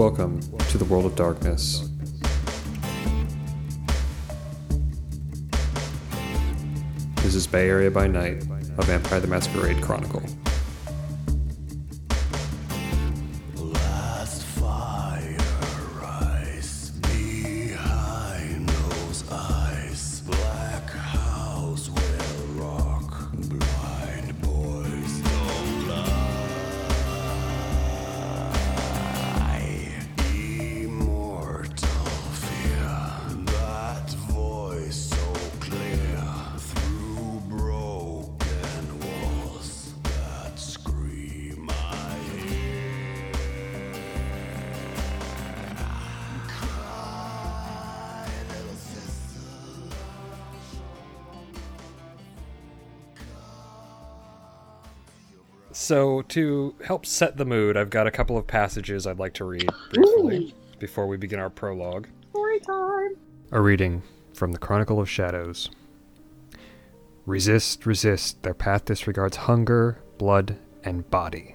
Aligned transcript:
Welcome 0.00 0.40
to 0.70 0.78
the 0.78 0.86
world 0.86 1.04
of 1.04 1.14
darkness. 1.14 1.90
This 7.16 7.34
is 7.34 7.46
Bay 7.46 7.68
Area 7.68 7.90
by 7.90 8.06
Night, 8.06 8.42
a 8.78 8.82
Vampire 8.82 9.20
the 9.20 9.26
Masquerade 9.26 9.82
Chronicle. 9.82 10.22
Help 56.90 57.06
set 57.06 57.36
the 57.36 57.44
mood, 57.44 57.76
I've 57.76 57.88
got 57.88 58.08
a 58.08 58.10
couple 58.10 58.36
of 58.36 58.48
passages 58.48 59.06
I'd 59.06 59.20
like 59.20 59.34
to 59.34 59.44
read 59.44 59.70
briefly 59.92 60.56
before 60.80 61.06
we 61.06 61.16
begin 61.16 61.38
our 61.38 61.48
prologue. 61.48 62.08
Story 62.30 62.58
time. 62.58 63.10
A 63.52 63.60
reading 63.60 64.02
from 64.34 64.50
the 64.50 64.58
Chronicle 64.58 64.98
of 64.98 65.08
Shadows. 65.08 65.70
Resist, 67.26 67.86
resist, 67.86 68.42
their 68.42 68.54
path 68.54 68.86
disregards 68.86 69.36
hunger, 69.36 70.02
blood, 70.18 70.56
and 70.82 71.08
body. 71.12 71.54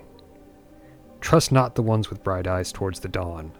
Trust 1.20 1.52
not 1.52 1.76
the 1.76 1.84
ones 1.84 2.10
with 2.10 2.24
bright 2.24 2.48
eyes 2.48 2.72
towards 2.72 3.02
the 3.02 3.10
dawn. 3.10 3.52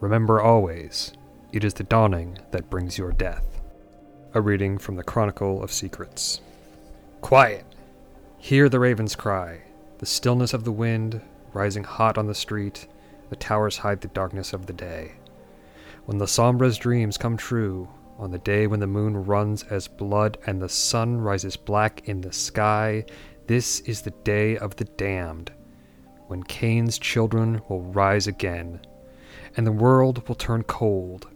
Remember 0.00 0.42
always, 0.42 1.14
it 1.54 1.64
is 1.64 1.72
the 1.72 1.84
dawning 1.84 2.36
that 2.50 2.68
brings 2.68 2.98
your 2.98 3.12
death. 3.12 3.62
A 4.34 4.42
reading 4.42 4.76
from 4.76 4.96
the 4.96 5.04
Chronicle 5.04 5.62
of 5.62 5.72
Secrets. 5.72 6.42
Quiet! 7.22 7.64
Hear 8.36 8.68
the 8.68 8.78
ravens 8.78 9.16
cry, 9.16 9.62
the 9.98 10.06
stillness 10.06 10.54
of 10.54 10.64
the 10.64 10.72
wind, 10.72 11.20
rising 11.52 11.84
hot 11.84 12.16
on 12.16 12.26
the 12.26 12.34
street, 12.34 12.86
the 13.30 13.36
towers 13.36 13.76
hide 13.78 14.00
the 14.00 14.08
darkness 14.08 14.52
of 14.52 14.66
the 14.66 14.72
day. 14.72 15.12
When 16.06 16.18
the 16.18 16.26
Sombra's 16.26 16.78
dreams 16.78 17.18
come 17.18 17.36
true, 17.36 17.88
on 18.18 18.30
the 18.30 18.38
day 18.38 18.66
when 18.66 18.80
the 18.80 18.86
moon 18.86 19.24
runs 19.24 19.62
as 19.64 19.86
blood 19.86 20.38
and 20.46 20.60
the 20.60 20.68
sun 20.68 21.18
rises 21.18 21.56
black 21.56 22.08
in 22.08 22.20
the 22.20 22.32
sky, 22.32 23.04
this 23.46 23.80
is 23.80 24.02
the 24.02 24.10
day 24.10 24.56
of 24.56 24.76
the 24.76 24.84
damned, 24.84 25.52
when 26.26 26.42
Cain's 26.42 26.98
children 26.98 27.60
will 27.68 27.82
rise 27.82 28.26
again, 28.26 28.80
and 29.56 29.66
the 29.66 29.72
world 29.72 30.26
will 30.28 30.34
turn 30.34 30.62
cold, 30.62 31.28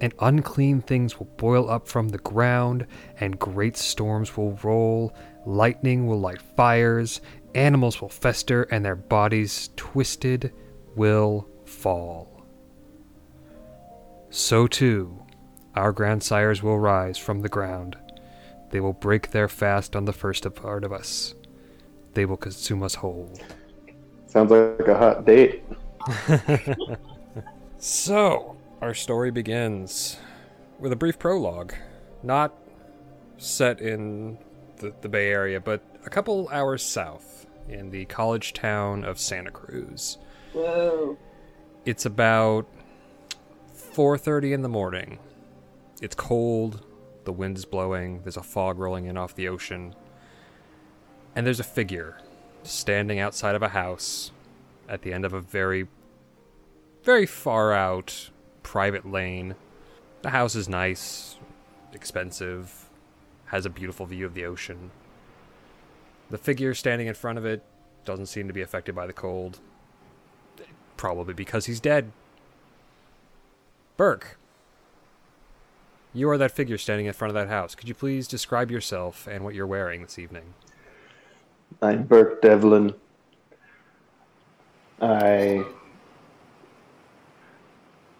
and 0.00 0.14
unclean 0.20 0.80
things 0.80 1.18
will 1.18 1.28
boil 1.36 1.68
up 1.68 1.88
from 1.88 2.08
the 2.08 2.18
ground, 2.18 2.86
and 3.20 3.38
great 3.38 3.76
storms 3.76 4.36
will 4.36 4.58
roll, 4.62 5.12
lightning 5.44 6.06
will 6.06 6.20
light 6.20 6.40
fires, 6.56 7.20
animals 7.58 8.00
will 8.00 8.08
fester, 8.08 8.62
and 8.64 8.84
their 8.84 8.96
bodies, 8.96 9.70
twisted, 9.76 10.52
will 10.94 11.48
fall. 11.64 12.44
So 14.30 14.66
too, 14.66 15.22
our 15.74 15.92
grandsires 15.92 16.62
will 16.62 16.78
rise 16.78 17.18
from 17.18 17.40
the 17.40 17.48
ground. 17.48 17.96
They 18.70 18.80
will 18.80 18.92
break 18.92 19.30
their 19.30 19.48
fast 19.48 19.96
on 19.96 20.04
the 20.04 20.12
first 20.12 20.46
of 20.46 20.54
part 20.54 20.84
of 20.84 20.92
us. 20.92 21.34
They 22.14 22.24
will 22.24 22.36
consume 22.36 22.82
us 22.82 22.94
whole. 22.96 23.32
Sounds 24.26 24.50
like 24.50 24.88
a 24.88 24.96
hot 24.96 25.24
date. 25.24 25.64
So, 27.80 28.56
our 28.80 28.92
story 28.92 29.30
begins 29.30 30.18
with 30.80 30.90
a 30.90 30.96
brief 30.96 31.16
prologue. 31.16 31.74
Not 32.24 32.52
set 33.36 33.80
in 33.80 34.36
the, 34.78 34.92
the 35.00 35.08
Bay 35.08 35.30
Area, 35.30 35.60
but 35.60 35.80
a 36.04 36.10
couple 36.10 36.48
hours 36.48 36.82
south 36.82 37.37
in 37.68 37.90
the 37.90 38.04
college 38.06 38.52
town 38.52 39.04
of 39.04 39.18
Santa 39.18 39.50
Cruz. 39.50 40.18
Whoa. 40.52 41.16
It's 41.84 42.06
about 42.06 42.66
4:30 43.72 44.52
in 44.52 44.62
the 44.62 44.68
morning. 44.68 45.18
It's 46.00 46.14
cold, 46.14 46.84
the 47.24 47.32
wind 47.32 47.56
is 47.58 47.64
blowing, 47.64 48.22
there's 48.22 48.36
a 48.36 48.42
fog 48.42 48.78
rolling 48.78 49.06
in 49.06 49.16
off 49.16 49.34
the 49.34 49.48
ocean. 49.48 49.94
And 51.34 51.46
there's 51.46 51.60
a 51.60 51.64
figure 51.64 52.18
standing 52.62 53.18
outside 53.18 53.54
of 53.54 53.62
a 53.62 53.68
house 53.68 54.32
at 54.88 55.02
the 55.02 55.12
end 55.12 55.24
of 55.24 55.32
a 55.32 55.40
very 55.40 55.88
very 57.02 57.26
far 57.26 57.72
out 57.72 58.30
private 58.62 59.10
lane. 59.10 59.54
The 60.22 60.30
house 60.30 60.54
is 60.54 60.68
nice, 60.68 61.38
expensive, 61.92 62.90
has 63.46 63.64
a 63.64 63.70
beautiful 63.70 64.04
view 64.04 64.26
of 64.26 64.34
the 64.34 64.44
ocean. 64.44 64.90
The 66.30 66.38
figure 66.38 66.74
standing 66.74 67.06
in 67.06 67.14
front 67.14 67.38
of 67.38 67.46
it 67.46 67.62
doesn't 68.04 68.26
seem 68.26 68.48
to 68.48 68.54
be 68.54 68.62
affected 68.62 68.94
by 68.94 69.06
the 69.06 69.12
cold. 69.12 69.60
Probably 70.96 71.34
because 71.34 71.66
he's 71.66 71.80
dead. 71.80 72.12
Burke, 73.96 74.38
you 76.12 76.28
are 76.30 76.38
that 76.38 76.52
figure 76.52 76.78
standing 76.78 77.06
in 77.06 77.12
front 77.12 77.30
of 77.30 77.34
that 77.34 77.48
house. 77.48 77.74
Could 77.74 77.88
you 77.88 77.94
please 77.94 78.28
describe 78.28 78.70
yourself 78.70 79.26
and 79.26 79.44
what 79.44 79.54
you're 79.54 79.66
wearing 79.66 80.02
this 80.02 80.18
evening? 80.18 80.54
I'm 81.82 82.04
Burke 82.04 82.42
Devlin. 82.42 82.94
I 85.00 85.64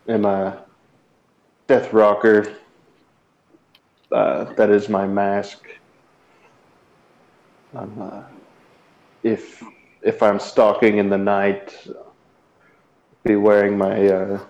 am 0.08 0.24
a 0.24 0.64
death 1.66 1.92
rocker. 1.92 2.56
Uh, 4.12 4.44
that 4.54 4.70
is 4.70 4.88
my 4.88 5.06
mask. 5.06 5.77
I'm, 7.74 8.00
uh, 8.00 8.22
if 9.22 9.62
if 10.02 10.22
I'm 10.22 10.38
stalking 10.38 10.98
in 10.98 11.10
the 11.10 11.18
night, 11.18 11.76
be 13.24 13.36
wearing 13.36 13.76
my 13.76 14.06
uh, 14.08 14.40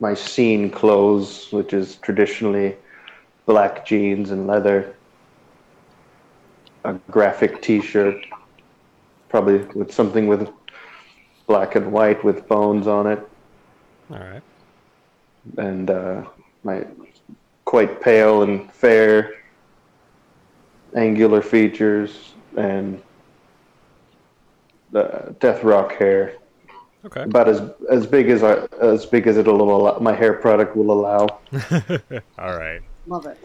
my 0.00 0.14
scene 0.14 0.70
clothes, 0.70 1.48
which 1.52 1.72
is 1.72 1.96
traditionally 1.96 2.76
black 3.46 3.86
jeans 3.86 4.30
and 4.30 4.46
leather, 4.46 4.94
a 6.84 6.94
graphic 7.10 7.62
T-shirt, 7.62 8.16
probably 9.28 9.58
with 9.74 9.92
something 9.92 10.26
with 10.26 10.48
black 11.46 11.74
and 11.76 11.92
white 11.92 12.22
with 12.24 12.46
bones 12.48 12.86
on 12.86 13.06
it, 13.06 13.20
All 14.10 14.18
right. 14.18 14.42
and 15.58 15.90
uh, 15.90 16.24
my 16.62 16.86
quite 17.64 18.00
pale 18.00 18.42
and 18.42 18.70
fair, 18.72 19.34
angular 20.96 21.42
features, 21.42 22.34
and 22.56 23.00
the 24.92 25.34
death 25.40 25.62
rock 25.64 25.92
hair, 25.94 26.34
Okay. 27.04 27.22
about 27.22 27.48
as 27.48 27.62
as 27.90 28.06
big 28.06 28.28
as 28.28 28.42
I 28.42 28.66
as 28.80 29.06
big 29.06 29.26
as 29.26 29.38
it'll 29.38 29.62
allow, 29.62 29.98
my 30.00 30.14
hair 30.14 30.34
product 30.34 30.76
will 30.76 30.90
allow. 30.90 31.26
All 32.38 32.56
right. 32.56 32.82
Love 33.06 33.26
it. 33.26 33.38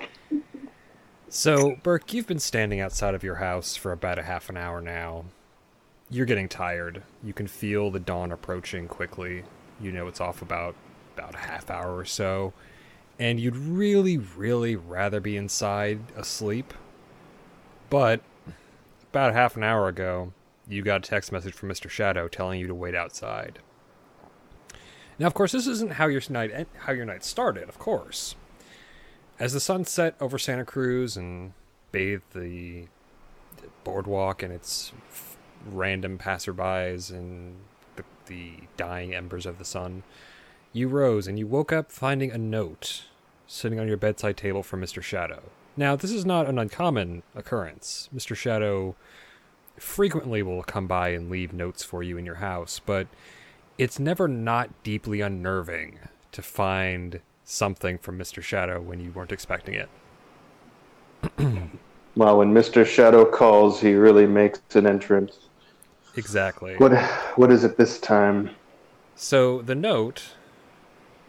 So, 1.30 1.76
Burke, 1.84 2.14
you've 2.14 2.28
been 2.28 2.40
standing 2.40 2.80
outside 2.80 3.14
of 3.14 3.24
your 3.24 3.36
house 3.36 3.76
for 3.76 3.92
about 3.92 4.20
a 4.20 4.24
half 4.24 4.50
an 4.50 4.58
hour 4.58 4.82
now. 4.82 5.26
You're 6.10 6.26
getting 6.26 6.48
tired. 6.50 7.04
You 7.24 7.34
can 7.34 7.48
feel 7.48 7.92
the 7.92 8.00
dawn 8.00 8.32
approaching 8.32 8.88
quickly. 8.88 9.44
You 9.82 9.92
know 9.92 10.08
it's 10.08 10.22
off 10.22 10.42
about 10.42 10.76
about 11.16 11.36
a 11.36 11.40
half 11.40 11.70
hour 11.70 11.98
or 11.98 12.06
so. 12.06 12.54
And 13.18 13.40
you'd 13.40 13.56
really, 13.56 14.18
really 14.18 14.76
rather 14.76 15.22
be 15.22 15.38
inside 15.38 16.00
asleep. 16.18 16.74
But 17.90 18.20
about 19.16 19.34
half 19.34 19.56
an 19.56 19.64
hour 19.64 19.88
ago, 19.88 20.34
you 20.68 20.82
got 20.82 20.98
a 20.98 21.10
text 21.10 21.32
message 21.32 21.54
from 21.54 21.70
Mr. 21.70 21.90
Shadow 21.90 22.28
telling 22.28 22.60
you 22.60 22.68
to 22.68 22.76
wait 22.76 22.94
outside. 22.94 23.60
Now, 25.18 25.28
of 25.28 25.34
course, 25.34 25.54
this 25.54 25.68
isn't 25.68 25.94
how 25.94 26.08
your 26.08 26.22
night 26.30 26.68
how 26.80 26.92
your 26.92 27.06
night 27.06 27.24
started, 27.24 27.70
of 27.70 27.80
course. 27.80 28.36
As 29.40 29.54
the 29.54 29.62
sun 29.62 29.86
set 29.86 30.16
over 30.20 30.38
Santa 30.38 30.66
Cruz 30.66 31.16
and 31.16 31.54
bathed 31.94 32.34
the 32.34 32.88
boardwalk 33.86 34.44
and 34.44 34.52
its 34.52 34.92
random 35.66 36.18
passerbys 36.18 37.10
and 37.10 37.56
the, 37.96 38.04
the 38.26 38.68
dying 38.76 39.16
embers 39.16 39.46
of 39.46 39.60
the 39.60 39.66
sun, 39.66 40.04
you 40.74 40.90
rose 40.90 41.26
and 41.26 41.40
you 41.40 41.48
woke 41.48 41.72
up 41.72 41.90
finding 41.90 42.32
a 42.32 42.38
note 42.38 43.04
sitting 43.48 43.80
on 43.80 43.88
your 43.88 43.96
bedside 43.96 44.36
table 44.36 44.62
from 44.62 44.82
Mr. 44.82 45.02
Shadow. 45.02 45.44
Now, 45.78 45.96
this 45.96 46.12
is 46.12 46.26
not 46.26 46.48
an 46.48 46.58
uncommon 46.58 47.24
occurrence. 47.36 48.10
Mr. 48.16 48.36
Shadow 48.36 48.96
frequently 49.78 50.42
will 50.42 50.64
come 50.64 50.88
by 50.88 51.10
and 51.10 51.30
leave 51.30 51.52
notes 51.52 51.84
for 51.84 52.02
you 52.02 52.18
in 52.18 52.26
your 52.26 52.36
house, 52.36 52.80
but 52.86 53.08
it's 53.78 54.00
never 54.00 54.28
not 54.28 54.70
deeply 54.84 55.20
unnerving 55.20 56.00
to 56.32 56.42
find 56.42 57.20
something 57.44 57.98
from 57.98 58.18
Mr. 58.18 58.42
Shadow 58.42 58.82
when 58.82 59.00
you 59.00 59.12
weren't 59.12 59.34
expecting 59.34 59.76
it. 59.76 59.90
Well, 62.16 62.38
when 62.38 62.54
Mr. 62.54 62.86
Shadow 62.86 63.26
calls, 63.26 63.82
he 63.82 63.94
really 63.94 64.26
makes 64.26 64.62
an 64.74 64.88
entrance. 64.88 65.50
Exactly. 66.16 66.78
What 66.78 66.94
what 67.36 67.52
is 67.52 67.66
it 67.66 67.76
this 67.76 68.00
time? 68.00 68.52
So 69.16 69.62
the 69.62 69.76
note, 69.76 70.36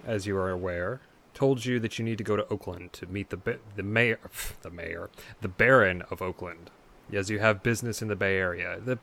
as 0.06 0.26
you 0.26 0.36
are 0.36 0.50
aware, 0.50 1.00
told 1.36 1.66
you 1.66 1.78
that 1.78 1.98
you 1.98 2.04
need 2.04 2.18
to 2.18 2.24
go 2.24 2.34
to 2.34 2.48
Oakland 2.48 2.94
to 2.94 3.06
meet 3.06 3.28
the 3.28 3.36
ba- 3.36 3.58
the 3.76 3.82
mayor, 3.82 4.18
the 4.62 4.70
mayor, 4.70 5.10
the 5.42 5.48
Baron 5.48 6.02
of 6.10 6.22
Oakland, 6.22 6.70
as 7.12 7.30
you 7.30 7.38
have 7.38 7.62
business 7.62 8.02
in 8.02 8.08
the 8.08 8.16
Bay 8.16 8.38
Area. 8.38 8.80
The 8.82 8.98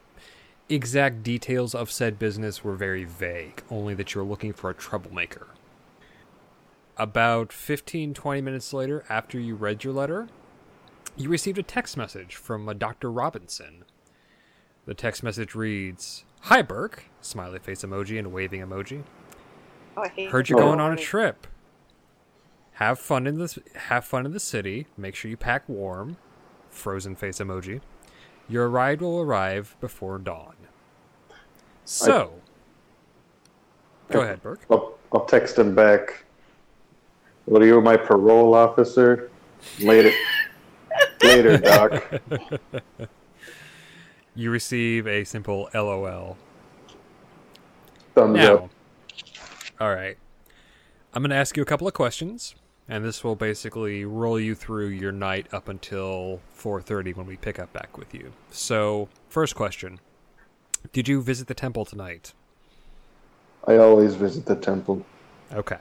exact 0.68 1.22
details 1.24 1.76
of 1.76 1.92
said 1.92 2.18
business 2.18 2.64
were 2.64 2.76
very 2.76 3.04
vague, 3.04 3.62
only 3.70 3.94
that 3.94 4.14
you're 4.14 4.24
looking 4.24 4.52
for 4.52 4.70
a 4.70 4.74
troublemaker. 4.74 5.48
About 6.98 7.54
15, 7.54 8.14
20 8.14 8.42
minutes 8.42 8.74
later, 8.74 9.04
after 9.10 9.40
you 9.40 9.56
read 9.56 9.84
your 9.84 9.94
letter, 9.94 10.28
you 11.16 11.30
received 11.30 11.60
a 11.60 11.64
text 11.64 11.96
message 11.98 12.36
from 12.36 12.68
a 12.68 12.74
Dr. 12.74 13.12
Robinson. 13.12 13.86
The 14.86 14.94
text 14.96 15.22
message 15.24 15.54
reads, 15.54 16.26
Hi, 16.42 16.62
Burke, 16.62 17.06
smiley 17.22 17.60
face 17.60 17.84
emoji 17.84 18.18
and 18.18 18.34
waving 18.34 18.62
emoji. 18.62 19.04
Oh, 19.96 20.08
Heard 20.30 20.50
you're 20.50 20.60
going 20.60 20.80
on 20.80 20.94
a 20.94 20.98
trip. 20.98 21.46
Have 22.78 23.00
fun 23.00 23.28
in 23.28 23.38
the 23.38 23.62
have 23.76 24.04
fun 24.06 24.26
in 24.26 24.32
the 24.32 24.40
city. 24.40 24.88
Make 24.98 25.16
sure 25.16 25.30
you 25.30 25.38
pack 25.38 25.68
warm. 25.70 26.18
Frozen 26.70 27.16
face 27.16 27.40
emoji. 27.40 27.82
Your 28.50 28.68
ride 28.68 29.02
will 29.02 29.22
arrive 29.22 29.76
before 29.80 30.18
dawn. 30.18 30.56
So, 31.86 32.34
go 34.10 34.22
ahead, 34.22 34.42
Burke. 34.42 34.62
I'll, 34.70 34.98
I'll 35.12 35.26
text 35.26 35.58
him 35.60 35.76
back. 35.76 36.24
Well, 37.46 37.64
you 37.64 37.80
my 37.82 37.98
parole 37.98 38.54
officer. 38.54 39.30
Later, 39.80 40.12
later, 41.24 41.58
Doc. 41.58 42.22
You 44.36 44.50
receive 44.50 45.08
a 45.08 45.24
simple 45.26 45.70
LOL. 45.74 46.38
Thumbs 48.16 48.38
Now, 48.38 48.56
up. 48.56 48.70
all 49.80 49.94
right. 49.94 50.18
I'm 51.16 51.22
going 51.22 51.30
to 51.30 51.36
ask 51.36 51.56
you 51.56 51.62
a 51.62 51.66
couple 51.66 51.88
of 51.88 51.94
questions, 51.94 52.56
and 52.90 53.06
this 53.06 53.24
will 53.24 53.36
basically 53.36 54.04
roll 54.04 54.40
you 54.40 54.56
through 54.56 54.88
your 54.88 55.12
night 55.12 55.46
up 55.54 55.68
until 55.68 56.40
4:30 56.58 57.16
when 57.16 57.28
we 57.28 57.38
pick 57.38 57.60
up 57.60 57.72
back 57.72 58.00
with 58.00 58.16
you. 58.16 58.34
So, 58.50 59.10
first 59.30 59.54
question: 59.54 60.00
Did 60.92 61.08
you 61.08 61.22
visit 61.22 61.46
the 61.46 61.54
temple 61.54 61.86
tonight? 61.86 62.34
I 63.68 63.78
always 63.78 64.16
visit 64.16 64.48
the 64.48 64.56
temple. 64.56 65.06
Okay. 65.54 65.78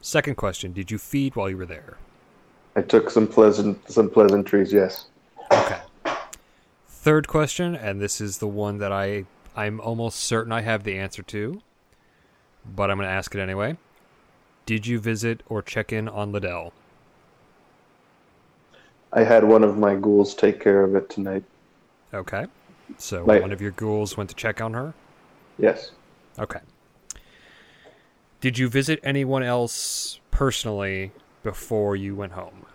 Second 0.00 0.36
question: 0.36 0.72
Did 0.72 0.92
you 0.92 0.98
feed 0.98 1.34
while 1.34 1.50
you 1.50 1.56
were 1.56 1.66
there? 1.66 1.96
I 2.76 2.82
took 2.82 3.10
some 3.10 3.26
pleasant 3.26 3.90
some 3.90 4.08
pleasantries. 4.08 4.72
Yes. 4.72 5.06
Okay. 5.50 5.80
Third 6.86 7.26
question, 7.26 7.74
and 7.74 8.00
this 8.00 8.20
is 8.20 8.38
the 8.38 8.46
one 8.46 8.78
that 8.78 8.92
I 8.92 9.24
I'm 9.56 9.80
almost 9.80 10.20
certain 10.20 10.52
I 10.52 10.60
have 10.60 10.84
the 10.84 10.96
answer 10.98 11.24
to, 11.24 11.60
but 12.64 12.92
I'm 12.92 12.96
going 12.96 13.08
to 13.08 13.12
ask 13.12 13.34
it 13.34 13.40
anyway. 13.40 13.76
Did 14.66 14.86
you 14.86 14.98
visit 15.00 15.42
or 15.48 15.62
check 15.62 15.92
in 15.92 16.08
on 16.08 16.32
Liddell? 16.32 16.72
I 19.12 19.24
had 19.24 19.44
one 19.44 19.62
of 19.64 19.76
my 19.76 19.94
ghouls 19.94 20.34
take 20.34 20.60
care 20.60 20.84
of 20.84 20.94
it 20.94 21.10
tonight. 21.10 21.44
Okay. 22.14 22.46
So 22.98 23.24
Like- 23.24 23.42
one 23.42 23.52
of 23.52 23.60
your 23.60 23.72
ghouls 23.72 24.16
went 24.16 24.30
to 24.30 24.36
check 24.36 24.60
on 24.60 24.74
her? 24.74 24.94
Yes. 25.58 25.90
Okay. 26.38 26.60
Did 28.40 28.58
you 28.58 28.68
visit 28.68 29.00
anyone 29.02 29.42
else 29.42 30.18
personally 30.30 31.12
before 31.42 31.94
you 31.94 32.14
went 32.14 32.32
home? 32.32 32.66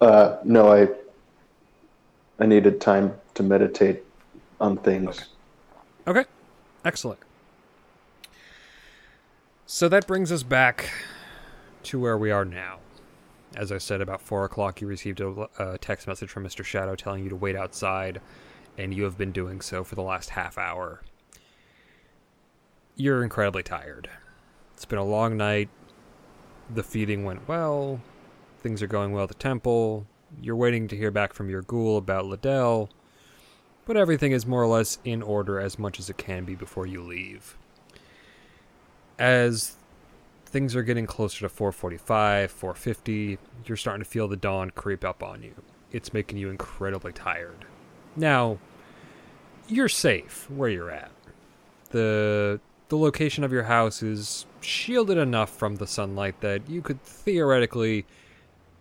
Uh, 0.00 0.36
no, 0.44 0.70
I 0.72 0.88
I 2.38 2.46
needed 2.46 2.80
time 2.80 3.14
to 3.34 3.42
meditate 3.42 4.04
on 4.60 4.76
things. 4.76 5.28
Okay. 6.06 6.24
Excellent. 6.84 7.18
So 9.68 9.88
that 9.88 10.06
brings 10.06 10.30
us 10.30 10.44
back 10.44 10.90
to 11.82 11.98
where 11.98 12.16
we 12.16 12.30
are 12.30 12.44
now. 12.44 12.78
As 13.56 13.72
I 13.72 13.78
said, 13.78 14.00
about 14.00 14.22
4 14.22 14.44
o'clock, 14.44 14.80
you 14.80 14.86
received 14.86 15.20
a, 15.20 15.48
a 15.58 15.76
text 15.78 16.06
message 16.06 16.30
from 16.30 16.44
Mr. 16.44 16.64
Shadow 16.64 16.94
telling 16.94 17.24
you 17.24 17.30
to 17.30 17.36
wait 17.36 17.56
outside, 17.56 18.20
and 18.78 18.94
you 18.94 19.02
have 19.02 19.18
been 19.18 19.32
doing 19.32 19.60
so 19.60 19.82
for 19.82 19.96
the 19.96 20.02
last 20.02 20.30
half 20.30 20.56
hour. 20.56 21.02
You're 22.94 23.24
incredibly 23.24 23.64
tired. 23.64 24.08
It's 24.74 24.84
been 24.84 25.00
a 25.00 25.04
long 25.04 25.36
night. 25.36 25.68
The 26.72 26.84
feeding 26.84 27.24
went 27.24 27.48
well. 27.48 28.00
Things 28.60 28.82
are 28.82 28.86
going 28.86 29.12
well 29.12 29.24
at 29.24 29.30
the 29.30 29.34
temple. 29.34 30.06
You're 30.40 30.54
waiting 30.54 30.86
to 30.88 30.96
hear 30.96 31.10
back 31.10 31.32
from 31.32 31.50
your 31.50 31.62
ghoul 31.62 31.96
about 31.96 32.26
Liddell 32.26 32.88
but 33.86 33.96
everything 33.96 34.32
is 34.32 34.44
more 34.44 34.62
or 34.62 34.66
less 34.66 34.98
in 35.04 35.22
order 35.22 35.60
as 35.60 35.78
much 35.78 36.00
as 36.00 36.10
it 36.10 36.18
can 36.18 36.44
be 36.44 36.56
before 36.56 36.86
you 36.86 37.00
leave. 37.00 37.56
As 39.18 39.76
things 40.44 40.76
are 40.76 40.82
getting 40.82 41.06
closer 41.06 41.40
to 41.40 41.48
445, 41.48 42.50
450, 42.50 43.38
you're 43.64 43.76
starting 43.76 44.02
to 44.02 44.08
feel 44.08 44.28
the 44.28 44.36
dawn 44.36 44.70
creep 44.70 45.04
up 45.04 45.22
on 45.22 45.42
you. 45.42 45.54
It's 45.92 46.12
making 46.12 46.38
you 46.38 46.50
incredibly 46.50 47.12
tired. 47.12 47.64
Now, 48.14 48.58
you're 49.68 49.88
safe 49.88 50.48
where 50.50 50.68
you're 50.68 50.90
at. 50.90 51.10
The 51.90 52.60
the 52.88 52.96
location 52.96 53.42
of 53.42 53.52
your 53.52 53.64
house 53.64 54.02
is 54.02 54.46
shielded 54.60 55.18
enough 55.18 55.50
from 55.50 55.76
the 55.76 55.86
sunlight 55.86 56.40
that 56.40 56.68
you 56.70 56.80
could 56.80 57.02
theoretically 57.02 58.06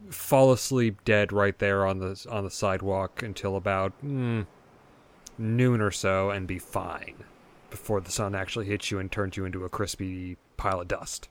fall 0.09 0.51
asleep 0.51 1.03
dead 1.03 1.31
right 1.31 1.57
there 1.57 1.85
on 1.85 1.99
the 1.99 2.25
on 2.29 2.43
the 2.43 2.51
sidewalk 2.51 3.23
until 3.23 3.55
about 3.55 3.93
mm, 4.03 4.45
noon 5.37 5.81
or 5.81 5.91
so 5.91 6.29
and 6.29 6.45
be 6.45 6.59
fine 6.59 7.23
before 7.75 7.99
the 7.99 8.11
sun 8.11 8.33
actually 8.33 8.65
hits 8.65 8.89
you 8.89 8.99
and 8.99 9.11
turns 9.11 9.35
you 9.35 9.43
into 9.43 9.65
a 9.65 9.69
crispy 9.69 10.37
pile 10.55 10.79
of 10.79 10.87
dust. 10.87 11.27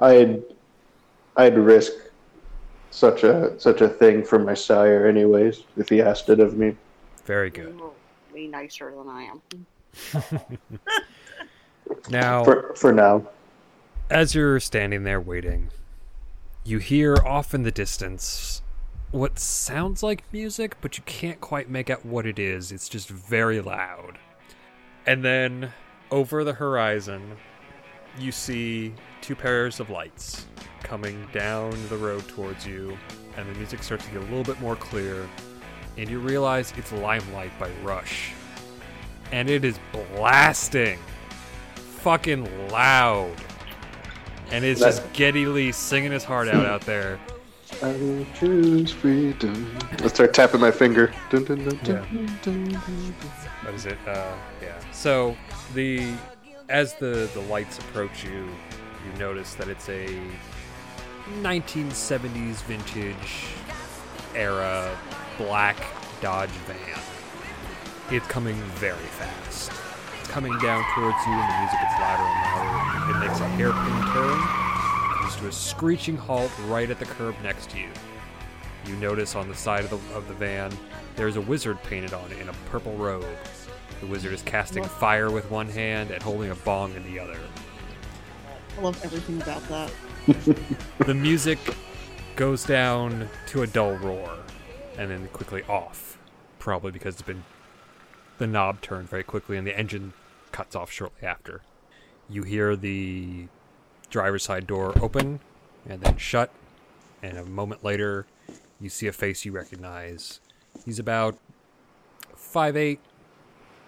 I'd 0.00 0.42
I'd 1.36 1.56
risk 1.56 1.92
such 2.90 3.22
a 3.22 3.58
such 3.60 3.80
a 3.80 3.88
thing 3.88 4.24
for 4.24 4.38
my 4.40 4.54
sire, 4.54 5.06
anyways, 5.06 5.62
if 5.76 5.88
he 5.88 6.02
asked 6.02 6.28
it 6.28 6.40
of 6.40 6.56
me. 6.56 6.76
Very 7.24 7.50
good. 7.50 7.80
Way 8.34 8.48
nicer 8.48 8.92
than 8.96 9.08
I 9.08 9.30
am. 9.30 10.58
Now, 12.08 12.44
For 12.44 12.72
for 12.76 12.92
now. 12.92 13.26
as 14.08 14.34
you're 14.34 14.60
standing 14.60 15.02
there 15.02 15.20
waiting, 15.20 15.70
you 16.64 16.78
hear 16.78 17.16
off 17.16 17.52
in 17.52 17.64
the 17.64 17.72
distance 17.72 18.62
what 19.10 19.38
sounds 19.40 20.02
like 20.02 20.22
music, 20.32 20.76
but 20.80 20.96
you 20.98 21.04
can't 21.04 21.40
quite 21.40 21.68
make 21.68 21.90
out 21.90 22.06
what 22.06 22.26
it 22.26 22.38
is. 22.38 22.70
It's 22.70 22.88
just 22.88 23.08
very 23.08 23.60
loud. 23.60 24.18
And 25.06 25.24
then 25.24 25.72
over 26.10 26.44
the 26.44 26.52
horizon, 26.52 27.36
you 28.18 28.32
see 28.32 28.94
two 29.20 29.34
pairs 29.34 29.80
of 29.80 29.90
lights 29.90 30.46
coming 30.82 31.26
down 31.32 31.70
the 31.88 31.96
road 31.96 32.26
towards 32.28 32.66
you, 32.66 32.96
and 33.36 33.48
the 33.48 33.58
music 33.58 33.82
starts 33.82 34.04
to 34.06 34.12
get 34.12 34.22
a 34.22 34.24
little 34.24 34.44
bit 34.44 34.60
more 34.60 34.76
clear, 34.76 35.28
and 35.96 36.08
you 36.08 36.18
realize 36.18 36.72
it's 36.76 36.92
Limelight 36.92 37.56
by 37.58 37.70
Rush. 37.82 38.32
And 39.32 39.48
it 39.48 39.64
is 39.64 39.78
blasting 40.16 40.98
fucking 41.74 42.68
loud. 42.68 43.34
And 44.50 44.64
it's 44.64 44.80
just 44.80 45.12
Geddy 45.12 45.46
Lee 45.46 45.70
singing 45.70 46.10
his 46.10 46.24
heart 46.24 46.48
out 46.48 46.66
out 46.66 46.80
there. 46.80 47.20
I 47.82 47.92
will 47.92 48.26
choose 48.34 48.92
freedom. 48.92 49.78
Let's 50.00 50.14
start 50.14 50.34
tapping 50.34 50.60
my 50.60 50.70
finger. 50.70 51.12
Dun, 51.30 51.44
dun, 51.44 51.64
dun, 51.64 51.78
dun. 52.42 52.74
What 53.62 53.74
is 53.74 53.86
it? 53.86 53.96
Uh, 54.06 54.34
yeah. 54.62 54.78
So 54.92 55.34
the 55.72 56.12
as 56.68 56.94
the 56.94 57.30
the 57.32 57.40
lights 57.48 57.78
approach 57.78 58.22
you, 58.22 58.48
you 59.06 59.18
notice 59.18 59.54
that 59.54 59.68
it's 59.68 59.88
a 59.88 60.20
1970s 61.40 62.62
vintage 62.64 63.46
era 64.34 64.94
black 65.38 65.76
Dodge 66.20 66.50
van. 66.50 66.76
It's 68.10 68.26
coming 68.26 68.56
very 68.76 68.96
fast. 68.96 69.72
It's 70.20 70.28
coming 70.28 70.52
down 70.58 70.84
towards 70.94 71.16
you, 71.26 71.32
and 71.32 71.48
the 71.48 71.58
music 71.60 71.80
gets 71.80 71.98
louder 71.98 72.22
and 72.22 72.44
louder. 72.44 73.10
It 73.10 73.26
makes 73.26 73.40
a 73.40 73.48
hairpin 73.56 73.96
turn, 74.12 74.38
to 75.40 75.48
a 75.48 75.52
screeching 75.52 76.16
halt 76.16 76.50
right 76.66 76.90
at 76.90 76.98
the 76.98 77.04
curb 77.04 77.34
next 77.42 77.70
to 77.70 77.78
you. 77.78 77.88
You 78.86 78.96
notice 78.96 79.34
on 79.34 79.48
the 79.48 79.54
side 79.54 79.84
of 79.84 79.90
the, 79.90 80.16
of 80.16 80.26
the 80.28 80.34
van, 80.34 80.72
there's 81.16 81.36
a 81.36 81.40
wizard 81.40 81.82
painted 81.82 82.12
on 82.12 82.30
it 82.32 82.38
in 82.38 82.48
a 82.48 82.52
purple 82.70 82.94
robe. 82.94 83.26
The 84.00 84.06
wizard 84.06 84.32
is 84.32 84.42
casting 84.42 84.84
fire 84.84 85.30
with 85.30 85.50
one 85.50 85.68
hand 85.68 86.10
and 86.10 86.22
holding 86.22 86.50
a 86.50 86.54
bong 86.54 86.94
in 86.94 87.04
the 87.12 87.20
other. 87.20 87.38
I 88.78 88.80
love 88.80 88.98
everything 89.04 89.40
about 89.42 89.62
that. 89.68 89.92
The 91.06 91.14
music 91.14 91.58
goes 92.36 92.64
down 92.64 93.28
to 93.48 93.62
a 93.62 93.66
dull 93.66 93.94
roar 93.96 94.38
and 94.96 95.10
then 95.10 95.28
quickly 95.28 95.62
off, 95.64 96.18
probably 96.58 96.90
because 96.90 97.14
it's 97.14 97.22
been 97.22 97.42
the 98.38 98.46
knob 98.46 98.80
turned 98.80 99.08
very 99.08 99.22
quickly 99.22 99.56
and 99.56 99.66
the 99.66 99.76
engine 99.78 100.12
cuts 100.52 100.76
off 100.76 100.90
shortly 100.90 101.26
after. 101.26 101.62
You 102.28 102.42
hear 102.42 102.76
the 102.76 103.48
driver's 104.10 104.42
side 104.42 104.66
door 104.66 104.92
open 105.02 105.40
and 105.88 106.02
then 106.02 106.16
shut, 106.16 106.50
and 107.22 107.38
a 107.38 107.44
moment 107.44 107.82
later, 107.84 108.26
you 108.80 108.88
see 108.88 109.06
a 109.06 109.12
face 109.12 109.44
you 109.44 109.52
recognize. 109.52 110.40
He's 110.84 110.98
about 110.98 111.38
five 112.36 112.76
eight, 112.76 113.00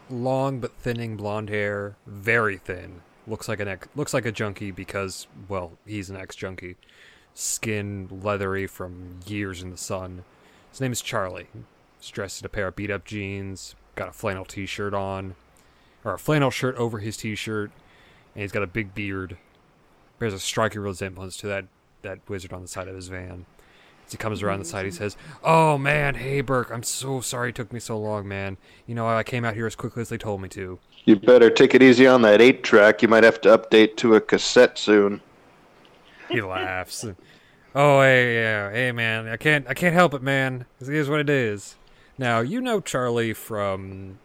long 0.08 0.60
but 0.60 0.72
thinning 0.78 1.16
blonde 1.16 1.50
hair, 1.50 1.96
very 2.06 2.56
thin. 2.56 3.02
Looks 3.26 3.48
like 3.48 3.60
an 3.60 3.68
ex- 3.68 3.88
looks 3.94 4.14
like 4.14 4.26
a 4.26 4.32
junkie 4.32 4.70
because 4.70 5.26
well, 5.48 5.72
he's 5.86 6.10
an 6.10 6.16
ex 6.16 6.34
junkie. 6.34 6.76
Skin 7.34 8.08
leathery 8.10 8.66
from 8.66 9.20
years 9.26 9.62
in 9.62 9.70
the 9.70 9.76
sun. 9.76 10.24
His 10.70 10.80
name 10.80 10.92
is 10.92 11.00
Charlie. 11.00 11.48
He's 11.98 12.10
dressed 12.10 12.42
in 12.42 12.46
a 12.46 12.48
pair 12.48 12.68
of 12.68 12.76
beat 12.76 12.90
up 12.90 13.04
jeans, 13.04 13.74
got 13.94 14.08
a 14.08 14.12
flannel 14.12 14.44
t 14.44 14.66
shirt 14.66 14.92
on, 14.92 15.34
or 16.04 16.14
a 16.14 16.18
flannel 16.18 16.50
shirt 16.50 16.76
over 16.76 16.98
his 16.98 17.16
t 17.16 17.34
shirt, 17.34 17.70
and 18.34 18.42
he's 18.42 18.52
got 18.52 18.62
a 18.62 18.66
big 18.66 18.94
beard. 18.94 19.38
Bears 20.22 20.34
a 20.34 20.38
striking 20.38 20.82
resemblance 20.82 21.36
to 21.38 21.48
that, 21.48 21.64
that 22.02 22.20
wizard 22.28 22.52
on 22.52 22.62
the 22.62 22.68
side 22.68 22.86
of 22.86 22.94
his 22.94 23.08
van. 23.08 23.44
As 24.06 24.12
he 24.12 24.18
comes 24.18 24.40
around 24.40 24.60
the 24.60 24.64
side, 24.64 24.84
he 24.84 24.92
says, 24.92 25.16
Oh 25.42 25.76
man, 25.76 26.14
hey 26.14 26.42
Burke, 26.42 26.70
I'm 26.70 26.84
so 26.84 27.20
sorry 27.20 27.48
it 27.48 27.56
took 27.56 27.72
me 27.72 27.80
so 27.80 27.98
long, 27.98 28.28
man. 28.28 28.56
You 28.86 28.94
know, 28.94 29.08
I 29.08 29.24
came 29.24 29.44
out 29.44 29.54
here 29.54 29.66
as 29.66 29.74
quickly 29.74 30.02
as 30.02 30.10
they 30.10 30.18
told 30.18 30.40
me 30.40 30.48
to. 30.50 30.78
You 31.06 31.16
better 31.16 31.50
take 31.50 31.74
it 31.74 31.82
easy 31.82 32.06
on 32.06 32.22
that 32.22 32.40
eight 32.40 32.62
track. 32.62 33.02
You 33.02 33.08
might 33.08 33.24
have 33.24 33.40
to 33.40 33.58
update 33.58 33.96
to 33.96 34.14
a 34.14 34.20
cassette 34.20 34.78
soon. 34.78 35.22
He 36.30 36.40
laughs. 36.40 37.04
Oh, 37.74 38.00
hey, 38.00 38.36
yeah, 38.36 38.70
hey, 38.70 38.92
man, 38.92 39.26
I 39.26 39.36
can't, 39.36 39.66
I 39.68 39.74
can't 39.74 39.92
help 39.92 40.14
it, 40.14 40.22
man. 40.22 40.66
It 40.80 40.88
is 40.88 41.10
what 41.10 41.18
it 41.18 41.30
is. 41.30 41.74
Now, 42.16 42.38
you 42.38 42.60
know 42.60 42.80
Charlie 42.80 43.32
from 43.32 44.20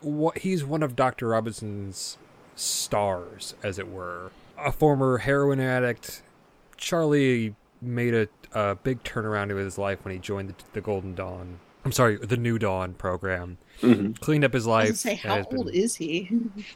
what? 0.00 0.38
He's 0.38 0.64
one 0.64 0.84
of 0.84 0.94
Doctor 0.94 1.26
Robinson's 1.26 2.18
stars, 2.54 3.56
as 3.64 3.80
it 3.80 3.88
were. 3.88 4.30
A 4.58 4.72
former 4.72 5.18
heroin 5.18 5.60
addict. 5.60 6.22
Charlie 6.76 7.54
made 7.82 8.14
a, 8.14 8.28
a 8.52 8.74
big 8.76 9.02
turnaround 9.04 9.50
in 9.50 9.56
his 9.58 9.78
life 9.78 10.04
when 10.04 10.14
he 10.14 10.20
joined 10.20 10.50
the, 10.50 10.54
the 10.74 10.80
Golden 10.80 11.14
Dawn. 11.14 11.58
I'm 11.84 11.92
sorry, 11.92 12.16
the 12.16 12.36
New 12.36 12.58
Dawn 12.58 12.94
program. 12.94 13.58
Cleaned 13.80 14.44
up 14.44 14.52
his 14.52 14.66
I 14.66 14.70
life. 14.70 14.88
was 14.90 15.00
say, 15.00 15.14
how 15.14 15.36
has 15.36 15.46
been- 15.46 15.58
old 15.58 15.70
is 15.70 15.96
he? 15.96 16.30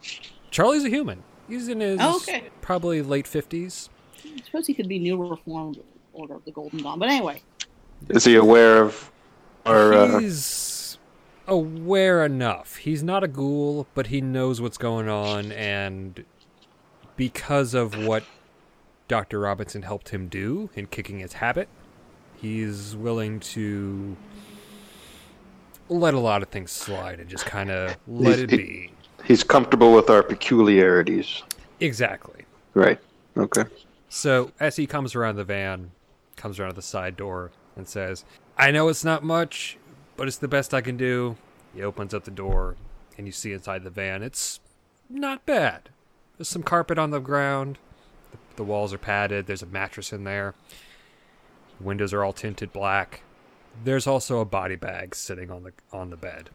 Charlie's 0.51 0.85
a 0.85 0.89
human. 0.89 1.23
He's 1.49 1.69
in 1.69 1.81
his 1.81 1.99
Oh, 2.01 2.17
okay. 2.19 2.45
probably 2.61 3.03
late 3.03 3.27
fifties. 3.27 3.89
I 4.25 4.41
suppose 4.45 4.67
he 4.67 4.75
could 4.75 4.87
be 4.89 4.99
new 4.99 5.17
reformed 5.29 5.81
Order 6.13 6.35
of 6.35 6.45
the 6.45 6.53
Golden 6.53 6.83
Dawn. 6.83 6.99
But 6.99 7.09
anyway, 7.09 7.43
Is 8.09 8.25
he 8.25 8.37
aware 8.37 8.83
of 8.83 9.11
our? 9.67 9.93
Uh, 9.93 10.19
He's 10.21 10.99
aware 11.49 12.25
enough. 12.25 12.77
He's 12.77 13.03
not 13.03 13.25
a 13.25 13.29
ghoul, 13.29 13.87
but 13.95 14.09
he 14.09 14.21
knows 14.21 14.61
what's 14.61 14.79
going 14.79 15.09
on, 15.09 15.51
and 15.53 16.25
because 17.21 17.75
of 17.75 18.07
what 18.07 18.25
Dr. 19.07 19.41
Robinson 19.41 19.83
helped 19.83 20.09
him 20.09 20.29
do 20.29 20.71
in 20.75 20.87
kicking 20.87 21.19
his 21.19 21.35
habit, 21.35 21.69
he's 22.41 22.97
willing 22.97 23.41
to 23.41 24.17
let 25.91 26.15
a 26.15 26.19
lot 26.19 26.41
of 26.41 26.49
things 26.49 26.71
slide 26.71 27.21
and 27.21 27.29
just 27.29 27.45
kind 27.45 27.71
of 27.71 27.95
let 28.09 28.39
it 28.39 28.49
be. 28.49 28.91
he's 29.23 29.45
comfortable 29.45 29.93
with 29.93 30.09
our 30.09 30.23
peculiarities. 30.23 31.43
Exactly. 31.81 32.47
Right. 32.73 32.99
Okay. 33.37 33.65
So 34.09 34.53
as 34.59 34.77
he 34.77 34.87
comes 34.87 35.15
around 35.15 35.37
the 35.37 35.45
van, 35.45 35.91
comes 36.37 36.59
around 36.59 36.75
the 36.75 36.81
side 36.81 37.19
door 37.19 37.50
and 37.77 37.87
says, 37.87 38.25
I 38.57 38.71
know 38.71 38.89
it's 38.89 39.05
not 39.05 39.23
much, 39.23 39.77
but 40.17 40.27
it's 40.27 40.39
the 40.39 40.49
best 40.49 40.73
I 40.73 40.81
can 40.81 40.97
do. 40.97 41.37
He 41.75 41.83
opens 41.83 42.15
up 42.15 42.25
the 42.25 42.31
door 42.31 42.77
and 43.19 43.27
you 43.27 43.33
see 43.33 43.53
inside 43.53 43.85
the 43.85 43.91
van. 43.91 44.23
It's 44.23 44.59
not 45.11 45.45
bad. 45.45 45.91
There's 46.40 46.49
some 46.49 46.62
carpet 46.62 46.97
on 46.99 47.11
the 47.11 47.18
ground. 47.18 47.76
The, 48.30 48.38
the 48.56 48.64
walls 48.64 48.94
are 48.94 48.99
padded. 48.99 49.47
There's 49.47 49.62
a 49.62 49.66
mattress 49.66 50.11
in 50.11 50.25
there. 50.25 50.54
Windows 51.78 52.14
are 52.14 52.25
all 52.25 52.32
tinted 52.32 52.73
black. 52.73 53.20
There's 53.85 54.06
also 54.06 54.40
a 54.40 54.47
body 54.47 54.76
bag 54.76 55.14
sitting 55.14 55.50
on 55.50 55.64
the 55.64 55.73
on 55.92 56.09
the 56.09 56.16
bed. 56.16 56.49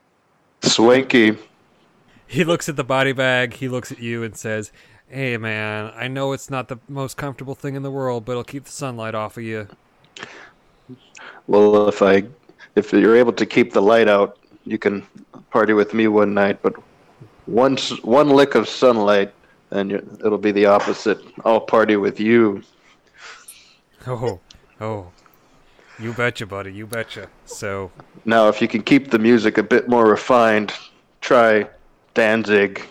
Swanky. 0.63 1.37
He 2.25 2.43
looks 2.43 2.67
at 2.67 2.77
the 2.77 2.83
body 2.83 3.11
bag, 3.11 3.53
he 3.53 3.67
looks 3.67 3.91
at 3.91 3.99
you 3.99 4.23
and 4.23 4.35
says, 4.35 4.71
Hey 5.07 5.37
man, 5.37 5.93
I 5.95 6.07
know 6.07 6.33
it's 6.33 6.49
not 6.49 6.67
the 6.67 6.79
most 6.89 7.15
comfortable 7.15 7.53
thing 7.53 7.75
in 7.75 7.83
the 7.83 7.91
world, 7.91 8.25
but 8.25 8.31
it'll 8.31 8.43
keep 8.43 8.63
the 8.63 8.71
sunlight 8.71 9.13
off 9.13 9.37
of 9.37 9.43
you. 9.43 9.67
Well, 11.45 11.87
if 11.87 12.01
I, 12.01 12.23
if 12.73 12.91
you're 12.91 13.15
able 13.15 13.33
to 13.33 13.45
keep 13.45 13.71
the 13.71 13.83
light 13.83 14.07
out, 14.07 14.39
you 14.63 14.79
can 14.79 15.05
party 15.51 15.73
with 15.73 15.93
me 15.93 16.07
one 16.07 16.33
night. 16.33 16.63
But 16.63 16.73
one 17.45 17.77
s- 17.77 18.01
one 18.01 18.29
lick 18.29 18.55
of 18.55 18.67
sunlight, 18.67 19.31
and 19.75 19.91
it'll 19.91 20.37
be 20.37 20.51
the 20.51 20.65
opposite. 20.65 21.19
I'll 21.43 21.61
party 21.61 21.97
with 21.97 22.19
you. 22.19 22.63
Oh, 24.07 24.39
oh. 24.79 25.11
You 25.99 26.13
betcha, 26.13 26.45
buddy, 26.45 26.73
you 26.73 26.85
betcha. 26.85 27.27
So, 27.45 27.91
Now, 28.25 28.47
if 28.49 28.61
you 28.61 28.67
can 28.67 28.83
keep 28.83 29.11
the 29.11 29.19
music 29.19 29.57
a 29.57 29.63
bit 29.63 29.87
more 29.87 30.05
refined, 30.07 30.73
try 31.21 31.67
Danzig. 32.13 32.81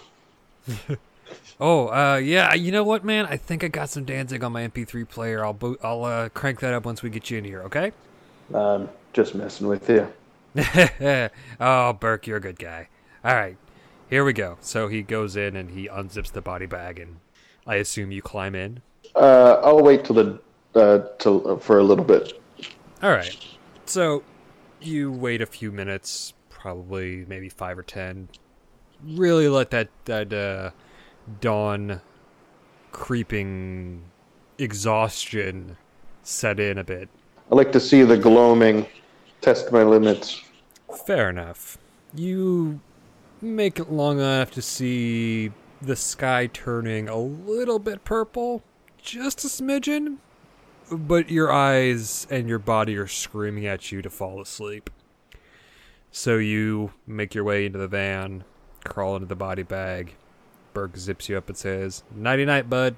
oh, 1.61 1.89
uh, 1.89 2.17
yeah, 2.17 2.55
you 2.55 2.73
know 2.73 2.85
what, 2.85 3.05
man? 3.05 3.27
I 3.27 3.37
think 3.37 3.63
I 3.63 3.69
got 3.69 3.91
some 3.91 4.05
Danzig 4.05 4.43
on 4.43 4.53
my 4.53 4.67
MP3 4.67 5.09
player. 5.09 5.45
I'll 5.45 5.53
boot, 5.53 5.81
I'll 5.83 6.05
uh, 6.05 6.29
crank 6.31 6.61
that 6.61 6.73
up 6.73 6.87
once 6.87 7.03
we 7.03 7.11
get 7.11 7.31
you 7.31 7.39
in 7.39 7.45
here, 7.45 7.63
okay? 7.63 7.93
I'm 8.55 8.89
just 9.13 9.35
messing 9.35 9.67
with 9.67 9.89
you. 9.89 10.11
oh, 11.61 11.93
Burke, 11.93 12.27
you're 12.27 12.39
a 12.39 12.41
good 12.41 12.59
guy. 12.59 12.89
All 13.23 13.35
right, 13.35 13.57
here 14.15 14.25
we 14.25 14.33
go. 14.33 14.57
So 14.61 14.87
he 14.87 15.03
goes 15.03 15.35
in 15.35 15.57
and 15.57 15.69
he 15.69 15.89
unzips 15.89 16.31
the 16.31 16.41
body 16.41 16.67
bag, 16.67 17.01
and 17.01 17.17
I 17.67 17.77
assume 17.77 18.13
you 18.13 18.23
climb 18.23 18.55
in. 18.55 18.81
Uh, 19.17 19.61
I'll 19.61 19.83
wait 19.83 20.05
till 20.05 20.15
the 20.15 20.41
uh, 20.77 21.09
till 21.19 21.51
uh, 21.51 21.57
for 21.57 21.81
a 21.81 21.83
little 21.83 22.05
bit. 22.05 22.41
All 23.03 23.11
right. 23.11 23.37
So 23.87 24.23
you 24.81 25.11
wait 25.11 25.43
a 25.43 25.47
few 25.47 25.73
minutes, 25.73 26.33
probably 26.49 27.25
maybe 27.27 27.49
five 27.49 27.77
or 27.77 27.83
ten. 27.83 28.29
Really 29.05 29.49
let 29.49 29.73
that 29.73 29.89
that 30.05 30.33
uh, 30.33 30.71
dawn 31.41 32.01
creeping 32.93 34.01
exhaustion 34.59 35.77
set 36.23 36.61
in 36.61 36.79
a 36.79 36.85
bit. 36.85 37.09
I 37.51 37.57
like 37.57 37.73
to 37.73 37.81
see 37.81 38.03
the 38.03 38.17
gloaming. 38.17 38.87
Test 39.41 39.73
my 39.73 39.83
limits. 39.83 40.41
Fair 41.05 41.29
enough. 41.31 41.79
You 42.15 42.79
make 43.45 43.79
it 43.79 43.91
long 43.91 44.19
enough 44.19 44.51
to 44.53 44.63
see 44.63 45.53
the 45.81 45.97
sky 45.97 46.49
turning 46.53 47.09
a 47.09 47.17
little 47.17 47.79
bit 47.79 48.05
purple, 48.05 48.63
just 48.99 49.45
a 49.45 49.49
smidgen, 49.49 50.17
but 50.91 51.31
your 51.31 51.53
eyes 51.53 52.27
and 52.31 52.49
your 52.49 52.59
body 52.59 52.97
are 52.97 53.07
screaming 53.07 53.67
at 53.67 53.93
you 53.93 54.03
to 54.03 54.11
fall 54.11 54.41
asleep. 54.41 54.91
So 56.11 56.37
you 56.37 56.93
make 57.07 57.35
your 57.35 57.45
way 57.45 57.67
into 57.67 57.79
the 57.79 57.89
van, 57.89 58.45
crawl 58.85 59.17
into 59.17 59.27
the 59.27 59.37
body 59.37 59.63
bag. 59.63 60.15
Burke 60.73 60.97
zips 60.97 61.29
you 61.29 61.37
up 61.37 61.49
and 61.49 61.57
says, 61.57 62.03
Nighty 62.15 62.45
night, 62.45 62.71
bud. 62.71 62.97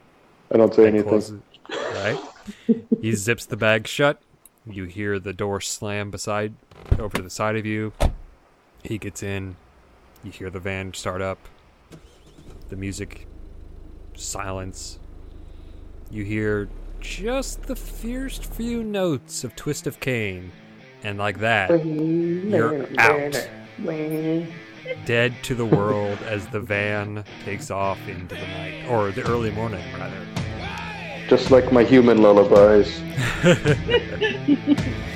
I 0.53 0.59
don't 0.59 0.75
say 0.75 0.89
and 0.89 0.99
anything. 0.99 1.43
Right? 1.71 2.19
he 3.01 3.13
zips 3.13 3.47
the 3.47 3.57
bag 3.57 3.87
shut. 3.87 4.21
You 4.67 4.85
hear 4.85 5.19
the 5.19 5.33
door 5.33 5.61
slam 5.61 6.11
beside 6.11 6.55
over 6.99 7.17
to 7.17 7.23
the 7.23 7.31
side 7.31 7.57
of 7.57 7.65
you. 7.65 7.93
He 8.83 8.99
gets 8.99 9.23
in. 9.23 9.57
You 10.27 10.33
hear 10.33 10.51
the 10.51 10.59
van 10.59 10.93
start 10.93 11.23
up. 11.23 11.39
The 12.69 12.75
music 12.75 13.29
silence. 14.17 14.99
You 16.11 16.25
hear 16.25 16.69
just 16.99 17.63
the 17.63 17.77
first 17.77 18.45
few 18.45 18.83
notes 18.83 19.45
of 19.45 19.55
Twist 19.55 19.87
of 19.87 20.01
Cain. 20.01 20.51
And 21.05 21.17
like 21.17 21.39
that, 21.39 21.71
you're 21.87 22.89
out. 22.99 23.49
Dead 25.05 25.33
to 25.45 25.55
the 25.55 25.65
world 25.65 26.19
as 26.25 26.49
the 26.49 26.59
van 26.61 27.23
takes 27.45 27.71
off 27.71 28.01
into 28.09 28.35
the 28.35 28.49
night. 28.49 28.87
Or 28.89 29.13
the 29.13 29.23
early 29.29 29.53
morning, 29.53 29.85
rather. 29.97 30.27
Just 31.29 31.53
like 31.53 31.71
my 31.71 31.85
human 31.85 32.21
lullabies. 32.21 33.01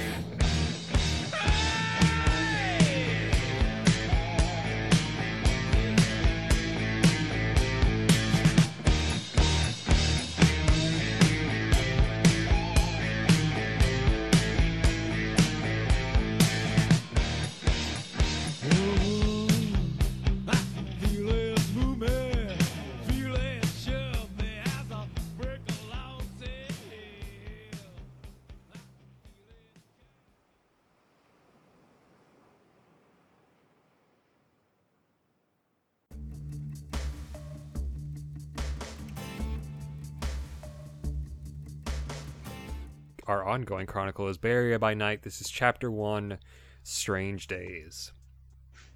ongoing 43.51 43.85
chronicle 43.85 44.29
is 44.29 44.39
Bay 44.39 44.53
Area 44.53 44.79
by 44.79 44.95
Night. 44.95 45.23
This 45.23 45.41
is 45.41 45.51
chapter 45.51 45.91
one, 45.91 46.39
Strange 46.85 47.49
Days. 47.49 48.13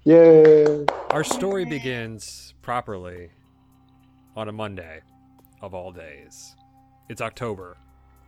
Yay! 0.05 0.85
Our 1.09 1.25
story 1.25 1.65
begins 1.65 2.53
properly 2.61 3.31
on 4.33 4.47
a 4.47 4.53
Monday 4.53 5.01
of 5.61 5.73
all 5.73 5.91
days. 5.91 6.55
It's 7.09 7.19
October. 7.19 7.75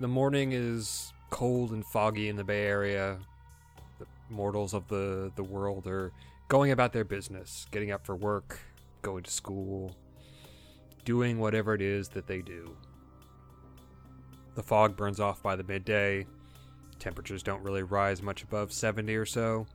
The 0.02 0.10
morning 0.10 0.52
is 0.52 1.14
cold 1.30 1.72
and 1.72 1.86
foggy 1.86 2.28
in 2.28 2.36
the 2.36 2.44
Bay 2.44 2.66
Area. 2.66 3.20
The 3.98 4.06
mortals 4.30 4.74
of 4.74 4.86
the, 4.90 5.32
the 5.38 5.44
world 5.44 5.88
are 5.88 6.12
going 6.50 6.72
about 6.72 6.92
their 6.92 7.06
business, 7.06 7.68
getting 7.72 7.92
up 7.92 8.06
for 8.06 8.18
work, 8.18 8.60
going 9.02 9.24
to 9.24 9.32
school, 9.32 9.96
doing 11.06 11.40
whatever 11.40 11.74
it 11.74 11.82
is 11.82 12.10
that 12.10 12.28
they 12.28 12.42
do. 12.42 12.76
The 14.58 14.64
fog 14.64 14.98
burns 14.98 15.20
off 15.20 15.44
by 15.44 15.56
the 15.56 15.64
midday. 15.64 16.26
Temperatures 16.98 17.44
don't 17.44 17.62
really 17.62 17.84
rise 17.84 18.24
much 18.24 18.42
above 18.42 18.74
70 18.74 19.16
or 19.16 19.24
so. 19.24 19.68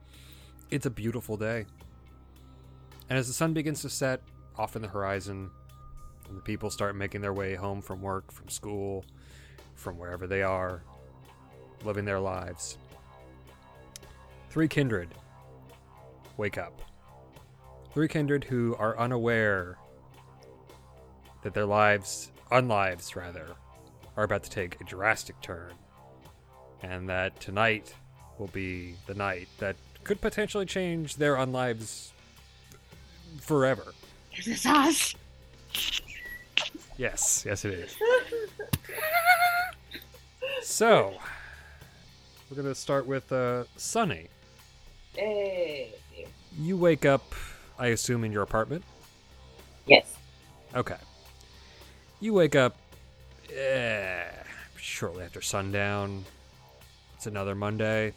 It's 0.73 0.87
a 0.87 0.91
beautiful 0.91 1.37
day. 1.37 1.67
And 3.09 3.17
as 3.17 3.29
the 3.29 3.33
sun 3.33 3.55
begins 3.55 3.83
to 3.83 3.89
set 3.89 4.23
off 4.59 4.75
in 4.75 4.83
the 4.83 4.89
horizon, 4.89 5.53
and 6.29 6.37
the 6.37 6.43
people 6.43 6.69
start 6.69 6.97
making 6.97 7.21
their 7.21 7.33
way 7.33 7.55
home 7.55 7.81
from 7.81 8.03
work, 8.03 8.33
from 8.33 8.49
school, 8.49 9.05
from 9.77 9.99
wherever 9.99 10.27
they 10.27 10.43
are, 10.43 10.83
living 11.85 12.05
their 12.05 12.19
lives, 12.19 12.77
three 14.51 14.67
kindred 14.67 15.11
wake 16.37 16.59
up. 16.59 16.83
Three 17.95 18.09
kindred 18.09 18.43
who 18.43 18.75
are 18.81 18.99
unaware 18.99 19.79
that 21.45 21.55
their 21.55 21.67
lives, 21.67 22.33
unlives 22.51 23.15
rather, 23.15 23.55
are 24.17 24.25
about 24.25 24.43
to 24.45 24.51
take 24.51 24.81
a 24.81 24.85
drastic 24.85 25.41
turn. 25.41 25.73
And 26.83 27.09
that 27.09 27.41
tonight 27.41 27.95
will 28.39 28.49
be 28.49 28.95
the 29.07 29.15
night 29.15 29.49
that 29.59 29.77
could 30.05 30.21
potentially 30.21 30.67
change 30.67 31.17
their 31.17 31.37
unlives 31.37 32.11
forever. 33.41 33.95
Is 34.37 34.47
this 34.47 34.67
us? 34.67 35.15
Yes, 36.99 37.45
yes, 37.47 37.65
it 37.65 37.75
is. 37.75 37.97
so, 40.63 41.15
we're 42.51 42.57
going 42.57 42.69
to 42.69 42.75
start 42.75 43.07
with 43.07 43.33
uh, 43.33 43.65
Sunny. 43.77 44.29
Hey. 45.15 45.95
You 46.59 46.77
wake 46.77 47.07
up, 47.07 47.35
I 47.79 47.89
assume, 47.89 48.25
in 48.25 48.33
your 48.33 48.43
apartment? 48.43 48.85
Yes. 49.87 50.17
Okay. 50.75 50.97
You 52.21 52.35
wake 52.35 52.55
up 52.55 52.77
eh, 53.57 54.25
shortly 54.77 55.25
after 55.25 55.41
sundown. 55.41 56.25
It's 57.17 57.27
another 57.27 57.55
Monday. 57.55 58.13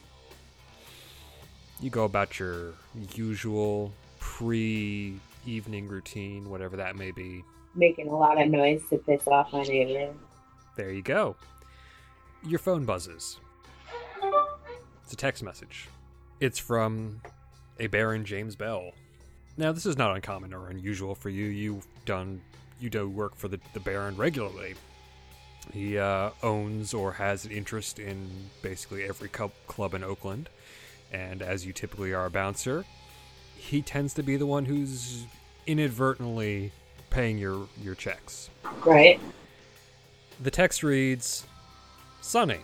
You 1.81 1.89
go 1.89 2.05
about 2.05 2.39
your 2.39 2.73
usual 3.13 3.91
pre 4.19 5.19
evening 5.45 5.87
routine, 5.87 6.49
whatever 6.49 6.77
that 6.77 6.95
may 6.95 7.11
be. 7.11 7.43
Making 7.75 8.07
a 8.07 8.15
lot 8.15 8.41
of 8.41 8.49
noise 8.49 8.81
to 8.89 8.97
piss 8.97 9.27
off 9.27 9.51
my 9.51 9.63
neighbor. 9.63 10.13
There 10.75 10.91
you 10.91 11.01
go. 11.01 11.35
Your 12.43 12.59
phone 12.59 12.85
buzzes. 12.85 13.39
It's 15.03 15.13
a 15.13 15.15
text 15.15 15.43
message. 15.43 15.89
It's 16.39 16.57
from 16.57 17.21
a 17.79 17.87
Baron 17.87 18.25
James 18.25 18.55
Bell. 18.55 18.91
Now, 19.57 19.71
this 19.71 19.85
is 19.85 19.97
not 19.97 20.15
uncommon 20.15 20.53
or 20.53 20.69
unusual 20.69 21.15
for 21.15 21.29
you. 21.29 21.45
You've 21.45 21.87
done, 22.05 22.41
you 22.79 22.89
do 22.89 23.07
work 23.09 23.35
for 23.35 23.47
the, 23.47 23.59
the 23.73 23.79
Baron 23.79 24.17
regularly. 24.17 24.75
He 25.73 25.97
uh, 25.97 26.31
owns 26.41 26.93
or 26.93 27.13
has 27.13 27.45
an 27.45 27.51
interest 27.51 27.99
in 27.99 28.29
basically 28.61 29.03
every 29.03 29.29
club 29.29 29.93
in 29.93 30.03
Oakland. 30.03 30.49
And 31.11 31.41
as 31.41 31.65
you 31.65 31.73
typically 31.73 32.13
are 32.13 32.25
a 32.25 32.29
bouncer, 32.29 32.85
he 33.55 33.81
tends 33.81 34.13
to 34.15 34.23
be 34.23 34.37
the 34.37 34.45
one 34.45 34.65
who's 34.65 35.25
inadvertently 35.67 36.71
paying 37.09 37.37
your, 37.37 37.67
your 37.81 37.95
checks. 37.95 38.49
Right? 38.85 39.19
The 40.41 40.51
text 40.51 40.83
reads 40.83 41.45
Sunny, 42.21 42.59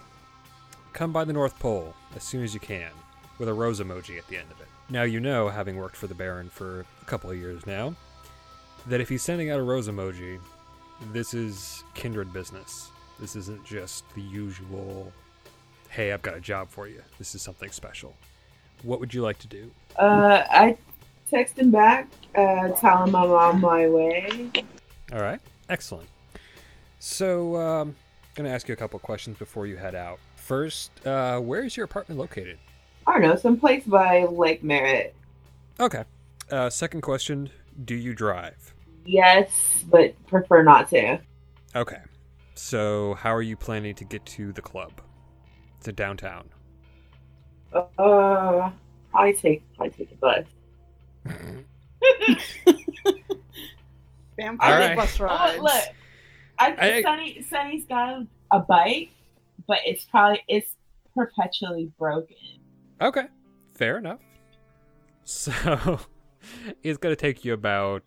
come 0.94 1.14
by 1.14 1.24
the 1.24 1.34
North 1.34 1.58
Pole 1.60 1.94
as 2.16 2.24
soon 2.24 2.44
as 2.44 2.54
you 2.54 2.60
can, 2.60 2.92
with 3.40 3.48
a 3.48 3.54
rose 3.54 3.80
emoji 3.80 4.18
at 4.18 4.28
the 4.28 4.38
end 4.38 4.52
of 4.52 4.60
it. 4.60 4.68
Now, 4.90 5.04
you 5.04 5.22
know, 5.22 5.48
having 5.48 5.78
worked 5.78 5.96
for 5.96 6.08
the 6.08 6.16
Baron 6.16 6.50
for 6.50 6.86
a 7.02 7.06
couple 7.06 7.32
of 7.32 7.38
years 7.38 7.66
now, 7.66 7.96
that 8.88 9.00
if 9.00 9.08
he's 9.08 9.22
sending 9.22 9.50
out 9.50 9.60
a 9.60 9.64
rose 9.64 9.88
emoji, 9.88 10.40
this 11.12 11.34
is 11.34 11.84
kindred 11.94 12.32
business. 12.34 12.90
This 13.20 13.36
isn't 13.36 13.64
just 13.66 14.04
the 14.16 14.22
usual, 14.22 15.12
hey, 15.90 16.12
I've 16.12 16.22
got 16.22 16.36
a 16.36 16.42
job 16.42 16.70
for 16.70 16.88
you. 16.88 17.02
This 17.18 17.36
is 17.36 17.42
something 17.42 17.72
special. 17.72 18.16
What 18.84 19.00
would 19.00 19.14
you 19.14 19.22
like 19.22 19.38
to 19.40 19.48
do? 19.48 19.72
Uh, 19.98 20.44
I 20.50 20.78
text 21.30 21.58
him 21.58 21.72
back, 21.72 22.08
uh, 22.36 22.70
tell 22.70 23.04
him 23.04 23.16
I'm 23.16 23.32
on 23.32 23.62
my 23.62 23.88
way. 23.88 24.50
All 25.14 25.20
right, 25.22 25.40
excellent. 25.70 26.10
So, 27.00 27.56
um, 27.56 27.96
going 28.36 28.48
to 28.48 28.54
ask 28.54 28.68
you 28.68 28.74
a 28.74 28.78
couple 28.78 28.98
questions 29.00 29.38
before 29.38 29.68
you 29.68 29.78
head 29.78 29.96
out. 29.96 30.20
First, 30.36 31.06
uh, 31.06 31.40
where 31.40 31.64
is 31.64 31.76
your 31.78 31.86
apartment 31.86 32.20
located? 32.20 32.58
I 33.06 33.14
don't 33.14 33.22
know, 33.22 33.36
someplace 33.36 33.84
by 33.84 34.26
Lake 34.26 34.64
Merritt. 34.64 35.16
Okay. 35.80 36.04
Uh, 36.50 36.70
second 36.70 37.02
question 37.02 37.50
Do 37.86 37.96
you 37.96 38.14
drive? 38.14 38.74
Yes, 39.06 39.84
but 39.90 40.14
prefer 40.28 40.64
not 40.64 40.90
to. 40.90 41.20
Okay. 41.76 42.00
So, 42.56 43.16
how 43.16 43.34
are 43.34 43.42
you 43.42 43.56
planning 43.58 43.96
to 43.96 44.04
get 44.06 44.26
to 44.28 44.52
the 44.54 44.62
club? 44.62 45.02
It's 45.78 45.86
To 45.86 45.92
downtown? 45.92 46.50
Uh, 47.74 48.70
I 49.14 49.32
take 49.32 49.64
I 49.80 49.88
take 49.88 50.12
a 50.12 50.16
bus. 50.16 50.46
Vampire 54.38 54.74
Alright. 54.74 54.98
bus 54.98 55.20
Oh, 55.20 55.26
rides. 55.26 55.62
look, 55.62 55.84
I, 56.60 56.76
I- 56.78 57.02
Sunny 57.02 57.42
Sunny's 57.50 57.86
got 57.86 58.24
a 58.52 58.60
bike, 58.60 59.10
but 59.68 59.80
it's 59.86 60.04
probably 60.06 60.42
it's 60.48 60.76
perpetually 61.16 61.92
broken. 61.98 62.36
Okay. 63.02 63.26
Fair 63.74 63.98
enough. 63.98 64.20
So, 65.24 66.00
it's 66.82 66.98
going 66.98 67.16
to 67.16 67.16
take 67.16 67.46
you 67.46 67.54
about 67.54 68.02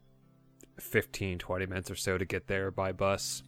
15, 0.78 1.38
20 1.38 1.66
minutes 1.66 1.90
or 1.90 1.94
so 1.94 2.18
to 2.18 2.24
get 2.24 2.46
there 2.46 2.70
by 2.70 2.92
bus. 2.92 3.42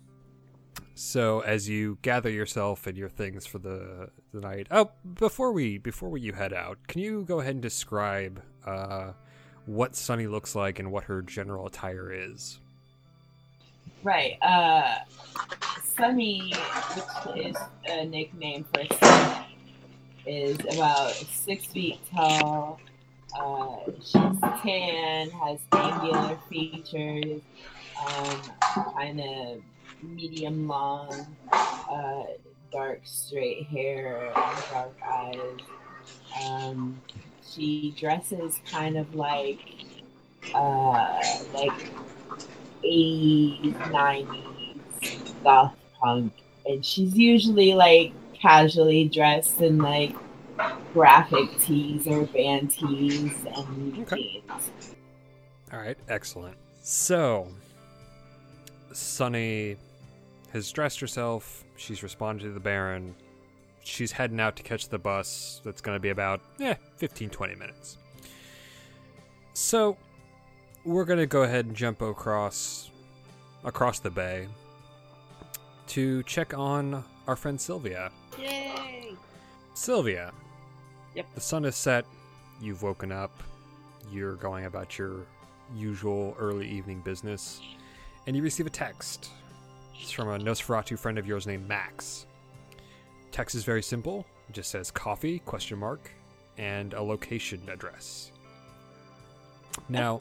So, 0.94 1.40
as 1.40 1.68
you 1.68 1.98
gather 2.02 2.30
yourself 2.30 2.86
and 2.86 2.96
your 2.96 3.08
things 3.08 3.46
for 3.46 3.58
the, 3.58 4.10
the 4.32 4.40
night. 4.40 4.66
Oh, 4.70 4.90
before 5.18 5.52
we 5.52 5.78
before 5.78 6.08
we, 6.08 6.20
you 6.20 6.32
head 6.32 6.52
out, 6.52 6.78
can 6.86 7.00
you 7.02 7.24
go 7.24 7.40
ahead 7.40 7.54
and 7.54 7.62
describe 7.62 8.42
uh, 8.64 9.12
what 9.66 9.94
Sunny 9.94 10.26
looks 10.26 10.54
like 10.54 10.78
and 10.78 10.90
what 10.90 11.04
her 11.04 11.22
general 11.22 11.66
attire 11.66 12.12
is? 12.12 12.60
Right. 14.02 14.38
Uh, 14.40 14.96
Sunny, 15.82 16.52
which 16.94 17.46
is 17.46 17.56
a 17.88 18.04
nickname 18.06 18.64
for 18.72 18.84
Sunny, 18.96 19.58
is 20.26 20.58
about 20.74 21.12
six 21.12 21.66
feet 21.66 21.98
tall. 22.14 22.80
Uh, 23.38 23.76
she's 24.00 24.40
tan, 24.62 25.30
has 25.30 25.58
angular 25.72 26.38
features, 26.48 27.40
um, 28.06 28.40
kind 28.94 29.20
of 29.20 29.62
medium 30.02 30.66
long, 30.66 31.36
uh, 31.52 32.24
dark 32.72 33.00
straight 33.04 33.66
hair, 33.66 34.32
dark 34.34 34.96
eyes. 35.06 35.58
Um, 36.44 37.00
she 37.46 37.94
dresses 37.98 38.60
kind 38.70 38.96
of 38.96 39.14
like, 39.14 39.60
uh, 40.54 41.22
like 41.52 41.90
80s, 42.84 43.74
90s 43.74 45.42
goth 45.42 45.74
punk. 46.00 46.32
And 46.64 46.84
she's 46.84 47.16
usually 47.16 47.74
like 47.74 48.12
casually 48.34 49.08
dressed 49.08 49.60
in 49.60 49.78
like 49.78 50.14
graphic 51.00 51.60
tees 51.60 52.06
or 52.06 52.24
band 52.24 52.70
tees 52.70 53.30
and 53.54 53.98
Okay. 54.00 54.16
jeans. 54.48 54.70
All 55.70 55.78
right, 55.78 55.98
excellent. 56.08 56.56
So, 56.80 57.48
Sunny 58.92 59.76
has 60.54 60.72
dressed 60.72 60.98
herself. 61.00 61.64
She's 61.76 62.02
responded 62.02 62.44
to 62.44 62.52
the 62.52 62.60
Baron. 62.60 63.14
She's 63.84 64.10
heading 64.10 64.40
out 64.40 64.56
to 64.56 64.62
catch 64.62 64.88
the 64.88 64.98
bus. 64.98 65.60
That's 65.66 65.82
going 65.82 65.96
to 65.96 66.00
be 66.00 66.08
about, 66.08 66.40
eh, 66.60 66.76
15, 66.96 67.28
20 67.28 67.54
minutes. 67.56 67.98
So, 69.52 69.98
we're 70.86 71.04
going 71.04 71.18
to 71.18 71.26
go 71.26 71.42
ahead 71.42 71.66
and 71.66 71.76
jump 71.76 72.00
across 72.00 72.90
across 73.64 73.98
the 73.98 74.10
bay 74.10 74.48
to 75.88 76.22
check 76.22 76.56
on 76.56 77.04
our 77.26 77.36
friend 77.36 77.60
Sylvia. 77.60 78.10
Yay! 78.38 79.12
Sylvia. 79.74 80.32
Yep. 81.16 81.26
The 81.34 81.40
sun 81.40 81.64
is 81.64 81.74
set. 81.74 82.04
You've 82.60 82.82
woken 82.82 83.10
up. 83.10 83.42
You're 84.12 84.34
going 84.34 84.66
about 84.66 84.98
your 84.98 85.26
usual 85.74 86.36
early 86.38 86.68
evening 86.68 87.00
business. 87.00 87.60
And 88.26 88.36
you 88.36 88.42
receive 88.42 88.66
a 88.66 88.70
text. 88.70 89.30
It's 89.98 90.12
from 90.12 90.28
a 90.28 90.38
Nosferatu 90.38 90.98
friend 90.98 91.18
of 91.18 91.26
yours 91.26 91.46
named 91.46 91.66
Max. 91.66 92.26
text 93.32 93.54
is 93.54 93.64
very 93.64 93.82
simple. 93.82 94.26
It 94.48 94.52
just 94.52 94.70
says 94.70 94.90
coffee 94.90 95.38
question 95.40 95.78
mark 95.78 96.10
and 96.58 96.92
a 96.92 97.02
location 97.02 97.62
address. 97.68 98.30
Now, 99.88 100.20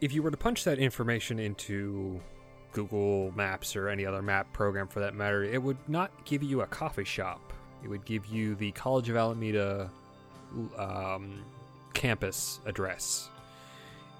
if 0.00 0.12
you 0.12 0.22
were 0.22 0.30
to 0.30 0.36
punch 0.36 0.62
that 0.64 0.78
information 0.78 1.40
into 1.40 2.20
Google 2.72 3.32
Maps 3.34 3.74
or 3.74 3.88
any 3.88 4.06
other 4.06 4.22
map 4.22 4.52
program 4.52 4.86
for 4.86 5.00
that 5.00 5.14
matter, 5.14 5.42
it 5.42 5.60
would 5.60 5.78
not 5.88 6.12
give 6.24 6.44
you 6.44 6.60
a 6.60 6.66
coffee 6.66 7.04
shop. 7.04 7.52
It 7.82 7.88
would 7.88 8.04
give 8.04 8.26
you 8.26 8.54
the 8.54 8.72
College 8.72 9.08
of 9.08 9.16
Alameda 9.16 9.90
um, 10.76 11.44
campus 11.94 12.60
address. 12.66 13.28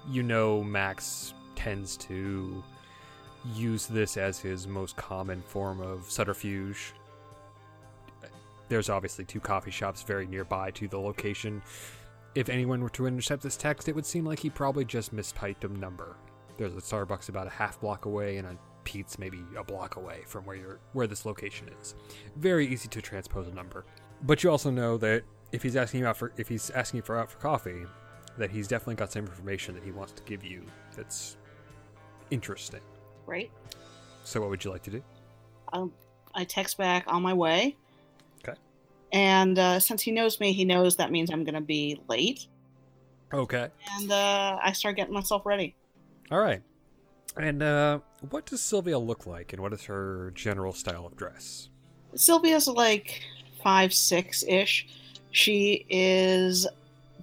You 0.09 0.23
know, 0.23 0.63
Max 0.63 1.33
tends 1.55 1.97
to 1.97 2.63
use 3.53 3.87
this 3.87 4.17
as 4.17 4.39
his 4.39 4.67
most 4.67 4.95
common 4.95 5.41
form 5.41 5.81
of 5.81 6.09
subterfuge. 6.09 6.93
There's 8.69 8.89
obviously 8.89 9.25
two 9.25 9.39
coffee 9.39 9.71
shops 9.71 10.03
very 10.03 10.27
nearby 10.27 10.71
to 10.71 10.87
the 10.87 10.99
location. 10.99 11.61
If 12.35 12.49
anyone 12.49 12.81
were 12.81 12.89
to 12.91 13.07
intercept 13.07 13.41
this 13.41 13.57
text, 13.57 13.89
it 13.89 13.95
would 13.95 14.05
seem 14.05 14.25
like 14.25 14.39
he 14.39 14.49
probably 14.49 14.85
just 14.85 15.15
mistyped 15.15 15.63
a 15.63 15.67
number. 15.67 16.15
There's 16.57 16.75
a 16.75 16.77
Starbucks 16.77 17.29
about 17.29 17.47
a 17.47 17.51
half 17.51 17.81
block 17.81 18.05
away 18.05 18.37
and 18.37 18.47
a 18.47 18.57
Pete's 18.89 19.19
maybe 19.19 19.39
a 19.55 19.63
block 19.63 19.97
away 19.97 20.23
from 20.25 20.45
where 20.45 20.55
you're 20.55 20.79
where 20.93 21.05
this 21.05 21.23
location 21.23 21.69
is. 21.79 21.93
Very 22.37 22.65
easy 22.65 22.87
to 22.87 23.01
transpose 23.03 23.47
a 23.47 23.53
number. 23.53 23.85
But 24.23 24.43
you 24.43 24.49
also 24.49 24.71
know 24.71 24.97
that 24.97 25.23
if 25.51 25.61
he's 25.61 25.75
asking 25.75 25.99
you 25.99 26.07
out 26.07 26.17
for 26.17 26.33
if 26.37 26.47
he's 26.47 26.71
asking 26.71 26.97
you 26.97 27.01
for 27.03 27.15
out 27.15 27.29
for 27.29 27.37
coffee, 27.37 27.85
that 28.39 28.49
he's 28.49 28.67
definitely 28.67 28.95
got 28.95 29.11
some 29.11 29.25
information 29.25 29.75
that 29.75 29.83
he 29.83 29.91
wants 29.91 30.13
to 30.13 30.23
give 30.23 30.43
you 30.43 30.65
that's 30.95 31.37
interesting. 32.31 32.79
Right? 33.27 33.51
So 34.23 34.41
what 34.41 34.49
would 34.49 34.65
you 34.65 34.71
like 34.71 34.81
to 34.83 34.89
do? 34.89 35.03
Um, 35.71 35.93
I 36.33 36.45
text 36.45 36.79
back 36.79 37.03
on 37.05 37.21
my 37.21 37.33
way. 37.35 37.77
Okay. 38.43 38.57
And 39.11 39.59
uh, 39.59 39.79
since 39.79 40.01
he 40.01 40.11
knows 40.11 40.39
me, 40.39 40.51
he 40.51 40.65
knows 40.65 40.95
that 40.95 41.11
means 41.11 41.29
I'm 41.29 41.43
going 41.43 41.53
to 41.53 41.61
be 41.61 42.01
late. 42.09 42.47
Okay. 43.31 43.69
And 43.97 44.11
uh, 44.11 44.57
I 44.63 44.71
start 44.71 44.95
getting 44.95 45.13
myself 45.13 45.45
ready. 45.45 45.75
All 46.31 46.39
right. 46.39 46.63
And 47.37 47.63
uh, 47.63 47.99
what 48.29 48.45
does 48.45 48.61
Sylvia 48.61 48.97
look 48.99 49.25
like, 49.25 49.53
and 49.53 49.61
what 49.61 49.73
is 49.73 49.83
her 49.85 50.31
general 50.35 50.73
style 50.73 51.05
of 51.05 51.15
dress? 51.15 51.69
Sylvia's 52.15 52.67
like 52.67 53.21
five, 53.63 53.93
six 53.93 54.43
ish. 54.47 54.87
She 55.31 55.85
is 55.89 56.67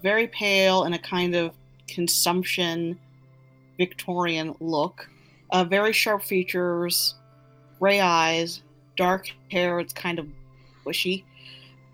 very 0.03 0.29
pale 0.29 0.85
in 0.85 0.93
a 0.93 0.99
kind 0.99 1.35
of 1.35 1.53
consumption 1.89 2.99
Victorian 3.79 4.55
look. 4.61 5.09
Uh, 5.51 5.65
very 5.65 5.93
sharp 5.93 6.23
features, 6.23 7.15
gray 7.79 8.01
eyes, 8.01 8.63
dark 8.97 9.29
hair. 9.51 9.81
It's 9.81 9.93
kind 9.93 10.19
of 10.19 10.27
bushy. 10.85 11.25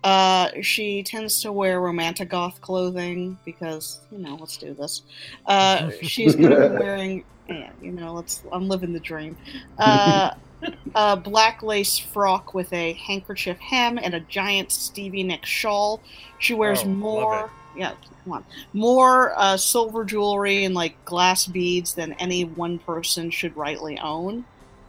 Uh, 0.03 0.49
she 0.61 1.01
tends 1.01 1.41
to 1.41 1.51
wear 1.51 1.79
romantic 1.79 2.29
goth 2.29 2.59
clothing 2.59 3.37
because 3.45 4.01
you 4.11 4.17
know, 4.17 4.35
let's 4.35 4.57
do 4.57 4.73
this. 4.73 5.03
Uh, 5.45 5.91
she's 6.01 6.35
gonna 6.37 6.69
be 6.69 6.75
wearing, 6.75 7.23
yeah, 7.47 7.71
you 7.81 7.91
know, 7.91 8.13
let's. 8.13 8.41
I'm 8.51 8.67
living 8.67 8.93
the 8.93 8.99
dream. 8.99 9.35
Uh, 9.77 10.31
a 10.95 11.17
black 11.17 11.61
lace 11.61 11.97
frock 11.97 12.53
with 12.53 12.71
a 12.71 12.93
handkerchief 12.93 13.57
hem 13.59 13.97
and 13.97 14.13
a 14.13 14.19
giant 14.21 14.71
Stevie 14.71 15.23
Nicks 15.23 15.49
shawl. 15.49 16.01
She 16.39 16.53
wears 16.53 16.83
Oh, 16.83 16.87
more, 16.87 17.51
yeah, 17.75 17.93
come 18.23 18.33
on, 18.33 18.45
more 18.73 19.33
uh, 19.37 19.57
silver 19.57 20.05
jewelry 20.05 20.63
and 20.63 20.73
like 20.73 21.03
glass 21.05 21.45
beads 21.45 21.93
than 21.93 22.13
any 22.13 22.45
one 22.45 22.79
person 22.79 23.29
should 23.29 23.55
rightly 23.57 23.97
own. 23.99 24.45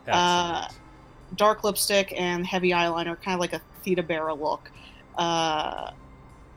Uh, 0.08 0.68
Dark 1.34 1.64
lipstick 1.64 2.12
and 2.16 2.46
heavy 2.46 2.70
eyeliner, 2.70 3.20
kind 3.20 3.34
of 3.34 3.40
like 3.40 3.52
a 3.54 3.60
Theda 3.82 4.02
Bara 4.04 4.34
look. 4.34 4.70
Uh, 5.16 5.90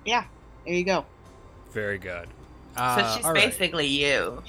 yeah, 0.06 0.26
there 0.66 0.76
you 0.76 0.84
go. 0.84 1.06
Very 1.72 1.98
good. 1.98 2.28
So 2.78 2.84
Uh, 2.84 3.16
she's 3.16 3.26
all 3.26 3.34
right. 3.34 3.46
basically 3.46 3.88
you. 3.88 4.44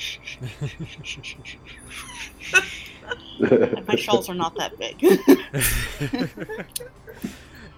And 3.40 3.86
my 3.88 3.96
shawls 3.96 4.28
are 4.28 4.34
not 4.34 4.54
that 4.56 4.78
big. 4.78 5.02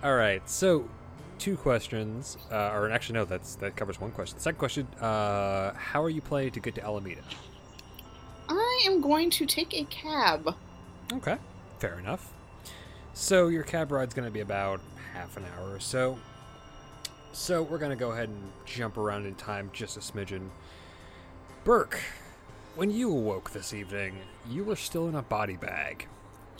All 0.02 0.14
right. 0.16 0.48
So, 0.48 0.88
two 1.38 1.56
questions, 1.56 2.38
uh, 2.50 2.70
or 2.72 2.90
actually, 2.90 3.14
no, 3.18 3.24
that's 3.26 3.54
that 3.56 3.76
covers 3.76 4.00
one 4.00 4.10
question. 4.12 4.38
Second 4.38 4.58
question: 4.58 4.86
uh, 5.00 5.72
How 5.74 6.02
are 6.02 6.08
you 6.10 6.22
planning 6.22 6.52
to 6.52 6.60
get 6.60 6.74
to 6.76 6.82
Alameda? 6.84 7.20
I 8.48 8.82
am 8.86 9.00
going 9.02 9.28
to 9.30 9.46
take 9.46 9.74
a 9.74 9.84
cab. 9.84 10.54
Okay, 11.12 11.36
fair 11.78 11.98
enough. 11.98 12.32
So 13.12 13.48
your 13.48 13.62
cab 13.62 13.92
ride's 13.92 14.14
going 14.14 14.26
to 14.26 14.32
be 14.32 14.40
about 14.40 14.80
half 15.12 15.36
an 15.36 15.44
hour 15.56 15.74
or 15.74 15.80
so. 15.80 16.18
So 17.32 17.62
we're 17.62 17.78
going 17.78 17.90
to 17.90 17.96
go 17.96 18.12
ahead 18.12 18.28
and 18.28 18.50
jump 18.66 18.96
around 18.96 19.26
in 19.26 19.34
time 19.34 19.70
just 19.72 19.96
a 19.96 20.00
smidgen. 20.00 20.48
Burke, 21.64 22.00
when 22.74 22.90
you 22.90 23.10
awoke 23.10 23.50
this 23.50 23.72
evening, 23.72 24.16
you 24.48 24.64
were 24.64 24.76
still 24.76 25.08
in 25.08 25.14
a 25.14 25.22
body 25.22 25.56
bag. 25.56 26.06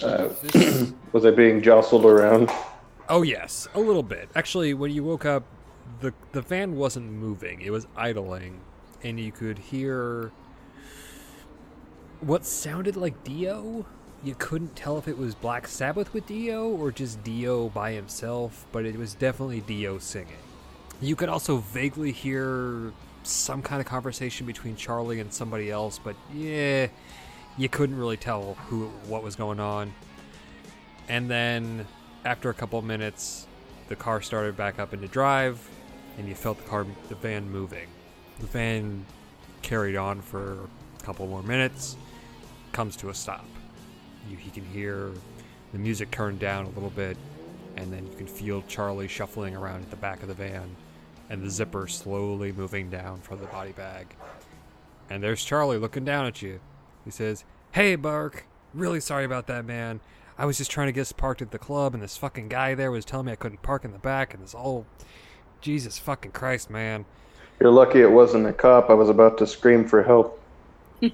Uh, 0.02 0.28
This- 0.42 0.92
was 1.12 1.26
I 1.26 1.30
being 1.30 1.60
jostled 1.62 2.04
around? 2.04 2.50
Oh 3.08 3.22
yes, 3.22 3.66
a 3.74 3.80
little 3.80 4.04
bit. 4.04 4.28
Actually, 4.36 4.72
when 4.74 4.92
you 4.92 5.02
woke 5.02 5.24
up, 5.24 5.42
the 6.00 6.14
the 6.30 6.40
van 6.42 6.76
wasn't 6.76 7.10
moving; 7.10 7.60
it 7.60 7.70
was 7.70 7.86
idling, 7.96 8.60
and 9.02 9.18
you 9.18 9.32
could 9.32 9.58
hear 9.58 10.30
what 12.20 12.46
sounded 12.46 12.94
like 12.94 13.24
Dio. 13.24 13.84
You 14.22 14.36
couldn't 14.38 14.76
tell 14.76 14.96
if 14.96 15.08
it 15.08 15.18
was 15.18 15.34
Black 15.34 15.66
Sabbath 15.66 16.14
with 16.14 16.26
Dio 16.28 16.68
or 16.68 16.92
just 16.92 17.24
Dio 17.24 17.68
by 17.70 17.92
himself, 17.92 18.64
but 18.70 18.84
it 18.84 18.96
was 18.96 19.14
definitely 19.14 19.60
Dio 19.60 19.98
singing. 19.98 20.36
You 21.00 21.16
could 21.16 21.28
also 21.30 21.58
vaguely 21.58 22.12
hear 22.12 22.92
some 23.22 23.62
kind 23.62 23.80
of 23.80 23.86
conversation 23.86 24.46
between 24.46 24.76
Charlie 24.76 25.20
and 25.20 25.32
somebody 25.32 25.70
else, 25.70 25.98
but 25.98 26.14
yeah, 26.32 26.88
you 27.56 27.68
couldn't 27.68 27.96
really 27.96 28.16
tell 28.16 28.54
who 28.68 28.88
what 29.06 29.22
was 29.22 29.36
going 29.36 29.60
on. 29.60 29.92
And 31.08 31.30
then 31.30 31.86
after 32.24 32.50
a 32.50 32.54
couple 32.54 32.80
minutes, 32.82 33.46
the 33.88 33.96
car 33.96 34.20
started 34.20 34.56
back 34.56 34.78
up 34.78 34.92
into 34.92 35.08
drive, 35.08 35.58
and 36.18 36.28
you 36.28 36.34
felt 36.34 36.58
the 36.58 36.68
car, 36.68 36.86
the 37.08 37.14
van 37.14 37.50
moving. 37.50 37.88
The 38.38 38.46
van 38.46 39.04
carried 39.62 39.96
on 39.96 40.20
for 40.20 40.68
a 40.98 41.02
couple 41.02 41.26
more 41.26 41.42
minutes, 41.42 41.96
comes 42.72 42.94
to 42.96 43.08
a 43.08 43.14
stop. 43.14 43.46
You, 44.28 44.36
you 44.44 44.50
can 44.50 44.64
hear 44.66 45.10
the 45.72 45.78
music 45.78 46.10
turn 46.10 46.38
down 46.38 46.66
a 46.66 46.70
little 46.70 46.90
bit, 46.90 47.16
and 47.76 47.92
then 47.92 48.06
you 48.06 48.16
can 48.16 48.26
feel 48.26 48.62
Charlie 48.68 49.08
shuffling 49.08 49.56
around 49.56 49.82
at 49.82 49.90
the 49.90 49.96
back 49.96 50.22
of 50.22 50.28
the 50.28 50.34
van, 50.34 50.76
and 51.30 51.42
the 51.42 51.48
zipper 51.48 51.86
slowly 51.86 52.52
moving 52.52 52.90
down 52.90 53.20
from 53.20 53.38
the 53.38 53.46
body 53.46 53.72
bag. 53.72 54.08
And 55.08 55.22
there's 55.22 55.44
Charlie 55.44 55.78
looking 55.78 56.04
down 56.04 56.26
at 56.26 56.42
you. 56.42 56.60
He 57.04 57.10
says, 57.10 57.44
Hey, 57.72 57.94
Bark. 57.94 58.44
Really 58.74 59.00
sorry 59.00 59.24
about 59.24 59.46
that, 59.46 59.64
man. 59.64 60.00
I 60.36 60.44
was 60.44 60.58
just 60.58 60.70
trying 60.70 60.88
to 60.88 60.92
get 60.92 61.02
us 61.02 61.12
parked 61.12 61.42
at 61.42 61.50
the 61.50 61.58
club, 61.58 61.94
and 61.94 62.02
this 62.02 62.16
fucking 62.16 62.48
guy 62.48 62.74
there 62.74 62.90
was 62.90 63.04
telling 63.04 63.26
me 63.26 63.32
I 63.32 63.36
couldn't 63.36 63.62
park 63.62 63.84
in 63.84 63.92
the 63.92 63.98
back, 63.98 64.34
and 64.34 64.42
this 64.42 64.52
whole. 64.52 64.86
Jesus 65.60 65.98
fucking 65.98 66.32
Christ, 66.32 66.70
man. 66.70 67.04
You're 67.60 67.70
lucky 67.70 68.00
it 68.00 68.10
wasn't 68.10 68.46
a 68.46 68.52
cop. 68.52 68.88
I 68.88 68.94
was 68.94 69.10
about 69.10 69.36
to 69.38 69.46
scream 69.46 69.86
for 69.86 70.02
help. 70.02 70.40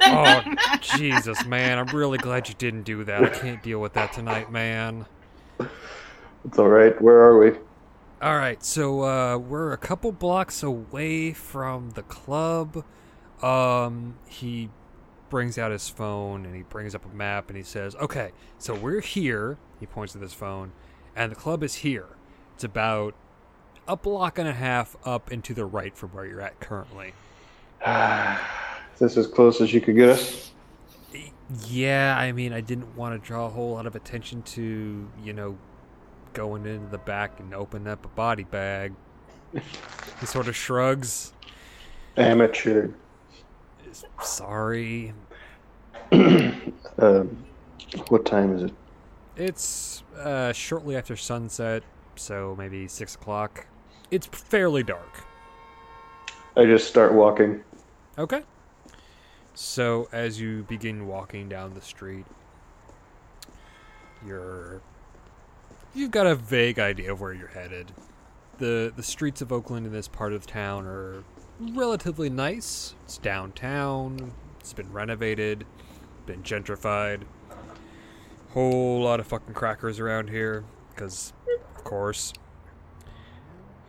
Oh, 0.00 0.42
Jesus, 0.80 1.44
man. 1.44 1.78
I'm 1.78 1.94
really 1.96 2.18
glad 2.18 2.48
you 2.48 2.54
didn't 2.54 2.84
do 2.84 3.02
that. 3.04 3.24
I 3.24 3.28
can't 3.30 3.62
deal 3.62 3.80
with 3.80 3.94
that 3.94 4.12
tonight, 4.12 4.52
man. 4.52 5.06
It's 5.58 6.58
all 6.58 6.68
right. 6.68 7.00
Where 7.02 7.20
are 7.20 7.38
we? 7.38 7.58
All 8.26 8.36
right, 8.36 8.60
so 8.60 9.04
uh, 9.04 9.38
we're 9.38 9.72
a 9.72 9.76
couple 9.76 10.10
blocks 10.10 10.60
away 10.64 11.32
from 11.32 11.90
the 11.90 12.02
club. 12.02 12.84
Um, 13.40 14.18
he 14.26 14.68
brings 15.30 15.58
out 15.58 15.70
his 15.70 15.88
phone 15.88 16.44
and 16.44 16.56
he 16.56 16.62
brings 16.62 16.96
up 16.96 17.04
a 17.04 17.14
map 17.14 17.46
and 17.46 17.56
he 17.56 17.62
says, 17.62 17.94
"Okay, 17.94 18.32
so 18.58 18.74
we're 18.74 19.00
here." 19.00 19.58
He 19.78 19.86
points 19.86 20.12
to 20.14 20.18
this 20.18 20.32
phone, 20.32 20.72
and 21.14 21.30
the 21.30 21.36
club 21.36 21.62
is 21.62 21.76
here. 21.76 22.08
It's 22.56 22.64
about 22.64 23.14
a 23.86 23.96
block 23.96 24.40
and 24.40 24.48
a 24.48 24.54
half 24.54 24.96
up 25.04 25.30
and 25.30 25.44
to 25.44 25.54
the 25.54 25.64
right 25.64 25.96
from 25.96 26.08
where 26.08 26.26
you're 26.26 26.40
at 26.40 26.58
currently. 26.58 27.14
Is 27.86 28.98
this 28.98 29.16
as 29.16 29.28
close 29.28 29.60
as 29.60 29.72
you 29.72 29.80
could 29.80 29.94
get 29.94 30.08
us? 30.08 30.50
Yeah, 31.68 32.16
I 32.18 32.32
mean, 32.32 32.52
I 32.52 32.60
didn't 32.60 32.96
want 32.96 33.22
to 33.22 33.24
draw 33.24 33.46
a 33.46 33.50
whole 33.50 33.74
lot 33.74 33.86
of 33.86 33.94
attention 33.94 34.42
to, 34.42 35.08
you 35.22 35.32
know, 35.32 35.56
going 36.36 36.66
into 36.66 36.86
the 36.90 36.98
back 36.98 37.40
and 37.40 37.54
opening 37.54 37.88
up 37.88 38.04
a 38.04 38.08
body 38.08 38.44
bag. 38.44 38.92
he 40.20 40.26
sort 40.26 40.46
of 40.48 40.54
shrugs. 40.54 41.32
Amateur. 42.16 42.90
Sorry. 44.22 45.12
Um, 46.98 47.44
what 48.08 48.24
time 48.24 48.56
is 48.56 48.62
it? 48.62 48.72
It's 49.36 50.02
uh, 50.18 50.50
shortly 50.54 50.96
after 50.96 51.14
sunset, 51.14 51.82
so 52.14 52.54
maybe 52.56 52.88
six 52.88 53.16
o'clock. 53.16 53.66
It's 54.10 54.26
fairly 54.26 54.82
dark. 54.82 55.26
I 56.56 56.64
just 56.64 56.88
start 56.88 57.12
walking. 57.12 57.62
Okay. 58.16 58.44
So 59.52 60.08
as 60.10 60.40
you 60.40 60.62
begin 60.62 61.06
walking 61.06 61.50
down 61.50 61.74
the 61.74 61.82
street, 61.82 62.24
you're 64.26 64.80
you've 65.96 66.10
got 66.10 66.26
a 66.26 66.34
vague 66.34 66.78
idea 66.78 67.12
of 67.12 67.20
where 67.20 67.32
you're 67.32 67.48
headed. 67.48 67.92
the 68.58 68.92
The 68.94 69.02
streets 69.02 69.40
of 69.40 69.50
Oakland 69.50 69.86
in 69.86 69.92
this 69.92 70.08
part 70.08 70.32
of 70.32 70.46
town 70.46 70.86
are 70.86 71.24
relatively 71.58 72.28
nice. 72.28 72.94
It's 73.04 73.18
downtown. 73.18 74.32
It's 74.60 74.72
been 74.72 74.92
renovated, 74.92 75.64
been 76.26 76.42
gentrified. 76.42 77.22
Whole 78.50 79.02
lot 79.02 79.20
of 79.20 79.26
fucking 79.26 79.54
crackers 79.54 80.00
around 80.00 80.28
here, 80.30 80.64
because, 80.90 81.32
of 81.76 81.84
course. 81.84 82.32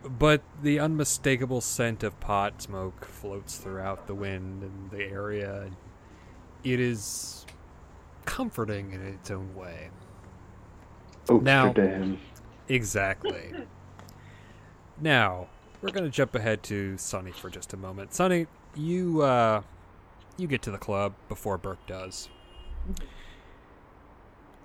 But 0.03 0.41
the 0.61 0.79
unmistakable 0.79 1.61
scent 1.61 2.03
of 2.03 2.19
pot 2.19 2.61
smoke 2.61 3.05
floats 3.05 3.57
throughout 3.57 4.07
the 4.07 4.15
wind 4.15 4.63
and 4.63 4.91
the 4.91 5.03
area. 5.03 5.69
It 6.63 6.79
is 6.79 7.45
comforting 8.25 8.91
in 8.91 9.01
its 9.01 9.31
own 9.31 9.55
way. 9.55 9.89
Now- 11.41 11.67
Exactly. 12.69 13.53
now, 15.01 15.47
we're 15.81 15.91
gonna 15.91 16.09
jump 16.09 16.35
ahead 16.35 16.63
to 16.63 16.97
Sonny 16.97 17.31
for 17.31 17.49
just 17.49 17.73
a 17.73 17.77
moment. 17.77 18.13
Sonny, 18.13 18.47
you 18.75 19.21
uh 19.21 19.61
you 20.37 20.47
get 20.47 20.61
to 20.63 20.71
the 20.71 20.77
club 20.77 21.13
before 21.29 21.57
Burke 21.57 21.85
does. 21.87 22.29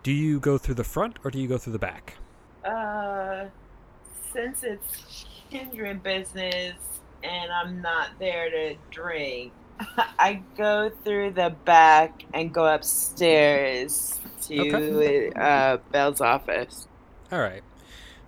Do 0.02 0.12
you 0.12 0.40
go 0.40 0.58
through 0.58 0.74
the 0.74 0.84
front 0.84 1.18
or 1.24 1.30
do 1.30 1.38
you 1.38 1.48
go 1.48 1.58
through 1.58 1.74
the 1.74 1.78
back? 1.78 2.14
Uh, 2.64 3.46
since 4.32 4.62
it's 4.62 5.26
kindred 5.50 6.02
business 6.02 6.74
and 7.22 7.52
I'm 7.52 7.80
not 7.80 8.10
there 8.18 8.50
to 8.50 8.74
drink, 8.90 9.52
I 10.18 10.42
go 10.56 10.90
through 11.04 11.32
the 11.32 11.54
back 11.64 12.24
and 12.34 12.52
go 12.52 12.66
upstairs 12.66 14.20
to 14.48 15.32
uh, 15.36 15.78
Bell's 15.90 16.20
office. 16.20 16.88
All 17.30 17.40
right. 17.40 17.62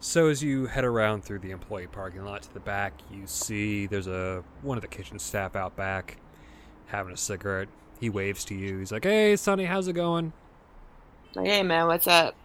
So 0.00 0.28
as 0.28 0.42
you 0.42 0.66
head 0.66 0.84
around 0.84 1.24
through 1.24 1.38
the 1.38 1.50
employee 1.50 1.86
parking 1.86 2.24
lot 2.24 2.42
to 2.42 2.52
the 2.52 2.60
back, 2.60 2.92
you 3.10 3.26
see 3.26 3.86
there's 3.86 4.06
a 4.06 4.44
one 4.60 4.76
of 4.76 4.82
the 4.82 4.88
kitchen 4.88 5.18
staff 5.18 5.56
out 5.56 5.76
back 5.76 6.18
having 6.86 7.12
a 7.12 7.16
cigarette. 7.16 7.68
He 8.00 8.10
waves 8.10 8.44
to 8.46 8.54
you. 8.54 8.78
He's 8.78 8.92
like, 8.92 9.04
"Hey, 9.04 9.34
Sonny, 9.36 9.64
how's 9.64 9.88
it 9.88 9.94
going?" 9.94 10.34
Like, 11.34 11.46
hey 11.46 11.62
man, 11.62 11.86
what's 11.86 12.06
up? 12.06 12.36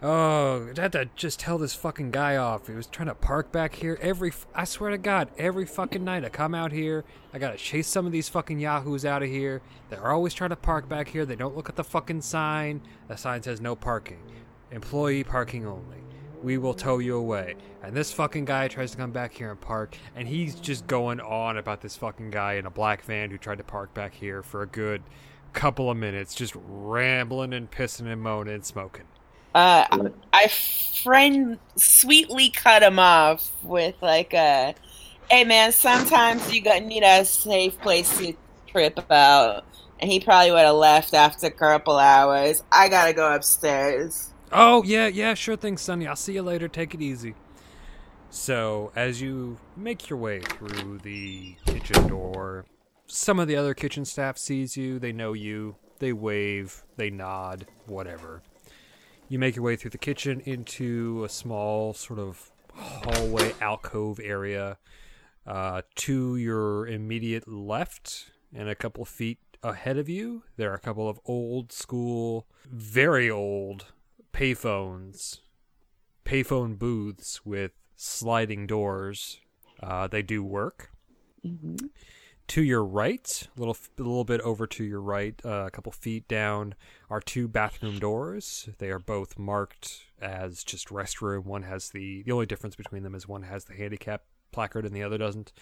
Oh, 0.00 0.70
I 0.76 0.80
had 0.80 0.92
to 0.92 1.10
just 1.16 1.40
tell 1.40 1.58
this 1.58 1.74
fucking 1.74 2.12
guy 2.12 2.36
off. 2.36 2.68
He 2.68 2.72
was 2.72 2.86
trying 2.86 3.08
to 3.08 3.16
park 3.16 3.50
back 3.50 3.74
here 3.74 3.98
every. 4.00 4.32
I 4.54 4.62
swear 4.64 4.90
to 4.90 4.98
God, 4.98 5.28
every 5.36 5.66
fucking 5.66 6.04
night 6.04 6.24
I 6.24 6.28
come 6.28 6.54
out 6.54 6.70
here, 6.70 7.04
I 7.32 7.40
gotta 7.40 7.56
chase 7.56 7.88
some 7.88 8.06
of 8.06 8.12
these 8.12 8.28
fucking 8.28 8.60
yahoos 8.60 9.04
out 9.04 9.24
of 9.24 9.28
here. 9.28 9.60
They're 9.90 10.12
always 10.12 10.34
trying 10.34 10.50
to 10.50 10.56
park 10.56 10.88
back 10.88 11.08
here. 11.08 11.26
They 11.26 11.34
don't 11.34 11.56
look 11.56 11.68
at 11.68 11.74
the 11.74 11.82
fucking 11.82 12.20
sign. 12.20 12.80
The 13.08 13.16
sign 13.16 13.42
says 13.42 13.60
no 13.60 13.74
parking, 13.74 14.22
employee 14.70 15.24
parking 15.24 15.66
only. 15.66 15.98
We 16.44 16.58
will 16.58 16.74
tow 16.74 16.98
you 16.98 17.16
away. 17.16 17.56
And 17.82 17.96
this 17.96 18.12
fucking 18.12 18.44
guy 18.44 18.68
tries 18.68 18.92
to 18.92 18.96
come 18.96 19.10
back 19.10 19.32
here 19.32 19.50
and 19.50 19.60
park, 19.60 19.96
and 20.14 20.28
he's 20.28 20.54
just 20.54 20.86
going 20.86 21.18
on 21.20 21.58
about 21.58 21.80
this 21.80 21.96
fucking 21.96 22.30
guy 22.30 22.52
in 22.52 22.66
a 22.66 22.70
black 22.70 23.02
van 23.02 23.32
who 23.32 23.38
tried 23.38 23.58
to 23.58 23.64
park 23.64 23.94
back 23.94 24.14
here 24.14 24.44
for 24.44 24.62
a 24.62 24.66
good 24.68 25.02
couple 25.52 25.90
of 25.90 25.96
minutes, 25.96 26.36
just 26.36 26.54
rambling 26.54 27.52
and 27.52 27.68
pissing 27.68 28.06
and 28.06 28.22
moaning 28.22 28.54
and 28.54 28.64
smoking. 28.64 29.06
Uh, 29.54 30.10
I 30.32 30.48
friend 31.02 31.58
sweetly 31.76 32.50
cut 32.50 32.82
him 32.82 32.98
off 32.98 33.50
with 33.62 33.94
like 34.00 34.34
a, 34.34 34.74
"Hey 35.30 35.44
man, 35.44 35.72
sometimes 35.72 36.52
you 36.52 36.60
got 36.60 36.82
need 36.82 37.02
a 37.02 37.24
safe 37.24 37.78
place 37.80 38.18
to 38.18 38.34
trip 38.66 39.10
out." 39.10 39.64
And 40.00 40.10
he 40.10 40.20
probably 40.20 40.52
would 40.52 40.60
have 40.60 40.76
left 40.76 41.12
after 41.12 41.46
a 41.46 41.50
couple 41.50 41.98
hours. 41.98 42.62
I 42.70 42.88
gotta 42.88 43.12
go 43.12 43.34
upstairs. 43.34 44.32
Oh, 44.52 44.82
yeah, 44.84 45.08
yeah, 45.08 45.34
sure 45.34 45.56
thing, 45.56 45.76
Sonny. 45.76 46.06
I'll 46.06 46.16
see 46.16 46.34
you 46.34 46.42
later. 46.42 46.68
Take 46.68 46.94
it 46.94 47.02
easy. 47.02 47.34
So, 48.30 48.92
as 48.94 49.20
you 49.20 49.58
make 49.76 50.08
your 50.08 50.18
way 50.18 50.40
through 50.40 50.98
the 50.98 51.56
kitchen 51.66 52.08
door, 52.08 52.64
some 53.06 53.38
of 53.38 53.48
the 53.48 53.56
other 53.56 53.74
kitchen 53.74 54.04
staff 54.04 54.38
sees 54.38 54.76
you. 54.76 54.98
They 54.98 55.12
know 55.12 55.32
you. 55.32 55.76
They 55.98 56.12
wave. 56.12 56.82
They 56.96 57.10
nod. 57.10 57.66
Whatever. 57.86 58.42
You 59.30 59.38
make 59.38 59.56
your 59.56 59.64
way 59.64 59.76
through 59.76 59.90
the 59.90 59.98
kitchen 59.98 60.40
into 60.46 61.22
a 61.22 61.28
small 61.28 61.92
sort 61.92 62.18
of 62.18 62.50
hallway 62.74 63.52
alcove 63.60 64.18
area. 64.22 64.78
Uh, 65.46 65.82
to 65.96 66.36
your 66.36 66.86
immediate 66.86 67.46
left 67.46 68.30
and 68.54 68.70
a 68.70 68.74
couple 68.74 69.04
feet 69.04 69.38
ahead 69.62 69.98
of 69.98 70.08
you, 70.08 70.44
there 70.56 70.70
are 70.70 70.74
a 70.74 70.80
couple 70.80 71.08
of 71.08 71.20
old 71.26 71.72
school, 71.72 72.46
very 72.70 73.30
old 73.30 73.86
payphones, 74.32 75.40
payphone 76.24 76.78
booths 76.78 77.44
with 77.44 77.72
sliding 77.96 78.66
doors. 78.66 79.40
Uh, 79.82 80.06
they 80.06 80.22
do 80.22 80.42
work. 80.42 80.90
To 82.48 82.62
your 82.62 82.82
right, 82.82 83.48
a 83.56 83.60
little, 83.60 83.76
a 83.98 84.02
little 84.02 84.24
bit 84.24 84.40
over 84.40 84.66
to 84.66 84.82
your 84.82 85.02
right, 85.02 85.38
uh, 85.44 85.66
a 85.66 85.70
couple 85.70 85.92
feet 85.92 86.26
down, 86.28 86.74
are 87.10 87.20
two 87.20 87.46
bathroom 87.46 87.98
doors. 87.98 88.70
They 88.78 88.90
are 88.90 88.98
both 88.98 89.38
marked 89.38 90.06
as 90.20 90.64
just 90.64 90.88
restroom. 90.88 91.44
One 91.44 91.62
has 91.64 91.90
the 91.90 92.22
the 92.22 92.32
only 92.32 92.46
difference 92.46 92.74
between 92.74 93.02
them 93.02 93.14
is 93.14 93.28
one 93.28 93.42
has 93.42 93.64
the 93.64 93.74
handicap 93.74 94.22
placard 94.50 94.86
and 94.86 94.96
the 94.96 95.02
other 95.02 95.18
doesn't. 95.18 95.52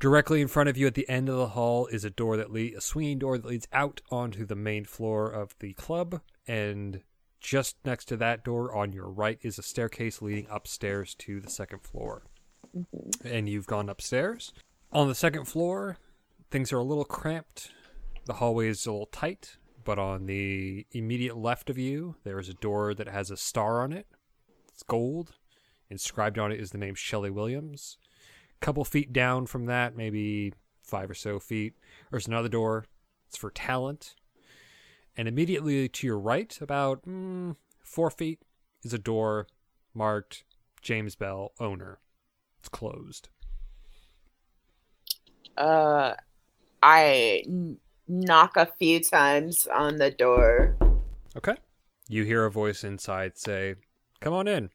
Directly 0.00 0.42
in 0.42 0.48
front 0.48 0.68
of 0.68 0.76
you 0.76 0.86
at 0.86 0.94
the 0.94 1.08
end 1.08 1.30
of 1.30 1.36
the 1.36 1.48
hall 1.48 1.86
is 1.86 2.04
a 2.04 2.10
door 2.10 2.36
that 2.36 2.52
lead, 2.52 2.74
a 2.74 2.80
swinging 2.80 3.18
door 3.18 3.38
that 3.38 3.46
leads 3.46 3.68
out 3.72 4.02
onto 4.10 4.44
the 4.44 4.54
main 4.54 4.84
floor 4.84 5.30
of 5.30 5.54
the 5.60 5.72
club, 5.72 6.20
and 6.46 7.00
just 7.40 7.76
next 7.84 8.04
to 8.06 8.16
that 8.18 8.44
door 8.44 8.74
on 8.74 8.92
your 8.92 9.08
right 9.08 9.38
is 9.42 9.58
a 9.58 9.62
staircase 9.62 10.20
leading 10.20 10.46
upstairs 10.50 11.14
to 11.14 11.40
the 11.40 11.50
second 11.50 11.80
floor. 11.82 12.24
And 13.24 13.48
you've 13.48 13.66
gone 13.66 13.88
upstairs. 13.88 14.52
On 14.92 15.08
the 15.08 15.14
second 15.14 15.46
floor, 15.46 15.96
things 16.52 16.70
are 16.70 16.78
a 16.78 16.84
little 16.84 17.06
cramped. 17.06 17.72
The 18.26 18.34
hallway 18.34 18.68
is 18.68 18.84
a 18.84 18.92
little 18.92 19.06
tight, 19.06 19.56
but 19.84 19.98
on 19.98 20.26
the 20.26 20.86
immediate 20.92 21.38
left 21.38 21.70
of 21.70 21.78
you, 21.78 22.16
there 22.24 22.38
is 22.38 22.50
a 22.50 22.54
door 22.54 22.92
that 22.92 23.08
has 23.08 23.30
a 23.30 23.38
star 23.38 23.82
on 23.82 23.90
it. 23.90 24.06
It's 24.68 24.82
gold. 24.82 25.32
Inscribed 25.88 26.38
on 26.38 26.52
it 26.52 26.60
is 26.60 26.70
the 26.70 26.78
name 26.78 26.94
Shelley 26.94 27.30
Williams. 27.30 27.96
A 28.60 28.64
couple 28.64 28.84
feet 28.84 29.14
down 29.14 29.46
from 29.46 29.64
that, 29.64 29.96
maybe 29.96 30.52
five 30.82 31.10
or 31.10 31.14
so 31.14 31.38
feet, 31.38 31.72
there's 32.10 32.28
another 32.28 32.50
door. 32.50 32.84
It's 33.28 33.38
for 33.38 33.50
talent. 33.50 34.14
And 35.16 35.26
immediately 35.26 35.88
to 35.88 36.06
your 36.06 36.18
right, 36.18 36.56
about 36.60 37.06
mm, 37.06 37.56
four 37.82 38.10
feet, 38.10 38.42
is 38.82 38.92
a 38.92 38.98
door 38.98 39.46
marked 39.94 40.44
James 40.82 41.16
Bell, 41.16 41.52
owner. 41.58 42.00
It's 42.60 42.68
closed. 42.68 43.30
Uh, 45.56 46.14
I 46.82 47.44
knock 48.08 48.56
a 48.56 48.66
few 48.78 49.00
times 49.00 49.68
on 49.72 49.96
the 49.96 50.10
door. 50.10 50.76
Okay. 51.36 51.56
You 52.08 52.24
hear 52.24 52.44
a 52.44 52.50
voice 52.50 52.84
inside 52.84 53.38
say, 53.38 53.76
Come 54.20 54.34
on 54.34 54.48
in. 54.48 54.70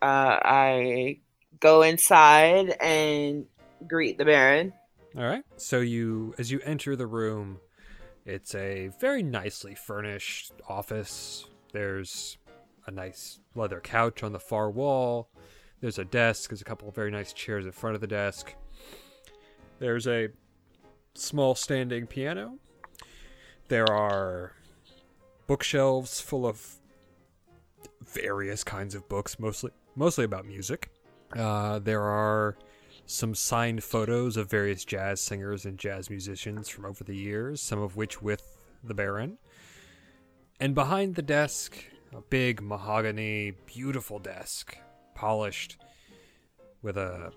Uh, 0.00 0.38
I 0.42 1.20
go 1.60 1.82
inside 1.82 2.76
and 2.80 3.46
greet 3.86 4.18
the 4.18 4.24
Baron. 4.24 4.72
All 5.16 5.24
right. 5.24 5.44
So 5.56 5.80
you, 5.80 6.34
as 6.38 6.50
you 6.50 6.60
enter 6.64 6.96
the 6.96 7.06
room, 7.06 7.58
it's 8.24 8.54
a 8.54 8.90
very 9.00 9.22
nicely 9.22 9.74
furnished 9.74 10.52
office. 10.68 11.46
There's 11.72 12.38
a 12.86 12.90
nice 12.90 13.38
leather 13.54 13.80
couch 13.80 14.22
on 14.22 14.32
the 14.32 14.40
far 14.40 14.70
wall. 14.70 15.30
There's 15.80 15.98
a 15.98 16.04
desk. 16.04 16.50
There's 16.50 16.62
a 16.62 16.64
couple 16.64 16.88
of 16.88 16.94
very 16.94 17.10
nice 17.10 17.32
chairs 17.32 17.66
in 17.66 17.72
front 17.72 17.94
of 17.94 18.00
the 18.00 18.06
desk. 18.06 18.54
There's 19.78 20.06
a 20.06 20.28
small 21.14 21.54
standing 21.54 22.06
piano. 22.06 22.58
There 23.68 23.90
are 23.90 24.52
bookshelves 25.46 26.20
full 26.20 26.46
of 26.46 26.76
various 28.04 28.64
kinds 28.64 28.94
of 28.94 29.08
books, 29.08 29.38
mostly 29.38 29.70
mostly 29.96 30.24
about 30.24 30.46
music. 30.46 30.90
Uh, 31.36 31.78
there 31.78 32.02
are 32.02 32.56
some 33.06 33.34
signed 33.34 33.82
photos 33.82 34.36
of 34.36 34.50
various 34.50 34.84
jazz 34.84 35.20
singers 35.20 35.64
and 35.64 35.78
jazz 35.78 36.08
musicians 36.10 36.68
from 36.68 36.84
over 36.84 37.04
the 37.04 37.16
years, 37.16 37.60
some 37.60 37.80
of 37.80 37.96
which 37.96 38.22
with 38.22 38.56
the 38.82 38.94
Baron. 38.94 39.38
And 40.60 40.74
behind 40.74 41.14
the 41.14 41.22
desk, 41.22 41.76
a 42.14 42.20
big 42.22 42.62
mahogany, 42.62 43.52
beautiful 43.66 44.18
desk, 44.18 44.78
polished, 45.14 45.78
with 46.82 46.96
a 46.96 47.32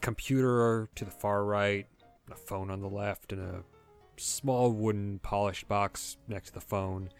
computer 0.00 0.88
to 0.94 1.04
the 1.04 1.10
far 1.10 1.44
right, 1.44 1.86
a 2.30 2.34
phone 2.34 2.70
on 2.70 2.80
the 2.80 2.88
left, 2.88 3.32
and 3.32 3.40
a 3.40 3.62
small 4.16 4.70
wooden 4.70 5.18
polished 5.20 5.68
box 5.68 6.16
next 6.28 6.48
to 6.48 6.54
the 6.54 6.60
phone. 6.60 7.10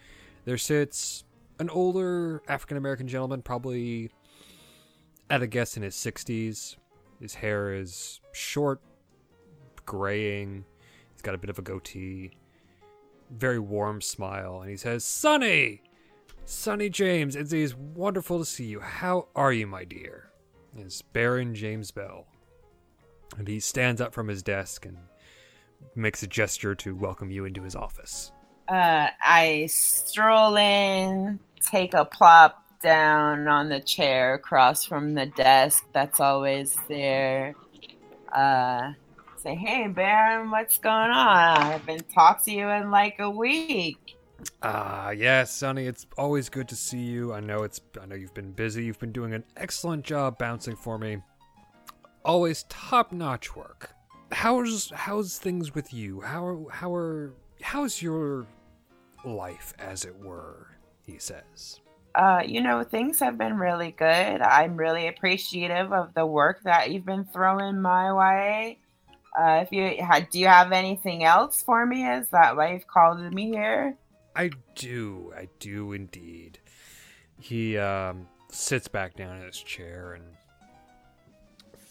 There 0.45 0.57
sits 0.57 1.23
an 1.59 1.69
older 1.69 2.41
African 2.47 2.77
American 2.77 3.07
gentleman, 3.07 3.41
probably 3.41 4.11
at 5.29 5.41
a 5.41 5.47
guess 5.47 5.77
in 5.77 5.83
his 5.83 5.95
60s. 5.95 6.75
His 7.19 7.35
hair 7.35 7.73
is 7.73 8.19
short, 8.33 8.81
graying. 9.85 10.65
He's 11.13 11.21
got 11.21 11.35
a 11.35 11.37
bit 11.37 11.49
of 11.49 11.59
a 11.59 11.61
goatee. 11.61 12.31
Very 13.31 13.59
warm 13.59 14.01
smile, 14.01 14.61
and 14.61 14.69
he 14.69 14.77
says, 14.77 15.03
Sonny! 15.03 15.81
Sonny 16.45 16.89
James, 16.89 17.35
it 17.37 17.53
is 17.53 17.73
wonderful 17.73 18.37
to 18.39 18.45
see 18.45 18.65
you. 18.65 18.81
How 18.81 19.29
are 19.35 19.53
you, 19.53 19.65
my 19.65 19.85
dear? 19.85 20.29
It's 20.77 21.01
Baron 21.01 21.55
James 21.55 21.91
Bell. 21.91 22.27
And 23.37 23.47
he 23.47 23.59
stands 23.59 24.01
up 24.01 24.13
from 24.13 24.27
his 24.27 24.43
desk 24.43 24.85
and 24.85 24.97
makes 25.95 26.23
a 26.23 26.27
gesture 26.27 26.75
to 26.75 26.95
welcome 26.95 27.31
you 27.31 27.45
into 27.45 27.63
his 27.63 27.75
office. 27.75 28.31
Uh, 28.67 29.07
I 29.21 29.67
stroll 29.69 30.55
in, 30.55 31.39
take 31.59 31.93
a 31.93 32.05
plop 32.05 32.63
down 32.81 33.47
on 33.47 33.69
the 33.69 33.79
chair 33.79 34.35
across 34.35 34.85
from 34.85 35.13
the 35.13 35.25
desk 35.25 35.83
that's 35.93 36.19
always 36.19 36.75
there. 36.87 37.55
Uh, 38.31 38.93
say, 39.37 39.55
hey, 39.55 39.87
Baron, 39.87 40.49
what's 40.51 40.77
going 40.77 41.11
on? 41.11 41.11
I 41.11 41.71
haven't 41.73 42.09
talked 42.13 42.45
to 42.45 42.51
you 42.51 42.67
in 42.69 42.91
like 42.91 43.19
a 43.19 43.29
week. 43.29 44.15
Ah, 44.61 45.11
yes, 45.11 45.53
Sonny, 45.53 45.85
it's 45.85 46.05
always 46.17 46.49
good 46.49 46.67
to 46.69 46.75
see 46.75 46.99
you. 46.99 47.33
I 47.33 47.39
know 47.39 47.63
it's 47.63 47.79
I 48.01 48.05
know 48.05 48.15
you've 48.15 48.33
been 48.33 48.51
busy. 48.51 48.83
You've 48.85 48.99
been 48.99 49.11
doing 49.11 49.33
an 49.33 49.43
excellent 49.55 50.03
job 50.03 50.37
bouncing 50.37 50.75
for 50.75 50.97
me. 50.97 51.17
Always 52.25 52.63
top-notch 52.69 53.55
work. 53.55 53.91
How's 54.31 54.91
how's 54.95 55.37
things 55.37 55.75
with 55.75 55.93
you? 55.93 56.21
How 56.21 56.67
how 56.71 56.93
are 56.95 57.33
how's 57.61 58.01
your 58.01 58.47
life 59.25 59.73
as 59.77 60.05
it 60.05 60.17
were? 60.17 60.69
He 61.05 61.19
says. 61.19 61.79
Uh, 62.15 62.41
you 62.45 62.61
know, 62.61 62.83
things 62.83 63.19
have 63.19 63.37
been 63.37 63.57
really 63.57 63.91
good. 63.91 64.05
I'm 64.41 64.77
really 64.77 65.07
appreciative 65.07 65.91
of 65.91 66.13
the 66.13 66.25
work 66.25 66.61
that 66.63 66.91
you've 66.91 67.05
been 67.05 67.25
throwing 67.25 67.81
my 67.81 68.13
way. 68.13 68.79
Uh, 69.37 69.63
if 69.63 69.71
you 69.71 70.03
ha- 70.03 70.25
do, 70.29 70.39
you 70.39 70.47
have 70.47 70.71
anything 70.71 71.23
else 71.23 71.63
for 71.63 71.85
me? 71.87 72.05
Is 72.05 72.27
that 72.29 72.55
why 72.55 72.73
you've 72.73 72.85
called 72.85 73.19
me 73.33 73.49
here? 73.49 73.97
I 74.35 74.51
do, 74.75 75.33
I 75.35 75.47
do 75.59 75.93
indeed. 75.93 76.59
He 77.39 77.79
um, 77.79 78.27
sits 78.51 78.87
back 78.87 79.15
down 79.15 79.37
in 79.37 79.45
his 79.47 79.57
chair 79.57 80.13
and 80.13 80.23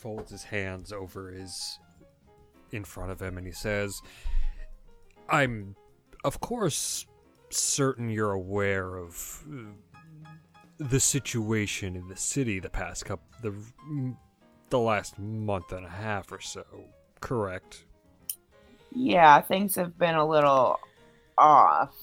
folds 0.02 0.32
his 0.32 0.42
hands 0.42 0.92
over 0.92 1.30
his 1.30 1.78
in 2.72 2.82
front 2.82 3.12
of 3.12 3.22
him 3.22 3.38
and 3.38 3.46
he 3.46 3.52
says, 3.52 4.02
"I'm 5.28 5.76
of 6.24 6.40
course 6.40 7.06
certain 7.50 8.10
you're 8.10 8.32
aware 8.32 8.96
of 8.96 9.44
uh, 9.48 10.28
the 10.78 10.98
situation 10.98 11.94
in 11.94 12.08
the 12.08 12.16
city 12.16 12.58
the 12.58 12.70
past 12.70 13.04
couple 13.04 13.26
the 13.42 13.54
the 14.70 14.78
last 14.78 15.18
month 15.18 15.70
and 15.72 15.86
a 15.86 15.90
half 15.90 16.32
or 16.32 16.40
so, 16.40 16.64
correct?" 17.20 17.84
Yeah, 18.94 19.40
things 19.40 19.76
have 19.76 19.96
been 19.96 20.16
a 20.16 20.26
little 20.26 20.78
off. 21.38 21.94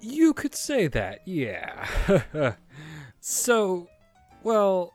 You 0.00 0.34
could 0.34 0.54
say 0.54 0.86
that, 0.88 1.20
yeah. 1.26 2.54
so, 3.20 3.88
well, 4.42 4.92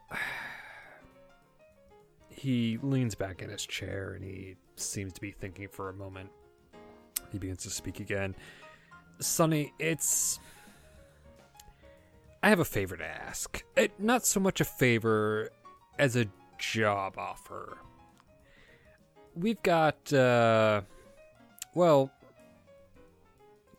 he 2.41 2.79
leans 2.81 3.13
back 3.13 3.43
in 3.43 3.51
his 3.51 3.63
chair 3.67 4.13
and 4.15 4.23
he 4.25 4.55
seems 4.75 5.13
to 5.13 5.21
be 5.21 5.29
thinking 5.29 5.67
for 5.67 5.89
a 5.89 5.93
moment. 5.93 6.31
He 7.31 7.37
begins 7.37 7.61
to 7.63 7.69
speak 7.69 7.99
again. 7.99 8.35
Sonny, 9.19 9.71
it's. 9.77 10.39
I 12.41 12.49
have 12.49 12.59
a 12.59 12.65
favor 12.65 12.97
to 12.97 13.05
ask. 13.05 13.63
It, 13.75 13.91
not 13.99 14.25
so 14.25 14.39
much 14.39 14.59
a 14.59 14.65
favor 14.65 15.51
as 15.99 16.15
a 16.15 16.25
job 16.57 17.19
offer. 17.19 17.77
We've 19.35 19.61
got, 19.61 20.11
uh. 20.11 20.81
Well, 21.75 22.09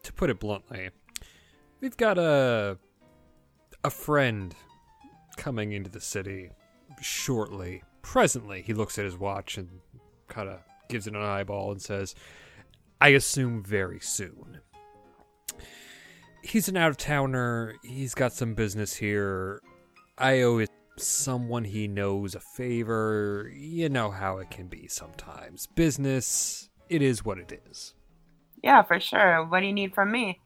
to 0.04 0.12
put 0.12 0.30
it 0.30 0.38
bluntly, 0.38 0.90
we've 1.80 1.96
got 1.96 2.16
a 2.16 2.78
a 3.82 3.90
friend 3.90 4.54
coming 5.36 5.72
into 5.72 5.90
the 5.90 6.00
city 6.00 6.50
shortly. 7.00 7.82
Presently, 8.02 8.62
he 8.62 8.74
looks 8.74 8.98
at 8.98 9.04
his 9.04 9.16
watch 9.16 9.56
and 9.56 9.80
kind 10.28 10.48
of 10.48 10.60
gives 10.88 11.06
it 11.06 11.14
an 11.14 11.22
eyeball 11.22 11.70
and 11.72 11.80
says, 11.80 12.14
"I 13.00 13.08
assume 13.08 13.62
very 13.62 14.00
soon." 14.00 14.60
He's 16.42 16.68
an 16.68 16.76
out 16.76 16.90
of 16.90 16.96
towner. 16.96 17.74
He's 17.84 18.14
got 18.14 18.32
some 18.32 18.54
business 18.54 18.94
here. 18.94 19.62
I 20.18 20.42
owe 20.42 20.58
it 20.58 20.70
someone 20.98 21.64
he 21.64 21.88
knows 21.88 22.34
a 22.34 22.40
favor. 22.40 23.50
You 23.54 23.88
know 23.88 24.10
how 24.10 24.38
it 24.38 24.50
can 24.50 24.66
be 24.66 24.88
sometimes. 24.88 25.68
Business, 25.68 26.68
it 26.88 27.00
is 27.00 27.24
what 27.24 27.38
it 27.38 27.62
is. 27.70 27.94
Yeah, 28.62 28.82
for 28.82 29.00
sure. 29.00 29.44
What 29.46 29.60
do 29.60 29.66
you 29.66 29.72
need 29.72 29.94
from 29.94 30.10
me? 30.10 30.40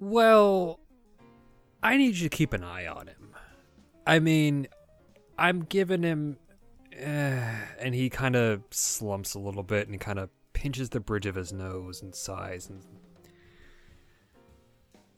Well, 0.00 0.80
I 1.82 1.96
need 1.96 2.16
you 2.16 2.28
to 2.28 2.36
keep 2.36 2.52
an 2.52 2.64
eye 2.64 2.86
on 2.86 3.06
him. 3.06 3.34
I 4.06 4.18
mean, 4.18 4.66
I'm 5.40 5.64
giving 5.64 6.02
him. 6.02 6.36
Uh, 6.94 7.54
and 7.78 7.94
he 7.94 8.10
kind 8.10 8.36
of 8.36 8.62
slumps 8.70 9.34
a 9.34 9.38
little 9.38 9.62
bit 9.62 9.88
and 9.88 9.98
kind 10.00 10.18
of 10.18 10.28
pinches 10.52 10.90
the 10.90 11.00
bridge 11.00 11.24
of 11.24 11.34
his 11.34 11.52
nose 11.52 12.02
and 12.02 12.14
sighs. 12.14 12.68
And 12.68 12.84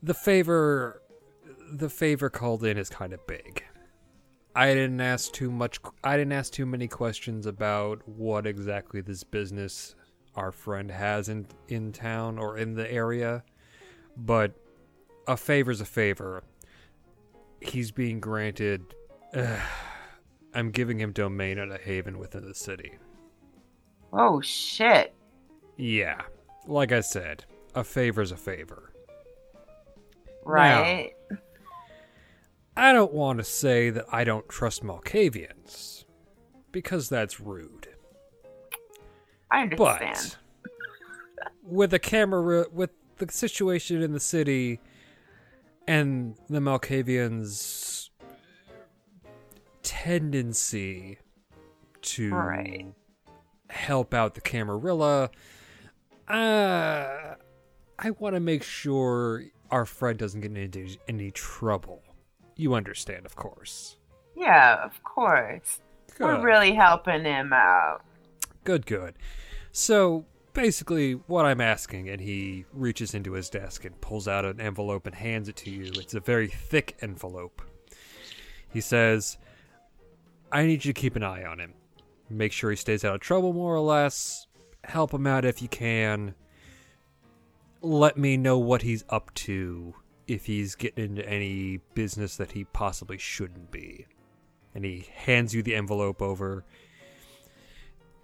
the 0.03 0.15
favor. 0.15 1.03
The 1.75 1.89
favor 1.89 2.29
called 2.29 2.65
in 2.65 2.77
is 2.77 2.89
kind 2.91 3.13
of 3.13 3.27
big. 3.27 3.65
I 4.55 4.75
didn't 4.75 5.01
ask 5.01 5.33
too 5.33 5.51
much. 5.51 5.81
I 6.05 6.17
didn't 6.17 6.33
ask 6.33 6.53
too 6.53 6.67
many 6.67 6.87
questions 6.87 7.47
about 7.47 8.07
what 8.07 8.47
exactly 8.47 9.01
this 9.01 9.25
business 9.25 9.95
our 10.35 10.53
friend 10.53 10.91
has 10.91 11.29
in 11.29 11.47
in 11.69 11.93
town 11.93 12.39
or 12.39 12.59
in 12.59 12.75
the 12.75 12.91
area, 12.91 13.43
but 14.17 14.53
a 15.27 15.37
favor's 15.37 15.81
a 15.81 15.87
favor. 15.87 16.43
He's 17.61 17.91
being 17.91 18.21
granted. 18.21 18.95
Uh, 19.35 19.57
I'm 20.55 20.71
giving 20.71 21.01
him 21.01 21.13
domain 21.13 21.59
at 21.59 21.71
a 21.71 21.79
haven 21.79 22.19
within 22.19 22.47
the 22.47 22.55
city. 22.55 22.93
Oh 24.13 24.41
shit. 24.41 25.15
Yeah, 25.77 26.21
like 26.67 26.93
I 26.93 27.01
said, 27.01 27.45
a 27.75 27.83
favor's 27.83 28.33
a 28.33 28.37
favor. 28.37 28.93
Right. 30.45 31.13
I 32.77 32.93
don't 32.93 33.13
want 33.13 33.39
to 33.39 33.45
say 33.45 33.91
that 33.91 34.07
I 34.13 34.25
don't 34.25 34.49
trust 34.49 34.83
Malkavians, 34.83 36.05
because 36.71 37.09
that's 37.09 37.41
rude. 37.41 37.89
I 39.51 39.63
understand. 39.63 40.37
But 41.37 41.53
with 41.63 41.91
the 41.91 41.99
camera, 41.99 42.67
with 42.73 42.91
the 43.19 43.31
situation 43.31 44.03
in 44.03 44.13
the 44.13 44.21
city, 44.21 44.81
and 45.87 46.35
the 46.49 46.61
Malkavians' 46.61 47.92
tendency 49.83 51.19
to 52.03 52.35
Right. 52.35 52.95
help 53.71 54.13
out 54.15 54.35
the 54.35 54.41
Camarilla, 54.41 55.31
uh, 56.29 57.35
I 57.99 58.11
want 58.19 58.35
to 58.35 58.41
make 58.41 58.63
sure 58.63 59.45
our 59.71 59.85
friend 59.87 60.19
doesn't 60.19 60.41
get 60.41 60.57
into 60.57 60.97
any 61.09 61.31
trouble. 61.31 62.03
You 62.57 62.75
understand, 62.75 63.25
of 63.27 63.37
course. 63.37 63.97
Yeah, 64.37 64.83
of 64.85 65.03
course. 65.05 65.81
We're 66.19 66.43
really 66.43 66.75
helping 66.75 67.25
him 67.25 67.53
out. 67.53 68.03
Good, 68.65 68.87
good. 68.87 69.15
So 69.73 70.27
basically, 70.53 71.15
what 71.15 71.45
I'm 71.47 71.61
asking, 71.61 72.09
and 72.09 72.21
he 72.21 72.67
reaches 72.73 73.15
into 73.15 73.33
his 73.33 73.49
desk 73.49 73.85
and 73.85 73.99
pulls 74.01 74.29
out 74.29 74.45
an 74.45 74.61
envelope 74.61 75.07
and 75.07 75.15
hands 75.15 75.49
it 75.49 75.57
to 75.57 75.71
you. 75.71 75.91
It's 75.95 76.15
a 76.15 76.21
very 76.21 76.49
thick 76.49 76.97
envelope. 77.01 77.63
He 78.69 78.81
says, 78.81 79.39
I 80.53 80.67
need 80.67 80.85
you 80.85 80.93
to 80.93 81.01
keep 81.01 81.17
an 81.17 81.23
eye 81.23 81.45
on 81.45 81.59
him. 81.59 81.75
Make 82.31 82.53
sure 82.53 82.71
he 82.71 82.77
stays 82.77 83.05
out 83.05 83.17
of 83.17 83.21
trouble, 83.21 83.53
more 83.53 83.75
or 83.75 83.81
less. 83.81 84.47
Help 84.85 85.13
him 85.13 85.27
out 85.27 85.45
if 85.45 85.61
you 85.63 85.69
can. 85.69 86.35
Let 87.81 88.17
me 88.17 88.37
know 88.37 88.59
what 88.59 88.83
he's 88.83 89.05
up 89.09 89.35
to 89.35 89.95
if 90.29 90.47
he's 90.47 90.77
getting 90.77 91.05
into 91.05 91.29
any 91.29 91.81
business 91.95 92.37
that 92.37 92.53
he 92.53 92.65
possibly 92.65 93.19
shouldn't 93.19 93.71
be. 93.71 94.07
And 94.75 94.85
he 94.85 95.09
hands 95.13 95.55
you 95.55 95.63
the 95.63 95.75
envelope 95.75 96.23
over 96.23 96.65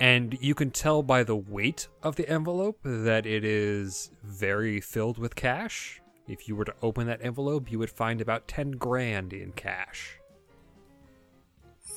and 0.00 0.38
you 0.40 0.54
can 0.54 0.70
tell 0.70 1.02
by 1.02 1.24
the 1.24 1.36
weight 1.36 1.88
of 2.02 2.16
the 2.16 2.28
envelope 2.28 2.78
that 2.84 3.26
it 3.26 3.44
is 3.44 4.10
very 4.22 4.80
filled 4.80 5.18
with 5.18 5.34
cash. 5.34 6.00
If 6.28 6.46
you 6.46 6.54
were 6.54 6.64
to 6.66 6.74
open 6.82 7.06
that 7.08 7.20
envelope, 7.22 7.70
you 7.70 7.78
would 7.78 7.90
find 7.90 8.20
about 8.20 8.46
10 8.46 8.72
grand 8.72 9.32
in 9.32 9.52
cash. 9.52 10.17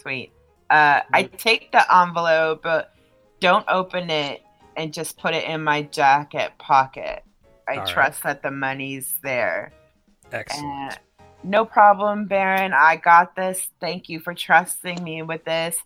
Sweet. 0.02 0.32
Uh, 0.70 1.02
I 1.14 1.24
take 1.24 1.72
the 1.72 1.84
envelope, 1.95 2.62
but 2.64 2.93
don't 3.39 3.66
open 3.68 4.10
it 4.10 4.41
and 4.78 4.93
just 4.93 5.18
put 5.18 5.34
it 5.34 5.43
in 5.43 5.64
my 5.64 5.84
jacket 5.84 6.52
pocket. 6.58 7.24
I 7.68 7.74
All 7.74 7.80
right. 7.80 7.88
trust 7.88 8.24
that 8.24 8.41
the 8.41 8.52
money's 8.52 9.16
there. 9.22 9.74
Excellent. 10.32 10.99
No 11.43 11.66
problem, 11.66 12.26
Baron. 12.26 12.74
I 12.74 12.95
got 12.97 13.36
this. 13.36 13.70
Thank 13.80 14.10
you 14.10 14.20
for 14.20 14.34
trusting 14.34 15.04
me 15.04 15.24
with 15.24 15.43
this. 15.43 15.78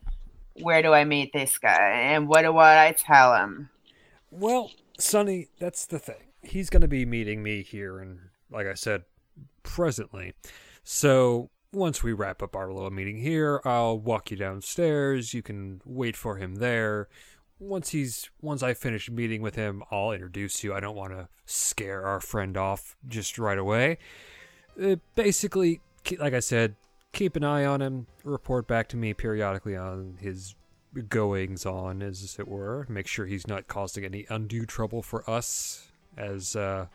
Where 0.61 0.82
do 0.82 0.93
I 0.93 1.03
meet 1.03 1.34
this 1.34 1.57
guy? 1.57 1.91
And 1.91 2.28
what 2.28 2.43
do 2.43 2.57
I 2.57 2.95
tell 2.97 3.36
him? 3.36 3.70
Well, 4.32 4.72
Sonny, 4.99 5.47
that's 5.59 5.86
the 5.86 5.99
thing. 5.99 6.16
He's 6.41 6.70
going 6.70 6.82
to 6.82 6.88
be 6.88 7.05
meeting 7.05 7.41
me 7.41 7.63
here 7.63 7.99
and 7.99 8.20
like 8.51 8.68
I 8.68 8.74
said, 8.74 9.03
presently. 9.63 10.34
So 10.84 11.49
once 11.72 12.03
we 12.03 12.13
wrap 12.13 12.41
up 12.41 12.55
our 12.55 12.72
little 12.72 12.91
meeting 12.91 13.18
here, 13.18 13.61
I'll 13.66 13.99
walk 13.99 14.32
you 14.32 14.38
downstairs. 14.38 15.34
You 15.34 15.41
can 15.41 15.82
wait 15.86 16.16
for 16.16 16.38
him 16.38 16.55
there. 16.55 17.07
Once 17.59 17.89
he's 17.89 18.30
once 18.41 18.61
I 18.61 18.74
finish 18.74 19.09
meeting 19.09 19.41
with 19.41 19.55
him, 19.55 19.84
I'll 19.91 20.11
introduce 20.11 20.63
you. 20.63 20.74
I 20.74 20.80
don't 20.80 20.95
want 20.95 21.13
to 21.13 21.30
scare 21.45 22.05
our 22.05 22.20
friend 22.20 22.57
off 22.57 22.95
just 23.07 23.38
right 23.38 23.57
away. 23.57 23.97
Uh, 24.82 24.97
basically, 25.16 25.80
like 26.20 26.34
I 26.34 26.41
said, 26.41 26.76
keep 27.13 27.36
an 27.36 27.43
eye 27.43 27.66
on 27.66 27.82
him. 27.82 28.07
Report 28.24 28.68
back 28.68 28.89
to 28.89 28.97
me 28.97 29.13
periodically 29.13 29.76
on 29.76 30.18
his 30.20 30.55
goings 31.09 31.66
on, 31.66 32.01
as 32.01 32.38
it 32.39 32.47
were. 32.47 32.86
Make 32.89 33.07
sure 33.07 33.26
he's 33.26 33.47
not 33.47 33.68
causing 33.68 34.05
any 34.05 34.26
undue 34.30 34.66
trouble 34.66 35.01
for 35.01 35.30
us 35.30 35.88
as 36.18 36.55
uh, 36.55 36.88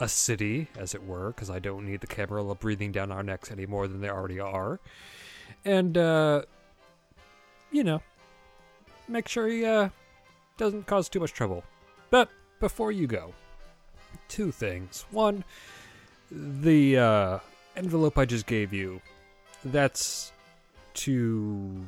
a 0.00 0.08
city, 0.08 0.68
as 0.76 0.94
it 0.94 1.04
were, 1.04 1.28
because 1.28 1.50
I 1.50 1.58
don't 1.58 1.86
need 1.86 2.00
the 2.00 2.06
Camarilla 2.06 2.54
breathing 2.54 2.92
down 2.92 3.12
our 3.12 3.22
necks 3.22 3.50
any 3.50 3.66
more 3.66 3.86
than 3.86 4.00
they 4.00 4.08
already 4.08 4.40
are. 4.40 4.80
And, 5.64 5.96
uh, 5.96 6.42
you 7.70 7.84
know, 7.84 8.02
make 9.08 9.28
sure 9.28 9.46
he 9.46 9.64
uh, 9.64 9.90
doesn't 10.56 10.86
cause 10.86 11.08
too 11.08 11.20
much 11.20 11.32
trouble. 11.32 11.64
But 12.10 12.28
before 12.60 12.92
you 12.92 13.06
go, 13.06 13.32
two 14.28 14.50
things. 14.50 15.04
One, 15.10 15.44
the 16.30 16.98
uh, 16.98 17.38
envelope 17.76 18.18
I 18.18 18.24
just 18.24 18.46
gave 18.46 18.72
you, 18.72 19.00
that's 19.64 20.32
to 20.94 21.86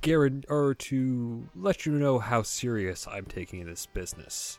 guarantee 0.00 0.46
or 0.48 0.74
to 0.74 1.48
let 1.54 1.86
you 1.86 1.92
know 1.92 2.18
how 2.18 2.42
serious 2.42 3.06
I'm 3.06 3.24
taking 3.24 3.64
this 3.64 3.86
business. 3.86 4.58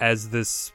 As 0.00 0.30
this 0.30 0.72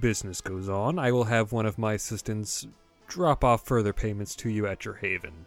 business 0.00 0.40
goes 0.40 0.68
on, 0.68 0.98
I 0.98 1.12
will 1.12 1.24
have 1.24 1.52
one 1.52 1.66
of 1.66 1.78
my 1.78 1.94
assistants 1.94 2.66
drop 3.08 3.44
off 3.44 3.66
further 3.66 3.92
payments 3.92 4.34
to 4.36 4.48
you 4.48 4.66
at 4.66 4.84
your 4.84 4.94
haven. 4.94 5.46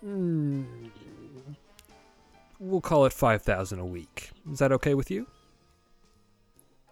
Hmm, 0.00 0.64
we'll 2.58 2.80
call 2.80 3.04
it 3.04 3.12
5000 3.12 3.78
a 3.78 3.84
week. 3.84 4.30
Is 4.50 4.58
that 4.58 4.72
okay 4.72 4.94
with 4.94 5.10
you? 5.10 5.26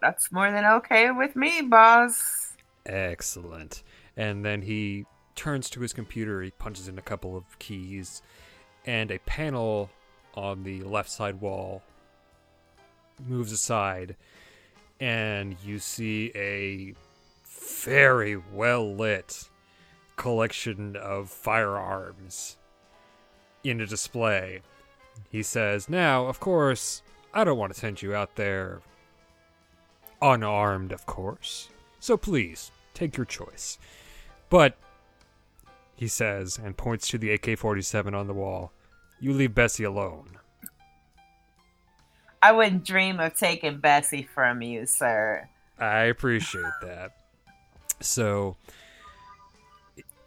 That's 0.01 0.31
more 0.31 0.51
than 0.51 0.65
okay 0.65 1.11
with 1.11 1.35
me, 1.35 1.61
boss. 1.61 2.53
Excellent. 2.85 3.83
And 4.17 4.43
then 4.43 4.61
he 4.61 5.05
turns 5.35 5.69
to 5.71 5.81
his 5.81 5.93
computer, 5.93 6.41
he 6.41 6.51
punches 6.51 6.87
in 6.87 6.97
a 6.97 7.01
couple 7.01 7.37
of 7.37 7.59
keys, 7.59 8.21
and 8.85 9.11
a 9.11 9.19
panel 9.19 9.89
on 10.33 10.63
the 10.63 10.81
left 10.83 11.09
side 11.09 11.39
wall 11.39 11.83
moves 13.27 13.51
aside, 13.51 14.15
and 15.01 15.57
you 15.65 15.79
see 15.79 16.31
a 16.35 16.93
very 17.43 18.37
well 18.53 18.95
lit 18.95 19.49
collection 20.15 20.95
of 20.95 21.29
firearms 21.29 22.57
in 23.63 23.81
a 23.81 23.87
display. 23.87 24.61
He 25.29 25.41
says, 25.41 25.89
Now, 25.89 26.27
of 26.27 26.39
course, 26.39 27.01
I 27.33 27.43
don't 27.43 27.57
want 27.57 27.73
to 27.73 27.79
send 27.79 28.01
you 28.01 28.13
out 28.13 28.35
there 28.35 28.81
unarmed, 30.21 30.91
of 30.91 31.07
course. 31.07 31.69
So 31.99 32.15
please, 32.15 32.71
take 32.93 33.17
your 33.17 33.25
choice. 33.25 33.79
But, 34.49 34.77
he 35.95 36.07
says, 36.07 36.59
and 36.63 36.77
points 36.77 37.07
to 37.09 37.17
the 37.17 37.31
AK 37.31 37.57
47 37.57 38.13
on 38.13 38.27
the 38.27 38.33
wall, 38.33 38.71
you 39.19 39.33
leave 39.33 39.55
Bessie 39.55 39.83
alone. 39.83 40.37
I 42.41 42.51
wouldn't 42.51 42.83
dream 42.85 43.19
of 43.19 43.35
taking 43.35 43.77
Bessie 43.77 44.27
from 44.33 44.61
you, 44.61 44.85
sir. 44.85 45.47
I 45.79 46.03
appreciate 46.03 46.63
that. 46.81 47.11
So, 47.99 48.57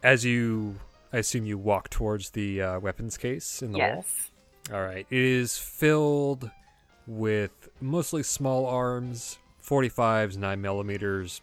as 0.01 0.23
you, 0.23 0.75
I 1.11 1.17
assume 1.17 1.45
you 1.45 1.57
walk 1.57 1.89
towards 1.89 2.29
the 2.31 2.61
uh, 2.61 2.79
weapons 2.79 3.17
case 3.17 3.61
in 3.61 3.73
the 3.73 3.79
wall. 3.79 3.87
Yes. 3.87 4.31
All 4.73 4.81
right. 4.81 5.05
It 5.09 5.21
is 5.21 5.57
filled 5.57 6.49
with 7.07 7.69
mostly 7.81 8.23
small 8.23 8.65
arms, 8.65 9.37
45s, 9.63 10.37
9 10.37 10.61
millimeters, 10.61 11.41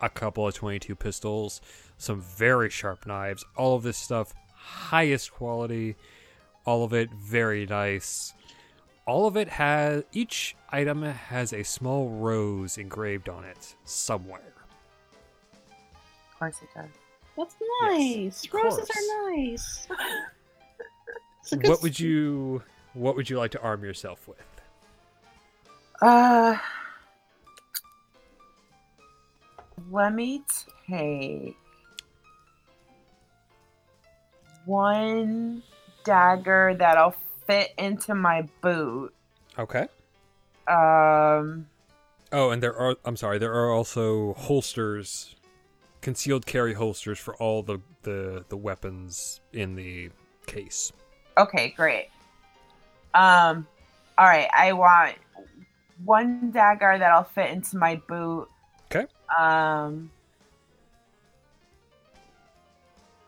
a 0.00 0.08
couple 0.08 0.46
of 0.46 0.54
22 0.54 0.94
pistols, 0.94 1.60
some 1.98 2.20
very 2.20 2.70
sharp 2.70 3.06
knives. 3.06 3.44
All 3.56 3.76
of 3.76 3.82
this 3.82 3.98
stuff, 3.98 4.32
highest 4.54 5.32
quality. 5.32 5.96
All 6.64 6.84
of 6.84 6.92
it 6.92 7.10
very 7.12 7.66
nice. 7.66 8.32
All 9.06 9.26
of 9.26 9.36
it 9.36 9.48
has, 9.50 10.04
each 10.12 10.56
item 10.70 11.02
has 11.02 11.52
a 11.52 11.62
small 11.62 12.08
rose 12.08 12.78
engraved 12.78 13.28
on 13.28 13.44
it 13.44 13.74
somewhere. 13.84 14.54
Of 16.32 16.38
course 16.38 16.56
it 16.62 16.68
does. 16.74 16.88
That's 17.36 17.54
nice. 17.82 18.44
of 18.46 18.54
Roses 18.54 18.88
course. 18.88 18.90
are 18.90 19.30
nice. 19.30 19.88
It's 21.40 21.52
a 21.52 21.56
good 21.58 21.68
What 21.68 21.82
would 21.82 22.00
you, 22.00 22.62
what 22.94 23.16
would 23.16 23.28
you 23.28 23.36
like 23.36 23.50
to 23.50 23.60
arm 23.60 23.84
yourself 23.84 24.26
with? 24.26 24.38
Uh, 26.00 26.56
let 29.90 30.14
me 30.14 30.42
take 30.88 31.54
one 34.64 35.62
dagger 36.04 36.74
that'll 36.78 37.14
fit 37.46 37.72
into 37.78 38.14
my 38.14 38.48
boot. 38.60 39.14
Okay. 39.58 39.86
Um, 40.66 41.66
Oh, 42.32 42.50
and 42.50 42.62
there 42.62 42.76
are 42.76 42.96
I'm 43.04 43.16
sorry, 43.16 43.38
there 43.38 43.52
are 43.54 43.70
also 43.72 44.34
holsters 44.34 45.36
concealed 46.00 46.44
carry 46.46 46.74
holsters 46.74 47.18
for 47.18 47.34
all 47.36 47.62
the 47.62 47.78
the, 48.02 48.44
the 48.48 48.56
weapons 48.56 49.40
in 49.52 49.74
the 49.76 50.10
case. 50.46 50.92
okay, 51.38 51.72
great. 51.76 52.08
Um, 53.14 53.66
all 54.18 54.26
right, 54.26 54.48
I 54.54 54.72
want 54.72 55.14
one 56.04 56.50
dagger 56.50 56.96
that'll 56.98 57.22
fit 57.24 57.50
into 57.50 57.76
my 57.76 58.00
boot. 58.08 58.48
Okay. 58.94 59.06
Um, 59.38 60.10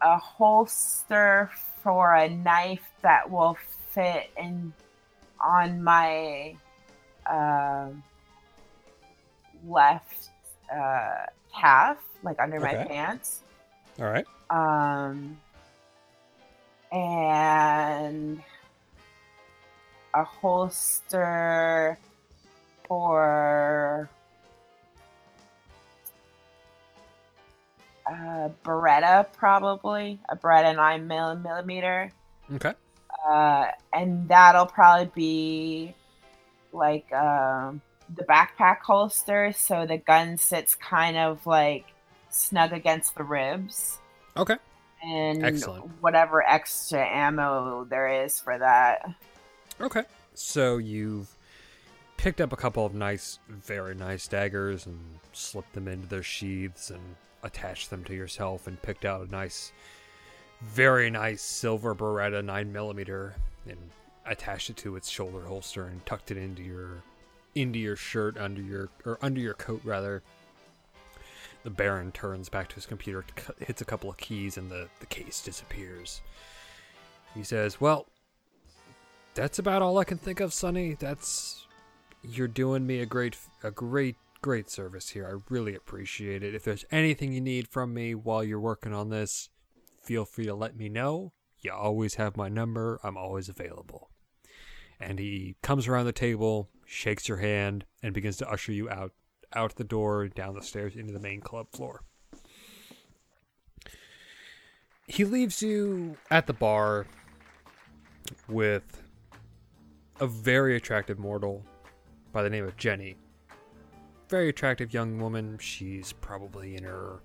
a 0.03 0.19
holster 0.19 1.51
for 1.83 2.14
a 2.14 2.29
knife 2.29 2.91
that 3.03 3.31
will 3.31 3.57
fit 3.97 4.31
in 4.37 4.73
on 5.41 5.83
my 5.83 6.55
um 7.29 8.03
left 9.67 10.29
uh, 10.73 11.27
calf, 11.59 11.99
like 12.23 12.39
under 12.39 12.61
my 12.61 12.75
pants. 12.75 13.43
All 13.99 14.07
right. 14.07 14.27
Um, 14.51 15.39
and 16.93 18.43
a 20.15 20.25
holster 20.25 21.99
for 22.87 24.09
a 28.07 28.51
Beretta, 28.65 29.27
probably 29.37 30.21
a 30.29 30.37
Beretta 30.37 30.77
nine 30.77 31.07
millimeter. 31.09 32.13
Okay. 32.55 32.73
Uh, 33.29 33.67
and 33.93 34.29
that'll 34.29 34.67
probably 34.67 35.11
be 35.15 35.95
like 36.73 37.13
um, 37.13 37.81
the 38.15 38.25
backpack 38.25 38.79
holster, 38.81 39.53
so 39.57 39.87
the 39.87 39.97
gun 39.99 40.37
sits 40.39 40.75
kind 40.75 41.17
of 41.17 41.45
like 41.47 41.87
snug 42.31 42.73
against 42.73 43.15
the 43.15 43.23
ribs 43.25 43.99
Okay. 44.37 44.57
and 45.03 45.45
Excellent. 45.45 45.91
whatever 46.03 46.47
extra 46.47 47.05
ammo 47.07 47.85
there 47.89 48.25
is 48.25 48.39
for 48.39 48.59
that. 48.59 49.09
Okay. 49.81 50.03
So 50.35 50.77
you've 50.77 51.31
picked 52.19 52.41
up 52.41 52.53
a 52.53 52.57
couple 52.57 52.85
of 52.85 52.95
nice, 52.95 53.39
very 53.49 53.95
nice 53.95 54.29
daggers 54.29 54.87
and 54.87 54.99
slipped 55.33 55.73
them 55.73 55.89
into 55.89 56.07
their 56.07 56.23
sheaths 56.23 56.91
and 56.91 57.01
attached 57.43 57.91
them 57.91 58.05
to 58.05 58.15
yourself 58.15 58.67
and 58.67 58.81
picked 58.83 59.05
out 59.05 59.27
a 59.27 59.31
nice, 59.31 59.73
very 60.63 61.11
nice 61.11 61.43
silver 61.43 61.95
Beretta 61.95 62.43
9mm 62.43 63.33
and 63.69 63.91
attached 64.25 64.71
it 64.71 64.77
to 64.79 64.97
its 64.97 65.09
shoulder 65.09 65.43
holster 65.47 65.85
and 65.87 66.05
tucked 66.07 66.31
it 66.31 66.37
into 66.37 66.63
your 66.63 67.03
into 67.55 67.79
your 67.79 67.97
shirt 67.97 68.37
under 68.37 68.61
your 68.61 68.89
or 69.05 69.19
under 69.23 69.41
your 69.41 69.55
coat 69.55 69.81
rather. 69.85 70.23
The 71.65 71.71
Baron 71.71 72.13
turns 72.13 72.49
back 72.49 72.69
to 72.69 72.77
his 72.77 72.87
computer, 72.87 73.25
hits 73.59 73.83
a 73.83 73.85
couple 73.85 74.09
of 74.09 74.17
keys, 74.19 74.57
and 74.57 74.71
the, 74.71 74.89
the 75.01 75.07
case 75.07 75.43
disappears. 75.43 76.21
He 77.35 77.43
says, 77.43 77.81
Well, 77.81 78.07
that's 79.35 79.59
about 79.59 79.83
all 79.83 79.99
I 79.99 80.05
can 80.05 80.19
think 80.19 80.39
of, 80.39 80.53
Sonny. 80.53 80.95
That's 80.95 81.67
you're 82.23 82.49
doing 82.49 82.87
me 82.87 83.01
a 83.01 83.07
great 83.07 83.37
a 83.63 83.71
great 83.71 84.17
great 84.43 84.71
service 84.71 85.11
here. 85.11 85.27
I 85.27 85.43
really 85.53 85.75
appreciate 85.75 86.43
it. 86.43 86.55
If 86.55 86.63
there's 86.63 86.85
anything 86.91 87.33
you 87.33 87.41
need 87.41 87.69
from 87.69 87.93
me 87.93 88.15
while 88.15 88.45
you're 88.45 88.61
working 88.61 88.95
on 88.95 89.11
this, 89.11 89.49
feel 90.07 90.25
free 90.25 90.47
to 90.47 90.55
let 90.55 90.77
me 90.77 90.89
know. 90.89 91.33
You 91.59 91.73
always 91.73 92.15
have 92.15 92.37
my 92.37 92.49
number. 92.49 93.01
I'm 93.03 93.17
always 93.17 93.49
available. 93.49 94.11
And 95.01 95.19
he 95.19 95.57
comes 95.63 95.89
around 95.89 96.07
the 96.07 96.13
table, 96.13 96.71
shakes 96.87 97.29
your 97.29 97.39
hand, 97.39 97.85
and 98.03 98.15
begins 98.15 98.37
to 98.39 98.49
usher 98.49 98.73
you 98.73 98.89
out 98.89 99.13
out 99.53 99.77
the 99.77 99.85
door, 99.85 100.29
down 100.29 100.55
the 100.55 100.63
stairs, 100.63 100.97
into 100.97 101.13
the 101.13 101.21
main 101.21 101.41
club 101.41 101.67
floor. 101.73 102.03
He 105.07 105.25
leaves 105.25 105.63
you 105.63 106.17
at 106.31 106.47
the 106.47 106.53
bar 106.53 107.07
with 108.49 109.03
a 110.21 110.27
very 110.27 110.77
attractive 110.77 111.19
mortal 111.19 111.65
by 112.33 112.43
the 112.43 112.51
name 112.51 112.65
of 112.65 112.77
Jenny. 112.77 113.17
Very 114.29 114.49
attractive 114.49 114.93
young 114.93 115.21
woman. 115.21 115.59
She's 115.59 116.13
probably 116.13 116.75
in 116.77 116.83
her 116.83 117.21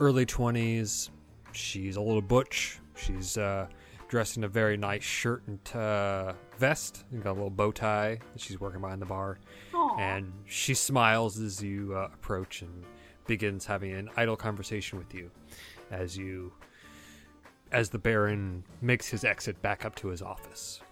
early 0.00 0.24
20s. 0.24 1.10
She's 1.52 1.96
a 1.96 2.00
little 2.00 2.22
butch. 2.22 2.78
She's 2.96 3.38
uh, 3.38 3.66
dressed 4.08 4.36
in 4.36 4.44
a 4.44 4.48
very 4.48 4.76
nice 4.76 5.02
shirt 5.02 5.42
and 5.46 5.76
uh, 5.76 6.34
vest 6.58 7.04
and 7.10 7.22
got 7.22 7.30
a 7.30 7.32
little 7.32 7.50
bow 7.50 7.72
tie. 7.72 8.18
She's 8.36 8.60
working 8.60 8.80
behind 8.80 9.00
the 9.00 9.06
bar. 9.06 9.38
Aw. 9.74 9.98
And 9.98 10.32
she 10.46 10.74
smiles 10.74 11.38
as 11.38 11.62
you 11.62 11.94
uh, 11.96 12.08
approach 12.12 12.62
and 12.62 12.84
begins 13.26 13.64
having 13.66 13.92
an 13.92 14.10
idle 14.16 14.36
conversation 14.36 14.98
with 14.98 15.14
you 15.14 15.30
as 15.90 16.16
you 16.16 16.52
as 17.70 17.88
the 17.88 17.98
baron 17.98 18.64
makes 18.82 19.08
his 19.08 19.24
exit 19.24 19.60
back 19.62 19.84
up 19.84 19.94
to 19.96 20.08
his 20.08 20.20
office. 20.20 20.82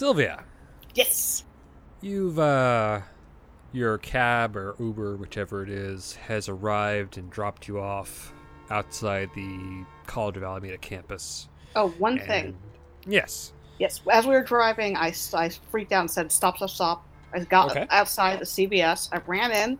Sylvia, 0.00 0.42
Yes. 0.94 1.44
You've, 2.00 2.38
uh, 2.38 3.02
your 3.70 3.98
cab 3.98 4.56
or 4.56 4.74
Uber, 4.78 5.16
whichever 5.16 5.62
it 5.62 5.68
is, 5.68 6.14
has 6.14 6.48
arrived 6.48 7.18
and 7.18 7.28
dropped 7.28 7.68
you 7.68 7.78
off 7.78 8.32
outside 8.70 9.28
the 9.34 9.84
College 10.06 10.38
of 10.38 10.42
Alameda 10.42 10.78
campus. 10.78 11.50
Oh, 11.76 11.90
one 11.98 12.18
thing. 12.18 12.56
Yes. 13.06 13.52
Yes, 13.78 14.00
as 14.10 14.26
we 14.26 14.32
were 14.32 14.42
driving, 14.42 14.96
I, 14.96 15.12
I 15.34 15.50
freaked 15.70 15.92
out 15.92 16.00
and 16.00 16.10
said, 16.10 16.32
"Stop! 16.32 16.56
Stop! 16.56 16.70
Stop!" 16.70 17.06
I 17.34 17.40
got 17.40 17.72
Okay. 17.72 17.86
outside 17.90 18.38
the 18.38 18.46
CVS. 18.46 19.10
I 19.12 19.18
ran 19.26 19.52
in. 19.52 19.78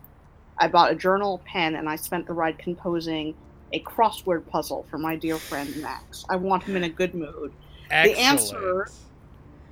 I 0.59 0.67
bought 0.67 0.91
a 0.91 0.95
journal, 0.95 1.41
pen, 1.45 1.73
and 1.73 1.89
I 1.89 1.95
spent 1.95 2.27
the 2.27 2.33
ride 2.33 2.59
composing 2.59 3.33
a 3.73 3.79
crossword 3.79 4.45
puzzle 4.45 4.85
for 4.91 4.99
my 4.99 5.15
dear 5.15 5.37
friend 5.37 5.75
Max. 5.77 6.25
I 6.29 6.35
want 6.35 6.61
him 6.61 6.75
in 6.75 6.83
a 6.83 6.89
good 6.89 7.15
mood. 7.15 7.51
The 7.89 8.19
answer- 8.19 8.87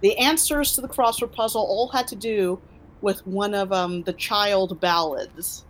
The 0.01 0.17
answers 0.17 0.75
to 0.75 0.81
the 0.81 0.87
crossword 0.87 1.31
puzzle 1.31 1.61
all 1.61 1.87
had 1.89 2.07
to 2.09 2.15
do 2.15 2.59
with 3.01 3.25
one 3.25 3.53
of 3.53 3.71
um, 3.71 4.03
the 4.03 4.13
child 4.13 4.79
ballads. 4.79 5.65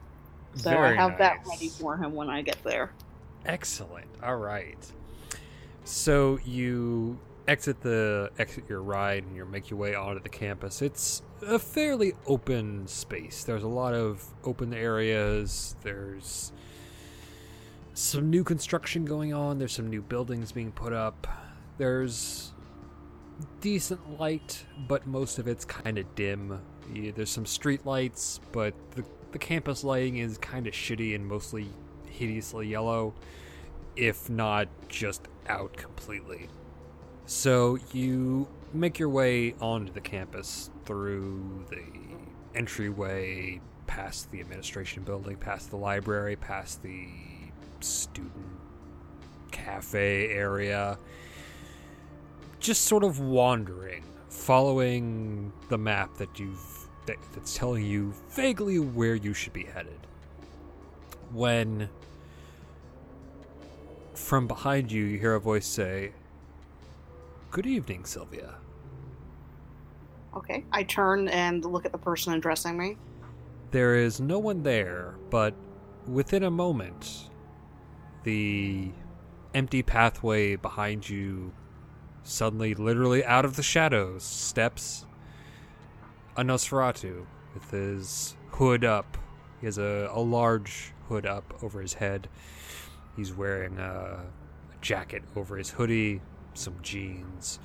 So 0.56 0.72
Very 0.72 0.98
I 0.98 1.02
have 1.02 1.18
that 1.20 1.40
ready 1.48 1.70
for 1.70 1.98
him 1.98 2.14
when 2.14 2.30
I 2.30 2.42
get 2.42 2.62
there. 2.64 2.92
Excellent. 3.46 4.08
All 4.24 4.38
right. 4.38 4.78
So 5.84 6.40
you 6.46 7.20
exit 7.48 7.82
the 7.82 8.30
exit 8.38 8.64
your 8.70 8.82
ride 8.82 9.24
and 9.24 9.36
you 9.36 9.44
make 9.46 9.70
your 9.70 9.80
way 9.80 9.96
onto 9.96 10.22
the 10.22 10.30
campus. 10.30 10.82
It's 10.82 11.24
a 11.42 11.58
fairly 11.58 12.14
open 12.28 12.88
space. 12.88 13.44
There's 13.44 13.64
a 13.64 13.68
lot 13.68 13.94
of 13.94 14.24
open 14.44 14.74
areas. 14.74 15.76
There's 15.82 16.52
some 17.94 18.30
new 18.30 18.44
construction 18.44 19.06
going 19.06 19.34
on. 19.34 19.58
There's 19.58 19.74
some 19.74 19.90
new 19.90 20.02
buildings 20.02 20.52
being 20.52 20.72
put 20.72 20.94
up. 20.94 21.28
There's 21.78 22.54
decent 23.62 24.20
light, 24.20 24.66
but 24.88 25.08
most 25.08 25.40
of 25.40 25.48
it's 25.48 25.66
kind 25.66 25.98
of 25.98 26.16
dim. 26.16 26.62
Yeah, 26.94 27.12
There's 27.16 27.30
some 27.30 27.46
street 27.46 27.86
lights, 27.86 28.40
but 28.52 28.74
the 28.96 29.04
the 29.32 29.40
campus 29.40 29.84
lighting 29.84 30.18
is 30.18 30.38
kind 30.38 30.68
of 30.68 30.74
shitty 30.74 31.14
and 31.14 31.26
mostly 31.26 31.68
hideously 32.06 32.68
yellow, 32.68 33.14
if 33.96 34.30
not 34.30 34.68
just 34.88 35.28
out 35.48 35.78
completely. 35.78 36.50
So 37.26 37.78
you 37.94 38.48
make 38.74 38.98
your 38.98 39.10
way 39.10 39.54
onto 39.62 39.94
the 39.94 40.02
campus 40.02 40.72
through 40.86 41.66
the 41.70 41.84
entryway, 42.58 43.62
past 43.86 44.32
the 44.32 44.40
administration 44.40 45.04
building, 45.04 45.38
past 45.38 45.70
the 45.70 45.78
library, 45.78 46.36
past 46.36 46.82
the 46.82 47.08
student 47.82 48.34
cafe 49.52 50.30
area. 50.30 50.98
Just 52.60 52.84
sort 52.84 53.04
of 53.04 53.20
wandering, 53.20 54.04
following 54.30 55.52
the 55.70 55.78
map 55.78 56.16
that 56.18 56.40
you've 56.40 56.88
that, 57.06 57.18
that's 57.34 57.56
telling 57.56 57.86
you 57.86 58.14
vaguely 58.30 58.80
where 58.80 59.16
you 59.16 59.34
should 59.34 59.54
be 59.54 59.64
headed. 59.64 60.00
When 61.32 61.90
from 64.14 64.48
behind 64.48 64.92
you, 64.92 65.04
you 65.04 65.18
hear 65.18 65.34
a 65.34 65.40
voice 65.40 65.66
say, 65.66 66.12
Good 67.52 67.66
evening, 67.66 68.06
Sylvia. 68.06 68.56
Okay. 70.36 70.66
I 70.72 70.84
turn 70.84 71.28
and 71.30 71.66
look 71.66 71.86
at 71.86 71.92
the 71.92 71.98
person 71.98 72.34
addressing 72.34 72.78
me. 72.78 72.98
There 73.72 73.96
is 73.96 74.20
no 74.20 74.38
one 74.38 74.62
there, 74.62 75.16
but 75.30 75.56
within 76.08 76.44
a 76.44 76.52
moment, 76.52 77.30
the 78.24 78.92
empty 79.56 79.82
pathway 79.82 80.56
behind 80.56 81.10
you 81.10 81.54
suddenly, 82.30 82.76
literally 82.76 83.26
out 83.26 83.44
of 83.44 83.56
the 83.56 83.64
shadows, 83.64 84.24
steps 84.24 85.06
a 86.38 86.44
Nosferatu 86.44 87.26
with 87.54 87.72
his 87.72 88.36
hood 88.52 88.86
up. 88.86 89.18
He 89.60 89.66
has 89.66 89.78
a, 89.78 90.10
a 90.14 90.22
large 90.22 90.94
hood 91.08 91.26
up 91.26 91.54
over 91.64 91.82
his 91.82 91.96
head. 91.96 92.30
He's 93.16 93.34
wearing 93.34 93.78
a, 93.80 93.82
a 94.22 94.82
jacket 94.82 95.24
over 95.36 95.58
his 95.58 95.72
hoodie, 95.72 96.22
some 96.54 96.76
jeans, 96.82 97.60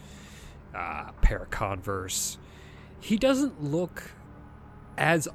uh, 0.75 1.05
a 1.09 1.15
pair 1.21 1.39
of 1.39 1.51
Converse. 1.51 2.39
He 3.01 3.17
doesn't 3.19 3.62
look 3.62 4.11
as 4.97 5.29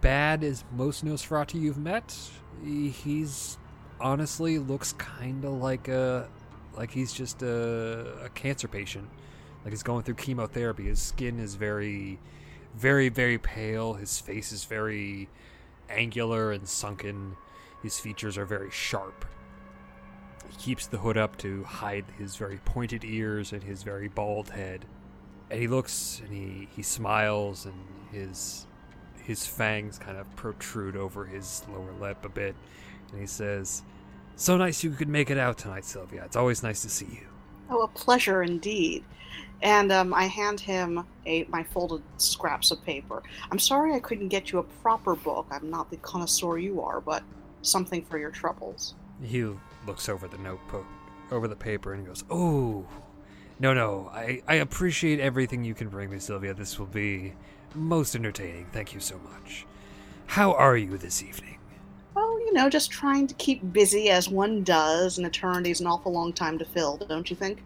bad 0.00 0.44
as 0.44 0.64
most 0.72 1.04
Nosferatu 1.04 1.60
you've 1.60 1.78
met. 1.78 2.16
He's 2.64 3.58
honestly 4.00 4.58
looks 4.58 4.92
kind 4.92 5.44
of 5.44 5.54
like 5.54 5.88
a 5.88 6.28
like 6.78 6.92
he's 6.92 7.12
just 7.12 7.42
a, 7.42 8.24
a 8.24 8.28
cancer 8.30 8.68
patient. 8.68 9.08
Like 9.64 9.72
he's 9.72 9.82
going 9.82 10.04
through 10.04 10.14
chemotherapy. 10.14 10.84
His 10.84 11.00
skin 11.00 11.40
is 11.40 11.56
very, 11.56 12.20
very, 12.76 13.08
very 13.08 13.36
pale. 13.36 13.94
His 13.94 14.20
face 14.20 14.52
is 14.52 14.64
very 14.64 15.28
angular 15.90 16.52
and 16.52 16.68
sunken. 16.68 17.36
His 17.82 17.98
features 17.98 18.38
are 18.38 18.44
very 18.44 18.70
sharp. 18.70 19.24
He 20.48 20.56
keeps 20.56 20.86
the 20.86 20.98
hood 20.98 21.18
up 21.18 21.36
to 21.38 21.64
hide 21.64 22.04
his 22.16 22.36
very 22.36 22.58
pointed 22.58 23.04
ears 23.04 23.52
and 23.52 23.64
his 23.64 23.82
very 23.82 24.06
bald 24.06 24.50
head. 24.50 24.86
And 25.50 25.60
he 25.60 25.66
looks 25.66 26.22
and 26.24 26.32
he, 26.32 26.68
he 26.74 26.82
smiles 26.82 27.66
and 27.66 27.74
his 28.12 28.66
his 29.24 29.46
fangs 29.46 29.98
kind 29.98 30.16
of 30.16 30.34
protrude 30.36 30.96
over 30.96 31.26
his 31.26 31.62
lower 31.68 31.92
lip 32.00 32.24
a 32.24 32.30
bit. 32.30 32.54
And 33.10 33.20
he 33.20 33.26
says, 33.26 33.82
So 34.38 34.56
nice 34.56 34.84
you 34.84 34.92
could 34.92 35.08
make 35.08 35.30
it 35.30 35.36
out 35.36 35.58
tonight, 35.58 35.84
Sylvia. 35.84 36.24
It's 36.24 36.36
always 36.36 36.62
nice 36.62 36.80
to 36.82 36.88
see 36.88 37.08
you. 37.10 37.26
Oh, 37.70 37.82
a 37.82 37.88
pleasure 37.88 38.44
indeed. 38.44 39.04
And 39.62 39.90
um, 39.90 40.14
I 40.14 40.26
hand 40.26 40.60
him 40.60 41.04
a 41.26 41.42
my 41.48 41.64
folded 41.64 42.02
scraps 42.18 42.70
of 42.70 42.82
paper. 42.84 43.24
I'm 43.50 43.58
sorry 43.58 43.94
I 43.94 43.98
couldn't 43.98 44.28
get 44.28 44.52
you 44.52 44.60
a 44.60 44.62
proper 44.62 45.16
book. 45.16 45.48
I'm 45.50 45.68
not 45.68 45.90
the 45.90 45.96
connoisseur 45.96 46.56
you 46.56 46.80
are, 46.80 47.00
but 47.00 47.24
something 47.62 48.04
for 48.04 48.16
your 48.16 48.30
troubles. 48.30 48.94
He 49.20 49.44
looks 49.88 50.08
over 50.08 50.28
the 50.28 50.38
notebook, 50.38 50.86
over 51.32 51.48
the 51.48 51.56
paper, 51.56 51.92
and 51.92 52.06
goes, 52.06 52.22
"Oh, 52.30 52.86
no, 53.58 53.74
no. 53.74 54.08
I 54.14 54.40
I 54.46 54.54
appreciate 54.54 55.18
everything 55.18 55.64
you 55.64 55.74
can 55.74 55.88
bring 55.88 56.10
me, 56.10 56.20
Sylvia. 56.20 56.54
This 56.54 56.78
will 56.78 56.86
be 56.86 57.32
most 57.74 58.14
entertaining. 58.14 58.66
Thank 58.72 58.94
you 58.94 59.00
so 59.00 59.18
much. 59.18 59.66
How 60.26 60.52
are 60.52 60.76
you 60.76 60.96
this 60.96 61.24
evening?" 61.24 61.57
You 62.38 62.52
know, 62.52 62.70
just 62.70 62.90
trying 62.90 63.26
to 63.26 63.34
keep 63.34 63.72
busy 63.72 64.10
as 64.10 64.28
one 64.28 64.64
does. 64.64 65.18
An 65.18 65.24
eternity's 65.24 65.80
an 65.80 65.86
awful 65.86 66.12
long 66.12 66.32
time 66.32 66.58
to 66.58 66.64
fill, 66.64 66.96
don't 66.96 67.28
you 67.28 67.36
think? 67.36 67.62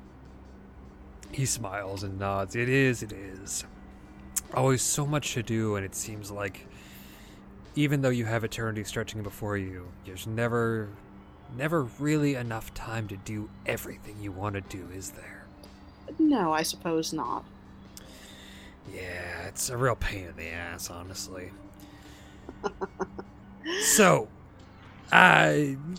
He 1.30 1.46
smiles 1.46 2.02
and 2.02 2.18
nods. 2.18 2.56
It 2.56 2.68
is, 2.68 3.02
it 3.02 3.12
is. 3.12 3.64
Always 4.54 4.82
so 4.82 5.06
much 5.06 5.32
to 5.34 5.42
do, 5.42 5.76
and 5.76 5.84
it 5.84 5.94
seems 5.94 6.30
like 6.30 6.66
even 7.74 8.02
though 8.02 8.10
you 8.10 8.26
have 8.26 8.44
eternity 8.44 8.84
stretching 8.84 9.22
before 9.22 9.56
you, 9.56 9.88
there's 10.04 10.26
never, 10.26 10.90
never 11.56 11.84
really 11.98 12.34
enough 12.34 12.74
time 12.74 13.08
to 13.08 13.16
do 13.16 13.48
everything 13.64 14.16
you 14.20 14.30
want 14.30 14.54
to 14.54 14.60
do, 14.60 14.86
is 14.94 15.10
there? 15.12 15.46
No, 16.18 16.52
I 16.52 16.62
suppose 16.62 17.12
not. 17.12 17.44
Yeah, 18.92 19.46
it's 19.46 19.70
a 19.70 19.76
real 19.76 19.96
pain 19.96 20.26
in 20.26 20.36
the 20.36 20.50
ass, 20.50 20.90
honestly. 20.90 21.50
so, 23.82 24.28
uh, 25.10 25.52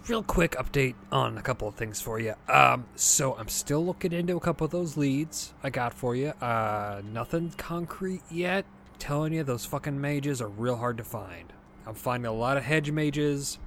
real 0.07 0.23
quick 0.23 0.53
update 0.53 0.95
on 1.11 1.37
a 1.37 1.41
couple 1.41 1.67
of 1.67 1.75
things 1.75 2.01
for 2.01 2.19
you. 2.19 2.33
Um, 2.47 2.85
so 2.95 3.35
I'm 3.35 3.47
still 3.47 3.85
looking 3.85 4.11
into 4.11 4.37
a 4.37 4.39
couple 4.39 4.65
of 4.65 4.71
those 4.71 4.97
leads 4.97 5.53
I 5.63 5.69
got 5.69 5.93
for 5.93 6.15
you. 6.15 6.29
Uh, 6.29 7.01
nothing 7.11 7.51
concrete 7.57 8.21
yet, 8.31 8.65
telling 8.99 9.33
you, 9.33 9.43
those 9.43 9.65
fucking 9.65 9.99
mages 9.99 10.41
are 10.41 10.47
real 10.47 10.77
hard 10.77 10.97
to 10.97 11.03
find. 11.03 11.53
I'm 11.85 11.95
finding 11.95 12.27
a 12.27 12.33
lot 12.33 12.57
of 12.57 12.63
hedge 12.63 12.91
mages 12.91 13.59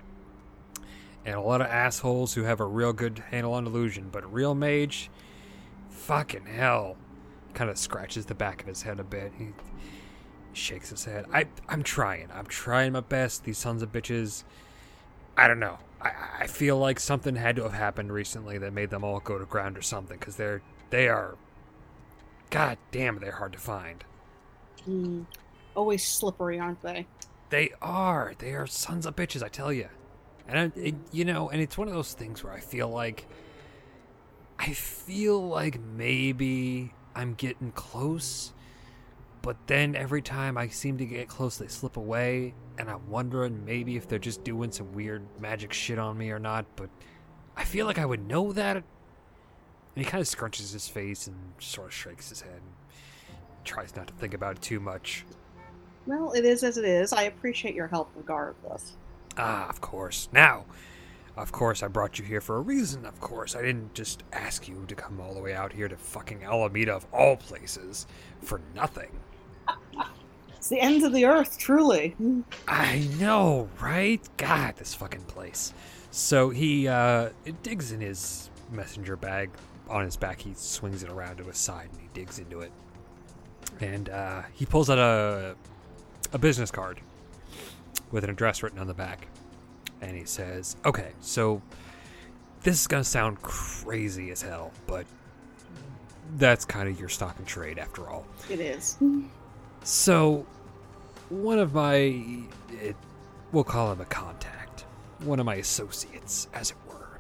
and 1.25 1.35
a 1.35 1.41
lot 1.41 1.61
of 1.61 1.67
assholes 1.67 2.35
who 2.35 2.45
have 2.45 2.61
a 2.61 2.65
real 2.65 2.93
good 2.93 3.23
handle 3.31 3.53
on 3.53 3.67
illusion, 3.67 4.09
but 4.11 4.25
a 4.25 4.29
real 4.29 4.55
mage, 4.55 5.11
fucking 5.91 6.47
hell. 6.47 6.97
Kind 7.53 7.69
of 7.69 7.79
scratches 7.79 8.27
the 8.27 8.35
back 8.35 8.63
of 8.63 8.69
his 8.69 8.83
head 8.83 9.01
a 9.01 9.05
bit. 9.05 9.33
He 9.37 9.49
shakes 10.53 10.91
his 10.91 11.05
head. 11.05 11.27
I, 11.33 11.47
I'm 11.69 11.83
trying. 11.83 12.29
I'm 12.33 12.47
trying 12.47 12.93
my 12.93 13.01
best. 13.01 13.45
These 13.45 13.59
sons 13.59 13.83
of 13.83 13.93
bitches. 13.93 14.45
I 15.37 15.49
don't 15.49 15.61
know. 15.61 15.79
I, 16.01 16.13
I 16.41 16.47
feel 16.47 16.79
like 16.79 17.01
something 17.01 17.37
had 17.37 17.57
to 17.57 17.65
have 17.65 17.73
happened 17.75 18.13
recently 18.13 18.59
that 18.59 18.73
made 18.73 18.91
them 18.91 19.05
all 19.05 19.21
go 19.21 19.39
to 19.39 19.45
ground 19.45 19.77
or 19.77 19.83
something, 19.83 20.19
because 20.19 20.37
they're 20.37 20.63
they 20.91 21.09
are. 21.09 21.37
God 22.51 22.79
damn, 22.93 23.19
they're 23.19 23.33
hard 23.33 23.53
to 23.55 23.59
find. 23.59 24.05
Hmm. 24.85 25.23
Always 25.75 26.07
slippery, 26.07 26.59
aren't 26.59 26.81
they? 26.83 27.07
They 27.51 27.73
are. 27.83 28.35
They 28.39 28.55
are 28.55 28.67
sons 28.67 29.05
of 29.05 29.17
bitches, 29.17 29.43
I 29.43 29.49
tell 29.49 29.73
you. 29.73 29.89
And 30.49 30.59
I, 30.59 30.81
it, 30.81 30.95
you 31.13 31.25
know, 31.25 31.51
and 31.51 31.61
it's 31.61 31.77
one 31.77 31.89
of 31.89 31.95
those 31.95 32.13
things 32.13 32.43
where 32.43 32.53
I 32.53 32.61
feel 32.61 32.89
like, 32.89 33.27
I 34.59 34.73
feel 34.73 35.47
like 35.47 35.81
maybe 35.81 36.95
I'm 37.15 37.35
getting 37.35 37.73
close, 37.73 38.53
but 39.47 39.57
then 39.69 39.95
every 39.95 40.23
time 40.23 40.59
I 40.59 40.67
seem 40.67 40.99
to 40.99 41.07
get 41.07 41.29
close, 41.29 41.57
they 41.57 41.69
slip 41.69 41.97
away, 41.97 42.53
and 42.81 42.91
I'm 42.91 43.09
wondering 43.09 43.65
maybe 43.65 43.97
if 43.97 44.09
they're 44.09 44.19
just 44.19 44.43
doing 44.43 44.73
some 44.73 44.93
weird 44.93 45.23
magic 45.41 45.73
shit 45.73 46.01
on 46.01 46.19
me 46.19 46.33
or 46.33 46.41
not. 46.41 46.67
But 46.75 46.91
I 47.57 47.63
feel 47.63 47.87
like 47.87 48.01
I 48.01 48.07
would 48.07 48.27
know 48.27 48.53
that. 48.53 48.75
And 48.77 48.85
he 49.95 50.05
kind 50.05 50.21
of 50.21 50.27
scrunches 50.27 50.73
his 50.73 50.89
face 50.89 51.29
and 51.29 51.37
sort 51.61 51.87
of 51.87 51.95
shakes 51.95 52.29
his 52.29 52.41
head. 52.41 52.61
And 52.61 53.65
tries 53.65 53.95
not 53.95 54.09
to 54.09 54.15
think 54.15 54.35
about 54.35 54.57
it 54.57 54.63
too 54.63 54.81
much. 54.81 55.25
Well, 56.07 56.33
it 56.33 56.45
is 56.45 56.65
as 56.65 56.77
it 56.77 56.85
is. 56.85 57.13
I 57.13 57.23
appreciate 57.23 57.77
your 57.77 57.87
help 57.87 58.11
regardless. 58.17 58.97
Ah, 59.39 59.69
of 59.69 59.81
course. 59.81 60.29
Now, 60.33 60.65
of 61.37 61.53
course, 61.53 61.85
I 61.85 61.87
brought 61.87 62.19
you 62.19 62.25
here 62.25 62.41
for 62.41 62.57
a 62.57 62.61
reason, 62.63 63.07
of 63.07 63.21
course. 63.21 63.55
I 63.55 63.63
didn't 63.63 63.95
just 63.95 64.25
ask 64.33 64.67
you 64.67 64.85
to 64.89 64.95
come 64.97 65.21
all 65.21 65.35
the 65.35 65.41
way 65.41 65.55
out 65.55 65.73
here 65.73 65.87
to 65.87 65.97
fucking 65.97 66.43
Alameda 66.43 66.97
of 66.97 67.07
all 67.13 67.37
places 67.37 68.09
for 68.41 68.61
nothing. 68.75 69.21
It's 70.57 70.69
the 70.69 70.81
end 70.81 71.05
of 71.05 71.13
the 71.13 71.27
earth, 71.27 71.59
truly. 71.59 72.17
I 72.67 73.09
know, 73.21 73.69
right? 73.81 74.21
God, 74.37 74.75
this 74.77 74.95
fucking 74.95 75.23
place. 75.23 75.73
So 76.11 76.51
he 76.51 76.89
uh, 76.89 77.29
digs 77.63 77.93
in 77.93 78.01
his 78.01 78.51
messenger 78.73 79.17
bag 79.17 79.51
on 79.89 80.05
his 80.05 80.17
back. 80.17 80.41
He 80.41 80.55
swings 80.55 81.03
it 81.03 81.11
around 81.11 81.37
to 81.37 81.45
his 81.45 81.59
side 81.59 81.89
and 81.93 82.01
he 82.01 82.09
digs 82.15 82.39
into 82.39 82.61
it. 82.61 82.73
And 83.81 84.09
uh, 84.09 84.43
he 84.55 84.67
pulls 84.67 84.91
out 84.91 84.99
a, 84.99 85.55
a 86.33 86.39
business 86.39 86.71
card 86.71 87.01
with 88.11 88.25
an 88.25 88.31
address 88.31 88.63
written 88.63 88.79
on 88.79 88.87
the 88.87 88.95
back. 88.95 89.29
And 90.01 90.17
he 90.17 90.25
says, 90.25 90.77
Okay, 90.85 91.13
so 91.21 91.63
this 92.63 92.81
is 92.81 92.87
going 92.87 93.03
to 93.03 93.09
sound 93.09 93.41
crazy 93.43 94.31
as 94.31 94.43
hell, 94.43 94.73
but 94.87 95.07
that's 96.37 96.65
kind 96.65 96.89
of 96.89 96.99
your 96.99 97.09
stock 97.09 97.39
and 97.39 97.47
trade 97.47 97.79
after 97.79 98.09
all. 98.09 98.27
It 98.51 98.59
is. 98.59 98.97
So, 99.83 100.47
one 101.29 101.59
of 101.59 101.75
my, 101.75 101.97
it, 102.71 102.97
we'll 103.53 103.65
call 103.65 103.93
him 103.93 104.01
a 104.01 104.05
contact, 104.05 104.85
one 105.21 105.39
of 105.41 105.47
my 105.47 105.57
associates, 105.57 106.49
as 106.53 106.71
it 106.71 106.77
were, 106.89 107.19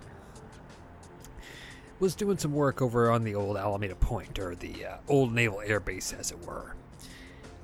was 2.01 2.15
doing 2.15 2.39
some 2.39 2.53
work 2.53 2.83
over 2.83 3.11
on 3.11 3.25
the 3.25 3.35
old 3.35 3.57
Alameda 3.57 3.95
Point, 3.95 4.39
or 4.39 4.55
the 4.55 4.87
uh, 4.87 4.97
old 5.09 5.33
Naval 5.33 5.61
Air 5.61 5.81
Base, 5.81 6.13
as 6.13 6.31
it 6.31 6.45
were. 6.45 6.75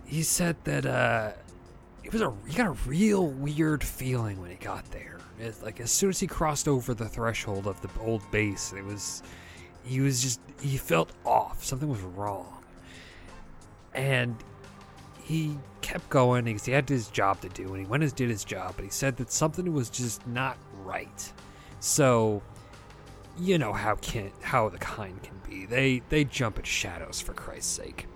He 0.04 0.22
said 0.22 0.56
that 0.64 0.86
uh, 0.86 1.32
it 2.04 2.12
was 2.12 2.20
a 2.22 2.32
he 2.46 2.54
got 2.54 2.66
a 2.66 2.88
real 2.88 3.26
weird 3.26 3.82
feeling 3.82 4.40
when 4.40 4.50
he 4.50 4.56
got 4.56 4.84
there. 4.90 5.18
Like 5.62 5.80
as 5.80 5.90
soon 5.90 6.10
as 6.10 6.20
he 6.20 6.26
crossed 6.26 6.68
over 6.68 6.94
the 6.94 7.08
threshold 7.08 7.66
of 7.66 7.80
the 7.80 7.88
old 8.00 8.22
base, 8.30 8.72
it 8.72 8.84
was 8.84 9.22
he 9.84 10.00
was 10.00 10.22
just 10.22 10.40
he 10.60 10.76
felt 10.76 11.12
off. 11.24 11.64
Something 11.64 11.88
was 11.88 12.00
wrong, 12.00 12.62
and 13.94 14.36
he 15.32 15.56
kept 15.80 16.10
going 16.10 16.44
because 16.44 16.66
he 16.66 16.72
had 16.72 16.86
his 16.86 17.08
job 17.08 17.40
to 17.40 17.48
do, 17.48 17.68
and 17.68 17.78
he 17.78 17.86
went 17.86 18.02
and 18.02 18.14
did 18.14 18.28
his 18.28 18.44
job. 18.44 18.74
But 18.76 18.84
he 18.84 18.90
said 18.90 19.16
that 19.16 19.32
something 19.32 19.72
was 19.72 19.88
just 19.88 20.26
not 20.26 20.58
right. 20.84 21.32
So, 21.80 22.42
you 23.38 23.56
know 23.56 23.72
how 23.72 23.94
can 23.96 24.30
how 24.42 24.68
the 24.68 24.76
kind 24.76 25.20
can 25.22 25.40
be. 25.48 25.64
They 25.64 26.02
they 26.10 26.24
jump 26.24 26.58
at 26.58 26.66
shadows 26.66 27.22
for 27.22 27.32
Christ's 27.32 27.72
sake. 27.72 28.06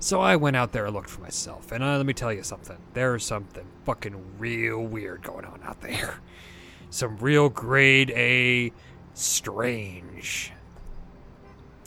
So 0.00 0.20
I 0.20 0.36
went 0.36 0.56
out 0.56 0.72
there 0.72 0.84
and 0.84 0.94
looked 0.94 1.08
for 1.08 1.22
myself, 1.22 1.72
and 1.72 1.82
uh, 1.82 1.96
let 1.96 2.04
me 2.04 2.12
tell 2.12 2.32
you 2.32 2.42
something. 2.42 2.76
There's 2.92 3.24
something 3.24 3.64
fucking 3.86 4.38
real 4.38 4.82
weird 4.82 5.22
going 5.22 5.46
on 5.46 5.60
out 5.64 5.80
there. 5.80 6.20
Some 6.90 7.16
real 7.18 7.48
grade 7.48 8.10
A 8.10 8.72
strange. 9.14 10.52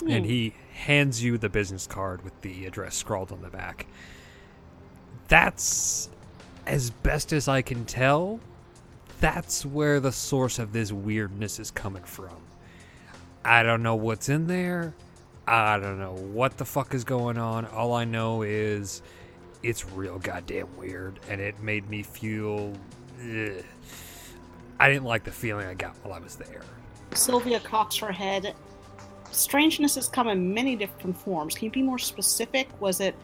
And 0.07 0.25
he 0.25 0.55
hands 0.71 1.21
you 1.21 1.37
the 1.37 1.49
business 1.49 1.87
card 1.87 2.23
with 2.23 2.39
the 2.41 2.65
address 2.65 2.95
scrawled 2.95 3.31
on 3.33 3.41
the 3.41 3.49
back. 3.49 3.85
That's 5.27 6.09
as 6.65 6.89
best 6.89 7.33
as 7.33 7.47
I 7.47 7.61
can 7.61 7.85
tell. 7.85 8.39
That's 9.19 9.65
where 9.65 9.99
the 9.99 10.11
source 10.11 10.59
of 10.59 10.73
this 10.73 10.91
weirdness 10.91 11.59
is 11.59 11.71
coming 11.71 12.03
from. 12.03 12.35
I 13.45 13.63
don't 13.63 13.83
know 13.83 13.95
what's 13.95 14.29
in 14.29 14.47
there. 14.47 14.93
I 15.47 15.77
don't 15.77 15.99
know 15.99 16.13
what 16.13 16.57
the 16.57 16.65
fuck 16.65 16.93
is 16.93 17.03
going 17.03 17.37
on. 17.37 17.65
All 17.65 17.93
I 17.93 18.05
know 18.05 18.41
is 18.43 19.01
it's 19.61 19.89
real 19.89 20.19
goddamn 20.19 20.75
weird, 20.77 21.19
and 21.29 21.41
it 21.41 21.59
made 21.61 21.89
me 21.89 22.03
feel. 22.03 22.73
ugh. 23.19 23.63
I 24.79 24.89
didn't 24.89 25.05
like 25.05 25.23
the 25.23 25.31
feeling 25.31 25.67
I 25.67 25.73
got 25.73 25.95
while 26.03 26.13
I 26.13 26.19
was 26.19 26.35
there. 26.35 26.61
Sylvia 27.13 27.59
cocks 27.59 27.97
her 27.97 28.11
head. 28.11 28.55
Strangeness 29.31 29.95
has 29.95 30.09
come 30.09 30.27
in 30.27 30.53
many 30.53 30.75
different 30.75 31.17
forms. 31.17 31.55
Can 31.55 31.65
you 31.65 31.71
be 31.71 31.81
more 31.81 31.99
specific? 31.99 32.67
Was 32.81 32.99
it 32.99 33.15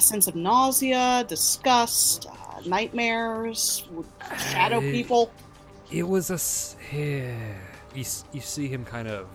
a 0.00 0.02
sense 0.02 0.26
of 0.26 0.34
nausea, 0.34 1.24
disgust, 1.28 2.26
uh, 2.26 2.60
nightmares, 2.66 3.86
shadow 4.50 4.78
I- 4.78 4.90
people? 4.90 5.30
It 5.90 6.08
was 6.08 6.30
a. 6.30 6.96
Yeah. 6.96 7.36
You, 7.94 8.04
you 8.32 8.40
see 8.40 8.68
him 8.68 8.84
kind 8.84 9.08
of 9.08 9.26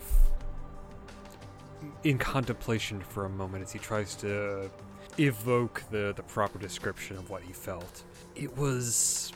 in 2.03 2.17
contemplation 2.17 3.01
for 3.01 3.25
a 3.25 3.29
moment 3.29 3.63
as 3.63 3.73
he 3.73 3.79
tries 3.79 4.15
to 4.15 4.71
evoke 5.17 5.83
the, 5.91 6.13
the 6.15 6.23
proper 6.23 6.57
description 6.57 7.17
of 7.17 7.29
what 7.29 7.43
he 7.43 7.53
felt. 7.53 8.03
It 8.35 8.57
was. 8.57 9.33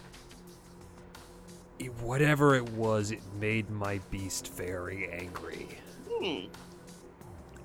It, 1.77 1.93
whatever 2.01 2.55
it 2.55 2.69
was, 2.71 3.11
it 3.11 3.21
made 3.39 3.69
my 3.69 3.99
beast 4.09 4.51
very 4.53 5.09
angry. 5.11 5.67
Hmm. 6.09 6.47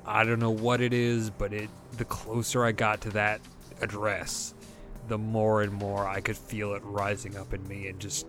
I 0.04 0.24
don't 0.24 0.38
know 0.38 0.50
what 0.50 0.80
it 0.80 0.92
is, 0.92 1.30
but 1.30 1.52
it 1.52 1.70
the 1.96 2.04
closer 2.04 2.64
I 2.64 2.72
got 2.72 3.00
to 3.02 3.10
that 3.10 3.40
address, 3.80 4.54
the 5.08 5.18
more 5.18 5.62
and 5.62 5.72
more 5.72 6.06
I 6.08 6.20
could 6.20 6.36
feel 6.36 6.74
it 6.74 6.82
rising 6.84 7.36
up 7.36 7.52
in 7.52 7.66
me 7.68 7.88
and 7.88 7.98
just 8.00 8.26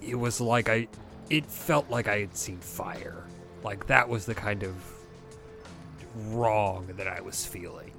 it 0.00 0.16
was 0.16 0.40
like 0.40 0.68
I 0.68 0.88
it 1.30 1.46
felt 1.46 1.88
like 1.90 2.08
I 2.08 2.18
had 2.20 2.36
seen 2.36 2.58
fire. 2.58 3.24
Like 3.62 3.86
that 3.86 4.08
was 4.08 4.26
the 4.26 4.34
kind 4.34 4.62
of 4.62 4.74
wrong 6.30 6.86
that 6.96 7.06
I 7.06 7.20
was 7.20 7.44
feeling. 7.44 7.92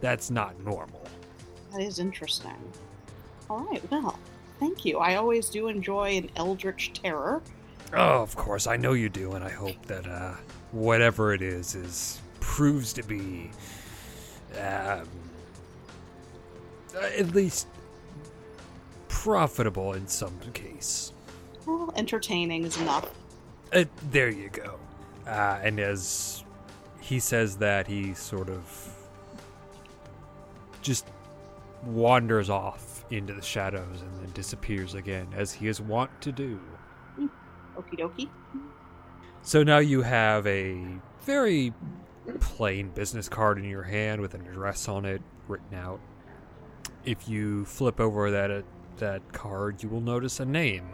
That's 0.00 0.30
not 0.30 0.58
normal. 0.64 1.06
That 1.72 1.82
is 1.82 1.98
interesting. 1.98 2.56
All 3.48 3.60
right, 3.60 3.90
well, 3.90 4.18
thank 4.60 4.84
you. 4.84 4.98
I 4.98 5.16
always 5.16 5.48
do 5.48 5.68
enjoy 5.68 6.16
an 6.16 6.30
eldritch 6.36 6.92
terror. 6.92 7.42
Oh, 7.94 8.22
of 8.22 8.36
course, 8.36 8.66
I 8.66 8.76
know 8.76 8.92
you 8.92 9.08
do, 9.08 9.32
and 9.32 9.42
I 9.42 9.48
hope 9.50 9.86
that 9.86 10.06
uh, 10.06 10.34
whatever 10.72 11.32
it 11.32 11.40
is 11.40 11.74
is 11.74 12.20
proves 12.40 12.92
to 12.94 13.02
be 13.02 13.50
um, 14.60 15.08
at 16.94 17.34
least 17.34 17.68
profitable 19.08 19.92
in 19.94 20.06
some 20.06 20.38
case. 20.52 21.12
Well, 21.66 21.92
entertaining 21.96 22.64
is 22.64 22.80
enough. 22.80 23.10
Uh, 23.72 23.84
there 24.10 24.30
you 24.30 24.48
go. 24.48 24.78
Uh, 25.26 25.58
and 25.62 25.78
as 25.78 26.44
he 27.00 27.20
says 27.20 27.56
that, 27.58 27.86
he 27.86 28.14
sort 28.14 28.48
of 28.48 28.94
just 30.82 31.06
wanders 31.84 32.48
off 32.48 33.04
into 33.10 33.34
the 33.34 33.42
shadows 33.42 34.02
and 34.02 34.16
then 34.20 34.30
disappears 34.32 34.94
again, 34.94 35.28
as 35.34 35.52
he 35.52 35.68
is 35.68 35.80
wont 35.80 36.10
to 36.20 36.32
do. 36.32 36.60
Okie 37.76 37.98
dokie. 37.98 38.28
So 39.42 39.62
now 39.62 39.78
you 39.78 40.02
have 40.02 40.46
a 40.46 40.86
very 41.22 41.72
plain 42.40 42.90
business 42.90 43.28
card 43.28 43.58
in 43.58 43.64
your 43.64 43.82
hand 43.82 44.20
with 44.20 44.34
an 44.34 44.46
address 44.46 44.88
on 44.88 45.04
it 45.04 45.22
written 45.46 45.74
out. 45.74 46.00
If 47.08 47.26
you 47.26 47.64
flip 47.64 48.00
over 48.00 48.30
that 48.30 48.50
uh, 48.50 48.60
that 48.98 49.32
card, 49.32 49.82
you 49.82 49.88
will 49.88 50.02
notice 50.02 50.40
a 50.40 50.44
name. 50.44 50.90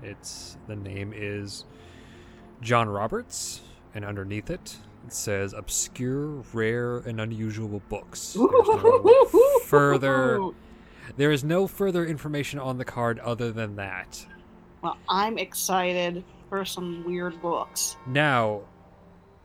It's 0.00 0.56
the 0.68 0.76
name 0.76 1.12
is 1.12 1.64
John 2.60 2.88
Roberts, 2.88 3.62
and 3.96 4.04
underneath 4.04 4.48
it 4.48 4.76
it 5.04 5.12
says 5.12 5.54
obscure, 5.54 6.44
rare, 6.52 6.98
and 6.98 7.20
unusual 7.20 7.82
books. 7.88 8.36
No 8.36 9.24
further 9.64 10.50
there 11.16 11.32
is 11.32 11.42
no 11.42 11.66
further 11.66 12.06
information 12.06 12.60
on 12.60 12.78
the 12.78 12.84
card 12.84 13.18
other 13.18 13.50
than 13.50 13.74
that. 13.74 14.24
Well, 14.82 14.98
I'm 15.08 15.36
excited 15.36 16.22
for 16.48 16.64
some 16.64 17.02
weird 17.04 17.42
books. 17.42 17.96
Now, 18.06 18.60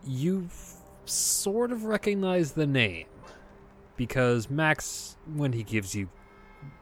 you 0.05 0.47
sort 1.05 1.71
of 1.71 1.85
recognize 1.85 2.51
the 2.51 2.67
name 2.67 3.07
because 3.95 4.49
Max, 4.49 5.17
when 5.35 5.53
he 5.53 5.63
gives 5.63 5.95
you 5.95 6.09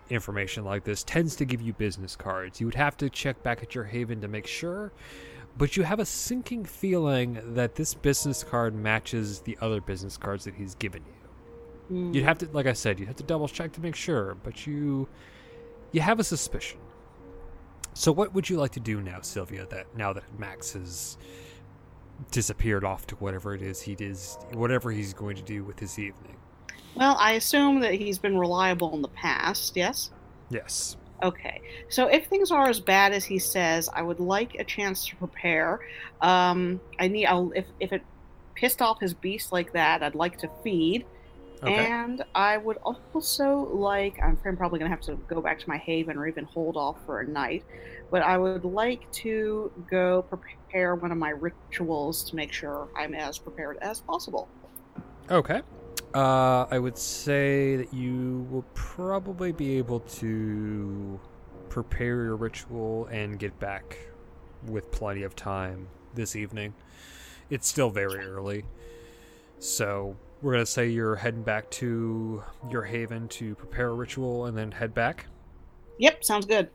information 0.09 0.63
like 0.63 0.83
this, 0.83 1.03
tends 1.03 1.35
to 1.37 1.45
give 1.45 1.61
you 1.61 1.73
business 1.73 2.15
cards. 2.15 2.59
You 2.59 2.67
would 2.67 2.75
have 2.75 2.97
to 2.97 3.09
check 3.09 3.41
back 3.43 3.63
at 3.63 3.75
your 3.75 3.85
haven 3.85 4.21
to 4.21 4.27
make 4.27 4.47
sure, 4.47 4.91
but 5.57 5.75
you 5.77 5.83
have 5.83 5.99
a 5.99 6.05
sinking 6.05 6.65
feeling 6.65 7.39
that 7.53 7.75
this 7.75 7.93
business 7.93 8.43
card 8.43 8.73
matches 8.75 9.41
the 9.41 9.57
other 9.61 9.81
business 9.81 10.17
cards 10.17 10.45
that 10.45 10.55
he's 10.55 10.75
given 10.75 11.03
you. 11.05 11.95
Hmm. 11.95 12.13
You'd 12.13 12.23
have 12.23 12.37
to, 12.39 12.49
like 12.51 12.67
I 12.67 12.73
said, 12.73 12.99
you'd 12.99 13.07
have 13.07 13.17
to 13.17 13.23
double 13.23 13.47
check 13.47 13.71
to 13.73 13.81
make 13.81 13.95
sure, 13.95 14.35
but 14.43 14.65
you 14.65 15.07
you 15.91 16.01
have 16.01 16.19
a 16.19 16.23
suspicion. 16.23 16.79
So, 17.93 18.11
what 18.11 18.33
would 18.33 18.49
you 18.49 18.57
like 18.57 18.71
to 18.71 18.79
do 18.79 19.01
now, 19.01 19.19
Sylvia? 19.21 19.65
That 19.65 19.87
now 19.95 20.13
that 20.13 20.23
Max 20.39 20.73
has 20.73 21.17
disappeared 22.29 22.85
off 22.85 23.07
to 23.07 23.15
whatever 23.15 23.53
it 23.53 23.61
is 23.61 23.81
he 23.81 23.93
is, 23.99 24.37
whatever 24.53 24.91
he's 24.91 25.13
going 25.13 25.35
to 25.35 25.41
do 25.41 25.63
with 25.63 25.79
his 25.79 25.99
evening. 25.99 26.37
Well, 26.95 27.15
I 27.19 27.33
assume 27.33 27.79
that 27.81 27.93
he's 27.93 28.17
been 28.17 28.37
reliable 28.37 28.93
in 28.93 29.01
the 29.01 29.07
past, 29.09 29.75
yes? 29.75 30.11
Yes. 30.49 30.97
Okay. 31.23 31.61
So 31.89 32.07
if 32.07 32.27
things 32.27 32.51
are 32.51 32.67
as 32.67 32.79
bad 32.79 33.13
as 33.13 33.23
he 33.25 33.39
says, 33.39 33.89
I 33.93 34.01
would 34.01 34.19
like 34.19 34.55
a 34.55 34.63
chance 34.63 35.05
to 35.07 35.15
prepare. 35.15 35.79
Um, 36.21 36.79
I 36.99 37.07
need. 37.07 37.27
I'll, 37.27 37.51
if 37.55 37.65
if 37.79 37.93
it 37.93 38.01
pissed 38.55 38.81
off 38.81 38.99
his 38.99 39.13
beast 39.13 39.51
like 39.51 39.73
that, 39.73 40.03
I'd 40.03 40.15
like 40.15 40.37
to 40.39 40.49
feed. 40.63 41.05
Okay. 41.63 41.75
And 41.75 42.23
I 42.33 42.57
would 42.57 42.77
also 42.77 43.69
like. 43.71 44.19
I'm 44.21 44.57
probably 44.57 44.79
gonna 44.79 44.89
have 44.89 45.01
to 45.01 45.15
go 45.27 45.41
back 45.41 45.59
to 45.59 45.69
my 45.69 45.77
haven 45.77 46.17
or 46.17 46.27
even 46.27 46.45
hold 46.45 46.75
off 46.75 46.97
for 47.05 47.21
a 47.21 47.27
night, 47.27 47.63
but 48.09 48.23
I 48.23 48.37
would 48.37 48.65
like 48.65 49.09
to 49.11 49.71
go 49.89 50.23
prepare 50.23 50.95
one 50.95 51.11
of 51.11 51.19
my 51.19 51.29
rituals 51.29 52.23
to 52.25 52.35
make 52.35 52.51
sure 52.51 52.87
I'm 52.97 53.13
as 53.13 53.37
prepared 53.37 53.77
as 53.81 54.01
possible. 54.01 54.47
Okay. 55.29 55.61
Uh, 56.13 56.65
I 56.69 56.77
would 56.77 56.97
say 56.97 57.77
that 57.77 57.93
you 57.93 58.45
will 58.51 58.65
probably 58.73 59.51
be 59.51 59.77
able 59.77 60.01
to 60.01 61.19
prepare 61.69 62.23
your 62.23 62.35
ritual 62.35 63.05
and 63.05 63.39
get 63.39 63.57
back 63.59 63.97
with 64.67 64.91
plenty 64.91 65.23
of 65.23 65.35
time 65.35 65.87
this 66.13 66.35
evening. 66.35 66.73
It's 67.49 67.67
still 67.67 67.89
very 67.89 68.25
early. 68.25 68.65
So, 69.59 70.17
we're 70.41 70.53
going 70.53 70.65
to 70.65 70.71
say 70.71 70.87
you're 70.87 71.15
heading 71.15 71.43
back 71.43 71.69
to 71.71 72.43
your 72.69 72.83
haven 72.83 73.27
to 73.29 73.55
prepare 73.55 73.89
a 73.89 73.93
ritual 73.93 74.47
and 74.47 74.57
then 74.57 74.71
head 74.71 74.93
back. 74.93 75.27
Yep, 75.99 76.23
sounds 76.23 76.45
good. 76.45 76.69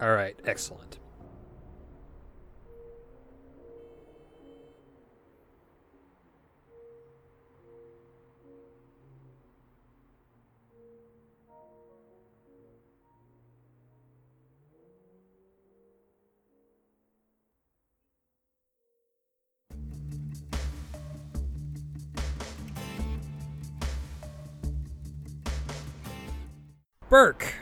All 0.00 0.12
right, 0.12 0.38
excellent. 0.46 0.98
Burke. 27.08 27.54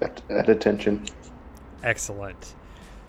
At, 0.00 0.22
at 0.30 0.48
attention. 0.48 1.06
Excellent. 1.82 2.54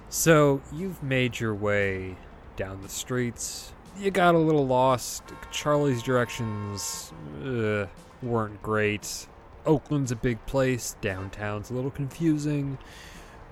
So 0.10 0.62
you've 0.74 1.02
made 1.04 1.40
your 1.40 1.56
way 1.56 2.16
down 2.56 2.82
the 2.82 2.90
streets. 2.90 3.74
You 3.98 4.12
got 4.12 4.36
a 4.36 4.38
little 4.38 4.66
lost. 4.66 5.24
Charlie's 5.52 6.02
directions 6.02 7.14
uh, 7.44 7.88
weren't 8.22 8.62
great. 8.62 9.28
Oakland's 9.66 10.12
a 10.12 10.16
big 10.16 10.44
place. 10.46 10.96
Downtown's 11.02 11.70
a 11.70 11.74
little 11.74 11.92
confusing. 11.92 12.78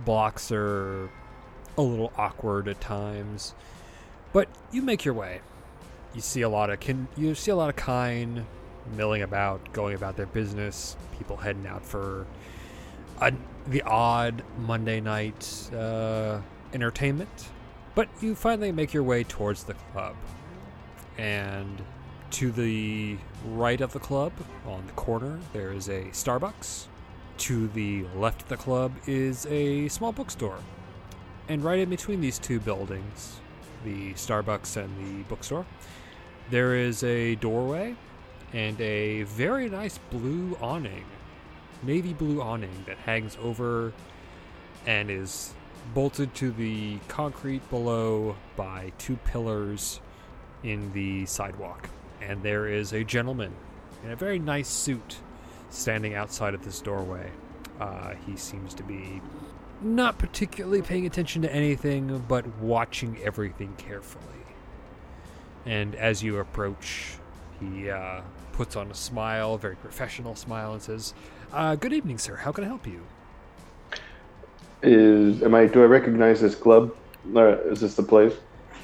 Blocks 0.06 0.52
are 0.52 1.10
a 1.78 1.82
little 1.82 2.12
awkward 2.18 2.68
at 2.68 2.80
times. 2.82 3.54
But 4.32 4.48
you 4.72 4.82
make 4.82 5.06
your 5.06 5.14
way. 5.14 5.42
You 6.14 6.22
see 6.22 6.42
a 6.42 6.50
lot 6.50 6.70
of 6.70 6.80
kin- 6.80 7.08
you 7.18 7.36
see 7.36 7.52
a 7.52 7.56
lot 7.56 7.70
of 7.70 7.76
kind 7.76 8.46
milling 8.96 9.22
about, 9.22 9.72
going 9.74 9.96
about 9.96 10.18
their 10.18 10.26
business. 10.28 10.96
People 11.18 11.38
heading 11.38 11.68
out 11.68 11.86
for 11.86 12.26
a, 13.22 13.34
the 13.68 13.82
odd 13.84 14.44
Monday 14.58 15.00
night 15.00 15.70
uh, 15.74 16.40
entertainment. 16.74 17.50
But 17.96 18.08
you 18.22 18.36
finally 18.36 18.72
make 18.72 18.94
your 18.94 19.04
way 19.04 19.24
towards 19.24 19.64
the 19.64 19.74
club. 19.74 20.16
And 21.18 21.82
to 22.32 22.52
the 22.52 23.18
right 23.46 23.82
of 23.82 23.94
the 23.94 24.00
club, 24.00 24.32
on 24.66 24.86
the 24.86 24.94
corner, 24.94 25.40
there 25.54 25.72
is 25.72 25.90
a 25.90 26.06
Starbucks. 26.12 26.86
To 27.40 27.68
the 27.70 28.06
left 28.16 28.44
of 28.44 28.50
the 28.50 28.58
club 28.58 28.92
is 29.08 29.46
a 29.48 29.88
small 29.88 30.12
bookstore. 30.12 30.60
And 31.48 31.64
right 31.64 31.80
in 31.80 31.90
between 31.90 32.22
these 32.22 32.38
two 32.38 32.60
buildings, 32.60 33.40
the 33.84 34.14
Starbucks 34.14 34.78
and 34.78 34.90
the 34.98 35.24
bookstore, 35.24 35.66
there 36.50 36.76
is 36.76 37.04
a 37.04 37.36
doorway 37.36 37.96
and 38.54 38.80
a 38.82 39.24
very 39.24 39.70
nice 39.70 39.98
blue 40.10 40.58
awning 40.62 41.06
navy 41.84 42.14
blue 42.14 42.42
awning 42.42 42.84
that 42.86 42.98
hangs 42.98 43.38
over 43.42 43.94
and 44.86 45.10
is 45.10 45.54
bolted 45.94 46.34
to 46.36 46.52
the 46.52 46.98
concrete 47.08 47.68
below 47.70 48.36
by 48.56 48.92
two 48.98 49.16
pillars 49.18 50.02
in 50.64 50.92
the 50.94 51.26
sidewalk. 51.26 51.90
And 52.22 52.44
there 52.44 52.68
is 52.68 52.94
a 52.94 53.04
gentleman 53.04 53.54
in 54.04 54.12
a 54.12 54.16
very 54.16 54.40
nice 54.40 54.68
suit 54.68 55.18
standing 55.70 56.14
outside 56.16 56.54
of 56.54 56.64
this 56.66 56.82
doorway. 56.82 57.32
Uh, 57.80 58.14
he 58.26 58.36
seems 58.36 58.74
to 58.74 58.84
be 58.84 59.22
not 59.82 60.18
particularly 60.18 60.82
paying 60.82 61.06
attention 61.06 61.42
to 61.42 61.54
anything, 61.54 62.24
but 62.28 62.46
watching 62.58 63.18
everything 63.24 63.74
carefully. 63.78 64.26
And 65.66 65.96
as 65.96 66.22
you 66.22 66.40
approach, 66.40 67.14
he 67.60 67.90
uh, 67.90 68.22
puts 68.60 68.76
on 68.76 68.92
a 68.92 68.94
smile, 68.94 69.54
a 69.54 69.58
very 69.58 69.78
professional 69.78 70.36
smile, 70.36 70.74
and 70.74 70.82
says, 70.82 71.14
uh, 71.54 71.76
"Good 71.76 71.94
evening, 71.94 72.18
sir. 72.18 72.36
How 72.36 72.52
can 72.52 72.66
I 72.66 72.68
help 72.68 72.86
you?" 72.86 73.04
Is 74.84 75.42
am 75.42 75.56
I? 75.56 75.66
Do 75.66 75.82
I 75.82 75.86
recognize 75.86 76.42
this 76.42 76.56
club? 76.56 76.94
Or 77.34 77.56
is 77.72 77.80
this 77.80 77.96
the 77.96 78.04
place? 78.04 78.34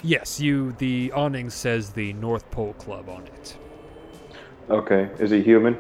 Yes, 0.02 0.40
you. 0.40 0.72
The 0.78 1.12
awning 1.12 1.50
says 1.50 1.90
the 1.90 2.14
North 2.14 2.50
Pole 2.52 2.72
Club 2.76 3.10
on 3.10 3.24
it. 3.28 3.58
Okay. 4.70 5.10
Is 5.20 5.32
he 5.32 5.42
human? 5.42 5.78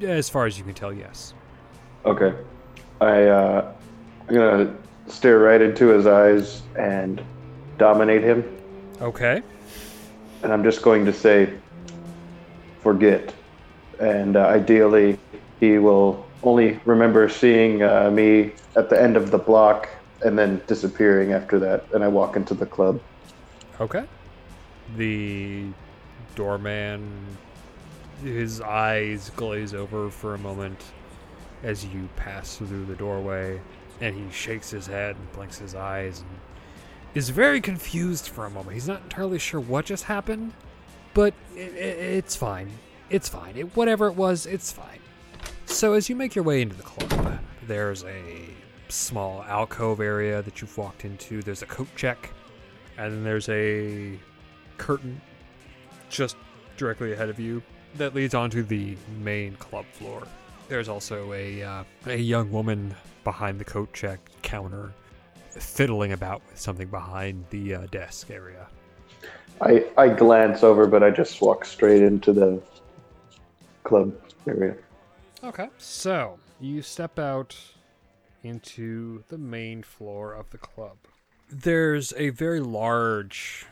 As 0.00 0.28
far 0.28 0.46
as 0.46 0.56
you 0.56 0.62
can 0.62 0.74
tell, 0.74 0.92
yes. 0.92 1.34
Okay. 2.04 2.32
I 3.00 3.24
uh, 3.24 3.72
I'm 4.28 4.34
gonna 4.34 4.76
stare 5.08 5.40
right 5.40 5.60
into 5.60 5.88
his 5.88 6.06
eyes 6.06 6.62
and 6.78 7.20
dominate 7.78 8.22
him, 8.22 8.44
Okay. 9.00 9.42
and 10.44 10.52
I'm 10.52 10.62
just 10.62 10.82
going 10.82 11.04
to 11.06 11.12
say, 11.12 11.52
"Forget." 12.80 13.34
And 14.00 14.36
uh, 14.36 14.46
ideally, 14.46 15.18
he 15.60 15.78
will 15.78 16.26
only 16.42 16.80
remember 16.84 17.28
seeing 17.28 17.82
uh, 17.82 18.10
me 18.10 18.52
at 18.76 18.88
the 18.88 19.00
end 19.00 19.16
of 19.16 19.30
the 19.30 19.38
block 19.38 19.88
and 20.24 20.38
then 20.38 20.62
disappearing 20.66 21.32
after 21.32 21.58
that. 21.58 21.84
And 21.92 22.04
I 22.04 22.08
walk 22.08 22.36
into 22.36 22.54
the 22.54 22.66
club. 22.66 23.00
Okay. 23.80 24.04
The 24.96 25.66
doorman, 26.34 27.10
his 28.22 28.60
eyes 28.60 29.30
glaze 29.36 29.74
over 29.74 30.10
for 30.10 30.34
a 30.34 30.38
moment 30.38 30.82
as 31.62 31.84
you 31.84 32.08
pass 32.16 32.56
through 32.56 32.84
the 32.84 32.94
doorway, 32.94 33.60
and 34.00 34.14
he 34.14 34.30
shakes 34.32 34.70
his 34.70 34.86
head 34.86 35.16
and 35.16 35.32
blinks 35.32 35.58
his 35.58 35.74
eyes 35.74 36.20
and 36.20 36.30
is 37.14 37.30
very 37.30 37.60
confused 37.60 38.28
for 38.28 38.46
a 38.46 38.50
moment. 38.50 38.74
He's 38.74 38.86
not 38.88 39.02
entirely 39.02 39.38
sure 39.38 39.60
what 39.60 39.86
just 39.86 40.04
happened, 40.04 40.52
but 41.18 41.34
it, 41.56 41.74
it, 41.74 41.98
it's 41.98 42.36
fine. 42.36 42.70
It's 43.10 43.28
fine. 43.28 43.56
It, 43.56 43.76
whatever 43.76 44.06
it 44.06 44.14
was, 44.14 44.46
it's 44.46 44.70
fine. 44.70 45.00
So 45.66 45.94
as 45.94 46.08
you 46.08 46.14
make 46.14 46.36
your 46.36 46.44
way 46.44 46.62
into 46.62 46.76
the 46.76 46.84
club, 46.84 47.40
there's 47.66 48.04
a 48.04 48.50
small 48.88 49.42
alcove 49.42 49.98
area 49.98 50.42
that 50.42 50.60
you've 50.60 50.78
walked 50.78 51.04
into. 51.04 51.42
There's 51.42 51.62
a 51.62 51.66
coat 51.66 51.88
check, 51.96 52.30
and 52.98 53.12
then 53.12 53.24
there's 53.24 53.48
a 53.48 54.16
curtain 54.76 55.20
just 56.08 56.36
directly 56.76 57.14
ahead 57.14 57.30
of 57.30 57.40
you 57.40 57.64
that 57.96 58.14
leads 58.14 58.36
onto 58.36 58.62
the 58.62 58.96
main 59.20 59.56
club 59.56 59.86
floor. 59.90 60.24
There's 60.68 60.88
also 60.88 61.32
a 61.32 61.64
uh, 61.64 61.84
a 62.06 62.16
young 62.16 62.52
woman 62.52 62.94
behind 63.24 63.58
the 63.58 63.64
coat 63.64 63.92
check 63.92 64.20
counter, 64.42 64.92
fiddling 65.50 66.12
about 66.12 66.42
with 66.48 66.60
something 66.60 66.86
behind 66.86 67.44
the 67.50 67.74
uh, 67.74 67.86
desk 67.90 68.30
area. 68.30 68.68
I, 69.60 69.84
I 69.96 70.08
glance 70.08 70.62
over, 70.62 70.86
but 70.86 71.02
I 71.02 71.10
just 71.10 71.40
walk 71.40 71.64
straight 71.64 72.02
into 72.02 72.32
the 72.32 72.62
club 73.84 74.12
area. 74.46 74.76
Okay. 75.42 75.68
So 75.78 76.38
you 76.60 76.82
step 76.82 77.18
out 77.18 77.56
into 78.42 79.24
the 79.28 79.38
main 79.38 79.82
floor 79.82 80.32
of 80.32 80.50
the 80.50 80.58
club. 80.58 80.96
There's 81.50 82.12
a 82.16 82.30
very 82.30 82.60
large 82.60 83.66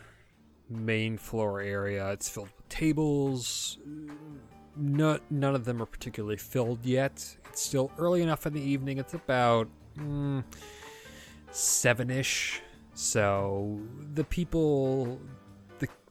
main 0.69 1.19
floor 1.19 1.61
area. 1.61 2.11
It's 2.13 2.29
filled 2.29 2.49
with 2.57 2.69
tables. 2.69 3.79
Not, 4.77 5.23
none 5.31 5.55
of 5.55 5.65
them 5.65 5.81
are 5.81 5.87
particularly 5.87 6.37
filled 6.37 6.85
yet. 6.85 7.37
It's 7.51 7.63
still 7.63 7.91
early 7.99 8.23
enough 8.23 8.47
in 8.47 8.53
the 8.53 8.61
evening. 8.61 8.99
It's 8.99 9.15
about 9.15 9.69
mm, 9.99 10.43
seven 11.51 12.11
ish. 12.11 12.61
So 12.95 13.79
the 14.15 14.25
people, 14.25 15.21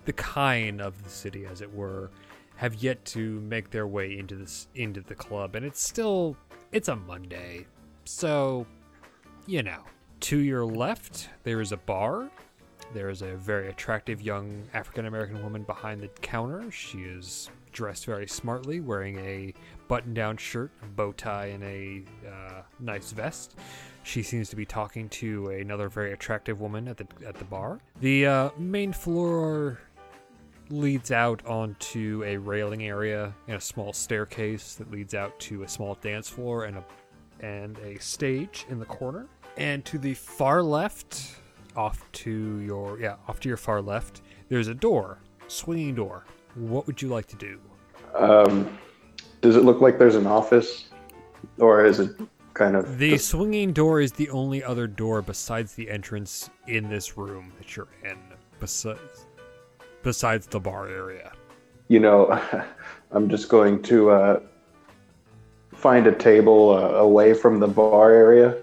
the 0.06 0.14
kind 0.14 0.82
of 0.82 1.03
the 1.03 1.10
city, 1.10 1.45
as 1.45 1.62
it 1.62 1.74
were, 1.74 2.12
have 2.56 2.76
yet 2.76 3.03
to 3.06 3.41
make 3.41 3.70
their 3.70 3.88
way 3.88 4.18
into 4.18 4.36
this 4.36 4.68
into 4.76 5.01
the 5.01 5.16
club, 5.16 5.56
and 5.56 5.66
it's 5.66 5.82
still 5.82 6.38
it's 6.72 6.88
a 6.88 6.95
Monday, 6.95 7.66
so 8.06 8.66
you 9.47 9.64
know. 9.64 9.82
To 10.22 10.39
your 10.39 10.66
left, 10.66 11.30
there 11.43 11.62
is 11.62 11.72
a 11.72 11.78
bar. 11.78 12.32
There 12.93 13.10
is 13.10 13.22
a 13.22 13.36
very 13.36 13.68
attractive 13.68 14.22
young 14.22 14.64
African 14.74 15.06
American 15.06 15.43
woman 15.43 15.64
behind 15.64 16.01
the 16.01 16.08
counter. 16.08 16.72
She 16.72 16.99
is 16.99 17.49
dressed 17.72 18.06
very 18.06 18.26
smartly, 18.26 18.80
wearing 18.80 19.20
a 19.20 19.53
button-down 19.88 20.38
shirt, 20.38 20.72
a 20.82 20.88
bow 20.88 21.12
tie, 21.12 21.47
and 21.47 21.64
a 21.64 22.03
uh, 22.28 22.62
nice 22.80 23.12
vest. 23.12 23.56
She 24.03 24.24
seems 24.24 24.49
to 24.49 24.56
be 24.56 24.66
talking 24.66 25.10
to 25.10 25.49
another 25.49 25.89
very 25.89 26.14
attractive 26.14 26.60
woman 26.62 26.88
at 26.88 26.97
the 26.97 27.08
at 27.28 27.36
the 27.36 27.45
bar. 27.45 27.80
The 27.99 28.26
uh, 28.26 28.49
main 28.58 28.93
floor 28.93 29.80
leads 30.70 31.11
out 31.11 31.45
onto 31.45 32.24
a 32.26 32.38
railing 32.38 32.84
area 32.88 33.34
and 33.47 33.57
a 33.57 33.61
small 33.61 33.93
staircase 33.93 34.76
that 34.76 34.89
leads 34.91 35.13
out 35.13 35.38
to 35.39 35.63
a 35.63 35.68
small 35.68 35.95
dance 36.01 36.30
floor 36.30 36.66
and 36.66 36.78
a 36.78 36.84
and 37.41 37.78
a 37.80 37.99
stage 37.99 38.66
in 38.70 38.80
the 38.80 38.86
corner. 38.86 39.28
And 39.57 39.84
to 39.86 39.97
the 39.97 40.13
far 40.13 40.63
left, 40.63 41.36
off 41.76 42.03
to 42.13 42.59
your 42.59 42.99
yeah, 42.99 43.16
off 43.28 43.39
to 43.41 43.47
your 43.49 43.57
far 43.57 43.82
left, 43.82 44.22
there's 44.49 44.68
a 44.68 44.74
door, 44.74 45.20
swinging 45.47 45.95
door. 45.95 46.26
What 46.55 46.88
would 46.88 47.01
you 47.01 47.09
like 47.09 47.28
to 47.28 47.36
do? 47.36 47.59
Um, 48.16 48.78
does 49.41 49.57
it 49.57 49.63
look 49.66 49.82
like 49.82 49.99
there's 49.99 50.16
an 50.16 50.26
office, 50.26 50.86
or 51.59 51.86
is 51.86 51.99
it 51.99 52.11
kind 52.53 52.76
of 52.78 52.97
The 52.97 53.11
just- 53.11 53.28
swinging 53.30 53.74
door 53.74 53.99
is 53.99 54.13
the 54.13 54.30
only 54.30 54.63
other 54.63 54.88
door 54.88 55.22
besides 55.22 55.74
the 55.74 55.89
entrance 55.89 56.49
in 56.68 56.89
this 56.89 57.18
room 57.18 57.51
that 57.57 57.76
you're 57.76 57.89
in, 58.03 58.18
besides 58.61 59.24
besides 60.06 60.45
the 60.47 60.60
bar 60.60 60.88
area. 60.88 61.34
you 61.89 61.99
know? 61.99 62.39
I'm 63.12 63.30
just 63.30 63.49
going 63.49 63.82
to 63.84 64.12
uh, 64.12 64.39
find 65.74 66.08
a 66.08 66.14
table 66.14 66.70
uh, 66.70 66.99
away 66.99 67.34
from 67.34 67.60
the 67.60 67.68
bar 67.68 68.12
area, 68.12 68.58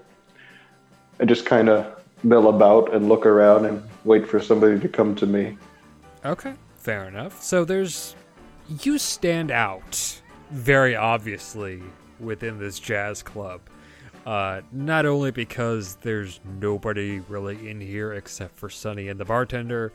and 1.19 1.29
just 1.29 1.45
kind 1.45 1.69
of 1.69 2.01
mill 2.23 2.49
about 2.49 2.93
and 2.93 3.09
look 3.09 3.25
around 3.25 3.65
and 3.65 3.83
wait 4.05 4.27
for 4.27 4.39
somebody 4.39 4.79
to 4.79 4.87
come 4.87 5.15
to 5.15 5.25
me. 5.25 5.57
Okay, 6.25 6.53
fair 6.77 7.07
enough. 7.07 7.41
So 7.41 7.65
there's 7.65 8.15
you 8.81 8.97
stand 8.97 9.51
out 9.51 10.21
very 10.51 10.95
obviously 10.95 11.81
within 12.19 12.59
this 12.59 12.79
jazz 12.79 13.21
club. 13.23 13.61
Uh, 14.25 14.61
not 14.71 15.05
only 15.05 15.31
because 15.31 15.95
there's 15.95 16.39
nobody 16.61 17.19
really 17.27 17.69
in 17.69 17.81
here 17.81 18.13
except 18.13 18.55
for 18.57 18.69
Sonny 18.69 19.09
and 19.09 19.19
the 19.19 19.25
bartender, 19.25 19.91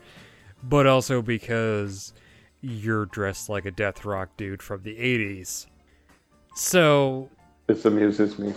but 0.63 0.87
also 0.87 1.21
because 1.21 2.13
you're 2.61 3.05
dressed 3.05 3.49
like 3.49 3.65
a 3.65 3.71
death 3.71 4.05
rock 4.05 4.29
dude 4.37 4.61
from 4.61 4.83
the 4.83 4.95
80s. 4.95 5.67
So, 6.55 7.29
This 7.67 7.85
amuses 7.85 8.37
me. 8.37 8.53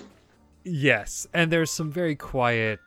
Yes, 0.65 1.27
and 1.33 1.51
there's 1.51 1.71
some 1.71 1.91
very 1.91 2.17
quiet 2.17 2.81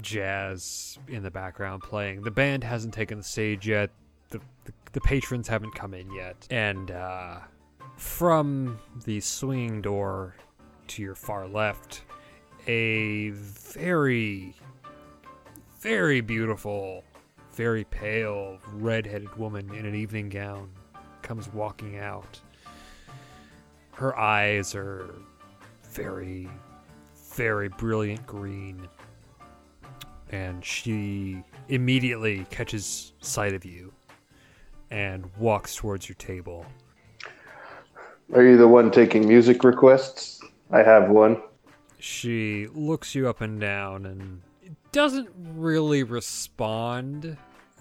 jazz 0.00 0.98
in 1.08 1.22
the 1.22 1.30
background 1.30 1.82
playing. 1.82 2.22
The 2.22 2.30
band 2.30 2.64
hasn't 2.64 2.94
taken 2.94 3.18
the 3.18 3.24
stage 3.24 3.66
yet. 3.66 3.90
The 4.30 4.40
the, 4.64 4.72
the 4.92 5.00
patrons 5.00 5.48
haven't 5.48 5.74
come 5.74 5.94
in 5.94 6.12
yet. 6.12 6.46
And 6.50 6.90
uh, 6.90 7.38
from 7.96 8.78
the 9.04 9.20
swinging 9.20 9.82
door 9.82 10.34
to 10.88 11.02
your 11.02 11.14
far 11.14 11.46
left, 11.46 12.04
a 12.66 13.30
very 13.30 14.54
very 15.80 16.20
beautiful, 16.20 17.04
very 17.60 17.84
pale, 17.84 18.56
red-headed 18.72 19.36
woman 19.36 19.70
in 19.74 19.84
an 19.84 19.94
evening 19.94 20.30
gown 20.30 20.70
comes 21.20 21.52
walking 21.52 21.98
out. 21.98 22.40
Her 23.90 24.18
eyes 24.18 24.74
are 24.74 25.14
very 25.82 26.48
very 27.34 27.68
brilliant 27.68 28.26
green. 28.26 28.88
And 30.30 30.64
she 30.64 31.44
immediately 31.68 32.46
catches 32.48 33.12
sight 33.20 33.52
of 33.52 33.66
you 33.66 33.92
and 34.90 35.30
walks 35.36 35.76
towards 35.76 36.08
your 36.08 36.16
table. 36.16 36.64
Are 38.34 38.42
you 38.42 38.56
the 38.56 38.68
one 38.68 38.90
taking 38.90 39.28
music 39.28 39.64
requests? 39.64 40.40
I 40.70 40.78
have 40.78 41.10
one. 41.10 41.42
She 41.98 42.68
looks 42.72 43.14
you 43.14 43.28
up 43.28 43.42
and 43.42 43.60
down 43.60 44.06
and 44.06 44.40
doesn't 44.92 45.28
really 45.36 46.04
respond. 46.04 47.36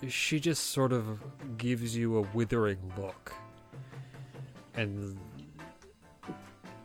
She 0.08 0.40
just 0.40 0.68
sort 0.68 0.94
of 0.94 1.20
gives 1.58 1.96
you 1.96 2.18
a 2.18 2.22
withering 2.34 2.80
look 2.98 3.34
and 4.76 5.18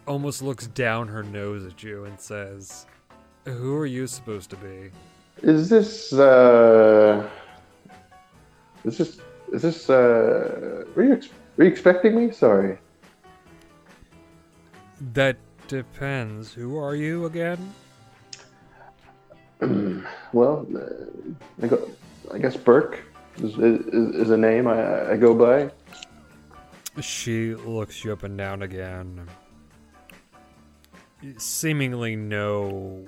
almost 0.06 0.42
looks 0.42 0.66
down 0.68 1.08
her 1.08 1.22
nose 1.22 1.64
at 1.64 1.82
you 1.82 2.04
and 2.04 2.20
says, 2.20 2.86
Who 3.44 3.76
are 3.76 3.86
you 3.86 4.06
supposed 4.06 4.50
to 4.50 4.56
be? 4.56 4.90
Is 5.42 5.68
this 5.68 6.12
uh 6.12 7.28
is 8.84 8.98
this 8.98 9.20
is 9.52 9.62
this 9.62 9.90
uh 9.90 10.84
were 10.94 11.04
you, 11.04 11.12
ex- 11.14 11.28
were 11.56 11.64
you 11.64 11.70
expecting 11.70 12.16
me? 12.16 12.32
Sorry. 12.32 12.78
That 15.12 15.36
depends. 15.68 16.52
Who 16.52 16.76
are 16.78 16.94
you 16.94 17.26
again? 17.26 17.74
Well, 20.32 20.66
uh, 20.74 21.64
I 21.64 21.68
go 21.68 21.88
I 22.32 22.38
guess 22.38 22.56
Burke 22.56 23.02
is, 23.38 23.56
is, 23.58 23.86
is 24.14 24.30
a 24.30 24.36
name 24.36 24.66
I, 24.66 25.12
I 25.12 25.16
go 25.16 25.34
by. 25.34 25.70
She 27.00 27.54
looks 27.54 28.04
you 28.04 28.12
up 28.12 28.22
and 28.22 28.38
down 28.38 28.62
again. 28.62 29.28
Seemingly 31.38 32.16
no 32.16 33.06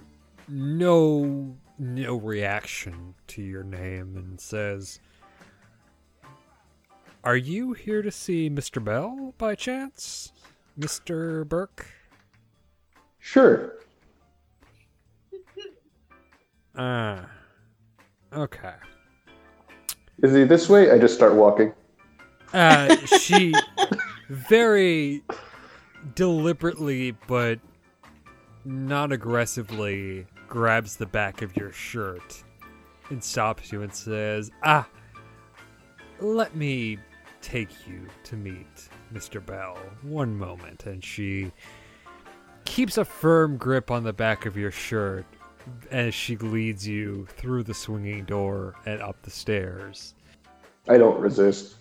no 0.48 1.56
no 1.78 2.16
reaction 2.16 3.14
to 3.26 3.42
your 3.42 3.62
name 3.62 4.16
and 4.16 4.40
says 4.40 5.00
Are 7.22 7.36
you 7.36 7.72
here 7.74 8.02
to 8.02 8.10
see 8.10 8.48
Mr. 8.48 8.82
Bell 8.82 9.34
by 9.38 9.54
chance? 9.54 10.32
Mr. 10.78 11.46
Burke? 11.46 11.86
Sure. 13.18 13.74
Ah. 16.78 17.30
okay. 18.32 18.74
Is 20.22 20.34
he 20.34 20.44
this 20.44 20.68
way? 20.68 20.90
I 20.90 20.98
just 20.98 21.14
start 21.14 21.34
walking. 21.34 21.72
Uh, 22.52 22.96
she 23.20 23.52
very 24.28 25.22
deliberately 26.14 27.12
but 27.26 27.58
not 28.64 29.12
aggressively 29.12 30.26
grabs 30.48 30.96
the 30.96 31.06
back 31.06 31.42
of 31.42 31.56
your 31.56 31.72
shirt 31.72 32.42
and 33.10 33.22
stops 33.22 33.72
you 33.72 33.82
and 33.82 33.94
says, 33.94 34.50
Ah, 34.64 34.88
let 36.20 36.56
me 36.56 36.98
take 37.42 37.86
you 37.86 38.06
to 38.24 38.36
meet 38.36 38.88
Mr. 39.12 39.44
Bell. 39.44 39.78
One 40.02 40.36
moment. 40.36 40.86
And 40.86 41.04
she 41.04 41.52
keeps 42.64 42.98
a 42.98 43.04
firm 43.04 43.56
grip 43.56 43.90
on 43.90 44.02
the 44.02 44.12
back 44.12 44.46
of 44.46 44.56
your 44.56 44.70
shirt 44.70 45.24
as 45.90 46.14
she 46.14 46.36
leads 46.36 46.86
you 46.86 47.26
through 47.36 47.62
the 47.62 47.74
swinging 47.74 48.24
door 48.24 48.74
and 48.86 49.00
up 49.00 49.22
the 49.22 49.30
stairs. 49.30 50.14
I 50.88 50.98
don't 50.98 51.20
resist. 51.20 51.76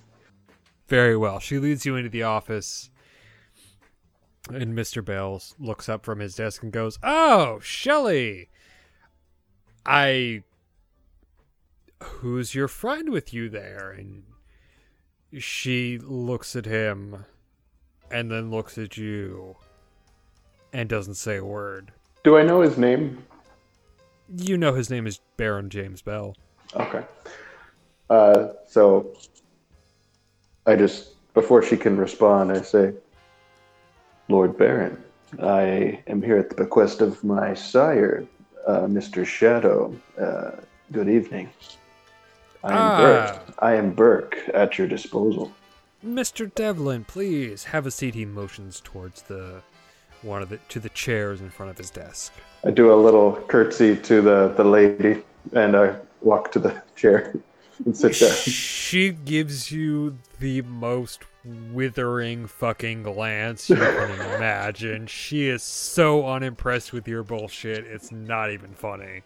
Very 0.88 1.18
well. 1.18 1.40
She 1.40 1.60
leads 1.60 1.86
you 1.86 1.96
into 1.96 2.10
the 2.10 2.24
office. 2.24 2.90
And 4.50 4.78
Mr. 4.78 5.04
Bell 5.04 5.42
looks 5.60 5.90
up 5.90 6.06
from 6.06 6.20
his 6.20 6.36
desk 6.36 6.62
and 6.64 6.72
goes, 6.72 7.00
Oh, 7.04 7.60
Shelley! 7.62 8.50
I. 9.86 10.44
Who's 12.04 12.54
your 12.54 12.68
friend 12.68 13.10
with 13.10 13.34
you 13.34 13.50
there? 13.50 13.92
And 13.92 14.24
she 15.38 15.98
looks 15.98 16.56
at 16.56 16.66
him 16.66 17.26
and 18.12 18.30
then 18.30 18.52
looks 18.52 18.78
at 18.78 18.98
you 18.98 19.56
and 20.72 20.88
doesn't 20.88 21.16
say 21.16 21.38
a 21.38 21.46
word. 21.46 21.92
Do 22.24 22.38
I 22.38 22.44
know 22.44 22.62
his 22.62 22.78
name? 22.78 23.26
You 24.34 24.58
know 24.58 24.74
his 24.74 24.90
name 24.90 25.06
is 25.08 25.20
Baron 25.38 25.70
James 25.70 26.02
Bell. 26.02 26.36
Okay. 26.76 27.04
Uh, 28.10 28.48
so 28.68 29.16
I 30.66 30.76
just 30.76 31.12
before 31.34 31.62
she 31.62 31.78
can 31.78 31.98
respond, 31.98 32.52
I 32.52 32.62
say, 32.62 32.94
Lord 34.30 34.58
Baron, 34.58 35.02
I 35.42 36.02
am 36.08 36.22
here 36.22 36.38
at 36.38 36.50
the 36.50 36.56
bequest 36.56 37.02
of 37.02 37.24
my 37.24 37.54
sire, 37.54 38.26
uh, 38.68 38.82
Mr. 38.82 39.26
Shadow. 39.26 39.96
Uh, 40.20 40.52
good 40.92 41.10
evening. 41.10 41.50
I 42.64 42.72
am 42.72 42.78
Ah. 42.78 42.98
Burke. 42.98 43.56
I 43.60 43.74
am 43.76 43.92
Burke 43.94 44.38
at 44.54 44.78
your 44.78 44.88
disposal. 44.88 45.52
Mr. 46.06 46.54
Devlin, 46.54 47.04
please 47.04 47.66
have 47.66 47.86
a 47.86 47.92
seat. 47.92 48.16
He 48.16 48.26
motions 48.26 48.82
towards 48.84 49.24
the 49.24 49.62
one 50.26 50.42
of 50.42 50.50
the 50.50 50.58
to 50.70 50.80
the 50.80 50.90
chairs 50.90 51.42
in 51.42 51.50
front 51.50 51.72
of 51.72 51.78
his 51.78 51.90
desk. 51.90 52.34
I 52.64 52.72
do 52.72 52.92
a 52.92 52.96
little 52.96 53.34
curtsy 53.48 53.96
to 53.96 54.22
the, 54.22 54.54
the 54.58 54.64
lady 54.64 55.22
and 55.54 55.76
I 55.76 55.96
walk 56.22 56.52
to 56.54 56.60
the 56.60 56.82
chair 56.96 57.36
and 57.86 57.96
sit 57.96 58.20
down. 58.20 58.32
She 58.32 59.12
gives 59.12 59.72
you 59.72 60.18
the 60.40 60.62
most 60.64 61.24
withering 61.46 62.48
fucking 62.48 63.04
glance 63.04 63.70
you 63.70 63.76
can 63.76 64.12
imagine. 64.36 65.08
She 65.08 65.48
is 65.48 65.62
so 65.62 66.28
unimpressed 66.28 66.92
with 66.92 67.08
your 67.08 67.24
bullshit. 67.24 67.86
It's 67.86 68.12
not 68.12 68.52
even 68.52 68.74
funny. 68.74 69.22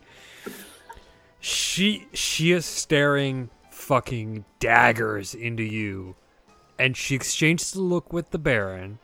She 1.39 2.07
she 2.13 2.51
is 2.51 2.65
staring 2.65 3.49
fucking 3.71 4.43
daggers 4.59 5.33
into 5.33 5.63
you. 5.63 6.15
And 6.77 6.95
she 6.95 7.15
exchanges 7.15 7.75
a 7.75 7.81
look 7.81 8.13
with 8.13 8.31
the 8.31 8.37
Baron, 8.37 8.99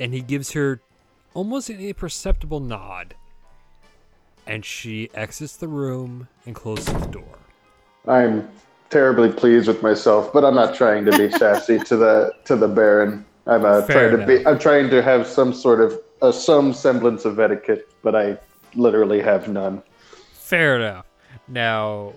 and 0.00 0.12
he 0.12 0.20
gives 0.20 0.52
her 0.52 0.80
almost 1.34 1.70
an 1.70 1.80
imperceptible 1.80 2.60
nod. 2.60 3.14
And 4.46 4.64
she 4.64 5.10
exits 5.14 5.56
the 5.56 5.68
room 5.68 6.28
and 6.46 6.54
closes 6.54 6.86
the 6.86 7.06
door. 7.06 7.38
I'm 8.06 8.48
terribly 8.90 9.30
pleased 9.30 9.68
with 9.68 9.82
myself, 9.82 10.32
but 10.32 10.44
I'm 10.44 10.54
not 10.54 10.74
trying 10.74 11.04
to 11.04 11.16
be 11.16 11.30
sassy 11.38 11.78
to 11.80 11.96
the 11.96 12.32
to 12.44 12.56
the 12.56 12.68
Baron. 12.68 13.24
I'm 13.46 13.64
uh, 13.64 13.86
trying 13.86 14.16
to 14.16 14.26
be. 14.26 14.46
I'm 14.46 14.58
trying 14.58 14.90
to 14.90 15.02
have 15.02 15.26
some 15.26 15.52
sort 15.52 15.80
of 15.80 16.00
uh, 16.22 16.32
some 16.32 16.72
semblance 16.72 17.24
of 17.24 17.38
etiquette, 17.38 17.90
but 18.02 18.14
I 18.14 18.38
literally 18.74 19.20
have 19.20 19.48
none. 19.48 19.82
Fair 20.32 20.76
enough. 20.76 21.06
Now, 21.46 22.14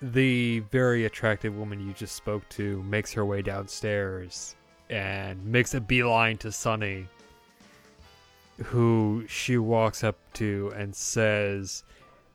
the 0.00 0.60
very 0.70 1.04
attractive 1.04 1.56
woman 1.56 1.84
you 1.84 1.92
just 1.92 2.14
spoke 2.14 2.48
to 2.50 2.82
makes 2.84 3.12
her 3.12 3.24
way 3.24 3.42
downstairs 3.42 4.54
and 4.90 5.44
makes 5.44 5.74
a 5.74 5.80
beeline 5.80 6.38
to 6.38 6.52
Sunny, 6.52 7.06
who 8.64 9.24
she 9.28 9.58
walks 9.58 10.02
up 10.04 10.16
to 10.34 10.72
and 10.76 10.94
says, 10.94 11.84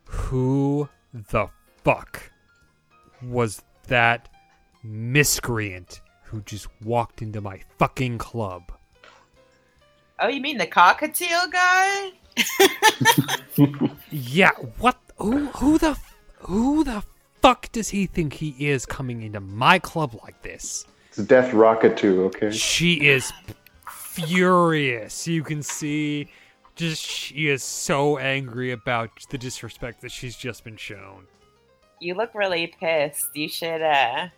Who 0.04 0.88
the 1.12 1.48
fuck 1.82 2.30
was 3.22 3.62
that 3.88 4.28
miscreant 4.82 6.00
who 6.24 6.40
just 6.42 6.68
walked 6.82 7.22
into 7.22 7.40
my 7.40 7.60
fucking 7.78 8.18
club? 8.18 8.72
Oh, 10.18 10.28
you 10.28 10.40
mean 10.40 10.58
the 10.58 10.66
cockatiel 10.66 11.50
guy? 11.52 12.12
Yeah, 14.10 14.50
what? 14.78 14.96
Who? 15.18 15.46
Who 15.46 15.78
the? 15.78 15.96
Who 16.40 16.84
the 16.84 17.04
fuck 17.40 17.70
does 17.72 17.88
he 17.88 18.06
think 18.06 18.32
he 18.34 18.54
is 18.58 18.84
coming 18.84 19.22
into 19.22 19.40
my 19.40 19.78
club 19.78 20.18
like 20.24 20.42
this? 20.42 20.86
It's 21.08 21.18
Death 21.18 21.52
Rocketoo, 21.52 22.26
okay? 22.26 22.50
She 22.50 23.06
is 23.06 23.32
furious. 24.14 25.26
You 25.26 25.42
can 25.42 25.62
see, 25.62 26.28
just 26.76 27.02
she 27.04 27.48
is 27.48 27.62
so 27.62 28.18
angry 28.18 28.70
about 28.70 29.10
the 29.30 29.38
disrespect 29.38 30.00
that 30.02 30.12
she's 30.12 30.36
just 30.36 30.64
been 30.64 30.76
shown. 30.76 31.26
You 32.00 32.14
look 32.14 32.34
really 32.34 32.74
pissed. 32.78 33.28
You 33.34 33.48
should 33.48 33.82
uh 33.82 34.28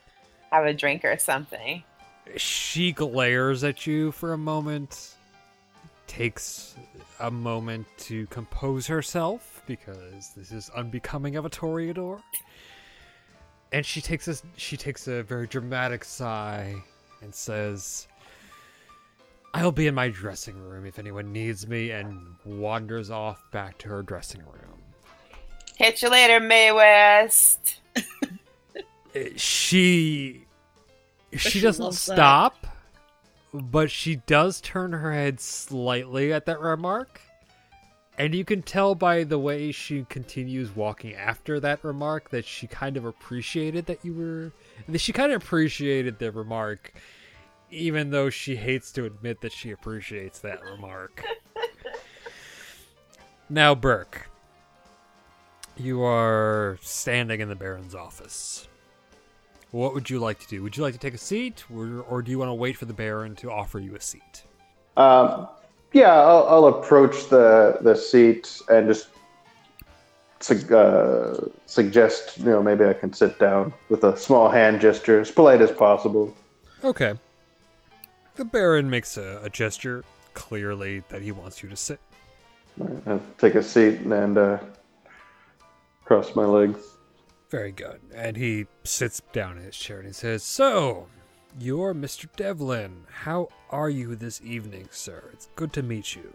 have 0.51 0.65
a 0.65 0.73
drink 0.73 1.05
or 1.05 1.19
something. 1.19 1.83
She 2.37 2.93
glares 2.93 3.65
at 3.65 3.87
you 3.87 4.13
for 4.13 4.33
a 4.33 4.39
moment, 4.39 5.15
takes 6.07 6.75
a 7.21 7.31
moment 7.31 7.87
to 7.99 8.27
compose 8.27 8.87
herself 8.87 9.63
because 9.67 10.33
this 10.37 10.53
is 10.53 10.71
unbecoming 10.71 11.37
of 11.37 11.45
a 11.45 11.51
Toreador. 11.51 12.21
And 13.73 13.85
she 13.85 14.01
takes 14.01 14.29
a 14.29 14.37
she 14.57 14.77
takes 14.77 15.09
a 15.09 15.23
very 15.23 15.47
dramatic 15.47 16.05
sigh 16.05 16.75
and 17.23 17.35
says, 17.35 18.07
"I'll 19.57 19.73
be 19.73 19.87
in 19.87 19.95
my 19.95 20.09
dressing 20.09 20.59
room 20.59 20.85
if 20.87 20.99
anyone 20.99 21.33
needs 21.33 21.67
me," 21.67 21.91
and 21.91 22.37
wanders 22.45 23.11
off 23.11 23.43
back 23.51 23.79
to 23.79 23.89
her 23.89 24.03
dressing 24.03 24.43
room. 24.43 24.83
Catch 25.79 26.03
you 26.03 26.11
later, 26.11 26.41
Mae 26.41 26.73
West. 26.73 27.81
She 29.37 30.47
she 31.33 31.39
she 31.39 31.61
doesn't 31.61 31.85
loves 31.85 32.05
that. 32.07 32.15
stop, 32.17 32.67
but 33.53 33.91
she 33.91 34.17
does 34.27 34.61
turn 34.61 34.93
her 34.93 35.13
head 35.13 35.41
slightly 35.41 36.33
at 36.33 36.47
that 36.47 36.61
remark. 36.61 37.21
And 38.19 38.35
you 38.35 38.45
can 38.45 38.63
tell 38.63 38.95
by 38.95 39.25
the 39.25 39.39
way 39.39 39.73
she 39.73 40.07
continues 40.09 40.75
walking 40.75 41.15
after 41.15 41.61
that 41.61 41.85
remark 41.85 42.31
that 42.31 42.47
she 42.47 42.67
kind 42.67 42.97
of 42.97 43.05
appreciated 43.05 43.87
that 43.87 44.05
you 44.05 44.15
were 44.15 44.53
that 44.89 45.01
she 45.01 45.13
kind 45.13 45.33
of 45.33 45.43
appreciated 45.43 46.19
the 46.19 46.33
remark 46.33 46.93
even 47.71 48.11
though 48.11 48.31
she 48.31 48.57
hates 48.57 48.93
to 48.93 49.05
admit 49.05 49.41
that 49.41 49.53
she 49.53 49.71
appreciates 49.71 50.39
that 50.41 50.63
remark. 50.63 51.25
now, 53.49 53.75
Burke, 53.75 54.29
you 55.77 56.03
are 56.03 56.79
standing 56.81 57.41
in 57.41 57.49
the 57.49 57.55
Baron's 57.55 57.95
office. 57.95 58.69
What 59.73 59.95
would 59.95 60.09
you 60.09 60.19
like 60.19 60.39
to 60.41 60.49
do? 60.49 60.63
Would 60.63 60.77
you 60.77 60.83
like 60.83 60.95
to 60.95 61.01
take 61.01 61.15
a 61.15 61.19
seat, 61.19 61.65
or, 61.75 62.01
or 62.09 62.23
do 62.23 62.31
you 62.31 62.39
want 62.39 62.49
to 62.49 62.55
wait 62.55 62.77
for 62.77 62.87
the 62.87 62.95
Baron 62.95 63.35
to 63.37 63.51
offer 63.51 63.79
you 63.79 63.95
a 63.95 64.01
seat? 64.01 64.45
Um, 64.97 65.49
yeah, 65.93 66.15
I'll, 66.15 66.47
I'll 66.49 66.67
approach 66.67 67.29
the 67.29 67.79
the 67.83 67.95
seat 67.95 68.63
and 68.69 68.87
just 68.87 69.09
sug- 70.41 70.73
uh, 70.73 71.35
suggest, 71.67 72.39
you 72.39 72.45
know, 72.47 72.63
maybe 72.63 72.85
I 72.85 72.93
can 72.93 73.13
sit 73.13 73.39
down 73.39 73.73
with 73.89 74.05
a 74.05 74.17
small 74.17 74.49
hand 74.49 74.81
gesture, 74.81 75.21
as 75.21 75.31
polite 75.31 75.61
as 75.61 75.73
possible. 75.73 76.35
Okay. 76.85 77.15
The 78.37 78.45
Baron 78.45 78.91
makes 78.91 79.17
a, 79.17 79.41
a 79.43 79.49
gesture, 79.49 80.05
clearly 80.35 81.03
that 81.09 81.23
he 81.23 81.33
wants 81.33 81.63
you 81.63 81.69
to 81.71 81.77
sit. 81.77 81.99
I'll 83.07 83.21
take 83.39 83.55
a 83.55 83.63
seat 83.63 84.01
and 84.01 84.37
uh, 84.37 84.59
cross 86.05 86.37
my 86.37 86.45
legs. 86.45 86.79
Very 87.51 87.73
good. 87.73 88.01
And 88.15 88.37
he 88.37 88.67
sits 88.85 89.23
down 89.33 89.57
in 89.57 89.65
his 89.65 89.77
chair 89.77 89.99
and 89.99 90.07
he 90.07 90.13
says, 90.13 90.43
So, 90.43 91.07
you're 91.59 91.95
Mr. 91.95 92.27
Devlin. 92.37 93.05
How 93.11 93.49
are 93.71 93.89
you 93.89 94.15
this 94.15 94.43
evening, 94.43 94.89
sir? 94.91 95.31
It's 95.33 95.49
good 95.57 95.73
to 95.73 95.83
meet 95.83 96.15
you. 96.15 96.35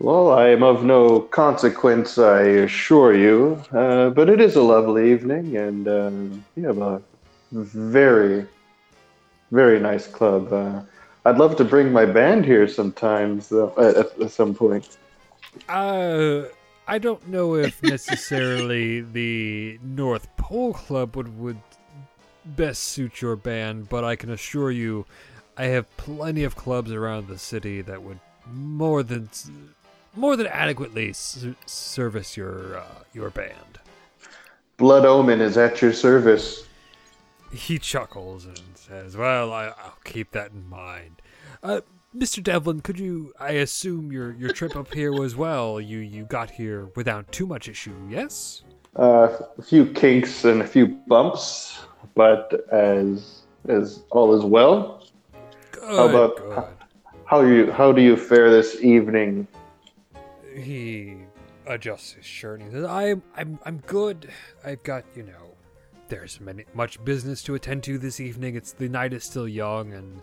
Well, 0.00 0.32
I 0.32 0.48
am 0.48 0.62
of 0.62 0.84
no 0.84 1.20
consequence, 1.20 2.18
I 2.18 2.40
assure 2.40 3.14
you, 3.14 3.62
uh, 3.72 4.10
but 4.10 4.28
it 4.28 4.40
is 4.42 4.56
a 4.56 4.62
lovely 4.62 5.10
evening, 5.10 5.56
and 5.56 5.88
uh, 5.88 6.10
you 6.54 6.66
have 6.66 6.78
a 6.78 7.00
very, 7.52 8.46
very 9.50 9.80
nice 9.80 10.06
club. 10.06 10.52
Uh, 10.52 10.82
I'd 11.24 11.38
love 11.38 11.56
to 11.56 11.64
bring 11.64 11.92
my 11.92 12.06
band 12.06 12.44
here 12.44 12.68
sometimes, 12.68 13.48
though, 13.48 13.72
at, 13.78 14.20
at 14.20 14.30
some 14.30 14.54
point. 14.54 14.96
Uh, 15.68 16.42
I 16.86 16.98
don't 16.98 17.26
know 17.28 17.56
if 17.56 17.82
necessarily 17.82 19.00
the 19.00 19.78
North 19.82 20.28
Pole 20.36 20.74
Club 20.74 21.16
would, 21.16 21.38
would 21.38 21.60
best 22.44 22.84
suit 22.84 23.20
your 23.20 23.36
band, 23.36 23.88
but 23.88 24.04
I 24.04 24.16
can 24.16 24.30
assure 24.30 24.70
you 24.70 25.04
I 25.56 25.64
have 25.66 25.94
plenty 25.96 26.44
of 26.44 26.54
clubs 26.54 26.92
around 26.92 27.28
the 27.28 27.38
city 27.38 27.80
that 27.82 28.02
would 28.02 28.20
more 28.46 29.02
than 29.02 29.30
more 30.14 30.36
than 30.36 30.46
adequately 30.46 31.10
s- 31.10 31.46
service 31.64 32.36
your 32.36 32.78
uh, 32.78 32.84
your 33.14 33.30
band. 33.30 33.78
Blood 34.76 35.06
Omen 35.06 35.40
is 35.40 35.56
at 35.56 35.80
your 35.80 35.94
service. 35.94 36.65
He 37.52 37.78
chuckles 37.78 38.44
and 38.44 38.60
says, 38.74 39.16
"Well, 39.16 39.52
I, 39.52 39.66
I'll 39.66 39.98
keep 40.04 40.32
that 40.32 40.50
in 40.52 40.68
mind." 40.68 41.22
Uh, 41.62 41.80
Mr. 42.16 42.42
Devlin, 42.42 42.80
could 42.80 42.98
you? 42.98 43.32
I 43.38 43.52
assume 43.52 44.10
your 44.12 44.32
your 44.34 44.52
trip 44.52 44.76
up 44.76 44.92
here 44.92 45.12
was 45.12 45.36
well. 45.36 45.80
You 45.80 45.98
you 45.98 46.24
got 46.24 46.50
here 46.50 46.90
without 46.96 47.30
too 47.32 47.46
much 47.46 47.68
issue, 47.68 47.94
yes? 48.08 48.62
Uh, 48.96 49.28
a 49.58 49.62
few 49.62 49.86
kinks 49.86 50.44
and 50.44 50.62
a 50.62 50.66
few 50.66 50.86
bumps, 51.06 51.80
but 52.14 52.66
as 52.72 53.42
as 53.68 54.02
all 54.10 54.34
is 54.34 54.44
well. 54.44 55.06
Good. 55.72 56.10
about- 56.10 56.36
good. 56.36 56.64
How 57.26 57.40
you 57.42 57.72
how 57.72 57.90
do 57.90 58.00
you 58.02 58.16
fare 58.16 58.50
this 58.50 58.80
evening? 58.82 59.48
He 60.54 61.16
adjusts 61.66 62.12
his 62.12 62.24
shirt 62.24 62.60
and 62.60 62.70
he 62.70 62.76
says, 62.76 62.86
"I'm 62.86 63.22
I'm 63.36 63.58
I'm 63.64 63.78
good. 63.78 64.30
I've 64.64 64.82
got 64.84 65.04
you 65.16 65.24
know, 65.24 65.55
there's 66.08 66.40
many 66.40 66.64
much 66.74 67.02
business 67.04 67.42
to 67.44 67.54
attend 67.54 67.82
to 67.84 67.98
this 67.98 68.20
evening. 68.20 68.56
It's 68.56 68.72
the 68.72 68.88
night 68.88 69.12
is 69.12 69.24
still 69.24 69.48
young 69.48 69.92
and." 69.92 70.22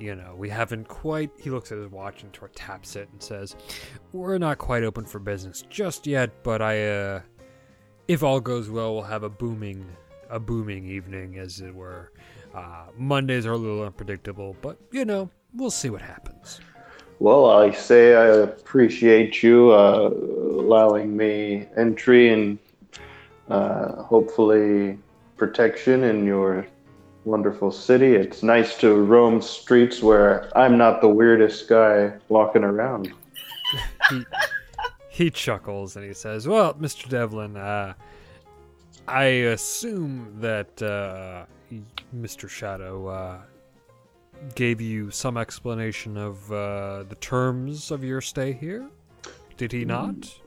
You 0.00 0.16
know, 0.16 0.34
we 0.36 0.48
haven't 0.48 0.88
quite. 0.88 1.30
He 1.38 1.50
looks 1.50 1.70
at 1.70 1.78
his 1.78 1.86
watch 1.88 2.24
and 2.24 2.32
tor- 2.32 2.50
taps 2.52 2.96
it 2.96 3.08
and 3.12 3.22
says, 3.22 3.54
"We're 4.12 4.38
not 4.38 4.58
quite 4.58 4.82
open 4.82 5.04
for 5.04 5.20
business 5.20 5.62
just 5.70 6.04
yet, 6.08 6.42
but 6.42 6.60
I, 6.60 6.88
uh, 6.88 7.20
if 8.08 8.24
all 8.24 8.40
goes 8.40 8.68
well, 8.68 8.94
we'll 8.94 9.04
have 9.04 9.22
a 9.22 9.28
booming, 9.28 9.86
a 10.28 10.40
booming 10.40 10.84
evening, 10.84 11.38
as 11.38 11.60
it 11.60 11.72
were. 11.72 12.10
Uh, 12.52 12.86
Mondays 12.98 13.46
are 13.46 13.52
a 13.52 13.56
little 13.56 13.84
unpredictable, 13.84 14.56
but 14.62 14.78
you 14.90 15.04
know, 15.04 15.30
we'll 15.54 15.70
see 15.70 15.90
what 15.90 16.02
happens." 16.02 16.60
Well, 17.20 17.48
I 17.48 17.70
say 17.70 18.16
I 18.16 18.26
appreciate 18.26 19.44
you 19.44 19.70
uh, 19.70 20.10
allowing 20.10 21.16
me 21.16 21.68
entry 21.76 22.30
and 22.30 22.58
uh, 23.48 24.02
hopefully 24.02 24.98
protection 25.36 26.04
in 26.04 26.24
your 26.24 26.66
wonderful 27.24 27.70
city. 27.70 28.14
It's 28.14 28.42
nice 28.42 28.76
to 28.78 28.94
roam 28.94 29.40
streets 29.40 30.02
where 30.02 30.50
I'm 30.56 30.76
not 30.76 31.00
the 31.00 31.08
weirdest 31.08 31.68
guy 31.68 32.12
walking 32.28 32.64
around. 32.64 33.12
he, 34.10 34.24
he 35.08 35.30
chuckles 35.30 35.96
and 35.96 36.04
he 36.04 36.14
says, 36.14 36.46
"Well, 36.46 36.74
Mr. 36.74 37.08
Devlin, 37.08 37.56
uh, 37.56 37.94
I 39.08 39.24
assume 39.24 40.36
that 40.40 40.82
uh, 40.82 41.46
Mr. 42.14 42.48
Shadow 42.48 43.08
uh, 43.08 43.38
gave 44.54 44.80
you 44.80 45.10
some 45.10 45.36
explanation 45.36 46.16
of 46.16 46.52
uh, 46.52 47.04
the 47.04 47.16
terms 47.20 47.90
of 47.90 48.04
your 48.04 48.20
stay 48.20 48.52
here. 48.52 48.88
Did 49.56 49.72
he 49.72 49.84
not?" 49.84 50.40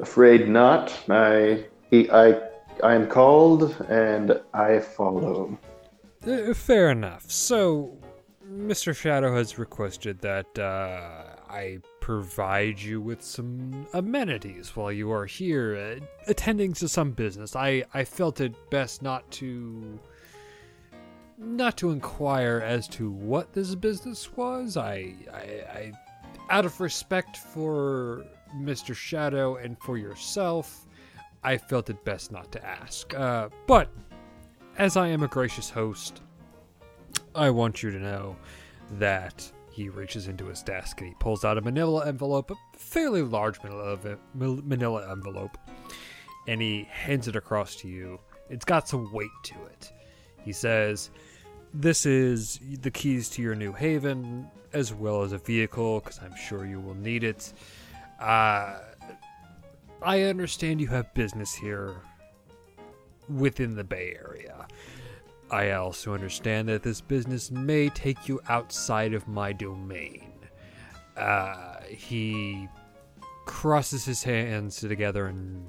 Afraid 0.00 0.48
not. 0.48 0.96
I 1.08 1.64
he, 1.90 2.10
I 2.10 2.47
I 2.82 2.94
am 2.94 3.08
called 3.08 3.76
and 3.88 4.40
I 4.54 4.80
follow. 4.80 5.58
Uh, 6.26 6.54
fair 6.54 6.90
enough. 6.90 7.30
So, 7.30 7.96
Mr. 8.50 8.94
Shadow 8.94 9.34
has 9.34 9.58
requested 9.58 10.20
that 10.20 10.58
uh, 10.58 11.36
I 11.48 11.78
provide 12.00 12.80
you 12.80 13.00
with 13.00 13.22
some 13.22 13.86
amenities 13.92 14.74
while 14.74 14.90
you 14.90 15.10
are 15.12 15.26
here 15.26 15.76
uh, 16.00 16.04
attending 16.26 16.72
to 16.74 16.88
some 16.88 17.12
business. 17.12 17.54
I, 17.54 17.84
I 17.94 18.04
felt 18.04 18.40
it 18.40 18.54
best 18.70 19.02
not 19.02 19.30
to 19.32 19.98
not 21.40 21.76
to 21.76 21.90
inquire 21.90 22.60
as 22.64 22.88
to 22.88 23.10
what 23.10 23.52
this 23.52 23.74
business 23.76 24.32
was. 24.36 24.76
I, 24.76 25.14
I, 25.32 25.38
I 25.38 25.92
out 26.50 26.64
of 26.64 26.80
respect 26.80 27.36
for 27.36 28.24
Mr. 28.56 28.94
Shadow 28.94 29.56
and 29.56 29.78
for 29.78 29.98
yourself, 29.98 30.87
I 31.42 31.56
felt 31.56 31.90
it 31.90 32.04
best 32.04 32.32
not 32.32 32.50
to 32.52 32.64
ask. 32.64 33.14
Uh, 33.14 33.48
but 33.66 33.90
as 34.76 34.96
I 34.96 35.08
am 35.08 35.22
a 35.22 35.28
gracious 35.28 35.70
host, 35.70 36.22
I 37.34 37.50
want 37.50 37.82
you 37.82 37.90
to 37.90 37.98
know 37.98 38.36
that 38.98 39.50
he 39.70 39.88
reaches 39.88 40.26
into 40.26 40.46
his 40.46 40.62
desk 40.62 41.00
and 41.00 41.08
he 41.08 41.14
pulls 41.20 41.44
out 41.44 41.56
a 41.58 41.60
manila 41.60 42.06
envelope, 42.06 42.50
a 42.50 42.56
fairly 42.76 43.22
large 43.22 43.62
manila, 43.62 45.10
envelope, 45.12 45.56
and 46.48 46.60
he 46.60 46.88
hands 46.90 47.28
it 47.28 47.36
across 47.36 47.76
to 47.76 47.88
you. 47.88 48.18
It's 48.50 48.64
got 48.64 48.88
some 48.88 49.12
weight 49.12 49.30
to 49.44 49.54
it. 49.66 49.92
He 50.44 50.52
says, 50.52 51.10
This 51.72 52.06
is 52.06 52.58
the 52.80 52.90
keys 52.90 53.28
to 53.30 53.42
your 53.42 53.54
new 53.54 53.72
haven, 53.72 54.50
as 54.72 54.92
well 54.92 55.22
as 55.22 55.32
a 55.32 55.38
vehicle, 55.38 56.00
because 56.00 56.18
I'm 56.18 56.34
sure 56.34 56.66
you 56.66 56.80
will 56.80 56.94
need 56.94 57.22
it. 57.22 57.52
Uh, 58.18 58.78
I 60.02 60.22
understand 60.22 60.80
you 60.80 60.86
have 60.88 61.12
business 61.14 61.54
here 61.54 61.96
within 63.28 63.74
the 63.74 63.84
Bay 63.84 64.16
Area. 64.24 64.66
I 65.50 65.72
also 65.72 66.14
understand 66.14 66.68
that 66.68 66.82
this 66.82 67.00
business 67.00 67.50
may 67.50 67.88
take 67.88 68.28
you 68.28 68.40
outside 68.48 69.14
of 69.14 69.26
my 69.26 69.52
domain. 69.52 70.32
Uh, 71.16 71.80
he 71.88 72.68
crosses 73.46 74.04
his 74.04 74.22
hands 74.22 74.78
together 74.78 75.26
and 75.26 75.68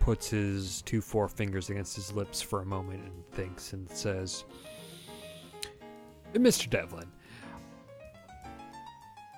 puts 0.00 0.28
his 0.28 0.82
two 0.82 1.00
forefingers 1.00 1.70
against 1.70 1.96
his 1.96 2.12
lips 2.12 2.42
for 2.42 2.60
a 2.60 2.66
moment 2.66 3.02
and 3.04 3.26
thinks 3.32 3.72
and 3.72 3.88
says, 3.88 4.44
Mr. 6.34 6.68
Devlin, 6.68 7.10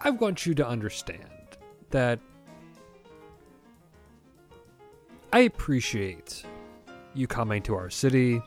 I 0.01 0.11
want 0.11 0.47
you 0.47 0.55
to 0.55 0.67
understand 0.67 1.29
that 1.91 2.19
I 5.37 5.41
appreciate 5.41 6.45
you 7.13 7.27
coming 7.27 7.61
to 7.65 7.75
our 7.75 7.91
city. 7.91 8.41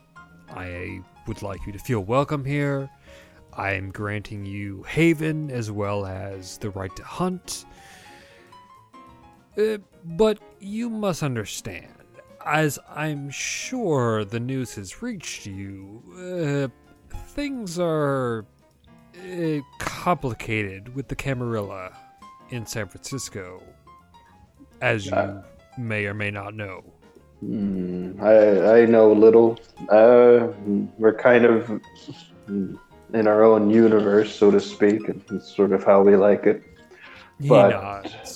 I 0.48 1.00
would 1.28 1.40
like 1.40 1.64
you 1.64 1.72
to 1.72 1.78
feel 1.78 2.00
welcome 2.00 2.44
here. 2.44 2.90
I 3.52 3.74
am 3.74 3.92
granting 3.92 4.44
you 4.44 4.82
haven 4.82 5.52
as 5.52 5.70
well 5.70 6.04
as 6.04 6.58
the 6.58 6.70
right 6.70 6.90
to 6.96 7.04
hunt. 7.04 7.64
Uh, 9.56 9.78
but 10.04 10.40
you 10.58 10.90
must 10.90 11.22
understand, 11.22 11.94
as 12.44 12.76
I'm 12.88 13.30
sure 13.30 14.24
the 14.24 14.40
news 14.40 14.74
has 14.74 15.00
reached 15.00 15.46
you, 15.46 16.02
uh, 16.18 17.14
things 17.28 17.78
are 17.78 18.44
uh, 19.16 19.60
complicated 19.78 20.92
with 20.96 21.06
the 21.06 21.14
Camarilla 21.14 21.96
in 22.48 22.66
San 22.66 22.88
Francisco, 22.88 23.62
as 24.80 25.06
you. 25.06 25.12
May 25.80 26.06
or 26.06 26.14
may 26.14 26.30
not 26.30 26.54
know. 26.54 26.84
Hmm, 27.40 28.12
I 28.20 28.80
I 28.80 28.86
know 28.86 29.12
little. 29.12 29.58
Uh, 29.88 30.48
we're 30.98 31.14
kind 31.14 31.44
of 31.44 31.80
in 32.48 33.26
our 33.26 33.42
own 33.42 33.70
universe, 33.70 34.34
so 34.34 34.50
to 34.50 34.60
speak, 34.60 35.08
and 35.08 35.22
it's 35.30 35.54
sort 35.54 35.72
of 35.72 35.82
how 35.84 36.02
we 36.02 36.16
like 36.16 36.46
it. 36.46 36.62
But. 37.40 37.72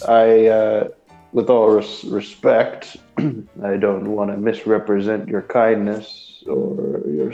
I, 0.08 0.46
uh, 0.46 0.88
with 1.32 1.50
all 1.50 1.68
res- 1.68 2.04
respect, 2.04 2.96
I 3.18 3.76
don't 3.76 4.08
want 4.08 4.30
to 4.30 4.36
misrepresent 4.36 5.28
your 5.28 5.42
kindness 5.42 6.44
or 6.46 7.02
your 7.06 7.32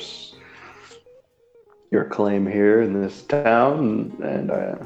your 1.90 2.04
claim 2.04 2.46
here 2.46 2.82
in 2.82 3.00
this 3.00 3.22
town, 3.22 4.16
and 4.22 4.50
I, 4.50 4.76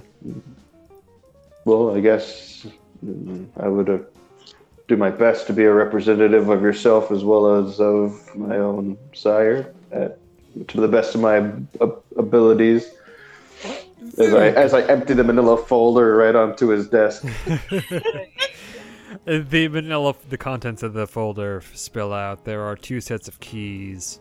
well, 1.65 1.95
I 1.95 2.01
guess 2.01 2.67
mm, 3.05 3.47
I 3.57 3.69
would 3.69 3.89
uh, 3.89 3.99
do 4.89 4.97
my 4.97 5.11
best 5.11 5.47
to 5.47 5.53
be 5.53 5.65
a 5.65 5.73
representative 5.73 6.49
of 6.49 6.63
yourself 6.63 7.11
as 7.11 7.25
well 7.25 7.57
as 7.57 7.81
of 7.81 8.35
my 8.37 8.57
own 8.57 8.99
sire, 9.15 9.75
uh, 9.95 10.09
to 10.69 10.81
the 10.81 10.89
best 10.89 11.15
of 11.15 11.21
my 11.21 11.37
ab- 11.37 12.03
abilities. 12.17 12.91
As 14.19 14.35
I 14.35 14.49
as 14.49 14.75
I 14.75 14.83
empty 14.83 15.15
the 15.15 15.25
Manila 15.25 15.57
folder 15.57 16.17
right 16.17 16.35
onto 16.35 16.69
his 16.69 16.89
desk. 16.89 17.25
The 19.27 19.69
manila, 19.69 20.15
the 20.29 20.37
contents 20.37 20.83
of 20.83 20.93
the 20.93 21.07
folder 21.07 21.63
spill 21.73 22.13
out. 22.13 22.45
There 22.45 22.63
are 22.63 22.77
two 22.77 23.01
sets 23.01 23.27
of 23.27 23.41
keys. 23.41 24.21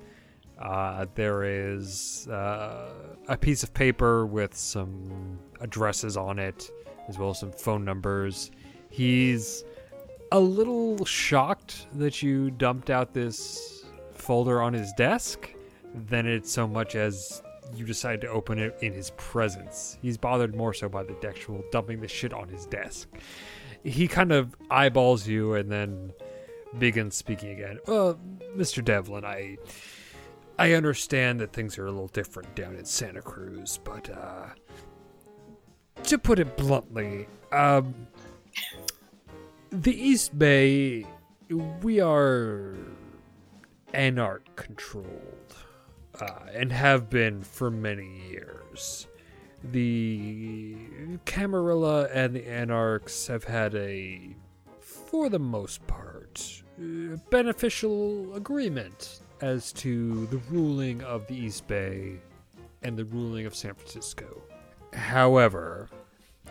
Uh, 0.58 1.08
there 1.16 1.44
is 1.44 2.26
uh, 2.30 2.94
a 3.28 3.36
piece 3.36 3.64
of 3.64 3.74
paper 3.74 4.26
with 4.26 4.56
some 4.56 5.38
addresses 5.60 6.16
on 6.16 6.40
it, 6.40 6.72
as 7.10 7.18
well 7.18 7.32
as 7.32 7.40
some 7.40 7.52
phone 7.52 7.84
numbers. 7.84 8.52
He's 8.92 9.66
a 10.34 10.40
little 10.40 11.06
shocked 11.06 11.88
that 11.94 12.22
you 12.22 12.52
dumped 12.52 12.90
out 12.90 13.14
this 13.14 13.86
folder 14.14 14.62
on 14.62 14.74
his 14.74 14.92
desk. 14.94 15.50
Than 15.96 16.26
it's 16.28 16.52
so 16.52 16.68
much 16.68 16.96
as 16.96 17.42
you 17.76 17.86
decide 17.86 18.20
to 18.22 18.28
open 18.28 18.60
it 18.60 18.76
in 18.82 18.94
his 18.94 19.12
presence. 19.12 19.98
He's 20.02 20.18
bothered 20.18 20.56
more 20.56 20.74
so 20.74 20.90
by 20.90 21.04
the 21.04 21.16
actual 21.26 21.64
dumping 21.72 22.02
the 22.02 22.08
shit 22.08 22.34
on 22.34 22.50
his 22.50 22.66
desk 22.66 23.08
he 23.84 24.08
kind 24.08 24.32
of 24.32 24.56
eyeballs 24.72 25.28
you 25.28 25.54
and 25.56 25.70
then 25.70 26.14
begins 26.80 27.16
speaking 27.16 27.50
again. 27.50 27.80
Well, 27.86 28.20
Mr. 28.56 28.84
Devlin, 28.84 29.26
I 29.26 29.58
I 30.58 30.74
understand 30.74 31.40
that 31.42 31.52
things 31.52 31.78
are 31.78 31.88
a 31.88 31.92
little 31.92 32.08
different 32.08 32.56
down 32.56 32.76
in 32.76 32.86
Santa 32.86 33.22
Cruz, 33.22 33.80
but 33.84 34.10
uh 34.10 34.50
to 36.04 36.18
put 36.18 36.40
it 36.40 36.58
bluntly, 36.58 37.28
um 37.52 37.94
the 39.74 40.08
East 40.08 40.38
Bay 40.38 41.04
we 41.82 42.00
are 42.00 42.76
anarch 43.94 44.46
controlled 44.56 45.56
uh, 46.22 46.46
and 46.54 46.72
have 46.72 47.10
been 47.10 47.42
for 47.42 47.72
many 47.72 48.30
years 48.30 49.08
the 49.72 50.76
Camarilla 51.26 52.08
and 52.14 52.36
the 52.36 52.48
Anarchs 52.48 53.28
have 53.28 53.46
had 53.46 53.74
a, 53.76 54.36
for 54.80 55.30
the 55.30 55.40
most 55.40 55.86
part, 55.88 56.64
uh, 56.80 57.16
beneficial 57.30 58.36
agreement 58.36 59.22
as 59.42 59.72
to 59.74 60.28
the 60.28 60.38
ruling 60.52 61.02
of 61.04 61.26
the 61.28 61.36
East 61.36 61.66
Bay 61.68 62.20
and 62.82 62.98
the 62.98 63.06
ruling 63.06 63.46
of 63.46 63.56
San 63.56 63.74
Francisco. 63.74 64.42
However, 64.92 65.90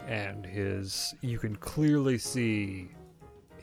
and 0.06 0.46
his, 0.46 1.14
you 1.20 1.38
can 1.38 1.54
clearly 1.56 2.16
see 2.16 2.88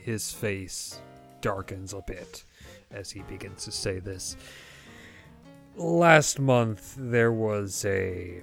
his 0.04 0.32
face 0.32 1.00
darkens 1.40 1.92
a 1.92 2.02
bit 2.06 2.44
as 2.90 3.10
he 3.10 3.20
begins 3.22 3.64
to 3.64 3.72
say 3.72 3.98
this. 3.98 4.36
Last 5.76 6.38
month, 6.38 6.94
there 6.98 7.32
was 7.32 7.84
a 7.84 8.42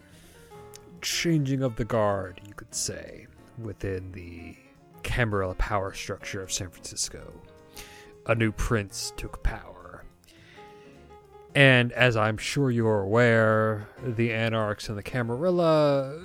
changing 1.02 1.62
of 1.62 1.76
the 1.76 1.86
guard, 1.86 2.42
you 2.48 2.54
could 2.54 2.74
say, 2.74 3.28
within 3.62 4.12
the 4.14 4.56
Camarilla 5.04 5.56
power 5.56 5.94
structure 5.94 6.42
of 6.42 6.52
San 6.52 6.70
Francisco. 6.70 7.32
A 8.26 8.36
new 8.36 8.52
prince 8.52 9.14
took 9.16 9.44
power. 9.44 10.04
And 11.56 11.92
as 11.94 12.16
I'm 12.16 12.38
sure 12.38 12.70
you're 12.72 13.02
aware, 13.02 13.88
the 14.04 14.32
Anarchs 14.32 14.90
and 14.90 14.98
the 14.98 15.04
Camarilla, 15.04 16.20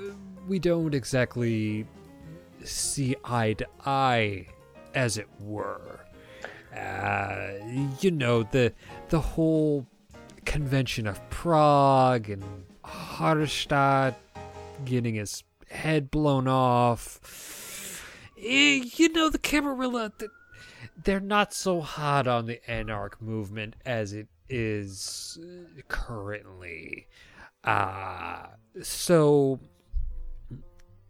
we 0.47 0.59
don't 0.59 0.95
exactly 0.95 1.87
see 2.65 3.17
eye 3.25 3.55
to 3.55 3.67
eye, 3.87 4.47
as 4.94 5.16
it 5.19 5.28
were. 5.40 6.01
Uh, 6.77 7.51
you 8.01 8.10
know 8.10 8.43
the 8.44 8.73
the 9.10 9.20
whole 9.20 9.86
convention 10.44 11.06
of 11.06 11.20
Prague 11.31 12.31
and 12.31 12.43
Hardestadt 12.85 14.14
getting 14.85 15.14
his 15.14 15.44
head 15.70 16.10
blown 16.10 16.48
off. 16.48 17.20
Eh, 18.39 18.82
You 18.97 19.09
know 19.10 19.28
the 19.28 19.39
Camarilla. 19.39 20.12
th- 20.19 20.31
They're 21.05 21.20
not 21.20 21.52
so 21.55 21.81
hot 21.81 22.27
on 22.27 22.47
the 22.47 22.60
Anarch 22.69 23.20
movement 23.20 23.77
as 23.86 24.12
it 24.12 24.28
is 24.48 25.39
currently. 25.89 27.06
Uh, 27.64 28.47
so 28.82 29.60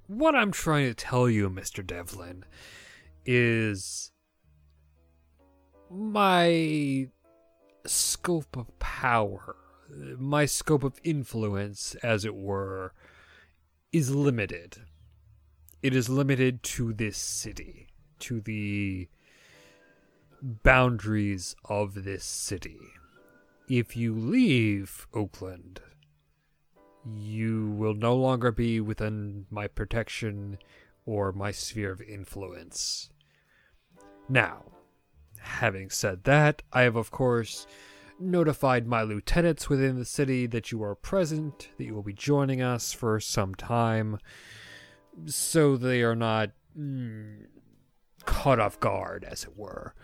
what 0.07 0.35
I'm 0.35 0.51
trying 0.53 0.87
to 0.89 0.95
tell 0.95 1.29
you, 1.31 1.49
Mr. 1.49 1.85
Devlin, 1.87 2.45
is 3.25 4.13
my 5.91 7.09
scope 7.87 8.57
of 8.57 8.79
power, 8.79 9.57
my 10.19 10.47
scope 10.47 10.85
of 10.85 11.01
influence, 11.05 11.95
as 12.03 12.25
it 12.25 12.35
were, 12.35 12.95
is 13.93 14.15
limited. 14.15 14.79
It 15.83 15.95
is 15.95 16.09
limited 16.09 16.63
to 16.63 16.93
this 16.93 17.19
city, 17.19 17.89
to 18.21 18.41
the 18.41 19.09
boundaries 20.41 21.55
of 21.65 22.05
this 22.05 22.25
city. 22.25 22.81
If 23.69 23.97
you 23.97 24.15
leave 24.15 25.07
Oakland, 25.13 25.81
you 27.05 27.71
will 27.71 27.95
no 27.95 28.15
longer 28.15 28.53
be 28.53 28.81
within 28.81 29.47
my 29.51 29.67
protection 29.67 30.59
or 31.05 31.33
my 31.33 31.51
sphere 31.51 31.93
of 31.93 32.01
influence. 32.01 33.11
Now, 34.29 34.65
having 35.41 35.91
said 35.91 36.25
that, 36.25 36.63
I 36.73 36.83
have, 36.83 36.97
of 36.97 37.11
course, 37.11 37.67
notified 38.19 38.87
my 38.87 39.03
lieutenants 39.03 39.69
within 39.69 39.99
the 39.99 40.05
city 40.05 40.47
that 40.47 40.71
you 40.71 40.83
are 40.83 40.95
present, 40.95 41.71
that 41.77 41.85
you 41.85 41.95
will 41.95 42.03
be 42.03 42.13
joining 42.13 42.63
us 42.63 42.93
for 42.93 43.19
some 43.21 43.55
time, 43.55 44.19
so 45.27 45.77
they 45.77 46.03
are 46.03 46.17
not 46.17 46.51
mm, 46.79 47.47
caught 48.25 48.61
off 48.61 48.79
guard, 48.81 49.25
as 49.29 49.45
it 49.45 49.57
were. 49.57 49.95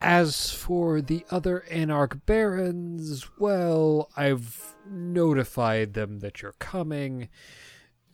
As 0.00 0.50
for 0.50 1.00
the 1.00 1.24
other 1.30 1.64
Anarch 1.70 2.24
Barons, 2.24 3.26
well, 3.38 4.10
I've 4.16 4.76
notified 4.88 5.94
them 5.94 6.20
that 6.20 6.40
you're 6.40 6.54
coming, 6.60 7.28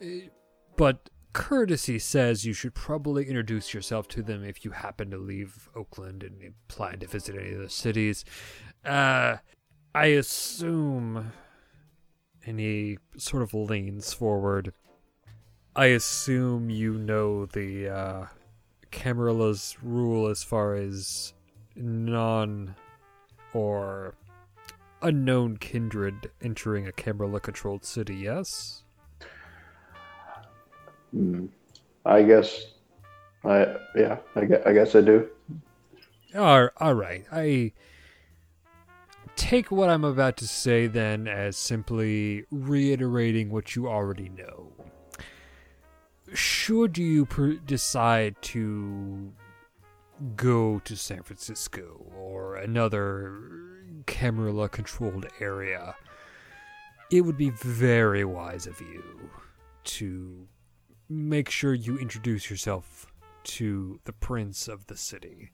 eh, 0.01 0.29
but 0.77 1.11
courtesy 1.35 1.99
says 1.99 2.47
you 2.47 2.55
should 2.55 2.75
probably 2.75 3.27
introduce 3.27 3.75
yourself 3.75 4.09
to 4.09 4.23
them 4.23 4.43
if 4.43 4.65
you 4.65 4.71
happen 4.71 5.11
to 5.11 5.19
leave 5.19 5.69
Oakland 5.77 6.23
and 6.23 6.55
plan 6.69 7.01
to 7.01 7.07
visit 7.07 7.37
any 7.37 7.53
of 7.53 7.61
the 7.61 7.69
cities. 7.69 8.25
Uh, 8.85 9.37
I 9.95 10.07
assume, 10.07 11.33
and 12.47 12.59
he 12.59 12.99
sort 13.19 13.43
of 13.43 13.53
leans 13.53 14.15
forward. 14.15 14.73
I 15.77 15.87
assume 15.87 16.71
you 16.71 16.95
know 16.95 17.47
the 17.47 17.89
uh, 17.89 18.27
Camarilla's 18.93 19.77
rule 19.83 20.29
as 20.29 20.45
far 20.45 20.77
as 20.77 21.35
non 21.75 22.77
or 23.53 24.15
unknown 25.03 25.57
kindred 25.57 26.31
entering 26.41 26.87
a 26.87 26.93
Camarilla 26.93 27.41
controlled 27.41 27.85
city, 27.85 28.15
yes? 28.15 28.84
Hmm. 31.15 31.47
I 32.05 32.23
guess. 32.23 32.67
I 33.45 33.77
yeah. 33.95 34.19
I 34.35 34.45
guess, 34.45 34.63
I 34.67 34.73
guess 34.73 34.95
I 34.95 35.01
do. 35.01 35.29
All, 36.35 36.69
all 36.79 36.95
right. 36.95 37.25
I 37.31 37.73
take 39.37 39.71
what 39.71 39.89
I'm 39.89 40.05
about 40.05 40.37
to 40.39 40.49
say 40.49 40.89
then 40.89 41.29
as 41.29 41.57
simply 41.57 42.45
reiterating 42.51 43.51
what 43.51 43.77
you 43.77 43.89
already 43.89 44.29
know. 44.29 44.73
Should 46.33 46.99
you 46.99 47.27
per- 47.27 47.55
decide 47.55 48.35
to 48.43 49.33
go 50.35 50.81
to 50.81 50.97
San 50.97 51.23
Francisco 51.23 52.05
or 52.17 52.57
another 52.57 53.85
Camarilla 54.07 54.69
controlled 54.69 55.27
area, 55.41 55.95
it 57.11 57.21
would 57.21 57.37
be 57.37 57.51
very 57.51 58.25
wise 58.25 58.67
of 58.67 58.81
you 58.81 59.31
to 59.85 60.49
make 61.09 61.51
sure 61.51 61.75
you 61.75 61.99
introduce 61.99 62.51
yourself 62.51 63.07
to 63.45 64.01
the 64.05 64.13
prince 64.13 64.69
of 64.69 64.87
the 64.87 64.97
city 64.97 65.51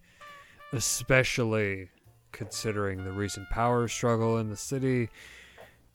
especially 0.72 1.88
considering 2.32 3.04
the 3.04 3.12
recent 3.12 3.48
power 3.50 3.88
struggle 3.88 4.38
in 4.38 4.48
the 4.48 4.56
city. 4.56 5.08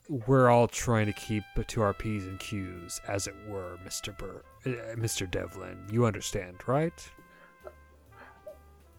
We're 0.08 0.50
all 0.50 0.68
trying 0.68 1.06
to 1.06 1.12
keep 1.12 1.42
to 1.66 1.82
our 1.82 1.94
P's 1.94 2.26
and 2.26 2.38
Q's, 2.38 3.00
as 3.08 3.26
it 3.26 3.34
were, 3.48 3.78
Mr. 3.84 4.16
Bur- 4.16 4.44
uh, 4.64 4.94
Mr. 4.96 5.28
Devlin. 5.28 5.78
You 5.90 6.06
understand, 6.06 6.56
right? 6.66 7.10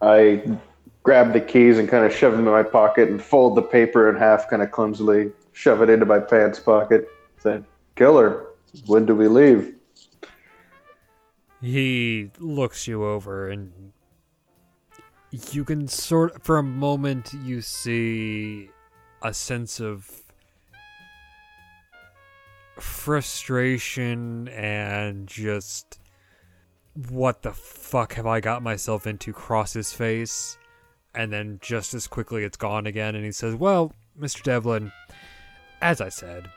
I 0.02 0.58
grab 1.02 1.32
the 1.32 1.40
keys 1.40 1.78
and 1.78 1.88
kind 1.88 2.04
of 2.04 2.14
shove 2.14 2.32
them 2.32 2.46
in 2.46 2.52
my 2.52 2.62
pocket 2.62 3.08
and 3.08 3.22
fold 3.22 3.56
the 3.56 3.62
paper 3.62 4.10
in 4.10 4.16
half, 4.16 4.50
kind 4.50 4.62
of 4.62 4.70
clumsily, 4.70 5.32
shove 5.52 5.80
it 5.80 5.88
into 5.88 6.04
my 6.04 6.18
pants 6.18 6.60
pocket. 6.60 7.08
Say, 7.38 7.62
"Killer, 7.96 8.48
when 8.86 9.06
do 9.06 9.14
we 9.14 9.28
leave?" 9.28 9.74
He 11.60 12.30
looks 12.38 12.86
you 12.86 13.04
over 13.04 13.48
and 13.48 13.92
you 15.52 15.64
can 15.64 15.88
sort 15.88 16.42
for 16.42 16.58
a 16.58 16.62
moment 16.62 17.32
you 17.44 17.60
see 17.60 18.70
a 19.22 19.34
sense 19.34 19.80
of 19.80 20.08
frustration 22.78 24.48
and 24.48 25.26
just 25.26 26.00
what 27.10 27.42
the 27.42 27.52
fuck 27.52 28.14
have 28.14 28.26
I 28.26 28.40
got 28.40 28.62
myself 28.62 29.06
into 29.06 29.32
cross 29.32 29.72
his 29.72 29.92
face 29.92 30.56
and 31.14 31.32
then 31.32 31.58
just 31.60 31.92
as 31.94 32.06
quickly 32.06 32.44
it's 32.44 32.56
gone 32.56 32.86
again 32.86 33.14
and 33.14 33.24
he 33.24 33.32
says, 33.32 33.54
"Well, 33.54 33.92
Mr. 34.18 34.42
Devlin, 34.42 34.92
as 35.80 36.00
I 36.00 36.08
said, 36.08 36.50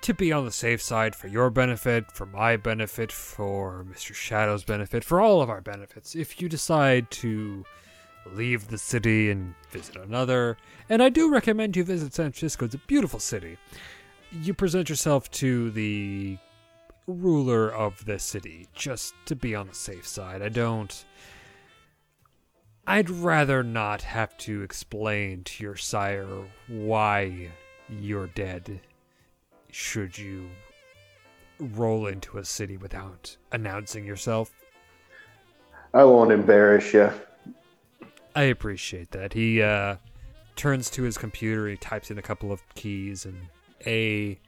to 0.00 0.14
be 0.14 0.32
on 0.32 0.44
the 0.44 0.52
safe 0.52 0.80
side 0.80 1.14
for 1.14 1.28
your 1.28 1.50
benefit, 1.50 2.10
for 2.12 2.26
my 2.26 2.56
benefit, 2.56 3.10
for 3.12 3.84
Mr. 3.90 4.14
Shadow's 4.14 4.64
benefit, 4.64 5.04
for 5.04 5.20
all 5.20 5.42
of 5.42 5.50
our 5.50 5.60
benefits. 5.60 6.14
If 6.14 6.40
you 6.40 6.48
decide 6.48 7.10
to 7.12 7.64
leave 8.32 8.68
the 8.68 8.78
city 8.78 9.30
and 9.30 9.54
visit 9.70 9.96
another, 9.96 10.56
and 10.88 11.02
I 11.02 11.08
do 11.08 11.30
recommend 11.30 11.76
you 11.76 11.84
visit 11.84 12.14
San 12.14 12.32
Francisco, 12.32 12.66
it's 12.66 12.74
a 12.74 12.78
beautiful 12.78 13.20
city. 13.20 13.58
You 14.30 14.54
present 14.54 14.88
yourself 14.88 15.30
to 15.32 15.70
the 15.70 16.38
ruler 17.06 17.72
of 17.72 18.04
the 18.04 18.18
city 18.18 18.68
just 18.74 19.14
to 19.26 19.34
be 19.34 19.54
on 19.54 19.66
the 19.68 19.74
safe 19.74 20.06
side. 20.06 20.42
I 20.42 20.48
don't. 20.48 21.04
I'd 22.86 23.10
rather 23.10 23.62
not 23.62 24.02
have 24.02 24.36
to 24.38 24.62
explain 24.62 25.44
to 25.44 25.62
your 25.62 25.76
sire 25.76 26.46
why 26.68 27.50
you're 27.88 28.28
dead 28.28 28.80
should 29.70 30.16
you 30.16 30.48
roll 31.60 32.06
into 32.06 32.38
a 32.38 32.44
city 32.44 32.76
without 32.76 33.36
announcing 33.52 34.04
yourself. 34.04 34.52
I 35.92 36.04
won't 36.04 36.32
embarrass 36.32 36.92
you. 36.92 37.10
I 38.36 38.42
appreciate 38.42 39.10
that. 39.12 39.32
He 39.32 39.62
uh, 39.62 39.96
turns 40.56 40.90
to 40.90 41.02
his 41.02 41.18
computer, 41.18 41.66
he 41.66 41.76
types 41.76 42.10
in 42.10 42.18
a 42.18 42.22
couple 42.22 42.52
of 42.52 42.62
keys, 42.74 43.24
and 43.24 43.48
a 43.86 44.38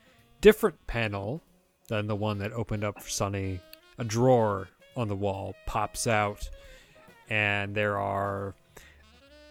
different 0.40 0.86
panel 0.86 1.42
than 1.88 2.06
the 2.06 2.16
one 2.16 2.38
that 2.38 2.52
opened 2.52 2.84
up 2.84 3.02
for 3.02 3.08
Sunny, 3.08 3.60
a 3.98 4.04
drawer 4.04 4.68
on 4.96 5.08
the 5.08 5.16
wall 5.16 5.54
pops 5.66 6.06
out, 6.06 6.48
and 7.28 7.74
there 7.74 7.98
are 7.98 8.54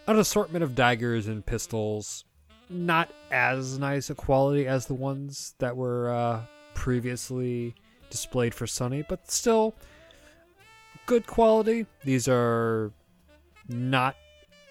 an 0.06 0.18
assortment 0.18 0.64
of 0.64 0.74
daggers 0.74 1.26
and 1.26 1.44
pistols. 1.44 2.24
Not 2.72 3.10
as 3.32 3.80
nice 3.80 4.10
a 4.10 4.14
quality 4.14 4.68
as 4.68 4.86
the 4.86 4.94
ones 4.94 5.54
that 5.58 5.76
were 5.76 6.08
uh, 6.08 6.42
previously 6.74 7.74
displayed 8.10 8.54
for 8.54 8.66
Sunny, 8.66 9.04
but 9.08 9.28
still 9.28 9.74
good 11.06 11.26
quality. 11.26 11.86
These 12.04 12.28
are 12.28 12.92
not 13.68 14.14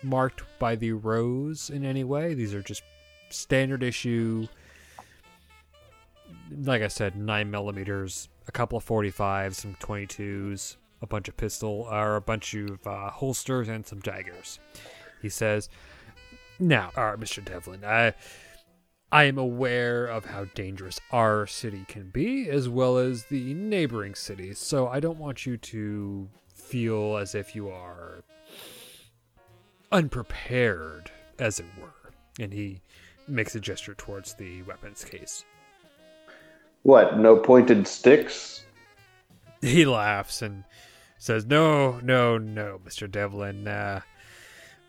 marked 0.01 0.43
by 0.59 0.77
the 0.77 0.93
rose 0.93 1.69
in 1.69 1.83
any 1.83 2.05
way. 2.05 2.33
These 2.33 2.53
are 2.53 2.61
just 2.61 2.83
standard 3.29 3.83
issue. 3.83 4.47
Like 6.51 6.81
I 6.81 6.87
said, 6.87 7.17
nine 7.17 7.51
millimeters, 7.51 8.29
a 8.47 8.51
couple 8.53 8.77
of 8.77 8.83
forty 8.85 9.11
fives, 9.11 9.57
some 9.57 9.75
twenty 9.79 10.07
twos, 10.07 10.77
a 11.01 11.05
bunch 11.05 11.27
of 11.27 11.35
pistol, 11.35 11.85
or 11.91 12.15
a 12.15 12.21
bunch 12.21 12.53
of 12.53 12.87
uh, 12.87 13.09
holsters, 13.11 13.67
and 13.67 13.85
some 13.85 13.99
daggers. 13.99 14.59
He 15.21 15.27
says, 15.27 15.67
"Now, 16.59 16.91
all 16.95 17.05
right, 17.05 17.19
Mister 17.19 17.41
Devlin, 17.41 17.83
I." 17.85 18.13
I 19.11 19.23
am 19.23 19.39
aware 19.39 20.05
of 20.05 20.25
how 20.25 20.45
dangerous 20.53 20.99
our 21.11 21.47
city 21.47 21.83
can 21.87 22.09
be, 22.09 22.47
as 22.47 22.69
well 22.69 22.99
as 22.99 23.23
the 23.25 23.55
neighboring 23.55 24.13
cities. 24.13 24.59
So 24.59 24.87
I 24.87 24.99
don't 24.99 25.17
want 25.17 25.47
you 25.47 25.57
to 25.57 26.29
feel 26.53 27.17
as 27.17 27.33
if 27.33 27.55
you 27.55 27.71
are 27.71 28.23
unprepared, 29.91 31.09
as 31.39 31.59
it 31.59 31.65
were. 31.81 32.11
And 32.39 32.53
he 32.53 32.81
makes 33.27 33.55
a 33.55 33.59
gesture 33.59 33.95
towards 33.95 34.35
the 34.35 34.61
weapons 34.61 35.03
case. 35.03 35.43
What? 36.83 37.17
No 37.17 37.35
pointed 37.35 37.87
sticks? 37.87 38.63
He 39.61 39.85
laughs 39.85 40.41
and 40.41 40.63
says, 41.17 41.45
"No, 41.45 41.99
no, 41.99 42.37
no, 42.37 42.79
Mister 42.85 43.07
Devlin. 43.07 43.67
Uh, 43.67 43.99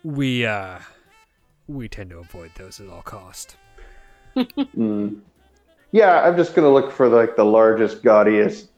we 0.05 0.47
uh, 0.47 0.79
we 1.71 1.89
tend 1.89 2.11
to 2.11 2.19
avoid 2.19 2.51
those 2.57 2.81
at 2.81 2.89
all 2.89 3.03
cost." 3.03 3.57
Mm. 4.37 5.21
Yeah, 5.93 6.21
I'm 6.21 6.37
just 6.37 6.55
gonna 6.55 6.73
look 6.73 6.93
for 6.93 7.09
like 7.09 7.35
the 7.37 7.45
largest, 7.45 8.03
gaudiest 8.03 8.69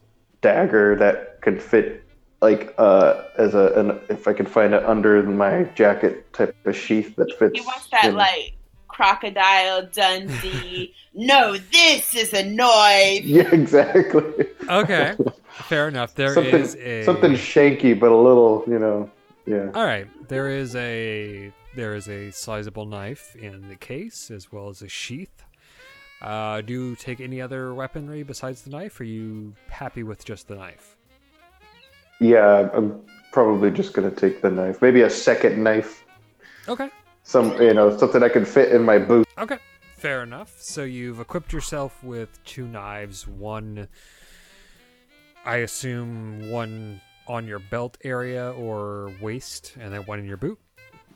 dagger 0.41 0.95
that 0.95 1.41
could 1.41 1.61
fit, 1.61 2.03
like 2.41 2.73
uh, 2.77 3.23
as 3.37 3.53
a 3.53 3.67
an, 3.73 3.99
if 4.09 4.27
I 4.27 4.33
can 4.33 4.47
find 4.47 4.73
it 4.73 4.83
under 4.83 5.21
my 5.23 5.63
jacket 5.75 6.31
type 6.33 6.55
of 6.65 6.75
sheath 6.75 7.15
that 7.17 7.31
fits. 7.37 7.59
He 7.59 7.61
wants 7.65 7.87
that 7.91 8.05
in- 8.05 8.15
like 8.15 8.53
crocodile 8.87 9.85
Dundee. 9.91 10.93
no, 11.13 11.55
this 11.71 12.15
is 12.15 12.33
a 12.33 12.43
knife. 12.43 13.23
Yeah, 13.23 13.49
exactly. 13.53 14.47
Okay, 14.67 15.15
fair 15.49 15.87
enough. 15.87 16.15
There 16.15 16.29
is 16.29 16.33
something 16.71 16.81
a 16.83 17.03
something 17.03 17.31
shanky, 17.33 17.99
but 17.99 18.11
a 18.11 18.17
little, 18.17 18.63
you 18.67 18.79
know. 18.79 19.09
Yeah. 19.45 19.69
All 19.75 19.85
right, 19.85 20.07
there 20.29 20.47
is 20.49 20.75
a 20.75 21.51
there 21.75 21.95
is 21.95 22.07
a 22.07 22.31
sizable 22.31 22.85
knife 22.85 23.35
in 23.35 23.67
the 23.69 23.75
case 23.75 24.29
as 24.31 24.51
well 24.51 24.69
as 24.69 24.81
a 24.81 24.87
sheath. 24.87 25.43
Uh, 26.21 26.61
do 26.61 26.73
you 26.73 26.95
take 26.95 27.19
any 27.19 27.41
other 27.41 27.73
weaponry 27.73 28.23
besides 28.23 28.61
the 28.61 28.69
knife? 28.69 28.99
Or 28.99 29.03
are 29.03 29.05
you 29.07 29.53
happy 29.69 30.03
with 30.03 30.23
just 30.23 30.47
the 30.47 30.55
knife? 30.55 30.95
Yeah, 32.19 32.69
I'm 32.73 33.01
probably 33.31 33.71
just 33.71 33.93
gonna 33.93 34.11
take 34.11 34.41
the 34.41 34.49
knife. 34.51 34.81
Maybe 34.81 35.01
a 35.01 35.09
second 35.09 35.61
knife. 35.61 36.05
Okay, 36.69 36.89
Some, 37.23 37.59
you 37.61 37.73
know, 37.73 37.95
something 37.97 38.23
I 38.23 38.29
can 38.29 38.45
fit 38.45 38.71
in 38.71 38.83
my 38.83 38.97
boot. 38.99 39.27
okay, 39.37 39.57
fair 39.97 40.23
enough. 40.23 40.53
So 40.61 40.83
you've 40.83 41.19
equipped 41.19 41.51
yourself 41.51 42.01
with 42.03 42.41
two 42.45 42.67
knives. 42.67 43.27
One, 43.27 43.89
I 45.43 45.57
assume, 45.57 46.49
one 46.51 47.01
on 47.27 47.47
your 47.47 47.59
belt 47.59 47.97
area 48.05 48.51
or 48.53 49.11
waist, 49.21 49.75
and 49.77 49.93
then 49.93 50.01
one 50.03 50.19
in 50.19 50.25
your 50.25 50.37
boot. 50.37 50.57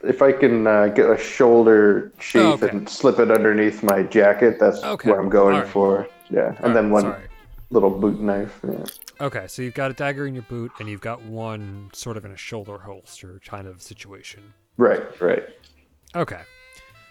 If 0.03 0.22
I 0.22 0.32
can 0.32 0.68
uh, 0.68 0.88
get 0.88 1.10
a 1.10 1.18
shoulder 1.18 2.11
sheath 2.19 2.41
Oh, 2.41 2.53
okay. 2.53 2.69
and 2.69 2.88
slip 2.88 3.19
it 3.19 3.32
underneath 3.32 3.82
my 3.84 4.03
jacket, 4.03 4.57
that's 4.60 4.84
Okay, 4.84 5.10
what 5.10 5.19
I'm 5.19 5.30
going 5.30 5.56
alright. 5.56 5.72
for. 5.72 6.07
Yeah, 6.30 6.49
and 6.57 6.65
All 6.68 6.74
then 6.74 6.86
right, 6.86 6.91
one 6.94 7.02
Sorry. 7.03 7.24
little 7.72 7.90
boot 7.90 8.19
knife. 8.19 8.60
Yeah. 8.68 8.84
Okay, 9.19 9.48
so 9.48 9.61
you've 9.64 9.74
got 9.74 9.90
a 9.91 9.94
dagger 9.95 10.28
in 10.28 10.34
your 10.36 10.44
boot, 10.44 10.72
and 10.80 10.88
you've 10.88 11.02
got 11.02 11.22
one 11.24 11.90
sort 11.94 12.18
of 12.18 12.26
in 12.26 12.32
a 12.32 12.38
shoulder 12.38 12.78
holster 12.78 13.41
kind 13.45 13.65
of 13.68 13.82
situation. 13.82 14.53
Right, 14.78 15.02
right. 15.19 15.44
Okay. 16.15 16.41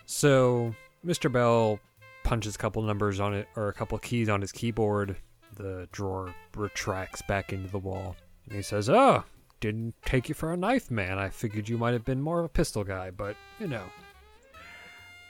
So 0.07 0.75
Mr. 1.05 1.31
Bell 1.33 1.81
punches 2.23 2.55
a 2.55 2.59
couple 2.59 2.83
numbers 2.83 3.19
on 3.21 3.35
it, 3.35 3.49
or 3.57 3.69
a 3.69 3.73
couple 3.73 3.99
keys 3.99 4.29
on 4.29 4.41
his 4.41 4.53
keyboard. 4.53 5.17
The 5.57 5.89
drawer 5.93 6.35
retracts 6.55 7.23
back 7.23 7.53
into 7.53 7.69
the 7.69 7.79
wall. 7.79 8.15
And 8.47 8.55
he 8.55 8.63
says, 8.63 8.89
Oh, 8.91 9.25
didn't 9.61 9.95
take 10.05 10.29
you 10.29 10.35
for 10.35 10.53
a 10.53 10.57
knife 10.57 10.91
man. 10.91 11.19
I 11.19 11.29
figured 11.29 11.69
you 11.69 11.79
might 11.79 11.93
have 11.93 12.05
been 12.05 12.21
more 12.21 12.41
of 12.41 12.45
a 12.45 12.49
pistol 12.51 12.85
guy, 12.85 13.11
but 13.11 13.37
you 13.59 13.67
know. 13.67 13.85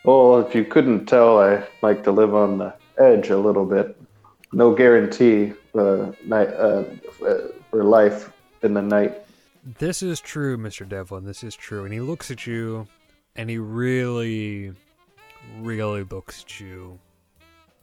Well, 0.04 0.38
if 0.46 0.54
you 0.54 0.64
couldn't 0.64 1.06
tell, 1.06 1.40
I 1.40 1.66
like 1.82 2.04
to 2.04 2.12
live 2.12 2.34
on 2.34 2.58
the 2.58 2.74
edge 2.98 3.30
a 3.30 3.36
little 3.36 3.66
bit. 3.66 3.96
No 4.52 4.74
guarantee 4.74 5.52
uh, 5.74 6.12
night, 6.24 6.48
uh, 6.48 6.84
uh, 7.26 7.38
for 7.70 7.84
life 7.84 8.32
in 8.62 8.74
the 8.74 8.82
night. 8.82 9.22
This 9.78 10.02
is 10.02 10.20
true, 10.20 10.56
Mr. 10.56 10.88
Devlin. 10.88 11.24
This 11.24 11.42
is 11.42 11.56
true. 11.56 11.84
And 11.84 11.92
he 11.92 12.00
looks 12.00 12.30
at 12.30 12.46
you, 12.46 12.86
and 13.34 13.50
he 13.50 13.58
really, 13.58 14.72
really 15.58 16.04
looks 16.04 16.42
at 16.42 16.60
you. 16.60 17.00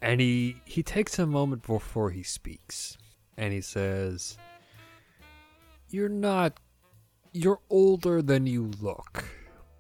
And 0.01 0.19
he 0.19 0.57
he 0.65 0.83
takes 0.83 1.19
a 1.19 1.25
moment 1.25 1.65
before 1.65 2.09
he 2.09 2.23
speaks, 2.23 2.97
and 3.37 3.53
he 3.53 3.61
says, 3.61 4.37
"You're 5.93 6.09
not. 6.09 6.59
You're 7.33 7.59
older 7.69 8.23
than 8.23 8.47
you 8.47 8.71
look, 8.81 9.25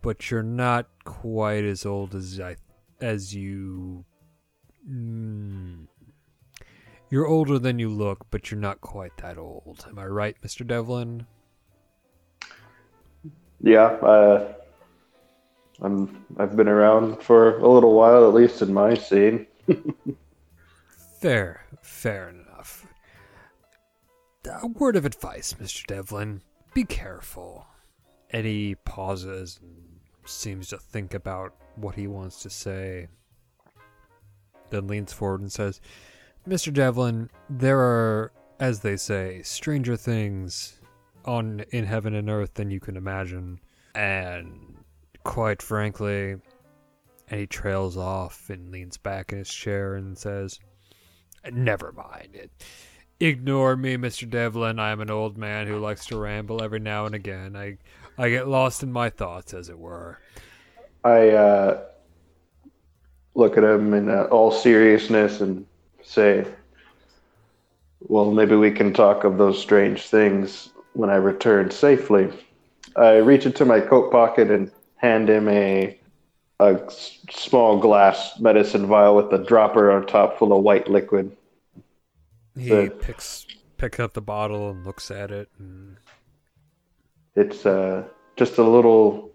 but 0.03 0.29
you're 0.29 0.43
not 0.43 0.87
quite 1.05 1.63
as 1.63 1.87
old 1.87 2.13
as 2.13 2.39
I 2.39 2.57
as 3.01 3.33
you. 3.33 4.05
Mm, 4.87 5.87
you're 7.09 7.25
older 7.25 7.57
than 7.57 7.79
you 7.79 7.89
look, 7.89 8.27
but 8.29 8.51
you're 8.51 8.59
not 8.59 8.79
quite 8.79 9.17
that 9.17 9.39
old. 9.39 9.87
Am 9.89 9.97
I 9.97 10.05
right, 10.05 10.39
Mr. 10.43 10.65
Devlin?" 10.67 11.25
Yeah, 13.59 13.85
uh, 14.03 14.53
I'm. 15.81 16.25
I've 16.37 16.55
been 16.55 16.67
around 16.67 17.23
for 17.23 17.57
a 17.57 17.67
little 17.67 17.95
while, 17.95 18.27
at 18.27 18.35
least 18.35 18.61
in 18.61 18.71
my 18.71 18.93
scene. 18.93 19.47
Fair, 21.19 21.65
fair 21.81 22.29
enough. 22.29 22.42
A 24.45 24.67
word 24.67 24.95
of 24.97 25.05
advice, 25.05 25.53
Mr. 25.53 25.85
Devlin. 25.85 26.41
Be 26.73 26.83
careful. 26.83 27.65
He 28.29 28.75
pauses 28.83 29.59
and 29.61 29.99
seems 30.25 30.67
to 30.69 30.77
think 30.77 31.13
about 31.13 31.53
what 31.75 31.95
he 31.95 32.07
wants 32.07 32.41
to 32.41 32.49
say. 32.49 33.07
Then 34.69 34.87
leans 34.87 35.13
forward 35.13 35.41
and 35.41 35.51
says, 35.51 35.79
Mr. 36.47 36.73
Devlin, 36.73 37.29
there 37.49 37.79
are, 37.79 38.33
as 38.59 38.81
they 38.81 38.97
say, 38.97 39.41
stranger 39.43 39.95
things 39.95 40.81
on 41.25 41.61
in 41.71 41.85
heaven 41.85 42.13
and 42.13 42.29
earth 42.29 42.55
than 42.55 42.69
you 42.69 42.79
can 42.79 42.97
imagine. 42.97 43.59
And 43.95 44.83
quite 45.23 45.61
frankly, 45.61 46.35
and 47.29 47.39
he 47.39 47.47
trails 47.47 47.95
off 47.95 48.49
and 48.49 48.71
leans 48.71 48.97
back 48.97 49.31
in 49.31 49.37
his 49.37 49.53
chair 49.53 49.95
and 49.95 50.17
says, 50.17 50.59
Never 51.49 51.91
mind 51.93 52.35
it. 52.35 52.51
Ignore 53.23 53.77
me, 53.77 53.95
Mr. 53.95 54.29
Devlin. 54.29 54.79
I 54.79 54.91
am 54.91 54.99
an 54.99 55.09
old 55.09 55.37
man 55.37 55.65
who 55.65 55.79
likes 55.79 56.07
to 56.07 56.17
ramble 56.17 56.61
every 56.61 56.81
now 56.81 57.05
and 57.05 57.15
again. 57.15 57.55
I, 57.55 57.77
I 58.17 58.29
get 58.29 58.49
lost 58.49 58.83
in 58.83 58.91
my 58.91 59.09
thoughts, 59.09 59.53
as 59.53 59.69
it 59.69 59.79
were. 59.79 60.19
I 61.05 61.29
uh, 61.29 61.83
look 63.33 63.57
at 63.57 63.63
him 63.63 63.93
in 63.93 64.09
uh, 64.09 64.23
all 64.23 64.51
seriousness 64.51 65.39
and 65.39 65.65
say, 66.03 66.45
"Well, 68.01 68.29
maybe 68.29 68.57
we 68.57 68.71
can 68.71 68.91
talk 68.91 69.23
of 69.23 69.37
those 69.37 69.57
strange 69.57 70.07
things 70.07 70.71
when 70.91 71.09
I 71.09 71.15
return 71.15 71.71
safely." 71.71 72.29
I 72.97 73.15
reach 73.19 73.45
into 73.45 73.63
my 73.63 73.79
coat 73.79 74.11
pocket 74.11 74.51
and 74.51 74.69
hand 74.97 75.29
him 75.29 75.47
a 75.47 75.97
a 76.59 76.77
small 77.31 77.79
glass 77.79 78.37
medicine 78.41 78.85
vial 78.85 79.15
with 79.15 79.31
a 79.31 79.45
dropper 79.45 79.91
on 79.91 80.07
top 80.07 80.37
full 80.37 80.51
of 80.51 80.61
white 80.61 80.89
liquid. 80.89 81.33
He 82.55 82.69
So- 82.69 82.89
picks 82.89 83.47
picks 83.77 83.99
up 83.99 84.13
the 84.13 84.21
bottle 84.21 84.69
and 84.69 84.85
looks 84.85 85.11
at 85.11 85.31
it. 85.31 85.49
And 85.59 85.97
It's 87.35 87.65
uh, 87.65 88.07
just 88.37 88.57
a 88.57 88.63
little 88.63 89.31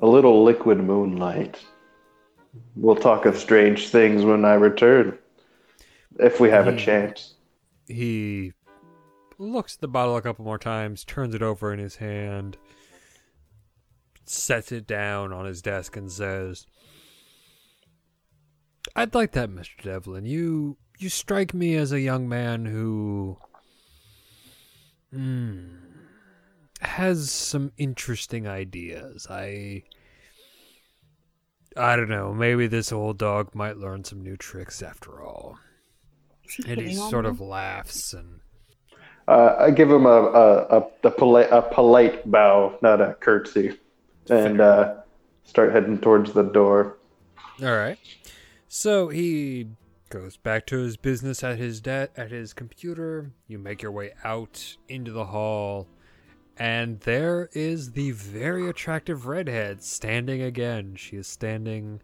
a 0.00 0.06
little 0.06 0.44
liquid 0.44 0.78
moonlight. 0.78 1.64
We'll 2.76 2.96
talk 2.96 3.24
of 3.26 3.36
strange 3.36 3.88
things 3.88 4.24
when 4.24 4.44
I 4.44 4.54
return, 4.54 5.18
if 6.18 6.40
we 6.40 6.50
have 6.50 6.66
a 6.68 6.72
Hmm. 6.72 6.78
chance. 6.78 7.34
he 7.86 8.52
looks 9.38 9.76
at 9.76 9.80
the 9.80 9.88
bottle 9.88 10.16
a 10.16 10.22
couple 10.22 10.44
more 10.44 10.58
times, 10.58 11.04
turns 11.04 11.34
it 11.34 11.42
over 11.42 11.72
in 11.72 11.78
his 11.78 11.96
hand, 11.96 12.58
sets 14.26 14.72
it 14.72 14.86
down 14.86 15.32
on 15.32 15.46
his 15.46 15.62
desk, 15.62 15.96
and 15.96 16.10
says, 16.12 16.66
"I'd 18.96 19.14
like 19.14 19.32
that, 19.32 19.48
Mister 19.50 19.74
Devlin. 19.82 20.24
You 20.26 20.76
you 20.98 21.08
strike 21.08 21.54
me 21.54 21.74
as 21.76 21.92
a 21.92 22.00
young 22.00 22.28
man 22.28 22.64
who, 22.66 23.38
hmm, 25.12 25.66
has 26.80 27.30
some 27.30 27.72
interesting 27.76 28.46
ideas. 28.46 29.26
I." 29.30 29.84
I 31.76 31.94
don't 31.94 32.08
know. 32.08 32.34
Maybe 32.34 32.66
this 32.66 32.90
old 32.90 33.18
dog 33.18 33.54
might 33.54 33.76
learn 33.76 34.02
some 34.02 34.20
new 34.20 34.36
tricks 34.36 34.82
after 34.82 35.22
all. 35.22 35.58
And 36.66 36.80
he 36.80 36.94
sort 36.94 37.24
them? 37.24 37.26
of 37.26 37.40
laughs 37.40 38.14
and 38.14 38.40
Uh, 39.28 39.54
I 39.60 39.70
give 39.70 39.88
him 39.90 40.06
a 40.06 40.08
a, 40.08 40.78
a, 40.78 40.86
a, 41.04 41.10
polite, 41.10 41.48
a 41.52 41.62
polite 41.62 42.28
bow, 42.28 42.76
not 42.82 43.00
a 43.00 43.14
curtsy, 43.20 43.78
and 44.30 44.60
uh, 44.60 44.94
start 45.44 45.72
heading 45.72 45.98
towards 45.98 46.32
the 46.32 46.42
door. 46.42 46.96
all 47.62 47.76
right. 47.76 47.98
So 48.68 49.08
he 49.08 49.68
goes 50.08 50.36
back 50.36 50.66
to 50.66 50.78
his 50.78 50.96
business 50.96 51.42
at 51.42 51.58
his 51.58 51.80
de- 51.80 52.08
at 52.16 52.30
his 52.30 52.52
computer. 52.52 53.32
You 53.46 53.58
make 53.58 53.82
your 53.82 53.92
way 53.92 54.12
out 54.24 54.76
into 54.88 55.12
the 55.12 55.26
hall, 55.26 55.86
and 56.56 57.00
there 57.00 57.48
is 57.52 57.92
the 57.92 58.12
very 58.12 58.68
attractive 58.68 59.26
redhead 59.26 59.82
standing 59.82 60.42
again. 60.42 60.94
She 60.96 61.16
is 61.16 61.26
standing 61.26 62.00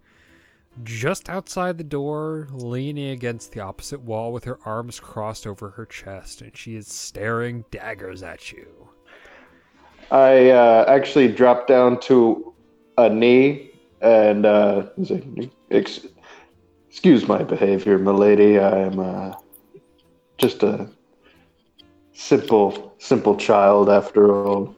just 0.82 1.28
outside 1.28 1.78
the 1.78 1.84
door, 1.84 2.48
leaning 2.50 3.10
against 3.10 3.52
the 3.52 3.60
opposite 3.60 4.00
wall 4.00 4.32
with 4.32 4.44
her 4.44 4.58
arms 4.64 4.98
crossed 4.98 5.46
over 5.46 5.70
her 5.70 5.86
chest, 5.86 6.42
and 6.42 6.56
she 6.56 6.74
is 6.76 6.88
staring 6.88 7.64
daggers 7.70 8.22
at 8.22 8.50
you. 8.50 8.66
I 10.10 10.50
uh, 10.50 10.84
actually 10.88 11.28
dropped 11.28 11.68
down 11.68 12.00
to 12.00 12.52
a 12.98 13.08
knee 13.08 13.70
and 14.00 14.44
uh, 14.44 14.86
excuse 16.94 17.26
my 17.26 17.42
behavior, 17.42 17.98
milady. 17.98 18.56
I 18.56 18.78
am 18.78 19.00
uh, 19.00 19.32
just 20.38 20.62
a 20.62 20.88
simple, 22.12 22.94
simple 22.98 23.36
child 23.36 23.90
after 23.90 24.32
all. 24.32 24.76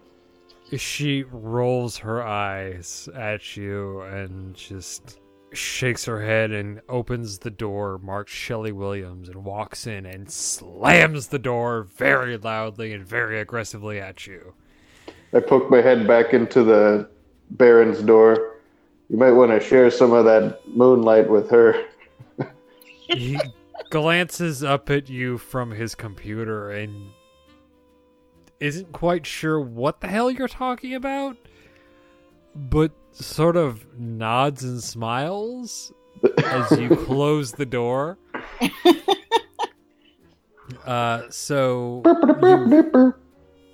She 0.78 1.24
rolls 1.24 1.98
her 1.98 2.22
eyes 2.22 3.06
at 3.14 3.54
you 3.54 4.00
and 4.00 4.54
just 4.54 5.20
shakes 5.52 6.06
her 6.06 6.24
head 6.24 6.52
and 6.52 6.80
opens 6.88 7.40
the 7.40 7.50
door 7.50 7.98
marked 8.02 8.30
Shelley 8.30 8.72
Williams 8.72 9.28
and 9.28 9.44
walks 9.44 9.86
in 9.86 10.06
and 10.06 10.30
slams 10.30 11.26
the 11.26 11.38
door 11.38 11.82
very 11.82 12.38
loudly 12.38 12.94
and 12.94 13.06
very 13.06 13.40
aggressively 13.40 14.00
at 14.00 14.26
you. 14.26 14.54
I 15.34 15.40
poke 15.40 15.70
my 15.70 15.82
head 15.82 16.06
back 16.06 16.32
into 16.32 16.64
the 16.64 17.10
Baron's 17.50 18.00
door. 18.00 18.54
You 19.10 19.18
might 19.18 19.32
want 19.32 19.50
to 19.50 19.60
share 19.60 19.90
some 19.90 20.14
of 20.14 20.24
that 20.24 20.66
moonlight 20.66 21.28
with 21.28 21.50
her. 21.50 21.84
He 23.08 23.38
glances 23.90 24.62
up 24.64 24.90
at 24.90 25.08
you 25.08 25.38
from 25.38 25.70
his 25.70 25.94
computer 25.94 26.70
and 26.70 27.10
isn't 28.60 28.92
quite 28.92 29.26
sure 29.26 29.60
what 29.60 30.00
the 30.00 30.08
hell 30.08 30.30
you're 30.30 30.48
talking 30.48 30.94
about, 30.94 31.36
but 32.54 32.90
sort 33.12 33.56
of 33.56 33.86
nods 33.98 34.64
and 34.64 34.82
smiles 34.82 35.92
as 36.44 36.78
you 36.78 36.88
close 37.04 37.52
the 37.52 37.66
door. 37.66 38.18
Uh, 40.84 41.22
so 41.30 42.02
you- 42.42 43.14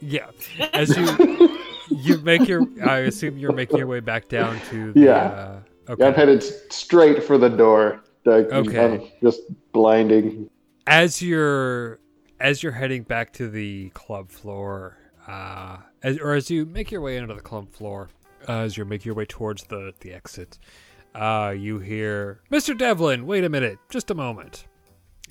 yeah, 0.00 0.26
as 0.72 0.96
you 0.96 1.58
you 1.90 2.18
make 2.22 2.48
your, 2.48 2.64
I 2.84 2.98
assume 3.00 3.38
you're 3.38 3.52
making 3.52 3.78
your 3.78 3.86
way 3.86 4.00
back 4.00 4.28
down 4.28 4.58
to 4.70 4.92
the. 4.92 5.00
Yeah. 5.00 5.60
Uh, 5.88 5.96
I'm 6.00 6.12
headed 6.14 6.42
straight 6.72 7.22
for 7.22 7.38
the 7.38 7.48
door. 7.48 8.00
Like, 8.24 8.52
Okay. 8.52 9.12
Just 9.22 9.40
blinding. 9.72 10.48
as 10.86 11.20
you're 11.22 11.98
as 12.40 12.62
you're 12.62 12.72
heading 12.72 13.02
back 13.04 13.32
to 13.34 13.48
the 13.48 13.88
club 13.90 14.30
floor, 14.30 14.98
uh, 15.28 15.76
as, 16.02 16.18
or 16.18 16.34
as 16.34 16.50
you 16.50 16.66
make 16.66 16.90
your 16.90 17.00
way 17.00 17.16
into 17.16 17.32
the 17.34 17.40
club 17.40 17.70
floor, 17.72 18.08
uh, 18.48 18.58
as 18.58 18.76
you're 18.76 18.86
making 18.86 19.06
your 19.06 19.14
way 19.14 19.24
towards 19.24 19.64
the 19.64 19.92
the 20.00 20.12
exit, 20.12 20.58
uh, 21.14 21.54
you 21.56 21.78
hear 21.78 22.40
Mr. 22.50 22.76
Devlin. 22.76 23.26
Wait 23.26 23.44
a 23.44 23.48
minute, 23.48 23.78
just 23.90 24.10
a 24.10 24.14
moment, 24.14 24.66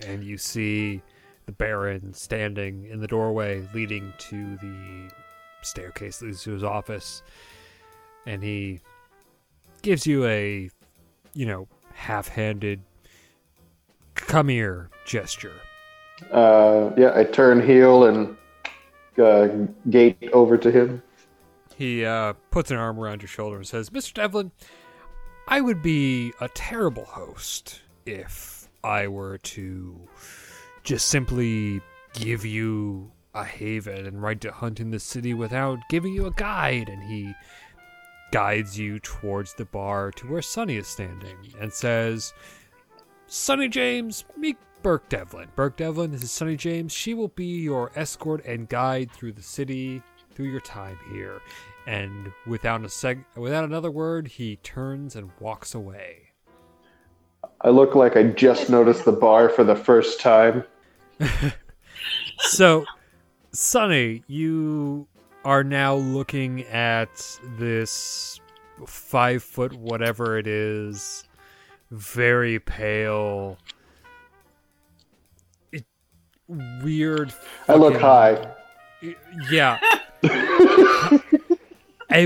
and 0.05 0.23
you 0.23 0.37
see 0.37 1.01
the 1.45 1.51
Baron 1.51 2.13
standing 2.13 2.85
in 2.85 2.99
the 3.01 3.07
doorway 3.07 3.67
leading 3.73 4.13
to 4.29 4.57
the 4.57 5.11
staircase 5.61 6.17
that 6.19 6.25
leads 6.27 6.43
to 6.43 6.51
his 6.51 6.63
office, 6.63 7.23
and 8.25 8.41
he 8.43 8.79
gives 9.81 10.05
you 10.07 10.25
a, 10.25 10.69
you 11.33 11.45
know, 11.45 11.67
half-handed 12.01 12.81
come 14.15 14.47
here 14.47 14.89
gesture. 15.05 15.53
Uh, 16.31 16.91
yeah, 16.97 17.11
I 17.15 17.23
turn 17.23 17.65
heel 17.65 18.05
and 18.05 18.35
uh, 19.17 19.47
gate 19.89 20.29
over 20.33 20.57
to 20.57 20.71
him. 20.71 21.01
He 21.75 22.05
uh, 22.05 22.33
puts 22.51 22.71
an 22.71 22.77
arm 22.77 22.99
around 22.99 23.21
your 23.21 23.29
shoulder 23.29 23.57
and 23.57 23.67
says, 23.67 23.89
Mr. 23.89 24.13
Devlin, 24.13 24.51
I 25.47 25.61
would 25.61 25.81
be 25.81 26.33
a 26.39 26.47
terrible 26.49 27.05
host 27.05 27.81
if 28.05 28.69
I 28.83 29.07
were 29.07 29.37
to 29.39 29.99
just 30.83 31.07
simply 31.07 31.81
give 32.13 32.45
you 32.45 33.11
a 33.33 33.43
haven 33.43 34.05
and 34.05 34.21
right 34.21 34.39
to 34.41 34.51
hunt 34.51 34.79
in 34.79 34.91
the 34.91 34.99
city 34.99 35.33
without 35.33 35.79
giving 35.89 36.13
you 36.13 36.25
a 36.25 36.31
guide. 36.31 36.89
And 36.89 37.03
he 37.03 37.33
guides 38.31 38.79
you 38.79 38.99
towards 38.99 39.53
the 39.53 39.65
bar 39.65 40.11
to 40.11 40.27
where 40.27 40.41
Sunny 40.41 40.77
is 40.77 40.87
standing 40.87 41.37
and 41.59 41.71
says, 41.71 42.33
Sunny 43.27 43.67
James, 43.67 44.25
meet 44.37 44.57
Burke 44.81 45.07
Devlin. 45.09 45.49
Burke 45.55 45.77
Devlin, 45.77 46.11
this 46.11 46.23
is 46.23 46.31
Sunny 46.31 46.55
James. 46.55 46.91
She 46.91 47.13
will 47.13 47.29
be 47.29 47.61
your 47.61 47.91
escort 47.95 48.43
and 48.45 48.67
guide 48.67 49.11
through 49.11 49.33
the 49.33 49.41
city 49.41 50.01
through 50.33 50.49
your 50.49 50.61
time 50.61 50.97
here. 51.11 51.41
And 51.87 52.31
without 52.47 52.81
a 52.81 52.87
seg- 52.87 53.25
without 53.35 53.63
another 53.63 53.91
word, 53.91 54.27
he 54.27 54.57
turns 54.57 55.15
and 55.15 55.31
walks 55.39 55.73
away. 55.73 56.29
I 57.61 57.69
look 57.69 57.95
like 57.95 58.17
I 58.17 58.23
just 58.23 58.69
noticed 58.69 59.05
the 59.05 59.11
bar 59.11 59.49
for 59.49 59.63
the 59.63 59.75
first 59.75 60.19
time. 60.19 60.63
So, 62.39 62.85
Sunny, 63.51 64.23
you 64.27 65.07
are 65.43 65.63
now 65.63 65.95
looking 65.95 66.63
at 66.65 67.39
this 67.57 68.39
five 68.85 69.43
foot 69.43 69.73
whatever 69.73 70.37
it 70.37 70.47
is, 70.47 71.23
very 71.91 72.59
pale, 72.59 73.57
it, 75.71 75.83
weird. 76.47 77.33
I 77.67 77.75
look 77.75 77.97
high. 77.99 78.45
Yeah. 79.49 79.79
a, 82.11 82.25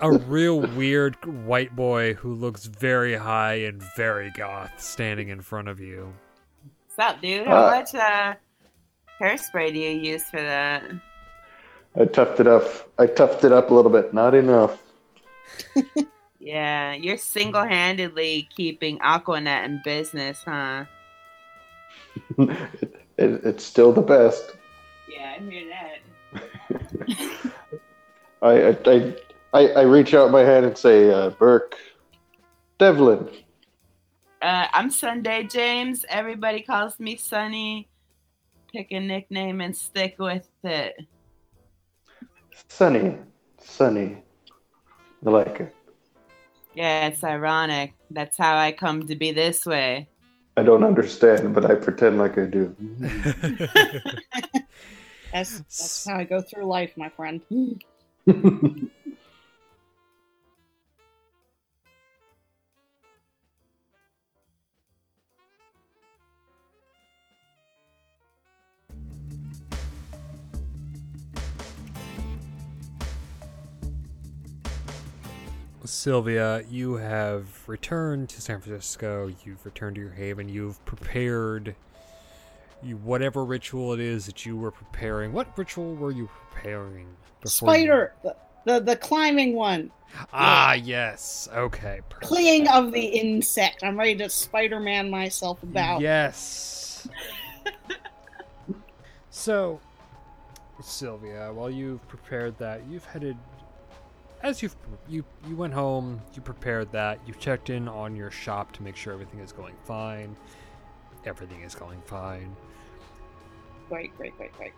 a 0.00 0.10
real 0.26 0.60
weird 0.60 1.16
white 1.46 1.74
boy 1.74 2.14
who 2.14 2.34
looks 2.34 2.66
very 2.66 3.14
high 3.14 3.54
and 3.54 3.82
very 3.96 4.30
goth 4.36 4.72
standing 4.78 5.28
in 5.28 5.40
front 5.40 5.68
of 5.68 5.80
you. 5.80 6.12
What's 6.94 6.98
up, 7.10 7.22
dude? 7.22 7.46
How 7.46 7.66
Uh, 7.66 7.70
much 7.70 7.94
uh, 7.94 8.34
hairspray 9.20 9.72
do 9.72 9.78
you 9.78 9.90
use 10.12 10.24
for 10.24 10.40
that? 10.42 10.82
I 11.96 12.04
toughed 12.04 12.40
it 12.40 12.46
up. 12.46 12.64
I 12.98 13.06
toughed 13.06 13.44
it 13.44 13.52
up 13.52 13.70
a 13.70 13.74
little 13.74 13.90
bit. 13.90 14.12
Not 14.12 14.34
enough. 14.34 14.82
Yeah, 16.44 16.92
you're 16.92 17.16
single-handedly 17.16 18.50
keeping 18.54 18.98
Aquanet 18.98 19.64
in 19.64 19.80
business, 19.82 20.42
huh? 20.44 20.84
it, 22.36 22.50
it, 23.16 23.40
it's 23.44 23.64
still 23.64 23.94
the 23.94 24.02
best. 24.02 24.54
Yeah, 25.08 25.36
I 25.38 25.42
hear 25.42 25.70
that. 25.70 27.52
I 28.42 28.50
I, 28.50 28.76
I, 28.86 29.16
I, 29.54 29.68
I 29.68 29.82
reach 29.84 30.12
out 30.12 30.30
my 30.30 30.42
hand 30.42 30.66
and 30.66 30.76
say, 30.76 31.10
uh, 31.10 31.30
Burke, 31.30 31.76
Devlin. 32.78 33.26
Uh, 34.42 34.66
I'm 34.70 34.90
Sunday 34.90 35.44
James. 35.44 36.04
Everybody 36.10 36.60
calls 36.60 37.00
me 37.00 37.16
Sunny. 37.16 37.88
Pick 38.70 38.88
a 38.90 39.00
nickname 39.00 39.62
and 39.62 39.74
stick 39.74 40.16
with 40.18 40.46
it. 40.62 41.06
Sunny. 42.68 43.16
Sunny. 43.60 44.22
I 45.26 45.30
like 45.30 45.60
it. 45.60 45.74
Yeah, 46.74 47.06
it's 47.06 47.22
ironic. 47.22 47.94
That's 48.10 48.36
how 48.36 48.56
I 48.56 48.72
come 48.72 49.06
to 49.06 49.16
be 49.16 49.32
this 49.32 49.64
way. 49.64 50.08
I 50.56 50.62
don't 50.62 50.84
understand, 50.84 51.54
but 51.54 51.64
I 51.64 51.74
pretend 51.74 52.18
like 52.18 52.38
I 52.38 52.46
do. 52.46 52.74
That's 55.34 55.58
that's 55.58 56.06
how 56.08 56.16
I 56.16 56.22
go 56.22 56.42
through 56.42 56.64
life, 56.66 56.92
my 56.96 57.08
friend. 57.08 57.40
Sylvia, 75.84 76.62
you 76.70 76.94
have 76.94 77.46
returned 77.68 78.28
to 78.30 78.40
San 78.40 78.60
Francisco. 78.60 79.30
You've 79.44 79.64
returned 79.66 79.96
to 79.96 80.00
your 80.00 80.10
haven. 80.12 80.48
You've 80.48 80.82
prepared 80.86 81.76
you, 82.82 82.96
whatever 82.98 83.44
ritual 83.44 83.92
it 83.92 84.00
is 84.00 84.26
that 84.26 84.44
you 84.46 84.56
were 84.56 84.70
preparing. 84.70 85.32
What 85.32 85.56
ritual 85.58 85.94
were 85.94 86.10
you 86.10 86.28
preparing? 86.52 87.08
before 87.40 87.76
you- 87.76 87.82
Spider, 87.84 88.12
the, 88.22 88.36
the 88.64 88.80
the 88.80 88.96
climbing 88.96 89.54
one, 89.54 89.90
Ah, 90.32 90.72
yes. 90.74 91.48
Okay. 91.52 92.00
perfect. 92.08 92.26
clinging 92.28 92.68
of 92.68 92.92
the 92.92 93.04
insect. 93.04 93.82
I'm 93.82 93.98
ready 93.98 94.14
to 94.16 94.30
Spider-Man 94.30 95.10
myself 95.10 95.62
about. 95.62 96.00
Yes. 96.00 97.06
so, 99.30 99.80
Sylvia, 100.82 101.52
while 101.52 101.68
you've 101.70 102.06
prepared 102.08 102.56
that, 102.58 102.82
you've 102.88 103.04
headed 103.04 103.36
as 104.44 104.62
you've 104.62 104.76
you 105.08 105.24
you 105.48 105.56
went 105.56 105.72
home, 105.72 106.20
you 106.34 106.42
prepared 106.42 106.92
that, 106.92 107.18
you 107.26 107.34
checked 107.34 107.70
in 107.70 107.88
on 107.88 108.14
your 108.14 108.30
shop 108.30 108.70
to 108.72 108.82
make 108.82 108.94
sure 108.94 109.12
everything 109.12 109.40
is 109.40 109.52
going 109.52 109.74
fine. 109.84 110.36
Everything 111.24 111.62
is 111.62 111.74
going 111.74 112.00
fine. 112.02 112.54
Great, 113.88 114.14
great, 114.16 114.36
great, 114.36 114.52
great. 114.56 114.72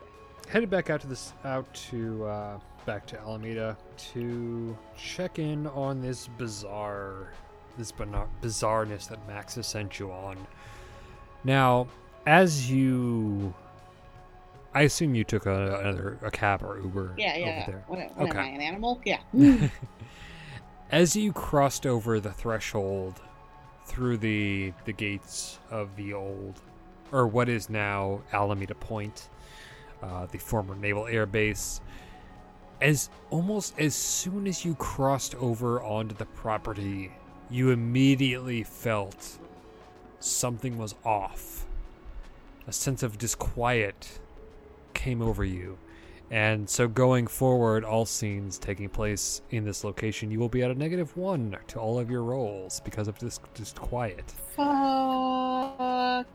Headed 0.49 0.71
back 0.71 0.89
out 0.89 1.01
to 1.01 1.09
this 1.09 1.33
out 1.45 1.73
to 1.91 2.25
uh, 2.25 2.59
back 2.87 3.07
to 3.09 3.19
Alameda 3.21 3.77
to 4.13 4.79
check 4.97 5.41
in 5.41 5.67
on 5.67 6.01
this 6.01 6.29
bizarre 6.39 7.33
this 7.77 7.93
bizarreness 7.93 9.09
that 9.09 9.27
Max 9.27 9.57
has 9.57 9.67
sent 9.67 9.99
you 9.99 10.11
on. 10.11 10.39
Now, 11.45 11.89
as 12.25 12.71
you, 12.71 13.53
I 14.77 14.83
assume 14.83 15.15
you 15.15 15.25
took 15.25 15.47
a, 15.47 15.81
another 15.81 16.19
a 16.23 16.31
cab 16.31 16.63
or 16.63 16.79
Uber 16.79 17.15
Yeah, 17.17 17.35
yeah. 17.35 17.47
over 17.47 17.71
there. 17.73 17.85
What, 17.87 17.99
what 18.15 18.29
Okay. 18.29 18.39
am 18.39 18.45
I, 18.45 18.49
an 18.49 18.61
animal? 18.61 19.01
Yeah. 19.07 19.21
As 20.91 21.17
you 21.17 21.33
crossed 21.33 21.87
over 21.87 22.21
the 22.21 22.31
threshold 22.31 23.23
through 23.87 24.19
the 24.19 24.75
the 24.85 24.93
gates 24.93 25.59
of 25.71 25.97
the 25.97 26.13
old, 26.13 26.61
or 27.11 27.27
what 27.27 27.49
is 27.49 27.71
now 27.71 28.21
Alameda 28.35 28.75
Point, 28.75 29.31
uh, 30.03 30.27
the 30.27 30.37
former 30.37 30.77
naval 30.77 31.07
air 31.07 31.25
base, 31.25 31.81
as 32.83 33.09
almost 33.31 33.73
as 33.79 33.95
soon 33.95 34.47
as 34.47 34.63
you 34.63 34.75
crossed 34.75 35.35
over 35.37 35.83
onto 35.83 36.15
the 36.15 36.27
property, 36.27 37.13
you 37.49 37.71
immediately 37.71 38.63
felt 38.63 39.39
something 40.21 40.77
was 40.77 40.95
off. 41.03 41.65
A 42.67 42.73
sense 42.73 43.03
of 43.03 43.17
disquiet 43.17 44.19
came 44.97 45.23
over 45.23 45.45
you. 45.45 45.79
And 46.31 46.69
so 46.69 46.89
going 46.89 47.29
forward, 47.29 47.85
all 47.85 48.05
scenes 48.05 48.59
taking 48.59 48.89
place 48.89 49.43
in 49.51 49.65
this 49.65 49.85
location, 49.85 50.31
you 50.33 50.41
will 50.41 50.49
be 50.49 50.63
at 50.63 50.73
a 50.73 50.75
negative 50.75 51.17
one 51.17 51.57
to 51.69 51.79
all 51.79 52.01
of 52.01 52.11
your 52.11 52.25
rolls 52.25 52.81
because 52.81 53.07
of 53.07 53.17
this 53.21 53.39
quiet. 53.77 54.35
Fuck. 54.57 56.27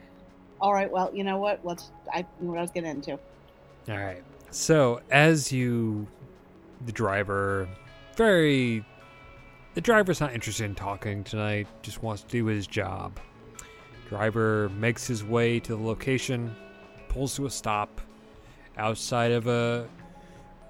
All 0.61 0.73
right. 0.73 0.89
Well, 0.89 1.11
you 1.13 1.25
know 1.25 1.37
what? 1.37 1.59
Let's. 1.65 1.91
I 2.13 2.25
knew 2.39 2.51
what 2.51 2.59
I 2.59 2.61
was 2.61 2.71
getting 2.71 2.89
into. 2.89 3.11
All 3.11 3.97
right. 3.97 4.23
So 4.51 5.01
as 5.11 5.51
you, 5.51 6.07
the 6.85 6.91
driver, 6.93 7.67
very, 8.15 8.85
the 9.73 9.81
driver's 9.81 10.21
not 10.21 10.33
interested 10.33 10.65
in 10.65 10.75
talking 10.75 11.25
tonight. 11.25 11.67
Just 11.81 12.01
wants 12.01 12.21
to 12.21 12.29
do 12.29 12.45
his 12.45 12.65
job. 12.65 13.19
Driver 14.07 14.69
makes 14.77 15.05
his 15.05 15.23
way 15.23 15.59
to 15.59 15.75
the 15.75 15.81
location, 15.81 16.55
pulls 17.09 17.35
to 17.35 17.45
a 17.45 17.49
stop 17.49 17.99
outside 18.77 19.31
of 19.31 19.47
a 19.47 19.87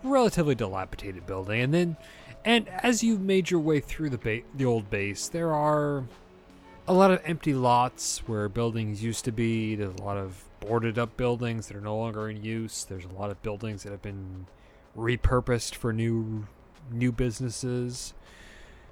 relatively 0.04 0.56
dilapidated 0.56 1.26
building, 1.26 1.62
and 1.62 1.74
then, 1.74 1.98
and 2.44 2.68
as 2.70 3.04
you 3.04 3.18
made 3.18 3.52
your 3.52 3.60
way 3.60 3.80
through 3.80 4.10
the 4.10 4.18
ba- 4.18 4.42
the 4.56 4.66
old 4.66 4.90
base, 4.90 5.28
there 5.28 5.54
are 5.54 6.04
a 6.88 6.94
lot 6.94 7.12
of 7.12 7.22
empty 7.24 7.54
lots 7.54 8.20
where 8.28 8.50
buildings 8.50 9.04
used 9.04 9.26
to 9.26 9.32
be. 9.32 9.76
There's 9.76 9.96
a 9.96 10.04
lot 10.04 10.18
of 10.18 10.44
boarded 10.60 10.98
up 10.98 11.16
buildings 11.18 11.68
that 11.68 11.78
are 11.78 11.82
no 11.82 11.98
longer 11.98 12.30
in 12.30 12.44
use. 12.44 12.84
There's 12.84 13.06
a 13.06 13.10
lot 13.10 13.32
of 13.32 13.42
buildings 13.42 13.84
that 13.84 13.92
have 13.92 14.02
been 14.02 14.48
repurposed 14.98 15.76
for 15.76 15.94
new 15.94 16.48
new 16.92 17.12
businesses. 17.12 18.14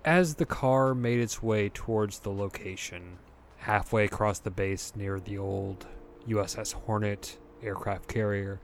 As 0.06 0.36
the 0.36 0.46
car 0.46 0.96
made 0.96 1.20
its 1.20 1.44
way 1.44 1.70
towards 1.70 2.20
the 2.20 2.32
location, 2.32 3.18
halfway 3.58 4.06
across 4.06 4.40
the 4.40 4.52
base 4.52 4.94
near 4.96 5.20
the 5.20 5.38
old 5.38 5.86
USS 6.28 6.74
Hornet 6.74 7.38
aircraft 7.62 8.08
carrier, 8.08 8.62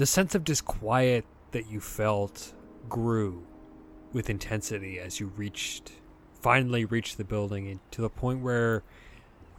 the 0.00 0.06
sense 0.06 0.34
of 0.34 0.44
disquiet 0.44 1.26
that 1.50 1.70
you 1.70 1.78
felt 1.78 2.54
grew 2.88 3.46
with 4.14 4.30
intensity 4.30 4.98
as 4.98 5.20
you 5.20 5.26
reached 5.36 5.92
finally 6.40 6.86
reached 6.86 7.18
the 7.18 7.24
building 7.24 7.68
and 7.68 7.80
to 7.90 8.00
the 8.00 8.08
point 8.08 8.40
where 8.40 8.82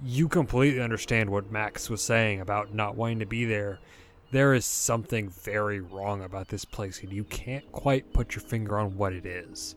you 0.04 0.28
completely 0.28 0.82
understand 0.82 1.30
what 1.30 1.52
Max 1.52 1.92
was 1.92 2.02
saying 2.02 2.42
about 2.42 2.74
not 2.74 2.96
wanting 2.96 3.20
to 3.20 3.26
be 3.28 3.46
there. 3.46 3.78
There 4.32 4.56
is 4.56 4.66
something 4.66 5.30
very 5.30 5.80
wrong 5.80 6.24
about 6.24 6.48
this 6.48 6.66
place, 6.66 7.04
and 7.04 7.14
you 7.14 7.24
can't 7.26 7.72
quite 7.72 8.12
put 8.12 8.34
your 8.34 8.42
finger 8.42 8.80
on 8.80 8.98
what 8.98 9.14
it 9.14 9.28
is. 9.28 9.76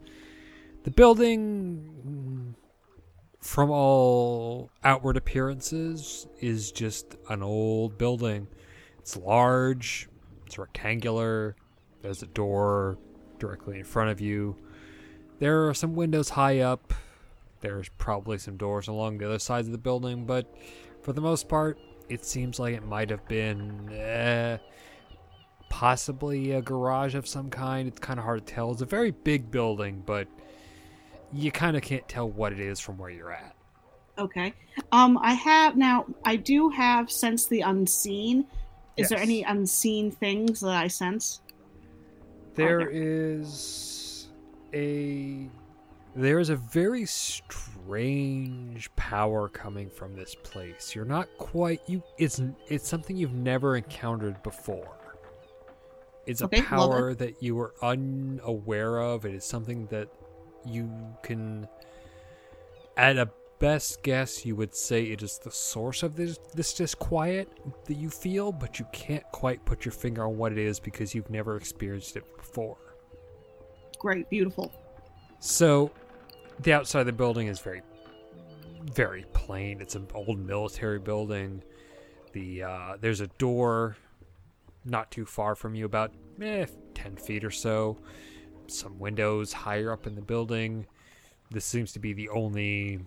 The 0.84 0.90
building, 0.90 2.54
from 3.38 3.70
all 3.70 4.70
outward 4.82 5.18
appearances, 5.18 6.26
is 6.40 6.72
just 6.72 7.16
an 7.28 7.42
old 7.42 7.98
building. 7.98 8.48
It's 8.98 9.14
large, 9.18 10.08
it's 10.46 10.58
rectangular, 10.58 11.56
there's 12.02 12.22
a 12.22 12.26
door 12.26 12.98
directly 13.38 13.78
in 13.78 13.84
front 13.84 14.10
of 14.10 14.20
you. 14.20 14.56
There 15.38 15.68
are 15.68 15.74
some 15.74 15.94
windows 15.94 16.28
high 16.28 16.60
up. 16.60 16.92
There's 17.60 17.88
probably 17.88 18.38
some 18.38 18.56
doors 18.56 18.88
along 18.88 19.18
the 19.18 19.26
other 19.26 19.38
sides 19.38 19.68
of 19.68 19.72
the 19.72 19.78
building, 19.78 20.26
but 20.26 20.54
for 21.02 21.12
the 21.12 21.20
most 21.20 21.48
part, 21.48 21.78
it 22.08 22.24
seems 22.24 22.58
like 22.58 22.74
it 22.74 22.84
might 22.84 23.10
have 23.10 23.26
been 23.26 23.90
eh, 23.90 24.58
possibly 25.70 26.52
a 26.52 26.62
garage 26.62 27.14
of 27.14 27.26
some 27.26 27.50
kind. 27.50 27.88
It's 27.88 27.98
kind 27.98 28.18
of 28.18 28.24
hard 28.24 28.46
to 28.46 28.54
tell. 28.54 28.70
It's 28.70 28.82
a 28.82 28.86
very 28.86 29.10
big 29.10 29.50
building, 29.50 30.02
but 30.04 30.28
you 31.32 31.50
kind 31.50 31.76
of 31.76 31.82
can't 31.82 32.06
tell 32.08 32.28
what 32.28 32.52
it 32.52 32.60
is 32.60 32.78
from 32.78 32.98
where 32.98 33.10
you're 33.10 33.32
at. 33.32 33.56
Okay. 34.18 34.54
Um, 34.92 35.18
I 35.20 35.34
have 35.34 35.76
now. 35.76 36.06
I 36.24 36.36
do 36.36 36.68
have 36.68 37.10
sense 37.10 37.46
the 37.46 37.62
unseen. 37.62 38.46
Is 38.96 39.08
there 39.08 39.18
any 39.18 39.42
unseen 39.42 40.10
things 40.10 40.60
that 40.60 40.70
I 40.70 40.88
sense? 40.88 41.40
There 42.54 42.78
there. 42.78 42.90
is 42.90 44.28
a 44.72 45.48
there 46.16 46.38
is 46.38 46.48
a 46.48 46.56
very 46.56 47.04
strange 47.06 48.94
power 48.94 49.48
coming 49.48 49.90
from 49.90 50.14
this 50.14 50.36
place. 50.36 50.94
You're 50.94 51.04
not 51.04 51.28
quite 51.38 51.80
you 51.88 52.02
it's 52.18 52.40
it's 52.68 52.88
something 52.88 53.16
you've 53.16 53.34
never 53.34 53.76
encountered 53.76 54.40
before. 54.42 54.96
It's 56.26 56.40
a 56.40 56.44
Okay, 56.44 56.58
love 56.58 56.66
power 56.66 57.14
that 57.14 57.42
you 57.42 57.56
were 57.56 57.74
unaware 57.82 58.98
of. 58.98 59.26
It 59.26 59.34
is 59.34 59.44
something 59.44 59.86
that 59.86 60.08
you 60.64 60.90
can 61.22 61.68
at 62.96 63.18
a 63.18 63.28
best 63.64 64.02
guess 64.02 64.44
you 64.44 64.54
would 64.54 64.74
say 64.74 65.04
it 65.04 65.22
is 65.22 65.38
the 65.38 65.50
source 65.50 66.02
of 66.02 66.14
this 66.16 66.38
this 66.52 66.74
disquiet 66.74 67.48
that 67.86 67.94
you 67.94 68.10
feel, 68.10 68.52
but 68.52 68.78
you 68.78 68.86
can't 68.92 69.24
quite 69.32 69.64
put 69.64 69.86
your 69.86 69.92
finger 69.92 70.26
on 70.26 70.36
what 70.36 70.52
it 70.52 70.58
is 70.58 70.78
because 70.78 71.14
you've 71.14 71.30
never 71.30 71.56
experienced 71.56 72.14
it 72.14 72.24
before. 72.36 72.76
Great, 73.98 74.28
beautiful. 74.28 74.70
So, 75.40 75.90
the 76.60 76.74
outside 76.74 77.00
of 77.00 77.06
the 77.06 77.14
building 77.14 77.46
is 77.46 77.58
very, 77.58 77.80
very 78.92 79.24
plain. 79.32 79.80
It's 79.80 79.94
an 79.94 80.08
old 80.12 80.38
military 80.38 80.98
building. 80.98 81.62
The 82.34 82.64
uh, 82.64 82.96
there's 83.00 83.22
a 83.22 83.28
door 83.38 83.96
not 84.84 85.10
too 85.10 85.24
far 85.24 85.54
from 85.54 85.74
you, 85.74 85.86
about 85.86 86.12
eh, 86.42 86.66
ten 86.92 87.16
feet 87.16 87.42
or 87.42 87.50
so. 87.50 87.96
Some 88.66 88.98
windows 88.98 89.54
higher 89.54 89.90
up 89.90 90.06
in 90.06 90.16
the 90.16 90.20
building. 90.20 90.86
This 91.50 91.64
seems 91.64 91.94
to 91.94 91.98
be 91.98 92.12
the 92.12 92.28
only 92.28 93.00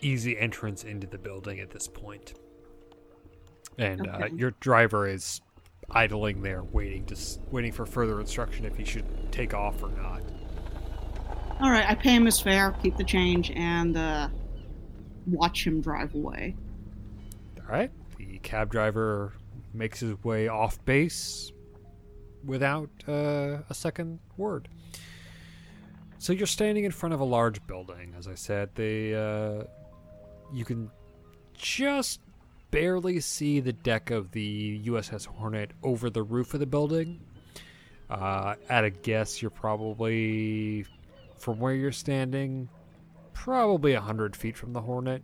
easy 0.00 0.38
entrance 0.38 0.84
into 0.84 1.06
the 1.06 1.18
building 1.18 1.60
at 1.60 1.70
this 1.70 1.88
point. 1.88 2.34
And 3.78 4.06
uh, 4.06 4.28
your 4.34 4.52
driver 4.60 5.06
is 5.06 5.40
idling 5.90 6.42
there, 6.42 6.62
waiting, 6.64 7.06
just 7.06 7.40
waiting 7.50 7.72
for 7.72 7.86
further 7.86 8.20
instruction 8.20 8.64
if 8.64 8.76
he 8.76 8.84
should 8.84 9.04
take 9.30 9.54
off 9.54 9.82
or 9.82 9.90
not. 9.90 10.22
All 11.60 11.70
right, 11.70 11.88
I 11.88 11.94
pay 11.94 12.14
him 12.14 12.26
his 12.26 12.40
fare, 12.40 12.72
keep 12.82 12.96
the 12.96 13.04
change, 13.04 13.50
and 13.50 13.96
uh, 13.96 14.28
watch 15.26 15.66
him 15.66 15.80
drive 15.80 16.14
away. 16.14 16.54
All 17.60 17.72
right. 17.72 17.90
The 18.18 18.38
cab 18.38 18.70
driver 18.70 19.32
makes 19.74 20.00
his 20.00 20.22
way 20.24 20.48
off 20.48 20.82
base 20.84 21.52
without 22.44 22.90
uh, 23.08 23.58
a 23.68 23.74
second 23.74 24.20
word. 24.36 24.68
So 26.18 26.32
you're 26.32 26.46
standing 26.46 26.84
in 26.84 26.92
front 26.92 27.14
of 27.14 27.20
a 27.20 27.24
large 27.24 27.66
building. 27.66 28.14
As 28.18 28.26
I 28.26 28.34
said, 28.34 28.74
the 28.74 29.14
uh, 29.14 29.64
you 30.52 30.64
can 30.64 30.90
just 31.54 32.20
barely 32.70 33.20
see 33.20 33.60
the 33.60 33.72
deck 33.72 34.10
of 34.10 34.32
the 34.32 34.80
USS 34.86 35.26
Hornet 35.26 35.70
over 35.82 36.10
the 36.10 36.22
roof 36.22 36.54
of 36.54 36.60
the 36.60 36.66
building. 36.66 37.20
Uh, 38.08 38.54
at 38.68 38.84
a 38.84 38.90
guess, 38.90 39.40
you're 39.42 39.50
probably 39.50 40.84
from 41.38 41.58
where 41.58 41.74
you're 41.74 41.92
standing, 41.92 42.68
probably 43.32 43.94
a 43.94 44.00
hundred 44.00 44.36
feet 44.36 44.56
from 44.56 44.72
the 44.72 44.80
Hornet. 44.80 45.22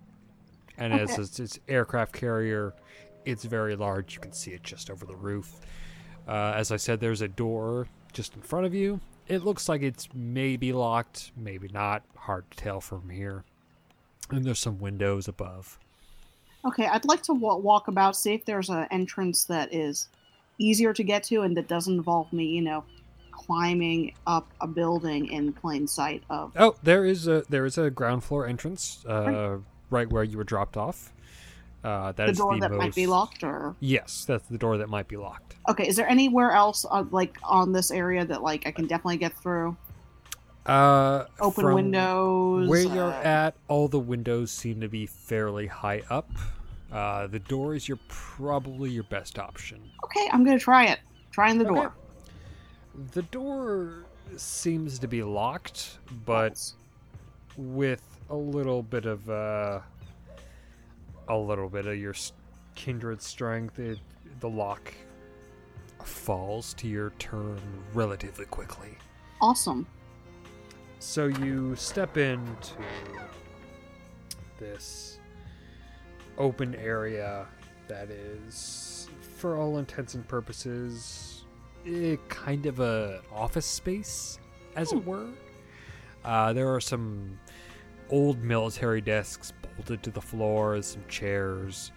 And 0.78 0.92
as 0.92 1.18
it's, 1.18 1.38
it's 1.38 1.58
aircraft 1.68 2.12
carrier, 2.12 2.74
it's 3.24 3.44
very 3.44 3.76
large. 3.76 4.14
You 4.14 4.20
can 4.20 4.32
see 4.32 4.52
it 4.52 4.62
just 4.62 4.90
over 4.90 5.04
the 5.04 5.16
roof. 5.16 5.60
Uh, 6.26 6.54
as 6.56 6.72
I 6.72 6.76
said, 6.76 7.00
there's 7.00 7.20
a 7.20 7.28
door 7.28 7.86
just 8.12 8.34
in 8.34 8.42
front 8.42 8.66
of 8.66 8.74
you. 8.74 9.00
It 9.28 9.44
looks 9.44 9.68
like 9.68 9.82
it's 9.82 10.08
maybe 10.14 10.72
locked, 10.72 11.32
maybe 11.36 11.68
not. 11.68 12.02
Hard 12.16 12.50
to 12.50 12.56
tell 12.56 12.80
from 12.80 13.08
here. 13.08 13.44
And 14.32 14.44
there's 14.44 14.58
some 14.58 14.78
windows 14.78 15.28
above. 15.28 15.78
Okay, 16.64 16.86
I'd 16.86 17.04
like 17.04 17.22
to 17.22 17.34
wa- 17.34 17.56
walk 17.56 17.88
about, 17.88 18.16
see 18.16 18.34
if 18.34 18.44
there's 18.44 18.70
an 18.70 18.86
entrance 18.90 19.44
that 19.44 19.74
is 19.74 20.08
easier 20.58 20.92
to 20.92 21.02
get 21.02 21.24
to 21.24 21.42
and 21.42 21.56
that 21.56 21.68
doesn't 21.68 21.94
involve 21.94 22.32
me, 22.32 22.44
you 22.46 22.62
know, 22.62 22.84
climbing 23.32 24.14
up 24.26 24.48
a 24.60 24.66
building 24.66 25.26
in 25.26 25.52
plain 25.52 25.86
sight 25.86 26.22
of. 26.30 26.52
Oh, 26.56 26.76
there 26.82 27.04
is 27.04 27.26
a 27.26 27.42
there 27.48 27.66
is 27.66 27.78
a 27.78 27.90
ground 27.90 28.22
floor 28.22 28.46
entrance, 28.46 29.04
uh, 29.06 29.58
right 29.90 30.08
where 30.10 30.22
you 30.22 30.36
were 30.38 30.44
dropped 30.44 30.76
off. 30.76 31.12
Uh, 31.82 32.12
that 32.12 32.26
the 32.26 32.32
door 32.32 32.54
the 32.54 32.68
that 32.68 32.76
might 32.76 32.94
be 32.94 33.08
locked, 33.08 33.42
or 33.42 33.74
Yes, 33.80 34.24
that's 34.24 34.46
the 34.46 34.58
door 34.58 34.78
that 34.78 34.88
might 34.88 35.08
be 35.08 35.16
locked. 35.16 35.56
okay, 35.68 35.88
is 35.88 35.96
there 35.96 36.08
anywhere 36.08 36.52
else, 36.52 36.86
uh, 36.88 37.04
like 37.10 37.36
on 37.42 37.72
this 37.72 37.90
area, 37.90 38.24
that 38.24 38.40
like 38.40 38.66
I 38.68 38.70
can 38.70 38.86
definitely 38.86 39.16
get 39.16 39.36
through? 39.36 39.76
Uh, 40.66 41.24
Open 41.40 41.74
windows. 41.74 42.68
Where 42.68 42.82
you're 42.82 43.12
uh, 43.12 43.22
at, 43.22 43.54
all 43.68 43.88
the 43.88 43.98
windows 43.98 44.50
seem 44.50 44.80
to 44.80 44.88
be 44.88 45.06
fairly 45.06 45.66
high 45.66 46.02
up. 46.08 46.30
Uh, 46.92 47.26
the 47.26 47.38
door 47.40 47.74
is 47.74 47.88
your 47.88 47.98
probably 48.08 48.90
your 48.90 49.04
best 49.04 49.38
option. 49.38 49.80
Okay, 50.04 50.28
I'm 50.32 50.44
gonna 50.44 50.58
try 50.58 50.86
it. 50.86 51.00
Trying 51.30 51.58
the 51.58 51.64
Okay. 51.66 51.74
door. 51.74 51.94
The 53.12 53.22
door 53.22 54.04
seems 54.36 54.98
to 54.98 55.08
be 55.08 55.22
locked, 55.22 55.98
but 56.26 56.72
with 57.56 58.02
a 58.30 58.36
little 58.36 58.82
bit 58.82 59.06
of 59.06 59.28
uh, 59.28 59.80
a 61.28 61.36
little 61.36 61.68
bit 61.68 61.86
of 61.86 61.96
your 61.96 62.14
kindred 62.74 63.22
strength, 63.22 63.78
it, 63.78 63.98
the 64.40 64.48
lock 64.48 64.92
falls 66.04 66.74
to 66.74 66.88
your 66.88 67.10
turn 67.18 67.58
relatively 67.94 68.44
quickly. 68.46 68.96
Awesome. 69.40 69.86
So 71.04 71.26
you 71.26 71.74
step 71.74 72.16
into 72.16 72.74
this 74.60 75.18
open 76.38 76.76
area 76.76 77.48
that 77.88 78.08
is, 78.08 79.08
for 79.36 79.56
all 79.56 79.78
intents 79.78 80.14
and 80.14 80.26
purposes, 80.26 81.44
eh, 81.86 82.16
kind 82.28 82.66
of 82.66 82.78
a 82.78 83.20
office 83.34 83.66
space, 83.66 84.38
as 84.76 84.92
it 84.92 85.04
were. 85.04 85.26
Uh, 86.24 86.52
there 86.52 86.72
are 86.72 86.80
some 86.80 87.36
old 88.08 88.40
military 88.40 89.00
desks 89.00 89.52
bolted 89.76 90.04
to 90.04 90.10
the 90.12 90.22
floor, 90.22 90.80
some 90.82 91.04
chairs. 91.08 91.90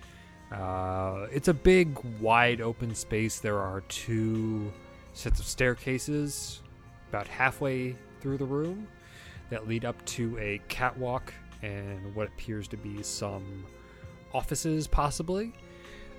Uh, 0.51 1.27
it's 1.31 1.47
a 1.47 1.53
big, 1.53 1.97
wide 2.19 2.59
open 2.59 2.95
space. 2.95 3.37
There 3.37 3.59
are 3.59 3.81
two 3.81 4.73
sets 5.13 5.39
of 5.39 5.45
staircases 5.45 6.63
about 7.09 7.27
halfway 7.27 7.95
through 8.19 8.37
the 8.39 8.45
room 8.45 8.87
that 9.49 9.67
lead 9.67 9.85
up 9.85 10.03
to 10.05 10.37
a 10.37 10.59
catwalk 10.67 11.33
and 11.61 12.13
what 12.15 12.27
appears 12.27 12.67
to 12.69 12.77
be 12.77 13.01
some 13.03 13.65
offices, 14.33 14.87
possibly. 14.87 15.53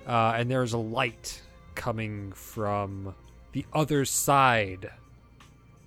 Uh, 0.06 0.34
and 0.36 0.50
there's 0.50 0.72
a 0.72 0.78
light 0.78 1.42
coming 1.74 2.32
from 2.32 3.14
the 3.52 3.64
other 3.72 4.04
side 4.04 4.90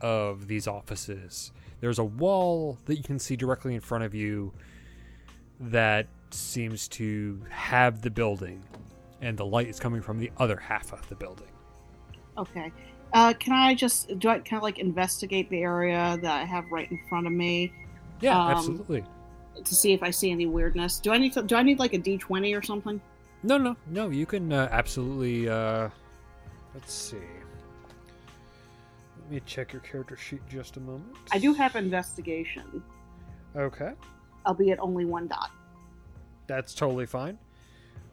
of 0.01 0.47
these 0.47 0.67
offices. 0.67 1.51
There's 1.81 1.99
a 1.99 2.03
wall 2.03 2.77
that 2.85 2.95
you 2.95 3.03
can 3.03 3.19
see 3.19 3.35
directly 3.35 3.75
in 3.75 3.81
front 3.81 4.03
of 4.03 4.13
you 4.13 4.53
that 5.59 6.07
seems 6.31 6.87
to 6.89 7.41
have 7.49 8.01
the 8.01 8.09
building, 8.09 8.63
and 9.21 9.37
the 9.37 9.45
light 9.45 9.67
is 9.67 9.79
coming 9.79 10.01
from 10.01 10.19
the 10.19 10.31
other 10.37 10.57
half 10.57 10.93
of 10.93 11.07
the 11.09 11.15
building. 11.15 11.47
Okay. 12.37 12.71
Uh, 13.14 13.34
can 13.34 13.53
I 13.53 13.73
just 13.73 14.19
do 14.19 14.30
I 14.30 14.40
kind 14.40 14.57
of 14.57 14.64
like 14.64 14.77
investigate 14.80 15.49
the 15.49 15.61
area 15.61 16.18
that 16.22 16.41
I 16.41 16.45
have 16.45 16.65
right 16.72 16.90
in 16.91 16.99
front 17.10 17.26
of 17.27 17.34
me 17.34 17.72
Yeah, 18.22 18.38
Um, 18.40 18.52
absolutely. 18.52 19.03
to 19.64 19.76
see 19.76 19.94
if 19.94 20.03
I 20.03 20.11
see 20.11 20.30
any 20.31 20.45
weirdness? 20.45 20.99
Do 20.99 21.11
I 21.11 21.18
need 21.18 21.34
to, 21.34 21.41
do 21.44 21.56
I 21.56 21.64
need 21.64 21.80
like 21.80 21.94
a 21.94 21.98
D 21.98 22.18
twenty 22.18 22.53
or 22.53 22.61
something? 22.61 23.02
No, 23.44 23.57
no, 23.57 23.76
no. 23.88 24.10
You 24.10 24.26
can 24.26 24.52
uh, 24.53 24.68
absolutely. 24.72 25.48
Uh, 25.49 25.90
let's 26.76 26.94
see. 26.94 27.18
Let 29.22 29.31
me 29.31 29.41
check 29.45 29.72
your 29.73 29.81
character 29.81 30.18
sheet 30.18 30.41
just 30.49 30.77
a 30.77 30.80
moment. 30.80 31.15
I 31.31 31.38
do 31.40 31.53
have 31.53 31.76
investigation, 31.76 32.84
Okay, 33.56 33.94
albeit 34.45 34.80
only 34.80 35.06
one 35.06 35.27
dot. 35.27 35.52
that's 36.48 36.73
totally 36.73 37.06
fine. 37.06 37.38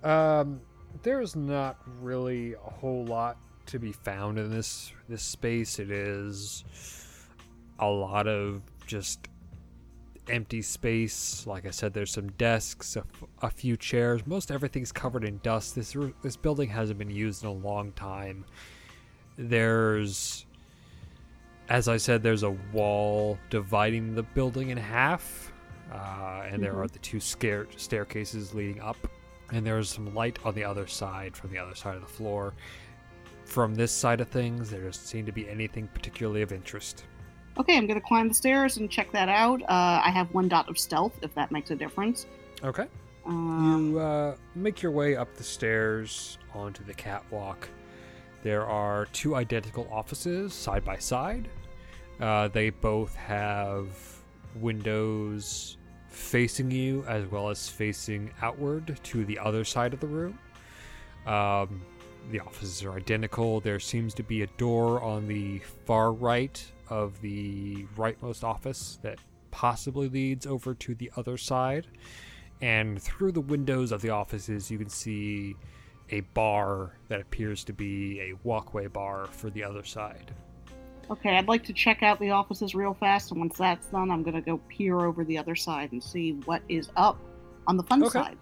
Um, 0.04 0.60
there's 1.02 1.34
not 1.34 1.78
really 2.00 2.52
a 2.54 2.70
whole 2.70 3.04
lot 3.06 3.36
to 3.66 3.78
be 3.78 3.92
found 3.92 4.38
in 4.38 4.50
this 4.50 4.92
this 5.08 5.22
space. 5.22 5.78
It 5.78 5.90
is 5.90 6.64
a 7.78 7.86
lot 7.86 8.26
of 8.26 8.62
just 8.86 9.28
empty 10.28 10.62
space. 10.62 11.46
Like 11.46 11.66
I 11.66 11.70
said, 11.70 11.92
there's 11.92 12.10
some 12.10 12.30
desks, 12.32 12.96
a, 12.96 13.00
f- 13.00 13.24
a 13.42 13.50
few 13.50 13.76
chairs. 13.76 14.26
Most 14.26 14.50
everything's 14.50 14.92
covered 14.92 15.24
in 15.24 15.38
dust. 15.42 15.74
This 15.74 15.96
this 16.22 16.36
building 16.36 16.68
hasn't 16.68 16.98
been 16.98 17.10
used 17.10 17.42
in 17.42 17.48
a 17.48 17.52
long 17.52 17.92
time. 17.92 18.44
There's, 19.36 20.46
as 21.68 21.88
I 21.88 21.98
said, 21.98 22.22
there's 22.22 22.42
a 22.42 22.56
wall 22.72 23.38
dividing 23.50 24.14
the 24.14 24.22
building 24.22 24.70
in 24.70 24.78
half, 24.78 25.52
uh, 25.92 26.44
and 26.50 26.62
there 26.62 26.80
are 26.80 26.88
the 26.88 26.98
two 27.00 27.20
scare- 27.20 27.66
staircases 27.76 28.54
leading 28.54 28.80
up, 28.80 28.96
and 29.52 29.66
there's 29.66 29.90
some 29.90 30.14
light 30.14 30.38
on 30.44 30.54
the 30.54 30.64
other 30.64 30.86
side 30.86 31.36
from 31.36 31.50
the 31.50 31.58
other 31.58 31.74
side 31.74 31.96
of 31.96 32.00
the 32.00 32.08
floor. 32.08 32.54
From 33.46 33.74
this 33.74 33.92
side 33.92 34.20
of 34.20 34.28
things, 34.28 34.70
there 34.70 34.82
doesn't 34.82 35.04
seem 35.04 35.24
to 35.24 35.32
be 35.32 35.48
anything 35.48 35.88
particularly 35.94 36.42
of 36.42 36.52
interest. 36.52 37.04
Okay, 37.58 37.76
I'm 37.76 37.86
gonna 37.86 38.00
climb 38.00 38.28
the 38.28 38.34
stairs 38.34 38.76
and 38.76 38.90
check 38.90 39.10
that 39.12 39.28
out. 39.28 39.62
Uh, 39.62 40.02
I 40.04 40.10
have 40.10 40.32
one 40.34 40.48
dot 40.48 40.68
of 40.68 40.76
stealth, 40.78 41.14
if 41.22 41.34
that 41.36 41.50
makes 41.52 41.70
a 41.70 41.76
difference. 41.76 42.26
Okay. 42.62 42.86
Um, 43.24 43.92
You 43.92 44.00
uh, 44.00 44.36
make 44.54 44.82
your 44.82 44.92
way 44.92 45.16
up 45.16 45.34
the 45.34 45.44
stairs 45.44 46.38
onto 46.54 46.84
the 46.84 46.92
catwalk. 46.92 47.68
There 48.42 48.66
are 48.66 49.06
two 49.12 49.36
identical 49.36 49.88
offices 49.90 50.52
side 50.52 50.84
by 50.84 50.98
side. 50.98 51.48
Uh, 52.20 52.48
they 52.48 52.70
both 52.70 53.14
have 53.14 53.86
windows 54.56 55.76
facing 56.08 56.70
you 56.70 57.04
as 57.06 57.26
well 57.26 57.48
as 57.48 57.68
facing 57.68 58.30
outward 58.42 58.98
to 59.04 59.24
the 59.24 59.38
other 59.38 59.64
side 59.64 59.94
of 59.94 60.00
the 60.00 60.06
room. 60.06 60.38
Um, 61.26 61.82
the 62.30 62.40
offices 62.40 62.82
are 62.84 62.92
identical. 62.92 63.60
There 63.60 63.78
seems 63.80 64.14
to 64.14 64.22
be 64.22 64.42
a 64.42 64.46
door 64.58 65.00
on 65.02 65.28
the 65.28 65.60
far 65.86 66.12
right 66.12 66.64
of 66.88 67.20
the 67.20 67.84
rightmost 67.96 68.44
office 68.44 68.98
that 69.02 69.18
possibly 69.50 70.08
leads 70.08 70.46
over 70.46 70.74
to 70.74 70.94
the 70.94 71.10
other 71.16 71.36
side 71.36 71.86
and 72.60 73.00
through 73.00 73.32
the 73.32 73.40
windows 73.40 73.90
of 73.92 74.02
the 74.02 74.10
offices 74.10 74.70
you 74.70 74.78
can 74.78 74.88
see 74.88 75.54
a 76.10 76.20
bar 76.20 76.92
that 77.08 77.20
appears 77.20 77.64
to 77.64 77.72
be 77.72 78.20
a 78.20 78.34
walkway 78.44 78.86
bar 78.86 79.26
for 79.26 79.50
the 79.50 79.64
other 79.64 79.82
side. 79.82 80.32
okay, 81.10 81.36
I'd 81.36 81.48
like 81.48 81.64
to 81.64 81.72
check 81.72 82.02
out 82.02 82.18
the 82.20 82.30
offices 82.30 82.74
real 82.74 82.94
fast, 82.94 83.30
and 83.30 83.40
once 83.40 83.56
that's 83.58 83.86
done, 83.88 84.10
I'm 84.10 84.22
gonna 84.22 84.40
go 84.42 84.58
peer 84.68 85.00
over 85.00 85.24
the 85.24 85.38
other 85.38 85.54
side 85.54 85.92
and 85.92 86.02
see 86.02 86.32
what 86.44 86.62
is 86.68 86.90
up 86.96 87.18
on 87.66 87.76
the 87.76 87.82
fun 87.84 88.02
Okay. 88.04 88.12
side. 88.12 88.38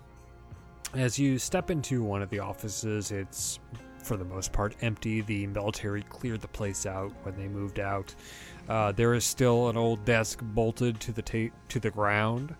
As 0.95 1.19
you 1.19 1.39
step 1.39 1.71
into 1.71 2.03
one 2.03 2.23
of 2.23 2.31
the 2.31 2.39
offices, 2.39 3.11
it's 3.11 3.59
for 4.03 4.17
the 4.17 4.25
most 4.25 4.53
part 4.53 4.77
empty. 4.83 5.23
The 5.23 5.47
military 5.49 6.03
cleared 6.03 6.41
the 6.41 6.49
place 6.49 6.87
out 6.87 7.13
when 7.25 7.37
they 7.37 7.49
moved 7.49 7.81
out. 7.81 8.15
Uh, 8.69 8.93
there 8.93 9.15
is 9.15 9.25
still 9.25 9.69
an 9.69 9.77
old 9.77 10.05
desk 10.05 10.41
bolted 10.43 11.01
to 11.01 11.13
the 11.13 11.23
ta- 11.23 11.55
to 11.69 11.81
the 11.81 11.91
ground. 11.91 12.55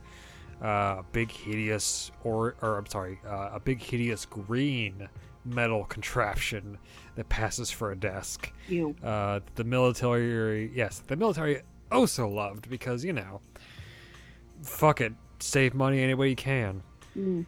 Uh, 0.63 0.97
a 1.01 1.05
big 1.13 1.31
hideous 1.31 2.11
or 2.25 2.57
or 2.63 2.77
I'm 2.79 2.87
sorry, 2.87 3.21
uh, 3.27 3.51
a 3.53 3.61
big 3.61 3.81
hideous 3.83 4.25
green 4.25 5.09
metal 5.45 5.85
contraption 5.89 6.79
that 7.17 7.29
passes 7.29 7.71
for 7.71 7.93
a 7.93 7.97
desk. 7.97 8.51
You. 8.69 8.97
uh, 9.05 9.41
the 9.55 9.65
military 9.65 10.71
yes 10.75 11.01
the 11.07 11.17
military 11.17 11.61
also 11.93 12.27
loved 12.29 12.69
because 12.71 13.05
you 13.05 13.13
know 13.13 13.41
fuck 14.63 15.01
it 15.03 15.13
save 15.41 15.75
money 15.75 16.01
any 16.03 16.15
way 16.15 16.31
you 16.31 16.37
can 16.37 16.83
Mm. 17.17 17.47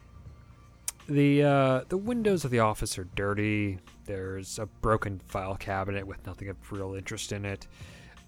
The 1.07 1.43
uh, 1.43 1.81
the 1.89 1.97
windows 1.97 2.45
of 2.45 2.51
the 2.51 2.59
office 2.59 2.97
are 2.97 3.07
dirty. 3.15 3.79
There's 4.05 4.59
a 4.59 4.65
broken 4.65 5.19
file 5.19 5.55
cabinet 5.55 6.05
with 6.05 6.25
nothing 6.25 6.49
of 6.49 6.57
real 6.71 6.95
interest 6.95 7.31
in 7.31 7.45
it. 7.45 7.67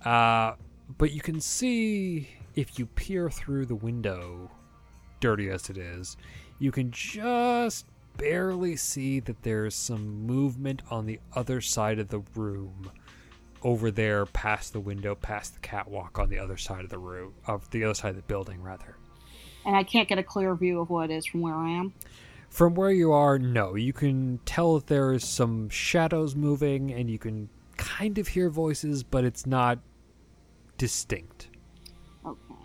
Uh, 0.03 0.53
but 0.97 1.11
you 1.11 1.21
can 1.21 1.39
see 1.39 2.29
if 2.55 2.79
you 2.79 2.85
peer 2.85 3.29
through 3.29 3.65
the 3.65 3.75
window 3.75 4.49
dirty 5.19 5.49
as 5.49 5.69
it 5.69 5.77
is 5.77 6.15
you 6.59 6.71
can 6.71 6.91
just 6.91 7.85
barely 8.17 8.75
see 8.75 9.21
that 9.21 9.41
there's 9.43 9.73
some 9.73 10.25
movement 10.27 10.81
on 10.91 11.05
the 11.05 11.19
other 11.33 11.61
side 11.61 11.99
of 11.99 12.09
the 12.09 12.19
room 12.35 12.91
over 13.63 13.89
there 13.89 14.25
past 14.25 14.73
the 14.73 14.79
window 14.79 15.15
past 15.15 15.53
the 15.53 15.59
catwalk 15.61 16.19
on 16.19 16.29
the 16.29 16.37
other 16.37 16.57
side 16.57 16.83
of 16.83 16.89
the 16.89 16.97
room 16.97 17.33
of 17.47 17.69
the 17.71 17.83
other 17.83 17.93
side 17.93 18.09
of 18.09 18.15
the 18.17 18.21
building 18.23 18.61
rather. 18.61 18.97
And 19.65 19.75
I 19.75 19.83
can't 19.83 20.07
get 20.07 20.17
a 20.17 20.23
clear 20.23 20.53
view 20.55 20.79
of 20.79 20.89
what 20.89 21.09
it 21.09 21.13
is 21.13 21.25
from 21.25 21.41
where 21.41 21.55
I 21.55 21.69
am. 21.69 21.93
From 22.49 22.75
where 22.75 22.91
you 22.91 23.11
are 23.11 23.39
no 23.39 23.75
you 23.75 23.93
can 23.93 24.39
tell 24.45 24.75
that 24.75 24.87
there 24.87 25.13
is 25.13 25.23
some 25.23 25.69
shadows 25.69 26.35
moving 26.35 26.91
and 26.91 27.09
you 27.09 27.17
can 27.19 27.49
kind 27.77 28.17
of 28.17 28.27
hear 28.27 28.49
voices 28.49 29.03
but 29.03 29.23
it's 29.23 29.45
not 29.45 29.79
distinct 30.77 31.49
Okay. 32.25 32.55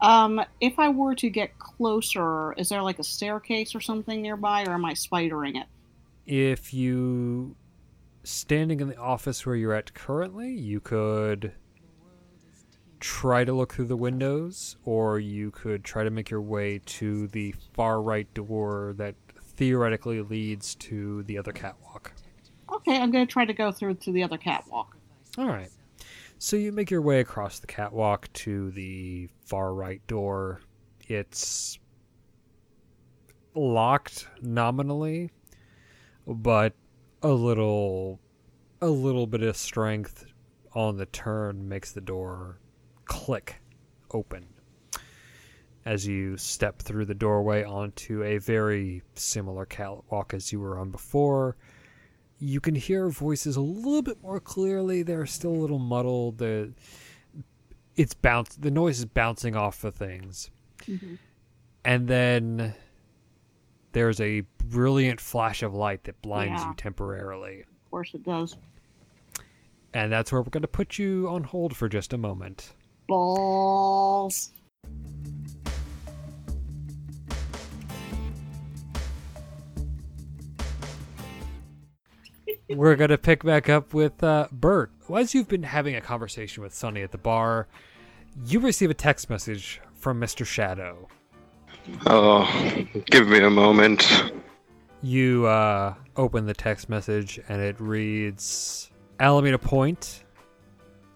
Um, 0.00 0.40
if 0.60 0.78
I 0.78 0.90
were 0.90 1.14
to 1.16 1.28
get 1.28 1.58
closer, 1.58 2.52
is 2.52 2.68
there 2.68 2.82
like 2.82 3.00
a 3.00 3.02
staircase 3.02 3.74
or 3.74 3.80
something 3.80 4.22
nearby, 4.22 4.64
or 4.64 4.74
am 4.74 4.84
I 4.84 4.92
spidering 4.92 5.56
it? 5.60 5.66
if 6.28 6.74
you 6.74 7.56
standing 8.22 8.80
in 8.80 8.88
the 8.88 8.96
office 8.98 9.46
where 9.46 9.56
you're 9.56 9.72
at 9.72 9.94
currently 9.94 10.50
you 10.52 10.78
could 10.78 11.50
try 13.00 13.44
to 13.44 13.52
look 13.54 13.72
through 13.72 13.86
the 13.86 13.96
windows 13.96 14.76
or 14.84 15.18
you 15.18 15.50
could 15.50 15.82
try 15.82 16.04
to 16.04 16.10
make 16.10 16.28
your 16.28 16.42
way 16.42 16.80
to 16.84 17.26
the 17.28 17.54
far 17.72 18.02
right 18.02 18.32
door 18.34 18.92
that 18.98 19.14
theoretically 19.58 20.22
leads 20.22 20.76
to 20.76 21.24
the 21.24 21.36
other 21.36 21.50
catwalk 21.52 22.12
Okay, 22.72 22.96
I'm 23.00 23.10
gonna 23.10 23.26
try 23.26 23.44
to 23.44 23.52
go 23.52 23.72
through 23.72 23.94
to 23.94 24.12
the 24.12 24.22
other 24.22 24.38
catwalk. 24.38 24.96
all 25.36 25.48
right 25.48 25.70
So 26.38 26.56
you 26.56 26.70
make 26.70 26.90
your 26.92 27.02
way 27.02 27.18
across 27.20 27.58
the 27.58 27.66
catwalk 27.66 28.32
to 28.34 28.70
the 28.70 29.28
far 29.44 29.74
right 29.74 30.00
door. 30.06 30.60
It's 31.08 31.78
locked 33.54 34.28
nominally, 34.40 35.30
but 36.26 36.74
a 37.22 37.30
little 37.32 38.20
a 38.80 38.86
little 38.86 39.26
bit 39.26 39.42
of 39.42 39.56
strength 39.56 40.24
on 40.74 40.96
the 40.98 41.06
turn 41.06 41.68
makes 41.68 41.90
the 41.90 42.00
door 42.00 42.60
click 43.06 43.60
open 44.12 44.46
as 45.88 46.06
you 46.06 46.36
step 46.36 46.82
through 46.82 47.06
the 47.06 47.14
doorway 47.14 47.64
onto 47.64 48.22
a 48.22 48.36
very 48.36 49.02
similar 49.14 49.64
catwalk 49.64 50.34
as 50.34 50.52
you 50.52 50.60
were 50.60 50.78
on 50.78 50.90
before. 50.90 51.56
You 52.38 52.60
can 52.60 52.74
hear 52.74 53.08
voices 53.08 53.56
a 53.56 53.62
little 53.62 54.02
bit 54.02 54.22
more 54.22 54.38
clearly. 54.38 55.02
They're 55.02 55.24
still 55.24 55.50
a 55.50 55.56
little 55.64 55.78
muddled. 55.78 56.36
The 56.38 56.74
it's 57.96 58.12
bounce 58.12 58.54
the 58.56 58.70
noise 58.70 58.98
is 58.98 59.06
bouncing 59.06 59.56
off 59.56 59.82
of 59.82 59.94
things. 59.94 60.50
Mm-hmm. 60.82 61.14
And 61.86 62.06
then 62.06 62.74
there's 63.92 64.20
a 64.20 64.42
brilliant 64.66 65.22
flash 65.22 65.62
of 65.62 65.72
light 65.74 66.04
that 66.04 66.20
blinds 66.20 66.60
Yeah. 66.60 66.68
you 66.68 66.74
temporarily. 66.76 67.60
Of 67.62 67.90
course 67.90 68.12
it 68.12 68.24
does. 68.24 68.58
And 69.94 70.12
that's 70.12 70.30
where 70.30 70.42
we're 70.42 70.50
going 70.50 70.60
to 70.62 70.68
put 70.68 70.98
you 70.98 71.28
on 71.30 71.44
hold 71.44 71.74
for 71.74 71.88
just 71.88 72.12
a 72.12 72.18
moment. 72.18 72.74
Balls. 73.08 74.52
We're 82.70 82.96
going 82.96 83.10
to 83.10 83.18
pick 83.18 83.44
back 83.44 83.68
up 83.68 83.94
with 83.94 84.22
uh, 84.22 84.48
Bert. 84.52 84.90
As 85.14 85.34
you've 85.34 85.48
been 85.48 85.62
having 85.62 85.94
a 85.94 86.00
conversation 86.00 86.62
with 86.62 86.74
Sunny 86.74 87.02
at 87.02 87.12
the 87.12 87.18
bar, 87.18 87.66
you 88.44 88.60
receive 88.60 88.90
a 88.90 88.94
text 88.94 89.30
message 89.30 89.80
from 89.94 90.20
Mr. 90.20 90.44
Shadow. 90.44 91.08
Oh, 92.06 92.86
give 93.06 93.28
me 93.28 93.40
a 93.40 93.48
moment. 93.48 94.32
You 95.02 95.46
uh, 95.46 95.94
open 96.16 96.44
the 96.44 96.54
text 96.54 96.90
message 96.90 97.40
and 97.48 97.62
it 97.62 97.80
reads 97.80 98.90
Alameda 99.18 99.58
Point, 99.58 100.24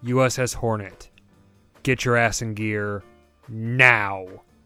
USS 0.03 0.55
Hornet. 0.55 1.11
Get 1.83 2.03
your 2.03 2.17
ass 2.17 2.41
in 2.41 2.55
gear 2.55 3.03
now! 3.47 4.25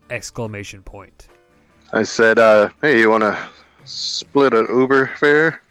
Exclamation 0.09 0.83
point. 0.83 1.27
I 1.91 2.03
said, 2.03 2.39
uh, 2.39 2.69
hey, 2.81 2.99
you 2.99 3.09
want 3.09 3.23
to 3.23 3.37
split 3.83 4.53
an 4.53 4.67
Uber 4.69 5.07
fare? 5.17 5.61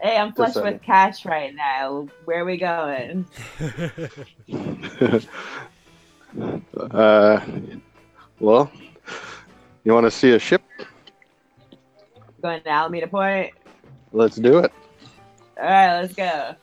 Hey, 0.00 0.16
I'm 0.16 0.32
flush 0.32 0.54
Just, 0.54 0.64
with 0.64 0.82
cash 0.82 1.24
right 1.24 1.54
now. 1.54 2.06
Where 2.24 2.42
are 2.42 2.44
we 2.44 2.56
going? 2.56 3.26
uh, 6.90 7.40
well, 8.38 8.70
you 9.84 9.92
want 9.92 10.04
to 10.04 10.10
see 10.10 10.32
a 10.32 10.38
ship? 10.38 10.62
Going 12.40 12.62
to 12.62 12.68
Alameda 12.68 13.08
Point? 13.08 13.52
Let's 14.12 14.36
do 14.36 14.58
it. 14.58 14.72
All 15.60 15.64
right, 15.64 16.00
let's 16.00 16.14
go. 16.14 16.54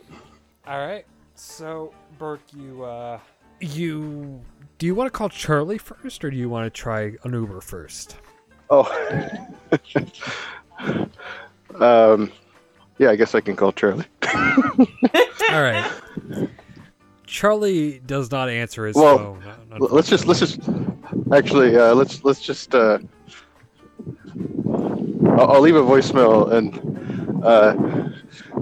All 0.68 0.88
right. 0.88 1.06
So, 1.36 1.94
Burke, 2.18 2.42
you 2.56 2.84
uh 2.84 3.20
you 3.60 4.42
do 4.78 4.86
you 4.86 4.96
want 4.96 5.08
to 5.08 5.12
call 5.12 5.30
Charlie 5.30 5.78
first 5.78 6.24
or 6.24 6.32
do 6.32 6.38
you 6.38 6.50
want 6.50 6.66
to 6.66 6.70
try 6.70 7.14
an 7.24 7.34
Uber 7.34 7.62
first? 7.62 8.18
Oh. 8.70 8.86
um, 11.80 12.32
yeah, 12.98 13.10
I 13.10 13.16
guess 13.16 13.36
I 13.36 13.42
can 13.42 13.56
call 13.56 13.72
Charlie. 13.72 14.06
All 14.34 15.62
right. 15.62 15.92
Charlie 17.28 18.00
does 18.06 18.32
not 18.32 18.50
answer 18.50 18.86
his 18.86 18.96
Well, 18.96 19.18
phone. 19.18 19.44
Let's 19.80 20.10
just 20.10 20.26
let's 20.26 20.40
just 20.40 20.60
actually 21.34 21.76
uh, 21.78 21.94
let's 21.96 22.24
let's 22.24 22.42
just 22.42 22.74
uh, 22.74 23.00
I'll, 25.28 25.52
I'll 25.52 25.62
leave 25.62 25.76
a 25.76 25.82
voicemail 25.82 26.52
and 26.54 27.44
uh, 27.44 27.74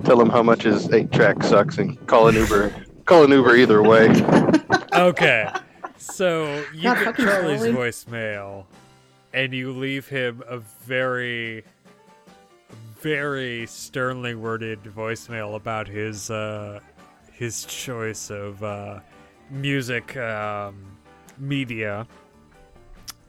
tell 0.03 0.19
him 0.19 0.29
how 0.29 0.41
much 0.43 0.63
his 0.63 0.91
eight 0.91 1.11
track 1.11 1.43
sucks 1.43 1.77
and 1.77 2.03
call 2.07 2.27
an 2.29 2.35
Uber. 2.35 2.73
Call 3.05 3.23
an 3.25 3.31
Uber 3.31 3.55
either 3.55 3.81
way. 3.83 4.09
Okay. 4.93 5.49
So 5.97 6.63
you 6.73 6.83
God 6.83 7.03
get 7.03 7.15
Charlie's 7.17 7.59
Charlie. 7.61 7.73
voicemail 7.73 8.65
and 9.33 9.53
you 9.53 9.71
leave 9.71 10.07
him 10.07 10.43
a 10.47 10.59
very 10.59 11.63
very 13.03 13.65
sternly 13.67 14.33
worded 14.33 14.81
voicemail 14.83 15.55
about 15.57 15.89
his 15.89 16.31
uh 16.31 16.79
his 17.33 17.65
choice 17.65 18.29
of 18.29 18.63
uh 18.63 18.97
music 19.49 20.15
um 20.15 20.85
media 21.37 22.07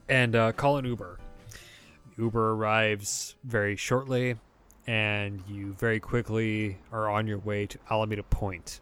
and 0.09 0.37
uh 0.37 0.53
call 0.53 0.77
an 0.77 0.85
Uber. 0.85 1.19
Uber 2.17 2.53
arrives 2.53 3.35
very 3.43 3.75
shortly 3.75 4.37
and 4.87 5.43
you 5.49 5.73
very 5.73 5.99
quickly 5.99 6.79
are 6.93 7.11
on 7.11 7.27
your 7.27 7.39
way 7.39 7.67
to 7.67 7.77
Alameda 7.91 8.23
Point 8.23 8.79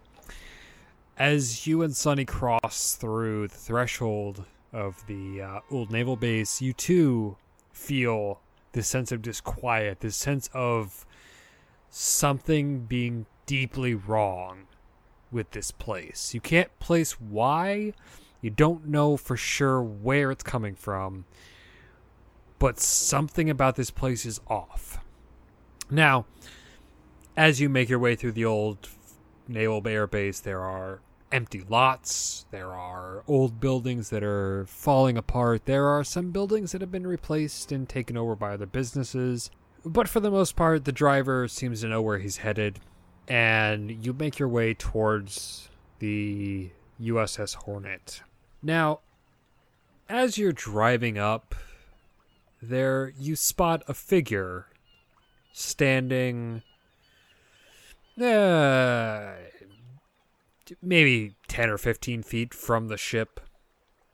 as 1.16 1.66
you 1.66 1.80
and 1.80 1.96
Sunny 1.96 2.26
cross 2.26 2.96
through 3.00 3.48
the 3.48 3.56
threshold 3.56 4.44
of 4.74 5.02
the 5.06 5.40
uh, 5.40 5.60
old 5.70 5.90
naval 5.90 6.16
base, 6.16 6.60
you 6.60 6.74
too 6.74 7.38
feel 7.72 8.41
this 8.72 8.88
sense 8.88 9.12
of 9.12 9.22
disquiet, 9.22 10.00
this 10.00 10.16
sense 10.16 10.48
of 10.52 11.06
something 11.90 12.80
being 12.80 13.26
deeply 13.46 13.94
wrong 13.94 14.66
with 15.30 15.50
this 15.50 15.70
place. 15.70 16.34
You 16.34 16.40
can't 16.40 16.78
place 16.78 17.20
why, 17.20 17.92
you 18.40 18.50
don't 18.50 18.88
know 18.88 19.16
for 19.16 19.36
sure 19.36 19.82
where 19.82 20.30
it's 20.30 20.42
coming 20.42 20.74
from, 20.74 21.24
but 22.58 22.78
something 22.78 23.50
about 23.50 23.76
this 23.76 23.90
place 23.90 24.24
is 24.24 24.40
off. 24.46 24.98
Now, 25.90 26.26
as 27.36 27.60
you 27.60 27.68
make 27.68 27.88
your 27.88 27.98
way 27.98 28.14
through 28.14 28.32
the 28.32 28.44
old 28.44 28.88
naval 29.48 29.86
air 29.86 30.06
base, 30.06 30.40
there 30.40 30.60
are 30.60 31.00
empty 31.32 31.64
lots. 31.68 32.46
There 32.50 32.72
are 32.72 33.24
old 33.26 33.58
buildings 33.58 34.10
that 34.10 34.22
are 34.22 34.66
falling 34.66 35.16
apart. 35.16 35.64
There 35.64 35.86
are 35.86 36.04
some 36.04 36.30
buildings 36.30 36.72
that 36.72 36.80
have 36.80 36.92
been 36.92 37.06
replaced 37.06 37.72
and 37.72 37.88
taken 37.88 38.16
over 38.16 38.36
by 38.36 38.52
other 38.52 38.66
businesses. 38.66 39.50
But 39.84 40.08
for 40.08 40.20
the 40.20 40.30
most 40.30 40.54
part, 40.54 40.84
the 40.84 40.92
driver 40.92 41.48
seems 41.48 41.80
to 41.80 41.88
know 41.88 42.02
where 42.02 42.18
he's 42.18 42.38
headed. 42.38 42.78
And 43.26 44.04
you 44.04 44.12
make 44.12 44.38
your 44.38 44.48
way 44.48 44.74
towards 44.74 45.68
the 45.98 46.70
USS 47.00 47.54
Hornet. 47.54 48.22
Now, 48.62 49.00
as 50.08 50.38
you're 50.38 50.52
driving 50.52 51.18
up, 51.18 51.54
there 52.60 53.12
you 53.18 53.34
spot 53.34 53.82
a 53.88 53.94
figure 53.94 54.66
standing 55.52 56.62
uh, 58.20 59.32
maybe 60.80 61.34
10 61.48 61.70
or 61.70 61.78
15 61.78 62.22
feet 62.22 62.54
from 62.54 62.88
the 62.88 62.96
ship, 62.96 63.40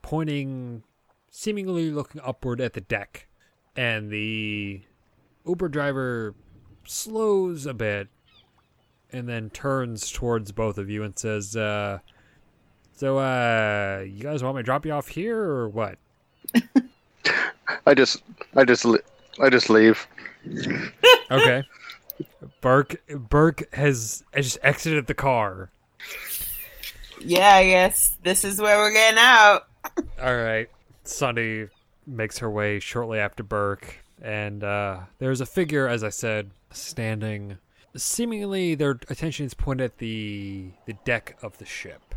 pointing, 0.01 0.83
seemingly 1.29 1.91
looking 1.91 2.21
upward 2.23 2.59
at 2.61 2.73
the 2.73 2.81
deck. 2.81 3.27
And 3.75 4.11
the 4.11 4.81
Uber 5.45 5.69
driver 5.69 6.35
slows 6.85 7.65
a 7.65 7.73
bit 7.73 8.09
and 9.11 9.27
then 9.27 9.49
turns 9.49 10.11
towards 10.11 10.51
both 10.51 10.77
of 10.77 10.89
you 10.89 11.03
and 11.03 11.17
says, 11.17 11.55
uh, 11.55 11.99
So, 12.93 13.19
uh, 13.19 14.03
you 14.05 14.23
guys 14.23 14.43
want 14.43 14.55
me 14.57 14.59
to 14.59 14.65
drop 14.65 14.85
you 14.85 14.91
off 14.91 15.07
here 15.07 15.39
or 15.39 15.69
what? 15.69 15.97
I 17.85 17.93
just 17.93 18.23
I 18.55 18.63
just 18.65 18.85
I 19.39 19.49
just 19.49 19.69
leave. 19.69 20.07
Okay. 21.31 21.63
Burke 22.61 23.01
Burke 23.07 23.73
has, 23.73 24.23
has 24.33 24.45
just 24.45 24.57
exited 24.63 25.07
the 25.07 25.13
car. 25.13 25.71
Yeah, 27.21 27.55
I 27.55 27.65
guess 27.65 28.17
this 28.23 28.43
is 28.43 28.59
where 28.61 28.77
we're 28.77 28.93
getting 28.93 29.19
out. 29.19 29.67
All 30.21 30.35
right. 30.35 30.69
Sunny 31.03 31.67
makes 32.05 32.37
her 32.39 32.49
way 32.49 32.79
shortly 32.79 33.19
after 33.19 33.43
Burke, 33.43 33.97
and 34.21 34.63
uh, 34.63 35.01
there's 35.19 35.41
a 35.41 35.45
figure, 35.45 35.87
as 35.87 36.03
I 36.03 36.09
said, 36.09 36.51
standing. 36.71 37.57
Seemingly, 37.95 38.75
their 38.75 38.99
attention 39.09 39.45
is 39.45 39.53
pointed 39.53 39.85
at 39.85 39.97
the 39.97 40.71
the 40.85 40.93
deck 41.05 41.37
of 41.41 41.57
the 41.57 41.65
ship. 41.65 42.15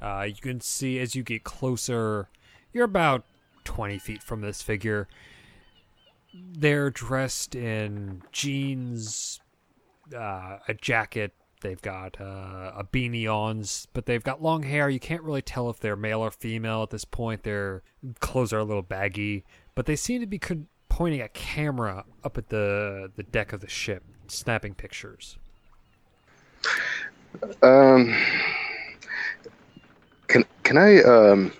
Uh, 0.00 0.22
you 0.22 0.34
can 0.34 0.60
see 0.60 0.98
as 0.98 1.14
you 1.14 1.22
get 1.22 1.44
closer, 1.44 2.28
you're 2.72 2.84
about 2.84 3.24
20 3.64 3.98
feet 3.98 4.22
from 4.22 4.40
this 4.40 4.62
figure. 4.62 5.08
They're 6.34 6.90
dressed 6.90 7.54
in 7.54 8.22
jeans, 8.32 9.40
uh, 10.14 10.58
a 10.66 10.74
jacket. 10.74 11.32
They've 11.64 11.80
got 11.80 12.20
uh, 12.20 12.72
a 12.76 12.84
beanie 12.84 13.26
on, 13.26 13.64
but 13.94 14.04
they've 14.04 14.22
got 14.22 14.42
long 14.42 14.64
hair. 14.64 14.90
You 14.90 15.00
can't 15.00 15.22
really 15.22 15.40
tell 15.40 15.70
if 15.70 15.80
they're 15.80 15.96
male 15.96 16.20
or 16.20 16.30
female 16.30 16.82
at 16.82 16.90
this 16.90 17.06
point. 17.06 17.42
Their 17.42 17.82
clothes 18.20 18.52
are 18.52 18.58
a 18.58 18.64
little 18.64 18.82
baggy, 18.82 19.46
but 19.74 19.86
they 19.86 19.96
seem 19.96 20.20
to 20.20 20.26
be 20.26 20.38
con- 20.38 20.66
pointing 20.90 21.22
a 21.22 21.28
camera 21.30 22.04
up 22.22 22.36
at 22.36 22.50
the 22.50 23.10
the 23.16 23.22
deck 23.22 23.54
of 23.54 23.62
the 23.62 23.68
ship, 23.68 24.04
snapping 24.28 24.74
pictures. 24.74 25.38
Um, 27.62 28.14
Can 30.28 30.44
can 30.64 30.76
I 30.76 31.02
um 31.02 31.50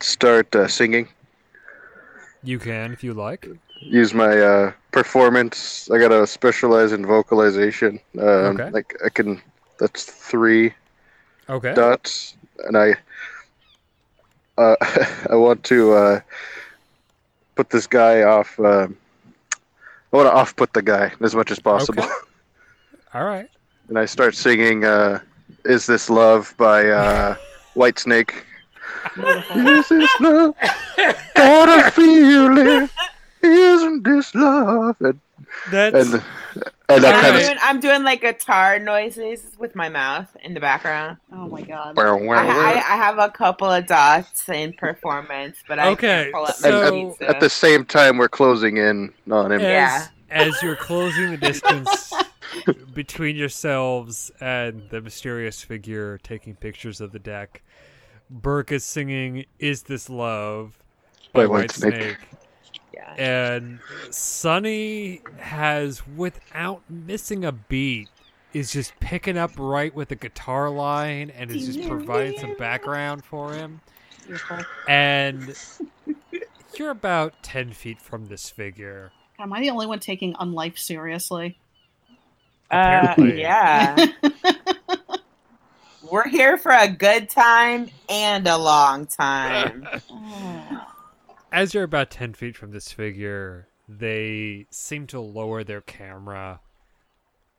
start 0.00 0.56
uh, 0.56 0.68
singing? 0.68 1.06
You 2.42 2.58
can 2.58 2.92
if 2.92 3.04
you 3.04 3.12
like. 3.12 3.46
Use 3.80 4.12
my 4.14 4.38
uh, 4.38 4.72
performance. 4.92 5.90
I 5.90 5.98
gotta 5.98 6.26
specialize 6.26 6.92
in 6.92 7.06
vocalization. 7.06 7.98
Um, 8.18 8.24
Okay. 8.60 8.70
Like 8.70 8.94
I 9.04 9.08
can. 9.08 9.40
That's 9.78 10.04
three 10.04 10.74
Okay. 11.48 11.74
dots, 11.74 12.34
and 12.66 12.76
I. 12.76 12.94
Uh, 14.58 14.76
I 15.30 15.34
want 15.36 15.64
to 15.64 15.92
uh, 15.94 16.20
put 17.54 17.70
this 17.70 17.86
guy 17.86 18.22
off. 18.22 18.58
Um, 18.60 18.96
I 20.12 20.16
want 20.16 20.28
to 20.28 20.32
off 20.34 20.54
put 20.56 20.72
the 20.74 20.82
guy 20.82 21.12
as 21.22 21.34
much 21.34 21.50
as 21.50 21.58
possible. 21.58 22.02
Okay. 22.02 22.12
All 23.14 23.24
right. 23.24 23.48
and 23.88 23.98
I 23.98 24.04
start 24.04 24.34
singing 24.34 24.84
uh, 24.84 25.20
"Is 25.64 25.86
This 25.86 26.10
Love" 26.10 26.54
by 26.58 26.88
uh, 26.90 27.36
Whitesnake. 27.74 28.32
Is 29.16 29.88
this 29.88 30.10
love? 30.20 30.54
Gotta 31.34 31.90
feel 31.92 32.58
it. 32.58 32.90
Isn't 33.42 34.02
this 34.04 34.34
love? 34.34 34.96
And 35.00 35.20
That's 35.70 36.12
and, 36.12 36.22
and 36.88 37.04
that 37.04 37.14
I'm, 37.14 37.22
kind 37.22 37.36
of 37.36 37.42
doing, 37.42 37.58
I'm 37.62 37.80
doing 37.80 38.02
like 38.04 38.20
guitar 38.20 38.78
noises 38.78 39.46
with 39.58 39.74
my 39.74 39.88
mouth 39.88 40.28
in 40.42 40.54
the 40.54 40.60
background. 40.60 41.16
Oh 41.32 41.48
my 41.48 41.62
god. 41.62 41.98
I, 41.98 42.12
I, 42.48 42.72
I 42.74 42.96
have 42.96 43.18
a 43.18 43.30
couple 43.30 43.70
of 43.70 43.86
dots 43.86 44.48
in 44.48 44.72
performance, 44.74 45.56
but 45.68 45.78
I 45.78 45.88
Okay, 45.90 46.06
can't 46.24 46.32
pull 46.34 46.44
up 46.46 46.54
so- 46.54 46.70
my 46.82 46.88
and 46.98 47.22
at, 47.22 47.36
at 47.36 47.40
the 47.40 47.50
same 47.50 47.84
time, 47.84 48.18
we're 48.18 48.28
closing 48.28 48.76
in 48.76 49.12
on 49.30 49.52
him. 49.52 49.60
as, 49.60 49.64
Yeah. 49.64 50.06
as 50.30 50.62
you're 50.62 50.76
closing 50.76 51.30
the 51.30 51.36
distance 51.38 52.12
between 52.94 53.36
yourselves 53.36 54.30
and 54.40 54.82
the 54.90 55.00
mysterious 55.00 55.62
figure 55.62 56.18
taking 56.18 56.54
pictures 56.56 57.00
of 57.00 57.12
the 57.12 57.18
deck, 57.18 57.62
Burke 58.28 58.72
is 58.72 58.84
singing 58.84 59.44
"Is 59.58 59.84
This 59.84 60.08
Love" 60.10 60.76
by, 61.32 61.42
By 61.42 61.46
White 61.46 61.68
Whitesnake. 61.70 61.76
Snake. 62.02 62.16
Yeah. 63.16 63.54
and 63.54 63.80
Sunny 64.10 65.22
has, 65.38 66.06
without 66.16 66.82
missing 66.88 67.44
a 67.44 67.52
beat, 67.52 68.08
is 68.52 68.72
just 68.72 68.98
picking 69.00 69.38
up 69.38 69.52
right 69.56 69.94
with 69.94 70.08
the 70.08 70.16
guitar 70.16 70.68
line 70.70 71.30
and 71.30 71.50
is 71.50 71.66
just 71.66 71.88
providing 71.88 72.38
some 72.38 72.54
background 72.56 73.24
for 73.24 73.52
him. 73.52 73.80
And 74.88 75.54
you're 76.76 76.90
about 76.90 77.34
ten 77.42 77.72
feet 77.72 78.00
from 78.00 78.26
this 78.26 78.50
figure. 78.50 79.12
Am 79.38 79.52
I 79.52 79.60
the 79.60 79.70
only 79.70 79.86
one 79.86 79.98
taking 80.00 80.34
unlife 80.34 80.78
seriously? 80.78 81.58
Uh, 82.70 83.14
yeah. 83.18 84.06
We're 86.10 86.28
here 86.28 86.58
for 86.58 86.72
a 86.72 86.88
good 86.88 87.30
time 87.30 87.88
and 88.08 88.46
a 88.46 88.56
long 88.58 89.06
time. 89.06 89.86
Oh. 90.12 90.86
As 91.52 91.74
you're 91.74 91.84
about 91.84 92.10
ten 92.10 92.32
feet 92.32 92.56
from 92.56 92.70
this 92.70 92.92
figure, 92.92 93.66
they 93.88 94.66
seem 94.70 95.06
to 95.08 95.20
lower 95.20 95.64
their 95.64 95.80
camera 95.80 96.60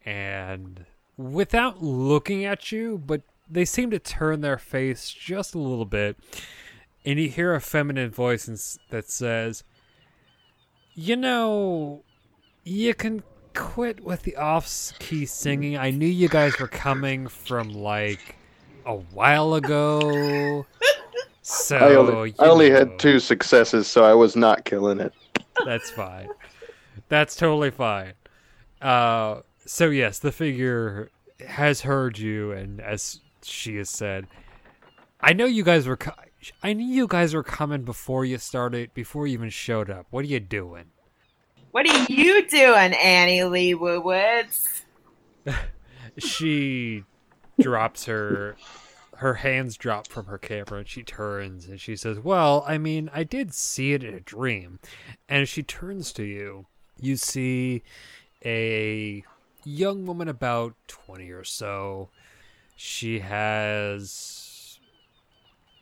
and 0.06 0.86
without 1.18 1.84
looking 1.84 2.46
at 2.46 2.72
you, 2.72 2.98
but 3.06 3.22
they 3.50 3.66
seem 3.66 3.92
to 3.92 4.00
turn 4.00 4.42
their 4.42 4.58
face 4.58 5.12
just 5.12 5.54
a 5.54 5.60
little 5.60 5.86
bit, 5.86 6.18
and 7.06 7.20
you 7.20 7.28
hear 7.30 7.54
a 7.54 7.60
feminine 7.62 8.12
voice 8.12 8.80
that 8.90 9.10
says, 9.10 9.64
"You 10.96 11.18
know, 11.18 12.04
you 12.64 12.94
can 12.94 13.24
quit 13.54 14.00
with 14.02 14.24
the 14.24 14.38
off-key 14.38 15.26
singing. 15.26 15.78
I 15.78 15.92
knew 15.92 16.08
you 16.08 16.30
guys 16.30 16.58
were 16.60 16.68
coming 16.70 17.28
from 17.28 17.74
like 17.74 18.38
a 18.86 18.96
while 18.96 19.54
ago." 19.54 20.66
So 21.42 21.78
I 21.78 21.96
only, 21.96 22.36
I 22.40 22.46
only 22.46 22.70
had 22.70 23.00
two 23.00 23.20
successes, 23.20 23.88
so 23.88 24.04
I 24.04 24.14
was 24.14 24.36
not 24.36 24.64
killing 24.64 25.00
it. 25.00 25.14
That's 25.66 25.90
fine. 25.90 26.30
That's 27.10 27.36
totally 27.36 27.72
fine. 27.72 28.14
Uh, 28.82 29.42
so 29.66 29.90
yes, 29.90 30.20
the 30.20 30.32
figure 30.32 31.10
has 31.48 31.82
heard 31.82 32.18
you, 32.18 32.52
and 32.52 32.80
as 32.80 33.20
she 33.42 33.78
has 33.78 33.90
said, 33.90 34.28
I 35.20 35.34
know 35.34 35.46
you 35.46 35.64
guys 35.64 35.88
were. 35.88 35.98
Co- 35.98 36.14
I 36.64 36.74
knew 36.74 36.86
you 36.86 37.08
guys 37.08 37.34
were 37.34 37.44
coming 37.44 37.84
before 37.84 38.26
you 38.26 38.38
started, 38.40 38.94
before 38.94 39.28
you 39.28 39.34
even 39.34 39.50
showed 39.50 39.90
up. 39.90 40.08
What 40.10 40.26
are 40.26 40.28
you 40.28 40.40
doing? 40.40 40.86
What 41.72 41.88
are 41.88 42.12
you 42.12 42.48
doing, 42.48 42.94
Annie 42.94 43.44
Lee 43.44 43.74
Woods? 43.74 44.84
She 46.18 47.06
drops 47.60 48.06
her. 48.06 48.58
Her 49.22 49.35
hands 49.35 49.77
drop 49.77 50.07
from 50.07 50.26
her 50.26 50.39
camera, 50.39 50.80
and 50.80 50.88
she 50.88 51.03
turns 51.03 51.68
and 51.68 51.80
she 51.80 51.95
says, 51.95 52.18
"Well, 52.18 52.64
I 52.68 52.80
mean, 52.80 53.07
I 53.14 53.23
did 53.23 53.53
see 53.53 53.93
it 53.93 54.03
in 54.03 54.15
a 54.15 54.19
dream." 54.19 54.80
And 55.30 55.48
she 55.48 55.61
turns 55.61 56.11
to 56.14 56.23
you. 56.23 56.65
You 56.99 57.18
see 57.18 57.84
a 58.43 59.23
young 59.64 60.07
woman 60.07 60.27
about 60.27 60.73
20 60.88 61.30
or 61.30 61.43
so. 61.43 62.10
She 62.76 63.19
has 63.19 64.80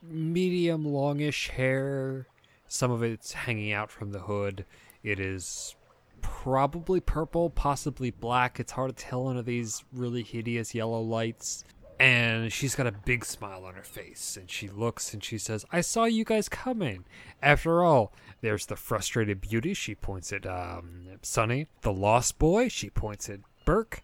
medium 0.01 0.83
longish 0.83 1.47
hair. 1.47 2.27
Some 2.67 2.91
of 2.91 3.01
it's 3.01 3.31
hanging 3.31 3.71
out 3.71 3.89
from 3.89 4.11
the 4.11 4.19
hood. 4.19 4.65
It 5.01 5.17
is 5.17 5.77
probably 6.21 6.99
purple, 6.99 7.49
possibly 7.49 8.11
black. 8.11 8.59
It's 8.59 8.73
hard 8.73 8.97
to 8.97 9.01
tell 9.01 9.29
under 9.29 9.43
these 9.43 9.85
really 9.93 10.23
hideous 10.23 10.75
yellow 10.75 10.99
lights. 10.99 11.63
And 11.99 12.51
she's 12.51 12.76
got 12.76 12.88
a 12.88 12.91
big 12.91 13.26
smile 13.26 13.65
on 13.65 13.73
her 13.73 13.84
face. 13.84 14.38
And 14.38 14.49
she 14.49 14.69
looks 14.69 15.13
and 15.13 15.23
she 15.23 15.38
says, 15.38 15.65
I 15.71 15.81
saw 15.81 16.05
you 16.05 16.23
guys 16.23 16.47
coming. 16.47 17.03
After 17.41 17.84
all, 17.84 18.13
there's 18.41 18.65
the 18.67 18.77
frustrated 18.77 19.41
beauty. 19.41 19.73
She 19.73 19.95
points 19.95 20.31
at 20.31 20.45
um, 20.45 21.07
Sunny. 21.21 21.67
The 21.81 21.91
lost 21.91 22.39
boy. 22.39 22.69
She 22.69 22.89
points 22.89 23.30
at 23.30 23.41
Burke. 23.65 24.01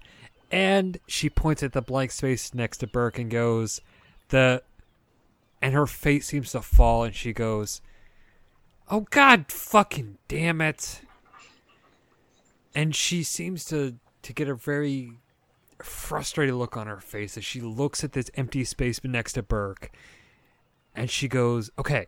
And 0.52 1.00
she 1.08 1.30
points 1.30 1.64
at 1.64 1.72
the 1.72 1.82
blank 1.82 2.12
space 2.12 2.54
next 2.54 2.80
to 2.80 2.88
Burke 2.88 3.18
and 3.18 3.32
goes, 3.32 3.82
The. 4.30 4.62
And 5.62 5.74
her 5.74 5.88
face 5.88 6.28
seems 6.28 6.52
to 6.52 6.62
fall 6.62 7.04
and 7.04 7.16
she 7.16 7.32
goes, 7.32 7.82
Oh, 8.92 9.08
God 9.10 9.52
fucking 9.52 10.18
damn 10.28 10.62
it 10.62 11.02
and 12.76 12.94
she 12.94 13.24
seems 13.24 13.64
to 13.66 13.96
to 14.22 14.34
get 14.34 14.50
a 14.50 14.54
very 14.54 15.14
frustrated 15.84 16.56
look 16.56 16.78
on 16.78 16.88
her 16.88 17.00
face 17.00 17.38
as 17.38 17.46
she 17.46 17.62
looks 17.62 18.04
at 18.04 18.14
this 18.14 18.32
empty 18.36 18.64
space 18.64 19.04
next 19.04 19.34
to 19.34 19.44
Burke 19.44 19.92
and 20.96 21.10
she 21.10 21.28
goes 21.28 21.70
okay 21.78 22.08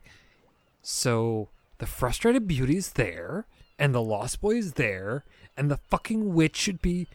so 0.82 1.50
the 1.80 1.86
frustrated 1.86 2.48
beauty's 2.48 2.94
there 2.94 3.46
and 3.78 3.94
the 3.94 4.02
lost 4.02 4.42
boy 4.42 4.56
is 4.56 4.74
there 4.74 5.26
and 5.58 5.70
the 5.70 5.78
fucking 5.78 6.34
witch 6.34 6.56
should 6.56 6.82
be 6.82 7.08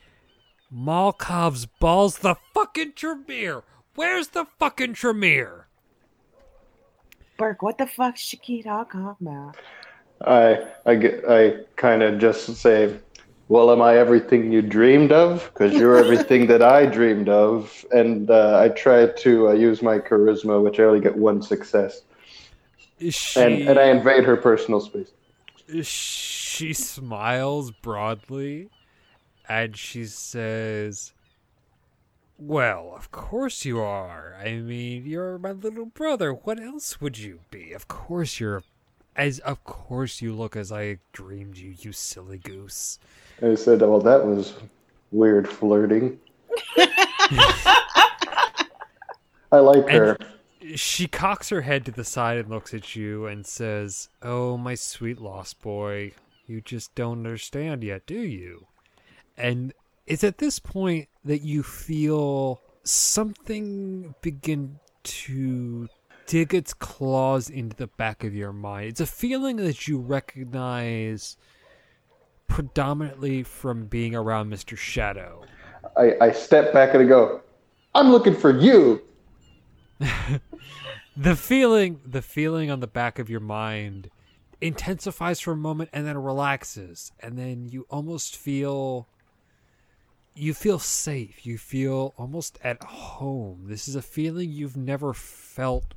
Malkav's 0.74 1.66
balls 1.66 2.18
the 2.18 2.36
fucking 2.54 2.94
Tremere. 2.94 3.62
Where's 3.94 4.28
the 4.28 4.46
fucking 4.58 4.94
Tremere? 4.94 5.66
Burke, 7.36 7.62
what 7.62 7.78
the 7.78 7.86
fuck's 7.86 8.22
Shakita? 8.22 8.64
Talking 8.64 9.16
about? 9.20 9.56
I 10.24 10.66
I 10.86 10.94
get 10.94 11.24
I 11.28 11.56
kind 11.76 12.02
of 12.02 12.18
just 12.18 12.46
say, 12.56 12.96
"Well, 13.48 13.70
am 13.70 13.82
I 13.82 13.96
everything 13.96 14.52
you 14.52 14.62
dreamed 14.62 15.12
of? 15.12 15.50
Because 15.52 15.74
you're 15.74 15.96
everything 15.96 16.46
that 16.46 16.62
I 16.62 16.86
dreamed 16.86 17.28
of." 17.28 17.84
And 17.92 18.30
uh, 18.30 18.58
I 18.60 18.68
try 18.70 19.06
to 19.06 19.48
uh, 19.48 19.52
use 19.52 19.82
my 19.82 19.98
charisma, 19.98 20.62
which 20.62 20.80
I 20.80 20.84
only 20.84 21.00
get 21.00 21.16
one 21.16 21.42
success, 21.42 22.02
she 23.10 23.40
and 23.40 23.68
and 23.68 23.78
I 23.78 23.84
invade 23.84 24.24
her 24.24 24.36
personal 24.36 24.80
space. 24.80 25.10
she 25.82 26.72
smiles 26.72 27.70
broadly 27.70 28.68
and 29.48 29.76
she 29.76 30.04
says 30.04 31.12
well 32.38 32.92
of 32.96 33.10
course 33.10 33.64
you 33.64 33.78
are 33.80 34.36
i 34.42 34.54
mean 34.54 35.06
you're 35.06 35.38
my 35.38 35.52
little 35.52 35.86
brother 35.86 36.32
what 36.32 36.60
else 36.60 37.00
would 37.00 37.18
you 37.18 37.40
be 37.50 37.72
of 37.72 37.88
course 37.88 38.40
you're 38.40 38.62
as 39.16 39.38
of 39.40 39.62
course 39.64 40.20
you 40.22 40.34
look 40.34 40.56
as 40.56 40.72
i 40.72 40.98
dreamed 41.12 41.56
you 41.56 41.74
you 41.78 41.92
silly 41.92 42.38
goose 42.38 42.98
I 43.42 43.56
said, 43.56 43.80
"Well, 43.80 44.00
that 44.00 44.24
was 44.24 44.54
weird 45.10 45.48
flirting." 45.48 46.20
I 49.50 49.58
like 49.58 49.88
her. 49.88 50.16
she 50.74 51.08
cocks 51.08 51.48
her 51.48 51.62
head 51.62 51.84
to 51.86 51.90
the 51.90 52.04
side 52.04 52.38
and 52.38 52.48
looks 52.48 52.72
at 52.72 52.94
you 52.96 53.26
and 53.26 53.44
says, 53.44 54.08
Oh, 54.22 54.56
my 54.56 54.74
sweet 54.74 55.20
lost 55.20 55.60
boy, 55.60 56.12
you 56.46 56.60
just 56.60 56.94
don't 56.94 57.18
understand 57.18 57.82
yet, 57.84 58.06
do 58.06 58.18
you? 58.18 58.66
And 59.36 59.74
it's 60.06 60.24
at 60.24 60.38
this 60.38 60.58
point 60.58 61.08
that 61.24 61.42
you 61.42 61.62
feel 61.62 62.62
something 62.84 64.14
begin 64.22 64.78
to 65.02 65.88
dig 66.32 66.54
its 66.54 66.72
claws 66.72 67.50
into 67.50 67.76
the 67.76 67.88
back 67.88 68.24
of 68.24 68.34
your 68.34 68.54
mind. 68.54 68.88
It's 68.88 69.02
a 69.02 69.06
feeling 69.06 69.56
that 69.56 69.86
you 69.86 69.98
recognize 69.98 71.36
predominantly 72.48 73.42
from 73.42 73.84
being 73.84 74.14
around 74.14 74.50
Mr. 74.50 74.74
Shadow. 74.74 75.42
I, 75.94 76.14
I 76.22 76.32
step 76.32 76.72
back 76.72 76.94
and 76.94 77.02
I 77.02 77.06
go, 77.06 77.42
"I'm 77.94 78.10
looking 78.10 78.34
for 78.34 78.58
you." 78.58 79.02
the 81.18 81.36
feeling 81.36 82.00
the 82.06 82.22
feeling 82.22 82.70
on 82.70 82.80
the 82.80 82.86
back 82.86 83.18
of 83.18 83.28
your 83.28 83.40
mind 83.40 84.08
intensifies 84.58 85.38
for 85.38 85.52
a 85.52 85.56
moment 85.56 85.90
and 85.92 86.06
then 86.06 86.16
relaxes 86.16 87.12
and 87.20 87.38
then 87.38 87.68
you 87.68 87.84
almost 87.90 88.38
feel 88.38 89.06
you 90.34 90.54
feel 90.54 90.78
safe 90.78 91.44
you 91.44 91.58
feel 91.58 92.14
almost 92.16 92.58
at 92.64 92.82
home 92.82 93.64
this 93.66 93.86
is 93.86 93.94
a 93.94 94.02
feeling 94.02 94.50
you've 94.50 94.78
never 94.78 95.12
felt 95.12 95.94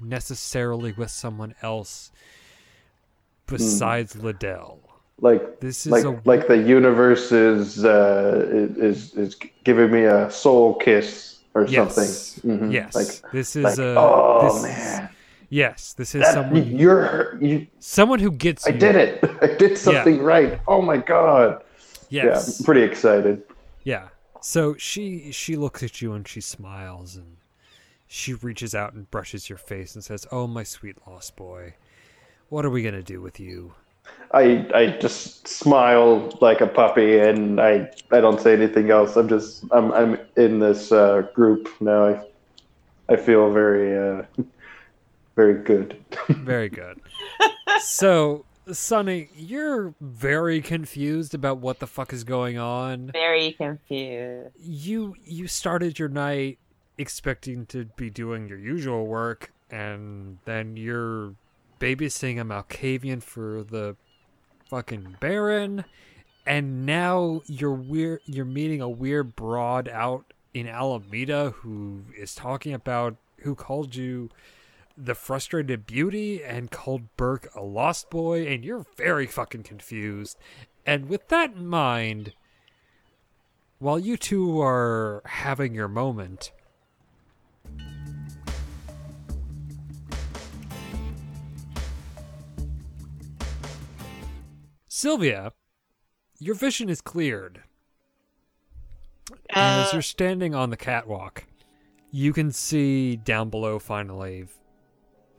necessarily 0.00 0.92
with 0.92 1.10
someone 1.10 1.54
else 1.62 2.10
besides 3.46 4.16
Liddell. 4.16 4.80
Like 5.20 5.60
This 5.60 5.86
is 5.86 5.92
like 5.92 6.04
a 6.04 6.20
like 6.24 6.48
the 6.48 6.56
universe 6.58 7.30
is 7.30 7.84
uh, 7.84 8.44
is 8.76 9.14
is 9.14 9.36
giving 9.62 9.90
me 9.92 10.04
a 10.04 10.28
soul 10.30 10.74
kiss 10.74 11.38
or 11.54 11.66
yes, 11.66 11.94
something. 11.94 12.58
Mhm. 12.58 12.72
yes. 12.72 12.94
Like, 12.94 13.30
this 13.32 13.54
is 13.54 13.64
like 13.64 13.78
a 13.78 13.94
oh 13.96 14.52
this 14.52 14.62
man, 14.64 15.08
yes. 15.48 15.92
This 15.92 16.14
is 16.16 16.22
That- 16.22 16.34
someone 16.34 16.66
you're 16.76 17.38
you. 17.40 17.66
someone 17.78 18.18
who 18.18 18.32
gets 18.32 18.66
I 18.66 18.70
you. 18.70 18.78
did 18.78 18.96
it. 18.96 19.24
I 19.42 19.46
did 19.54 19.78
something 19.78 20.20
right. 20.22 20.60
Oh 20.66 20.82
my 20.82 20.96
god. 20.96 21.62
Yes. 22.08 22.24
Yeah, 22.48 22.56
I'm 22.58 22.64
pretty 22.64 22.82
excited. 22.82 23.42
Yeah. 23.84 24.08
So 24.40 24.74
she 24.76 25.30
she 25.30 25.54
looks 25.54 25.84
at 25.84 26.02
you 26.02 26.14
and 26.14 26.26
she 26.26 26.40
smiles 26.40 27.14
and 27.14 27.36
she 28.12 28.34
reaches 28.34 28.74
out 28.74 28.92
and 28.92 29.10
brushes 29.10 29.48
your 29.48 29.56
face 29.56 29.94
and 29.94 30.04
says, 30.04 30.26
"Oh, 30.30 30.46
my 30.46 30.64
sweet 30.64 30.98
lost 31.06 31.34
boy, 31.34 31.76
what 32.50 32.62
are 32.66 32.70
we 32.70 32.82
gonna 32.82 33.02
do 33.02 33.22
with 33.22 33.40
you?" 33.40 33.72
I 34.32 34.66
I 34.74 34.98
just 35.00 35.48
smile 35.48 36.36
like 36.42 36.60
a 36.60 36.66
puppy, 36.66 37.18
and 37.18 37.58
I 37.58 37.90
I 38.10 38.20
don't 38.20 38.38
say 38.38 38.52
anything 38.52 38.90
else. 38.90 39.16
I'm 39.16 39.28
just 39.28 39.64
I'm 39.70 39.90
I'm 39.92 40.18
in 40.36 40.58
this 40.58 40.92
uh, 40.92 41.22
group 41.34 41.70
now. 41.80 42.08
I 42.08 42.26
I 43.08 43.16
feel 43.16 43.50
very 43.50 43.96
uh, 43.96 44.24
very 45.34 45.62
good. 45.62 45.96
Very 46.28 46.68
good. 46.68 47.00
so, 47.80 48.44
Sunny, 48.70 49.30
you're 49.34 49.94
very 50.02 50.60
confused 50.60 51.32
about 51.32 51.58
what 51.58 51.78
the 51.78 51.86
fuck 51.86 52.12
is 52.12 52.24
going 52.24 52.58
on. 52.58 53.10
Very 53.12 53.52
confused. 53.52 54.50
You 54.60 55.14
you 55.24 55.46
started 55.46 55.98
your 55.98 56.10
night 56.10 56.58
expecting 56.98 57.66
to 57.66 57.86
be 57.96 58.10
doing 58.10 58.48
your 58.48 58.58
usual 58.58 59.06
work, 59.06 59.52
and 59.70 60.38
then 60.44 60.76
you're 60.76 61.34
babysitting 61.80 62.40
a 62.40 62.44
Malkavian 62.44 63.22
for 63.22 63.64
the 63.64 63.96
fucking 64.68 65.16
Baron, 65.20 65.84
and 66.46 66.86
now 66.86 67.42
you're 67.46 67.72
weird. 67.72 68.20
You're 68.26 68.44
meeting 68.44 68.80
a 68.80 68.88
weird 68.88 69.36
broad 69.36 69.88
out 69.88 70.32
in 70.54 70.68
Alameda 70.68 71.50
who 71.56 72.02
is 72.18 72.34
talking 72.34 72.74
about 72.74 73.16
who 73.40 73.54
called 73.54 73.94
you 73.94 74.30
the 74.96 75.14
frustrated 75.14 75.86
beauty 75.86 76.44
and 76.44 76.70
called 76.70 77.16
Burke 77.16 77.48
a 77.54 77.62
lost 77.62 78.10
boy, 78.10 78.46
and 78.46 78.64
you're 78.64 78.86
very 78.96 79.26
fucking 79.26 79.62
confused. 79.62 80.38
And 80.84 81.08
with 81.08 81.28
that 81.28 81.54
in 81.54 81.66
mind, 81.66 82.34
while 83.78 83.98
you 83.98 84.16
two 84.16 84.60
are 84.60 85.22
having 85.24 85.74
your 85.74 85.88
moment, 85.88 86.52
Sylvia, 94.94 95.54
your 96.38 96.54
vision 96.54 96.90
is 96.90 97.00
cleared. 97.00 97.62
And 99.48 99.80
as 99.80 99.88
Uh, 99.88 99.90
you're 99.94 100.02
standing 100.02 100.54
on 100.54 100.68
the 100.68 100.76
catwalk, 100.76 101.46
you 102.10 102.34
can 102.34 102.52
see 102.52 103.16
down 103.16 103.48
below 103.48 103.78
finally 103.78 104.48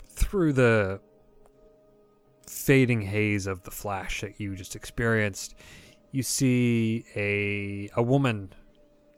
through 0.10 0.54
the 0.54 1.00
fading 2.48 3.04
haze 3.04 3.46
of 3.46 3.62
the 3.62 3.70
flash 3.70 4.22
that 4.22 4.40
you 4.40 4.56
just 4.56 4.76
experienced, 4.76 5.54
you 6.10 6.24
see 6.24 7.06
a 7.16 7.92
a 7.96 8.02
woman 8.02 8.52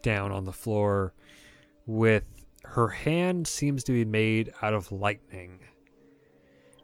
down 0.02 0.34
on 0.34 0.44
the 0.44 0.52
floor 0.52 1.14
with 1.86 2.26
her 2.66 2.90
hand 2.90 3.48
seems 3.48 3.86
to 3.86 3.94
be 3.94 4.04
made 4.04 4.52
out 4.62 4.74
of 4.74 4.92
lightning. 4.92 5.62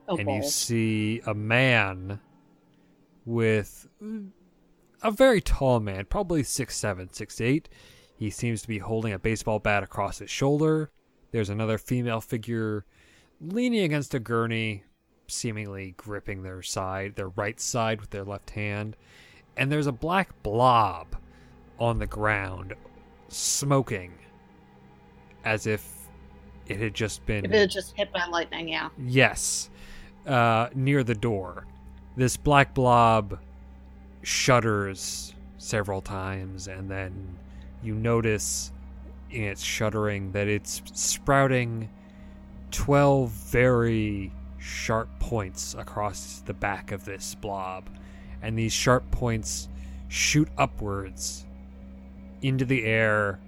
oh, 0.08 0.16
and 0.16 0.30
you 0.30 0.42
see 0.42 1.20
a 1.26 1.34
man 1.34 2.22
with 3.26 3.88
a 5.02 5.12
very 5.12 5.42
tall 5.42 5.80
man, 5.80 6.06
probably 6.06 6.44
six 6.44 6.78
seven, 6.78 7.12
six 7.12 7.42
eight. 7.42 7.70
He 8.16 8.30
seems 8.30 8.62
to 8.62 8.68
be 8.68 8.78
holding 8.78 9.14
a 9.14 9.20
baseball 9.20 9.60
bat 9.60 9.84
across 9.84 10.20
his 10.20 10.30
shoulder. 10.30 10.92
There's 11.32 11.50
another 11.50 11.78
female 11.78 12.22
figure 12.22 12.86
leaning 13.40 13.84
against 13.84 14.14
a 14.14 14.20
gurney, 14.20 14.84
seemingly 15.28 15.96
gripping 15.98 16.44
their 16.44 16.62
side, 16.62 17.16
their 17.16 17.30
right 17.30 17.60
side 17.60 18.00
with 18.00 18.12
their 18.12 18.24
left 18.24 18.52
hand. 18.52 18.96
And 19.58 19.72
there's 19.72 19.88
a 19.88 19.92
black 19.92 20.44
blob 20.44 21.16
on 21.80 21.98
the 21.98 22.08
ground, 22.08 22.74
smoking, 23.28 24.14
as 25.44 25.66
if 25.66 26.08
it 26.68 26.80
had 26.80 26.94
just 26.94 27.26
been 27.26 27.44
If 27.44 27.52
it 27.52 27.60
had 27.60 27.72
just 27.72 27.96
hit 27.98 28.14
by 28.14 28.26
lightning, 28.28 28.68
yeah. 28.68 28.90
Yes, 29.00 29.70
uh, 30.28 30.70
near 30.76 31.04
the 31.04 31.16
door. 31.16 31.66
This 32.16 32.38
black 32.38 32.74
blob 32.74 33.40
shudders 34.24 35.34
several 35.58 36.02
times, 36.02 36.68
and 36.68 36.90
then 36.90 37.38
you 37.82 37.96
notice 37.96 38.72
in 39.30 39.44
its 39.44 39.64
shuddering 39.64 40.32
that 40.34 40.48
it's 40.48 40.82
sprouting 40.94 41.90
12 42.72 43.30
very 43.30 44.32
sharp 44.58 45.10
points 45.20 45.74
across 45.78 46.42
the 46.46 46.54
back 46.54 46.92
of 46.92 47.06
this 47.06 47.36
blob. 47.36 47.90
And 48.42 48.58
these 48.58 48.74
sharp 48.74 49.10
points 49.12 49.70
shoot 50.08 50.50
upwards 50.58 51.46
into 52.42 52.66
the 52.66 52.84
air 52.84 53.40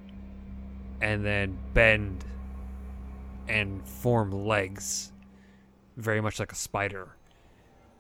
and 1.02 1.26
then 1.26 1.58
bend 1.74 2.24
and 3.48 3.86
form 3.86 4.32
legs 4.32 5.12
very 5.98 6.22
much 6.22 6.40
like 6.40 6.52
a 6.52 6.56
spider. 6.56 7.16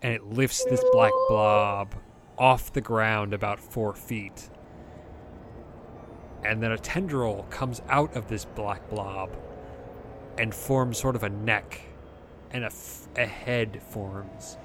And 0.04 0.14
it 0.14 0.24
lifts 0.26 0.64
this 0.66 0.84
black 0.92 1.14
blob 1.30 1.96
off 2.38 2.74
the 2.74 2.82
ground 2.82 3.34
about 3.34 3.60
four 3.60 3.94
feet. 3.94 4.50
And 6.44 6.62
then 6.62 6.72
a 6.74 6.78
tendril 6.78 7.46
comes 7.50 7.82
out 7.88 8.16
of 8.16 8.28
this 8.28 8.44
black 8.46 8.90
blob 8.90 9.32
and 10.38 10.54
forms 10.54 10.98
sort 10.98 11.16
of 11.16 11.24
a 11.24 11.30
neck, 11.30 11.80
and 12.52 12.64
a, 12.64 12.68
f- 12.68 13.08
a 13.16 13.26
head 13.26 13.82
forms. 13.90 14.58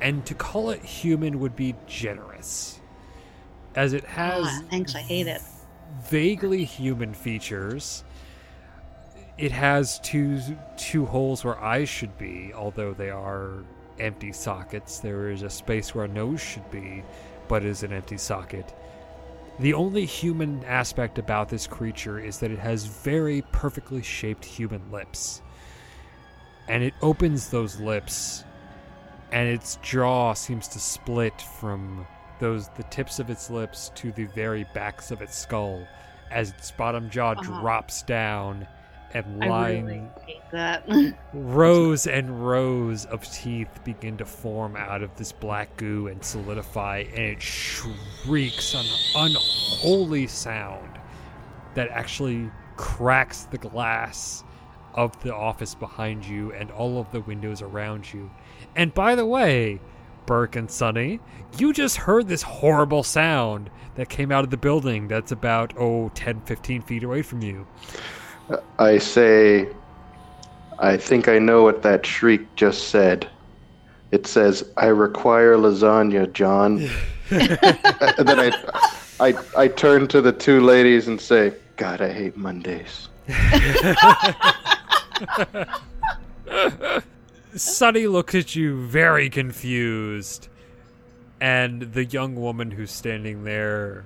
And 0.00 0.26
to 0.26 0.34
call 0.34 0.70
it 0.70 0.82
human 0.84 1.40
would 1.40 1.56
be 1.56 1.74
generous, 1.86 2.80
as 3.76 3.92
it 3.94 4.04
has 4.04 4.44
Ah, 4.46 4.62
thanks, 4.68 4.94
I 4.94 5.00
hate 5.00 5.26
it. 5.28 5.40
vaguely 6.10 6.64
human 6.64 7.14
features. 7.14 8.04
It 9.38 9.52
has 9.52 10.00
two 10.00 10.40
two 10.76 11.06
holes 11.06 11.44
where 11.44 11.58
eyes 11.58 11.88
should 11.88 12.18
be, 12.18 12.52
although 12.54 12.92
they 12.92 13.10
are 13.10 13.64
empty 13.98 14.32
sockets. 14.32 14.98
There 14.98 15.30
is 15.30 15.42
a 15.42 15.50
space 15.50 15.94
where 15.94 16.04
a 16.04 16.08
nose 16.08 16.40
should 16.40 16.70
be, 16.70 17.02
but 17.48 17.64
is 17.64 17.82
an 17.82 17.92
empty 17.92 18.18
socket. 18.18 18.74
The 19.60 19.74
only 19.74 20.04
human 20.04 20.64
aspect 20.64 21.18
about 21.18 21.48
this 21.48 21.66
creature 21.66 22.18
is 22.18 22.38
that 22.38 22.50
it 22.50 22.58
has 22.58 22.86
very 22.86 23.42
perfectly 23.52 24.02
shaped 24.02 24.44
human 24.44 24.90
lips. 24.90 25.42
And 26.66 26.82
it 26.82 26.94
opens 27.02 27.50
those 27.50 27.78
lips 27.78 28.44
and 29.32 29.48
its 29.48 29.76
jaw 29.82 30.32
seems 30.32 30.68
to 30.68 30.78
split 30.78 31.40
from 31.40 32.06
those 32.38 32.68
the 32.76 32.84
tips 32.84 33.18
of 33.18 33.30
its 33.30 33.50
lips 33.50 33.90
to 33.96 34.12
the 34.12 34.24
very 34.26 34.64
backs 34.74 35.10
of 35.10 35.20
its 35.22 35.36
skull 35.36 35.86
as 36.30 36.50
its 36.50 36.70
bottom 36.70 37.10
jaw 37.10 37.32
Uh-huh. 37.32 37.60
drops 37.60 38.02
down 38.02 38.66
and 39.14 39.44
I 39.44 39.70
really 39.70 40.02
that. 40.52 40.88
rows 41.32 42.06
and 42.06 42.46
rows 42.46 43.04
of 43.06 43.24
teeth 43.32 43.68
begin 43.84 44.16
to 44.18 44.24
form 44.24 44.76
out 44.76 45.02
of 45.02 45.14
this 45.16 45.32
black 45.32 45.76
goo 45.76 46.08
and 46.08 46.24
solidify 46.24 47.04
and 47.14 47.18
it 47.18 47.42
shrieks 47.42 48.74
an 48.74 48.86
unholy 49.16 50.26
sound 50.26 50.98
that 51.74 51.88
actually 51.88 52.50
cracks 52.76 53.44
the 53.44 53.58
glass 53.58 54.44
of 54.94 55.20
the 55.22 55.34
office 55.34 55.74
behind 55.74 56.24
you 56.24 56.52
and 56.52 56.70
all 56.70 57.00
of 57.00 57.10
the 57.10 57.20
windows 57.22 57.62
around 57.62 58.12
you. 58.12 58.30
And 58.76 58.94
by 58.94 59.14
the 59.16 59.26
way, 59.26 59.80
Burke 60.26 60.56
and 60.56 60.70
Sunny, 60.70 61.20
you 61.58 61.72
just 61.72 61.96
heard 61.96 62.28
this 62.28 62.42
horrible 62.42 63.02
sound 63.02 63.70
that 63.96 64.08
came 64.08 64.32
out 64.32 64.44
of 64.44 64.50
the 64.50 64.56
building 64.56 65.08
that's 65.08 65.32
about, 65.32 65.74
oh, 65.76 66.10
10, 66.14 66.42
15 66.42 66.82
feet 66.82 67.02
away 67.02 67.22
from 67.22 67.42
you. 67.42 67.66
I 68.78 68.98
say, 68.98 69.68
I 70.78 70.96
think 70.96 71.28
I 71.28 71.38
know 71.38 71.62
what 71.62 71.82
that 71.82 72.04
shriek 72.04 72.42
just 72.56 72.88
said. 72.88 73.28
It 74.10 74.26
says, 74.26 74.64
"I 74.76 74.86
require 74.86 75.56
lasagna, 75.56 76.32
John." 76.32 76.88
and 77.30 78.28
then 78.28 78.38
I, 78.40 78.52
I, 79.20 79.34
I 79.56 79.68
turn 79.68 80.08
to 80.08 80.20
the 80.20 80.32
two 80.32 80.60
ladies 80.60 81.08
and 81.08 81.20
say, 81.20 81.54
"God, 81.76 82.00
I 82.00 82.12
hate 82.12 82.36
Mondays." 82.36 83.08
Sunny 87.56 88.06
looks 88.06 88.34
at 88.34 88.54
you 88.54 88.84
very 88.86 89.30
confused, 89.30 90.48
and 91.40 91.92
the 91.92 92.04
young 92.04 92.36
woman 92.36 92.72
who's 92.72 92.90
standing 92.90 93.44
there 93.44 94.04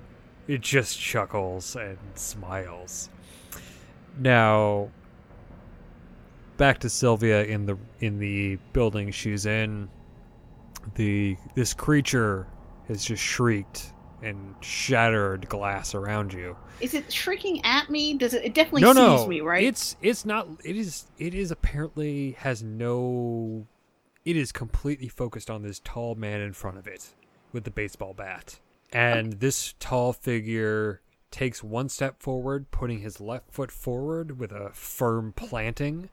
it 0.49 0.61
just 0.61 0.99
chuckles 0.99 1.75
and 1.75 1.99
smiles. 2.15 3.09
Now, 4.19 4.89
back 6.57 6.79
to 6.79 6.89
Sylvia 6.89 7.45
in 7.45 7.65
the 7.65 7.77
in 7.99 8.19
the 8.19 8.57
building 8.73 9.11
she's 9.11 9.45
in. 9.45 9.89
The 10.95 11.37
this 11.55 11.73
creature 11.73 12.47
has 12.87 13.03
just 13.05 13.23
shrieked 13.23 13.93
and 14.21 14.55
shattered 14.61 15.47
glass 15.47 15.95
around 15.95 16.33
you. 16.33 16.55
Is 16.81 16.93
it 16.93 17.11
shrieking 17.11 17.63
at 17.63 17.89
me? 17.89 18.13
Does 18.15 18.33
it? 18.33 18.43
It 18.43 18.53
definitely 18.53 18.81
no, 18.81 18.89
sees 18.89 18.95
no, 18.95 19.27
me, 19.27 19.41
right? 19.41 19.63
It's 19.63 19.95
it's 20.01 20.25
not. 20.25 20.47
It 20.63 20.75
is 20.75 21.05
it 21.17 21.33
is 21.33 21.51
apparently 21.51 22.31
has 22.39 22.61
no. 22.61 23.65
It 24.25 24.35
is 24.35 24.51
completely 24.51 25.07
focused 25.07 25.49
on 25.49 25.63
this 25.63 25.79
tall 25.83 26.15
man 26.15 26.41
in 26.41 26.53
front 26.53 26.77
of 26.77 26.87
it 26.87 27.15
with 27.53 27.63
the 27.63 27.71
baseball 27.71 28.13
bat, 28.13 28.59
and 28.91 29.33
this 29.33 29.73
tall 29.79 30.13
figure 30.13 31.01
takes 31.31 31.63
one 31.63 31.89
step 31.89 32.21
forward, 32.21 32.71
putting 32.71 32.99
his 32.99 33.19
left 33.19 33.51
foot 33.51 33.71
forward 33.71 34.39
with 34.39 34.51
a 34.51 34.71
firm 34.73 35.33
planting, 35.33 36.09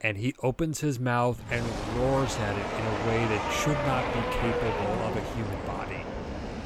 and 0.00 0.16
he 0.18 0.34
opens 0.42 0.80
his 0.80 0.98
mouth 0.98 1.42
and 1.50 1.64
roars 1.96 2.36
at 2.36 2.56
it 2.56 2.80
in 2.80 2.86
a 2.86 3.08
way 3.08 3.24
that 3.26 3.52
should 3.52 3.78
not 3.86 4.04
be 4.14 4.20
capable 4.38 5.04
of 5.04 5.16
a 5.16 5.34
human 5.34 5.66
body. 5.66 6.02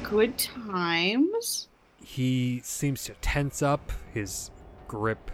Good 0.03 0.37
times. 0.37 1.67
He 2.03 2.61
seems 2.63 3.03
to 3.05 3.13
tense 3.21 3.61
up, 3.61 3.91
his 4.13 4.51
grip 4.87 5.31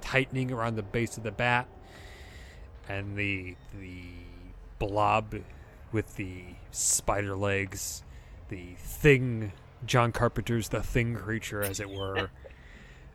tightening 0.00 0.50
around 0.50 0.76
the 0.76 0.82
base 0.82 1.16
of 1.16 1.22
the 1.22 1.30
bat, 1.30 1.68
and 2.88 3.16
the 3.16 3.54
the 3.78 4.02
blob 4.78 5.34
with 5.92 6.16
the 6.16 6.42
spider 6.70 7.36
legs, 7.36 8.02
the 8.48 8.74
thing 8.78 9.52
John 9.84 10.12
Carpenter's 10.12 10.68
the 10.68 10.82
thing 10.82 11.14
creature 11.14 11.62
as 11.62 11.80
it 11.80 11.88
were, 11.88 12.30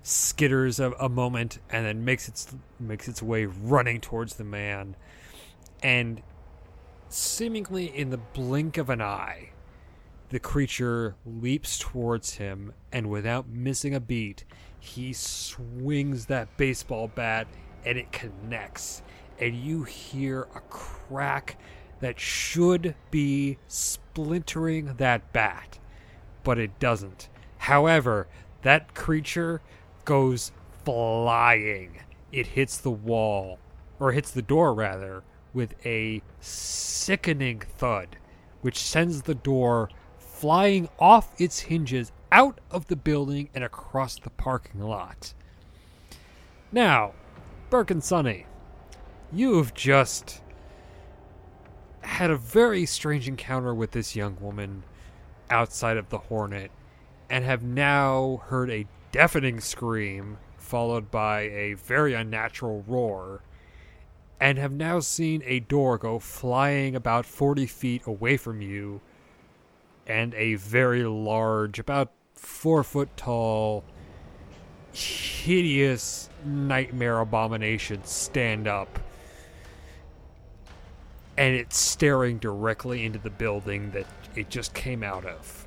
skitters 0.04 0.80
a, 0.80 0.92
a 1.04 1.10
moment 1.10 1.60
and 1.70 1.86
then 1.86 2.06
makes 2.06 2.28
its 2.28 2.56
makes 2.80 3.08
its 3.08 3.22
way 3.22 3.46
running 3.46 4.02
towards 4.02 4.36
the 4.36 4.44
man, 4.44 4.96
and 5.82 6.22
seemingly 7.10 7.86
in 7.86 8.10
the 8.10 8.18
blink 8.18 8.78
of 8.78 8.90
an 8.90 9.02
eye, 9.02 9.52
the 10.30 10.40
creature 10.40 11.16
leaps 11.26 11.78
towards 11.78 12.36
him, 12.36 12.74
and 12.92 13.10
without 13.10 13.48
missing 13.48 13.94
a 13.94 14.00
beat, 14.00 14.44
he 14.80 15.14
swings 15.14 16.26
that 16.26 16.58
baseball 16.58 17.08
bat 17.08 17.48
and 17.86 17.98
it 17.98 18.12
connects. 18.12 19.02
And 19.40 19.56
you 19.56 19.84
hear 19.84 20.48
a 20.56 20.62
crack 20.70 21.60
that 22.00 22.20
should 22.20 22.96
be 23.12 23.58
splintering 23.68 24.96
that 24.98 25.32
bat, 25.34 25.80
but 26.46 26.58
it 26.58 26.80
doesn't. 26.80 27.28
However, 27.58 28.28
that 28.62 28.94
creature 28.94 29.62
goes 30.06 30.54
flying. 30.86 32.00
It 32.32 32.48
hits 32.48 32.78
the 32.78 32.92
wall, 32.92 33.60
or 34.00 34.14
hits 34.14 34.32
the 34.32 34.42
door 34.42 34.74
rather, 34.74 35.24
with 35.54 35.76
a 35.86 36.22
sickening 36.40 37.60
thud, 37.60 38.18
which 38.62 38.78
sends 38.78 39.24
the 39.24 39.36
door 39.36 39.90
flying 40.18 40.88
off 41.00 41.34
its 41.42 41.62
hinges 41.62 42.12
out 42.32 42.60
of 42.70 42.88
the 42.88 42.96
building 42.96 43.50
and 43.56 43.64
across 43.64 44.20
the 44.20 44.30
parking 44.30 44.82
lot. 44.82 45.34
Now, 46.72 47.14
Burke 47.70 47.92
and 47.92 48.04
Sunny, 48.04 48.46
you've 49.32 49.74
just 49.74 50.42
had 52.02 52.30
a 52.30 52.38
very 52.38 52.86
strange 52.86 53.28
encounter 53.28 53.74
with 53.74 53.92
this 53.92 54.16
young 54.16 54.38
woman 54.40 54.84
outside 55.50 55.98
of 55.98 56.10
the 56.10 56.18
Hornet 56.18 56.72
and 57.30 57.44
have 57.44 57.64
now 57.64 58.42
heard 58.48 58.70
a 58.70 58.88
deafening 59.12 59.60
scream 59.60 60.38
followed 60.58 61.12
by 61.12 61.42
a 61.42 61.74
very 61.74 62.14
unnatural 62.14 62.84
roar 62.88 63.42
and 64.40 64.58
have 64.58 64.72
now 64.72 65.00
seen 65.00 65.42
a 65.46 65.60
door 65.62 65.98
go 65.98 66.20
flying 66.20 66.96
about 66.96 67.26
40 67.26 67.66
feet 67.66 68.02
away 68.06 68.38
from 68.38 68.62
you 68.62 69.02
and 70.08 70.34
a 70.36 70.56
very 70.56 71.04
large, 71.04 71.80
about 71.80 72.12
four 72.34 72.84
foot 72.84 73.10
tall, 73.16 73.84
hideous 74.92 76.30
nightmare 76.44 77.20
abomination 77.20 78.04
stand 78.04 78.68
up. 78.68 79.00
And 81.38 81.56
it's 81.56 81.78
staring 81.78 82.38
directly 82.38 83.06
into 83.06 83.20
the 83.20 83.30
building 83.30 83.92
that 83.92 84.06
it 84.38 84.50
just 84.50 84.74
came 84.74 85.04
out 85.04 85.26
of. 85.26 85.66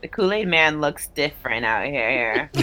The 0.00 0.08
Kool 0.08 0.32
Aid 0.32 0.48
Man 0.48 0.80
looks 0.80 1.08
different 1.08 1.64
out 1.64 1.86
here. 1.86 2.50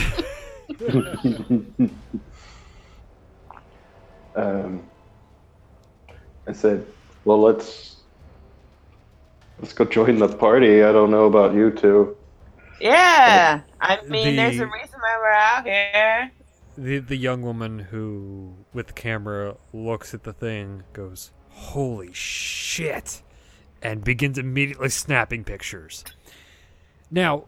um, 4.35 4.83
I 6.47 6.53
said, 6.53 6.85
"Well, 7.25 7.41
let's 7.41 7.97
let's 9.59 9.73
go 9.73 9.83
join 9.85 10.19
the 10.19 10.29
party." 10.29 10.83
I 10.83 10.91
don't 10.91 11.11
know 11.11 11.25
about 11.25 11.53
you 11.53 11.71
two. 11.71 12.15
yeah, 12.79 13.61
I 13.81 14.01
mean, 14.03 14.37
there's 14.37 14.59
a 14.59 14.67
reason 14.67 14.99
why 14.99 15.17
we're 15.19 15.31
out 15.31 15.65
here. 15.65 16.31
The 16.77 16.99
the 16.99 17.17
young 17.17 17.41
woman 17.41 17.79
who 17.79 18.55
with 18.73 18.87
the 18.87 18.93
camera 18.93 19.55
looks 19.73 20.13
at 20.13 20.23
the 20.23 20.33
thing 20.33 20.83
goes, 20.93 21.31
"Holy 21.49 22.13
shit." 22.13 23.21
And 23.85 24.03
begins 24.03 24.39
immediately 24.39 24.89
snapping 24.89 25.43
pictures. 25.43 26.03
Now, 27.11 27.43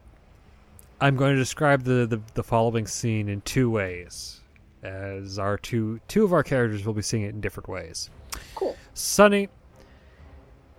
I'm 1.02 1.16
going 1.16 1.34
to 1.34 1.40
describe 1.40 1.84
the, 1.84 2.06
the, 2.06 2.22
the 2.36 2.44
following 2.44 2.86
scene 2.86 3.28
in 3.28 3.42
two 3.42 3.72
ways, 3.72 4.42
as 4.84 5.40
our 5.40 5.58
two 5.58 6.00
two 6.08 6.24
of 6.24 6.34
our 6.34 6.44
characters 6.44 6.86
will 6.86 6.94
be 6.94 7.02
seeing 7.02 7.24
it 7.24 7.30
in 7.30 7.42
different 7.42 7.68
ways. 7.68 8.12
Cool. 8.54 8.76
Sunny, 8.94 9.50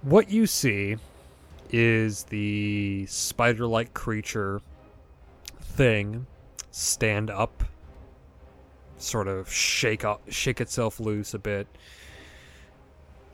what 0.02 0.30
you 0.30 0.46
see 0.46 0.96
is 1.70 2.22
the 2.22 3.04
spider-like 3.06 3.94
creature 3.94 4.60
thing 5.60 6.24
stand 6.70 7.30
up, 7.30 7.64
sort 8.96 9.26
of 9.26 9.52
shake 9.52 10.04
up, 10.04 10.22
shake 10.28 10.60
itself 10.60 11.00
loose 11.00 11.34
a 11.34 11.38
bit, 11.40 11.66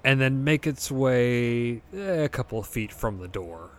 and 0.05 0.21
then 0.21 0.45
make 0.45 0.67
its 0.67 0.91
way 0.91 1.83
eh, 1.95 2.25
a 2.25 2.29
couple 2.29 2.59
of 2.59 2.67
feet 2.67 2.93
from 2.93 3.19
the 3.19 3.29
door, 3.29 3.71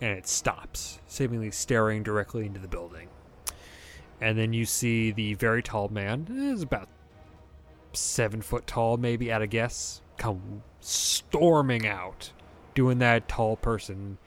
and 0.00 0.16
it 0.16 0.28
stops, 0.28 1.00
seemingly 1.06 1.50
staring 1.50 2.02
directly 2.02 2.46
into 2.46 2.60
the 2.60 2.68
building. 2.68 3.08
And 4.20 4.38
then 4.38 4.52
you 4.52 4.64
see 4.64 5.10
the 5.10 5.34
very 5.34 5.62
tall 5.62 5.88
man, 5.88 6.28
eh, 6.30 6.52
is 6.52 6.62
about 6.62 6.88
seven 7.92 8.40
foot 8.40 8.66
tall, 8.66 8.96
maybe 8.96 9.30
at 9.30 9.42
a 9.42 9.46
guess, 9.46 10.00
come 10.16 10.62
storming 10.80 11.86
out, 11.86 12.32
doing 12.74 12.98
that 12.98 13.28
tall 13.28 13.56
person, 13.56 14.18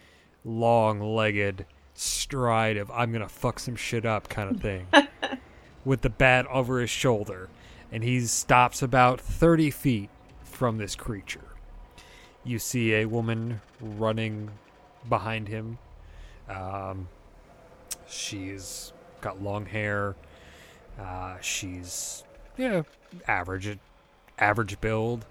long 0.43 0.99
legged 0.99 1.65
stride 1.93 2.75
of 2.75 2.91
I'm 2.91 3.13
gonna 3.13 3.29
fuck 3.29 3.59
some 3.59 3.77
shit 3.77 4.05
up 4.05 4.27
kind 4.27 4.53
of 4.53 4.61
thing, 4.61 4.87
with 5.85 6.01
the 6.01 6.09
bat 6.09 6.45
over 6.47 6.81
his 6.81 6.89
shoulder, 6.89 7.49
and 7.93 8.03
he 8.03 8.19
stops 8.21 8.81
about 8.81 9.21
30 9.21 9.71
feet 9.71 10.09
from 10.55 10.77
this 10.77 10.95
creature. 10.95 11.43
You 12.43 12.59
see 12.59 12.95
a 12.95 13.05
woman 13.05 13.61
running 13.81 14.49
behind 15.09 15.47
him. 15.47 15.77
Um, 16.49 17.09
she's 18.07 18.93
got 19.21 19.41
long 19.41 19.65
hair. 19.65 20.15
Uh, 20.99 21.37
she's 21.41 22.23
yeah, 22.57 22.83
average, 23.27 23.77
average 24.39 24.79
build. 24.79 25.25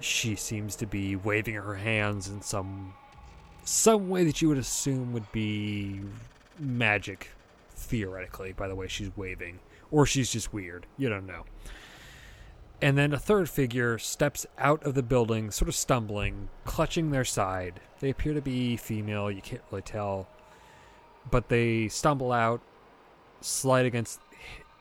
She 0.00 0.36
seems 0.36 0.76
to 0.76 0.86
be 0.86 1.16
waving 1.16 1.54
her 1.54 1.74
hands 1.74 2.28
in 2.28 2.40
some 2.40 2.94
some 3.64 4.08
way 4.08 4.24
that 4.24 4.40
you 4.40 4.48
would 4.48 4.58
assume 4.58 5.12
would 5.12 5.30
be 5.32 6.00
magic, 6.58 7.30
theoretically, 7.74 8.52
by 8.52 8.68
the 8.68 8.74
way 8.74 8.86
she's 8.86 9.10
waving, 9.16 9.58
or 9.90 10.06
she's 10.06 10.30
just 10.30 10.52
weird. 10.52 10.86
You 10.96 11.08
don't 11.08 11.26
know. 11.26 11.44
And 12.82 12.98
then 12.98 13.12
a 13.12 13.18
third 13.18 13.48
figure 13.48 13.98
steps 13.98 14.46
out 14.58 14.84
of 14.84 14.94
the 14.94 15.02
building, 15.02 15.50
sort 15.50 15.68
of 15.68 15.74
stumbling, 15.74 16.50
clutching 16.64 17.10
their 17.10 17.24
side. 17.24 17.80
They 18.00 18.10
appear 18.10 18.34
to 18.34 18.42
be 18.42 18.76
female, 18.76 19.30
you 19.30 19.40
can't 19.40 19.62
really 19.70 19.82
tell. 19.82 20.28
But 21.30 21.48
they 21.48 21.88
stumble 21.88 22.32
out, 22.32 22.60
slide 23.40 23.86
against, 23.86 24.20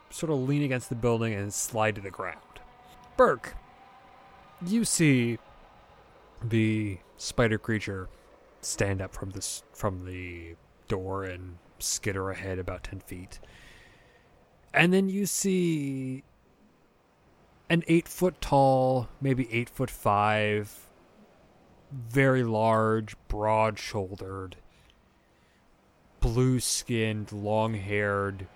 sort 0.09 0.31
of 0.31 0.39
lean 0.39 0.61
against 0.61 0.89
the 0.89 0.95
building, 0.95 1.33
and 1.33 1.53
slide 1.53 1.95
to 1.95 2.01
the 2.01 2.11
ground. 2.11 2.39
Burke, 3.15 3.55
you 4.65 4.83
see 4.83 5.39
the 6.43 6.99
spider 7.17 7.57
creature 7.57 8.09
stand 8.61 9.01
up 9.01 9.13
from 9.13 9.31
this 9.31 9.63
from 9.73 10.05
the 10.05 10.55
door 10.87 11.23
and 11.23 11.57
skitter 11.79 12.29
ahead 12.29 12.59
about 12.59 12.83
ten 12.83 12.99
feet. 12.99 13.39
And 14.73 14.93
then 14.93 15.07
you 15.07 15.25
see 15.25 16.23
an 17.69 17.83
eight 17.87 18.07
foot 18.07 18.39
tall, 18.41 19.09
maybe 19.21 19.51
eight 19.51 19.69
foot 19.69 19.89
five, 19.89 20.87
very 21.91 22.43
large, 22.43 23.15
broad 23.27 23.79
shouldered, 23.79 24.57
blue 26.19 26.59
skinned, 26.59 27.31
long 27.31 27.73
haired, 27.73 28.47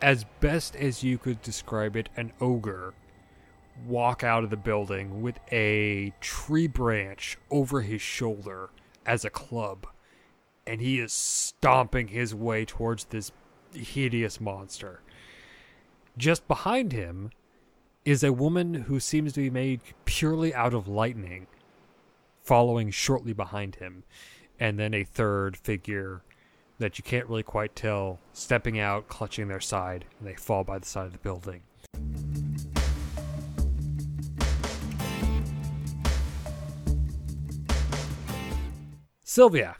as 0.00 0.24
best 0.40 0.76
as 0.76 1.02
you 1.02 1.18
could 1.18 1.42
describe 1.42 1.96
it, 1.96 2.08
an 2.16 2.32
ogre 2.40 2.94
walk 3.86 4.24
out 4.24 4.44
of 4.44 4.50
the 4.50 4.56
building 4.56 5.22
with 5.22 5.38
a 5.52 6.12
tree 6.20 6.66
branch 6.66 7.38
over 7.50 7.82
his 7.82 8.02
shoulder 8.02 8.70
as 9.06 9.24
a 9.24 9.30
club. 9.30 9.86
And 10.66 10.80
he 10.80 10.98
is 10.98 11.12
stomping 11.12 12.08
his 12.08 12.34
way 12.34 12.64
towards 12.64 13.06
this 13.06 13.32
hideous 13.72 14.40
monster. 14.40 15.00
Just 16.16 16.48
behind 16.48 16.92
him 16.92 17.30
is 18.04 18.22
a 18.24 18.32
woman 18.32 18.74
who 18.74 19.00
seems 19.00 19.32
to 19.34 19.40
be 19.40 19.50
made 19.50 19.80
purely 20.04 20.54
out 20.54 20.74
of 20.74 20.88
lightning, 20.88 21.46
following 22.42 22.90
shortly 22.90 23.32
behind 23.32 23.76
him. 23.76 24.04
And 24.60 24.78
then 24.78 24.94
a 24.94 25.04
third 25.04 25.56
figure 25.56 26.22
that 26.78 26.98
you 26.98 27.04
can't 27.04 27.26
really 27.28 27.42
quite 27.42 27.76
tell 27.76 28.18
stepping 28.32 28.78
out, 28.78 29.08
clutching 29.08 29.48
their 29.48 29.60
side, 29.60 30.04
and 30.18 30.28
they 30.28 30.34
fall 30.34 30.64
by 30.64 30.78
the 30.78 30.86
side 30.86 31.06
of 31.06 31.12
the 31.12 31.18
building. 31.18 31.62
Sylvia, 39.24 39.76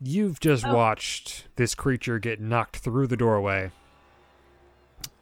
you've 0.00 0.40
just 0.40 0.64
Oh. 0.64 0.74
watched 0.74 1.48
this 1.56 1.74
creature 1.74 2.18
get 2.18 2.40
knocked 2.40 2.76
through 2.76 3.06
the 3.08 3.16
doorway, 3.16 3.72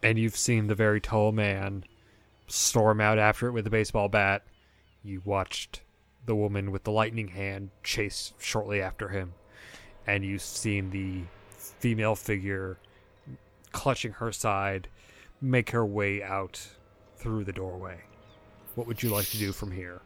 and 0.03 0.19
you've 0.19 0.37
seen 0.37 0.67
the 0.67 0.75
very 0.75 1.01
tall 1.01 1.33
man 1.33 1.85
storm 2.47 3.01
out 3.01 3.19
after 3.19 3.49
it 3.49 3.53
with 3.53 3.67
a 3.67 3.71
baseball 3.71 4.09
bat. 4.09 4.43
You 5.03 5.23
watched 5.25 5.83
the 6.27 6.35
woman 6.35 6.73
with 6.73 6.85
the 6.85 6.91
lightning 6.91 7.29
hand 7.29 7.71
chase 7.83 8.33
shortly 8.39 8.83
after 8.83 9.09
him, 9.09 9.33
and 10.07 10.25
you've 10.25 10.43
seen 10.43 10.91
the 10.91 11.23
female 11.49 12.15
figure 12.15 12.79
clutching 13.73 14.13
her 14.13 14.33
side 14.33 14.89
make 15.41 15.71
her 15.71 15.85
way 15.85 16.23
out 16.23 16.67
through 17.17 17.45
the 17.45 17.53
doorway. 17.53 18.01
What 18.75 18.87
would 18.87 19.03
you 19.03 19.11
like 19.11 19.27
to 19.27 19.39
do 19.39 19.53
from 19.53 19.71
here? 19.71 20.01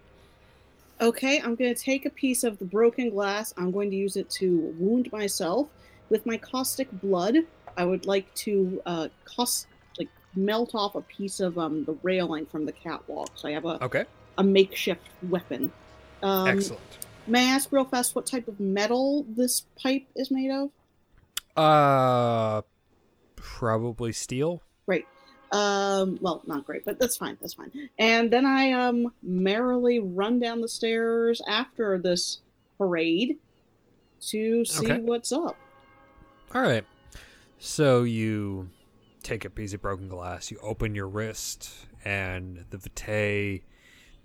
Okay, 1.00 1.40
I'm 1.40 1.54
going 1.54 1.74
to 1.74 1.80
take 1.80 2.04
a 2.04 2.10
piece 2.10 2.44
of 2.44 2.58
the 2.58 2.64
broken 2.64 3.10
glass. 3.10 3.54
I'm 3.56 3.70
going 3.70 3.90
to 3.90 3.96
use 3.96 4.16
it 4.16 4.28
to 4.30 4.74
wound 4.78 5.10
myself 5.12 5.68
with 6.10 6.26
my 6.26 6.36
caustic 6.36 6.88
blood. 6.92 7.36
I 7.76 7.84
would 7.84 8.04
like 8.04 8.32
to 8.34 8.82
uh, 8.84 9.08
melt 10.34 10.74
off 10.74 10.94
a 10.94 11.00
piece 11.02 11.40
of 11.40 11.58
um, 11.58 11.84
the 11.84 11.96
railing 12.02 12.46
from 12.46 12.66
the 12.66 12.72
catwalk. 12.72 13.32
So 13.36 13.48
I 13.48 13.52
have 13.52 13.64
a, 13.64 13.78
Okay, 13.82 14.04
a 14.38 14.44
makeshift 14.44 15.08
weapon. 15.22 15.72
Um, 16.22 16.48
excellent. 16.48 16.98
May 17.26 17.48
I 17.48 17.54
ask 17.54 17.70
real 17.72 17.84
fast 17.84 18.14
what 18.14 18.26
type 18.26 18.48
of 18.48 18.58
metal 18.58 19.24
this 19.28 19.62
pipe 19.82 20.06
is 20.16 20.30
made 20.30 20.50
of? 20.50 20.70
Uh, 21.56 22.62
probably 23.36 24.12
steel. 24.12 24.62
Great. 24.86 25.04
Um, 25.52 26.18
well, 26.20 26.42
not 26.46 26.64
great, 26.64 26.84
but 26.84 26.98
that's 26.98 27.16
fine. 27.16 27.36
That's 27.40 27.54
fine. 27.54 27.72
And 27.98 28.32
then 28.32 28.46
I 28.46 28.72
um 28.72 29.12
merrily 29.22 29.98
run 29.98 30.38
down 30.38 30.60
the 30.60 30.68
stairs 30.68 31.42
after 31.48 31.98
this 31.98 32.38
parade 32.78 33.36
to 34.28 34.64
see 34.64 34.84
Okay. 34.84 34.98
what's 34.98 35.32
up. 35.32 35.56
All 36.54 36.62
right. 36.62 36.84
So 37.58 38.04
you 38.04 38.68
take 39.22 39.44
a 39.44 39.50
piece 39.50 39.72
of 39.72 39.82
broken 39.82 40.08
glass, 40.08 40.50
you 40.50 40.58
open 40.62 40.94
your 40.94 41.08
wrist, 41.08 41.70
and 42.04 42.64
the 42.70 42.78
vitae 42.78 43.62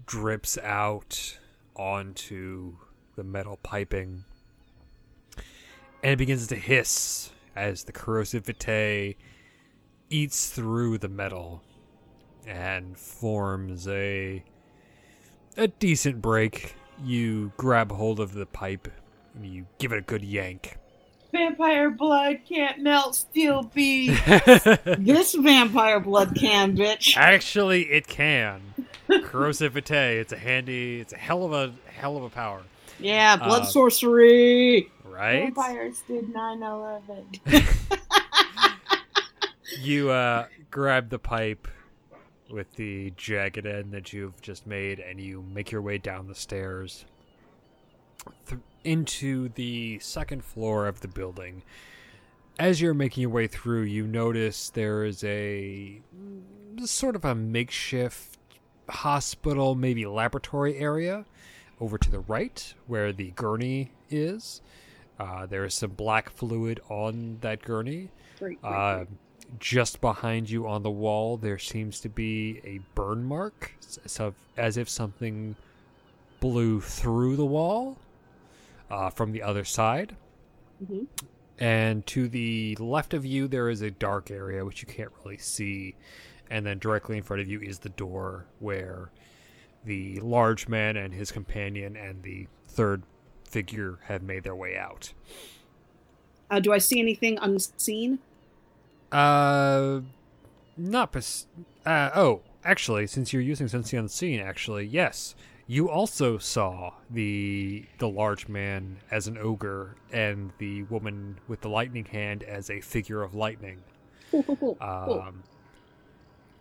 drips 0.05 0.57
out 0.59 1.37
onto 1.75 2.77
the 3.15 3.23
metal 3.23 3.57
piping. 3.63 4.23
And 6.03 6.13
it 6.13 6.17
begins 6.17 6.47
to 6.47 6.55
hiss 6.55 7.31
as 7.55 7.83
the 7.83 7.91
corrosive 7.91 8.45
vitae 8.45 9.15
eats 10.09 10.49
through 10.49 10.99
the 10.99 11.09
metal 11.09 11.63
and 12.45 12.97
forms 12.97 13.87
a 13.87 14.43
a 15.57 15.67
decent 15.67 16.21
break. 16.21 16.75
You 17.03 17.51
grab 17.57 17.91
hold 17.91 18.19
of 18.19 18.33
the 18.33 18.45
pipe 18.45 18.87
and 19.33 19.45
you 19.45 19.65
give 19.79 19.91
it 19.91 19.97
a 19.97 20.01
good 20.01 20.23
yank. 20.23 20.77
Vampire 21.35 21.89
blood 21.91 22.39
can't 22.47 22.79
melt 22.81 23.15
steel 23.15 23.63
beams. 23.73 24.17
This 24.97 25.33
vampire 25.35 25.99
blood 25.99 26.33
can, 26.35 26.77
bitch. 26.77 27.17
Actually, 27.17 27.83
it 27.91 28.07
can. 28.07 28.61
Corrosive 29.23 29.73
vitae. 29.73 30.19
It's 30.19 30.31
a 30.31 30.37
handy. 30.37 30.99
It's 31.01 31.11
a 31.13 31.17
hell 31.17 31.43
of 31.43 31.51
a 31.53 31.73
hell 31.91 32.15
of 32.17 32.23
a 32.23 32.29
power, 32.29 32.61
Yeah, 32.99 33.35
blood 33.35 33.63
Uh, 33.63 33.65
sorcery. 33.65 34.89
right? 35.03 35.43
Vampires 35.53 36.01
did 36.07 36.33
9-11. 36.33 37.99
You 39.81 40.09
uh, 40.09 40.45
grab 40.71 41.09
the 41.09 41.19
pipe 41.19 41.67
with 42.49 42.71
the 42.75 43.11
jagged 43.17 43.65
end 43.65 43.91
that 43.91 44.13
you've 44.13 44.41
just 44.41 44.65
made, 44.65 44.99
and 44.99 45.19
you 45.19 45.43
make 45.53 45.69
your 45.71 45.81
way 45.81 45.97
down 45.97 46.27
the 46.27 46.35
stairs 46.35 47.05
th- 48.47 48.61
into 48.83 49.49
the 49.49 49.99
second 49.99 50.43
floor 50.43 50.87
of 50.87 51.01
the 51.01 51.07
building. 51.07 51.63
As 52.57 52.79
you're 52.81 52.93
making 52.93 53.21
your 53.21 53.31
way 53.31 53.47
through, 53.47 53.83
you 53.83 54.07
notice 54.07 54.69
there 54.69 55.03
is 55.03 55.23
a 55.23 56.01
sort 56.85 57.15
of 57.15 57.25
a 57.25 57.35
makeshift 57.35 58.37
hospital, 58.89 59.75
maybe 59.75 60.05
laboratory 60.05 60.77
area 60.77 61.25
over 61.81 61.97
to 61.97 62.09
the 62.09 62.19
right 62.19 62.73
where 62.87 63.11
the 63.11 63.31
gurney 63.31 63.91
is. 64.09 64.61
Uh, 65.19 65.45
there 65.45 65.65
is 65.65 65.73
some 65.73 65.91
black 65.91 66.29
fluid 66.29 66.79
on 66.89 67.37
that 67.41 67.61
gurney. 67.61 68.09
Great, 68.39 68.61
great, 68.61 68.69
Uh, 68.71 68.95
great. 68.97 69.07
just 69.59 69.99
behind 70.01 70.49
you 70.49 70.67
on 70.67 70.83
the 70.83 70.89
wall, 70.91 71.37
there 71.37 71.57
seems 71.59 71.99
to 72.01 72.09
be 72.09 72.61
a 72.63 72.79
burn 72.95 73.23
mark, 73.23 73.73
so 73.79 74.33
as 74.57 74.77
if 74.77 74.87
something 74.89 75.55
blew 76.39 76.79
through 76.79 77.35
the 77.35 77.45
wall 77.45 77.97
uh, 78.89 79.09
from 79.09 79.31
the 79.31 79.41
other 79.41 79.63
side. 79.63 80.15
Mhm. 80.83 81.07
And 81.57 82.05
to 82.07 82.27
the 82.27 82.75
left 82.75 83.13
of 83.13 83.25
you, 83.25 83.47
there 83.47 83.69
is 83.69 83.81
a 83.81 83.91
dark 83.91 84.29
area 84.29 84.65
which 84.65 84.81
you 84.81 84.87
can't 84.87 85.11
really 85.23 85.37
see. 85.37 85.95
And 86.49 86.65
then 86.65 86.79
directly 86.79 87.17
in 87.17 87.23
front 87.23 87.41
of 87.41 87.47
you 87.47 87.61
is 87.61 87.79
the 87.79 87.89
door 87.89 88.45
where 88.59 89.09
the 89.85 90.19
large 90.19 90.67
man 90.67 90.97
and 90.97 91.13
his 91.13 91.31
companion 91.31 91.95
and 91.95 92.23
the 92.23 92.47
third 92.67 93.03
figure 93.49 93.99
have 94.03 94.21
made 94.21 94.43
their 94.43 94.55
way 94.55 94.77
out. 94.77 95.13
Uh, 96.51 96.59
do 96.59 96.73
I 96.73 96.77
see 96.77 96.99
anything 96.99 97.37
unseen? 97.41 98.19
Uh, 99.11 100.01
not 100.77 101.11
pers- 101.11 101.47
uh 101.85 102.09
oh, 102.15 102.41
actually, 102.63 103.07
since 103.07 103.31
you're 103.31 103.41
using 103.41 103.67
Sense 103.67 103.91
the 103.91 103.97
Unseen, 103.97 104.39
actually, 104.39 104.85
yes, 104.85 105.35
you 105.67 105.89
also 105.89 106.37
saw 106.37 106.93
the 107.09 107.85
the 107.97 108.07
large 108.07 108.47
man 108.47 108.97
as 109.11 109.27
an 109.27 109.37
ogre 109.37 109.95
and 110.11 110.51
the 110.59 110.83
woman 110.83 111.39
with 111.47 111.61
the 111.61 111.69
lightning 111.69 112.05
hand 112.05 112.43
as 112.43 112.69
a 112.69 112.81
figure 112.81 113.21
of 113.23 113.33
lightning. 113.35 113.81
Um, 114.81 115.43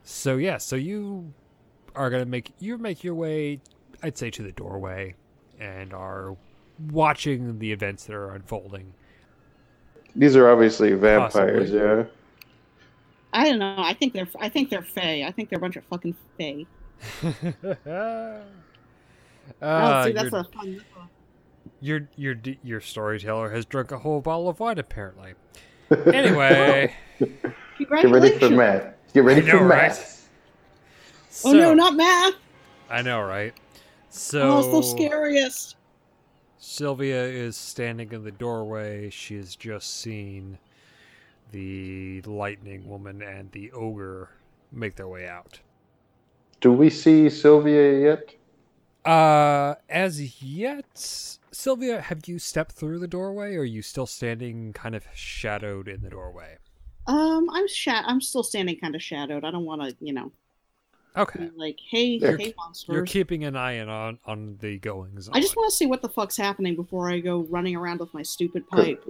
so 0.04 0.36
yeah, 0.36 0.58
so 0.58 0.76
you 0.76 1.32
are 1.94 2.10
gonna 2.10 2.24
make 2.26 2.52
you 2.60 2.78
make 2.78 3.02
your 3.02 3.14
way, 3.14 3.60
I'd 4.02 4.16
say, 4.16 4.30
to 4.30 4.42
the 4.42 4.52
doorway, 4.52 5.14
and 5.58 5.92
are 5.92 6.36
watching 6.90 7.58
the 7.58 7.72
events 7.72 8.04
that 8.04 8.14
are 8.14 8.30
unfolding. 8.34 8.92
These 10.14 10.36
are 10.36 10.48
obviously 10.48 10.92
vampires, 10.92 11.70
Possibly. 11.70 11.78
yeah. 11.78 12.04
I 13.32 13.50
don't 13.50 13.58
know. 13.58 13.74
I 13.78 13.94
think 13.94 14.12
they're. 14.12 14.28
I 14.38 14.48
think 14.48 14.70
they're 14.70 14.82
fey. 14.82 15.24
I 15.24 15.32
think 15.32 15.48
they're 15.48 15.58
a 15.58 15.60
bunch 15.60 15.76
of 15.76 15.84
fucking 15.84 16.14
fey. 16.38 16.66
uh, 19.62 20.02
oh, 20.02 20.04
see, 20.04 20.12
your, 20.12 20.22
that's 20.30 20.34
a 20.34 20.44
fun. 20.44 20.84
your 21.80 22.08
your 22.16 22.36
your 22.62 22.80
storyteller 22.80 23.50
has 23.50 23.64
drunk 23.64 23.92
a 23.92 23.98
whole 23.98 24.20
bottle 24.20 24.48
of 24.48 24.60
wine 24.60 24.78
apparently. 24.78 25.34
Anyway, 26.06 26.94
Get 27.18 27.30
Congratulations! 27.76 28.12
ready 28.12 28.38
for 28.38 28.50
math. 28.50 28.94
Get 29.12 29.24
ready 29.24 29.42
know, 29.42 29.58
for 29.58 29.64
right? 29.66 29.88
math. 29.88 30.28
Oh 31.44 31.52
no, 31.52 31.74
not 31.74 31.94
math! 31.94 32.34
I 32.88 33.02
know, 33.02 33.20
right? 33.20 33.54
So 34.08 34.40
oh, 34.40 34.58
it's 34.60 34.68
the 34.68 34.96
scariest. 34.96 35.76
Sylvia 36.58 37.24
is 37.24 37.56
standing 37.56 38.12
in 38.12 38.24
the 38.24 38.30
doorway. 38.30 39.10
She 39.10 39.36
has 39.36 39.54
just 39.54 40.00
seen 40.00 40.58
the 41.52 42.22
lightning 42.22 42.88
woman 42.88 43.22
and 43.22 43.52
the 43.52 43.70
ogre 43.72 44.30
make 44.72 44.96
their 44.96 45.08
way 45.08 45.28
out. 45.28 45.60
Do 46.60 46.72
we 46.72 46.90
see 46.90 47.28
Sylvia 47.28 48.00
yet? 48.00 48.34
Uh, 49.04 49.74
as 49.88 50.42
yet, 50.42 50.86
Sylvia, 51.50 52.00
have 52.00 52.26
you 52.26 52.38
stepped 52.38 52.72
through 52.72 52.98
the 52.98 53.08
doorway, 53.08 53.54
or 53.54 53.60
are 53.60 53.64
you 53.64 53.82
still 53.82 54.06
standing 54.06 54.72
kind 54.72 54.94
of 54.94 55.04
shadowed 55.14 55.88
in 55.88 56.00
the 56.02 56.10
doorway? 56.10 56.56
Um, 57.06 57.48
I'm 57.52 57.68
shat. 57.68 58.04
I'm 58.06 58.20
still 58.20 58.42
standing 58.42 58.78
kind 58.78 58.94
of 58.94 59.02
shadowed. 59.02 59.44
I 59.44 59.50
don't 59.50 59.64
want 59.66 59.82
to, 59.82 59.94
you 60.00 60.14
know. 60.14 60.32
Okay. 61.16 61.50
Like, 61.54 61.78
hey, 61.90 62.18
You're- 62.20 62.36
hey, 62.42 62.54
You're 62.88 63.04
keeping 63.04 63.44
an 63.44 63.54
eye 63.56 63.72
in 63.72 63.88
on 63.88 64.18
on 64.24 64.56
the 64.60 64.78
goings. 64.78 65.28
I 65.32 65.40
just 65.40 65.54
want 65.54 65.70
to 65.70 65.76
see 65.76 65.86
what 65.86 66.02
the 66.02 66.08
fuck's 66.08 66.36
happening 66.36 66.74
before 66.74 67.08
I 67.10 67.20
go 67.20 67.46
running 67.50 67.76
around 67.76 68.00
with 68.00 68.12
my 68.14 68.22
stupid 68.22 68.68
pipe. 68.68 69.04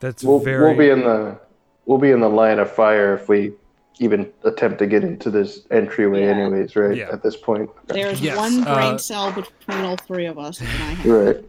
That's 0.00 0.22
We'll, 0.22 0.38
very. 0.38 0.64
we'll 0.64 0.76
be 0.78 0.90
in 0.90 1.00
the 1.00 1.38
we'll 1.86 1.98
be 1.98 2.10
in 2.10 2.20
the 2.20 2.28
line 2.28 2.58
of 2.58 2.70
fire 2.70 3.14
if 3.14 3.28
we 3.28 3.52
even 4.00 4.32
attempt 4.44 4.78
to 4.78 4.86
get 4.86 5.04
into 5.04 5.30
this 5.30 5.66
entryway, 5.70 6.22
Yeah. 6.22 6.30
anyways. 6.30 6.74
Right 6.74 6.96
Yeah. 6.96 7.10
at 7.12 7.22
this 7.22 7.36
point. 7.36 7.70
There's 7.86 8.20
Yes, 8.20 8.36
one 8.36 8.64
brain 8.64 8.94
uh, 8.94 8.98
cell 8.98 9.30
between 9.30 9.84
all 9.84 9.96
three 9.96 10.24
of 10.24 10.38
us. 10.38 10.58
And 10.60 10.68
I 10.68 10.72
have. 10.72 11.06
Right. 11.06 11.44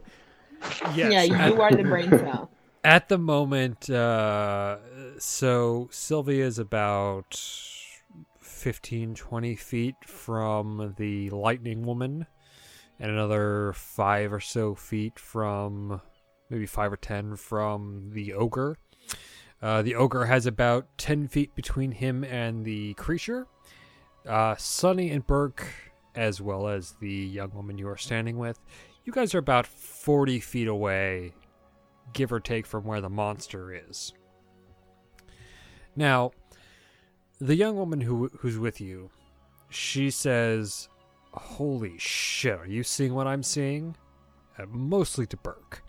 yes, 0.94 1.12
yeah, 1.12 1.22
you 1.22 1.34
at, 1.34 1.58
are 1.58 1.72
the 1.72 1.82
brain 1.82 2.10
cell. 2.10 2.50
at 2.84 3.08
the 3.08 3.16
moment. 3.16 3.88
Uh, 3.88 4.76
so 5.18 5.88
is 5.90 6.58
about 6.58 7.40
15, 8.40 9.14
20 9.14 9.56
feet 9.56 9.94
from 10.06 10.94
the 10.98 11.30
lightning 11.30 11.86
woman, 11.86 12.26
and 13.00 13.10
another 13.10 13.72
five 13.74 14.30
or 14.30 14.40
so 14.40 14.74
feet 14.74 15.18
from, 15.18 16.02
maybe 16.50 16.66
five 16.66 16.92
or 16.92 16.96
ten 16.98 17.34
from 17.34 18.10
the 18.12 18.34
ogre. 18.34 18.76
Uh, 19.62 19.80
the 19.80 19.94
ogre 19.94 20.24
has 20.24 20.44
about 20.46 20.86
10 20.98 21.28
feet 21.28 21.54
between 21.54 21.92
him 21.92 22.24
and 22.24 22.64
the 22.64 22.94
creature. 22.94 23.46
Uh, 24.26 24.56
Sunny 24.56 25.10
and 25.10 25.24
Burke, 25.26 25.66
as 26.14 26.40
well 26.40 26.66
as 26.66 26.96
the 27.00 27.08
young 27.08 27.54
woman 27.54 27.78
you 27.78 27.88
are 27.88 27.96
standing 27.96 28.38
with, 28.38 28.58
you 29.04 29.12
guys 29.12 29.34
are 29.34 29.38
about 29.38 29.66
40 29.66 30.40
feet 30.40 30.68
away, 30.68 31.32
give 32.12 32.32
or 32.32 32.40
take 32.40 32.66
from 32.66 32.84
where 32.84 33.00
the 33.00 33.08
monster 33.08 33.72
is. 33.88 34.12
Now, 35.94 36.32
the 37.40 37.56
young 37.56 37.76
woman 37.76 38.00
who 38.00 38.30
who's 38.38 38.56
with 38.56 38.80
you, 38.80 39.10
she 39.68 40.10
says, 40.10 40.88
"Holy 41.32 41.98
shit! 41.98 42.58
Are 42.58 42.66
you 42.66 42.82
seeing 42.82 43.14
what 43.14 43.26
I'm 43.26 43.42
seeing?" 43.42 43.96
Uh, 44.58 44.66
mostly 44.68 45.26
to 45.26 45.36
Burke. 45.36 45.82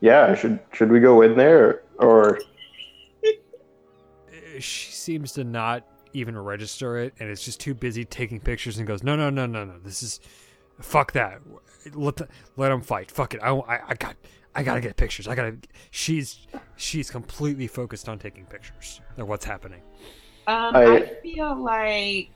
Yeah. 0.00 0.34
Should 0.34 0.58
should 0.72 0.90
we 0.90 1.00
go 1.00 1.22
in 1.22 1.36
there 1.36 1.82
or? 1.98 2.36
Uh, 3.24 4.60
She 4.60 4.90
seems 4.92 5.32
to 5.34 5.44
not 5.44 5.86
even 6.14 6.36
register 6.36 6.98
it, 6.98 7.14
and 7.20 7.28
it's 7.30 7.44
just 7.44 7.60
too 7.60 7.74
busy 7.74 8.04
taking 8.04 8.40
pictures 8.40 8.78
and 8.78 8.86
goes, 8.86 9.02
"No, 9.02 9.14
no, 9.16 9.30
no, 9.30 9.46
no, 9.46 9.64
no. 9.64 9.78
This 9.78 10.02
is 10.02 10.20
fuck 10.80 11.12
that. 11.12 11.40
Let 11.94 12.16
the, 12.16 12.28
let 12.56 12.70
them 12.70 12.80
fight. 12.82 13.10
Fuck 13.10 13.34
it. 13.34 13.40
I, 13.42 13.50
I 13.52 13.80
I 13.88 13.94
got 13.94 14.16
I 14.54 14.62
gotta 14.62 14.80
get 14.80 14.96
pictures. 14.96 15.28
I 15.28 15.34
gotta." 15.34 15.56
She's 15.90 16.46
she's 16.76 17.10
completely 17.10 17.66
focused 17.66 18.08
on 18.08 18.18
taking 18.18 18.46
pictures 18.46 19.00
of 19.16 19.28
what's 19.28 19.44
happening. 19.44 19.82
Um, 20.46 20.74
I- 20.74 20.96
I 20.96 21.06
feel 21.22 21.54
like 21.62 22.30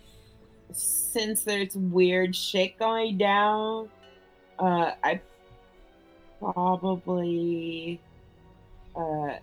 since 0.73 1.43
there's 1.43 1.75
weird 1.75 2.37
shit 2.37 2.79
going 2.79 3.19
down, 3.19 3.89
uh, 4.59 4.93
I 5.03 5.21
probably 6.43 8.01
uh 8.97 9.35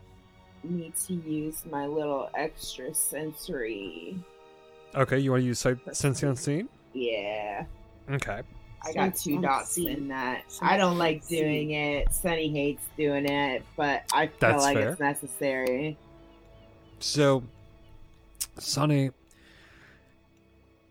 need 0.63 0.93
to 0.95 1.13
use 1.13 1.63
my 1.71 1.85
little 1.85 2.29
extra 2.35 2.93
sensory. 2.93 4.17
Okay, 4.95 5.19
you 5.19 5.31
want 5.31 5.41
to 5.41 5.47
use 5.47 5.59
sight 5.59 5.77
sense 5.95 6.21
unseen? 6.23 6.67
Yeah, 6.93 7.65
Okay. 8.11 8.41
I 8.85 8.93
got 8.93 9.15
two 9.15 9.41
dots 9.41 9.77
in 9.77 10.07
that. 10.07 10.43
I 10.61 10.77
don't 10.77 10.97
like 10.97 11.27
doing 11.27 11.71
it. 11.71 12.13
Sunny 12.13 12.49
hates 12.49 12.83
doing 12.97 13.25
it, 13.29 13.63
but 13.75 14.03
I 14.13 14.27
feel 14.27 14.35
That's 14.39 14.63
like 14.63 14.77
fair. 14.77 14.89
it's 14.91 14.99
necessary. 14.99 15.97
So, 16.99 17.43
Sunny, 18.57 19.11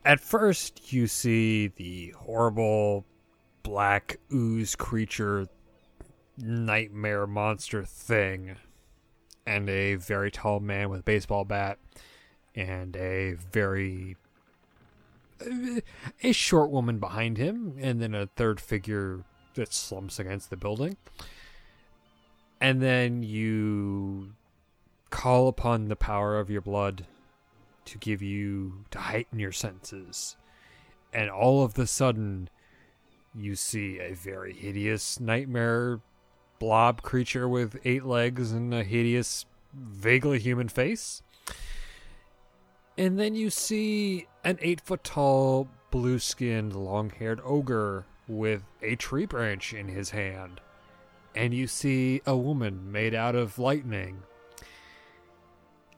at 0.04 0.20
first 0.20 0.92
you 0.92 1.06
see 1.06 1.68
the 1.68 2.10
horrible 2.10 3.04
black 3.62 4.18
ooze 4.32 4.76
creature, 4.76 5.48
nightmare 6.38 7.26
monster 7.26 7.84
thing, 7.84 8.56
and 9.46 9.68
a 9.68 9.96
very 9.96 10.30
tall 10.30 10.60
man 10.60 10.90
with 10.90 11.00
a 11.00 11.04
baseball 11.04 11.44
bat, 11.44 11.78
and 12.54 12.96
a 12.96 13.34
very. 13.52 14.16
a 16.22 16.32
short 16.32 16.70
woman 16.70 16.98
behind 16.98 17.38
him, 17.38 17.74
and 17.78 18.00
then 18.00 18.14
a 18.14 18.26
third 18.26 18.60
figure 18.60 19.24
that 19.54 19.72
slumps 19.72 20.18
against 20.18 20.50
the 20.50 20.56
building. 20.56 20.96
And 22.60 22.82
then 22.82 23.22
you 23.22 24.32
call 25.10 25.48
upon 25.48 25.88
the 25.88 25.96
power 25.96 26.38
of 26.38 26.50
your 26.50 26.60
blood 26.60 27.06
to 27.84 27.98
give 27.98 28.20
you 28.20 28.84
to 28.90 28.98
heighten 28.98 29.38
your 29.38 29.52
senses 29.52 30.36
and 31.12 31.30
all 31.30 31.62
of 31.62 31.74
the 31.74 31.86
sudden 31.86 32.48
you 33.34 33.54
see 33.54 33.98
a 33.98 34.14
very 34.14 34.52
hideous 34.52 35.20
nightmare 35.20 36.00
blob 36.58 37.02
creature 37.02 37.48
with 37.48 37.78
eight 37.84 38.04
legs 38.04 38.52
and 38.52 38.72
a 38.74 38.82
hideous 38.82 39.46
vaguely 39.72 40.38
human 40.38 40.68
face. 40.68 41.22
And 42.96 43.18
then 43.18 43.34
you 43.34 43.50
see 43.50 44.26
an 44.44 44.58
eight 44.60 44.80
foot 44.80 45.04
tall 45.04 45.68
blue 45.90 46.18
skinned 46.18 46.74
long 46.74 47.10
haired 47.10 47.40
ogre 47.44 48.06
with 48.26 48.62
a 48.82 48.96
tree 48.96 49.26
branch 49.26 49.72
in 49.72 49.88
his 49.88 50.10
hand. 50.10 50.60
And 51.34 51.54
you 51.54 51.66
see 51.66 52.20
a 52.26 52.36
woman 52.36 52.90
made 52.90 53.14
out 53.14 53.34
of 53.34 53.58
lightning. 53.58 54.22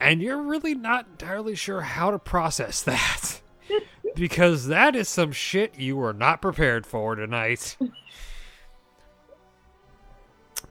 And 0.01 0.21
you're 0.21 0.43
really 0.43 0.75
not 0.75 1.07
entirely 1.13 1.55
sure 1.55 1.81
how 1.81 2.11
to 2.11 2.19
process 2.19 2.83
that. 2.85 3.41
Because 4.15 4.67
that 4.67 4.97
is 4.97 5.09
some 5.09 5.33
shit 5.33 5.79
you 5.79 5.97
were 5.97 6.13
not 6.13 6.43
prepared 6.43 6.85
for 6.87 7.15
tonight. 7.15 7.77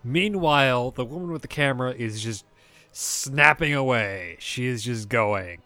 Meanwhile, 0.04 0.92
the 0.92 1.06
woman 1.06 1.32
with 1.32 1.42
the 1.42 1.48
camera 1.48 1.92
is 1.92 2.22
just 2.22 2.46
snapping 2.92 3.74
away. 3.74 4.38
She 4.40 4.66
is 4.66 4.84
just 4.84 5.10
going. 5.10 5.62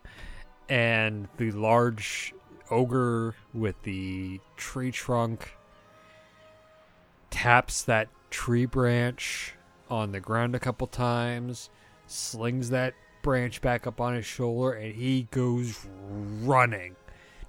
And 0.69 1.27
the 1.37 1.51
large 1.51 2.33
ogre 2.71 3.35
with 3.53 3.81
the 3.83 4.39
tree 4.57 4.91
trunk 4.91 5.55
taps 7.29 7.83
that 7.83 8.09
tree 8.29 8.65
branch 8.65 9.53
on 9.89 10.11
the 10.11 10.19
ground 10.19 10.55
a 10.55 10.59
couple 10.59 10.87
times, 10.87 11.69
slings 12.07 12.69
that 12.69 12.93
branch 13.21 13.61
back 13.61 13.85
up 13.85 14.01
on 14.01 14.15
his 14.15 14.25
shoulder, 14.25 14.73
and 14.73 14.95
he 14.95 15.27
goes 15.31 15.85
running 16.41 16.95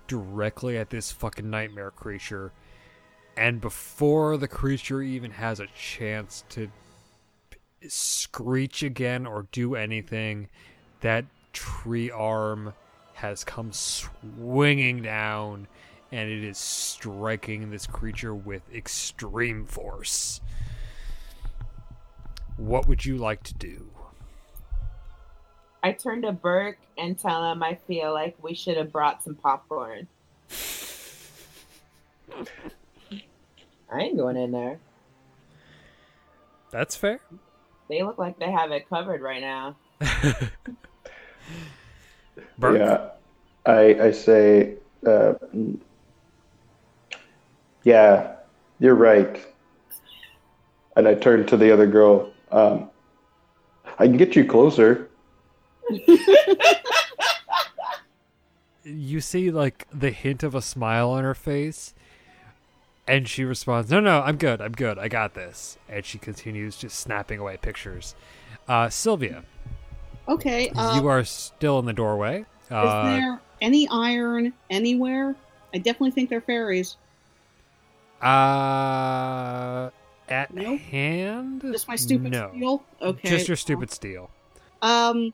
directly 0.07 0.77
at 0.77 0.91
this 0.91 1.11
fucking 1.13 1.49
nightmare 1.49 1.91
creature. 1.91 2.53
And 3.37 3.61
before 3.61 4.37
the 4.37 4.49
creature 4.49 5.03
even 5.03 5.33
has 5.33 5.61
a 5.61 5.67
chance 5.69 6.45
to 6.51 6.71
screech 7.89 8.83
again 8.83 9.27
or 9.27 9.47
do 9.51 9.75
anything, 9.75 10.49
that 11.01 11.25
tree 11.53 12.11
arm 12.11 12.75
has 13.15 13.45
come 13.45 13.73
swinging 13.73 15.03
down 15.03 15.67
and 16.13 16.31
it 16.31 16.45
is 16.45 16.59
striking 16.59 17.71
this 17.71 17.87
creature 17.87 18.35
with 18.35 18.63
extreme 18.73 19.65
force. 19.65 20.41
What 22.57 22.87
would 22.87 23.05
you 23.05 23.17
like 23.17 23.43
to 23.45 23.55
do? 23.55 23.91
I 25.83 25.93
turn 25.93 26.23
to 26.23 26.33
Burke 26.33 26.79
and 26.97 27.19
tell 27.19 27.51
him 27.51 27.63
I 27.63 27.75
feel 27.75 28.13
like 28.13 28.37
we 28.43 28.55
should 28.55 28.77
have 28.77 28.93
brought 28.93 29.25
some 29.25 29.35
popcorn. 29.35 30.07
I 33.95 34.01
ain't 34.01 34.17
going 34.17 34.37
in 34.37 34.51
there. 34.51 34.79
That's 36.73 36.97
fair. 36.97 37.21
They 37.89 38.03
look 38.03 38.19
like 38.19 38.41
they 38.41 38.51
have 38.51 38.73
it 38.73 38.89
covered 38.89 39.21
right 39.21 39.41
now. 39.41 39.77
Burke? 42.59 42.79
Yeah, 42.79 43.11
I 43.65 44.07
I 44.07 44.11
say, 44.11 44.75
uh, 45.07 45.35
yeah, 47.85 48.35
you're 48.81 48.97
right. 48.97 49.47
And 50.97 51.07
I 51.07 51.15
turn 51.15 51.47
to 51.47 51.57
the 51.57 51.71
other 51.71 51.87
girl. 51.87 52.33
Um, 52.51 52.91
I 53.99 54.07
can 54.07 54.17
get 54.17 54.35
you 54.35 54.45
closer. 54.45 55.09
you 58.83 59.21
see 59.21 59.53
like 59.53 59.87
the 59.93 60.11
hint 60.11 60.43
of 60.43 60.57
a 60.57 60.63
smile 60.63 61.11
on 61.11 61.23
her 61.23 61.35
face 61.35 61.95
and 63.07 63.29
she 63.29 63.45
responds 63.45 63.91
no 63.91 64.01
no 64.01 64.23
i'm 64.23 64.37
good 64.37 64.61
i'm 64.61 64.73
good 64.73 64.99
i 64.99 65.09
got 65.09 65.35
this 65.35 65.79
and 65.89 66.05
she 66.05 66.19
continues 66.19 66.77
just 66.77 66.99
snapping 66.99 67.39
away 67.39 67.57
pictures 67.57 68.15
uh, 68.69 68.89
sylvia 68.89 69.45
Okay. 70.27 70.71
Uh, 70.75 70.95
you 70.95 71.07
are 71.07 71.23
still 71.23 71.79
in 71.79 71.85
the 71.85 71.93
doorway 71.93 72.41
is 72.41 72.71
uh, 72.71 73.19
there 73.19 73.41
any 73.61 73.87
iron 73.91 74.55
anywhere? 74.71 75.37
I 75.75 75.79
definitely 75.79 76.13
think 76.13 76.31
they're 76.31 76.41
fairies. 76.41 76.97
uh 78.23 79.91
at 80.29 80.51
No? 80.55 80.77
hand 80.77 81.61
Just 81.61 81.89
my 81.89 81.97
stupid 81.97 82.33
no 82.33 82.51
steel. 82.51 82.87
Okay. 83.03 83.29
just 83.29 83.49
your 83.49 83.57
stupid 83.57 83.91
steel 83.91 84.31
Um, 84.81 85.33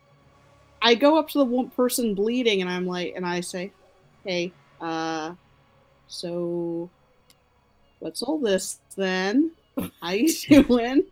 I 0.82 0.94
go 0.97 1.18
up 1.18 1.28
to 1.28 1.38
the 1.38 1.44
one 1.44 1.70
person 1.70 2.14
bleeding, 2.14 2.60
and 2.62 2.70
I'm 2.70 2.86
like, 2.86 3.12
and 3.14 3.26
I 3.26 3.40
say, 3.42 3.72
"Hey, 4.24 4.52
uh, 4.80 5.34
so 6.09 6.90
what's 8.01 8.22
all 8.22 8.39
this 8.39 8.81
then? 8.97 9.52
How 10.02 10.10
you 10.10 10.32
doing? 10.48 11.05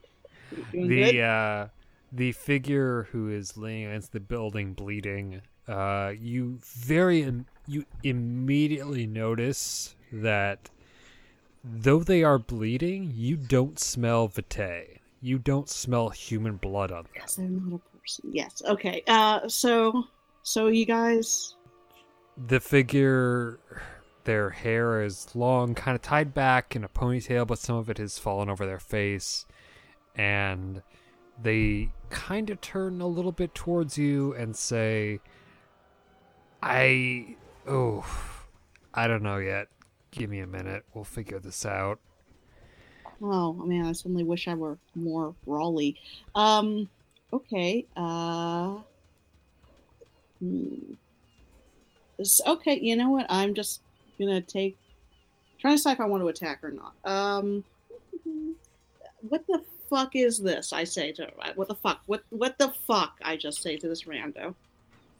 You 0.50 0.64
doing 0.72 0.88
the 0.88 1.22
uh, 1.22 1.68
the 2.12 2.32
figure 2.32 3.04
who 3.12 3.30
is 3.30 3.56
laying 3.56 3.86
against 3.86 4.12
the 4.12 4.20
building 4.20 4.72
bleeding 4.72 5.42
uh, 5.66 6.12
you 6.18 6.58
very 6.62 7.22
Im- 7.22 7.46
you 7.66 7.84
immediately 8.02 9.06
notice 9.06 9.94
that 10.10 10.70
though 11.62 12.00
they 12.00 12.24
are 12.24 12.38
bleeding 12.38 13.12
you 13.14 13.36
don't 13.36 13.78
smell 13.78 14.26
vitae 14.26 15.00
you 15.20 15.38
don't 15.38 15.68
smell 15.68 16.08
human 16.08 16.56
blood 16.56 16.90
on 16.90 17.04
them 17.04 17.12
Yes, 17.16 17.34
they're 17.34 17.46
not 17.48 17.80
a 17.80 17.98
person. 17.98 18.30
Yes. 18.32 18.62
Okay. 18.66 19.02
Uh, 19.06 19.48
so, 19.48 20.04
so 20.42 20.68
you 20.68 20.86
guys, 20.86 21.56
the 22.46 22.60
figure 22.60 23.58
their 24.28 24.50
hair 24.50 25.02
is 25.02 25.34
long 25.34 25.74
kind 25.74 25.94
of 25.94 26.02
tied 26.02 26.34
back 26.34 26.76
in 26.76 26.84
a 26.84 26.88
ponytail 26.88 27.46
but 27.46 27.58
some 27.58 27.76
of 27.76 27.88
it 27.88 27.96
has 27.96 28.18
fallen 28.18 28.50
over 28.50 28.66
their 28.66 28.78
face 28.78 29.46
and 30.14 30.82
they 31.42 31.90
kind 32.10 32.50
of 32.50 32.60
turn 32.60 33.00
a 33.00 33.06
little 33.06 33.32
bit 33.32 33.54
towards 33.54 33.96
you 33.96 34.34
and 34.34 34.54
say 34.54 35.18
i 36.62 37.34
oh 37.66 38.04
i 38.92 39.08
don't 39.08 39.22
know 39.22 39.38
yet 39.38 39.68
give 40.10 40.28
me 40.28 40.40
a 40.40 40.46
minute 40.46 40.84
we'll 40.92 41.04
figure 41.04 41.38
this 41.38 41.64
out 41.64 41.98
oh 43.22 43.52
man, 43.52 43.86
I 43.86 43.92
suddenly 43.92 44.24
wish 44.24 44.48
I 44.48 44.54
were 44.54 44.78
more 44.94 45.34
Raleigh. 45.46 45.96
Um, 46.34 46.88
okay. 47.32 47.86
Uh, 47.96 48.78
hmm. 50.38 50.94
Okay. 52.46 52.78
You 52.80 52.96
know 52.96 53.10
what? 53.10 53.26
I'm 53.28 53.54
just 53.54 53.80
gonna 54.18 54.40
take. 54.40 54.76
Trying 55.58 55.72
to 55.74 55.76
decide 55.78 55.92
if 55.94 56.00
I 56.00 56.06
want 56.06 56.22
to 56.22 56.28
attack 56.28 56.62
or 56.62 56.70
not. 56.70 56.94
Um, 57.04 57.64
what 59.28 59.46
the 59.46 59.62
fuck 59.90 60.14
is 60.14 60.38
this? 60.38 60.72
I 60.72 60.84
say 60.84 61.12
to 61.12 61.28
what 61.56 61.68
the 61.68 61.74
fuck? 61.74 62.00
What 62.06 62.22
what 62.30 62.58
the 62.58 62.70
fuck? 62.86 63.18
I 63.22 63.36
just 63.36 63.62
say 63.62 63.76
to 63.76 63.88
this 63.88 64.04
rando. 64.04 64.54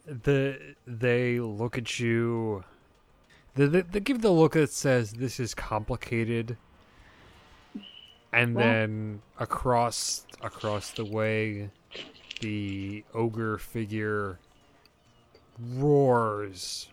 the 0.05 0.75
they 0.87 1.39
look 1.39 1.77
at 1.77 1.99
you 1.99 2.63
they, 3.55 3.65
they, 3.65 3.81
they 3.81 3.99
give 3.99 4.21
the 4.21 4.31
look 4.31 4.53
that 4.53 4.71
says 4.71 5.11
this 5.11 5.39
is 5.39 5.53
complicated 5.53 6.55
and 8.31 8.55
Well- 8.55 8.65
then 8.65 9.21
across 9.39 10.25
across 10.41 10.91
the 10.91 11.03
way 11.05 11.69
the 12.39 13.03
ogre 13.13 13.57
figure 13.57 14.39
roars 15.75 16.87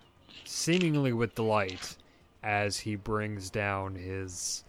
seemingly 0.44 1.12
with 1.12 1.34
delight 1.34 1.96
as 2.42 2.78
he 2.78 2.96
brings 2.96 3.50
down 3.50 3.94
his 3.94 4.64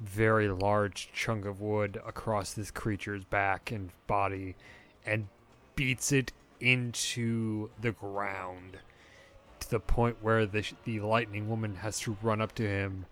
very 0.00 0.48
large 0.48 1.10
chunk 1.12 1.44
of 1.44 1.60
wood 1.60 2.00
across 2.06 2.52
this 2.52 2.70
creature's 2.70 3.24
back 3.24 3.72
and 3.72 3.90
body 4.06 4.54
and 5.04 5.26
beats 5.74 6.12
it 6.12 6.32
into 6.60 7.70
the 7.80 7.92
ground 7.92 8.78
to 9.60 9.70
the 9.70 9.80
point 9.80 10.16
where 10.20 10.46
the 10.46 10.64
the 10.84 11.00
lightning 11.00 11.48
woman 11.48 11.74
has 11.76 11.98
to 11.98 12.16
run 12.22 12.40
up 12.40 12.54
to 12.54 12.66
him 12.66 13.06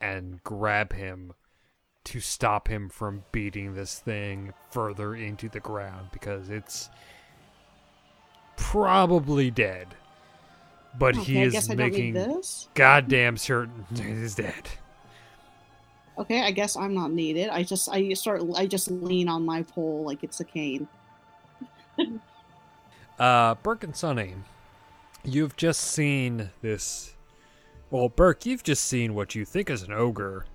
and 0.00 0.42
grab 0.44 0.92
him 0.92 1.32
to 2.04 2.20
stop 2.20 2.68
him 2.68 2.88
from 2.88 3.24
beating 3.32 3.74
this 3.74 3.98
thing 3.98 4.52
further 4.70 5.14
into 5.14 5.48
the 5.48 5.60
ground 5.60 6.08
because 6.12 6.48
it's 6.48 6.88
probably 8.56 9.50
dead. 9.50 9.88
But 10.98 11.16
he 11.16 11.38
Okay, 11.38 11.40
I 11.42 11.44
is 11.44 11.52
guess 11.52 11.70
I 11.70 11.74
don't 11.74 11.90
making 11.90 12.14
this. 12.14 12.68
goddamn 12.74 13.36
certain 13.36 13.86
it 13.92 14.00
is 14.00 14.34
dead. 14.34 14.68
Okay, 16.18 16.42
I 16.42 16.50
guess 16.50 16.76
I'm 16.76 16.92
not 16.94 17.12
needed. 17.12 17.48
I 17.48 17.62
just 17.62 17.88
I 17.88 18.12
start 18.14 18.42
I 18.56 18.66
just 18.66 18.90
lean 18.90 19.28
on 19.28 19.44
my 19.44 19.62
pole 19.62 20.04
like 20.04 20.22
it's 20.22 20.40
a 20.40 20.44
cane. 20.44 20.88
Uh, 23.18 23.54
Burke 23.56 23.84
and 23.84 23.94
Sunny, 23.94 24.34
you've 25.22 25.54
just 25.54 25.82
seen 25.82 26.48
this. 26.62 27.14
Well, 27.90 28.08
Burke, 28.08 28.46
you've 28.46 28.62
just 28.62 28.84
seen 28.84 29.14
what 29.14 29.34
you 29.34 29.44
think 29.44 29.68
is 29.68 29.82
an 29.82 29.92
ogre, 29.92 30.46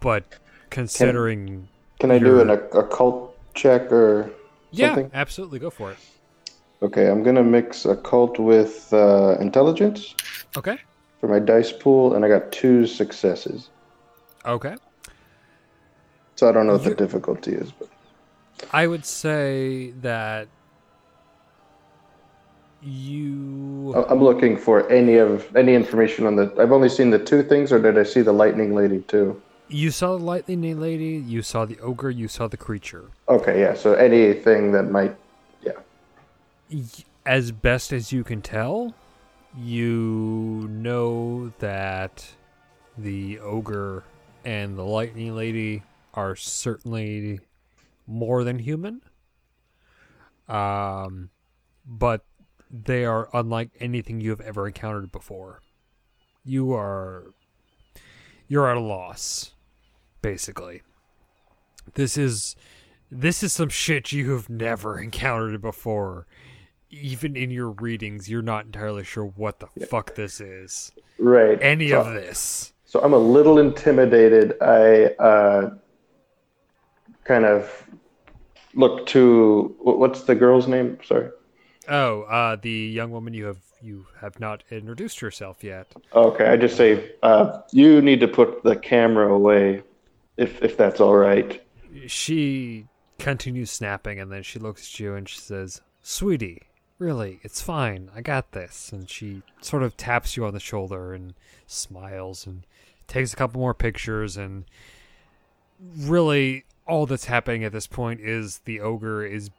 but 0.00 0.24
considering 0.70 1.68
Can 2.00 2.10
I 2.10 2.18
do 2.18 2.40
an 2.40 2.50
occult 2.50 3.38
check 3.54 3.92
or 3.92 4.32
yeah, 4.72 5.04
absolutely, 5.14 5.60
go 5.60 5.70
for 5.70 5.92
it. 5.92 5.98
Okay, 6.82 7.08
I'm 7.08 7.22
gonna 7.22 7.44
mix 7.44 7.84
occult 7.84 8.38
with 8.38 8.92
uh, 8.92 9.36
intelligence 9.40 10.14
Okay, 10.56 10.78
for 11.20 11.28
my 11.28 11.38
dice 11.38 11.72
pool, 11.72 12.14
and 12.14 12.24
I 12.24 12.28
got 12.28 12.50
two 12.50 12.86
successes. 12.86 13.70
okay. 14.44 14.74
So 16.34 16.48
I 16.48 16.52
don't 16.52 16.66
know 16.66 16.72
what 16.72 16.82
the 16.84 16.94
difficulty 16.94 17.52
is, 17.52 17.70
but 17.70 17.88
I 18.72 18.86
would 18.88 19.04
say 19.04 19.92
that 20.00 20.48
you. 22.82 23.94
I'm 24.08 24.22
looking 24.22 24.56
for 24.56 24.88
any 24.90 25.18
of 25.18 25.54
any 25.54 25.74
information 25.74 26.26
on 26.26 26.34
the. 26.34 26.52
I've 26.58 26.72
only 26.72 26.88
seen 26.88 27.10
the 27.10 27.18
two 27.18 27.44
things, 27.44 27.72
or 27.72 27.78
did 27.80 27.96
I 27.96 28.02
see 28.02 28.22
the 28.22 28.32
lightning 28.32 28.74
lady 28.74 29.02
too? 29.02 29.40
You 29.68 29.90
saw 29.90 30.18
the 30.18 30.24
lightning 30.24 30.80
lady, 30.80 31.22
you 31.24 31.42
saw 31.42 31.64
the 31.64 31.78
ogre, 31.80 32.10
you 32.10 32.28
saw 32.28 32.48
the 32.48 32.56
creature. 32.56 33.04
Okay, 33.28 33.60
yeah. 33.60 33.74
So 33.74 33.94
anything 33.94 34.72
that 34.72 34.90
might, 34.90 35.16
As 37.24 37.52
best 37.52 37.92
as 37.92 38.12
you 38.12 38.24
can 38.24 38.42
tell, 38.42 38.94
you 39.56 40.66
know 40.70 41.52
that 41.58 42.26
the 42.98 43.38
ogre 43.38 44.04
and 44.44 44.76
the 44.76 44.84
lightning 44.84 45.34
lady 45.34 45.82
are 46.14 46.34
certainly 46.36 47.40
more 48.06 48.44
than 48.44 48.58
human. 48.58 49.02
Um, 50.48 51.30
but 51.86 52.24
they 52.70 53.04
are 53.04 53.28
unlike 53.32 53.70
anything 53.80 54.20
you 54.20 54.30
have 54.30 54.40
ever 54.40 54.66
encountered 54.66 55.12
before. 55.12 55.60
You 56.44 56.72
are 56.72 57.34
you're 58.48 58.68
at 58.68 58.76
a 58.76 58.80
loss, 58.80 59.52
basically. 60.20 60.82
This 61.94 62.18
is 62.18 62.56
this 63.10 63.42
is 63.42 63.52
some 63.52 63.68
shit 63.68 64.12
you 64.12 64.32
have 64.32 64.48
never 64.48 64.98
encountered 65.02 65.60
before. 65.60 66.26
Even 66.92 67.36
in 67.36 67.50
your 67.50 67.70
readings, 67.70 68.28
you're 68.28 68.42
not 68.42 68.66
entirely 68.66 69.02
sure 69.02 69.24
what 69.24 69.58
the 69.58 69.86
fuck 69.86 70.14
this 70.14 70.40
is. 70.40 70.92
Right. 71.18 71.58
Any 71.60 71.88
so, 71.88 72.00
of 72.00 72.12
this. 72.12 72.72
So 72.84 73.00
I'm 73.00 73.14
a 73.14 73.18
little 73.18 73.58
intimidated. 73.58 74.54
I 74.60 75.06
uh, 75.18 75.70
kind 77.24 77.44
of 77.44 77.88
look 78.74 79.06
to 79.06 79.74
what's 79.80 80.22
the 80.22 80.34
girl's 80.34 80.68
name? 80.68 80.98
Sorry. 81.04 81.30
Oh, 81.88 82.22
uh, 82.22 82.56
the 82.60 82.70
young 82.70 83.10
woman 83.10 83.34
you 83.34 83.46
have 83.46 83.58
you 83.80 84.06
have 84.20 84.38
not 84.38 84.62
introduced 84.70 85.20
yourself 85.20 85.64
yet. 85.64 85.92
Okay, 86.14 86.46
I 86.46 86.56
just 86.56 86.76
say 86.76 87.12
uh, 87.22 87.60
you 87.72 88.00
need 88.00 88.20
to 88.20 88.28
put 88.28 88.62
the 88.62 88.76
camera 88.76 89.32
away, 89.32 89.82
if 90.36 90.62
if 90.62 90.76
that's 90.76 91.00
all 91.00 91.16
right. 91.16 91.62
She 92.06 92.86
continues 93.18 93.70
snapping, 93.70 94.20
and 94.20 94.30
then 94.30 94.42
she 94.42 94.58
looks 94.58 94.94
at 94.94 95.00
you 95.00 95.14
and 95.14 95.28
she 95.28 95.38
says, 95.40 95.80
"Sweetie, 96.02 96.62
really, 96.98 97.40
it's 97.42 97.60
fine. 97.60 98.10
I 98.14 98.20
got 98.20 98.52
this." 98.52 98.92
And 98.92 99.08
she 99.08 99.42
sort 99.60 99.82
of 99.82 99.96
taps 99.96 100.36
you 100.36 100.44
on 100.44 100.54
the 100.54 100.60
shoulder 100.60 101.12
and 101.14 101.34
smiles 101.66 102.46
and 102.46 102.66
takes 103.06 103.32
a 103.32 103.36
couple 103.36 103.60
more 103.60 103.74
pictures. 103.74 104.36
And 104.36 104.64
really, 105.96 106.64
all 106.86 107.06
that's 107.06 107.26
happening 107.26 107.64
at 107.64 107.72
this 107.72 107.86
point 107.86 108.20
is 108.20 108.60
the 108.64 108.80
ogre 108.80 109.24
is 109.24 109.50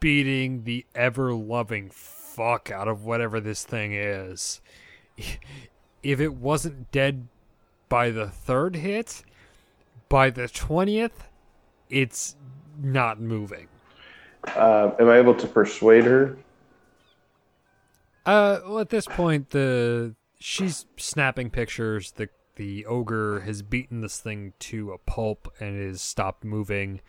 beating 0.00 0.64
the 0.64 0.84
ever-loving 0.94 1.90
fuck 1.90 2.70
out 2.70 2.88
of 2.88 3.04
whatever 3.04 3.40
this 3.40 3.64
thing 3.64 3.92
is. 3.94 4.60
If 6.02 6.20
it 6.20 6.34
wasn't 6.34 6.92
dead 6.92 7.28
by 7.88 8.10
the 8.10 8.28
third 8.28 8.76
hit, 8.76 9.22
by 10.10 10.28
the 10.28 10.48
twentieth, 10.48 11.28
it's 11.88 12.36
not 12.78 13.18
moving. 13.18 13.68
Uh, 14.48 14.90
am 15.00 15.08
I 15.08 15.16
able 15.16 15.34
to 15.34 15.46
persuade 15.46 16.04
her? 16.04 16.36
Uh, 18.26 18.60
well, 18.66 18.78
at 18.78 18.88
this 18.88 19.06
point, 19.06 19.50
the 19.50 20.14
she's 20.38 20.86
snapping 20.96 21.50
pictures. 21.50 22.12
The 22.12 22.28
the 22.56 22.86
ogre 22.86 23.40
has 23.40 23.62
beaten 23.62 24.00
this 24.00 24.20
thing 24.20 24.52
to 24.60 24.92
a 24.92 24.98
pulp 24.98 25.52
and 25.60 25.80
is 25.80 26.00
stopped 26.00 26.44
moving. 26.44 27.00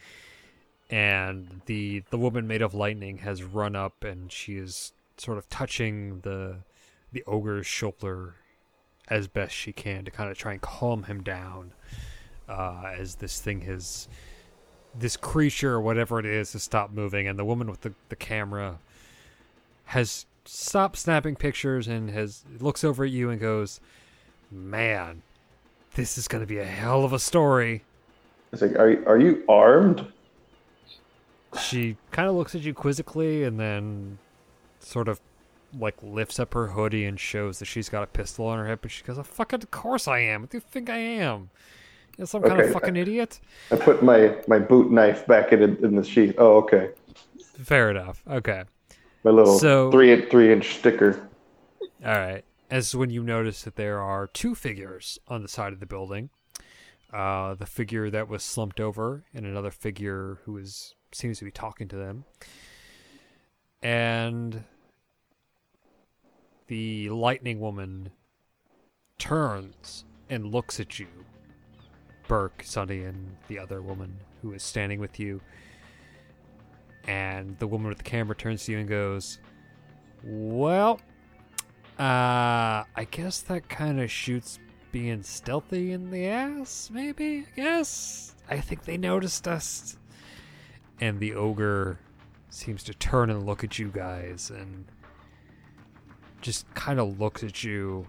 And 0.89 1.61
the 1.65 2.03
the 2.09 2.17
woman 2.17 2.47
made 2.47 2.61
of 2.61 2.73
lightning 2.73 3.19
has 3.19 3.43
run 3.43 3.75
up 3.75 4.03
and 4.03 4.31
she 4.31 4.57
is 4.57 4.93
sort 5.17 5.37
of 5.37 5.49
touching 5.49 6.21
the 6.21 6.57
the 7.11 7.23
ogre's 7.25 7.65
shoulder 7.65 8.35
as 9.07 9.27
best 9.27 9.53
she 9.53 9.71
can 9.71 10.03
to 10.05 10.11
kind 10.11 10.31
of 10.31 10.37
try 10.37 10.53
and 10.53 10.61
calm 10.61 11.03
him 11.03 11.21
down. 11.21 11.73
Uh, 12.47 12.93
as 12.97 13.15
this 13.15 13.39
thing 13.39 13.61
has 13.61 14.07
this 14.97 15.17
creature 15.17 15.73
or 15.73 15.81
whatever 15.81 16.19
it 16.19 16.25
is 16.25 16.53
has 16.53 16.61
stopped 16.61 16.93
moving 16.93 17.27
and 17.27 17.39
the 17.39 17.45
woman 17.45 17.69
with 17.69 17.81
the, 17.81 17.93
the 18.09 18.15
camera 18.15 18.77
has 19.85 20.25
stopped 20.45 20.97
snapping 20.97 21.35
pictures 21.35 21.87
and 21.87 22.09
has 22.11 22.43
looks 22.59 22.83
over 22.83 23.03
at 23.03 23.11
you 23.11 23.29
and 23.29 23.39
goes, 23.39 23.79
"Man, 24.51 25.21
this 25.95 26.17
is 26.17 26.27
going 26.27 26.41
to 26.41 26.47
be 26.47 26.59
a 26.59 26.65
hell 26.65 27.03
of 27.03 27.13
a 27.13 27.19
story." 27.19 27.83
It's 28.51 28.61
like, 28.61 28.75
are 28.75 29.03
are 29.07 29.19
you 29.19 29.43
armed? 29.49 30.07
She 31.59 31.97
kind 32.11 32.29
of 32.29 32.35
looks 32.35 32.53
at 32.55 32.61
you 32.61 32.73
quizzically 32.73 33.43
and 33.43 33.59
then 33.59 34.17
sort 34.79 35.07
of 35.07 35.19
like 35.77 35.95
lifts 36.01 36.39
up 36.39 36.53
her 36.53 36.67
hoodie 36.67 37.05
and 37.05 37.19
shows 37.19 37.59
that 37.59 37.65
she's 37.65 37.89
got 37.89 38.03
a 38.03 38.07
pistol 38.07 38.45
on 38.45 38.59
her 38.59 38.67
hip 38.67 38.83
and 38.83 38.91
she 38.91 39.03
goes, 39.03 39.17
"Oh, 39.17 39.23
fucking 39.23 39.63
of 39.63 39.71
course 39.71 40.07
I 40.07 40.19
am. 40.19 40.41
What 40.41 40.51
do 40.51 40.57
you 40.57 40.63
think 40.71 40.89
I 40.89 40.97
am? 40.97 41.49
You 42.17 42.25
some 42.25 42.43
kind 42.43 42.61
of 42.61 42.71
fucking 42.71 42.95
idiot?" 42.95 43.39
I 43.71 43.77
put 43.77 44.03
my 44.03 44.35
my 44.47 44.59
boot 44.59 44.91
knife 44.91 45.25
back 45.27 45.51
in 45.51 45.61
in 45.61 45.95
the 45.95 46.03
sheath. 46.03 46.35
Oh, 46.37 46.57
okay. 46.57 46.91
Fair 47.61 47.89
enough. 47.89 48.21
Okay. 48.29 48.63
My 49.25 49.31
little 49.31 49.57
So- 49.57 49.89
three 49.91 50.21
three 50.29 50.53
inch 50.53 50.75
sticker. 50.77 51.27
All 51.81 52.13
right. 52.13 52.45
As 52.69 52.95
when 52.95 53.09
you 53.09 53.23
notice 53.23 53.63
that 53.63 53.75
there 53.75 53.99
are 53.99 54.27
two 54.27 54.53
figures 54.53 55.17
on 55.27 55.41
the 55.41 55.47
side 55.47 55.73
of 55.73 55.79
the 55.79 55.87
building, 55.87 56.29
uh, 57.11 57.55
the 57.55 57.65
figure 57.65 58.11
that 58.11 58.27
was 58.27 58.43
slumped 58.43 58.79
over 58.79 59.23
and 59.33 59.45
another 59.47 59.71
figure 59.71 60.39
who 60.45 60.57
is 60.57 60.93
seems 61.11 61.39
to 61.39 61.45
be 61.45 61.49
talking 61.51 61.87
to 61.87 61.95
them, 61.95 62.25
and 63.81 64.63
the 66.67 67.09
lightning 67.09 67.59
woman 67.59 68.11
turns 69.17 70.05
and 70.29 70.45
looks 70.51 70.79
at 70.79 70.99
you, 70.99 71.07
Burke, 72.27 72.61
Sunny, 72.63 73.03
and 73.03 73.37
the 73.47 73.57
other 73.57 73.81
woman 73.81 74.19
who 74.41 74.53
is 74.53 74.61
standing 74.61 74.99
with 74.99 75.19
you. 75.19 75.41
And 77.07 77.57
the 77.59 77.67
woman 77.67 77.89
with 77.89 77.99
the 77.99 78.03
camera 78.03 78.35
turns 78.35 78.65
to 78.65 78.71
you 78.71 78.79
and 78.79 78.89
goes, 78.89 79.39
Well, 80.23 80.99
uh, 81.99 82.83
I 82.95 83.07
guess 83.11 83.41
that 83.41 83.69
kind 83.69 84.01
of 84.01 84.09
shoots 84.09 84.59
being 84.91 85.23
stealthy 85.23 85.91
in 85.91 86.09
the 86.09 86.25
ass, 86.27 86.89
maybe? 86.91 87.45
I 87.51 87.55
guess. 87.55 88.35
I 88.49 88.59
think 88.59 88.85
they 88.85 88.97
noticed 88.97 89.47
us. 89.47 89.97
And 91.01 91.19
the 91.19 91.33
ogre 91.35 91.99
seems 92.49 92.83
to 92.85 92.93
turn 92.93 93.29
and 93.29 93.45
look 93.45 93.63
at 93.63 93.77
you 93.77 93.89
guys 93.89 94.49
and 94.49 94.85
just 96.41 96.71
kind 96.73 96.99
of 96.99 97.19
looks 97.19 97.43
at 97.43 97.63
you, 97.63 98.07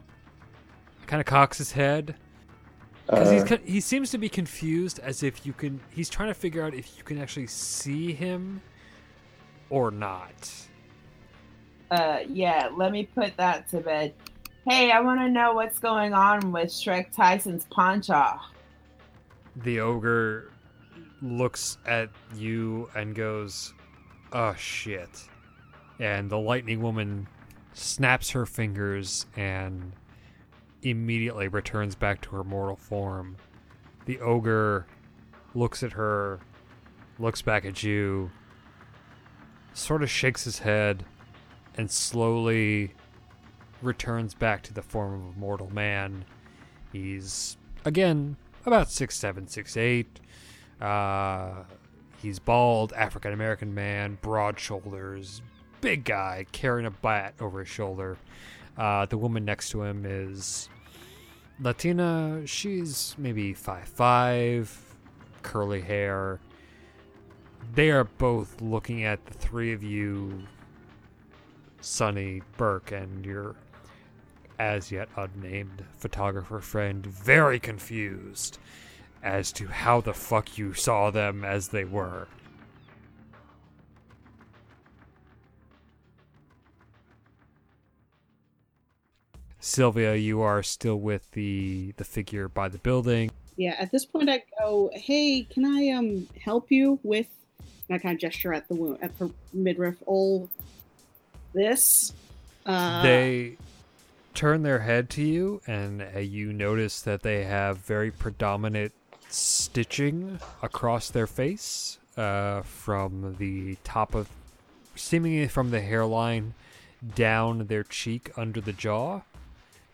kind 1.07 1.21
of 1.21 1.27
cocks 1.27 1.59
his 1.59 1.73
head. 1.73 2.15
Because 3.07 3.51
Uh, 3.51 3.59
he 3.65 3.81
seems 3.81 4.11
to 4.11 4.19
be 4.19 4.29
confused, 4.29 4.99
as 5.01 5.23
if 5.23 5.47
you 5.47 5.53
can. 5.53 5.81
He's 5.91 6.09
trying 6.09 6.29
to 6.29 6.35
figure 6.35 6.63
out 6.63 6.75
if 6.75 6.97
you 6.99 7.05
can 7.05 7.19
actually 7.19 7.47
see 7.47 8.13
him 8.13 8.61
or 9.71 9.91
not. 9.91 10.53
Uh, 11.91 12.21
yeah, 12.29 12.69
let 12.77 12.93
me 12.93 13.07
put 13.07 13.37
that 13.37 13.69
to 13.71 13.81
bed. 13.81 14.15
Hey, 14.69 14.91
I 14.91 15.01
want 15.01 15.21
to 15.21 15.29
know 15.29 15.55
what's 15.55 15.79
going 15.79 16.13
on 16.13 16.51
with 16.51 16.69
Shrek 16.69 17.13
Tyson's 17.13 17.67
Poncha. 17.67 18.41
The 19.57 19.81
ogre 19.81 20.51
looks 21.23 21.79
at 21.87 22.11
you 22.35 22.91
and 22.95 23.15
goes, 23.15 23.73
"Oh 24.33 24.55
shit!" 24.55 25.29
And 26.01 26.29
the 26.29 26.39
lightning 26.39 26.83
woman 26.83 27.29
snaps 27.73 28.31
her 28.31 28.45
fingers 28.45 29.27
and 29.37 29.93
immediately 30.83 31.49
returns 31.49 31.95
back 31.95 32.21
to 32.23 32.31
her 32.31 32.45
mortal 32.45 32.77
form. 32.77 33.37
The 34.07 34.21
ogre 34.21 34.87
looks 35.55 35.83
at 35.83 35.93
her, 35.93 36.41
looks 37.19 37.43
back 37.43 37.65
at 37.65 37.83
you, 37.83 38.31
sort 39.77 40.03
of 40.03 40.11
shakes 40.11 40.45
his 40.45 40.61
head, 40.61 41.05
and 41.77 41.91
slowly 41.91 42.95
returns 43.83 44.33
back 44.33 44.63
to 44.63 44.73
the 44.73 44.83
form 44.83 45.15
of 45.15 45.37
a 45.37 45.39
mortal 45.39 45.71
man. 45.73 46.25
He's 46.93 47.57
again 47.85 48.37
about 48.65 48.91
six 48.91 49.17
seven, 49.17 49.47
six 49.47 49.77
eight. 49.77 50.21
Uh, 50.81 51.65
he's 52.23 52.39
bald, 52.39 52.93
African 52.95 53.33
American 53.33 53.75
man, 53.75 54.19
broad 54.23 54.59
shoulders, 54.59 55.43
big 55.81 56.05
guy 56.05 56.47
carrying 56.53 56.87
a 56.87 56.91
bat 56.91 57.35
over 57.41 57.61
his 57.61 57.69
shoulder. 57.69 58.17
Uh, 58.77 59.07
the 59.07 59.19
woman 59.19 59.45
next 59.45 59.71
to 59.71 59.83
him 59.83 60.05
is 60.07 60.69
Latina. 61.61 62.43
She's 62.47 63.15
maybe 63.19 63.53
five 63.53 63.89
five, 63.89 64.97
curly 65.43 65.83
hair. 65.83 66.41
They 67.75 67.91
are 67.91 68.05
both 68.05 68.61
looking 68.63 69.05
at 69.05 69.25
the 69.27 69.35
three 69.35 69.73
of 69.73 69.83
you, 69.83 70.43
Sunny, 71.81 72.43
Burke, 72.57 72.93
and 72.93 73.25
your 73.25 73.55
as 74.59 74.91
yet 74.91 75.09
unnamed 75.17 75.85
photographer 75.99 76.61
friend, 76.61 77.05
very 77.05 77.61
confused 77.61 78.59
as 79.23 79.53
to 79.53 79.67
how 79.67 80.01
the 80.01 80.15
fuck 80.15 80.57
you 80.57 80.73
saw 80.73 81.11
them 81.11 81.45
as 81.45 81.69
they 81.69 81.85
were. 81.85 82.29
Sylvia, 89.59 90.15
you 90.15 90.41
are 90.41 90.63
still 90.63 90.97
with 91.01 91.31
the 91.33 91.93
the 91.97 92.05
figure 92.05 92.49
by 92.49 92.69
the 92.69 92.79
building. 92.79 93.31
Yeah, 93.57 93.75
at 93.79 93.91
this 93.91 94.07
point 94.07 94.31
I 94.31 94.45
go, 94.61 94.91
"Hey, 94.95 95.43
can 95.43 95.65
I 95.65 95.91
um 95.91 96.29
help 96.41 96.71
you 96.71 97.01
with?" 97.03 97.27
And 97.89 97.97
I 97.97 97.99
kind 97.99 98.15
of 98.15 98.21
gesture 98.21 98.53
at 98.53 98.69
the 98.69 98.75
wo- 98.75 98.99
at 99.01 99.19
the 99.19 99.31
midriff. 99.53 99.97
All 100.07 100.49
this. 101.53 102.13
Uh, 102.65 103.03
they 103.03 103.57
turn 104.35 104.63
their 104.63 104.81
head 104.81 105.09
to 105.11 105.23
you, 105.23 105.61
and 105.67 106.03
uh, 106.15 106.19
you 106.19 106.53
notice 106.53 107.01
that 107.03 107.23
they 107.23 107.45
have 107.45 107.79
very 107.79 108.11
predominant 108.11 108.93
stitching 109.29 110.39
across 110.63 111.11
their 111.11 111.27
face, 111.27 111.99
uh, 112.17 112.63
from 112.63 113.37
the 113.39 113.77
top 113.85 114.15
of, 114.15 114.29
seemingly 114.95 115.49
from 115.49 115.71
the 115.71 115.81
hairline 115.81 116.55
down 117.15 117.67
their 117.67 117.85
cheek 117.85 118.31
under 118.37 118.61
the 118.61 118.73
jaw, 118.73 119.21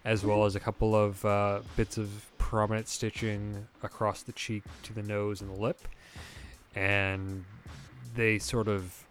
as 0.04 0.24
well 0.24 0.44
as 0.44 0.56
a 0.56 0.60
couple 0.60 0.94
of 0.96 1.24
uh, 1.24 1.60
bits 1.76 1.98
of 1.98 2.30
prominent 2.38 2.88
stitching 2.88 3.66
across 3.82 4.22
the 4.22 4.32
cheek 4.32 4.62
to 4.82 4.92
the 4.92 5.02
nose 5.02 5.40
and 5.40 5.50
the 5.50 5.60
lip, 5.60 5.88
and 6.74 7.44
they 8.14 8.38
sort 8.38 8.68
of 8.68 9.04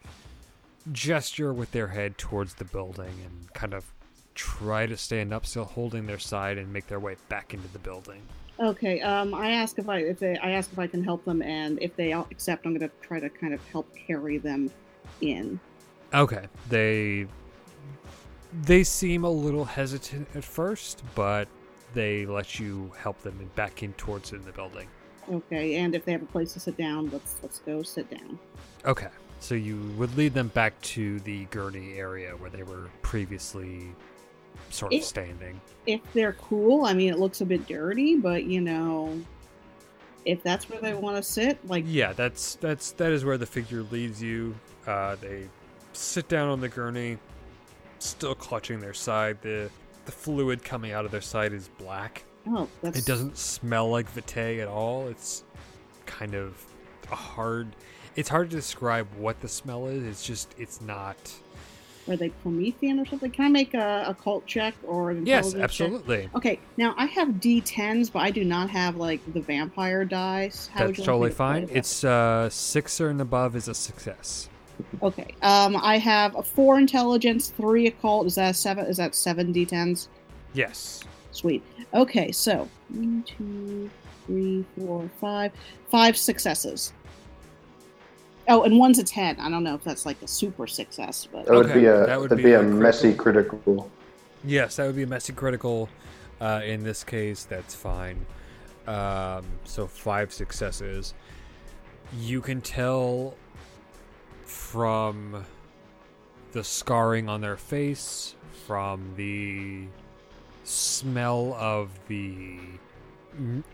gesture 0.91 1.53
with 1.53 1.71
their 1.71 1.87
head 1.87 2.17
towards 2.17 2.55
the 2.55 2.65
building 2.65 3.13
and 3.25 3.53
kind 3.53 3.73
of 3.73 3.85
try 4.33 4.85
to 4.85 4.97
stand 4.97 5.33
up, 5.33 5.45
still 5.45 5.65
holding 5.65 6.05
their 6.07 6.19
side, 6.19 6.57
and 6.57 6.71
make 6.71 6.87
their 6.87 6.99
way 6.99 7.15
back 7.29 7.53
into 7.53 7.67
the 7.69 7.79
building. 7.79 8.21
Okay. 8.59 9.01
Um, 9.01 9.33
I 9.33 9.51
ask 9.51 9.79
if 9.79 9.89
I 9.89 9.99
if 9.99 10.19
they 10.19 10.37
I 10.37 10.51
ask 10.51 10.71
if 10.71 10.79
I 10.79 10.87
can 10.87 11.03
help 11.03 11.25
them, 11.25 11.41
and 11.41 11.81
if 11.81 11.95
they 11.95 12.13
accept, 12.13 12.65
I'm 12.65 12.73
gonna 12.73 12.91
try 13.01 13.19
to 13.19 13.29
kind 13.29 13.53
of 13.53 13.65
help 13.67 13.87
carry 13.95 14.37
them 14.37 14.71
in. 15.21 15.59
Okay, 16.13 16.45
they 16.69 17.27
they 18.63 18.83
seem 18.83 19.23
a 19.23 19.29
little 19.29 19.65
hesitant 19.65 20.27
at 20.35 20.43
first, 20.43 21.03
but 21.15 21.47
they 21.93 22.25
let 22.25 22.59
you 22.59 22.91
help 22.97 23.21
them 23.21 23.37
and 23.39 23.53
back 23.55 23.83
in 23.83 23.93
towards 23.93 24.31
in 24.31 24.43
the 24.43 24.51
building. 24.51 24.87
Okay, 25.31 25.75
and 25.77 25.95
if 25.95 26.03
they 26.05 26.11
have 26.11 26.21
a 26.23 26.25
place 26.27 26.53
to 26.53 26.59
sit 26.59 26.75
down, 26.77 27.09
let's 27.11 27.35
let's 27.41 27.59
go 27.59 27.81
sit 27.83 28.09
down. 28.09 28.37
Okay, 28.85 29.07
so 29.39 29.55
you 29.55 29.77
would 29.97 30.15
lead 30.17 30.33
them 30.33 30.49
back 30.49 30.79
to 30.81 31.19
the 31.21 31.45
gurney 31.45 31.93
area 31.93 32.31
where 32.31 32.49
they 32.49 32.63
were 32.63 32.89
previously 33.01 33.87
sort 34.69 34.91
of 34.93 34.99
It- 34.99 35.03
standing. 35.05 35.59
If 35.85 36.01
they're 36.13 36.33
cool, 36.33 36.85
I 36.85 36.93
mean, 36.93 37.11
it 37.11 37.17
looks 37.19 37.41
a 37.41 37.45
bit 37.45 37.65
dirty, 37.67 38.15
but 38.15 38.43
you 38.43 38.61
know, 38.61 39.19
if 40.25 40.43
that's 40.43 40.69
where 40.69 40.79
they 40.81 40.93
want 40.93 41.17
to 41.17 41.23
sit, 41.23 41.57
like 41.67 41.85
Yeah, 41.87 42.13
that's 42.13 42.55
that's 42.55 42.91
that 42.93 43.11
is 43.11 43.23
where 43.25 43.37
the 43.37 43.45
figure 43.47 43.83
leads 43.83 44.21
you. 44.21 44.53
Uh, 44.85 45.15
they 45.15 45.47
sit 45.93 46.27
down 46.27 46.49
on 46.49 46.59
the 46.59 46.69
gurney, 46.69 47.17
still 47.99 48.35
clutching 48.35 48.79
their 48.79 48.93
side. 48.93 49.41
the 49.41 49.69
The 50.05 50.11
fluid 50.11 50.63
coming 50.63 50.91
out 50.91 51.05
of 51.05 51.11
their 51.11 51.21
side 51.21 51.53
is 51.53 51.67
black. 51.77 52.23
Oh, 52.47 52.67
that's 52.81 52.97
It 52.99 53.05
doesn't 53.05 53.37
smell 53.37 53.89
like 53.89 54.09
vitae 54.09 54.59
at 54.59 54.67
all. 54.67 55.07
It's 55.07 55.43
kind 56.05 56.33
of 56.35 56.55
a 57.11 57.15
hard. 57.15 57.75
It's 58.15 58.29
hard 58.29 58.49
to 58.49 58.55
describe 58.55 59.07
what 59.17 59.39
the 59.41 59.47
smell 59.47 59.87
is. 59.87 60.03
It's 60.03 60.25
just 60.25 60.53
it's 60.57 60.81
not. 60.81 61.17
Are 62.09 62.17
they 62.17 62.29
Promethean 62.29 62.99
or 62.99 63.05
something? 63.05 63.29
Can 63.31 63.45
I 63.45 63.49
make 63.49 63.73
a, 63.75 64.05
a 64.07 64.13
cult 64.15 64.45
check 64.47 64.73
or 64.83 65.11
an 65.11 65.25
Yes, 65.25 65.53
intelligence 65.53 65.53
check? 65.77 65.87
absolutely. 65.87 66.29
Okay, 66.35 66.59
now 66.75 66.95
I 66.97 67.05
have 67.05 67.27
D10s, 67.29 68.11
but 68.11 68.19
I 68.19 68.31
do 68.31 68.43
not 68.43 68.69
have 68.71 68.95
like 68.97 69.21
the 69.33 69.39
vampire 69.39 70.03
dice. 70.03 70.67
How 70.67 70.87
That's 70.87 70.97
you 70.97 71.03
like 71.03 71.05
totally 71.05 71.31
fine. 71.31 71.65
that? 71.67 71.77
It's 71.77 72.03
uh 72.03 72.49
six 72.49 72.99
or 72.99 73.09
and 73.09 73.21
above 73.21 73.55
is 73.55 73.67
a 73.67 73.73
success. 73.75 74.49
okay. 75.03 75.35
Um, 75.43 75.77
I 75.77 75.99
have 75.99 76.35
a 76.35 76.41
four 76.43 76.79
intelligence, 76.79 77.49
three 77.49 77.85
occult. 77.87 78.25
Is 78.25 78.35
that 78.35 78.55
seven? 78.55 78.85
Is 78.87 78.97
that 78.97 79.13
seven 79.13 79.53
D10s? 79.53 80.07
Yes. 80.53 81.03
Sweet. 81.31 81.63
Okay, 81.93 82.31
so 82.31 82.67
one, 82.89 83.23
two, 83.23 83.89
three, 84.25 84.65
four, 84.77 85.09
five, 85.19 85.51
five 85.89 86.15
successes. 86.17 86.93
Oh, 88.47 88.63
and 88.63 88.77
one's 88.77 88.99
a 88.99 89.03
ten. 89.03 89.39
I 89.39 89.49
don't 89.49 89.63
know 89.63 89.75
if 89.75 89.83
that's 89.83 90.05
like 90.05 90.21
a 90.21 90.27
super 90.27 90.67
success, 90.67 91.27
but 91.31 91.45
That 91.45 91.53
would 91.53 91.65
Okay, 91.67 91.79
be 91.81 91.85
a 91.85 92.05
that 92.05 92.19
would 92.19 92.29
that'd 92.31 92.43
be 92.43 92.49
be, 92.49 92.53
a 92.53 92.59
a, 92.59 92.63
messy 92.63 93.13
critical. 93.13 93.59
critical. 93.59 93.91
Yes, 94.43 94.75
that 94.77 94.87
would 94.87 94.95
be 94.95 95.03
a 95.03 95.07
messy 95.07 95.33
critical. 95.33 95.89
Uh, 96.39 96.61
in 96.65 96.83
this 96.83 97.03
case, 97.03 97.43
that's 97.45 97.75
fine. 97.75 98.25
Um, 98.87 99.45
so 99.63 99.85
five 99.85 100.33
successes. 100.33 101.13
You 102.19 102.41
can 102.41 102.61
tell 102.61 103.35
from 104.43 105.45
the 106.51 106.63
scarring 106.63 107.29
on 107.29 107.41
their 107.41 107.57
face, 107.57 108.35
from 108.65 109.13
the 109.15 109.85
smell 110.63 111.53
of 111.53 111.89
the. 112.07 112.57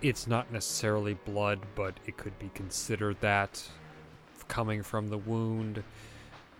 It's 0.01 0.27
not 0.27 0.51
necessarily 0.51 1.15
blood, 1.26 1.59
but 1.76 1.95
it 2.05 2.18
could 2.18 2.38
be 2.38 2.51
considered 2.53 3.18
that 3.22 3.64
coming 4.47 4.84
from 4.84 5.07
the 5.09 5.18
wound, 5.18 5.84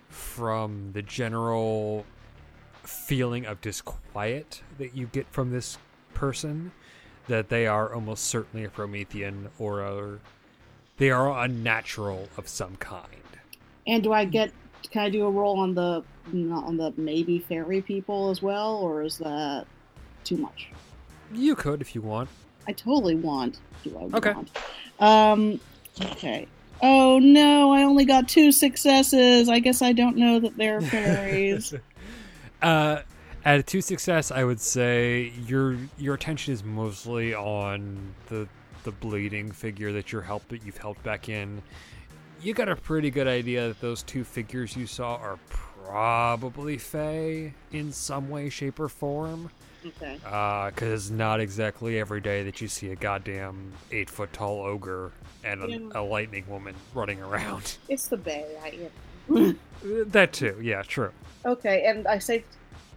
from 0.08 0.92
the 0.92 1.02
general 1.02 2.04
feeling 2.82 3.46
of 3.46 3.60
disquiet 3.60 4.62
that 4.78 4.96
you 4.96 5.06
get 5.06 5.26
from 5.30 5.50
this 5.50 5.78
person 6.14 6.72
that 7.28 7.48
they 7.50 7.66
are 7.66 7.94
almost 7.94 8.24
certainly 8.24 8.64
a 8.64 8.70
Promethean 8.70 9.50
or 9.58 9.82
a 9.82 10.18
they 10.96 11.10
are 11.10 11.44
unnatural 11.44 12.28
of 12.36 12.48
some 12.48 12.76
kind. 12.76 13.06
and 13.86 14.02
do 14.02 14.12
I 14.12 14.24
get? 14.24 14.52
Can 14.90 15.02
I 15.02 15.10
do 15.10 15.26
a 15.26 15.30
roll 15.30 15.60
on 15.60 15.74
the 15.74 16.02
on 16.32 16.76
the 16.76 16.92
maybe 16.96 17.38
fairy 17.38 17.80
people 17.80 18.30
as 18.30 18.42
well, 18.42 18.76
or 18.76 19.02
is 19.02 19.18
that 19.18 19.66
too 20.28 20.36
much? 20.36 20.68
You 21.32 21.54
could 21.56 21.80
if 21.80 21.94
you 21.94 22.02
want. 22.02 22.28
I 22.66 22.72
totally 22.72 23.14
want. 23.14 23.60
Do 23.82 23.96
I 23.98 24.16
Okay. 24.16 24.32
want? 24.32 24.50
Um. 24.98 25.60
Okay. 26.00 26.46
Oh 26.82 27.18
no! 27.18 27.72
I 27.72 27.82
only 27.82 28.04
got 28.04 28.28
two 28.28 28.52
successes. 28.52 29.48
I 29.48 29.58
guess 29.58 29.82
I 29.82 29.92
don't 29.92 30.16
know 30.16 30.38
that 30.40 30.56
they're 30.56 30.80
fairies. 30.82 31.74
uh 32.62 33.00
at 33.44 33.60
a 33.60 33.62
two 33.62 33.80
success 33.80 34.30
I 34.32 34.44
would 34.44 34.60
say 34.60 35.32
your 35.46 35.76
your 35.96 36.14
attention 36.14 36.52
is 36.52 36.62
mostly 36.64 37.34
on 37.34 38.14
the 38.26 38.48
the 38.84 38.92
bleeding 38.92 39.50
figure 39.52 39.92
that 39.92 40.12
you're 40.12 40.22
helped 40.22 40.48
that 40.50 40.64
you've 40.64 40.76
helped 40.76 41.02
back 41.02 41.28
in. 41.28 41.62
You 42.40 42.54
got 42.54 42.68
a 42.68 42.76
pretty 42.76 43.10
good 43.10 43.26
idea 43.26 43.68
that 43.68 43.80
those 43.80 44.02
two 44.02 44.22
figures 44.24 44.76
you 44.76 44.86
saw 44.86 45.16
are 45.16 45.38
probably 45.48 46.78
Fey 46.78 47.54
in 47.72 47.90
some 47.92 48.28
way, 48.28 48.48
shape, 48.48 48.78
or 48.78 48.88
form. 48.88 49.50
Okay. 49.96 50.18
Uh, 50.24 50.70
cause 50.72 51.10
not 51.10 51.40
exactly 51.40 51.98
every 51.98 52.20
day 52.20 52.42
that 52.44 52.60
you 52.60 52.68
see 52.68 52.90
a 52.90 52.96
goddamn 52.96 53.72
eight 53.90 54.08
foot 54.10 54.32
tall 54.32 54.60
ogre 54.62 55.12
and 55.44 55.62
a, 55.62 55.68
Yeah. 55.70 55.78
a 55.94 56.02
lightning 56.02 56.44
woman 56.48 56.74
running 56.94 57.20
around. 57.22 57.76
It's 57.88 58.08
the 58.08 58.16
Bay. 58.16 58.46
I 58.62 58.88
am. 59.36 59.58
that 60.10 60.32
too, 60.32 60.58
yeah, 60.62 60.82
true. 60.82 61.10
okay, 61.44 61.84
and 61.86 62.06
I 62.06 62.18
say, 62.18 62.44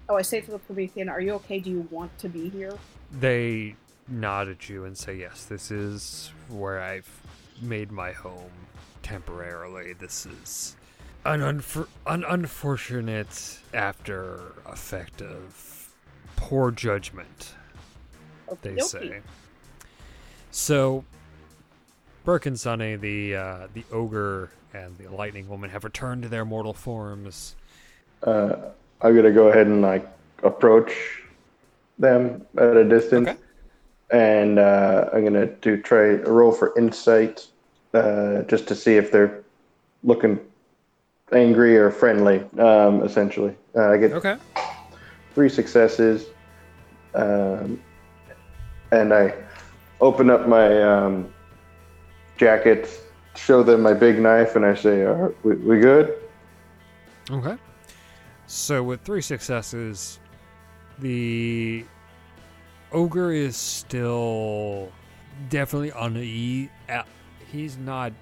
oh, 0.09 0.15
I 0.15 0.21
say 0.21 0.41
to 0.41 0.51
the 0.51 0.59
Promethean, 0.59 1.09
"Are 1.09 1.21
you 1.21 1.33
okay? 1.33 1.59
Do 1.59 1.69
you 1.69 1.87
want 1.91 2.17
to 2.19 2.29
be 2.29 2.49
here?" 2.49 2.73
They 3.11 3.75
nod 4.07 4.47
at 4.49 4.69
you 4.69 4.85
and 4.85 4.97
say, 4.97 5.15
"Yes, 5.17 5.45
this 5.45 5.71
is 5.71 6.31
where 6.49 6.81
I've 6.81 7.09
made 7.61 7.91
my 7.91 8.11
home 8.11 8.51
temporarily. 9.03 9.93
This 9.93 10.25
is 10.25 10.75
an, 11.25 11.41
unfor- 11.41 11.87
an 12.07 12.23
unfortunate 12.27 13.59
after 13.73 14.53
effect 14.65 15.21
of 15.21 15.70
poor 16.41 16.71
judgment." 16.71 17.53
they 18.61 18.71
Okey-dokey. 18.71 18.81
say. 18.83 19.21
So, 20.49 21.05
Burke 22.25 22.45
and 22.47 22.59
Sunny, 22.59 22.95
the 22.97 23.35
uh, 23.35 23.67
the 23.73 23.85
ogre 23.91 24.49
and 24.73 24.97
the 24.97 25.07
lightning 25.09 25.47
woman, 25.47 25.69
have 25.69 25.83
returned 25.83 26.23
to 26.23 26.29
their 26.29 26.43
mortal 26.45 26.73
forms. 26.73 27.55
Uh, 28.23 28.55
I'm 29.01 29.15
gonna 29.15 29.31
go 29.31 29.47
ahead 29.47 29.67
and 29.67 29.81
like 29.81 30.05
approach 30.43 30.91
them 31.99 32.45
at 32.57 32.75
a 32.75 32.83
distance, 32.83 33.29
Okay. 33.29 33.37
and 34.11 34.59
uh, 34.59 35.09
I'm 35.13 35.23
gonna 35.23 35.45
do 35.45 35.81
try 35.81 36.15
a 36.15 36.29
roll 36.29 36.51
for 36.51 36.77
insight, 36.77 37.47
uh, 37.93 38.41
just 38.43 38.67
to 38.67 38.75
see 38.75 38.95
if 38.97 39.11
they're 39.11 39.43
looking 40.03 40.39
angry 41.31 41.77
or 41.77 41.91
friendly. 41.91 42.43
Um, 42.59 43.03
essentially, 43.03 43.55
uh, 43.75 43.91
I 43.91 43.97
get 43.97 44.11
Okay. 44.11 44.35
Three 45.33 45.49
successes, 45.49 46.27
um, 47.15 47.81
and 48.91 49.13
I 49.13 49.33
open 49.99 50.29
up 50.29 50.47
my 50.47 50.81
um, 50.81 51.33
jacket, 52.37 52.89
show 53.35 53.63
them 53.63 53.81
my 53.81 53.93
big 53.93 54.19
knife, 54.19 54.55
and 54.55 54.65
I 54.65 54.75
say, 54.75 55.01
"Are 55.01 55.33
we, 55.43 55.55
we 55.55 55.79
good?" 55.79 56.15
Okay. 57.29 57.57
So 58.47 58.83
with 58.83 59.01
three 59.01 59.21
successes, 59.21 60.19
the 60.99 61.85
ogre 62.91 63.31
is 63.31 63.55
still 63.55 64.91
definitely 65.49 65.91
unease. 65.91 66.69
He's 67.51 67.77
not 67.77 68.13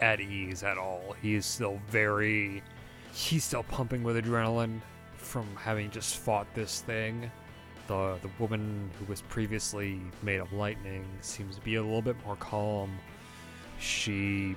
at 0.00 0.20
ease 0.20 0.62
at 0.62 0.78
all. 0.78 1.14
He's 1.22 1.46
still 1.46 1.80
very. 1.88 2.62
He's 3.12 3.44
still 3.44 3.64
pumping 3.64 4.02
with 4.02 4.16
adrenaline 4.16 4.80
from 5.30 5.46
having 5.56 5.90
just 5.90 6.16
fought 6.16 6.46
this 6.54 6.80
thing. 6.80 7.30
The 7.86 8.18
the 8.22 8.30
woman 8.38 8.90
who 8.98 9.04
was 9.06 9.22
previously 9.22 10.00
made 10.22 10.40
of 10.40 10.52
lightning 10.52 11.04
seems 11.20 11.54
to 11.56 11.62
be 11.62 11.76
a 11.76 11.82
little 11.82 12.02
bit 12.02 12.16
more 12.26 12.36
calm. 12.36 12.98
She 13.78 14.56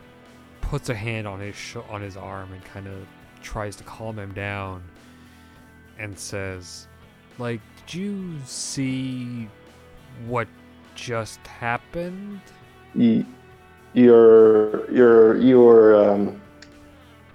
puts 0.61 0.89
a 0.89 0.95
hand 0.95 1.27
on 1.27 1.39
his 1.39 1.55
sh- 1.55 1.77
on 1.89 2.01
his 2.01 2.17
arm 2.17 2.51
and 2.51 2.63
kind 2.65 2.87
of 2.87 3.05
tries 3.41 3.75
to 3.75 3.83
calm 3.83 4.17
him 4.17 4.33
down 4.33 4.81
and 5.99 6.17
says 6.17 6.87
like 7.37 7.59
did 7.85 7.93
you 7.93 8.39
see 8.45 9.47
what 10.25 10.47
just 10.95 11.45
happened 11.45 12.39
Y- 12.95 13.25
You're 13.93 14.89
you're 14.91 15.37
you 15.37 15.59
were 15.59 15.95
um, 16.11 16.41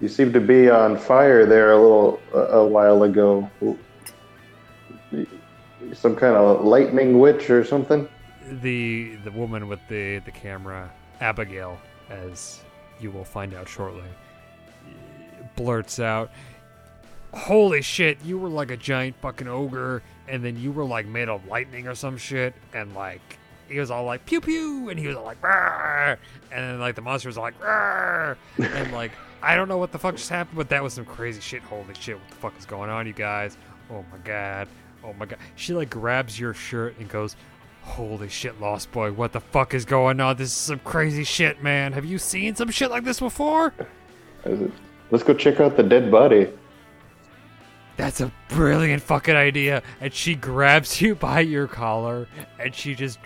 you 0.01 0.09
seem 0.09 0.33
to 0.33 0.41
be 0.41 0.71
on 0.71 0.97
fire 0.97 1.45
there 1.47 1.73
a 1.73 1.77
little 1.81 2.21
a, 2.33 2.65
while 2.67 3.03
ago. 3.03 3.51
Some 5.93 6.15
kind 6.17 6.37
of 6.37 6.65
lightning 6.65 7.19
witch 7.19 7.51
or 7.51 7.65
something. 7.65 8.09
the 8.63 9.17
the 9.25 9.31
woman 9.33 9.69
with 9.69 9.81
the 9.89 10.21
the 10.25 10.31
camera 10.31 10.91
abigail 11.21 11.79
as 12.09 12.61
you 12.99 13.11
will 13.11 13.25
find 13.25 13.53
out 13.53 13.69
shortly 13.69 14.09
blurts 15.55 16.01
out 16.01 16.31
holy 17.35 17.83
shit 17.83 18.17
you 18.25 18.39
were 18.39 18.49
like 18.49 18.71
a 18.71 18.77
giant 18.77 19.15
fucking 19.21 19.49
ogre 19.49 20.03
and 20.29 20.43
then 20.43 20.57
you 20.59 20.73
were 20.73 20.85
like 20.85 21.05
made 21.07 21.29
of 21.29 21.45
lightning 21.47 21.87
or 21.87 21.95
some 21.95 22.17
shit 22.17 22.55
and 22.73 22.95
like 22.95 23.39
he 23.69 23.79
was 23.79 23.91
all 23.91 24.05
like 24.05 24.25
pew 24.25 24.41
pew 24.41 24.89
and 24.89 24.99
he 24.99 25.07
was 25.07 25.15
all 25.17 25.25
like 25.25 25.41
and 25.99 26.19
then 26.51 26.81
like 26.81 26.95
the 26.95 27.03
monster 27.03 27.29
was 27.29 27.39
like 27.39 27.59
"Rrr," 27.61 28.37
and 28.59 28.93
like 28.93 29.13
i 29.43 29.55
don't 29.55 29.69
know 29.69 29.79
what 29.79 29.93
the 29.93 29.99
fuck 29.99 30.17
just 30.17 30.31
happened 30.31 30.57
but 30.57 30.69
that 30.69 30.83
was 30.83 30.95
some 30.95 31.05
crazy 31.05 31.41
shit 31.41 31.63
holy 31.63 31.95
shit 31.95 32.19
what 32.19 32.29
the 32.31 32.37
fuck 32.37 32.59
is 32.59 32.67
going 32.67 32.91
on 32.91 33.07
you 33.07 33.13
guys 33.13 33.57
oh 33.91 34.05
my 34.11 34.19
god 34.25 34.69
oh 35.05 35.13
my 35.15 35.27
god 35.27 35.39
she 35.57 35.75
like 35.75 35.91
grabs 35.91 36.39
your 36.39 36.55
shirt 36.55 36.97
and 36.99 37.09
goes 37.09 37.37
Holy 37.83 38.29
shit, 38.29 38.61
Lost 38.61 38.93
Boy, 38.93 39.13
what 39.13 39.33
the 39.33 39.41
fuck 39.41 39.73
is 39.73 39.87
going 39.87 40.21
on? 40.21 40.37
This 40.37 40.49
is 40.49 40.55
some 40.55 40.79
crazy 40.81 41.25
shit, 41.25 41.63
man. 41.63 41.95
Have 41.95 42.05
you 42.05 42.19
seen 42.19 42.55
some 42.55 42.71
shit 42.71 42.91
like 42.91 43.03
this 43.03 43.19
before? 43.19 43.73
Let's 45.11 45.25
go 45.25 45.33
check 45.33 45.59
out 45.59 45.77
the 45.77 45.83
dead 45.83 46.11
body. 46.11 46.49
That's 47.97 48.21
a 48.21 48.31
brilliant 48.49 49.03
fucking 49.03 49.35
idea. 49.35 49.83
And 50.01 50.13
she 50.13 50.35
grabs 50.35 51.01
you 51.01 51.15
by 51.15 51.41
your 51.41 51.67
collar 51.67 52.29
and 52.59 52.75
she 52.75 52.95
just 52.95 53.19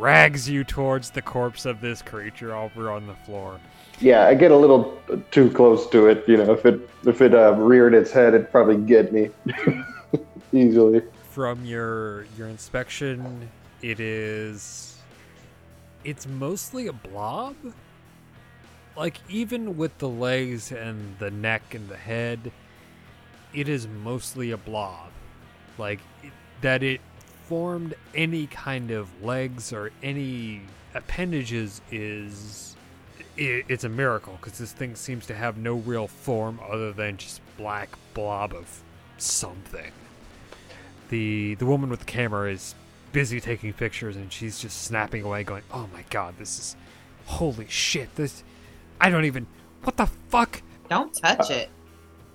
drags 0.00 0.48
you 0.48 0.64
towards 0.64 1.10
the 1.10 1.20
corpse 1.20 1.66
of 1.66 1.82
this 1.82 2.00
creature 2.00 2.56
over 2.56 2.90
on 2.90 3.06
the 3.06 3.14
floor. 3.26 3.60
Yeah, 4.00 4.26
I 4.26 4.34
get 4.34 4.50
a 4.50 4.56
little 4.56 4.98
too 5.30 5.50
close 5.50 5.86
to 5.90 6.06
it. 6.06 6.24
You 6.26 6.38
know, 6.38 6.54
if 6.54 6.64
it 6.64 6.88
if 7.04 7.20
it 7.20 7.34
uh, 7.34 7.54
reared 7.56 7.92
its 7.92 8.10
head, 8.10 8.32
it'd 8.32 8.50
probably 8.50 8.78
get 8.78 9.12
me 9.12 9.28
easily. 10.54 11.02
From 11.28 11.66
your 11.66 12.24
your 12.38 12.48
inspection, 12.48 13.50
it 13.82 14.00
is 14.00 14.96
it's 16.02 16.26
mostly 16.26 16.86
a 16.86 16.94
blob. 16.94 17.54
Like 18.96 19.20
even 19.28 19.76
with 19.76 19.98
the 19.98 20.08
legs 20.08 20.72
and 20.72 21.14
the 21.18 21.30
neck 21.30 21.74
and 21.74 21.90
the 21.90 21.96
head, 21.98 22.52
it 23.52 23.68
is 23.68 23.86
mostly 23.86 24.50
a 24.52 24.56
blob. 24.56 25.10
Like 25.76 26.00
it, 26.22 26.32
that 26.62 26.82
it 26.82 27.02
formed 27.54 27.94
any 28.14 28.46
kind 28.46 28.92
of 28.92 29.24
legs 29.24 29.72
or 29.72 29.90
any 30.04 30.60
appendages 30.94 31.80
is 31.90 32.76
i 33.36 33.64
it's 33.68 33.82
a 33.82 33.88
miracle 33.88 34.38
because 34.40 34.56
this 34.58 34.72
thing 34.72 34.94
seems 34.94 35.26
to 35.26 35.34
have 35.34 35.56
no 35.56 35.74
real 35.74 36.06
form 36.06 36.60
other 36.70 36.92
than 36.92 37.16
just 37.16 37.40
black 37.58 37.88
blob 38.14 38.54
of 38.54 38.82
something. 39.18 39.90
The 41.08 41.56
the 41.56 41.66
woman 41.66 41.90
with 41.90 41.98
the 41.98 42.06
camera 42.06 42.52
is 42.52 42.76
busy 43.10 43.40
taking 43.40 43.72
pictures 43.72 44.14
and 44.14 44.32
she's 44.32 44.60
just 44.60 44.82
snapping 44.84 45.24
away 45.24 45.42
going, 45.42 45.64
"Oh 45.72 45.88
my 45.92 46.04
god, 46.08 46.34
this 46.38 46.56
is 46.56 46.76
holy 47.26 47.66
shit. 47.68 48.14
This 48.14 48.44
I 49.00 49.10
don't 49.10 49.24
even 49.24 49.48
what 49.82 49.96
the 49.96 50.06
fuck? 50.06 50.62
Don't 50.88 51.12
touch 51.12 51.50
it. 51.50 51.68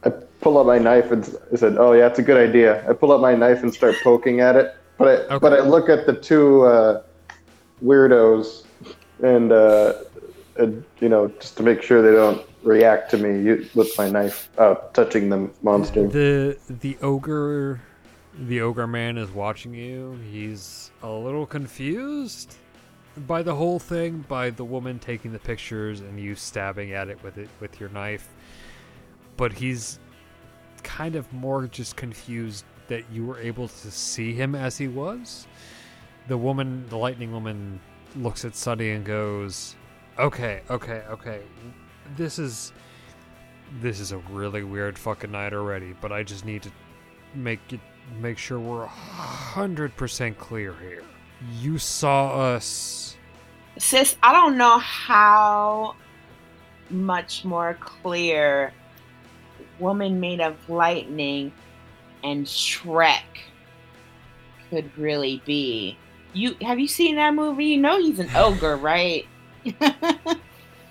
I 0.03 0.09
pull 0.41 0.57
out 0.59 0.65
my 0.65 0.77
knife 0.77 1.09
and 1.11 1.23
s- 1.23 1.35
I 1.53 1.55
said, 1.55 1.77
"Oh 1.77 1.93
yeah, 1.93 2.07
it's 2.07 2.19
a 2.19 2.23
good 2.23 2.49
idea." 2.49 2.87
I 2.89 2.91
pull 2.91 3.13
out 3.13 3.21
my 3.21 3.33
knife 3.33 3.63
and 3.63 3.73
start 3.73 3.95
poking 4.03 4.41
at 4.41 4.57
it, 4.57 4.75
but 4.97 5.07
I 5.07 5.11
Okay. 5.11 5.37
but 5.39 5.53
I 5.53 5.59
look 5.61 5.89
at 5.89 6.05
the 6.05 6.13
two 6.13 6.63
uh, 6.63 7.01
weirdos 7.83 8.63
and, 9.23 9.51
uh, 9.51 9.93
and 10.57 10.83
you 10.99 11.09
know 11.09 11.27
just 11.39 11.57
to 11.57 11.63
make 11.63 11.81
sure 11.81 12.01
they 12.01 12.15
don't 12.15 12.41
react 12.63 13.11
to 13.11 13.17
me 13.17 13.65
with 13.75 13.97
my 13.97 14.09
knife 14.09 14.49
out 14.57 14.93
touching 14.93 15.29
the 15.29 15.49
monster. 15.61 16.07
The 16.07 16.57
the 16.81 16.97
ogre 17.01 17.81
the 18.37 18.61
ogre 18.61 18.87
man 18.87 19.17
is 19.17 19.31
watching 19.31 19.73
you. 19.73 20.19
He's 20.31 20.91
a 21.03 21.09
little 21.09 21.45
confused 21.45 22.55
by 23.27 23.41
the 23.43 23.55
whole 23.55 23.79
thing, 23.79 24.25
by 24.27 24.49
the 24.49 24.65
woman 24.65 24.99
taking 24.99 25.31
the 25.31 25.39
pictures 25.39 26.01
and 26.01 26.19
you 26.19 26.35
stabbing 26.35 26.91
at 26.91 27.07
it 27.07 27.21
with 27.23 27.37
it 27.37 27.49
with 27.61 27.79
your 27.79 27.89
knife. 27.89 28.27
But 29.37 29.53
he's 29.53 29.99
kind 30.83 31.15
of 31.15 31.31
more 31.33 31.67
just 31.67 31.95
confused 31.95 32.65
that 32.87 33.03
you 33.11 33.25
were 33.25 33.39
able 33.39 33.67
to 33.67 33.91
see 33.91 34.33
him 34.33 34.55
as 34.55 34.77
he 34.77 34.87
was. 34.87 35.47
The 36.27 36.37
woman, 36.37 36.87
the 36.89 36.97
lightning 36.97 37.31
woman 37.31 37.79
looks 38.15 38.45
at 38.45 38.55
Sunny 38.55 38.91
and 38.91 39.05
goes, 39.05 39.75
"Okay, 40.17 40.61
okay, 40.69 41.03
okay. 41.09 41.41
This 42.15 42.39
is 42.39 42.73
this 43.81 43.99
is 43.99 44.11
a 44.11 44.17
really 44.29 44.63
weird 44.63 44.97
fucking 44.97 45.31
night 45.31 45.53
already, 45.53 45.93
but 46.01 46.11
I 46.11 46.23
just 46.23 46.45
need 46.45 46.63
to 46.63 46.71
make 47.33 47.59
it 47.73 47.79
make 48.19 48.37
sure 48.37 48.59
we're 48.59 48.83
a 48.83 48.87
hundred 48.87 49.95
percent 49.97 50.37
clear 50.37 50.73
here. 50.81 51.03
You 51.59 51.77
saw 51.77 52.53
us 52.55 53.15
Sis, 53.77 54.15
I 54.23 54.31
don't 54.31 54.57
know 54.57 54.79
how 54.79 55.95
much 56.89 57.43
more 57.43 57.77
clear 57.79 58.71
Woman 59.79 60.19
Made 60.21 60.39
of 60.39 60.69
Lightning 60.69 61.51
and 62.25 62.45
Shrek 62.45 63.21
could 64.69 64.89
really 64.97 65.41
be. 65.45 65.97
You 66.33 66.55
have 66.61 66.79
you 66.79 66.87
seen 66.87 67.15
that 67.15 67.33
movie? 67.33 67.65
You 67.65 67.77
know 67.77 67.99
he's 67.99 68.19
an 68.19 68.29
ogre, 68.35 68.75
right? 68.77 69.25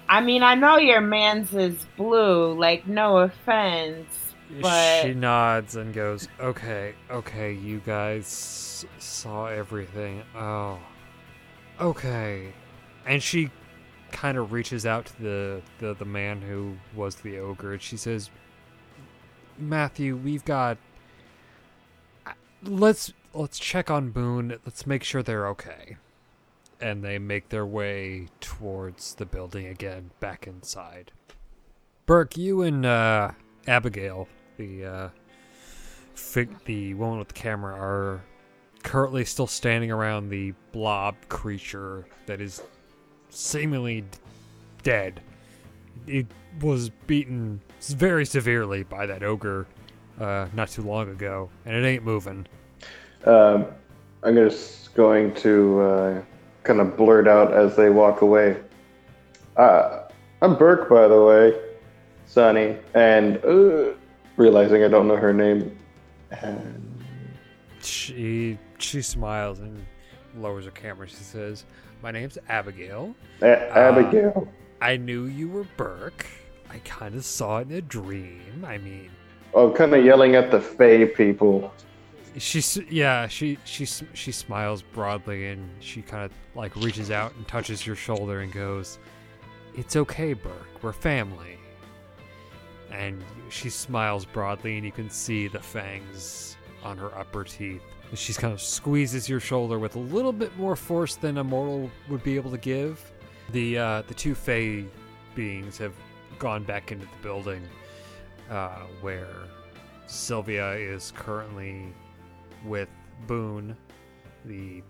I 0.09 0.21
mean, 0.23 0.43
I 0.43 0.55
know 0.55 0.79
your 0.79 1.01
man's 1.01 1.53
is 1.53 1.87
blue, 1.97 2.59
like 2.59 2.87
no 2.87 3.19
offense, 3.19 4.35
but 4.61 5.03
she 5.03 5.15
nods 5.15 5.77
and 5.77 5.93
goes, 5.93 6.29
Okay, 6.41 6.95
okay, 7.11 7.53
you 7.53 7.81
guys 7.85 8.87
saw 8.99 9.47
everything. 9.47 10.23
Oh. 10.35 10.79
Okay. 11.81 12.53
And 13.07 13.23
she 13.23 13.51
kind 14.13 14.39
of 14.39 14.53
reaches 14.53 14.87
out 14.87 15.07
to 15.07 15.23
the, 15.23 15.63
the, 15.79 15.95
the 15.95 16.05
man 16.05 16.41
who 16.41 16.77
was 16.95 17.17
the 17.17 17.39
ogre 17.39 17.73
and 17.73 17.83
she 17.83 17.97
says, 17.97 18.31
Matthew, 19.59 20.17
we've 20.17 20.45
got 20.45 20.79
let's 22.67 23.13
let's 23.33 23.59
check 23.59 23.91
on 23.91 24.11
Boone. 24.11 24.59
Let's 24.65 24.87
make 24.87 25.05
sure 25.05 25.23
they're 25.23 25.49
okay. 25.49 25.97
And 26.81 27.03
they 27.03 27.19
make 27.19 27.49
their 27.49 27.67
way 27.67 28.29
towards 28.41 29.15
the 29.15 29.25
building 29.25 29.67
again, 29.67 30.11
back 30.21 30.47
inside. 30.47 31.13
Burke, 32.07 32.37
you 32.37 32.63
and 32.63 32.85
uh, 32.85 33.31
Abigail, 33.67 34.29
the 34.59 34.85
uh, 34.85 35.09
the 36.65 36.95
woman 36.95 37.19
with 37.19 37.29
the 37.29 37.35
camera, 37.35 37.75
are 37.75 38.25
currently 38.83 39.25
still 39.25 39.47
standing 39.47 39.91
around 39.91 40.29
the 40.29 40.53
blob 40.73 41.17
creature 41.29 42.07
that 42.27 42.41
is 42.41 42.63
seemingly 43.31 44.03
d- 44.03 44.07
dead. 44.83 45.21
It 46.07 46.27
was 46.61 46.91
beaten 47.07 47.63
very 47.81 48.27
severely 48.27 48.83
by 48.83 49.07
that 49.07 49.23
ogre 49.23 49.67
uh, 50.21 50.47
not 50.55 50.69
too 50.69 50.83
long 50.83 51.09
ago, 51.11 51.51
and 51.65 51.75
it 51.77 51.87
ain't 51.87 52.05
moving. 52.05 52.47
Um, 53.25 53.67
I'm 54.23 54.35
just 54.35 54.95
going 54.95 55.35
to 55.37 55.81
uh, 55.81 56.23
kind 56.63 56.81
of 56.81 56.97
blurt 56.97 57.27
out 57.29 57.53
as 57.53 57.77
they 57.77 57.91
walk 57.91 58.23
away. 58.23 58.57
Uh, 59.57 60.03
I'm 60.43 60.57
Burke, 60.57 60.89
by 60.89 61.09
the 61.09 61.23
way, 61.23 61.59
Sunny, 62.27 62.77
and 62.95 63.37
uh, 63.45 63.93
realizing 64.37 64.83
I 64.85 64.89
don't 64.89 65.09
know 65.09 65.17
her 65.17 65.33
name. 65.33 65.77
And 66.31 67.05
She 67.83 68.59
she 68.79 69.03
smiles 69.03 69.61
and 69.61 69.85
lowers 70.37 70.65
her 70.65 70.71
camera. 70.73 71.07
She 71.07 71.17
says, 71.17 71.65
"My 72.03 72.11
name's 72.11 72.37
Abigail. 72.49 73.15
A- 73.41 73.77
Abigail. 73.77 74.49
I 74.81 74.97
knew 74.97 75.25
you 75.25 75.49
were 75.49 75.65
Burke. 75.77 76.27
I 76.69 76.79
kind 76.79 77.15
of 77.15 77.25
saw 77.25 77.59
it 77.59 77.69
in 77.71 77.77
a 77.77 77.81
dream. 77.81 78.65
I 78.67 78.79
mean, 78.79 79.11
Oh, 79.55 79.71
kind 79.71 79.95
of 79.95 80.05
yelling 80.05 80.35
at 80.35 80.51
the 80.51 80.61
Fey 80.61 81.07
people. 81.07 81.73
she's 82.39 82.77
yeah. 82.91 83.29
She 83.29 83.59
she 83.65 83.87
she 83.87 84.33
smiles 84.33 84.83
broadly 84.83 85.49
and 85.49 85.71
she 85.81 86.03
kind 86.03 86.25
of 86.25 86.33
like 86.57 86.75
reaches 86.77 87.11
out 87.11 87.35
and 87.37 87.47
touches 87.47 87.87
your 87.87 87.97
shoulder 87.97 88.41
and 88.41 88.53
goes, 88.53 88.99
"It's 89.77 89.95
okay, 89.97 90.33
Burke. 90.33 90.83
We're 90.83 90.93
family." 90.93 91.59
And 92.91 93.23
she 93.49 93.71
smiles 93.71 94.25
broadly, 94.25 94.77
and 94.77 94.85
you 94.85 94.93
can 94.93 95.11
see 95.11 95.49
the 95.49 95.61
fangs 95.61 96.57
on 96.83 96.97
her 96.99 97.17
upper 97.17 97.45
teeth. 97.45 97.83
She 98.15 98.33
kind 98.33 98.53
of 98.53 98.61
squeezes 98.61 99.29
your 99.29 99.41
shoulder 99.41 99.79
with 99.79 99.97
a 99.97 100.01
little 100.01 100.33
bit 100.33 100.57
more 100.57 100.77
force 100.77 101.17
than 101.17 101.39
a 101.39 101.45
mortal 101.45 101.91
would 102.09 102.23
be 102.23 102.37
able 102.37 102.51
to 102.51 102.59
give. 102.59 103.13
The 103.51 103.79
uh, 103.79 104.03
the 104.03 104.15
two 104.15 104.35
Fey 104.35 104.87
beings 105.35 105.79
have 105.79 105.93
gone 106.39 106.65
back 106.65 106.91
into 106.93 107.07
the 107.07 107.23
building 107.23 107.63
uh, 108.55 108.79
where 109.01 109.27
Sylvia 110.07 110.73
is 110.75 111.13
currently 111.17 111.93
with 112.65 112.89
Boone, 113.27 113.77
the 114.45 114.83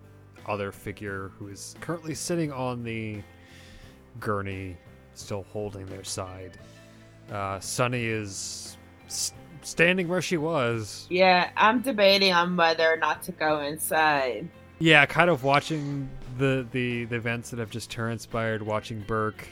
other 0.46 0.70
figure 0.70 1.30
who 1.38 1.48
is 1.48 1.74
currently 1.80 2.14
sitting 2.14 2.52
on 2.52 2.82
the 2.84 3.22
gurney, 4.20 4.76
still 5.14 5.44
holding 5.52 5.86
their 5.86 6.04
side. 6.04 6.58
Uh, 7.32 7.58
Sunny 7.60 8.04
is 8.04 8.76
s- 9.06 9.32
standing 9.62 10.08
where 10.08 10.20
she 10.20 10.36
was. 10.36 11.06
yeah, 11.08 11.50
I'm 11.56 11.80
debating 11.80 12.32
on 12.32 12.56
whether 12.56 12.86
or 12.92 12.96
not 12.98 13.22
to 13.24 13.32
go 13.32 13.60
inside. 13.60 14.46
Yeah, 14.78 15.06
kind 15.06 15.30
of 15.30 15.42
watching 15.44 16.10
the, 16.36 16.66
the, 16.72 17.04
the 17.06 17.16
events 17.16 17.50
that 17.50 17.58
have 17.60 17.70
just 17.70 17.90
transpired, 17.90 18.60
watching 18.60 19.00
Burke 19.06 19.46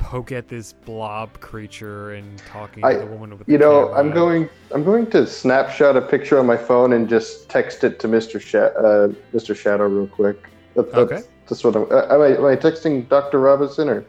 poke 0.00 0.32
at 0.32 0.48
this 0.48 0.72
blob 0.72 1.38
creature 1.40 2.12
and 2.14 2.38
talking 2.38 2.84
I- 2.84 2.94
to 2.94 2.98
the 3.00 3.06
woman 3.06 3.30
with 3.38 3.46
the 3.46 3.52
You 3.52 3.58
know, 3.58 3.86
camera. 3.88 3.98
I'm 4.00 4.10
going. 4.12 4.48
I'm 4.72 4.82
going 4.84 5.06
to 5.10 5.26
snapshot 5.26 5.96
a 5.96 6.00
picture 6.00 6.38
on 6.38 6.46
my 6.46 6.56
phone 6.56 6.92
and 6.94 7.08
just 7.08 7.48
text 7.48 7.84
it 7.84 7.98
to 8.00 8.08
Mr. 8.08 8.40
Sha- 8.40 8.72
uh, 8.78 9.08
Mr. 9.34 9.54
Shadow 9.54 9.86
real 9.86 10.06
quick. 10.06 10.42
That, 10.74 10.90
that's, 10.90 10.98
Okay. 11.12 11.22
That's 11.48 11.62
what 11.64 11.76
I'm. 11.76 11.82
Uh, 11.90 12.06
am, 12.14 12.20
I, 12.22 12.26
am 12.36 12.44
I 12.46 12.56
texting 12.56 13.08
Dr. 13.08 13.40
Robinson 13.40 13.88
or 13.88 14.04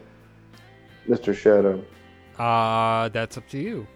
Mr. 1.08 1.34
Shadow? 1.36 1.84
Uh, 2.38 3.08
that's 3.10 3.36
up 3.36 3.48
to 3.50 3.58
you. 3.58 3.86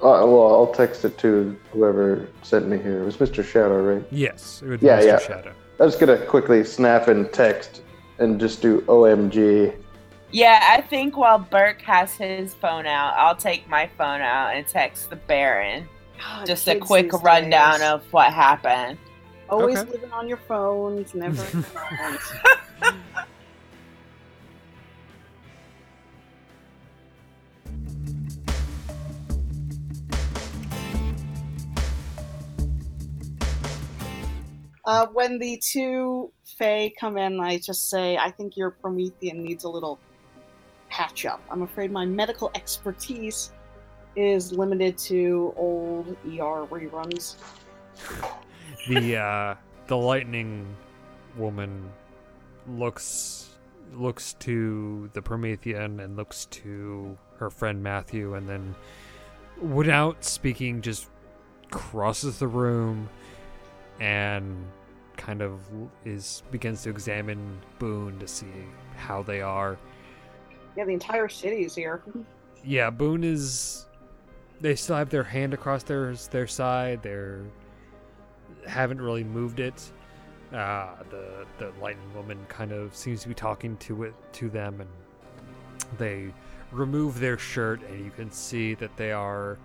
Uh, 0.00 0.18
well, 0.26 0.52
I'll 0.54 0.72
text 0.72 1.04
it 1.04 1.16
to 1.18 1.56
whoever 1.72 2.28
sent 2.42 2.66
me 2.68 2.78
here. 2.78 3.02
It 3.02 3.04
was 3.04 3.18
Mr. 3.18 3.44
Shadow, 3.44 3.80
right? 3.94 4.04
Yes, 4.10 4.62
it 4.64 4.68
would 4.68 4.80
be 4.80 4.86
Yeah, 4.86 5.00
Mr. 5.00 5.06
yeah. 5.06 5.18
Shadow. 5.20 5.52
I'm 5.78 5.86
just 5.88 6.00
gonna 6.00 6.18
quickly 6.26 6.64
snap 6.64 7.08
and 7.08 7.32
text 7.32 7.82
and 8.18 8.40
just 8.40 8.62
do 8.62 8.80
OMG. 8.82 9.74
Yeah, 10.32 10.60
I 10.70 10.80
think 10.80 11.16
while 11.16 11.38
Burke 11.38 11.82
has 11.82 12.14
his 12.14 12.54
phone 12.54 12.86
out, 12.86 13.14
I'll 13.18 13.36
take 13.36 13.68
my 13.68 13.86
phone 13.98 14.22
out 14.22 14.54
and 14.54 14.66
text 14.66 15.10
the 15.10 15.16
Baron. 15.16 15.86
God, 16.18 16.46
Just 16.46 16.66
a 16.68 16.78
quick 16.78 17.12
rundown 17.22 17.80
days. 17.80 17.88
of 17.88 18.04
what 18.12 18.32
happened. 18.32 18.98
always 19.50 19.78
Okay. 19.78 19.90
living 19.92 20.12
on 20.12 20.26
your 20.28 20.38
phones, 20.48 21.14
never. 21.14 21.36
your 21.52 21.62
phones. 21.62 22.32
Uh, 34.84 35.06
when 35.12 35.38
the 35.38 35.60
two 35.64 36.32
Fae 36.58 36.92
come 36.98 37.16
in, 37.16 37.38
I 37.40 37.58
just 37.58 37.88
say, 37.88 38.16
I 38.16 38.30
think 38.32 38.56
your 38.56 38.72
Promethean 38.80 39.44
needs 39.44 39.62
a 39.64 39.68
little 39.68 40.00
patch 40.92 41.24
up. 41.24 41.40
I'm 41.50 41.62
afraid 41.62 41.90
my 41.90 42.04
medical 42.04 42.50
expertise 42.54 43.50
is 44.14 44.52
limited 44.52 44.98
to 44.98 45.54
old 45.56 46.16
ER 46.26 46.66
reruns. 46.68 47.36
the 48.88 49.16
uh 49.16 49.54
the 49.86 49.96
lightning 49.96 50.66
woman 51.36 51.90
looks 52.68 53.58
looks 53.94 54.34
to 54.34 55.08
the 55.14 55.22
promethean 55.22 55.98
and 56.00 56.14
looks 56.16 56.44
to 56.46 57.16
her 57.38 57.50
friend 57.50 57.82
matthew 57.82 58.34
and 58.34 58.48
then 58.48 58.74
without 59.60 60.24
speaking 60.24 60.80
just 60.80 61.08
crosses 61.70 62.38
the 62.38 62.46
room 62.46 63.08
and 64.00 64.64
kind 65.16 65.42
of 65.42 65.60
is 66.04 66.42
begins 66.50 66.82
to 66.82 66.90
examine 66.90 67.58
boone 67.78 68.18
to 68.18 68.26
see 68.26 68.46
how 68.96 69.22
they 69.22 69.40
are 69.40 69.78
Yeah, 70.76 70.84
the 70.84 70.92
entire 70.92 71.28
city 71.28 71.64
is 71.64 71.74
here. 71.74 72.02
yeah 72.64 72.90
boone 72.90 73.24
is 73.24 73.86
they 74.60 74.74
still 74.76 74.96
have 74.96 75.10
their 75.10 75.24
hand 75.24 75.52
across 75.54 75.82
their 75.82 76.14
their 76.30 76.46
side. 76.46 77.02
They're 77.02 77.42
haven't 78.66 79.00
really 79.00 79.24
moved 79.24 79.60
it. 79.60 79.92
Uh, 80.52 80.94
the 81.10 81.46
the 81.58 81.72
lightning 81.80 82.14
woman 82.14 82.38
kind 82.48 82.72
of 82.72 82.94
seems 82.94 83.22
to 83.22 83.28
be 83.28 83.34
talking 83.34 83.76
to 83.78 84.04
it 84.04 84.14
to 84.34 84.48
them, 84.48 84.80
and 84.80 84.90
they 85.98 86.32
remove 86.70 87.18
their 87.18 87.38
shirt, 87.38 87.82
and 87.82 88.04
you 88.04 88.10
can 88.10 88.30
see 88.30 88.74
that 88.74 88.96
they 88.96 89.12
are 89.12 89.58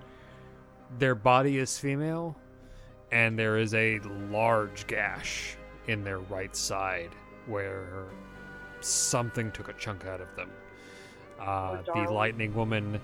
their 0.97 1.15
body 1.15 1.57
is 1.57 1.77
female, 1.77 2.35
and 3.11 3.37
there 3.37 3.57
is 3.57 3.73
a 3.73 3.99
large 4.31 4.87
gash 4.87 5.57
in 5.87 6.03
their 6.03 6.19
right 6.19 6.55
side 6.55 7.11
where 7.45 8.05
something 8.81 9.51
took 9.51 9.69
a 9.69 9.73
chunk 9.73 10.05
out 10.05 10.21
of 10.21 10.33
them. 10.35 10.49
Uh, 11.39 11.81
the 11.93 12.11
lightning 12.11 12.53
woman 12.53 12.99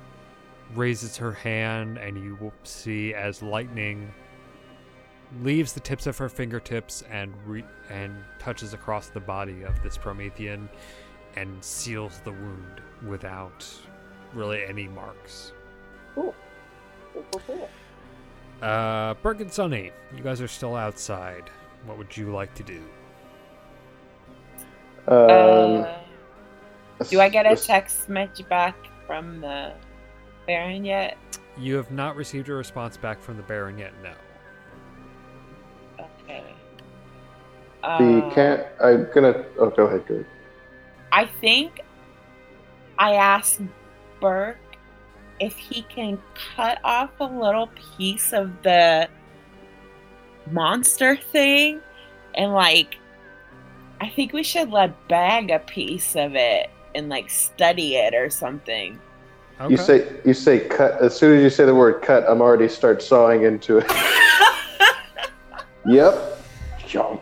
raises 0.76 1.16
her 1.18 1.32
hand, 1.32 1.98
and 1.98 2.22
you 2.24 2.36
will 2.42 2.54
see 2.64 3.14
as 3.14 3.42
lightning 3.44 4.12
leaves 5.42 5.74
the 5.74 5.80
tips 5.80 6.06
of 6.06 6.18
her 6.18 6.30
fingertips 6.30 7.04
and 7.10 7.34
re- 7.46 7.66
and 7.90 8.16
touches 8.40 8.74
across 8.74 9.08
the 9.08 9.20
body 9.20 9.64
of 9.64 9.82
this 9.82 9.98
Promethean 9.98 10.70
and 11.36 11.64
seals 11.64 12.22
the 12.24 12.32
wound 12.32 12.82
without 13.08 13.66
really 14.34 14.64
any 14.64 14.88
marks. 14.88 15.54
Cool. 16.14 16.36
Cool, 17.14 17.26
cool, 17.32 17.42
cool. 17.48 17.70
Uh, 18.68 19.16
Burke 19.16 19.42
and 19.42 19.52
Sunny, 19.52 19.92
you 20.16 20.24
guys 20.24 20.40
are 20.42 20.48
still 20.48 20.76
outside. 20.76 21.50
What 21.86 21.98
would 21.98 22.16
you 22.16 22.32
like 22.32 22.54
to 22.56 22.64
do? 22.64 22.82
Um, 25.08 25.84
Uh, 25.84 25.98
do 27.10 27.20
I 27.22 27.30
get 27.30 27.46
a 27.46 27.56
text 27.56 28.10
message 28.10 28.48
back 28.50 28.76
from 29.08 29.42
the 29.42 29.74
Baron 30.48 30.86
yet? 30.86 31.18
You 31.58 31.76
have 31.76 31.92
not 31.92 32.16
received 32.16 32.50
a 32.50 32.54
response 32.54 32.98
back 32.98 33.22
from 33.22 33.38
the 33.38 33.44
Baron 33.44 33.78
yet. 33.78 33.94
No. 34.02 34.14
Okay. 36.24 36.44
The 37.82 37.88
Uh, 37.88 38.34
can't. 38.34 38.64
I'm 38.82 39.08
gonna. 39.14 39.46
Oh, 39.60 39.70
go 39.70 39.86
ahead, 39.86 40.08
go. 40.08 40.16
ahead. 40.16 40.26
I 41.12 41.26
think 41.26 41.82
I 42.98 43.16
asked 43.16 43.62
Burke 44.20 44.58
if 45.40 45.56
he 45.56 45.84
can 45.84 46.20
cut 46.56 46.80
off 46.84 47.12
a 47.20 47.26
little 47.26 47.70
piece 47.98 48.34
of 48.34 48.62
the 48.64 49.08
monster 50.52 51.16
thing 51.16 51.80
and 52.36 52.54
like 52.54 52.98
I 54.02 54.10
think 54.10 54.34
we 54.34 54.44
should 54.44 54.70
let 54.72 55.08
bag 55.08 55.50
a 55.52 55.60
piece 55.60 56.16
of 56.16 56.36
it 56.36 56.70
and 56.96 57.10
like 57.10 57.30
study 57.30 57.96
it 57.96 58.14
or 58.14 58.30
something. 58.30 59.00
Okay. 59.62 59.72
You 59.72 59.78
say 59.78 60.08
you 60.26 60.34
say 60.34 60.60
cut. 60.68 61.02
As 61.02 61.16
soon 61.16 61.38
as 61.38 61.44
you 61.44 61.50
say 61.50 61.66
the 61.66 61.76
word 61.76 62.02
cut, 62.02 62.26
I'm 62.28 62.42
already 62.42 62.68
start 62.68 63.02
sawing 63.02 63.44
into 63.44 63.78
it. 63.80 63.92
yep. 65.86 66.40
Jump. 66.88 67.22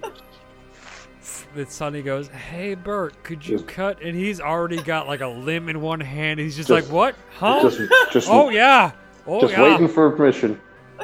that 1.54 1.70
Sunny 1.70 2.02
goes, 2.02 2.28
"Hey 2.28 2.74
Bert, 2.74 3.22
could 3.22 3.46
you 3.46 3.58
Just- 3.58 3.68
cut?" 3.68 4.02
And 4.02 4.16
he's 4.16 4.40
already 4.40 4.82
got 4.82 5.06
like 5.06 5.20
a 5.20 5.28
limb 5.28 5.68
in 5.68 5.80
one 5.80 6.00
hand. 6.00 6.40
He's 6.40 6.56
just, 6.56 6.68
Just- 6.68 6.88
like, 6.88 6.92
"What? 6.92 7.16
Huh? 7.38 7.62
Just, 7.62 7.80
just, 8.12 8.28
oh 8.30 8.50
yeah, 8.50 8.92
oh 9.26 9.40
just 9.40 9.52
yeah." 9.52 9.62
waiting 9.62 9.88
for 9.88 10.10
permission. 10.10 10.60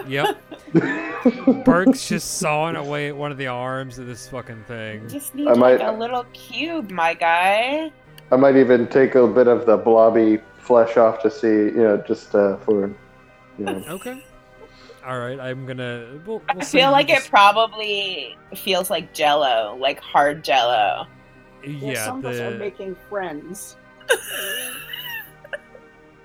Yep. 0.06 0.36
Burke's 1.64 2.08
just 2.08 2.38
sawing 2.38 2.76
away 2.76 3.08
at 3.08 3.16
one 3.16 3.32
of 3.32 3.38
the 3.38 3.48
arms 3.48 3.98
of 3.98 4.06
this 4.06 4.28
fucking 4.28 4.64
thing. 4.68 5.08
Just 5.08 5.34
need 5.34 5.48
I 5.48 5.54
might- 5.54 5.80
a 5.80 5.92
little 5.92 6.24
cube, 6.32 6.90
my 6.90 7.12
guy. 7.14 7.90
I 8.32 8.36
might 8.36 8.56
even 8.56 8.86
take 8.86 9.16
a 9.16 9.26
bit 9.26 9.48
of 9.48 9.66
the 9.66 9.76
blobby 9.76 10.38
flesh 10.58 10.96
off 10.96 11.20
to 11.22 11.30
see, 11.30 11.48
you 11.48 11.82
know, 11.82 11.96
just 12.06 12.34
uh, 12.34 12.56
for, 12.58 12.88
you 13.58 13.64
know. 13.64 13.82
Okay. 13.88 14.24
All 15.04 15.18
right, 15.18 15.40
I'm 15.40 15.64
gonna. 15.64 16.20
We'll, 16.26 16.42
I 16.48 16.54
we'll 16.54 16.64
say 16.64 16.78
feel 16.78 16.88
you 16.88 16.92
like 16.92 17.08
it 17.08 17.26
probably 17.30 18.36
feels 18.54 18.90
like 18.90 19.14
jello, 19.14 19.76
like 19.80 19.98
hard 19.98 20.44
jello. 20.44 21.06
Well, 21.64 21.72
Yeah, 21.72 22.04
some 22.04 22.18
of 22.18 22.26
us 22.26 22.38
are 22.38 22.58
making 22.58 22.96
friends. 23.08 23.76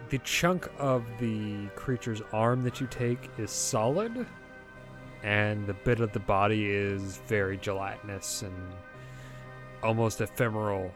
the 0.09 0.17
chunk 0.19 0.69
of 0.77 1.05
the 1.19 1.67
creature's 1.75 2.21
arm 2.33 2.63
that 2.63 2.81
you 2.81 2.87
take 2.87 3.29
is 3.37 3.49
solid, 3.49 4.25
and 5.23 5.65
the 5.65 5.73
bit 5.73 6.01
of 6.01 6.11
the 6.11 6.19
body 6.19 6.69
is 6.69 7.17
very 7.27 7.57
gelatinous 7.57 8.41
and 8.41 8.53
almost 9.83 10.19
ephemeral 10.19 10.91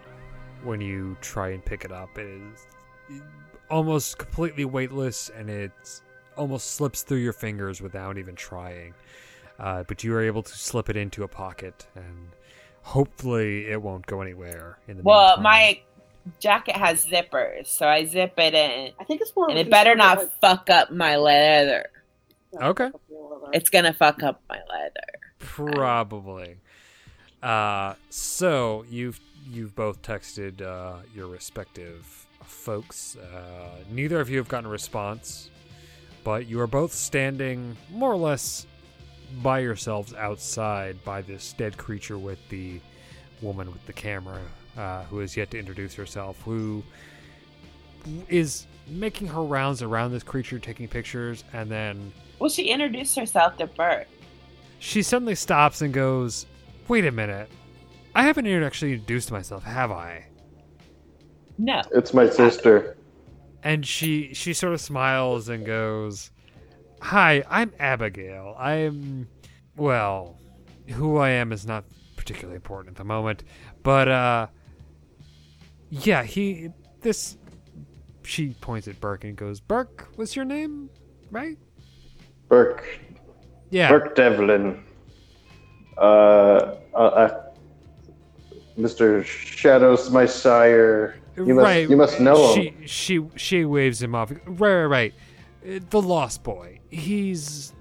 when 0.64 0.82
you 0.82 1.18
try 1.22 1.50
and 1.50 1.64
pick 1.64 1.86
it 1.86 1.92
up. 1.92 2.18
It 2.18 2.28
is 2.28 3.22
almost 3.70 4.18
completely 4.18 4.66
weightless, 4.66 5.30
and 5.30 5.50
it 5.50 6.02
almost 6.38 6.72
slips 6.72 7.04
through 7.04 7.18
your 7.20 7.34
fingers 7.34 7.82
without 7.82 8.18
even 8.18 8.36
trying. 8.36 8.94
Uh, 9.60 9.84
but 9.84 10.04
you 10.04 10.14
are 10.16 10.22
able 10.22 10.42
to 10.44 10.52
slip 10.58 10.90
it 10.90 10.96
into 10.98 11.24
a 11.24 11.28
pocket, 11.28 11.86
and 11.96 12.30
hopefully 12.82 13.68
it 13.70 13.82
won't 13.82 14.06
go 14.06 14.22
anywhere. 14.22 14.78
In 14.88 14.98
the 14.98 15.04
Well, 15.04 15.38
meantime. 15.38 15.44
my 15.44 15.80
jacket 16.40 16.76
has 16.78 17.06
zippers, 17.06 17.68
so 17.68 17.88
I 17.88 18.06
zip 18.06 18.34
it 18.38 18.54
in, 18.54 18.94
I 19.00 19.04
think 19.04 19.22
it's 19.22 19.36
more. 19.36 19.50
and 19.50 19.60
it 19.60 19.70
better 19.70 19.96
not 19.96 20.20
like, 20.20 20.40
fuck 20.42 20.70
up 20.70 20.92
my 20.92 21.16
leather. 21.18 21.86
Okay. 22.62 22.90
It's 23.54 23.70
gonna 23.70 23.94
fuck 23.94 24.24
up 24.24 24.42
my 24.50 24.60
leather. 24.70 25.20
Probably. 25.40 26.58
Uh, 27.44 27.94
so 28.10 28.86
you've 28.90 29.20
you've 29.50 29.76
both 29.76 30.02
texted 30.02 30.62
uh, 30.62 30.98
your 31.16 31.28
respective 31.28 32.28
folks. 32.44 33.16
Uh, 33.18 33.70
neither 33.92 34.20
of 34.20 34.30
you 34.30 34.38
have 34.38 34.48
gotten 34.48 34.66
a 34.68 34.70
response, 34.70 35.50
but 36.24 36.48
you 36.48 36.60
are 36.60 36.68
both 36.68 36.94
standing 36.94 37.76
more 37.92 38.12
or 38.12 38.18
less 38.18 38.66
by 39.42 39.60
yourselves 39.60 40.14
outside 40.14 41.04
by 41.04 41.22
this 41.22 41.54
dead 41.54 41.78
creature 41.78 42.18
with 42.18 42.40
the 42.50 42.80
woman 43.42 43.72
with 43.72 43.86
the 43.86 43.94
camera, 43.94 44.42
uh, 44.78 45.04
who 45.06 45.20
has 45.20 45.38
yet 45.38 45.50
to 45.52 45.58
introduce 45.60 45.94
herself, 45.94 46.42
who 46.44 46.84
is 48.28 48.66
making 48.88 49.28
her 49.28 49.44
rounds 49.44 49.82
around 49.82 50.12
this 50.12 50.24
creature, 50.24 50.58
taking 50.60 50.88
pictures, 50.88 51.44
and 51.54 51.70
then 51.70 52.12
Well, 52.40 52.50
she 52.50 52.70
introduced 52.70 53.16
herself 53.16 53.58
to 53.58 53.68
Bert. 53.68 54.08
she 54.80 55.02
suddenly 55.04 55.36
stops 55.36 55.82
and 55.82 55.94
goes, 55.94 56.46
"Wait 56.88 57.06
a 57.06 57.12
minute, 57.12 57.50
I 58.16 58.24
haven't 58.24 58.48
even 58.48 58.64
actually 58.64 58.94
introduced 58.94 59.32
myself, 59.32 59.64
have 59.64 59.92
I?" 59.92 60.26
No, 61.58 61.82
It's 61.92 62.14
my 62.14 62.30
sister. 62.30 62.96
And 63.64 63.86
she 63.86 64.34
she 64.34 64.54
sort 64.54 64.74
of 64.74 64.80
smiles 64.82 65.50
and 65.50 65.66
goes, 65.66 66.32
"Hi, 67.02 67.44
I'm 67.50 67.74
Abigail. 67.80 68.56
I'm 68.58 69.28
well, 69.76 70.38
who 70.88 71.18
I 71.18 71.30
am 71.32 71.52
is 71.52 71.66
not 71.66 71.84
particularly 72.16 72.56
important 72.56 72.94
at 72.94 72.98
the 72.98 73.04
moment, 73.04 73.44
but 73.84 74.08
uh, 74.08 74.48
yeah, 75.90 76.24
he 76.24 76.70
this." 77.02 77.38
She 78.24 78.54
points 78.62 78.88
at 78.88 79.00
Burke 79.02 79.24
and 79.24 79.36
goes, 79.36 79.60
"Burke, 79.60 80.08
what's 80.16 80.36
your 80.36 80.46
name, 80.46 80.90
right?" 81.32 81.58
Burke. 82.48 82.86
Yeah. 83.70 83.90
Burke 83.90 84.16
Devlin. 84.16 84.84
Uh, 85.98 86.76
uh, 86.94 86.98
uh, 86.98 87.49
Mr. 88.80 89.26
Shadows, 89.26 90.10
my 90.10 90.26
sire. 90.26 91.20
You 91.36 91.54
must, 91.54 91.64
right. 91.64 91.90
you 91.90 91.98
must 91.98 92.20
know 92.20 92.54
she, 92.56 92.70
him. 92.70 92.88
She 92.88 93.26
she 93.36 93.66
waves 93.66 94.02
him 94.02 94.16
off. 94.16 94.32
Right, 94.46 94.74
right, 94.74 94.86
right. 94.86 95.14
Uh, 95.64 95.80
The 95.90 96.02
Lost 96.02 96.44
Boy. 96.44 96.80
He's 96.90 97.74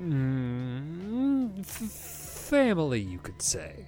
mm, 0.00 1.64
family, 1.64 3.00
you 3.00 3.18
could 3.18 3.42
say. 3.42 3.86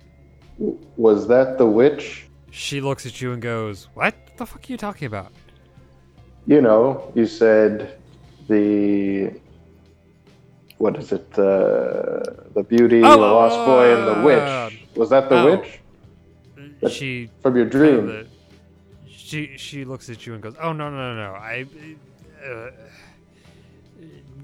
Was 0.97 1.29
that 1.29 1.57
the 1.57 1.67
witch? 1.67 2.27
She 2.51 2.81
looks 2.81 3.07
at 3.07 3.21
you 3.21 3.33
and 3.33 3.41
goes, 3.41 3.89
"What 3.95 4.15
the 4.37 4.45
fuck 4.45 4.69
are 4.69 4.73
you 4.73 4.77
talking 4.77 5.07
about?" 5.07 5.33
You 6.47 6.61
know, 6.61 7.13
you 7.15 7.27
said 7.27 7.99
the. 8.49 9.33
What 10.79 10.97
is 10.97 11.13
it? 11.13 11.31
The 11.33 12.47
the 12.55 12.63
beauty, 12.63 13.03
Oh, 13.05 13.11
the 13.11 13.17
lost 13.17 13.57
boy, 13.67 13.97
and 13.97 14.07
the 14.09 14.25
witch. 14.25 14.80
Was 14.97 15.11
that 15.11 15.29
the 15.29 15.37
oh. 15.37 15.57
witch 15.57 15.81
She 16.93 17.31
from 17.43 17.57
your 17.57 17.65
kind 17.67 17.73
dream? 17.73 17.99
of 18.01 18.07
the- 18.07 18.27
she 19.09 19.57
she 19.57 19.85
looks 19.85 20.11
at 20.11 20.27
you 20.27 20.35
and 20.35 20.43
goes, 20.43 20.55
"Oh 20.61 20.73
no 20.73 20.91
no 20.91 21.15
no 21.15 21.33
no! 21.33 21.33
I, 21.35 21.65
uh, 22.45 22.71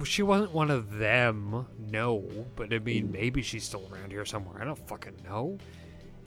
she 0.04 0.22
wasn't 0.22 0.52
one 0.52 0.70
of 0.70 0.98
them. 0.98 1.66
No, 1.90 2.22
but 2.54 2.72
I 2.72 2.78
mean 2.78 3.10
maybe 3.10 3.42
she's 3.42 3.64
still 3.64 3.88
around 3.92 4.10
here 4.12 4.24
somewhere. 4.24 4.62
I 4.62 4.64
don't 4.64 4.78
fucking 4.88 5.14
know. 5.24 5.58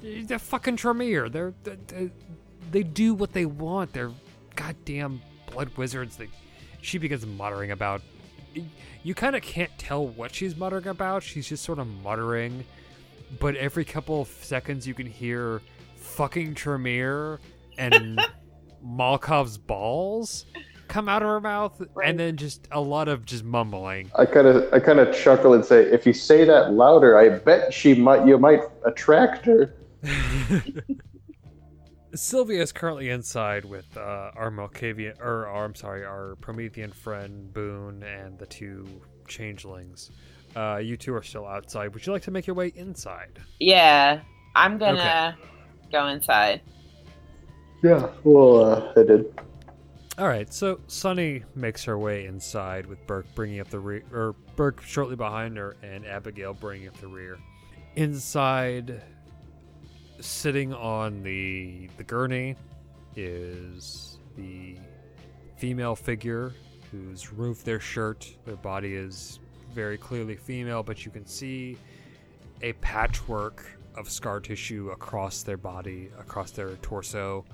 They're 0.01 0.39
fucking 0.39 0.75
Tremere. 0.77 1.29
They're, 1.29 1.53
they 1.63 2.09
they 2.71 2.83
do 2.83 3.13
what 3.13 3.33
they 3.33 3.45
want. 3.45 3.93
They're 3.93 4.11
goddamn 4.55 5.21
blood 5.51 5.69
wizards. 5.77 6.17
They, 6.17 6.27
she 6.81 6.97
begins 6.97 7.25
muttering 7.25 7.71
about. 7.71 8.01
You 9.03 9.13
kind 9.15 9.35
of 9.35 9.41
can't 9.41 9.71
tell 9.77 10.05
what 10.05 10.33
she's 10.33 10.55
muttering 10.57 10.87
about. 10.87 11.23
She's 11.23 11.47
just 11.47 11.63
sort 11.63 11.79
of 11.79 11.87
muttering, 12.03 12.65
but 13.39 13.55
every 13.55 13.85
couple 13.85 14.21
of 14.21 14.27
seconds 14.27 14.87
you 14.87 14.93
can 14.93 15.05
hear 15.05 15.61
fucking 15.95 16.55
Tremere 16.55 17.39
and 17.77 18.19
Malkav's 18.85 19.57
balls. 19.57 20.45
come 20.87 21.07
out 21.07 21.21
of 21.21 21.27
her 21.27 21.39
mouth, 21.39 21.79
Right. 21.93 22.09
and 22.09 22.19
then 22.19 22.35
just 22.35 22.67
a 22.71 22.81
lot 22.81 23.07
of 23.07 23.23
just 23.25 23.43
mumbling. 23.43 24.09
I 24.17 24.25
kind 24.25 24.47
of 24.47 24.73
I 24.73 24.79
kind 24.79 24.99
of 24.99 25.15
chuckle 25.15 25.53
and 25.53 25.63
say, 25.63 25.83
if 25.83 26.05
you 26.07 26.13
say 26.13 26.45
that 26.45 26.71
louder, 26.73 27.17
I 27.17 27.29
bet 27.37 27.71
she 27.73 27.93
might 27.93 28.25
you 28.25 28.37
might 28.39 28.61
attract 28.85 29.45
her. 29.45 29.75
Sylvia 32.15 32.61
is 32.63 32.71
currently 32.71 33.09
inside 33.09 33.65
with 33.65 33.95
uh, 33.95 34.31
our 34.35 34.49
Malkavian, 34.49 35.19
or 35.21 35.45
our, 35.47 35.63
I'm 35.65 35.75
sorry, 35.75 36.03
our 36.03 36.35
Promethean 36.41 36.91
friend 36.91 37.53
Boone 37.53 38.01
and 38.01 38.39
the 38.39 38.47
two 38.47 38.87
changelings. 39.27 40.09
Uh, 40.59 40.77
you 40.77 40.97
two 40.97 41.13
are 41.15 41.23
still 41.23 41.47
outside. 41.47 41.93
Would 41.93 42.05
you 42.05 42.11
like 42.11 42.23
to 42.23 42.31
make 42.31 42.45
your 42.45 42.55
way 42.55 42.73
inside? 42.75 43.39
Yeah, 43.61 44.19
I'm 44.55 44.77
gonna 44.77 45.37
go 45.89 46.07
inside. 46.07 46.61
Yeah, 47.81 48.09
well, 48.25 48.65
uh, 48.65 48.91
I 48.97 49.03
did. 49.03 49.39
All 50.17 50.27
right, 50.27 50.53
so 50.53 50.81
Sunny 50.87 51.45
makes 51.55 51.85
her 51.85 51.97
way 51.97 52.25
inside 52.25 52.87
with 52.87 53.07
Burke 53.07 53.33
bringing 53.35 53.61
up 53.61 53.69
the 53.69 53.79
rear, 53.79 54.03
or 54.11 54.35
Burke 54.57 54.81
shortly 54.81 55.15
behind 55.15 55.55
her, 55.55 55.77
and 55.81 56.05
Abigail 56.05 56.53
bringing 56.53 56.89
up 56.89 56.97
the 56.97 57.07
rear. 57.07 57.39
Inside, 57.95 59.01
sitting 60.19 60.73
on 60.73 61.23
the 61.23 61.89
the 61.95 62.03
gurney, 62.03 62.57
is 63.15 64.19
the 64.35 64.75
female 65.55 65.95
figure 65.95 66.51
who's 66.91 67.31
removed 67.31 67.65
their 67.65 67.79
shirt. 67.79 68.29
Their 68.43 68.57
body 68.57 68.95
is 68.95 69.39
very 69.73 69.97
clearly 69.97 70.35
female, 70.35 70.83
but 70.83 71.05
you 71.05 71.11
can 71.11 71.25
see 71.25 71.77
a 72.61 72.73
patchwork 72.73 73.65
of 73.95 74.09
scar 74.09 74.39
tissue 74.39 74.89
across 74.91 75.43
their 75.43 75.57
body, 75.57 76.09
across 76.19 76.51
their 76.51 76.75
torso 76.77 77.45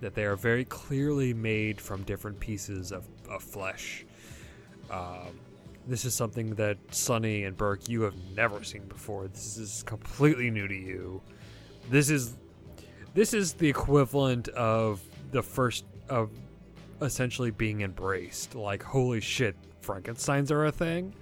that 0.00 0.14
they 0.14 0.24
are 0.24 0.36
very 0.36 0.64
clearly 0.64 1.32
made 1.32 1.80
from 1.80 2.02
different 2.02 2.38
pieces 2.38 2.92
of, 2.92 3.06
of 3.30 3.42
flesh. 3.42 4.04
Um, 4.90 5.40
this 5.86 6.04
is 6.04 6.14
something 6.14 6.54
that 6.56 6.78
Sunny 6.90 7.44
and 7.44 7.56
Burke 7.56 7.88
you 7.88 8.02
have 8.02 8.14
never 8.34 8.64
seen 8.64 8.84
before. 8.88 9.28
This 9.28 9.56
is 9.56 9.82
completely 9.84 10.50
new 10.50 10.66
to 10.66 10.74
you. 10.74 11.22
This 11.90 12.10
is 12.10 12.34
this 13.14 13.32
is 13.32 13.54
the 13.54 13.68
equivalent 13.68 14.48
of 14.48 15.00
the 15.30 15.42
first 15.42 15.84
of 16.08 16.30
essentially 17.00 17.50
being 17.50 17.82
embraced. 17.82 18.54
Like 18.54 18.82
holy 18.82 19.20
shit, 19.20 19.56
Frankenstein's 19.80 20.50
are 20.50 20.66
a 20.66 20.72
thing. 20.72 21.14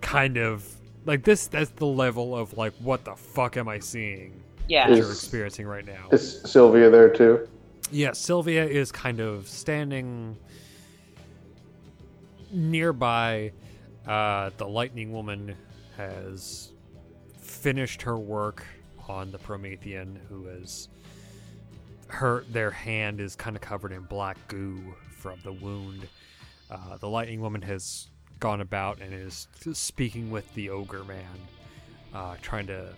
Kind 0.00 0.36
of 0.38 0.66
like 1.06 1.24
this. 1.24 1.46
That's 1.46 1.70
the 1.70 1.86
level 1.86 2.36
of 2.36 2.56
like 2.56 2.72
what 2.80 3.04
the 3.04 3.14
fuck 3.14 3.56
am 3.56 3.68
I 3.68 3.78
seeing? 3.78 4.42
Yeah. 4.68 4.86
that 4.88 4.92
Is- 4.92 4.98
You're 5.00 5.10
experiencing 5.12 5.66
right 5.66 5.86
now. 5.86 6.08
Is 6.12 6.42
Sylvia 6.42 6.90
there 6.90 7.08
too? 7.10 7.48
Yeah, 7.92 8.12
Sylvia 8.12 8.64
is 8.64 8.92
kind 8.92 9.20
of 9.20 9.48
standing 9.48 10.36
nearby. 12.52 13.52
Uh, 14.06 14.50
the 14.56 14.66
Lightning 14.66 15.12
Woman 15.12 15.54
has 15.96 16.72
finished 17.40 18.02
her 18.02 18.16
work 18.18 18.64
on 19.08 19.30
the 19.30 19.38
Promethean, 19.38 20.18
who 20.28 20.46
is 20.48 20.88
her. 22.08 22.44
Their 22.50 22.70
hand 22.70 23.20
is 23.20 23.34
kind 23.36 23.56
of 23.56 23.62
covered 23.62 23.92
in 23.92 24.02
black 24.02 24.36
goo 24.48 24.80
from 25.18 25.38
the 25.44 25.52
wound. 25.52 26.06
Uh, 26.70 26.96
the 26.98 27.08
Lightning 27.08 27.40
Woman 27.40 27.62
has 27.62 28.08
gone 28.40 28.60
about 28.62 29.00
and 29.00 29.12
is 29.14 29.46
speaking 29.72 30.30
with 30.30 30.52
the 30.54 30.70
Ogre 30.70 31.04
Man, 31.04 31.24
uh, 32.14 32.34
trying 32.42 32.66
to 32.68 32.88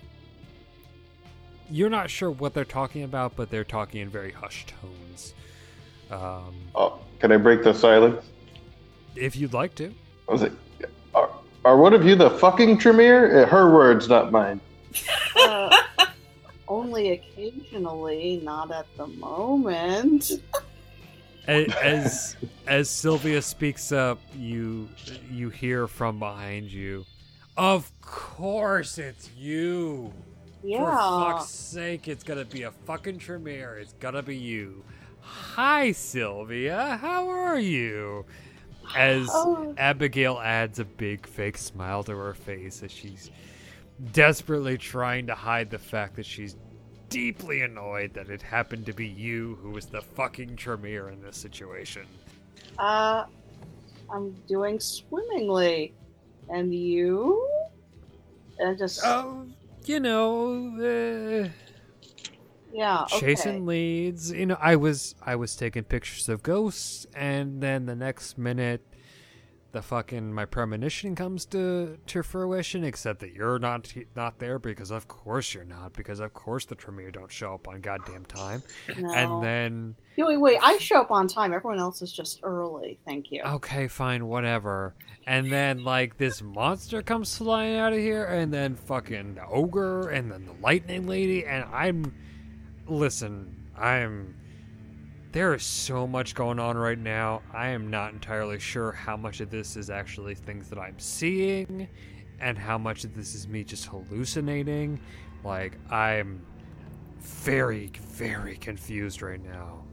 you're 1.71 1.91
not 1.91 2.11
sure 2.11 2.31
what 2.31 2.53
they're 2.55 2.65
talking 2.65 3.03
about, 3.03 3.35
but 3.35 3.49
they're 3.51 3.65
talking 3.65 4.03
in 4.03 4.09
very 4.11 4.31
hushed 4.31 4.73
tones. 4.81 5.35
Um, 6.11 6.55
Oh, 6.75 6.99
can 7.19 7.33
I 7.33 7.37
break 7.39 7.63
the 7.63 7.73
silence? 7.73 8.25
if 9.15 9.37
you'd 9.37 9.53
like 9.55 9.75
to. 9.77 9.93
I 10.29 10.33
was 10.33 10.43
like, 10.43 10.53
are, 11.15 11.31
are 11.65 11.77
one 11.77 11.93
of 11.95 12.05
you 12.05 12.15
the 12.15 12.31
fucking 12.31 12.79
Tremere? 12.79 13.43
Uh, 13.43 13.47
Her 13.47 13.71
words, 13.73 14.09
not 14.09 14.33
mine. 14.33 14.61
Uh, 15.37 15.75
only 16.69 17.13
occasionally, 17.13 18.41
not 18.43 18.71
at 18.71 18.87
the 18.97 19.07
moment. 19.07 20.31
As 21.47 22.37
as 22.67 22.89
Sylvia 22.89 23.43
speaks 23.43 23.91
up, 23.91 24.21
you 24.37 24.89
you 25.31 25.51
hear 25.51 25.89
from 25.89 26.19
behind 26.19 26.71
you. 26.71 27.05
Of 27.57 27.91
course, 28.01 28.99
it's 28.99 29.29
you. 29.37 30.13
Yeah. 30.63 30.79
For 30.79 31.33
fuck's 31.33 31.51
sake, 31.51 32.07
it's 32.07 32.23
gonna 32.23 32.45
be 32.45 32.63
a 32.63 32.71
fucking 32.71 33.19
Tremere. 33.19 33.79
It's 33.79 33.95
gonna 33.95 34.23
be 34.23 34.37
you. 34.37 34.85
Hi, 35.21 35.93
Sylvia. 35.93 36.99
How 37.01 37.29
are 37.29 37.59
you? 37.59 38.25
As 38.97 39.29
Oh. 39.31 39.75
Abigail 39.79 40.39
adds 40.43 40.79
a 40.79 40.85
big 40.85 41.27
fake 41.27 41.57
smile 41.59 42.05
to 42.05 42.17
her 42.17 42.35
face 42.35 42.83
as 42.83 42.91
she's 42.93 43.31
desperately 44.13 44.79
trying 44.79 45.27
to 45.27 45.35
hide 45.35 45.71
the 45.71 45.79
fact 45.79 46.17
that 46.17 46.27
she's 46.27 46.57
deeply 47.13 47.61
annoyed 47.61 48.15
that 48.15 48.29
it 48.31 48.43
happened 48.43 48.87
to 48.87 48.93
be 48.93 49.07
you 49.07 49.59
who 49.63 49.71
was 49.71 49.87
the 49.87 50.01
fucking 50.01 50.57
Tremere 50.57 51.09
in 51.11 51.21
this 51.23 51.37
situation. 51.37 52.07
Uh, 52.79 53.25
I'm 54.11 54.33
doing 54.49 54.81
swimmingly. 54.81 55.93
And 56.49 56.75
you? 56.75 57.49
And 58.59 58.77
just, 58.77 59.01
Oh, 59.05 59.47
you 59.85 60.01
know, 60.01 60.77
uh, 60.79 61.49
yeah, 62.73 63.03
okay. 63.05 63.21
chasing 63.21 63.67
leads. 63.67 64.33
You 64.33 64.47
know, 64.47 64.59
I 64.61 64.77
was 64.77 65.15
I 65.25 65.37
was 65.37 65.57
taking 65.57 65.85
pictures 65.85 66.29
of 66.29 66.43
ghosts, 66.43 67.07
and 67.15 67.63
then 67.63 67.87
the 67.87 67.95
next 67.97 68.39
minute, 68.39 68.83
the 69.73 69.83
fucking 69.83 70.33
my 70.33 70.45
premonition 70.45 71.15
comes 71.15 71.45
to 71.47 71.99
to 72.07 72.23
fruition. 72.23 72.85
Except 72.85 73.21
that 73.21 73.33
you're 73.33 73.59
not 73.59 73.93
not 74.15 74.39
there 74.39 74.59
because 74.59 74.91
of 74.91 75.09
course 75.09 75.55
you're 75.55 75.65
not 75.65 75.95
because 75.95 76.21
of 76.21 76.33
course 76.35 76.67
the 76.67 76.75
Tremere 76.75 77.11
don't 77.11 77.33
show 77.33 77.55
up 77.55 77.67
on 77.69 77.81
goddamn 77.81 78.25
time. 78.27 78.63
No. 78.99 79.13
And 79.13 79.43
then 79.43 79.97
wait, 80.17 80.37
wait, 80.37 80.59
I 80.63 80.77
show 80.79 81.01
up 81.01 81.11
on 81.11 81.27
time. 81.27 81.53
Everyone 81.53 81.79
else 81.79 82.03
is 82.03 82.13
just 82.13 82.41
early. 82.43 82.99
Thank 83.07 83.33
you. 83.33 83.43
okay, 83.43 83.89
fine, 83.89 84.27
whatever. 84.27 84.95
And 85.27 85.51
then 85.51 85.85
like 85.85 86.19
this 86.19 86.43
monster 86.43 87.03
comes 87.03 87.37
flying 87.37 87.77
out 87.77 87.93
of 87.93 87.99
here, 87.99 88.25
and 88.25 88.53
then 88.53 88.77
fucking 88.77 89.35
the 89.35 89.47
ogre, 89.47 90.11
and 90.11 90.31
then 90.31 90.47
the 90.47 90.55
lightning 90.63 91.07
lady, 91.07 91.47
and 91.47 91.65
I'm 91.73 92.15
listen, 92.87 93.71
I'm 93.77 94.35
there 95.33 95.55
is 95.55 95.63
so 95.63 96.07
much 96.07 96.35
going 96.35 96.59
on 96.59 96.77
right 96.77 96.99
now. 96.99 97.43
I 97.53 97.69
am 97.69 97.89
not 97.91 98.13
entirely 98.13 98.59
sure 98.59 98.93
how 98.93 99.17
much 99.17 99.41
of 99.41 99.51
this 99.51 99.77
is 99.77 99.89
actually 99.89 100.35
things 100.35 100.69
that 100.69 100.79
I'm 100.79 100.99
seeing 100.99 101.89
and 102.39 102.59
how 102.59 102.77
much 102.77 103.05
of 103.05 103.15
this 103.15 103.35
is 103.35 103.49
me 103.49 103.65
just 103.65 103.87
hallucinating. 103.87 105.01
Like 105.43 105.79
I'm 105.91 106.45
very 107.19 107.91
very 108.01 108.57
confused 108.57 109.23
right 109.23 109.43
now. 109.43 109.85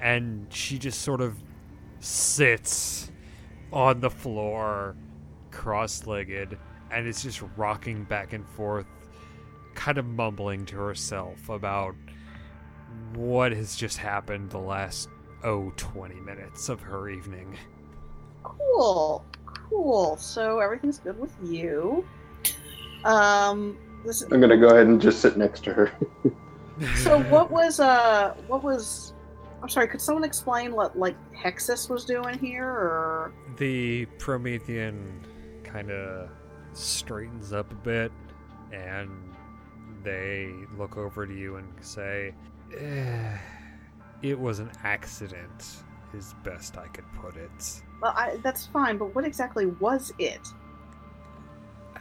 And 0.00 0.46
she 0.52 0.78
just 0.78 1.02
sort 1.02 1.20
of 1.20 1.42
sits 1.98 3.10
on 3.72 4.00
the 4.00 4.10
floor 4.10 4.94
cross-legged 5.50 6.56
and 6.92 7.08
is 7.08 7.22
just 7.22 7.42
rocking 7.56 8.04
back 8.04 8.34
and 8.34 8.46
forth 8.50 8.86
kind 9.74 9.98
of 9.98 10.06
mumbling 10.06 10.64
to 10.66 10.76
herself 10.76 11.48
about 11.48 11.96
what 13.14 13.52
has 13.52 13.76
just 13.76 13.98
happened 13.98 14.50
the 14.50 14.58
last 14.58 15.08
oh 15.44 15.72
20 15.76 16.14
minutes 16.16 16.68
of 16.68 16.80
her 16.80 17.08
evening 17.08 17.56
Cool, 18.46 19.24
cool. 19.44 20.16
So 20.16 20.60
everything's 20.60 20.98
good 20.98 21.18
with 21.18 21.34
you. 21.42 22.06
Um, 23.04 23.76
this, 24.04 24.22
I'm 24.22 24.40
gonna 24.40 24.56
go 24.56 24.68
ahead 24.68 24.86
and 24.86 25.00
just 25.00 25.20
sit 25.20 25.36
next 25.36 25.64
to 25.64 25.74
her. 25.74 25.92
so 26.96 27.22
what 27.24 27.50
was 27.50 27.80
uh, 27.80 28.34
what 28.46 28.62
was? 28.62 29.14
I'm 29.62 29.68
sorry. 29.68 29.88
Could 29.88 30.00
someone 30.00 30.24
explain 30.24 30.72
what 30.72 30.96
like 30.96 31.16
Hexus 31.32 31.90
was 31.90 32.04
doing 32.04 32.38
here, 32.38 32.66
or 32.66 33.32
the 33.56 34.06
promethean 34.18 35.26
kind 35.64 35.90
of 35.90 36.28
straightens 36.72 37.52
up 37.52 37.70
a 37.72 37.74
bit 37.74 38.12
and 38.70 39.10
they 40.02 40.52
look 40.78 40.96
over 40.98 41.26
to 41.26 41.34
you 41.34 41.56
and 41.56 41.66
say 41.80 42.34
it 44.22 44.38
was 44.38 44.58
an 44.58 44.70
accident 44.84 45.82
is 46.14 46.34
best 46.44 46.76
i 46.78 46.86
could 46.88 47.04
put 47.20 47.36
it 47.36 47.82
well, 48.02 48.12
I, 48.14 48.36
that's 48.42 48.66
fine. 48.66 48.98
But 48.98 49.14
what 49.14 49.24
exactly 49.24 49.64
was 49.66 50.12
it? 50.18 50.46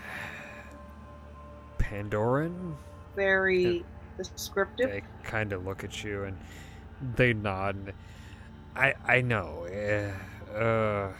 pandoran 1.79 2.75
Very 3.15 3.85
descriptive. 4.17 4.89
they 4.89 5.01
kind 5.23 5.53
of 5.53 5.65
look 5.65 5.83
at 5.85 6.03
you 6.03 6.23
and 6.23 6.37
they 7.15 7.33
nod. 7.33 7.93
I 8.75 8.93
I 9.05 9.21
know. 9.21 9.63
eh, 9.71 10.11
Uh, 10.53 11.11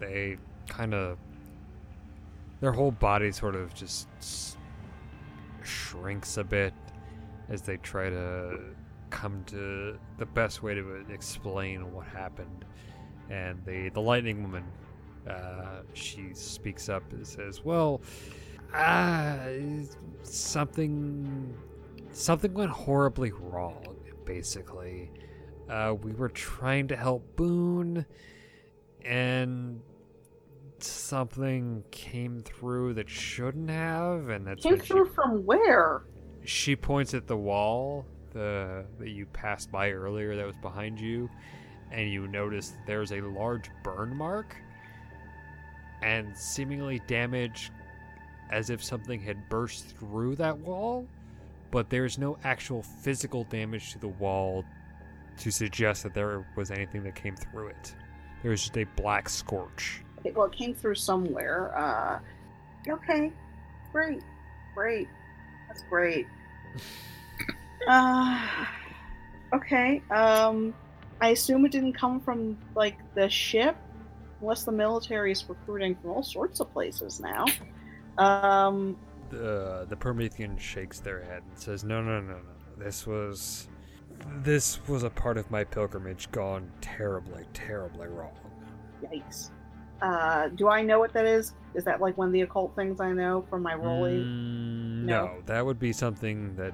they 0.00 0.38
kind 0.68 0.92
of 0.94 1.18
their 2.60 2.72
whole 2.72 2.90
body 2.90 3.30
sort 3.30 3.54
of 3.54 3.74
just 3.74 4.08
shrinks 5.62 6.36
a 6.36 6.42
bit 6.44 6.74
as 7.48 7.62
they 7.62 7.76
try 7.78 8.10
to 8.10 8.58
come 9.10 9.42
to 9.46 9.98
the 10.18 10.26
best 10.26 10.62
way 10.62 10.74
to 10.74 11.04
explain 11.10 11.92
what 11.92 12.06
happened. 12.06 12.64
And 13.30 13.64
the 13.64 13.88
the 13.90 14.00
lightning 14.00 14.42
woman, 14.42 14.64
uh, 15.28 15.82
she 15.94 16.30
speaks 16.34 16.88
up 16.88 17.02
and 17.12 17.26
says, 17.26 17.64
"Well, 17.64 18.00
uh, 18.72 19.48
something 20.22 21.54
something 22.12 22.54
went 22.54 22.70
horribly 22.70 23.32
wrong. 23.32 23.96
Basically, 24.24 25.10
uh, 25.68 25.94
we 26.02 26.12
were 26.12 26.28
trying 26.28 26.88
to 26.88 26.96
help 26.96 27.36
Boone, 27.36 28.06
and." 29.04 29.80
Something 30.80 31.82
came 31.90 32.38
through 32.38 32.94
that 32.94 33.10
shouldn't 33.10 33.68
have, 33.68 34.28
and 34.28 34.46
that's 34.46 34.62
Came 34.62 34.74
when 34.74 34.80
she 34.80 34.86
through 34.86 35.06
from 35.06 35.44
where? 35.44 36.04
She 36.48 36.74
points 36.74 37.14
at 37.14 37.26
the 37.26 37.36
wall 37.36 38.06
the 38.32 38.84
that 38.98 39.10
you 39.10 39.26
passed 39.26 39.70
by 39.70 39.90
earlier 39.90 40.36
that 40.36 40.46
was 40.46 40.56
behind 40.56 40.98
you 41.00 41.28
and 41.90 42.10
you 42.10 42.26
notice 42.28 42.74
there's 42.86 43.12
a 43.12 43.20
large 43.20 43.70
burn 43.82 44.14
mark 44.16 44.56
and 46.02 46.36
seemingly 46.36 47.00
damage 47.06 47.70
as 48.50 48.70
if 48.70 48.82
something 48.82 49.20
had 49.20 49.48
burst 49.48 49.96
through 49.98 50.34
that 50.36 50.56
wall 50.58 51.06
but 51.70 51.90
there's 51.90 52.18
no 52.18 52.38
actual 52.44 52.82
physical 52.82 53.44
damage 53.44 53.92
to 53.92 53.98
the 53.98 54.08
wall 54.08 54.64
to 55.36 55.50
suggest 55.50 56.02
that 56.02 56.14
there 56.14 56.46
was 56.56 56.70
anything 56.70 57.02
that 57.02 57.14
came 57.14 57.36
through 57.36 57.68
it 57.68 57.94
there's 58.42 58.62
just 58.62 58.76
a 58.78 58.84
black 58.96 59.28
scorch 59.28 60.02
Okay, 60.20 60.32
well, 60.32 60.46
it 60.46 60.52
came 60.52 60.74
through 60.74 60.96
somewhere. 60.96 61.76
Uh, 61.78 62.18
okay, 62.90 63.32
great, 63.92 64.20
great, 64.74 65.06
that's 65.68 65.84
great. 65.84 66.26
Uh, 67.86 68.46
okay. 69.54 70.02
Um, 70.10 70.74
I 71.20 71.30
assume 71.30 71.64
it 71.64 71.72
didn't 71.72 71.94
come 71.94 72.20
from 72.20 72.58
like 72.74 72.96
the 73.14 73.28
ship, 73.28 73.76
unless 74.40 74.64
the 74.64 74.72
military 74.72 75.32
is 75.32 75.44
recruiting 75.48 75.96
from 75.96 76.10
all 76.10 76.22
sorts 76.22 76.60
of 76.60 76.72
places 76.72 77.20
now. 77.20 77.44
Um, 78.18 78.96
the 79.30 79.86
the 79.88 79.96
Promethean 79.96 80.58
shakes 80.58 81.00
their 81.00 81.22
head 81.22 81.42
and 81.48 81.58
says, 81.58 81.84
"No, 81.84 82.02
no, 82.02 82.20
no, 82.20 82.34
no. 82.34 82.84
This 82.84 83.06
was 83.06 83.68
this 84.42 84.86
was 84.88 85.02
a 85.02 85.10
part 85.10 85.38
of 85.38 85.50
my 85.50 85.64
pilgrimage 85.64 86.30
gone 86.30 86.70
terribly, 86.80 87.44
terribly 87.54 88.08
wrong." 88.08 88.32
yikes. 89.02 89.50
Uh, 90.00 90.48
do 90.48 90.68
I 90.68 90.82
know 90.82 90.98
what 90.98 91.12
that 91.12 91.26
is? 91.26 91.54
Is 91.74 91.84
that 91.84 92.00
like 92.00 92.16
one 92.16 92.28
of 92.28 92.32
the 92.32 92.42
occult 92.42 92.74
things 92.76 93.00
I 93.00 93.12
know 93.12 93.44
from 93.50 93.62
my 93.62 93.74
rolling? 93.74 94.20
Mm, 94.22 95.04
No. 95.04 95.26
no, 95.26 95.42
that 95.46 95.64
would 95.64 95.78
be 95.78 95.92
something 95.92 96.54
that 96.56 96.72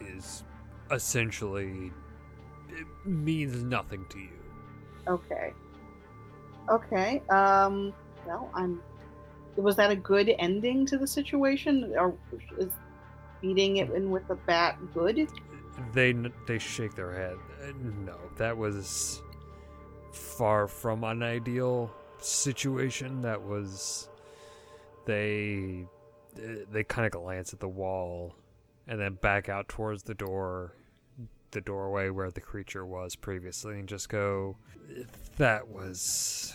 is 0.00 0.44
essentially 0.90 1.92
means 3.04 3.62
nothing 3.62 4.04
to 4.10 4.18
you. 4.18 4.38
Okay. 5.06 5.52
Okay. 6.68 7.22
Um. 7.30 7.92
Well, 8.26 8.50
I'm. 8.54 8.80
Was 9.56 9.76
that 9.76 9.90
a 9.90 9.96
good 9.96 10.34
ending 10.38 10.84
to 10.86 10.98
the 10.98 11.06
situation, 11.06 11.92
or 11.96 12.14
is 12.58 12.70
beating 13.40 13.76
it 13.76 13.90
in 13.90 14.10
with 14.10 14.26
the 14.26 14.34
bat 14.34 14.78
good? 14.92 15.28
They 15.92 16.12
they 16.48 16.58
shake 16.58 16.94
their 16.94 17.12
head. 17.12 17.36
Uh, 17.62 17.72
No, 18.04 18.16
that 18.36 18.56
was 18.56 19.22
far 20.12 20.66
from 20.66 21.04
an 21.04 21.22
ideal 21.22 21.90
situation. 22.24 23.22
That 23.22 23.42
was 23.42 24.08
they 25.06 25.86
they 26.34 26.84
kind 26.84 27.06
of 27.06 27.12
glance 27.12 27.52
at 27.52 27.60
the 27.60 27.68
wall 27.68 28.34
and 28.86 29.00
then 29.00 29.14
back 29.14 29.48
out 29.48 29.68
towards 29.68 30.02
the 30.02 30.14
door, 30.14 30.74
the 31.52 31.60
doorway 31.60 32.10
where 32.10 32.30
the 32.30 32.40
creature 32.40 32.84
was 32.84 33.16
previously, 33.16 33.78
and 33.78 33.88
just 33.88 34.08
go. 34.08 34.56
That 35.38 35.68
was. 35.68 36.54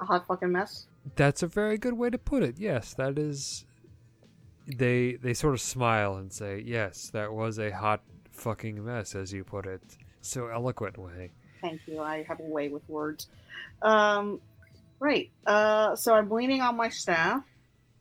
A 0.00 0.04
hot 0.04 0.26
fucking 0.26 0.52
mess. 0.52 0.86
That's 1.14 1.42
a 1.42 1.46
very 1.46 1.78
good 1.78 1.94
way 1.94 2.10
to 2.10 2.18
put 2.18 2.42
it. 2.42 2.58
Yes, 2.58 2.94
that 2.94 3.18
is. 3.18 3.64
They 4.66 5.14
they 5.14 5.32
sort 5.32 5.54
of 5.54 5.60
smile 5.60 6.16
and 6.16 6.32
say, 6.32 6.60
"Yes, 6.64 7.10
that 7.10 7.32
was 7.32 7.58
a 7.58 7.70
hot 7.70 8.02
fucking 8.32 8.84
mess," 8.84 9.14
as 9.14 9.32
you 9.32 9.44
put 9.44 9.64
it, 9.64 9.96
so 10.20 10.48
eloquently. 10.48 11.32
Thank 11.60 11.80
you. 11.86 12.00
I 12.00 12.22
have 12.24 12.40
a 12.40 12.44
way 12.44 12.68
with 12.68 12.88
words. 12.88 13.28
Um. 13.82 14.40
Right. 14.98 15.30
Uh. 15.46 15.96
So 15.96 16.14
I'm 16.14 16.30
leaning 16.30 16.60
on 16.60 16.76
my 16.76 16.88
staff, 16.88 17.42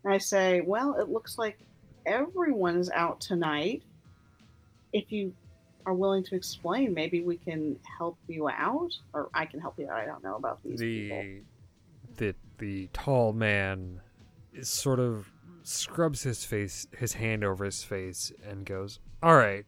and 0.03 0.13
I 0.13 0.17
say, 0.17 0.61
"Well, 0.61 0.95
it 0.95 1.09
looks 1.09 1.37
like 1.37 1.57
everyone's 2.05 2.89
out 2.91 3.19
tonight. 3.21 3.83
If 4.93 5.11
you 5.11 5.33
are 5.85 5.93
willing 5.93 6.23
to 6.23 6.35
explain, 6.35 6.93
maybe 6.93 7.21
we 7.21 7.37
can 7.37 7.77
help 7.97 8.17
you 8.27 8.49
out, 8.49 8.91
or 9.13 9.29
I 9.33 9.45
can 9.45 9.59
help 9.59 9.77
you 9.77 9.89
out. 9.89 9.97
I 9.97 10.05
don't 10.05 10.23
know 10.23 10.35
about 10.35 10.63
these 10.63 10.79
people." 10.79 11.17
The 11.17 11.41
the 12.17 12.35
the 12.57 12.89
tall 12.93 13.33
man 13.33 14.01
is 14.53 14.69
sort 14.69 14.99
of 14.99 15.29
scrubs 15.63 16.23
his 16.23 16.45
face, 16.45 16.87
his 16.97 17.13
hand 17.13 17.43
over 17.43 17.65
his 17.65 17.83
face, 17.83 18.31
and 18.47 18.65
goes, 18.65 18.99
"All 19.21 19.35
right." 19.35 19.65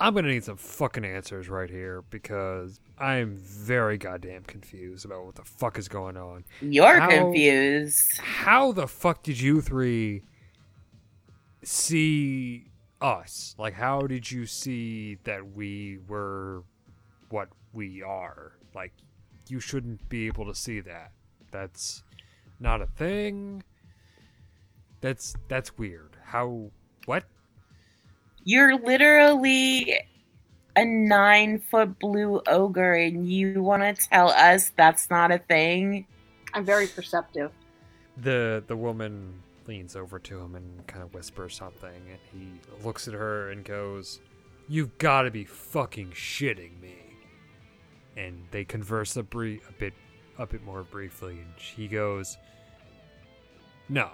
I'm 0.00 0.14
gonna 0.14 0.28
need 0.28 0.44
some 0.44 0.56
fucking 0.56 1.04
answers 1.04 1.48
right 1.50 1.68
here 1.68 2.02
because 2.10 2.80
I'm 2.98 3.36
very 3.36 3.98
goddamn 3.98 4.44
confused 4.44 5.04
about 5.04 5.26
what 5.26 5.34
the 5.34 5.44
fuck 5.44 5.78
is 5.78 5.88
going 5.88 6.16
on. 6.16 6.44
You're 6.62 6.98
How- 6.98 7.08
confused. 7.08 8.18
how 8.20 8.72
the 8.72 8.88
fuck 8.88 9.22
did 9.22 9.38
you 9.40 9.60
three 9.60 10.22
see 11.62 12.64
us? 13.00 13.54
Like, 13.58 13.74
how 13.74 14.02
did 14.02 14.30
you 14.30 14.46
see 14.46 15.16
that 15.24 15.52
we 15.54 15.98
were 16.08 16.62
what 17.28 17.48
we 17.72 18.02
are? 18.02 18.52
Like, 18.74 18.92
you 19.48 19.60
shouldn't 19.60 20.08
be 20.08 20.26
able 20.26 20.46
to 20.46 20.54
see 20.54 20.80
that. 20.80 21.12
That's 21.50 22.02
not 22.58 22.80
a 22.80 22.86
thing. 22.86 23.62
That's 25.00 25.34
that's 25.48 25.76
weird. 25.78 26.16
How? 26.24 26.70
What? 27.06 27.24
You're 28.44 28.78
literally 28.78 29.98
a 30.76 30.84
nine 30.84 31.58
foot 31.58 31.98
blue 31.98 32.40
ogre, 32.46 32.94
and 32.94 33.28
you 33.30 33.62
want 33.62 33.82
to 33.82 34.08
tell 34.08 34.30
us 34.30 34.72
that's 34.76 35.10
not 35.10 35.30
a 35.30 35.38
thing? 35.38 36.06
I'm 36.54 36.64
very 36.64 36.86
perceptive. 36.86 37.52
The 38.16 38.62
the 38.66 38.76
woman 38.76 39.42
leans 39.66 39.94
over 39.94 40.18
to 40.18 40.40
him 40.40 40.54
and 40.54 40.86
kind 40.86 41.02
of 41.02 41.14
whispers 41.14 41.54
something, 41.54 41.90
and 41.90 42.18
he 42.32 42.84
looks 42.84 43.08
at 43.08 43.14
her 43.14 43.50
and 43.50 43.64
goes, 43.64 44.20
"You've 44.68 44.96
got 44.98 45.22
to 45.22 45.30
be 45.30 45.44
fucking 45.44 46.10
shitting 46.10 46.80
me." 46.80 46.96
And 48.16 48.42
they 48.50 48.64
converse 48.64 49.16
a 49.16 49.22
brief, 49.22 49.68
a 49.68 49.72
bit, 49.72 49.94
a 50.38 50.46
bit 50.46 50.64
more 50.64 50.82
briefly, 50.82 51.38
and 51.40 51.52
he 51.56 51.88
goes, 51.88 52.36
"No, 53.88 54.10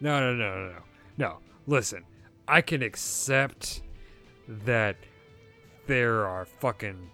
no, 0.00 0.20
no, 0.20 0.34
no, 0.34 0.54
no, 0.54 0.72
no, 0.72 0.82
no. 1.16 1.38
Listen, 1.66 2.04
I 2.48 2.60
can 2.60 2.82
accept 2.82 3.82
that 4.48 4.96
there 5.86 6.26
are 6.26 6.44
fucking 6.44 7.10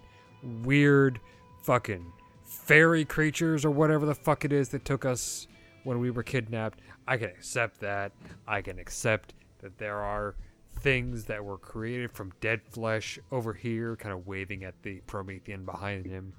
weird, 0.63 1.19
fucking 1.63 2.05
fairy 2.43 3.05
creatures 3.05 3.65
or 3.65 3.71
whatever 3.71 4.05
the 4.05 4.15
fuck 4.15 4.45
it 4.45 4.53
is 4.53 4.69
that 4.69 4.85
took 4.85 5.05
us 5.05 5.47
when 5.83 5.99
we 5.99 6.11
were 6.11 6.23
kidnapped. 6.23 6.79
I 7.07 7.17
can 7.17 7.29
accept 7.29 7.79
that. 7.81 8.11
I 8.47 8.61
can 8.61 8.79
accept 8.79 9.33
that 9.59 9.77
there 9.77 9.97
are 9.97 10.35
things 10.79 11.25
that 11.25 11.43
were 11.43 11.57
created 11.57 12.11
from 12.11 12.31
dead 12.41 12.61
flesh 12.69 13.17
over 13.31 13.53
here, 13.53 13.95
kind 13.95 14.13
of 14.13 14.27
waving 14.27 14.63
at 14.63 14.81
the 14.83 15.01
Promethean 15.07 15.65
behind 15.65 16.05
him. 16.05 16.33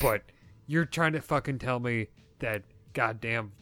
But 0.00 0.22
you're 0.66 0.84
trying 0.84 1.12
to 1.12 1.20
fucking 1.20 1.58
tell 1.58 1.78
me 1.78 2.08
that 2.40 2.62
goddamn 2.92 3.52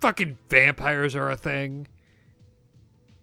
fucking 0.00 0.38
vampires 0.48 1.14
are 1.14 1.30
a 1.30 1.36
thing? 1.36 1.88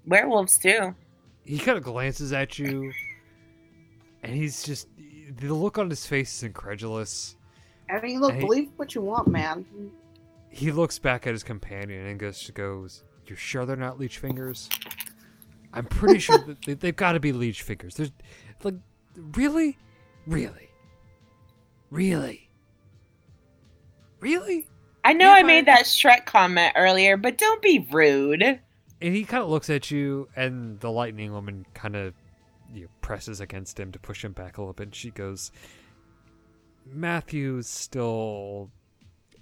Werewolves, 0.05 0.57
too. 0.57 0.95
He 1.43 1.59
kind 1.59 1.77
of 1.77 1.83
glances 1.83 2.31
at 2.33 2.57
you, 2.59 2.91
and 4.21 4.33
he's 4.33 4.63
just. 4.63 4.87
The 5.39 5.53
look 5.53 5.77
on 5.77 5.89
his 5.89 6.05
face 6.05 6.35
is 6.37 6.43
incredulous. 6.43 7.35
I 7.89 7.99
mean, 8.01 8.19
look, 8.21 8.33
Hey. 8.33 8.39
believe 8.41 8.69
what 8.75 8.93
you 8.95 9.01
want, 9.01 9.27
man. 9.27 9.65
He 10.49 10.71
looks 10.71 10.99
back 10.99 11.25
at 11.27 11.33
his 11.33 11.43
companion 11.43 12.05
and 12.05 12.19
goes, 12.19 12.49
goes 12.51 13.03
"You're 13.27 13.37
sure 13.37 13.65
they're 13.65 13.75
not 13.75 13.99
leech 13.99 14.19
fingers? 14.19 14.69
I'm 15.73 15.85
pretty 15.85 16.19
sure 16.19 16.37
that 16.47 16.61
they, 16.65 16.73
they've 16.75 16.95
got 16.95 17.13
to 17.13 17.19
be 17.19 17.31
leech 17.31 17.63
fingers. 17.63 17.95
There's 17.95 18.11
like, 18.63 18.75
really, 19.15 19.77
really, 20.27 20.69
really, 21.89 22.49
really." 24.19 24.67
I 25.03 25.11
know 25.13 25.31
I 25.31 25.43
made 25.43 25.65
that 25.65 25.83
Shrek 25.85 26.25
comment 26.25 26.73
earlier, 26.77 27.17
but 27.17 27.37
don't 27.37 27.61
be 27.61 27.85
rude. 27.91 28.59
And 29.03 29.13
he 29.13 29.25
kind 29.25 29.43
of 29.43 29.49
looks 29.49 29.69
at 29.69 29.91
you, 29.91 30.29
and 30.33 30.79
the 30.79 30.89
lightning 30.89 31.33
woman 31.33 31.65
kind 31.73 31.97
of 31.97 32.13
you 32.73 32.83
know, 32.83 32.87
presses 33.01 33.41
against 33.41 33.77
him 33.77 33.91
to 33.91 33.99
push 33.99 34.23
him 34.23 34.31
back 34.31 34.57
a 34.57 34.61
little 34.61 34.71
bit. 34.71 34.83
And 34.83 34.95
she 34.95 35.11
goes, 35.11 35.51
Matthew's 36.85 37.67
still 37.67 38.71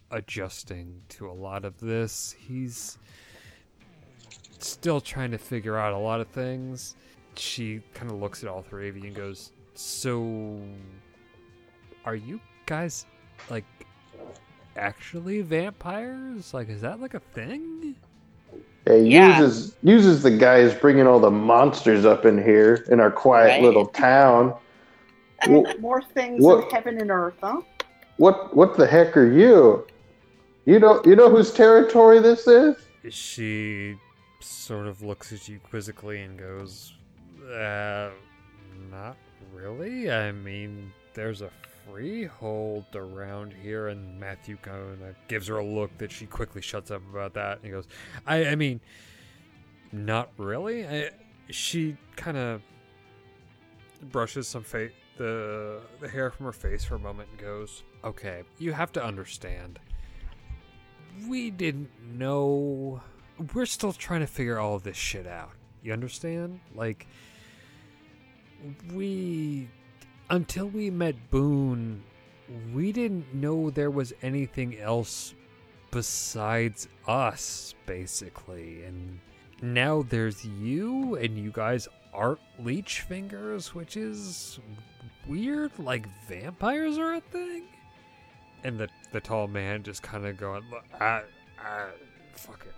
adjusting 0.09 1.03
to 1.09 1.29
a 1.29 1.31
lot 1.31 1.63
of 1.63 1.79
this. 1.79 2.35
He's 2.39 2.97
still 4.57 4.99
trying 4.99 5.29
to 5.29 5.37
figure 5.37 5.77
out 5.77 5.93
a 5.93 5.97
lot 5.97 6.21
of 6.21 6.27
things. 6.29 6.95
she 7.35 7.81
kind 7.93 8.11
of 8.11 8.19
looks 8.19 8.43
at 8.43 8.49
all 8.49 8.61
three 8.61 8.89
of 8.89 8.97
you 8.97 9.03
and 9.03 9.15
goes, 9.15 9.53
"So, 9.73 10.59
are 12.03 12.15
you 12.15 12.41
guys 12.65 13.05
like 13.49 13.63
actually 14.75 15.41
vampires? 15.41 16.53
Like, 16.53 16.67
is 16.67 16.81
that 16.81 16.99
like 16.99 17.13
a 17.13 17.19
thing?" 17.19 17.95
Yeah, 18.87 18.95
he 18.97 19.09
Yeah. 19.09 19.39
uses 19.41 19.75
uses 19.83 20.23
the 20.23 20.31
guys 20.31 20.73
bringing 20.73 21.05
all 21.07 21.19
the 21.19 21.31
monsters 21.31 22.05
up 22.05 22.25
in 22.25 22.41
here 22.41 22.85
in 22.89 22.99
our 22.99 23.11
quiet 23.11 23.47
Right. 23.49 23.61
little 23.63 23.85
town. 23.87 24.55
Wh- 25.43 25.79
More 25.79 26.01
things 26.01 26.43
What- 26.43 26.65
in 26.65 26.69
heaven 26.71 26.97
and 27.01 27.11
earth, 27.11 27.35
huh? 27.41 27.61
What 28.17 28.55
what 28.55 28.77
the 28.77 28.85
heck 28.87 29.15
are 29.17 29.31
you? 29.31 29.85
You 30.65 30.79
know 30.79 31.01
you 31.05 31.15
know 31.15 31.29
whose 31.29 31.51
territory 31.53 32.19
this 32.19 32.47
is? 32.47 32.75
She 33.09 33.97
sort 34.39 34.87
of 34.87 35.01
looks 35.01 35.31
at 35.33 35.47
you 35.47 35.59
quizzically 35.59 36.21
and 36.21 36.37
goes, 36.37 36.93
uh, 37.51 38.09
not 38.91 39.15
really. 39.53 40.11
I 40.11 40.31
mean, 40.31 40.91
there's 41.13 41.41
a 41.41 41.49
freehold 41.89 42.85
around 42.95 43.53
here, 43.53 43.87
and 43.87 44.19
Matthew 44.19 44.57
kind 44.57 44.81
of 45.03 45.15
gives 45.27 45.47
her 45.47 45.57
a 45.57 45.65
look 45.65 45.97
that 45.97 46.11
she 46.11 46.25
quickly 46.25 46.61
shuts 46.61 46.91
up 46.91 47.01
about 47.09 47.33
that. 47.33 47.57
And 47.57 47.65
he 47.65 47.71
goes, 47.71 47.87
I, 48.25 48.47
I 48.47 48.55
mean, 48.55 48.79
not 49.91 50.29
really. 50.37 50.87
I, 50.87 51.09
she 51.49 51.97
kind 52.15 52.37
of 52.37 52.61
brushes 54.11 54.47
some 54.47 54.63
fa- 54.63 54.89
the 55.17 55.81
the 55.99 56.07
hair 56.07 56.31
from 56.31 56.45
her 56.45 56.51
face 56.51 56.83
for 56.83 56.95
a 56.95 56.99
moment 56.99 57.29
and 57.31 57.39
goes, 57.39 57.83
"Okay, 58.03 58.43
you 58.57 58.71
have 58.71 58.91
to 58.93 59.03
understand 59.03 59.79
we 61.27 61.51
didn't 61.51 61.89
know. 62.13 63.01
We're 63.53 63.65
still 63.65 63.93
trying 63.93 64.21
to 64.21 64.27
figure 64.27 64.59
all 64.59 64.75
of 64.75 64.83
this 64.83 64.97
shit 64.97 65.27
out. 65.27 65.51
You 65.81 65.93
understand? 65.93 66.59
Like, 66.75 67.07
we. 68.93 69.69
Until 70.31 70.67
we 70.67 70.89
met 70.89 71.15
Boone, 71.29 72.01
we 72.73 72.91
didn't 72.91 73.33
know 73.33 73.69
there 73.69 73.91
was 73.91 74.13
anything 74.21 74.79
else 74.79 75.35
besides 75.91 76.87
us, 77.07 77.75
basically. 77.85 78.83
And 78.83 79.19
now 79.61 80.03
there's 80.09 80.43
you, 80.43 81.15
and 81.15 81.37
you 81.37 81.51
guys 81.51 81.87
aren't 82.13 82.39
leech 82.59 83.01
fingers, 83.01 83.75
which 83.75 83.97
is 83.97 84.59
weird. 85.27 85.71
Like, 85.77 86.07
vampires 86.27 86.97
are 86.97 87.15
a 87.15 87.21
thing? 87.21 87.63
and 88.63 88.79
the 88.79 88.87
the 89.11 89.19
tall 89.19 89.47
man 89.47 89.83
just 89.83 90.01
kind 90.01 90.25
of 90.25 90.37
going, 90.37 90.63
"Look, 90.69 90.85
I, 90.99 91.23
I, 91.59 91.87
fuck 92.33 92.65
it. 92.65 92.75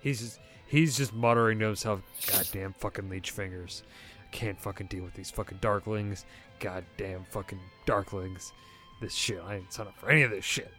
He's 0.00 0.20
just 0.20 0.40
he's 0.66 0.96
just 0.96 1.12
muttering 1.12 1.58
to 1.60 1.66
himself, 1.66 2.02
"Goddamn 2.26 2.74
fucking 2.78 3.08
leech 3.08 3.30
fingers. 3.30 3.82
Can't 4.30 4.60
fucking 4.60 4.86
deal 4.86 5.04
with 5.04 5.14
these 5.14 5.30
fucking 5.30 5.58
darklings. 5.58 6.24
Goddamn 6.62 7.24
fucking 7.30 7.60
darklings. 7.86 8.52
This 9.00 9.12
shit. 9.12 9.42
I 9.44 9.56
ain't 9.56 9.72
signed 9.72 9.88
up 9.88 9.98
for 9.98 10.08
any 10.10 10.22
of 10.22 10.30
this 10.30 10.44
shit." 10.44 10.70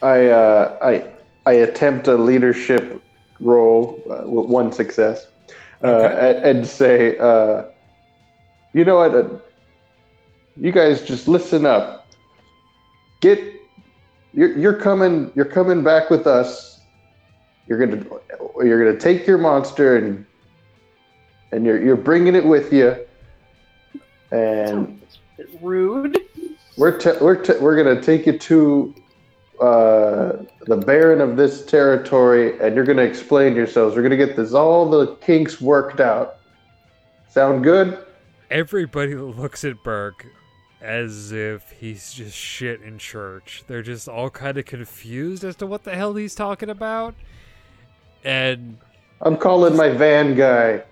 I 0.00 0.26
uh, 0.28 0.78
I 0.80 1.12
I 1.50 1.52
attempt 1.54 2.06
a 2.08 2.14
leadership 2.14 3.02
role 3.40 4.00
uh, 4.08 4.28
with 4.28 4.46
one 4.46 4.70
success, 4.72 5.26
uh, 5.82 5.86
Okay. 5.88 6.36
and, 6.44 6.58
and 6.58 6.66
say, 6.66 7.18
uh, 7.18 7.64
you 8.72 8.84
know 8.84 8.96
what? 8.96 9.14
Uh, 9.14 9.28
you 10.56 10.70
guys 10.70 11.02
just 11.02 11.26
listen 11.26 11.66
up. 11.66 12.06
Get 13.20 13.42
you're 14.32 14.56
you're 14.56 14.74
coming 14.80 15.32
you're 15.34 15.44
coming 15.44 15.82
back 15.82 16.08
with 16.08 16.26
us. 16.28 16.80
You're 17.66 17.78
gonna 17.84 18.04
you're 18.64 18.84
gonna 18.84 18.98
take 18.98 19.26
your 19.26 19.38
monster 19.38 19.96
and 19.96 20.24
and 21.50 21.64
you're 21.64 21.82
you're 21.82 21.96
bringing 21.96 22.34
it 22.36 22.44
with 22.44 22.72
you. 22.72 22.96
And 24.30 25.00
It's 25.01 25.01
rude. 25.60 26.18
we're 26.76 26.98
te- 26.98 27.18
we're 27.20 27.36
te- 27.36 27.58
we're 27.58 27.76
gonna 27.76 28.00
take 28.00 28.26
you 28.26 28.38
to 28.38 28.94
uh, 29.60 30.32
the 30.66 30.76
Baron 30.76 31.20
of 31.20 31.36
this 31.36 31.64
territory, 31.64 32.58
and 32.60 32.74
you're 32.74 32.84
gonna 32.84 33.02
explain 33.02 33.54
yourselves. 33.54 33.96
We're 33.96 34.02
gonna 34.02 34.16
get 34.16 34.36
this 34.36 34.52
all 34.52 34.88
the 34.88 35.14
kinks 35.16 35.60
worked 35.60 36.00
out. 36.00 36.36
Sound 37.28 37.62
good? 37.64 37.98
Everybody 38.50 39.14
looks 39.14 39.64
at 39.64 39.82
Burke 39.82 40.26
as 40.82 41.30
if 41.30 41.70
he's 41.78 42.12
just 42.12 42.36
shit 42.36 42.82
in 42.82 42.98
church. 42.98 43.62
They're 43.68 43.82
just 43.82 44.08
all 44.08 44.30
kind 44.30 44.58
of 44.58 44.64
confused 44.64 45.44
as 45.44 45.56
to 45.56 45.66
what 45.66 45.84
the 45.84 45.94
hell 45.94 46.14
he's 46.14 46.34
talking 46.34 46.68
about. 46.68 47.14
And 48.24 48.78
I'm 49.20 49.36
calling 49.36 49.76
my 49.76 49.90
van 49.90 50.34
guy. 50.34 50.82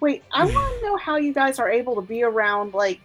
Wait, 0.00 0.24
I 0.32 0.44
want 0.44 0.80
to 0.80 0.86
know 0.86 0.96
how 0.96 1.16
you 1.16 1.32
guys 1.32 1.58
are 1.58 1.70
able 1.70 1.94
to 1.94 2.02
be 2.02 2.22
around 2.22 2.74
like 2.74 3.00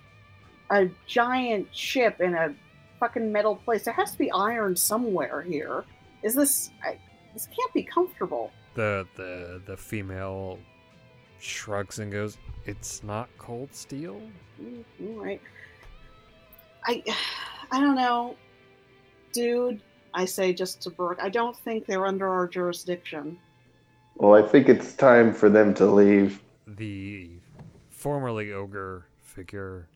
a 0.70 0.90
giant 1.08 1.68
ship 1.76 2.22
in 2.22 2.34
a 2.34 2.54
fucking 3.00 3.32
metal 3.32 3.56
place. 3.58 3.86
There 3.86 3.94
has 3.94 4.12
to 4.12 4.18
be 4.18 4.32
iron 4.32 4.76
somewhere 4.76 5.42
here. 5.42 5.84
Is 6.24 6.34
this? 6.36 6.72
I, 6.84 6.98
this 7.34 7.48
can't 7.48 7.74
be 7.74 7.84
comfortable. 7.84 8.52
the 8.76 9.06
the 9.16 9.62
the 9.66 9.78
female 9.78 10.58
shrugs 11.40 12.00
and 12.00 12.12
goes, 12.12 12.38
"It's 12.66 13.04
not 13.04 13.30
cold 13.38 13.74
steel." 13.74 14.20
Mm, 14.62 14.84
All 15.08 15.24
right. 15.24 15.42
I, 16.88 17.04
I 17.72 17.80
don't 17.80 17.96
know, 17.96 18.36
dude. 19.34 19.82
I 20.14 20.26
say 20.26 20.54
just 20.54 20.82
to 20.84 20.90
Brooke. 20.90 21.20
I 21.22 21.30
don't 21.30 21.58
think 21.58 21.86
they're 21.88 22.06
under 22.06 22.28
our 22.30 22.48
jurisdiction. 22.48 23.38
Well, 24.16 24.34
I 24.42 24.48
think 24.48 24.70
it's 24.70 24.94
time 24.94 25.34
for 25.34 25.50
them 25.50 25.74
to 25.76 25.86
leave. 25.86 26.42
The 26.68 27.30
formerly 27.90 28.54
ogre 28.54 29.08
figure 29.24 29.88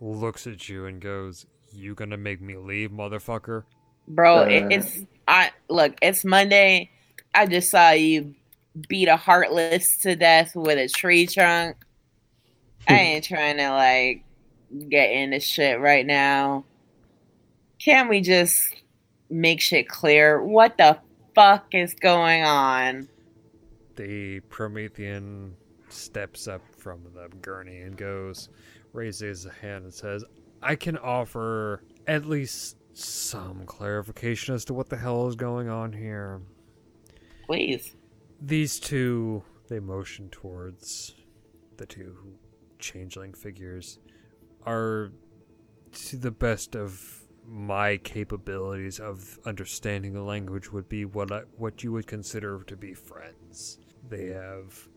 looks 0.00 0.46
at 0.46 0.68
you 0.68 0.86
and 0.86 1.00
goes, 1.00 1.46
"You 1.72 1.94
gonna 1.94 2.16
make 2.16 2.40
me 2.40 2.56
leave, 2.56 2.90
motherfucker?" 2.90 3.64
Bro, 4.08 4.44
Uh, 4.44 4.68
it's 4.70 5.00
I 5.28 5.50
look, 5.68 5.94
it's 6.02 6.24
Monday. 6.24 6.90
I 7.34 7.46
just 7.46 7.70
saw 7.70 7.90
you 7.90 8.34
beat 8.88 9.08
a 9.08 9.16
heartless 9.16 9.96
to 9.98 10.16
death 10.16 10.54
with 10.54 10.78
a 10.78 10.88
tree 10.88 11.26
trunk. 11.26 11.76
I 12.88 12.94
ain't 12.98 13.24
trying 13.24 13.58
to 13.58 13.70
like 13.70 14.24
get 14.88 15.10
into 15.10 15.40
shit 15.40 15.80
right 15.80 16.06
now. 16.06 16.64
Can 17.78 18.08
we 18.08 18.20
just 18.20 18.74
make 19.30 19.60
shit 19.60 19.88
clear? 19.88 20.42
What 20.42 20.76
the 20.76 20.98
fuck 21.34 21.74
is 21.74 21.94
going 21.94 22.42
on? 22.44 23.08
The 23.96 24.40
Promethean 24.40 25.56
steps 25.88 26.48
up 26.48 26.62
from 26.76 27.00
the 27.14 27.28
gurney 27.40 27.80
and 27.80 27.96
goes, 27.96 28.48
raises 28.92 29.46
a 29.46 29.50
hand 29.52 29.84
and 29.84 29.94
says, 29.94 30.24
I 30.62 30.76
can 30.76 30.98
offer 30.98 31.82
at 32.06 32.26
least 32.26 32.76
some 32.92 33.64
clarification 33.66 34.54
as 34.54 34.64
to 34.66 34.74
what 34.74 34.88
the 34.88 34.96
hell 34.96 35.26
is 35.28 35.36
going 35.36 35.68
on 35.68 35.92
here. 35.92 36.40
Please. 37.46 37.94
These 38.40 38.80
two, 38.80 39.42
they 39.68 39.80
motion 39.80 40.28
towards 40.30 41.14
the 41.76 41.86
two 41.86 42.16
changeling 42.78 43.32
figures, 43.32 43.98
are 44.66 45.12
to 45.92 46.16
the 46.16 46.30
best 46.30 46.74
of 46.76 47.22
my 47.46 47.96
capabilities 47.98 49.00
of 49.00 49.38
understanding 49.44 50.12
the 50.12 50.22
language 50.22 50.70
would 50.70 50.88
be 50.88 51.04
what 51.04 51.32
I, 51.32 51.40
what 51.56 51.82
you 51.82 51.92
would 51.92 52.06
consider 52.06 52.62
to 52.64 52.76
be 52.76 52.94
friends. 52.94 53.78
They 54.08 54.26
have 54.28 54.88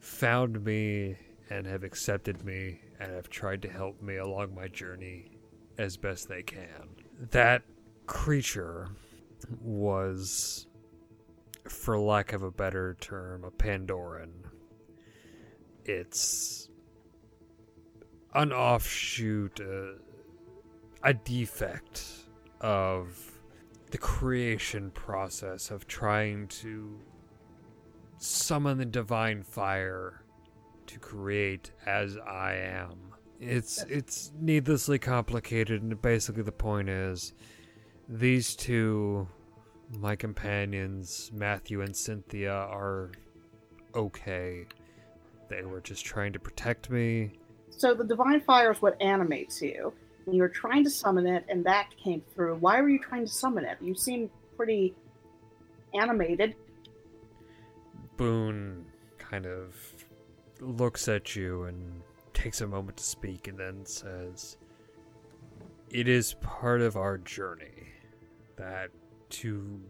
found 0.00 0.62
me 0.64 1.16
and 1.50 1.66
have 1.66 1.82
accepted 1.84 2.44
me 2.44 2.80
and 3.00 3.12
have 3.12 3.28
tried 3.28 3.62
to 3.62 3.68
help 3.68 4.00
me 4.02 4.16
along 4.16 4.54
my 4.54 4.68
journey 4.68 5.30
as 5.78 5.96
best 5.96 6.28
they 6.28 6.42
can. 6.42 6.88
That 7.30 7.62
creature 8.06 8.88
was 9.60 10.66
for 11.68 11.98
lack 11.98 12.32
of 12.32 12.42
a 12.42 12.50
better 12.50 12.96
term, 13.00 13.44
a 13.44 13.50
Pandoran. 13.50 14.32
It's 15.84 16.68
an 18.34 18.52
offshoot, 18.52 19.60
uh, 19.60 19.98
a 21.02 21.14
defect 21.14 22.04
of 22.60 23.32
the 23.90 23.98
creation 23.98 24.90
process 24.90 25.70
of 25.70 25.86
trying 25.86 26.48
to 26.48 26.98
summon 28.18 28.78
the 28.78 28.86
divine 28.86 29.42
fire 29.42 30.23
to 30.86 30.98
create 30.98 31.70
as 31.86 32.16
I 32.16 32.54
am. 32.54 32.98
It's 33.40 33.82
it's 33.84 34.32
needlessly 34.40 34.98
complicated, 34.98 35.82
and 35.82 36.00
basically 36.00 36.42
the 36.42 36.52
point 36.52 36.88
is, 36.88 37.34
these 38.08 38.54
two 38.56 39.28
my 39.98 40.16
companions, 40.16 41.30
Matthew 41.34 41.82
and 41.82 41.94
Cynthia, 41.94 42.52
are 42.52 43.10
okay. 43.94 44.66
They 45.48 45.62
were 45.62 45.80
just 45.80 46.04
trying 46.04 46.32
to 46.32 46.38
protect 46.38 46.90
me. 46.90 47.32
So 47.70 47.94
the 47.94 48.04
divine 48.04 48.40
fire 48.40 48.72
is 48.72 48.80
what 48.80 49.00
animates 49.00 49.60
you. 49.60 49.92
And 50.26 50.34
you 50.34 50.40
were 50.40 50.48
trying 50.48 50.84
to 50.84 50.90
summon 50.90 51.26
it, 51.26 51.44
and 51.48 51.64
that 51.66 51.90
came 52.02 52.22
through. 52.34 52.56
Why 52.56 52.80
were 52.80 52.88
you 52.88 52.98
trying 52.98 53.26
to 53.26 53.30
summon 53.32 53.64
it? 53.64 53.76
You 53.80 53.94
seem 53.94 54.30
pretty 54.56 54.94
animated. 55.92 56.56
Boone 58.16 58.86
kind 59.18 59.46
of 59.46 59.74
looks 60.60 61.08
at 61.08 61.36
you 61.36 61.64
and 61.64 62.02
takes 62.32 62.60
a 62.60 62.66
moment 62.66 62.96
to 62.98 63.04
speak 63.04 63.48
and 63.48 63.58
then 63.58 63.84
says, 63.86 64.56
It 65.90 66.08
is 66.08 66.34
part 66.40 66.80
of 66.80 66.96
our 66.96 67.18
journey 67.18 67.88
that 68.56 68.90
to 69.30 69.80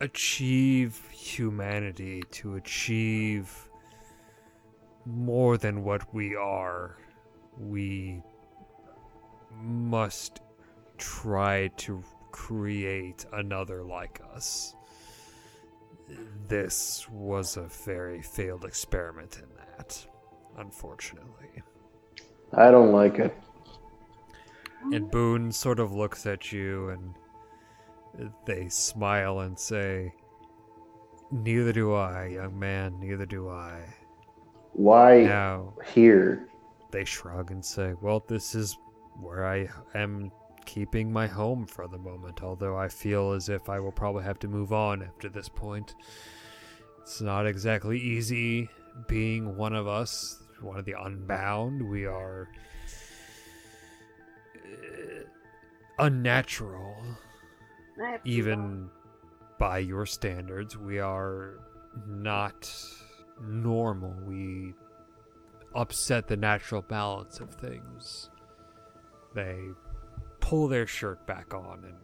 achieve 0.00 1.00
humanity, 1.10 2.22
to 2.30 2.56
achieve 2.56 3.68
more 5.06 5.56
than 5.56 5.82
what 5.82 6.12
we 6.14 6.36
are, 6.36 6.98
we 7.58 8.22
must 9.60 10.40
try 10.98 11.68
to 11.76 12.02
create 12.30 13.24
another 13.32 13.82
like 13.82 14.20
us. 14.34 14.74
This 16.48 17.06
was 17.10 17.56
a 17.56 17.62
very 17.84 18.22
failed 18.22 18.64
experiment 18.64 19.38
in 19.42 19.48
that, 19.56 20.06
unfortunately. 20.56 21.62
I 22.52 22.70
don't 22.70 22.92
like 22.92 23.18
it. 23.18 23.34
And 24.92 25.10
Boone 25.10 25.52
sort 25.52 25.80
of 25.80 25.92
looks 25.92 26.24
at 26.24 26.52
you 26.52 26.88
and 26.90 28.30
they 28.46 28.68
smile 28.68 29.40
and 29.40 29.58
say, 29.58 30.12
Neither 31.30 31.72
do 31.72 31.92
I, 31.94 32.28
young 32.28 32.58
man, 32.58 32.98
neither 32.98 33.26
do 33.26 33.50
I. 33.50 33.82
Why 34.72 35.22
Now, 35.24 35.74
here? 35.92 36.48
they 36.90 37.04
shrug 37.04 37.50
and 37.50 37.62
say, 37.62 37.94
Well, 38.00 38.24
this 38.26 38.54
is 38.54 38.78
where 39.20 39.46
I 39.46 39.68
am 39.94 40.30
keeping 40.68 41.10
my 41.10 41.26
home 41.26 41.66
for 41.66 41.88
the 41.88 41.96
moment, 41.96 42.42
although 42.42 42.76
I 42.76 42.88
feel 42.88 43.32
as 43.32 43.48
if 43.48 43.70
I 43.70 43.80
will 43.80 43.90
probably 43.90 44.22
have 44.24 44.38
to 44.40 44.48
move 44.48 44.70
on 44.70 45.02
after 45.02 45.30
this 45.30 45.48
point. 45.48 45.94
It's 47.00 47.22
not 47.22 47.46
exactly 47.46 47.98
easy 47.98 48.68
being 49.06 49.56
one 49.56 49.74
of 49.74 49.88
us, 49.88 50.42
one 50.60 50.78
of 50.78 50.84
the 50.84 50.94
unbound. 51.02 51.80
We 51.88 52.04
are 52.04 52.50
uh, 54.56 55.24
unnatural, 55.98 56.96
even 58.26 58.90
by 59.58 59.78
your 59.78 60.04
standards. 60.04 60.76
We 60.76 60.98
are 60.98 61.60
not 62.06 62.70
normal. 63.40 64.14
We 64.26 64.74
upset 65.74 66.28
the 66.28 66.36
natural 66.36 66.82
balance 66.82 67.40
of 67.40 67.54
things. 67.54 68.28
They 69.34 69.56
pull 70.40 70.68
their 70.68 70.86
shirt 70.86 71.26
back 71.26 71.54
on 71.54 71.84
and 71.84 71.96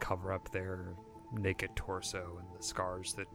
cover 0.00 0.32
up 0.32 0.50
their 0.52 0.94
naked 1.32 1.70
torso 1.76 2.38
and 2.38 2.58
the 2.58 2.62
scars 2.62 3.14
that 3.14 3.26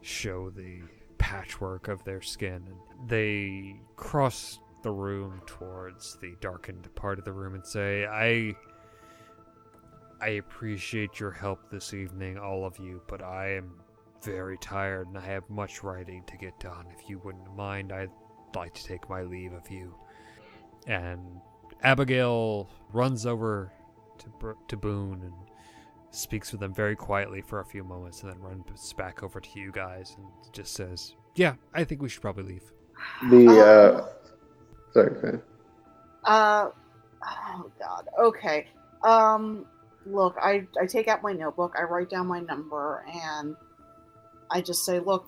show 0.00 0.50
the 0.50 0.80
patchwork 1.18 1.88
of 1.88 2.02
their 2.04 2.20
skin. 2.20 2.62
They 3.06 3.80
cross 3.96 4.58
the 4.82 4.90
room 4.90 5.40
towards 5.46 6.18
the 6.20 6.34
darkened 6.40 6.92
part 6.94 7.18
of 7.18 7.24
the 7.24 7.32
room 7.32 7.54
and 7.54 7.66
say, 7.66 8.06
I. 8.06 8.54
I 10.20 10.28
appreciate 10.36 11.18
your 11.18 11.32
help 11.32 11.68
this 11.68 11.92
evening, 11.92 12.38
all 12.38 12.64
of 12.64 12.78
you, 12.78 13.02
but 13.08 13.22
I 13.22 13.54
am 13.54 13.72
very 14.22 14.56
tired 14.58 15.08
and 15.08 15.18
I 15.18 15.22
have 15.22 15.48
much 15.50 15.82
writing 15.82 16.22
to 16.28 16.36
get 16.36 16.60
done. 16.60 16.86
If 16.96 17.10
you 17.10 17.20
wouldn't 17.24 17.56
mind, 17.56 17.90
I'd 17.92 18.08
like 18.54 18.72
to 18.74 18.84
take 18.84 19.10
my 19.10 19.22
leave 19.22 19.52
of 19.52 19.68
you. 19.68 19.96
And 20.86 21.40
Abigail 21.82 22.68
runs 22.92 23.26
over 23.26 23.72
to 24.18 24.56
to 24.68 24.76
Boone 24.76 25.22
and 25.22 25.32
speaks 26.10 26.52
with 26.52 26.60
them 26.60 26.74
very 26.74 26.94
quietly 26.94 27.40
for 27.40 27.60
a 27.60 27.64
few 27.64 27.82
moments, 27.84 28.22
and 28.22 28.32
then 28.32 28.40
runs 28.40 28.92
back 28.92 29.22
over 29.22 29.40
to 29.40 29.58
you 29.58 29.72
guys 29.72 30.14
and 30.18 30.26
just 30.52 30.74
says, 30.74 31.14
"Yeah, 31.34 31.54
I 31.74 31.84
think 31.84 32.02
we 32.02 32.08
should 32.08 32.22
probably 32.22 32.44
leave." 32.44 32.72
The 33.30 33.48
uh, 33.48 34.06
sorry, 34.92 35.10
go 35.10 35.28
ahead. 35.28 35.42
Uh, 36.24 36.70
oh 37.24 37.70
god. 37.78 38.08
Okay. 38.18 38.66
Um, 39.02 39.66
look, 40.06 40.36
I 40.40 40.66
I 40.80 40.86
take 40.86 41.08
out 41.08 41.22
my 41.22 41.32
notebook, 41.32 41.74
I 41.78 41.82
write 41.82 42.10
down 42.10 42.26
my 42.26 42.40
number, 42.40 43.04
and 43.12 43.56
I 44.50 44.60
just 44.60 44.84
say, 44.84 45.00
look, 45.00 45.26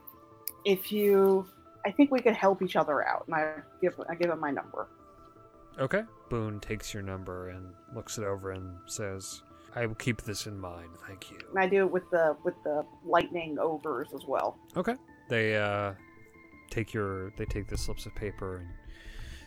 if 0.65 0.93
you, 0.93 1.47
I 1.85 1.91
think 1.91 2.11
we 2.11 2.21
could 2.21 2.35
help 2.35 2.63
each 2.63 2.77
other 2.77 3.07
out, 3.07 3.25
and 3.27 3.35
I 3.35 3.55
give 3.81 3.99
I 4.09 4.15
give 4.15 4.31
him 4.31 4.41
my 4.41 4.51
number. 4.51 4.89
Okay. 5.79 6.03
Boone 6.31 6.61
takes 6.61 6.95
your 6.95 7.03
number 7.03 7.49
and 7.51 7.75
looks 7.95 8.19
it 8.19 8.25
over 8.25 8.53
and 8.53 8.77
says, 8.87 9.43
"I 9.75 9.87
will 9.87 9.95
keep 9.95 10.23
this 10.23 10.47
in 10.47 10.59
mind. 10.59 10.91
Thank 11.07 11.31
you." 11.31 11.39
And 11.51 11.59
I 11.59 11.69
do 11.69 11.85
it 11.85 11.91
with 11.91 12.09
the 12.11 12.37
with 12.45 12.55
the 12.65 12.85
lightning 13.05 13.59
ogres 13.59 14.09
as 14.15 14.25
well. 14.27 14.59
Okay. 14.77 14.97
They 15.29 15.57
uh 15.57 15.95
take 16.71 16.95
your 16.95 17.31
they 17.37 17.45
take 17.45 17.69
the 17.69 17.77
slips 17.77 18.07
of 18.07 18.15
paper 18.15 18.59
and 18.59 18.69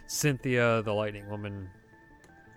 Cynthia, 0.07 0.81
the 0.83 0.93
lightning 0.93 1.29
woman, 1.29 1.69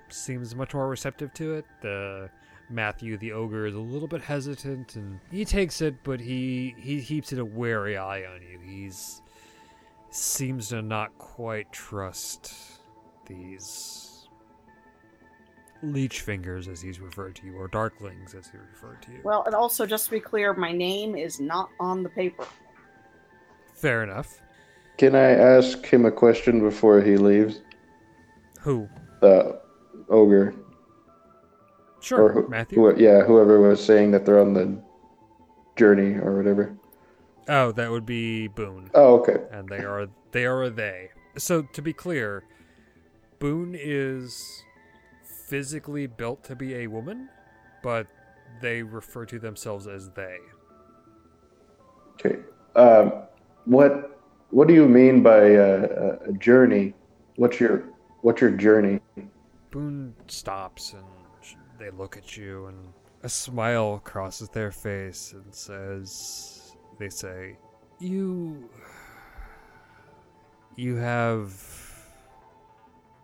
seems 0.08 0.54
much 0.54 0.72
more 0.72 0.88
receptive 0.88 1.34
to 1.34 1.54
it. 1.54 1.64
The 1.82 2.30
Matthew, 2.68 3.16
the 3.16 3.32
ogre, 3.32 3.66
is 3.66 3.74
a 3.74 3.80
little 3.80 4.06
bit 4.06 4.22
hesitant 4.22 4.94
and 4.94 5.18
he 5.30 5.44
takes 5.44 5.80
it, 5.80 5.96
but 6.04 6.20
he 6.20 6.74
he 6.78 7.02
keeps 7.02 7.32
it 7.32 7.38
a 7.38 7.44
wary 7.44 7.96
eye 7.96 8.24
on 8.24 8.42
you. 8.42 8.58
He's 8.60 9.22
seems 10.10 10.68
to 10.68 10.82
not 10.82 11.16
quite 11.18 11.72
trust 11.72 12.69
these 13.26 14.28
leech 15.82 16.20
fingers 16.20 16.68
as 16.68 16.80
he's 16.80 17.00
referred 17.00 17.34
to 17.36 17.46
you, 17.46 17.56
or 17.56 17.68
darklings 17.68 18.34
as 18.34 18.48
he 18.50 18.58
referred 18.58 19.00
to 19.02 19.12
you. 19.12 19.20
Well, 19.24 19.44
and 19.46 19.54
also 19.54 19.86
just 19.86 20.06
to 20.06 20.10
be 20.10 20.20
clear, 20.20 20.52
my 20.52 20.72
name 20.72 21.16
is 21.16 21.40
not 21.40 21.70
on 21.80 22.02
the 22.02 22.08
paper. 22.10 22.46
Fair 23.74 24.02
enough. 24.02 24.42
Can 24.98 25.14
I 25.14 25.30
ask 25.30 25.84
him 25.86 26.04
a 26.04 26.10
question 26.12 26.60
before 26.60 27.00
he 27.00 27.16
leaves? 27.16 27.62
Who? 28.60 28.88
The 29.22 29.60
ogre, 30.10 30.54
Sure, 32.00 32.22
or 32.24 32.32
who, 32.32 32.48
Matthew. 32.48 32.78
who- 32.78 32.96
yeah, 33.02 33.22
whoever 33.22 33.60
was 33.60 33.82
saying 33.82 34.10
that 34.10 34.26
they're 34.26 34.40
on 34.40 34.52
the 34.52 34.82
journey 35.76 36.16
or 36.18 36.36
whatever. 36.36 36.76
Oh, 37.48 37.72
that 37.72 37.90
would 37.90 38.04
be 38.04 38.48
Boone. 38.48 38.90
Oh, 38.94 39.18
okay. 39.20 39.36
and 39.50 39.66
they 39.68 39.78
are 39.82 40.08
they 40.32 40.44
are 40.44 40.62
a 40.64 40.70
they. 40.70 41.08
So 41.38 41.62
to 41.62 41.80
be 41.82 41.92
clear, 41.94 42.44
Boone 43.40 43.74
is 43.78 44.62
physically 45.48 46.06
built 46.06 46.44
to 46.44 46.54
be 46.54 46.74
a 46.76 46.86
woman, 46.86 47.28
but 47.82 48.06
they 48.60 48.82
refer 48.82 49.24
to 49.26 49.38
themselves 49.38 49.86
as 49.86 50.10
they. 50.10 50.36
Okay. 52.14 52.38
Um, 52.76 53.12
what 53.64 54.20
What 54.50 54.68
do 54.68 54.74
you 54.74 54.86
mean 54.86 55.22
by 55.22 55.54
uh, 55.56 56.18
a 56.26 56.32
journey? 56.32 56.94
What's 57.36 57.58
your 57.58 57.84
What's 58.20 58.42
your 58.42 58.50
journey? 58.50 59.00
Boone 59.70 60.14
stops 60.28 60.92
and 60.92 61.04
they 61.78 61.90
look 61.90 62.18
at 62.18 62.36
you, 62.36 62.66
and 62.66 62.92
a 63.22 63.28
smile 63.28 64.00
crosses 64.04 64.50
their 64.50 64.70
face 64.70 65.32
and 65.32 65.54
says, 65.54 66.76
"They 66.98 67.08
say, 67.08 67.56
you, 67.98 68.68
you 70.76 70.96
have 70.96 71.48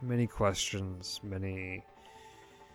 many 0.01 0.27
questions, 0.27 1.21
many, 1.23 1.85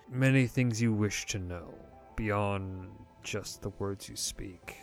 many 0.10 0.48
things 0.48 0.82
you 0.82 0.94
wish 0.94 1.26
to 1.28 1.40
know 1.40 1.74
beyond 2.16 2.90
just 3.24 3.62
the 3.62 3.70
words 3.70 4.10
you 4.10 4.16
speak. 4.16 4.78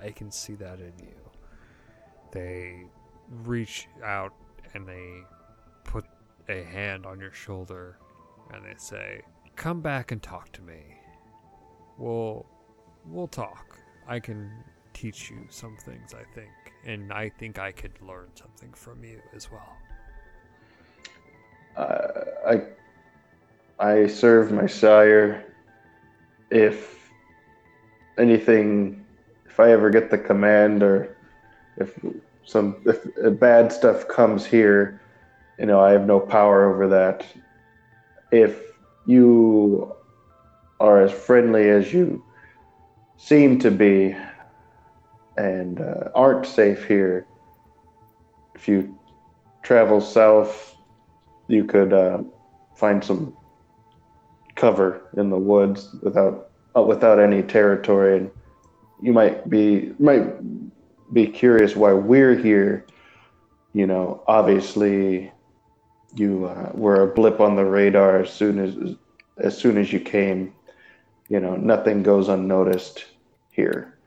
I 0.00 0.10
can 0.10 0.30
see 0.30 0.54
that 0.54 0.80
in 0.80 0.98
you." 0.98 1.30
They 2.30 2.86
reach 3.28 3.88
out 4.02 4.32
and 4.74 4.86
they 4.86 5.24
put 5.84 6.04
a 6.48 6.62
hand 6.62 7.04
on 7.06 7.20
your 7.20 7.32
shoulder 7.32 7.98
and 8.50 8.64
they 8.64 8.74
say, 8.76 9.22
"Come 9.56 9.80
back 9.80 10.12
and 10.12 10.22
talk 10.22 10.52
to 10.52 10.62
me. 10.62 11.00
We'll 11.98 12.46
we'll 13.04 13.28
talk. 13.28 13.78
I 14.06 14.20
can 14.20 14.64
teach 14.92 15.30
you 15.30 15.46
some 15.50 15.76
things, 15.76 16.14
I 16.14 16.24
think, 16.34 16.52
and 16.84 17.12
I 17.12 17.28
think 17.28 17.58
I 17.58 17.72
could 17.72 18.00
learn 18.00 18.30
something 18.34 18.72
from 18.72 19.04
you 19.04 19.20
as 19.34 19.50
well." 19.50 19.76
I 21.78 22.62
I 23.78 24.06
serve 24.06 24.52
my 24.52 24.66
sire. 24.66 25.44
If 26.50 27.10
anything, 28.18 29.04
if 29.46 29.60
I 29.60 29.70
ever 29.72 29.90
get 29.90 30.10
the 30.10 30.18
command, 30.18 30.82
or 30.82 31.16
if 31.76 31.98
some 32.44 32.76
if 32.86 33.06
bad 33.38 33.72
stuff 33.72 34.08
comes 34.08 34.44
here, 34.44 35.00
you 35.58 35.66
know, 35.66 35.80
I 35.80 35.92
have 35.92 36.06
no 36.06 36.18
power 36.18 36.72
over 36.72 36.88
that. 36.88 37.24
If 38.32 38.60
you 39.06 39.94
are 40.80 41.02
as 41.02 41.12
friendly 41.12 41.70
as 41.70 41.92
you 41.92 42.24
seem 43.16 43.58
to 43.60 43.70
be, 43.70 44.16
and 45.36 45.80
uh, 45.80 46.10
aren't 46.14 46.46
safe 46.46 46.84
here, 46.86 47.26
if 48.54 48.66
you 48.66 48.98
travel 49.62 50.00
south 50.00 50.74
you 51.48 51.64
could 51.64 51.92
uh, 51.92 52.18
find 52.76 53.02
some 53.02 53.36
cover 54.54 55.08
in 55.16 55.30
the 55.30 55.38
woods 55.38 55.94
without 56.02 56.50
uh, 56.76 56.82
without 56.82 57.18
any 57.18 57.42
territory, 57.42 58.18
and 58.18 58.30
you 59.02 59.12
might 59.12 59.48
be 59.48 59.92
might 59.98 60.34
be 61.12 61.26
curious 61.26 61.74
why 61.74 61.92
we're 61.92 62.36
here. 62.36 62.86
You 63.72 63.86
know, 63.86 64.22
obviously 64.26 65.32
you 66.14 66.46
uh, 66.46 66.70
were 66.74 67.02
a 67.02 67.14
blip 67.14 67.40
on 67.40 67.56
the 67.56 67.64
radar 67.64 68.20
as 68.20 68.32
soon 68.32 68.58
as 68.58 68.96
as 69.38 69.56
soon 69.56 69.78
as 69.78 69.92
you 69.92 70.00
came. 70.00 70.52
You 71.28 71.40
know, 71.40 71.56
nothing 71.56 72.02
goes 72.02 72.28
unnoticed 72.28 73.04
here. 73.50 73.98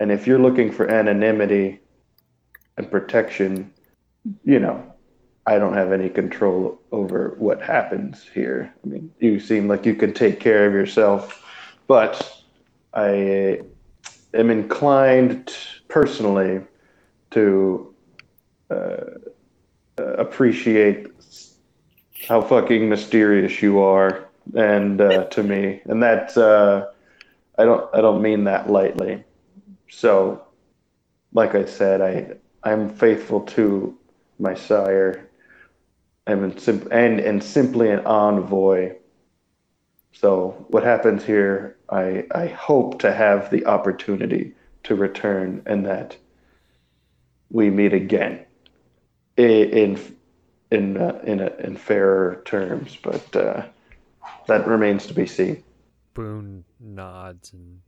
And 0.00 0.10
if 0.10 0.26
you're 0.26 0.40
looking 0.40 0.72
for 0.72 0.90
anonymity 0.90 1.80
and 2.76 2.90
protection, 2.90 3.72
you 4.44 4.58
know, 4.58 4.93
I 5.46 5.58
don't 5.58 5.74
have 5.74 5.92
any 5.92 6.08
control 6.08 6.80
over 6.90 7.34
what 7.38 7.60
happens 7.60 8.24
here. 8.32 8.72
I 8.84 8.88
mean, 8.88 9.12
you 9.18 9.38
seem 9.38 9.68
like 9.68 9.84
you 9.84 9.94
can 9.94 10.14
take 10.14 10.40
care 10.40 10.66
of 10.66 10.72
yourself, 10.72 11.44
but 11.86 12.42
I 12.94 13.60
am 14.32 14.50
inclined 14.50 15.54
personally 15.88 16.62
to 17.32 17.94
uh, 18.70 19.04
uh, 19.98 20.04
appreciate 20.14 21.08
how 22.26 22.40
fucking 22.40 22.88
mysterious 22.88 23.60
you 23.60 23.80
are, 23.80 24.26
and 24.56 25.00
uh, 25.00 25.24
to 25.24 25.42
me, 25.42 25.82
and 25.84 26.02
that 26.02 26.36
uh, 26.38 26.86
I 27.58 27.64
don't 27.64 27.94
I 27.94 28.00
don't 28.00 28.22
mean 28.22 28.44
that 28.44 28.70
lightly. 28.70 29.22
So, 29.90 30.42
like 31.32 31.54
I 31.54 31.64
said, 31.64 32.00
I 32.00 32.36
I'm 32.68 32.88
faithful 32.88 33.42
to 33.42 33.96
my 34.38 34.54
sire. 34.54 35.28
I'm 36.26 36.56
sim- 36.58 36.88
and 36.90 37.20
and 37.20 37.42
simply 37.42 37.90
an 37.90 38.00
envoy. 38.06 38.94
So 40.12 40.66
what 40.68 40.82
happens 40.82 41.24
here, 41.24 41.76
I 41.90 42.26
I 42.34 42.46
hope 42.46 42.98
to 43.00 43.12
have 43.12 43.50
the 43.50 43.66
opportunity 43.66 44.54
to 44.84 44.94
return, 44.94 45.62
and 45.66 45.84
that 45.86 46.16
we 47.50 47.70
meet 47.70 47.92
again 47.92 48.44
in 49.36 50.00
in 50.70 50.96
uh, 50.96 51.20
in 51.24 51.40
a, 51.40 51.48
in 51.58 51.76
fairer 51.76 52.42
terms. 52.44 52.96
But 53.02 53.36
uh, 53.36 53.66
that 54.46 54.66
remains 54.66 55.06
to 55.06 55.14
be 55.14 55.26
seen. 55.26 55.62
Boone 56.14 56.64
nods 56.78 57.52
and 57.52 57.80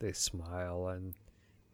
they 0.00 0.12
smile 0.12 0.88
and 0.88 1.14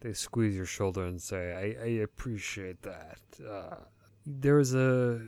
they 0.01 0.13
squeeze 0.13 0.55
your 0.55 0.67
shoulder 0.67 1.05
and 1.05 1.21
say, 1.21 1.53
"I, 1.53 1.85
I 1.85 1.89
appreciate 2.03 2.83
that. 2.83 3.19
Uh, 3.47 3.77
there 4.25 4.59
is 4.59 4.75
a 4.75 5.21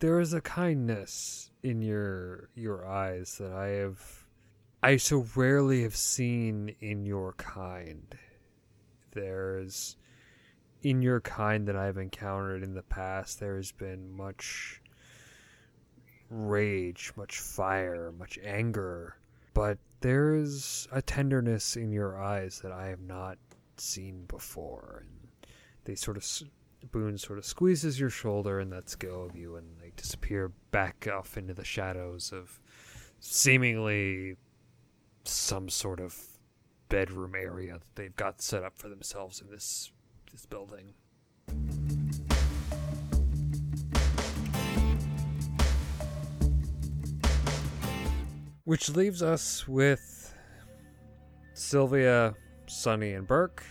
there 0.00 0.20
is 0.20 0.32
a 0.32 0.40
kindness 0.40 1.50
in 1.62 1.82
your 1.82 2.48
your 2.54 2.86
eyes 2.86 3.38
that 3.38 3.52
I 3.52 3.68
have 3.68 4.26
I 4.82 4.96
so 4.96 5.26
rarely 5.36 5.82
have 5.82 5.96
seen 5.96 6.74
in 6.80 7.04
your 7.06 7.34
kind. 7.34 8.16
There's 9.12 9.96
in 10.82 11.02
your 11.02 11.20
kind 11.20 11.68
that 11.68 11.76
I've 11.76 11.98
encountered 11.98 12.62
in 12.62 12.74
the 12.74 12.82
past. 12.82 13.38
There 13.38 13.56
has 13.56 13.70
been 13.72 14.10
much 14.10 14.80
rage, 16.30 17.12
much 17.16 17.38
fire, 17.38 18.12
much 18.12 18.38
anger." 18.42 19.16
but 19.54 19.78
there 20.00 20.34
is 20.34 20.88
a 20.90 21.02
tenderness 21.02 21.76
in 21.76 21.92
your 21.92 22.20
eyes 22.20 22.60
that 22.60 22.72
I 22.72 22.86
have 22.88 23.00
not 23.00 23.38
seen 23.76 24.24
before. 24.26 25.04
And 25.06 25.28
they 25.84 25.94
sort 25.94 26.16
of, 26.16 26.24
Boone 26.90 27.16
sort 27.16 27.38
of 27.38 27.44
squeezes 27.44 28.00
your 28.00 28.10
shoulder 28.10 28.58
and 28.58 28.70
lets 28.70 28.96
go 28.96 29.22
of 29.22 29.36
you, 29.36 29.56
and 29.56 29.78
they 29.96 30.02
disappear 30.02 30.52
back 30.70 31.08
off 31.12 31.36
into 31.36 31.54
the 31.54 31.64
shadows 31.64 32.32
of 32.32 32.60
seemingly 33.20 34.36
some 35.24 35.68
sort 35.68 36.00
of 36.00 36.16
bedroom 36.88 37.34
area 37.34 37.74
that 37.74 37.94
they've 37.94 38.16
got 38.16 38.42
set 38.42 38.62
up 38.62 38.76
for 38.76 38.88
themselves 38.88 39.40
in 39.40 39.50
this 39.50 39.92
this 40.30 40.46
building. 40.46 40.94
Which 48.64 48.88
leaves 48.90 49.22
us 49.22 49.66
with 49.66 50.34
Sylvia, 51.54 52.34
Sunny, 52.66 53.12
and 53.12 53.26
Burke, 53.26 53.64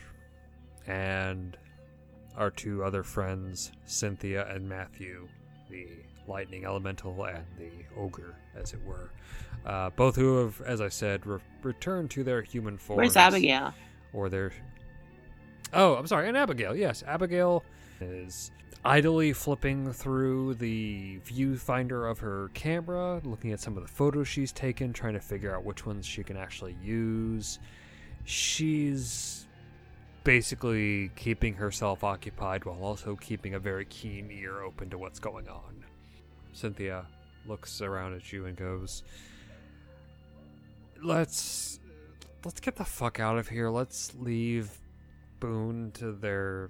and 0.85 1.57
our 2.35 2.51
two 2.51 2.83
other 2.83 3.03
friends, 3.03 3.71
Cynthia 3.85 4.47
and 4.53 4.67
Matthew, 4.67 5.27
the 5.69 5.87
lightning 6.31 6.65
elemental 6.65 7.23
and 7.25 7.45
the 7.57 7.69
ogre, 7.97 8.35
as 8.55 8.73
it 8.73 8.79
were. 8.85 9.11
Uh, 9.65 9.91
both 9.91 10.15
who 10.15 10.37
have, 10.37 10.61
as 10.61 10.81
I 10.81 10.89
said, 10.89 11.25
re- 11.25 11.39
returned 11.61 12.09
to 12.11 12.23
their 12.23 12.41
human 12.41 12.77
forms. 12.77 12.97
Where's 12.97 13.17
Abigail? 13.17 13.73
Or 14.13 14.29
their. 14.29 14.51
Oh, 15.73 15.95
I'm 15.95 16.07
sorry, 16.07 16.27
and 16.27 16.35
Abigail. 16.35 16.75
Yes, 16.75 17.03
Abigail 17.05 17.63
is 17.99 18.51
idly 18.83 19.31
flipping 19.33 19.93
through 19.93 20.55
the 20.55 21.19
viewfinder 21.25 22.09
of 22.09 22.19
her 22.19 22.49
camera, 22.53 23.21
looking 23.23 23.51
at 23.51 23.59
some 23.59 23.77
of 23.77 23.83
the 23.83 23.89
photos 23.89 24.27
she's 24.27 24.51
taken, 24.51 24.91
trying 24.91 25.13
to 25.13 25.19
figure 25.19 25.55
out 25.55 25.63
which 25.63 25.85
ones 25.85 26.05
she 26.05 26.23
can 26.23 26.35
actually 26.37 26.75
use. 26.81 27.59
She's 28.23 29.45
basically 30.23 31.09
keeping 31.15 31.55
herself 31.55 32.03
occupied 32.03 32.65
while 32.65 32.83
also 32.83 33.15
keeping 33.15 33.53
a 33.55 33.59
very 33.59 33.85
keen 33.85 34.29
ear 34.31 34.61
open 34.61 34.89
to 34.89 34.97
what's 34.97 35.19
going 35.19 35.47
on. 35.47 35.83
Cynthia 36.53 37.05
looks 37.45 37.81
around 37.81 38.13
at 38.13 38.31
you 38.31 38.45
and 38.45 38.55
goes, 38.55 39.03
"Let's 41.01 41.79
let's 42.43 42.59
get 42.59 42.75
the 42.75 42.85
fuck 42.85 43.19
out 43.19 43.37
of 43.37 43.47
here. 43.47 43.69
Let's 43.69 44.13
leave 44.15 44.79
Boone 45.39 45.91
to 45.93 46.11
their 46.11 46.69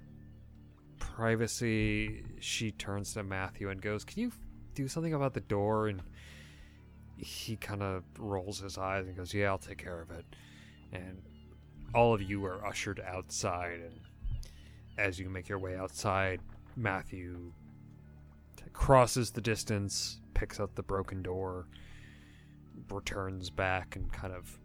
privacy." 0.98 2.24
She 2.40 2.72
turns 2.72 3.12
to 3.14 3.22
Matthew 3.22 3.68
and 3.68 3.80
goes, 3.82 4.04
"Can 4.04 4.20
you 4.20 4.32
do 4.74 4.88
something 4.88 5.14
about 5.14 5.34
the 5.34 5.40
door?" 5.40 5.88
And 5.88 6.02
he 7.16 7.56
kind 7.56 7.82
of 7.82 8.04
rolls 8.18 8.60
his 8.60 8.78
eyes 8.78 9.06
and 9.06 9.16
goes, 9.16 9.34
"Yeah, 9.34 9.50
I'll 9.50 9.58
take 9.58 9.78
care 9.78 10.00
of 10.00 10.10
it." 10.10 10.24
And 10.92 11.22
all 11.94 12.14
of 12.14 12.22
you 12.22 12.44
are 12.44 12.64
ushered 12.64 13.00
outside, 13.00 13.80
and 13.80 14.00
as 14.96 15.18
you 15.18 15.28
make 15.28 15.48
your 15.48 15.58
way 15.58 15.76
outside, 15.76 16.40
Matthew 16.76 17.52
crosses 18.72 19.30
the 19.30 19.40
distance, 19.40 20.20
picks 20.34 20.58
up 20.60 20.74
the 20.74 20.82
broken 20.82 21.22
door, 21.22 21.66
returns 22.90 23.50
back, 23.50 23.96
and 23.96 24.12
kind 24.12 24.32
of 24.32 24.58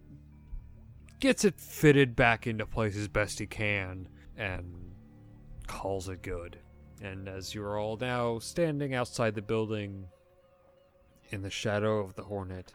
gets 1.20 1.44
it 1.46 1.60
fitted 1.60 2.16
back 2.16 2.46
into 2.48 2.66
place 2.66 2.96
as 2.96 3.08
best 3.08 3.40
he 3.40 3.46
can, 3.48 4.08
and 4.38 4.92
calls 5.68 6.10
it 6.10 6.22
good. 6.22 6.60
And 7.02 7.28
as 7.28 7.54
you're 7.54 7.78
all 7.80 7.98
now 7.98 8.40
standing 8.40 8.94
outside 8.94 9.36
the 9.36 9.42
building 9.42 10.06
in 11.30 11.42
the 11.42 11.50
shadow 11.50 12.00
of 12.00 12.16
the 12.16 12.24
Hornet, 12.24 12.74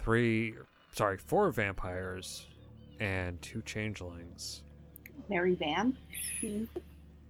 three, 0.00 0.54
sorry, 0.92 1.18
four 1.18 1.50
vampires 1.50 2.46
and 3.00 3.40
two 3.42 3.62
changelings. 3.62 4.62
Van? 5.54 5.96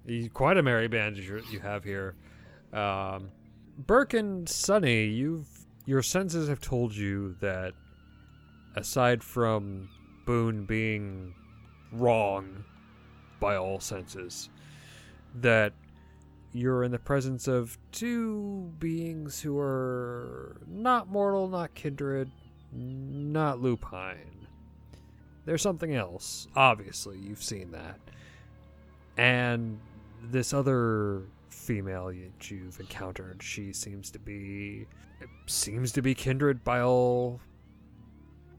You- 0.06 0.30
Quite 0.30 0.56
a 0.56 0.62
merry 0.62 0.88
band 0.88 1.16
you 1.16 1.42
you 1.50 1.60
have 1.60 1.84
here. 1.84 2.14
Um, 2.72 3.30
Burke 3.78 4.14
and 4.14 4.48
Sunny, 4.48 5.04
you've 5.04 5.48
your 5.84 6.02
senses 6.02 6.48
have 6.48 6.60
told 6.60 6.94
you 6.94 7.34
that 7.40 7.72
aside 8.76 9.22
from 9.22 9.88
Boone 10.24 10.64
being 10.64 11.34
wrong 11.92 12.64
by 13.40 13.56
all 13.56 13.80
senses, 13.80 14.48
that 15.40 15.72
you're 16.52 16.84
in 16.84 16.92
the 16.92 16.98
presence 16.98 17.48
of 17.48 17.76
two 17.90 18.72
beings 18.78 19.40
who 19.40 19.58
are 19.58 20.60
not 20.68 21.08
mortal, 21.08 21.48
not 21.48 21.74
kindred, 21.74 22.30
not 22.72 23.60
lupine. 23.60 24.46
There's 25.44 25.62
something 25.62 25.94
else. 25.94 26.46
Obviously, 26.54 27.18
you've 27.18 27.42
seen 27.42 27.72
that. 27.72 27.98
And 29.16 29.80
this 30.22 30.54
other 30.54 31.22
female 31.72 32.08
that 32.08 32.50
you've 32.50 32.78
encountered, 32.80 33.42
she 33.42 33.72
seems 33.72 34.10
to 34.10 34.18
be 34.18 34.86
seems 35.46 35.90
to 35.92 36.02
be 36.02 36.14
kindred 36.14 36.62
by 36.62 36.82
all 36.82 37.40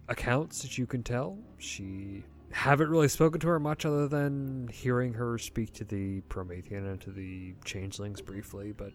accounts 0.10 0.64
that 0.64 0.80
you 0.80 0.88
can 0.88 1.04
tell. 1.04 1.38
She 1.60 2.24
haven't 2.52 2.90
really 2.90 3.08
spoken 3.08 3.40
to 3.42 3.48
her 3.50 3.60
much 3.60 3.86
other 3.86 4.08
than 4.08 4.68
hearing 4.68 5.14
her 5.14 5.38
speak 5.38 5.74
to 5.74 5.84
the 5.84 6.22
Promethean 6.22 6.88
and 6.88 7.00
to 7.02 7.12
the 7.12 7.54
changelings 7.64 8.20
briefly, 8.20 8.72
but 8.72 8.94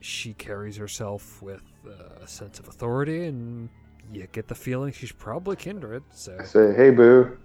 she 0.00 0.34
carries 0.34 0.76
herself 0.76 1.40
with 1.40 1.62
a 2.20 2.26
sense 2.26 2.58
of 2.58 2.66
authority 2.66 3.26
and 3.26 3.68
you 4.12 4.26
get 4.32 4.48
the 4.48 4.54
feeling 4.56 4.92
she's 4.92 5.12
probably 5.12 5.54
kindred, 5.54 6.02
so 6.10 6.36
I 6.40 6.44
say, 6.44 6.74
hey, 6.74 6.90
boo. 6.90 7.38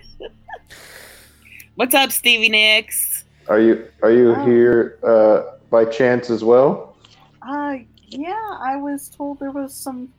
What's 1.75 1.95
up, 1.95 2.11
Stevie 2.11 2.49
Nicks? 2.49 3.06
Are 3.49 3.59
you 3.59 3.87
are 4.01 4.11
you 4.11 4.33
Oh. 4.35 4.45
here 4.45 4.97
uh, 5.03 5.57
by 5.69 5.85
chance 5.85 6.29
as 6.29 6.43
well? 6.43 6.95
Uh, 7.41 7.77
yeah, 8.07 8.57
I 8.59 8.75
was 8.77 9.09
told 9.09 9.39
there 9.39 9.51
was 9.51 9.73
some 9.73 10.11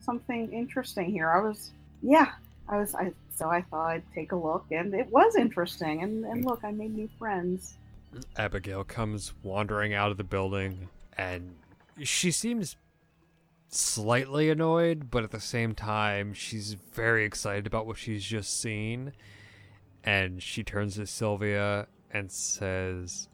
something 0.00 0.52
interesting 0.52 1.10
here. 1.10 1.30
I 1.30 1.40
was, 1.40 1.70
yeah, 2.02 2.32
I 2.68 2.78
was, 2.78 2.94
I 2.94 3.12
so 3.34 3.48
I 3.48 3.62
thought 3.62 3.86
I'd 3.90 4.02
take 4.14 4.32
a 4.32 4.36
look, 4.36 4.66
and 4.70 4.94
it 4.94 5.08
was 5.10 5.36
interesting. 5.36 6.02
And 6.02 6.24
and 6.24 6.44
look, 6.44 6.64
I 6.64 6.72
made 6.72 6.94
new 6.94 7.08
friends. 7.18 7.74
Abigail 8.36 8.84
comes 8.84 9.34
wandering 9.42 9.92
out 9.92 10.10
of 10.10 10.16
the 10.16 10.24
building 10.24 10.88
and 11.18 11.56
she 12.02 12.30
seems 12.30 12.74
slightly 13.68 14.48
annoyed, 14.48 15.10
but 15.10 15.24
at 15.24 15.30
the 15.30 15.40
same 15.40 15.74
time, 15.74 16.32
she's 16.32 16.72
very 16.72 17.24
excited 17.26 17.66
about 17.66 17.86
what 17.86 17.98
she's 17.98 18.24
just 18.24 18.58
seen. 18.60 19.12
And 20.04 20.42
she 20.42 20.62
turns 20.62 20.94
to 20.94 21.06
Sylvia 21.06 21.86
and 22.10 22.30
says, 22.30 23.28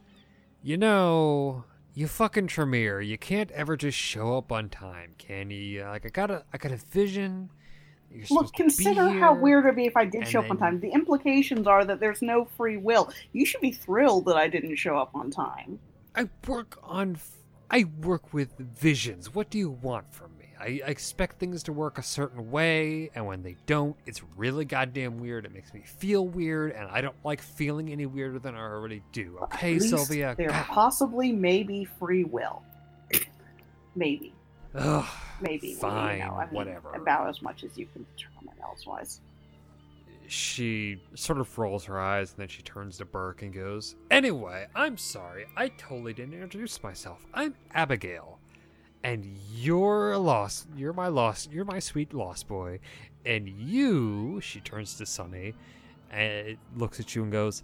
You 0.63 0.77
know, 0.77 1.63
you 1.93 2.07
fucking 2.07 2.47
Tremere, 2.47 3.01
you 3.01 3.17
can't 3.17 3.51
ever 3.51 3.77
just 3.77 3.97
show 3.97 4.37
up 4.37 4.51
on 4.51 4.69
time, 4.69 5.13
can 5.17 5.49
you? 5.49 5.83
Like 5.83 6.05
I 6.05 6.09
got 6.09 6.29
a 6.29 6.43
I 6.53 6.57
got 6.57 6.71
a 6.71 6.77
vision. 6.77 7.49
Look, 8.11 8.27
supposed 8.27 8.47
to 8.47 8.51
be 8.51 8.63
consider 8.63 9.09
how 9.09 9.33
weird 9.33 9.65
it'd 9.65 9.75
be 9.75 9.85
if 9.85 9.97
I 9.97 10.05
did 10.05 10.27
show 10.27 10.39
up 10.39 10.49
on 10.49 10.57
time. 10.57 10.79
The 10.79 10.89
implications 10.89 11.67
are 11.67 11.83
that 11.85 11.99
there's 11.99 12.21
no 12.21 12.45
free 12.45 12.77
will. 12.77 13.11
You 13.33 13.45
should 13.45 13.61
be 13.61 13.71
thrilled 13.71 14.25
that 14.25 14.37
I 14.37 14.47
didn't 14.47 14.75
show 14.77 14.97
up 14.97 15.15
on 15.15 15.31
time. 15.31 15.79
I 16.15 16.29
work 16.47 16.77
on. 16.83 17.17
I 17.69 17.85
work 18.01 18.33
with 18.33 18.57
visions. 18.57 19.33
What 19.33 19.49
do 19.49 19.57
you 19.57 19.69
want 19.69 20.13
from 20.13 20.31
me? 20.31 20.34
I, 20.65 20.81
I 20.83 20.89
expect 20.89 21.37
things 21.39 21.61
to 21.63 21.73
work 21.73 21.99
a 21.99 22.03
certain 22.03 22.49
way, 22.49 23.11
and 23.13 23.27
when 23.27 23.43
they 23.43 23.55
don't, 23.67 23.95
it's 24.07 24.23
really 24.35 24.65
goddamn 24.65 25.19
weird. 25.19 25.45
It 25.45 25.53
makes 25.53 25.73
me 25.73 25.83
feel 25.85 26.27
weird, 26.27 26.71
and 26.71 26.89
I 26.89 27.01
don't 27.01 27.15
like 27.23 27.41
feeling 27.41 27.91
any 27.91 28.07
weirder 28.07 28.39
than 28.39 28.55
I 28.55 28.61
already 28.61 29.03
do. 29.11 29.37
Okay, 29.43 29.77
Sylvia. 29.77 30.33
There 30.35 30.49
God. 30.49 30.65
possibly 30.65 31.31
maybe 31.31 31.85
free 31.85 32.23
will. 32.23 32.63
maybe. 33.95 34.33
Ugh, 34.73 35.05
Maybe. 35.39 35.73
Fine, 35.75 36.17
you 36.17 36.25
know, 36.25 36.33
I 36.33 36.45
mean, 36.45 36.53
whatever. 36.53 36.93
About 36.93 37.29
as 37.29 37.41
much 37.41 37.63
as 37.63 37.77
you 37.77 37.85
can 37.93 38.05
determine 38.17 38.55
elsewise. 38.61 39.21
she 40.27 40.99
sort 41.13 41.39
of 41.39 41.55
rolls 41.57 41.85
her 41.85 41.99
eyes, 41.99 42.31
and 42.31 42.39
then 42.39 42.47
she 42.47 42.63
turns 42.63 42.97
to 42.97 43.05
Burke 43.05 43.43
and 43.43 43.53
goes, 43.53 43.95
"Anyway, 44.09 44.65
I'm 44.75 44.97
sorry. 44.97 45.45
I 45.55 45.67
totally 45.69 46.13
didn't 46.13 46.33
introduce 46.41 46.81
myself. 46.81 47.23
I'm 47.33 47.53
Abigail." 47.73 48.39
And 49.05 49.37
you're 49.53 50.13
a 50.13 50.17
lost. 50.17 50.67
You're 50.75 50.91
my 50.91 51.09
lost. 51.09 51.51
You're 51.51 51.63
my 51.63 51.77
sweet 51.77 52.11
lost 52.11 52.47
boy. 52.47 52.79
And 53.23 53.47
you, 53.47 54.41
she 54.41 54.59
turns 54.59 54.95
to 54.95 55.05
Sunny, 55.05 55.53
and 56.09 56.57
looks 56.75 56.99
at 56.99 57.13
you 57.13 57.21
and 57.21 57.31
goes, 57.31 57.61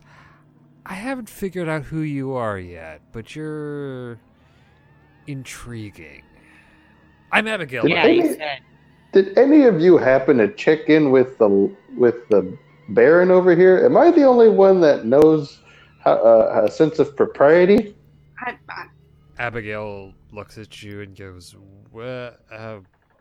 "I 0.86 0.94
haven't 0.94 1.30
figured 1.30 1.68
out 1.68 1.86
who 1.86 2.02
you 2.02 2.34
are 2.34 2.60
yet, 2.60 3.02
but 3.12 3.36
you're 3.36 4.20
intriguing." 5.26 6.22
I'm 7.32 7.48
Abigail. 7.48 7.88
Yeah, 7.88 8.04
by 8.04 8.10
you 8.10 8.36
said. 8.36 8.60
Did 9.12 9.36
any 9.36 9.64
of 9.64 9.82
you 9.82 9.98
happen 9.98 10.38
to 10.38 10.54
check 10.54 10.90
in 10.90 11.10
with 11.10 11.40
the 11.40 11.76
with 11.98 12.28
the 12.30 12.56
Baron 12.90 13.32
over 13.32 13.56
here? 13.56 13.84
Am 13.84 13.98
I 13.98 14.12
the 14.12 14.26
only 14.26 14.50
one 14.50 14.80
that 14.82 15.06
knows 15.06 15.60
how, 16.04 16.14
uh, 16.14 16.66
a 16.66 16.72
sense 16.72 17.00
of 17.00 17.16
propriety? 17.16 17.96
I, 18.40 18.58
I, 18.70 18.86
Abigail 19.40 20.14
looks 20.32 20.58
at 20.58 20.82
you 20.84 21.02
and 21.02 21.16
goes, 21.16 21.56
"Wha- 21.92 22.32
uh, 22.52 22.80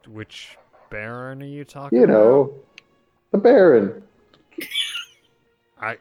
which 0.09 0.57
Baron 0.91 1.43
are 1.43 1.47
you 1.47 1.65
talking 1.65 1.99
You 1.99 2.05
about?" 2.05 2.13
know, 2.13 2.55
the 3.33 3.39
Baron. 3.39 4.03
I 5.81 5.97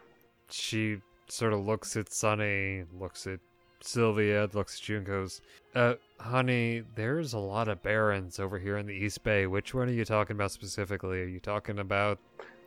she 0.50 0.98
sort 1.28 1.52
of 1.52 1.60
looks 1.64 1.96
at 1.96 2.12
Sunny, 2.12 2.84
looks 2.98 3.26
at 3.26 3.40
Sylvia, 3.80 4.48
looks 4.52 4.76
at 4.80 4.88
you 4.88 4.96
and 4.98 5.06
goes, 5.06 5.40
"Uh, 5.74 5.94
honey, 6.18 6.82
there's 6.96 7.32
a 7.32 7.38
lot 7.38 7.68
of 7.68 7.82
barons 7.82 8.38
over 8.38 8.58
here 8.58 8.76
in 8.76 8.86
the 8.86 8.92
East 8.94 9.22
Bay. 9.22 9.46
Which 9.46 9.72
one 9.74 9.88
are 9.88 9.92
you 9.92 10.04
talking 10.04 10.36
about 10.36 10.50
specifically? 10.50 11.22
Are 11.22 11.26
you 11.26 11.40
talking 11.40 11.78
about 11.78 12.18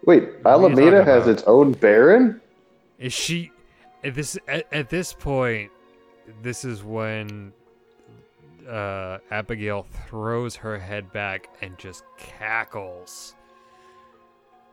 Wait, 0.05 0.23
What 0.23 0.47
are 0.55 0.59
you 0.59 0.65
Alameda 0.67 1.03
has 1.03 1.23
about? 1.23 1.29
its 1.33 1.43
own 1.43 1.73
Baron? 1.73 2.41
is 2.99 3.11
she 3.13 3.51
at 4.03 4.13
this 4.15 4.37
at, 4.47 4.65
at 4.71 4.89
this 4.89 5.13
point 5.13 5.71
this 6.41 6.63
is 6.63 6.83
when 6.83 7.51
uh 8.67 9.19
Abigail 9.31 9.85
throws 10.07 10.55
her 10.57 10.79
head 10.79 11.11
back 11.11 11.49
and 11.61 11.77
just 11.77 12.03
cackles 12.17 13.35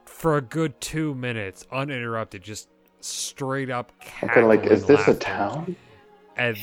for 0.04 0.36
a 0.36 0.42
good 0.42 0.80
2 0.80 1.14
minutes 1.14 1.66
uninterrupted 1.72 2.42
just 2.42 2.68
straight 3.00 3.70
up 3.70 3.92
I'm 4.22 4.28
kind 4.28 4.40
of 4.40 4.48
like, 4.48 4.64
is 4.64 4.84
cackling 4.84 4.96
this 4.96 5.08
a 5.08 5.18
town? 5.18 5.76
and 6.36 6.56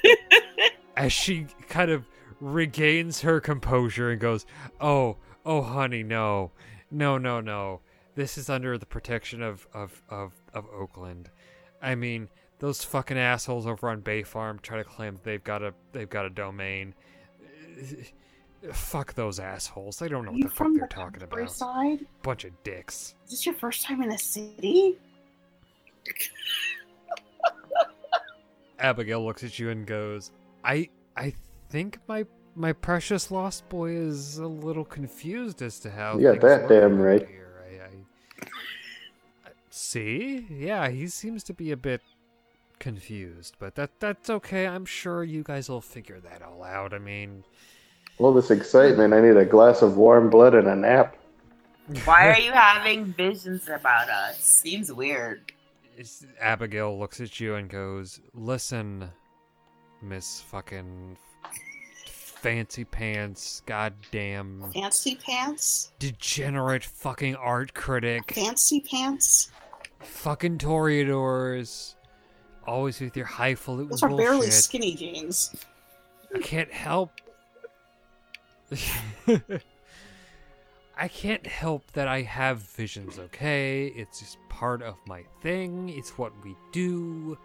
as 0.96 1.12
she 1.12 1.46
kind 1.68 1.90
of 1.90 2.06
regains 2.40 3.20
her 3.20 3.40
composure 3.40 4.10
and 4.10 4.20
goes, 4.20 4.46
"Oh, 4.80 5.16
oh, 5.44 5.62
honey, 5.62 6.02
no, 6.02 6.52
no, 6.90 7.18
no, 7.18 7.40
no. 7.40 7.80
This 8.14 8.36
is 8.36 8.50
under 8.50 8.76
the 8.78 8.86
protection 8.86 9.42
of 9.42 9.66
of 9.72 10.02
of 10.08 10.34
of 10.52 10.66
Oakland. 10.74 11.30
I 11.82 11.94
mean, 11.94 12.28
those 12.60 12.84
fucking 12.84 13.18
assholes 13.18 13.66
over 13.66 13.88
on 13.90 14.00
Bay 14.00 14.22
Farm 14.22 14.60
try 14.62 14.76
to 14.78 14.84
claim 14.84 15.18
they've 15.24 15.42
got 15.42 15.62
a 15.62 15.74
they've 15.92 16.08
got 16.08 16.26
a 16.26 16.30
domain. 16.30 16.94
Fuck 18.72 19.14
those 19.14 19.40
assholes. 19.40 19.98
They 19.98 20.08
don't 20.08 20.26
know 20.26 20.32
what 20.32 20.42
the 20.42 20.48
fuck 20.50 20.68
they're 20.74 20.86
the 20.86 20.94
talking 20.94 21.22
about. 21.22 21.38
countryside? 21.38 22.06
Bunch 22.22 22.44
of 22.44 22.62
dicks. 22.62 23.14
Is 23.24 23.30
this 23.30 23.46
your 23.46 23.54
first 23.54 23.84
time 23.84 24.02
in 24.02 24.10
the 24.10 24.18
city? 24.18 24.98
Abigail 28.78 29.24
looks 29.24 29.44
at 29.44 29.58
you 29.58 29.70
and 29.70 29.86
goes, 29.86 30.30
"I 30.64 30.88
I 31.16 31.34
think 31.70 31.98
my 32.08 32.24
my 32.54 32.72
precious 32.72 33.30
lost 33.30 33.68
boy 33.68 33.90
is 33.92 34.38
a 34.38 34.46
little 34.46 34.84
confused 34.84 35.62
as 35.62 35.78
to 35.80 35.90
how 35.90 36.18
Yeah, 36.18 36.32
that 36.32 36.68
damn 36.68 37.00
right. 37.00 37.26
Here. 37.26 37.62
I, 37.64 39.48
I, 39.48 39.50
see, 39.70 40.46
yeah, 40.50 40.88
he 40.88 41.06
seems 41.08 41.42
to 41.44 41.54
be 41.54 41.70
a 41.70 41.76
bit 41.76 42.00
confused, 42.80 43.54
but 43.60 43.76
that 43.76 44.00
that's 44.00 44.28
okay. 44.28 44.66
I'm 44.66 44.84
sure 44.84 45.22
you 45.22 45.44
guys 45.44 45.68
will 45.68 45.80
figure 45.80 46.18
that 46.20 46.42
all 46.42 46.64
out. 46.64 46.92
I 46.92 46.98
mean, 46.98 47.44
All 48.18 48.32
this 48.34 48.50
excitement, 48.50 49.14
I 49.14 49.20
need 49.20 49.36
a 49.36 49.44
glass 49.44 49.80
of 49.82 49.96
warm 49.96 50.28
blood 50.30 50.54
and 50.56 50.66
a 50.66 50.74
nap. 50.74 51.16
Why 52.04 52.28
are 52.28 52.40
you 52.46 52.50
having 52.52 53.06
visions 53.12 53.68
about 53.68 54.08
us? 54.10 54.38
Seems 54.42 54.92
weird. 54.92 55.52
It's- 55.94 56.24
Abigail 56.40 56.98
looks 56.98 57.20
at 57.20 57.38
you 57.38 57.54
and 57.54 57.68
goes, 57.68 58.20
"Listen, 58.34 59.10
Miss 60.02 60.40
fucking 60.40 61.16
fancy 62.06 62.84
pants, 62.84 63.60
goddamn 63.66 64.70
Fancy 64.72 65.16
pants? 65.16 65.92
degenerate 65.98 66.84
fucking 66.84 67.36
art 67.36 67.74
critic, 67.74 68.32
Fancy 68.32 68.80
pants? 68.80 69.50
fucking 70.00 70.56
Toreadors, 70.56 71.94
always 72.70 73.00
with 73.00 73.16
your 73.16 73.26
highfalutin 73.26 73.88
Those 73.90 74.02
are 74.02 74.08
bullshit. 74.08 74.26
barely 74.26 74.50
skinny 74.50 74.94
jeans. 74.94 75.54
I 76.34 76.38
can't 76.38 76.72
help. 76.72 77.10
I 80.96 81.08
can't 81.08 81.46
help 81.46 81.90
that 81.92 82.06
I 82.08 82.22
have 82.22 82.58
visions, 82.58 83.18
okay? 83.18 83.86
It's 83.96 84.20
just 84.20 84.38
part 84.48 84.82
of 84.82 84.94
my 85.06 85.24
thing. 85.42 85.88
It's 85.88 86.16
what 86.16 86.32
we 86.44 86.54
do. 86.72 87.36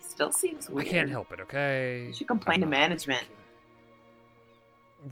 Still 0.00 0.32
seems 0.32 0.70
weird. 0.70 0.86
I 0.86 0.90
can't 0.90 1.10
help 1.10 1.32
it, 1.32 1.40
okay? 1.40 2.06
You 2.06 2.14
should 2.14 2.28
complain 2.28 2.60
to 2.60 2.66
management. 2.66 3.24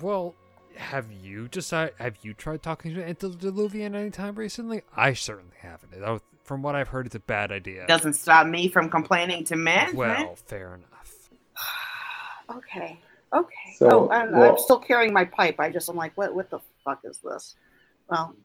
Well, 0.01 0.35
have 0.77 1.13
you 1.13 1.49
decided? 1.49 1.95
Have 1.99 2.17
you 2.23 2.35
tried 2.35 2.63
talking 2.63 2.95
to 2.95 3.05
Antediluvian 3.05 3.95
any 3.95 4.11
time 4.11 4.37
recently? 4.37 4.83
I 4.97 5.13
certainly 5.13 5.57
haven't. 5.61 5.93
Though, 6.47 6.49
From 6.49 6.63
what 6.63 6.75
I've 6.75 6.89
heard, 6.89 7.07
it's 7.07 7.15
a 7.15 7.21
bad 7.21 7.53
idea. 7.53 7.87
Doesn't 7.87 8.15
stop 8.15 8.47
me 8.47 8.69
from 8.69 8.89
complaining 8.89 9.45
to 9.45 9.57
management. 9.57 9.97
Well, 9.99 10.37
fair 10.37 10.75
enough. 10.75 11.31
Okay. 12.49 12.97
Okay. 13.33 13.75
So, 13.77 13.89
oh, 13.91 14.09
I'm, 14.11 14.31
well- 14.33 14.53
I'm 14.53 14.59
still 14.59 14.79
carrying 14.79 15.13
my 15.13 15.25
pipe. 15.25 15.57
I 15.59 15.69
just, 15.71 15.89
I'm 15.89 15.97
like, 15.97 16.17
what, 16.17 16.33
what 16.35 16.49
the 16.49 16.61
fuck 16.85 17.01
is 17.05 17.19
this? 17.19 17.57
Well, 18.09 18.37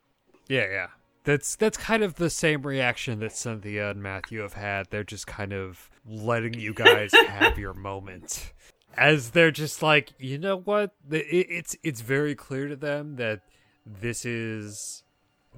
Yeah, 0.47 0.65
yeah. 0.71 0.87
That's 1.23 1.55
that's 1.55 1.77
kind 1.77 2.01
of 2.01 2.15
the 2.15 2.31
same 2.31 2.63
reaction 2.63 3.19
that 3.19 3.33
Cynthia 3.33 3.91
and 3.91 4.01
Matthew 4.01 4.41
have 4.41 4.53
had. 4.53 4.87
They're 4.89 5.03
just 5.03 5.27
kind 5.27 5.53
of 5.53 5.87
letting 6.03 6.55
you 6.55 6.73
guys 6.73 7.11
have 7.27 7.59
your 7.59 7.75
moment, 7.75 8.51
as 8.97 9.29
they're 9.29 9.51
just 9.51 9.83
like, 9.83 10.13
you 10.17 10.39
know 10.39 10.57
what? 10.57 10.95
It's 11.11 11.75
it's 11.83 12.01
very 12.01 12.33
clear 12.33 12.67
to 12.69 12.75
them 12.75 13.17
that 13.17 13.41
this 13.85 14.25
is 14.25 15.03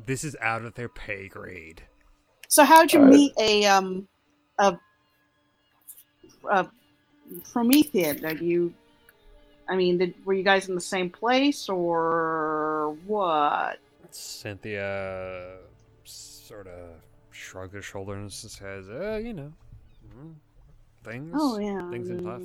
this 0.05 0.25
is 0.25 0.35
out 0.41 0.65
of 0.65 0.73
their 0.73 0.89
pay 0.89 1.29
grade. 1.29 1.83
So 2.53 2.63
how'd 2.63 2.93
you 2.93 2.99
Uh, 2.99 3.07
meet 3.07 3.33
a 3.39 3.65
um 3.65 4.07
a, 4.59 4.77
a 6.51 6.67
Promethean? 7.51 8.21
Did 8.21 8.41
you? 8.41 8.71
I 9.67 9.75
mean, 9.75 9.97
did, 9.97 10.13
were 10.23 10.33
you 10.33 10.43
guys 10.43 10.69
in 10.69 10.75
the 10.75 10.81
same 10.81 11.09
place 11.09 11.67
or 11.67 12.95
what? 13.07 13.79
Cynthia 14.11 15.57
sort 16.03 16.67
of 16.67 16.89
shrugged 17.31 17.73
her 17.73 17.81
shoulders 17.81 18.43
and 18.43 18.51
says, 18.51 18.87
"Uh, 18.87 19.19
you 19.23 19.33
know, 19.33 19.51
mm, 20.15 20.33
things, 21.03 21.31
Oh 21.33 21.57
yeah, 21.57 21.89
things 21.89 22.09
in 22.09 22.23
yeah, 22.23 22.29
life." 22.29 22.43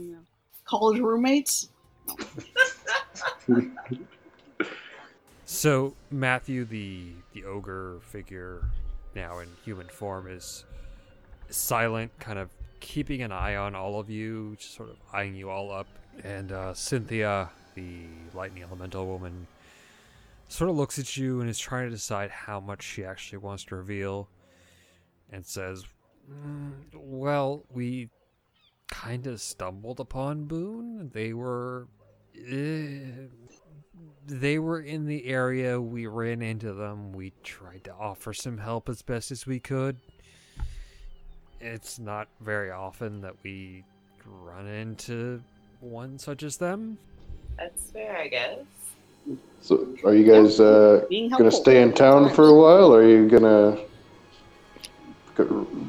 College 0.65 1.01
roommates. 1.01 1.69
So 5.45 5.95
Matthew, 6.11 6.65
the 6.65 7.13
the 7.33 7.45
ogre 7.45 8.01
figure, 8.03 8.65
now 9.19 9.41
in 9.41 9.49
human 9.65 9.89
form, 9.89 10.29
is 10.29 10.65
silent, 11.51 12.11
kind 12.21 12.39
of 12.39 12.51
keeping 12.81 13.23
an 13.23 13.33
eye 13.33 13.57
on 13.57 13.75
all 13.75 13.99
of 13.99 14.09
you, 14.09 14.57
just 14.59 14.75
sort 14.75 14.89
of 14.89 14.97
eyeing 15.13 15.35
you 15.35 15.51
all 15.51 15.73
up. 15.73 15.89
And 16.25 16.53
uh, 16.53 16.73
Cynthia, 16.75 17.51
the 17.75 18.05
lightning 18.35 18.63
elemental 18.63 19.07
woman, 19.07 19.47
sort 20.49 20.71
of 20.71 20.77
looks 20.77 20.99
at 20.99 21.17
you 21.17 21.41
and 21.41 21.51
is 21.51 21.59
trying 21.59 21.87
to 21.87 21.91
decide 21.91 22.31
how 22.31 22.61
much 22.61 22.83
she 22.83 23.05
actually 23.05 23.39
wants 23.39 23.65
to 23.65 23.77
reveal, 23.77 24.29
and 25.31 25.45
says, 25.45 25.85
"Mm, 26.31 26.73
"Well, 26.95 27.65
we 27.73 28.09
kind 28.89 29.27
of 29.27 29.41
stumbled 29.41 30.01
upon 30.01 30.45
Boone. 30.45 31.11
They 31.13 31.33
were." 31.33 31.89
Uh, 32.37 33.27
they 34.29 34.59
were 34.59 34.81
in 34.81 35.07
the 35.07 35.27
area. 35.27 35.81
We 35.81 36.07
ran 36.07 36.43
into 36.43 36.75
them. 36.75 37.13
We 37.13 37.33
tried 37.43 37.85
to 37.85 37.95
offer 37.95 38.35
some 38.35 38.59
help 38.59 38.89
as 38.89 39.03
best 39.03 39.31
as 39.31 39.47
we 39.47 39.59
could. 39.59 39.97
It's 41.61 41.99
not 41.99 42.29
very 42.41 42.71
often 42.71 43.23
that 43.23 43.35
we 43.43 43.85
run 44.27 44.67
into 44.67 45.43
one 45.81 46.19
such 46.19 46.43
as 46.43 46.57
them. 46.57 46.99
That's 47.57 47.91
fair, 47.91 48.17
I 48.19 48.29
guess. 48.29 48.59
So, 49.61 49.89
are 50.05 50.15
you 50.15 50.31
guys 50.31 50.61
uh, 50.61 51.05
gonna 51.37 51.51
stay 51.51 51.83
in 51.83 51.93
town 51.93 52.31
for 52.31 52.47
a 52.47 52.55
while, 52.55 52.95
or 52.95 53.01
are 53.01 53.09
you 53.09 53.29
gonna 53.29 53.79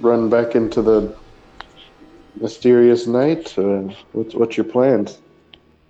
run 0.01 0.29
back 0.29 0.55
into 0.55 0.81
the 0.81 1.15
mysterious 2.41 3.05
night? 3.05 3.57
Uh, 3.57 3.93
what's 4.13 4.33
what's 4.33 4.57
your 4.57 4.65
plans? 4.65 5.19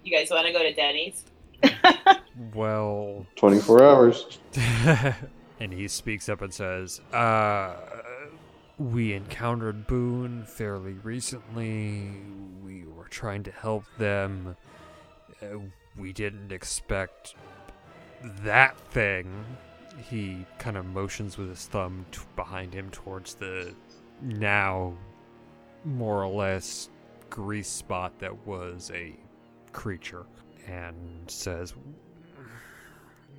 You 0.04 0.16
guys 0.16 0.30
want 0.30 0.46
to 0.48 0.54
go 0.54 0.60
to 0.60 0.74
Denny's? 0.74 1.24
Well, 2.54 3.26
Twenty 3.36 3.60
four 3.60 3.84
hours. 3.84 4.40
and 5.60 5.74
he 5.74 5.88
speaks 5.88 6.30
up 6.30 6.42
and 6.42 6.54
says, 6.54 7.02
"Uh, 7.12 7.76
we 8.78 9.14
encountered 9.14 9.88
Boone 9.88 10.46
fairly 10.46 10.94
recently. 10.94 12.12
We 12.64 12.86
were 12.86 13.08
trying 13.10 13.44
to 13.44 13.52
help 13.52 13.84
them. 13.98 14.56
Uh, 15.42 15.60
we 15.98 16.14
didn't 16.14 16.52
expect 16.52 17.36
that 18.44 18.78
thing." 18.92 19.46
He 20.10 20.46
kind 20.60 20.78
of 20.78 20.86
motions 20.86 21.38
with 21.38 21.50
his 21.50 21.66
thumb 21.66 22.06
t- 22.12 22.22
behind 22.38 22.74
him 22.74 22.90
towards 22.90 23.34
the 23.34 23.74
now 24.22 24.94
more 25.84 26.24
or 26.24 26.28
less 26.28 26.90
grease 27.30 27.68
spot 27.70 28.18
that 28.20 28.48
was 28.48 28.92
a 28.94 29.14
creature 29.74 30.26
and 30.68 31.30
says, 31.30 31.74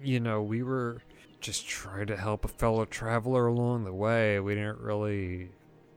you 0.02 0.20
know, 0.20 0.42
we 0.42 0.62
were 0.62 0.98
just 1.40 1.66
trying 1.66 2.06
to 2.06 2.16
help 2.16 2.44
a 2.44 2.48
fellow 2.48 2.84
traveler 2.84 3.46
along 3.46 3.84
the 3.84 3.92
way. 3.92 4.40
We 4.40 4.54
didn't 4.54 4.80
really 4.80 5.50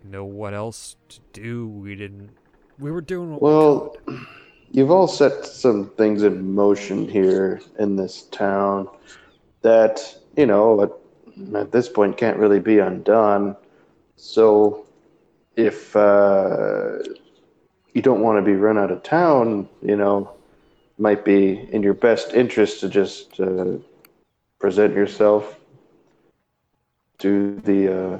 know 0.03 0.25
what 0.25 0.53
else 0.53 0.95
to 1.09 1.19
do. 1.33 1.67
We 1.67 1.95
didn't. 1.95 2.29
We 2.79 2.91
were 2.91 3.01
doing 3.01 3.31
what 3.31 3.41
Well, 3.41 3.97
we 4.07 4.17
you've 4.71 4.91
all 4.91 5.07
set 5.07 5.45
some 5.45 5.89
things 5.91 6.23
in 6.23 6.53
motion 6.53 7.07
here 7.07 7.61
in 7.79 7.95
this 7.95 8.23
town 8.23 8.87
that 9.61 10.17
you 10.35 10.45
know 10.45 10.81
at, 10.81 10.91
at 11.55 11.71
this 11.71 11.89
point 11.89 12.17
can't 12.17 12.37
really 12.37 12.59
be 12.59 12.79
undone. 12.79 13.55
So, 14.15 14.85
if 15.55 15.95
uh, 15.95 16.99
you 17.93 18.01
don't 18.01 18.21
want 18.21 18.37
to 18.37 18.41
be 18.41 18.55
run 18.55 18.77
out 18.77 18.91
of 18.91 19.03
town, 19.03 19.67
you 19.81 19.95
know, 19.95 20.31
might 20.97 21.25
be 21.25 21.67
in 21.71 21.83
your 21.83 21.93
best 21.93 22.33
interest 22.33 22.79
to 22.81 22.89
just 22.89 23.39
uh, 23.39 23.77
present 24.63 24.95
yourself 24.95 25.59
to 27.17 27.59
the 27.65 27.81
uh, 27.99 28.17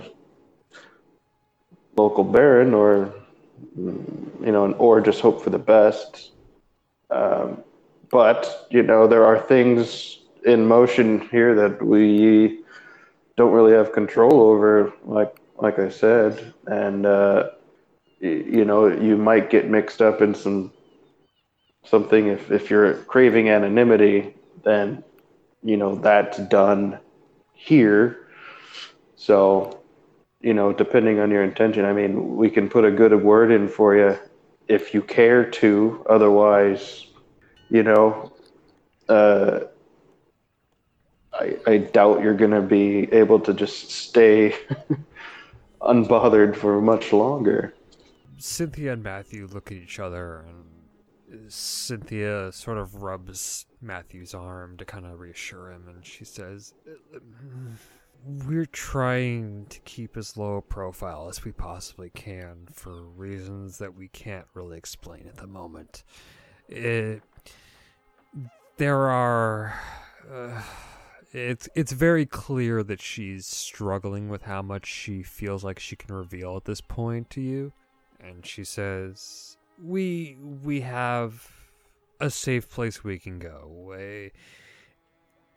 local 1.95 2.25
baron, 2.25 2.73
or 2.73 3.13
you 3.77 4.51
know, 4.51 4.73
or 4.73 4.99
just 4.99 5.21
hope 5.21 5.41
for 5.41 5.51
the 5.51 5.65
best. 5.75 6.31
Um, 7.09 7.63
but 8.11 8.67
you 8.69 8.83
know, 8.83 9.07
there 9.07 9.23
are 9.23 9.39
things 9.39 10.19
in 10.45 10.67
motion 10.67 11.29
here 11.29 11.55
that 11.55 11.81
we 11.81 12.59
don't 13.37 13.53
really 13.53 13.71
have 13.71 13.93
control 13.93 14.41
over, 14.41 14.91
like 15.05 15.33
like 15.55 15.79
I 15.79 15.87
said, 15.87 16.53
and 16.67 17.05
uh, 17.05 17.51
you 18.19 18.65
know, 18.65 18.87
you 18.87 19.15
might 19.15 19.49
get 19.49 19.69
mixed 19.69 20.01
up 20.01 20.21
in 20.21 20.35
some 20.35 20.73
something 21.85 22.27
if 22.27 22.51
if 22.51 22.69
you're 22.69 22.95
craving 23.13 23.47
anonymity, 23.47 24.33
then 24.65 25.05
you 25.63 25.77
know 25.77 25.95
that's 25.95 26.39
done 26.39 26.99
here. 27.53 28.27
So, 29.15 29.81
you 30.41 30.53
know, 30.53 30.73
depending 30.73 31.19
on 31.19 31.31
your 31.31 31.43
intention, 31.43 31.85
I 31.85 31.93
mean, 31.93 32.35
we 32.35 32.49
can 32.49 32.69
put 32.69 32.83
a 32.83 32.91
good 32.91 33.13
word 33.23 33.51
in 33.51 33.69
for 33.69 33.95
you 33.95 34.17
if 34.67 34.93
you 34.93 35.01
care 35.01 35.49
to. 35.49 36.05
Otherwise, 36.09 37.07
you 37.69 37.83
know, 37.83 38.33
uh, 39.07 39.61
I, 41.33 41.57
I 41.65 41.77
doubt 41.77 42.21
you're 42.21 42.33
going 42.33 42.51
to 42.51 42.61
be 42.61 43.11
able 43.13 43.39
to 43.41 43.53
just 43.53 43.91
stay 43.91 44.55
unbothered 45.81 46.55
for 46.55 46.81
much 46.81 47.13
longer. 47.13 47.73
Cynthia 48.37 48.93
and 48.93 49.03
Matthew 49.03 49.47
look 49.47 49.71
at 49.71 49.77
each 49.77 49.99
other, 49.99 50.45
and 50.47 50.65
Cynthia 51.47 52.51
sort 52.51 52.77
of 52.77 53.01
rubs 53.01 53.65
Matthew's 53.81 54.33
arm 54.33 54.77
to 54.77 54.85
kind 54.85 55.05
of 55.05 55.19
reassure 55.19 55.71
him, 55.71 55.87
and 55.87 56.05
she 56.05 56.25
says, 56.25 56.73
We're 58.25 58.65
trying 58.65 59.65
to 59.69 59.79
keep 59.81 60.17
as 60.17 60.37
low 60.37 60.57
a 60.57 60.61
profile 60.61 61.29
as 61.29 61.43
we 61.43 61.51
possibly 61.51 62.09
can 62.09 62.67
for 62.71 63.03
reasons 63.03 63.77
that 63.79 63.95
we 63.95 64.07
can't 64.09 64.45
really 64.53 64.77
explain 64.77 65.27
at 65.27 65.37
the 65.37 65.47
moment. 65.47 66.03
It, 66.67 67.21
there 68.77 69.09
are. 69.09 69.79
Uh, 70.31 70.61
it's 71.33 71.67
it's 71.73 71.91
very 71.91 72.27
clear 72.27 72.83
that 72.83 73.01
she's 73.01 73.47
struggling 73.47 74.29
with 74.29 74.43
how 74.43 74.61
much 74.61 74.85
she 74.85 75.23
feels 75.23 75.63
like 75.63 75.79
she 75.79 75.95
can 75.95 76.13
reveal 76.13 76.55
at 76.55 76.65
this 76.65 76.79
point 76.79 77.31
to 77.31 77.41
you 77.41 77.73
and 78.19 78.45
she 78.45 78.63
says 78.63 79.52
we 79.83 80.37
we 80.63 80.81
have 80.81 81.49
a 82.19 82.29
safe 82.29 82.69
place 82.69 83.03
we 83.03 83.19
can 83.19 83.37
go. 83.37 83.93
Eh, 83.97 84.29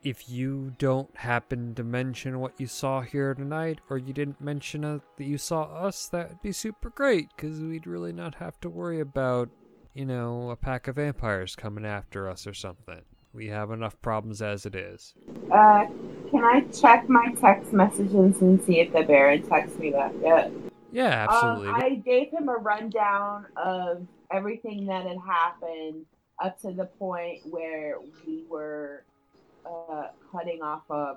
if 0.03 0.29
you 0.29 0.73
don't 0.79 1.17
happen 1.17 1.75
to 1.75 1.85
mention 1.85 2.41
what 2.41 2.53
you 2.59 2.67
saw 2.67 3.01
here 3.01 3.35
tonight 3.35 3.81
or 3.89 3.99
you 3.99 4.13
didn't 4.13 4.41
mention 4.41 4.85
uh, 4.85 4.99
that 5.17 5.25
you 5.25 5.39
saw 5.39 5.63
us 5.63 6.07
that 6.09 6.29
would 6.29 6.43
be 6.43 6.53
super 6.53 6.91
great 6.91 7.29
because 7.35 7.61
we'd 7.61 7.87
really 7.87 8.13
not 8.13 8.37
have 8.37 8.61
to 8.61 8.69
worry 8.69 9.01
about 9.01 9.49
you 9.95 10.05
know 10.05 10.51
a 10.51 10.57
pack 10.57 10.89
of 10.89 10.97
vampires 10.97 11.55
coming 11.55 11.85
after 11.85 12.29
us 12.29 12.47
or 12.47 12.55
something. 12.55 13.03
We 13.33 13.49
have 13.49 13.71
enough 13.71 14.01
problems 14.01 14.41
as 14.41 14.65
it 14.65 14.75
is. 14.75 15.15
Uh, 15.53 15.87
can 16.31 16.43
I 16.43 16.63
check 16.73 17.09
my 17.09 17.35
text 17.39 17.73
messages 17.73 18.41
and 18.41 18.63
see 18.65 18.81
if 18.81 18.93
the 18.93 19.03
Baron 19.03 19.43
texted 19.43 19.79
me 19.79 19.91
back 19.91 20.13
yet? 20.21 20.51
yeah 20.93 21.27
absolutely. 21.29 21.69
Um, 21.69 21.75
I 21.75 21.95
gave 21.97 22.31
him 22.31 22.49
a 22.49 22.57
rundown 22.57 23.47
of 23.57 24.07
everything 24.31 24.87
that 24.87 25.07
had 25.07 25.19
happened 25.19 26.05
up 26.43 26.61
to 26.61 26.73
the 26.73 26.85
point 26.85 27.41
where 27.51 27.97
we 28.27 28.45
were 28.49 29.05
uh, 29.65 30.09
cutting 30.33 30.63
off 30.63 30.83
a 30.91 31.17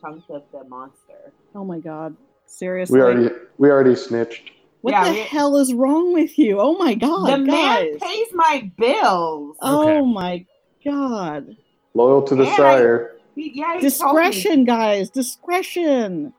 chunk 0.00 0.24
of 0.30 0.42
the 0.52 0.64
monster. 0.64 1.32
Oh 1.54 1.64
my 1.64 1.78
god. 1.78 2.16
Seriously. 2.46 2.98
We 2.98 3.02
already 3.04 3.30
we 3.58 3.70
already 3.70 3.94
snitched. 3.96 4.50
what 4.82 4.92
Yeah, 4.92 5.04
the 5.04 5.10
we- 5.12 5.20
hell 5.20 5.56
is 5.56 5.72
wrong 5.74 6.12
with 6.12 6.38
you? 6.38 6.60
Oh 6.60 6.76
my 6.78 6.94
god, 6.94 7.26
the 7.32 7.38
man 7.38 7.98
pays 7.98 8.28
my 8.34 8.70
bills. 8.76 9.56
oh 9.60 9.82
Okay. 9.82 10.00
my 10.06 10.46
god. 10.84 11.56
Loyal 11.94 12.22
to 12.22 12.34
the 12.34 12.42
And 12.44 12.52
I- 12.52 12.56
sire. 12.56 13.10
He- 13.34 13.52
yeah, 13.54 13.74
he. 13.76 13.80
Discretion, 13.80 14.64
guys. 14.64 15.10
Discretion. 15.10 16.32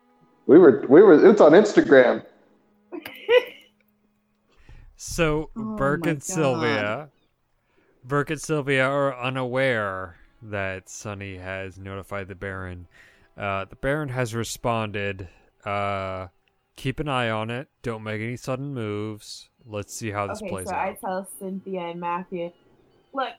We 0.47 0.57
were 0.59 0.85
we 0.89 1.01
were 1.01 1.27
it's 1.29 1.41
on 1.41 1.51
Instagram. 1.53 2.23
So 4.95 5.49
Oh 5.55 5.75
Burke 5.75 6.05
and 6.05 6.19
God. 6.19 6.23
Sylvia, 6.23 7.09
Burke 8.03 8.29
and 8.31 8.41
Sylvia 8.41 8.85
are 8.85 9.17
unaware 9.19 10.17
that 10.41 10.89
Sunny 10.89 11.37
has 11.37 11.77
notified 11.77 12.27
the 12.27 12.35
Baron. 12.35 12.87
Uh, 13.37 13.65
the 13.65 13.75
Baron 13.75 14.09
has 14.09 14.33
responded. 14.33 15.27
Uh, 15.65 16.27
keep 16.75 16.99
an 16.99 17.09
eye 17.09 17.29
on 17.29 17.49
it. 17.49 17.67
Don't 17.81 18.03
make 18.03 18.21
any 18.21 18.37
sudden 18.37 18.73
moves. 18.73 19.49
Let's 19.65 19.93
see 19.93 20.11
how 20.11 20.27
this 20.27 20.41
okay, 20.41 20.49
plays 20.49 20.67
so 20.67 20.75
out. 20.75 20.79
I 20.79 20.93
tell 20.93 21.27
Cynthia 21.39 21.81
and 21.87 21.99
Matthew, 21.99 22.51
look, 23.13 23.33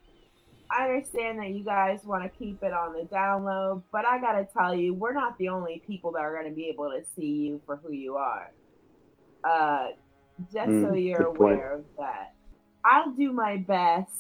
I 0.71 0.85
understand 0.89 1.39
that 1.39 1.51
you 1.51 1.63
guys 1.63 2.01
want 2.05 2.25
to 2.25 2.29
keep 2.29 2.63
it 2.63 2.73
on 2.73 2.93
the 2.93 3.05
down 3.05 3.45
low, 3.45 3.85
but 3.93 4.05
I 4.05 4.21
gotta 4.21 4.47
tell 4.53 4.75
you, 4.75 4.93
we're 4.93 5.13
not 5.13 5.39
the 5.39 5.49
only 5.49 5.83
people 5.87 6.11
that 6.13 6.21
are 6.21 6.35
gonna 6.35 6.55
be 6.55 6.67
able 6.67 6.91
to 6.91 7.03
see 7.15 7.27
you 7.27 7.61
for 7.65 7.77
who 7.77 7.93
you 7.93 8.17
are. 8.17 8.51
Uh, 9.45 9.89
just 10.53 10.81
so 10.81 10.93
Mm, 10.93 11.05
you're 11.05 11.25
good 11.25 11.35
point. 11.35 11.63
aware 11.63 11.73
of 11.75 11.85
that. 11.99 12.35
I'll 12.85 13.11
do 13.13 13.33
my 13.33 13.57
best 13.57 14.11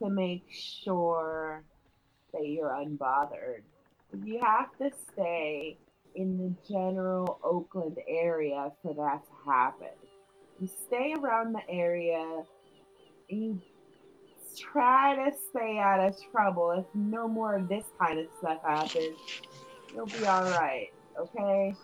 to 0.00 0.08
make 0.10 0.44
sure 0.50 1.64
that 2.32 2.46
you're 2.46 2.70
unbothered. 2.70 3.62
You 4.24 4.40
have 4.40 4.76
to 4.78 4.90
stay 5.12 5.78
in 6.14 6.38
the 6.38 6.54
general 6.72 7.38
Oakland 7.42 7.98
area 8.08 8.72
for 8.82 8.94
that 8.94 9.22
to 9.26 9.50
happen. 9.50 9.88
you 10.58 10.68
stay 10.86 11.14
around 11.14 11.54
the 11.54 11.60
area, 11.68 12.42
and 13.30 13.42
you 13.42 13.60
try 14.58 15.14
to 15.16 15.32
stay 15.50 15.78
out 15.78 16.00
of 16.00 16.14
trouble. 16.32 16.70
If 16.72 16.86
no 16.94 17.28
more 17.28 17.56
of 17.56 17.68
this 17.68 17.84
kind 18.00 18.18
of 18.18 18.26
stuff 18.38 18.62
happens, 18.62 19.18
you'll 19.94 20.06
be 20.06 20.24
all 20.26 20.44
right. 20.44 20.88
Okay? 21.18 21.74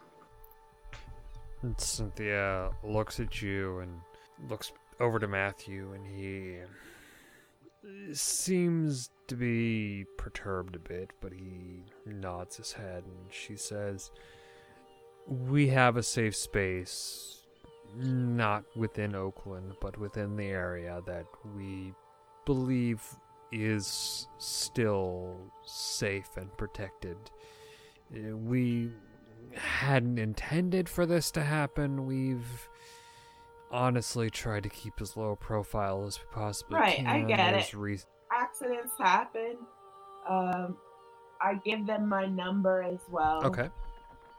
And 1.63 1.81
Cynthia 1.81 2.71
looks 2.83 3.21
at 3.21 3.41
you 3.41 3.79
and 3.79 4.01
looks 4.49 4.73
over 4.99 5.19
to 5.19 5.29
Matthew, 5.29 5.93
and 5.93 6.07
he 6.07 6.59
seems 8.13 9.11
to 9.29 9.37
be 9.37 10.05
perturbed 10.17 10.77
a 10.77 10.79
bit, 10.79 11.11
but 11.21 11.33
he 11.33 11.85
nods 12.07 12.57
his 12.57 12.73
head 12.73 13.05
and 13.05 13.33
she 13.33 13.57
says, 13.57 14.11
We 15.27 15.69
have 15.69 15.97
a 15.97 16.03
safe 16.03 16.37
space, 16.37 17.43
not 17.97 18.65
within 18.77 19.15
Oakland, 19.15 19.75
but 19.81 19.99
within 19.99 20.37
the 20.37 20.47
area 20.47 21.01
that 21.07 21.27
we 21.57 21.93
believe 22.45 23.03
is 23.51 24.27
still 24.39 25.37
safe 25.65 26.37
and 26.37 26.57
protected. 26.57 27.17
Uh, 28.15 28.37
We 28.37 28.91
hadn't 29.55 30.19
intended 30.19 30.89
for 30.89 31.07
this 31.07 31.31
to 31.33 31.43
happen. 31.43 32.07
We've 32.07 32.69
honestly 33.71 34.31
tried 34.31 34.63
to 34.65 34.69
keep 34.69 35.01
as 35.01 35.17
low 35.17 35.35
profile 35.37 36.05
as 36.07 36.19
we 36.19 36.25
possibly 36.33 36.77
Right, 36.79 36.97
can. 36.97 37.07
I 37.07 37.23
get 37.23 37.37
There's 37.53 37.69
it. 37.69 37.75
reas- 37.75 38.07
Accidents 38.33 38.93
happen. 38.99 39.57
Um, 40.29 40.77
I 41.41 41.55
give 41.65 41.87
them 41.87 42.09
my 42.09 42.27
number 42.27 42.83
as 42.83 43.01
well. 43.11 43.45
okay. 43.45 43.69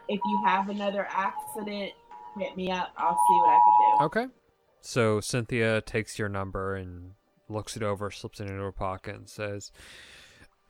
If 0.07 0.19
you 0.25 0.43
have 0.45 0.69
another 0.69 1.07
accident, 1.09 1.91
hit 2.37 2.55
me 2.57 2.71
up. 2.71 2.91
I'll 2.97 3.15
see 3.15 3.39
what 3.39 3.49
I 3.49 3.59
can 3.59 3.97
do. 3.99 4.05
Okay. 4.05 4.33
So 4.81 5.19
Cynthia 5.21 5.81
takes 5.81 6.17
your 6.19 6.27
number 6.29 6.75
and 6.75 7.11
looks 7.49 7.75
it 7.77 7.83
over, 7.83 8.09
slips 8.11 8.39
it 8.39 8.49
into 8.49 8.61
her 8.63 8.71
pocket, 8.71 9.15
and 9.15 9.29
says, 9.29 9.71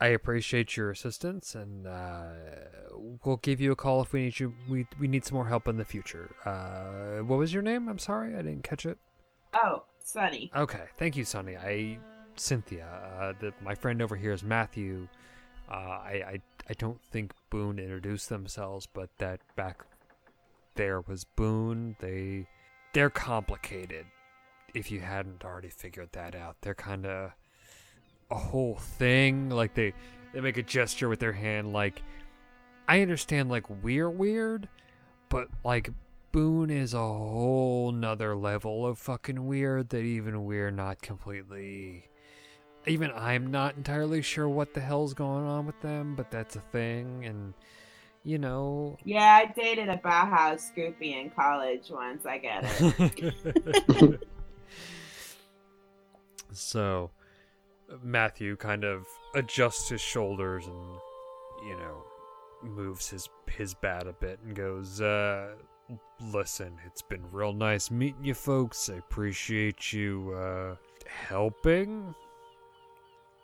"I 0.00 0.08
appreciate 0.08 0.76
your 0.76 0.90
assistance, 0.90 1.54
and 1.54 1.86
uh, 1.86 2.24
we'll 3.24 3.38
give 3.38 3.60
you 3.60 3.72
a 3.72 3.76
call 3.76 4.02
if 4.02 4.12
we 4.12 4.24
need 4.24 4.40
you. 4.40 4.54
We 4.68 4.86
we 4.98 5.08
need 5.08 5.24
some 5.24 5.36
more 5.36 5.48
help 5.48 5.68
in 5.68 5.76
the 5.76 5.84
future. 5.84 6.34
Uh, 6.44 7.24
what 7.24 7.38
was 7.38 7.52
your 7.52 7.62
name? 7.62 7.88
I'm 7.88 7.98
sorry, 7.98 8.34
I 8.34 8.42
didn't 8.42 8.64
catch 8.64 8.86
it. 8.86 8.98
Oh, 9.54 9.84
Sunny. 9.98 10.50
Okay, 10.54 10.84
thank 10.96 11.16
you, 11.16 11.24
Sunny. 11.24 11.56
I 11.56 11.98
Cynthia. 12.36 12.86
Uh, 13.20 13.32
the, 13.40 13.52
my 13.62 13.74
friend 13.74 14.02
over 14.02 14.16
here 14.16 14.32
is 14.32 14.42
Matthew. 14.42 15.08
Uh, 15.70 15.74
I, 15.74 16.22
I 16.26 16.42
I 16.68 16.72
don't 16.74 17.00
think 17.02 17.32
Boone 17.50 17.78
introduced 17.78 18.28
themselves, 18.28 18.86
but 18.92 19.10
that 19.18 19.40
back 19.56 19.84
there 20.74 21.00
was 21.00 21.24
Boone. 21.24 21.96
They 22.00 22.46
they're 22.92 23.10
complicated. 23.10 24.06
If 24.74 24.90
you 24.90 25.00
hadn't 25.00 25.44
already 25.44 25.68
figured 25.68 26.10
that 26.12 26.34
out, 26.34 26.56
they're 26.60 26.74
kind 26.74 27.06
of 27.06 27.32
a 28.34 28.38
whole 28.38 28.76
thing. 28.76 29.48
Like 29.48 29.74
they 29.74 29.94
they 30.32 30.40
make 30.40 30.56
a 30.56 30.62
gesture 30.62 31.08
with 31.08 31.20
their 31.20 31.32
hand. 31.32 31.72
Like 31.72 32.02
I 32.88 33.00
understand, 33.00 33.48
like 33.48 33.68
we're 33.82 34.10
weird, 34.10 34.68
but 35.28 35.48
like 35.64 35.90
Boone 36.32 36.70
is 36.70 36.94
a 36.94 36.98
whole 36.98 37.92
nother 37.92 38.34
level 38.34 38.84
of 38.84 38.98
fucking 38.98 39.46
weird 39.46 39.90
that 39.90 40.00
even 40.00 40.44
we're 40.44 40.72
not 40.72 41.00
completely. 41.00 42.08
Even 42.86 43.12
I'm 43.12 43.50
not 43.50 43.76
entirely 43.76 44.20
sure 44.20 44.48
what 44.48 44.74
the 44.74 44.80
hell's 44.80 45.14
going 45.14 45.46
on 45.46 45.64
with 45.64 45.80
them, 45.80 46.16
but 46.16 46.30
that's 46.30 46.56
a 46.56 46.60
thing, 46.60 47.24
and 47.24 47.54
you 48.24 48.38
know. 48.38 48.98
Yeah, 49.04 49.42
I 49.42 49.52
dated 49.52 49.88
a 49.88 49.96
Bauhaus 49.96 50.74
groupie 50.76 51.18
in 51.18 51.30
college 51.30 51.88
once. 51.88 52.26
I 52.26 52.38
get 52.38 52.64
it. 52.64 54.28
so, 56.52 57.10
Matthew 58.02 58.56
kind 58.56 58.84
of 58.84 59.06
adjusts 59.34 59.88
his 59.88 60.00
shoulders 60.00 60.66
and, 60.66 60.98
you 61.66 61.76
know, 61.76 62.02
moves 62.62 63.08
his 63.08 63.28
his 63.46 63.74
bat 63.74 64.06
a 64.06 64.12
bit 64.12 64.38
and 64.44 64.54
goes, 64.54 65.00
uh, 65.00 65.54
listen, 66.32 66.78
it's 66.86 67.02
been 67.02 67.24
real 67.30 67.52
nice 67.52 67.90
meeting 67.90 68.24
you 68.24 68.34
folks. 68.34 68.88
I 68.88 68.94
appreciate 68.94 69.92
you, 69.92 70.32
uh, 70.36 70.76
helping. 71.06 72.14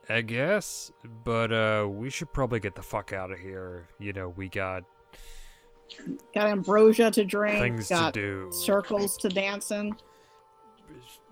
I 0.09 0.23
guess, 0.23 0.91
but 1.25 1.53
uh, 1.53 1.87
we 1.89 2.11
should 2.11 2.33
probably 2.33 2.59
get 2.59 2.75
the 2.75 2.83
fuck 2.83 3.13
out 3.13 3.31
of 3.31 3.39
here. 3.39 3.87
You 4.01 4.13
know, 4.13 4.31
we 4.31 4.49
got 4.49 4.83
Got 6.35 6.49
ambrosia 6.49 7.13
to 7.13 7.25
drink. 7.25 7.59
things 7.61 7.89
to 7.89 8.11
do. 8.13 8.49
circles 8.53 9.17
to 9.19 9.29
dance 9.29 9.71
in. 9.71 9.95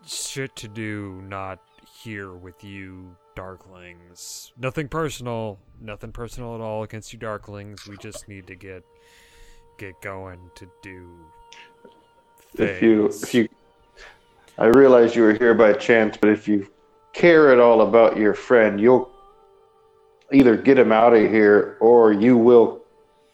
shit 0.06 0.54
to 0.56 0.68
do 0.68 1.20
not 1.26 1.58
here 2.02 2.34
with 2.34 2.62
you 2.64 3.14
darklings 3.36 4.52
nothing 4.58 4.88
personal 4.88 5.58
nothing 5.80 6.12
personal 6.12 6.54
at 6.54 6.60
all 6.60 6.82
against 6.82 7.12
you 7.12 7.18
darklings 7.18 7.88
we 7.88 7.96
just 7.98 8.28
need 8.28 8.46
to 8.46 8.54
get 8.54 8.84
get 9.78 10.00
going 10.00 10.40
to 10.54 10.68
do 10.82 11.08
If 12.56 12.82
you, 12.82 13.06
if 13.06 13.34
you, 13.34 13.48
I 14.56 14.66
realize 14.66 15.14
you 15.14 15.22
were 15.22 15.34
here 15.34 15.54
by 15.54 15.72
chance, 15.74 16.16
but 16.16 16.30
if 16.30 16.48
you 16.48 16.68
care 17.12 17.52
at 17.52 17.60
all 17.60 17.82
about 17.82 18.16
your 18.16 18.34
friend, 18.34 18.80
you'll 18.80 19.10
either 20.32 20.56
get 20.56 20.78
him 20.78 20.92
out 20.92 21.14
of 21.14 21.30
here 21.30 21.76
or 21.80 22.12
you 22.12 22.36
will 22.36 22.82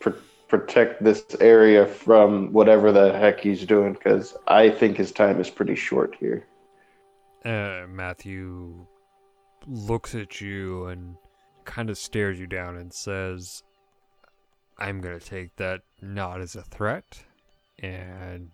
pr- 0.00 0.10
protect 0.48 1.02
this 1.02 1.24
area 1.40 1.86
from 1.86 2.52
whatever 2.52 2.92
the 2.92 3.12
heck 3.12 3.40
he's 3.40 3.64
doing. 3.64 3.94
Because 3.94 4.36
I 4.46 4.68
think 4.68 4.96
his 4.96 5.12
time 5.12 5.40
is 5.40 5.48
pretty 5.48 5.74
short 5.74 6.14
here. 6.18 6.44
Uh, 7.44 7.86
matthew 7.88 8.86
looks 9.66 10.14
at 10.14 10.40
you 10.40 10.86
and 10.86 11.16
kind 11.64 11.88
of 11.90 11.96
stares 11.98 12.38
you 12.38 12.46
down 12.46 12.76
and 12.76 12.92
says 12.92 13.62
i'm 14.78 15.00
gonna 15.00 15.20
take 15.20 15.54
that 15.56 15.80
not 16.02 16.40
as 16.40 16.54
a 16.56 16.62
threat 16.62 17.24
and 17.78 18.50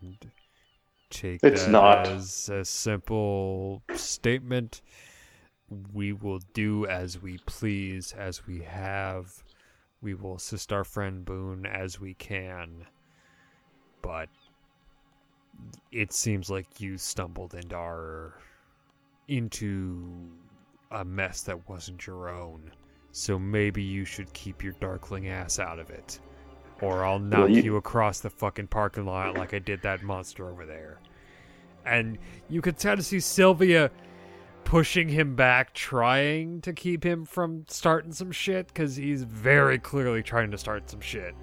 take 1.10 1.41
It's 1.43 1.65
that 1.65 1.70
not. 1.70 2.07
as 2.09 2.49
a 2.49 2.65
simple 2.65 3.83
statement. 3.94 4.81
We 5.93 6.12
will 6.12 6.41
do 6.55 6.86
as 6.86 7.20
we 7.20 7.39
please 7.47 8.12
as 8.17 8.47
we 8.47 8.60
have. 8.62 9.44
We 10.02 10.15
will 10.15 10.36
assist 10.36 10.73
our 10.73 10.85
friend 10.85 11.25
boone 11.25 11.67
as 11.67 12.01
we 12.01 12.15
can. 12.15 12.86
But 14.02 14.28
it 15.93 16.12
seems 16.12 16.51
like 16.51 16.81
you 16.81 16.97
stumbled 16.97 17.55
into 17.55 17.77
our 17.77 18.35
into 19.31 20.28
a 20.91 21.05
mess 21.05 21.42
that 21.42 21.68
wasn't 21.68 22.07
your 22.07 22.28
own. 22.28 22.70
So 23.12 23.39
maybe 23.39 23.83
you 23.83 24.05
should 24.05 24.33
keep 24.33 24.62
your 24.62 24.75
darkling 24.81 25.28
ass 25.28 25.59
out 25.59 25.78
of 25.78 25.91
it. 25.91 26.20
Or 26.83 27.05
i'll 27.05 27.18
knock 27.18 27.50
you- 27.50 27.62
you 27.62 27.76
across 27.76 28.20
the 28.20 28.31
fucking 28.31 28.68
parking 28.68 29.05
lot 29.07 29.36
like 29.36 29.52
i 29.55 29.59
did 29.59 29.83
that 29.83 30.02
monster 30.02 30.49
over 30.49 30.67
there. 30.67 30.99
And 31.84 32.18
you 32.49 32.60
could 32.60 32.78
kind 32.78 32.99
of 32.99 33.05
see 33.07 33.20
sylvia 33.20 33.91
pushing 34.65 35.09
him 35.09 35.34
back 35.36 35.75
trying 35.75 36.60
to 36.62 36.73
keep 36.73 37.05
him 37.05 37.25
from 37.25 37.65
starting 37.68 38.12
some 38.12 38.31
shit 38.33 38.68
because 38.68 38.97
he's 38.97 39.23
very 39.25 39.78
clearly 39.78 40.23
trying 40.23 40.50
to 40.50 40.59
start 40.59 40.89
some 40.91 41.00
shit. 41.00 41.34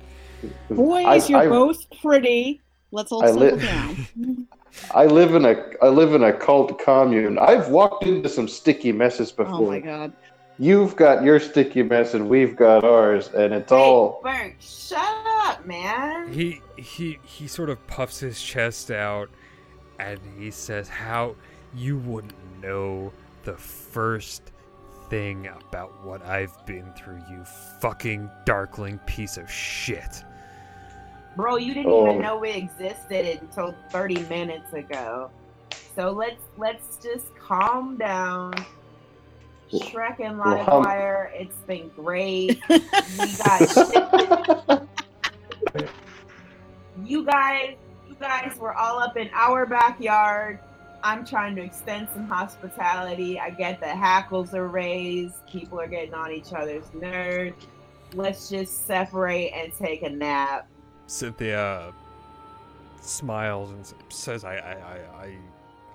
Boys, 0.69 1.05
I- 1.05 1.27
you're 1.27 1.39
I- 1.39 1.47
both 1.49 1.77
pretty. 2.01 2.61
Let's 2.91 3.11
all 3.11 3.23
I 3.23 3.27
settle 3.27 3.57
li- 3.57 3.65
down. 3.65 4.47
I 4.93 5.05
live 5.05 5.35
in 5.35 5.45
a 5.45 5.55
I 5.81 5.87
live 5.87 6.13
in 6.13 6.23
a 6.23 6.33
cult 6.33 6.79
commune. 6.79 7.37
I've 7.39 7.69
walked 7.69 8.05
into 8.05 8.29
some 8.29 8.47
sticky 8.47 8.91
messes 8.91 9.31
before. 9.31 9.55
Oh 9.55 9.67
my 9.67 9.79
god. 9.79 10.13
You've 10.59 10.95
got 10.95 11.23
your 11.23 11.39
sticky 11.39 11.83
mess 11.83 12.15
and 12.15 12.27
we've 12.27 12.55
got 12.55 12.83
ours, 12.83 13.29
and 13.29 13.53
it's 13.53 13.71
all. 13.71 14.21
Hey, 14.25 14.49
Bert, 14.49 14.55
shut 14.59 14.99
up, 15.41 15.65
man. 15.65 16.31
he 16.33 16.61
he 16.77 17.19
he 17.23 17.47
sort 17.47 17.69
of 17.69 17.85
puffs 17.87 18.19
his 18.19 18.41
chest 18.41 18.89
out 18.89 19.29
and 19.99 20.19
he 20.37 20.51
says 20.51 20.87
how 20.89 21.35
you 21.75 21.97
wouldn't 21.99 22.33
know 22.61 23.11
the 23.43 23.55
first 23.55 24.51
thing 25.09 25.47
about 25.47 26.03
what 26.03 26.25
I've 26.25 26.65
been 26.65 26.91
through 26.93 27.21
you 27.29 27.43
fucking 27.79 28.29
darkling 28.45 28.99
piece 29.05 29.37
of 29.37 29.49
shit 29.49 30.23
Bro, 31.37 31.57
you 31.57 31.73
didn't 31.75 31.91
Oh. 31.91 32.09
even 32.09 32.21
know 32.21 32.37
we 32.39 32.49
existed 32.49 33.39
until 33.41 33.75
30 33.91 34.23
minutes 34.27 34.73
ago. 34.73 35.29
So 35.95 36.09
let's 36.09 36.41
let's 36.57 36.97
just 36.97 37.33
calm 37.37 37.95
down. 37.95 38.53
Shrek 39.71 40.19
and 40.19 40.39
Well, 40.39 40.63
how- 40.63 41.27
it's 41.33 41.55
been 41.67 41.89
great. 41.95 42.59
we 42.69 42.79
got 43.37 43.69
shit. 43.69 44.81
You 47.05 47.23
guys, 47.23 47.75
you 48.09 48.15
guys 48.19 48.57
were 48.57 48.73
all 48.73 48.97
up 48.99 49.15
in 49.17 49.29
our 49.33 49.67
backyard. 49.67 50.57
I'm 51.03 51.23
trying 51.23 51.55
to 51.57 51.61
extend 51.61 52.07
some 52.13 52.27
hospitality. 52.27 53.39
I 53.39 53.51
get 53.51 53.79
that 53.81 53.95
hackles 53.97 54.55
are 54.55 54.67
raised. 54.67 55.45
People 55.47 55.79
are 55.79 55.87
getting 55.87 56.15
on 56.15 56.31
each 56.31 56.51
other's 56.53 56.91
nerves. 56.93 57.63
Let's 58.15 58.49
just 58.49 58.87
separate 58.87 59.51
and 59.53 59.71
take 59.77 60.01
a 60.01 60.09
nap. 60.09 60.67
Cynthia 61.07 61.93
smiles 63.01 63.71
and 63.71 63.93
says, 64.09 64.43
I, 64.43 64.57
I, 64.57 65.25
I, 65.25 65.37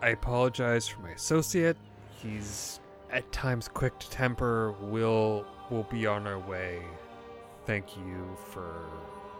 I, 0.00 0.08
apologize 0.08 0.89
for 0.89 1.00
my 1.02 1.10
associate. 1.10 1.76
He's 2.23 2.81
at 3.10 3.31
times 3.31 3.68
quick 3.68 3.99
to 3.99 4.10
temper. 4.10 4.73
We'll, 4.81 5.44
we'll 5.70 5.84
be 5.84 6.07
on 6.07 6.26
our 6.26 6.39
way. 6.39 6.82
Thank 7.66 7.97
you 7.97 8.36
for 8.50 8.86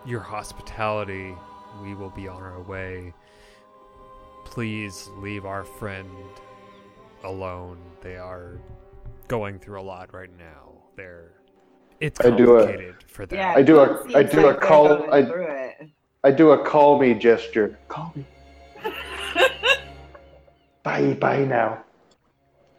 your 0.05 0.21
hospitality. 0.21 1.35
We 1.83 1.95
will 1.95 2.11
be 2.11 2.29
on 2.29 2.43
our 2.43 2.63
way. 2.63 3.15
Please 4.45 5.09
leave 5.17 5.47
our 5.47 5.65
friend 5.65 6.11
alone. 7.25 7.79
They 8.03 8.17
are 8.17 8.61
going 9.29 9.59
through 9.59 9.81
a 9.81 9.83
lot 9.83 10.13
right 10.13 10.31
now. 10.39 10.73
They're 10.97 11.33
it's 12.03 12.21
I 12.21 12.31
do 12.31 12.59
a- 12.59 12.93
for 13.07 13.27
them. 13.27 13.39
Yeah, 13.39 13.55
I 13.57 13.63
do 13.63 13.79
a- 13.79 13.95
it 13.95 14.03
seems 14.03 14.15
I 14.17 14.23
do 14.25 14.41
a 14.41 14.47
like 14.49 14.61
they're 14.61 14.69
call- 14.69 15.15
I- 15.15 15.89
I 16.25 16.31
do 16.31 16.51
a 16.51 16.59
call 16.65 16.99
me 16.99 17.15
gesture. 17.15 17.79
Call 17.89 18.13
me. 18.17 18.25
Bye, 20.83 21.15
bye 21.15 21.45
now. 21.45 21.85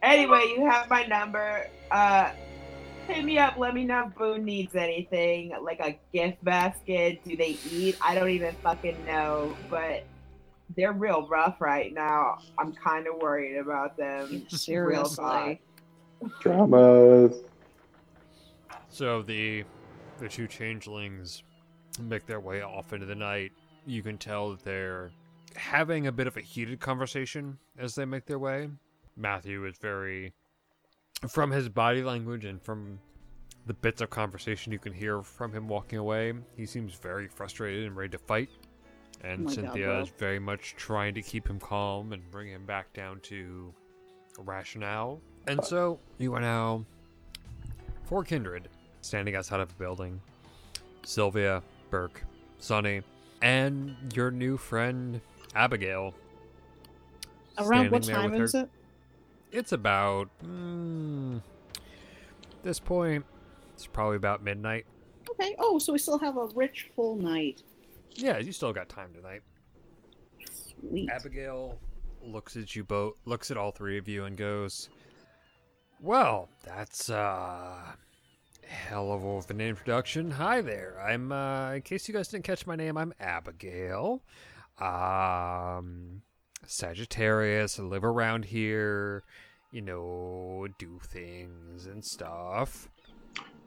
Anyway, 0.01 0.41
you 0.57 0.65
have 0.69 0.89
my 0.89 1.05
number. 1.05 1.67
Uh, 1.89 2.31
hit 3.07 3.23
me 3.23 3.37
up. 3.37 3.57
Let 3.57 3.73
me 3.73 3.85
know 3.85 4.07
if 4.09 4.15
Boone 4.15 4.43
needs 4.43 4.75
anything, 4.75 5.53
like 5.61 5.79
a 5.79 5.97
gift 6.13 6.43
basket. 6.43 7.23
Do 7.23 7.37
they 7.37 7.57
eat? 7.71 7.97
I 8.01 8.13
don't 8.13 8.29
even 8.29 8.53
fucking 8.55 9.05
know, 9.05 9.55
but 9.69 10.03
they're 10.75 10.91
real 10.91 11.25
rough 11.27 11.61
right 11.61 11.93
now. 11.93 12.39
I'm 12.57 12.73
kind 12.73 13.07
of 13.07 13.15
worried 13.21 13.57
about 13.57 13.95
them. 13.95 14.45
Seriously. 14.49 15.61
Dramas. 16.41 17.35
So 18.93 19.23
the 19.23 19.63
the 20.19 20.29
two 20.29 20.47
changelings 20.47 21.41
make 21.99 22.27
their 22.27 22.39
way 22.39 22.61
off 22.61 22.93
into 22.93 23.07
the 23.07 23.15
night. 23.15 23.51
You 23.87 24.03
can 24.03 24.19
tell 24.19 24.51
that 24.51 24.63
they're 24.63 25.11
having 25.55 26.05
a 26.05 26.11
bit 26.11 26.27
of 26.27 26.37
a 26.37 26.41
heated 26.41 26.79
conversation 26.79 27.57
as 27.77 27.95
they 27.95 28.05
make 28.05 28.27
their 28.27 28.37
way. 28.37 28.69
Matthew 29.17 29.65
is 29.65 29.77
very 29.81 30.33
from 31.27 31.49
his 31.49 31.69
body 31.69 32.03
language 32.03 32.45
and 32.45 32.61
from 32.61 32.99
the 33.65 33.73
bits 33.73 33.99
of 34.01 34.11
conversation 34.11 34.71
you 34.71 34.77
can 34.77 34.93
hear 34.93 35.23
from 35.23 35.51
him 35.51 35.67
walking 35.67 35.97
away, 35.97 36.33
he 36.55 36.65
seems 36.65 36.93
very 36.93 37.27
frustrated 37.27 37.85
and 37.85 37.95
ready 37.95 38.09
to 38.09 38.17
fight. 38.19 38.49
And 39.21 39.39
Oh 39.39 39.43
my 39.43 39.45
God, 39.45 39.53
Cynthia 39.55 40.01
is 40.01 40.09
very 40.19 40.39
much 40.39 40.75
trying 40.77 41.15
to 41.15 41.21
keep 41.23 41.47
him 41.47 41.59
calm 41.59 42.13
and 42.13 42.29
bring 42.29 42.49
him 42.49 42.65
back 42.67 42.93
down 42.93 43.21
to 43.21 43.73
rationale. 44.37 45.19
And 45.47 45.63
so 45.65 45.99
you 46.19 46.35
are 46.35 46.41
now 46.41 46.85
four 48.03 48.23
kindred 48.23 48.67
standing 49.03 49.35
outside 49.35 49.59
of 49.59 49.69
a 49.69 49.73
building. 49.75 50.19
Sylvia, 51.03 51.61
Burke, 51.89 52.23
Sunny, 52.59 53.01
and 53.41 53.95
your 54.15 54.31
new 54.31 54.57
friend 54.57 55.21
Abigail. 55.55 56.13
Around 57.57 57.91
what 57.91 58.03
time 58.03 58.33
is 58.33 58.53
her- 58.53 58.61
it? 58.61 58.69
It's 59.51 59.71
about 59.71 60.29
mm, 60.43 61.39
this 62.63 62.79
point. 62.79 63.25
It's 63.75 63.85
probably 63.85 64.15
about 64.15 64.43
midnight. 64.43 64.85
Okay. 65.29 65.55
Oh, 65.59 65.77
so 65.77 65.93
we 65.93 65.99
still 65.99 66.17
have 66.17 66.37
a 66.37 66.47
rich 66.55 66.89
full 66.95 67.15
night. 67.15 67.61
Yeah, 68.15 68.39
you 68.39 68.51
still 68.51 68.73
got 68.73 68.89
time 68.89 69.13
tonight. 69.13 69.41
Sweet. 70.51 71.09
Abigail 71.09 71.77
looks 72.23 72.55
at 72.55 72.75
you 72.75 72.83
both, 72.83 73.15
looks 73.25 73.51
at 73.51 73.57
all 73.57 73.71
three 73.71 73.97
of 73.97 74.07
you, 74.07 74.25
and 74.25 74.37
goes, 74.37 74.89
"Well, 75.99 76.49
that's 76.63 77.09
uh, 77.09 77.77
hell 78.67 79.11
of 79.11 79.23
a 79.23 79.53
an 79.53 79.61
introduction. 79.61 80.31
Hi 80.31 80.61
there. 80.61 81.01
I'm 81.01 81.31
uh, 81.31 81.73
in 81.73 81.81
case 81.81 82.07
you 82.07 82.13
guys 82.13 82.27
didn't 82.27 82.45
catch 82.45 82.65
my 82.65 82.75
name, 82.75 82.97
I'm 82.97 83.13
Abigail. 83.19 84.21
Um, 84.79 86.21
Sagittarius. 86.65 87.79
I 87.79 87.83
live 87.83 88.03
around 88.03 88.45
here. 88.45 89.23
You 89.71 89.81
know, 89.81 90.67
do 90.77 90.99
things 91.03 91.85
and 91.85 92.03
stuff. 92.03 92.87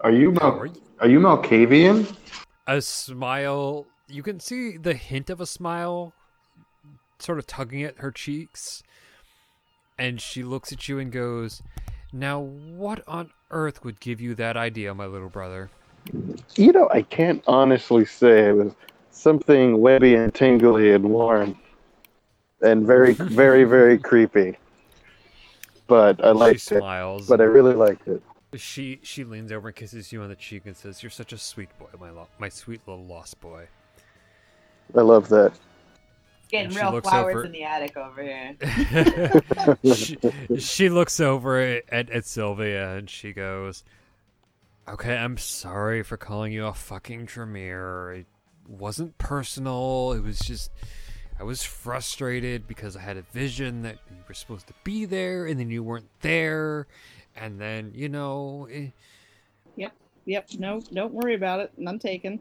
Are 0.00 0.12
you 0.12 0.30
Mal- 0.32 0.58
are 0.58 0.66
you? 0.66 0.82
are 1.00 1.08
you 1.08 1.20
Malkavian? 1.20 2.14
a 2.66 2.80
smile 2.80 3.86
you 4.08 4.22
can 4.22 4.40
see 4.40 4.76
the 4.76 4.94
hint 4.94 5.30
of 5.30 5.40
a 5.40 5.46
smile 5.46 6.12
sort 7.18 7.38
of 7.38 7.46
tugging 7.46 7.82
at 7.82 7.98
her 7.98 8.10
cheeks 8.10 8.82
and 9.98 10.20
she 10.20 10.42
looks 10.42 10.72
at 10.72 10.88
you 10.88 10.98
and 10.98 11.12
goes 11.12 11.62
now 12.12 12.40
what 12.40 13.02
on 13.06 13.30
earth 13.50 13.84
would 13.84 14.00
give 14.00 14.20
you 14.20 14.34
that 14.34 14.56
idea 14.56 14.94
my 14.94 15.06
little 15.06 15.28
brother 15.28 15.70
You 16.56 16.72
know, 16.72 16.88
I 16.92 17.02
can't 17.02 17.42
honestly 17.46 18.04
say 18.04 18.48
it 18.48 18.52
was 18.56 18.72
something 19.10 19.80
webby 19.80 20.14
and 20.14 20.32
tingly 20.34 20.92
and 20.92 21.04
warm, 21.04 21.56
and 22.62 22.86
very, 22.86 23.12
very, 23.14 23.64
very 23.64 23.98
creepy. 23.98 24.56
But 25.86 26.24
I 26.24 26.28
she 26.28 26.34
liked 26.34 26.72
it. 26.72 26.78
smiles 26.78 27.28
But 27.28 27.40
I 27.40 27.44
really 27.44 27.74
liked 27.74 28.08
it. 28.08 28.22
she 28.56 29.00
she 29.02 29.24
leans 29.24 29.52
over 29.52 29.68
and 29.68 29.76
kisses 29.76 30.12
you 30.12 30.22
on 30.22 30.28
the 30.28 30.36
cheek 30.36 30.62
and 30.66 30.76
says 30.76 31.02
you're 31.02 31.10
such 31.10 31.32
a 31.32 31.38
sweet 31.38 31.68
boy 31.78 31.86
my 32.00 32.10
lo- 32.10 32.28
my 32.38 32.48
sweet 32.48 32.80
little 32.86 33.04
lost 33.04 33.40
boy 33.40 33.68
I 34.96 35.00
love 35.00 35.28
that. 35.28 35.52
Getting 36.56 36.66
And 36.66 36.74
she 36.74 36.80
real 36.80 36.92
looks 36.92 37.08
flowers 37.08 37.34
over- 37.36 37.44
in 37.44 37.52
the 37.52 37.62
attic 37.64 37.96
over 37.96 38.22
here. 38.22 39.74
she, 39.94 40.16
she 40.58 40.88
looks 40.88 41.20
over 41.20 41.60
at, 41.60 42.10
at 42.10 42.24
Sylvia 42.26 42.96
and 42.96 43.08
she 43.10 43.32
goes, 43.32 43.84
Okay, 44.88 45.16
I'm 45.16 45.36
sorry 45.36 46.02
for 46.02 46.16
calling 46.16 46.52
you 46.52 46.66
a 46.66 46.72
fucking 46.72 47.26
Tremere. 47.26 48.12
It 48.20 48.26
wasn't 48.68 49.18
personal. 49.18 50.12
It 50.12 50.22
was 50.22 50.38
just. 50.38 50.70
I 51.38 51.42
was 51.42 51.62
frustrated 51.62 52.66
because 52.66 52.96
I 52.96 53.00
had 53.00 53.16
a 53.18 53.22
vision 53.22 53.82
that 53.82 53.98
you 54.08 54.16
were 54.26 54.32
supposed 54.34 54.68
to 54.68 54.74
be 54.84 55.04
there 55.04 55.46
and 55.46 55.60
then 55.60 55.68
you 55.70 55.82
weren't 55.82 56.08
there. 56.22 56.86
And 57.36 57.60
then, 57.60 57.92
you 57.94 58.08
know. 58.08 58.68
Yep. 59.76 59.92
Yep. 60.24 60.48
No, 60.58 60.80
don't 60.94 61.12
worry 61.12 61.34
about 61.34 61.60
it. 61.60 61.72
None 61.76 61.98
taken. 61.98 62.40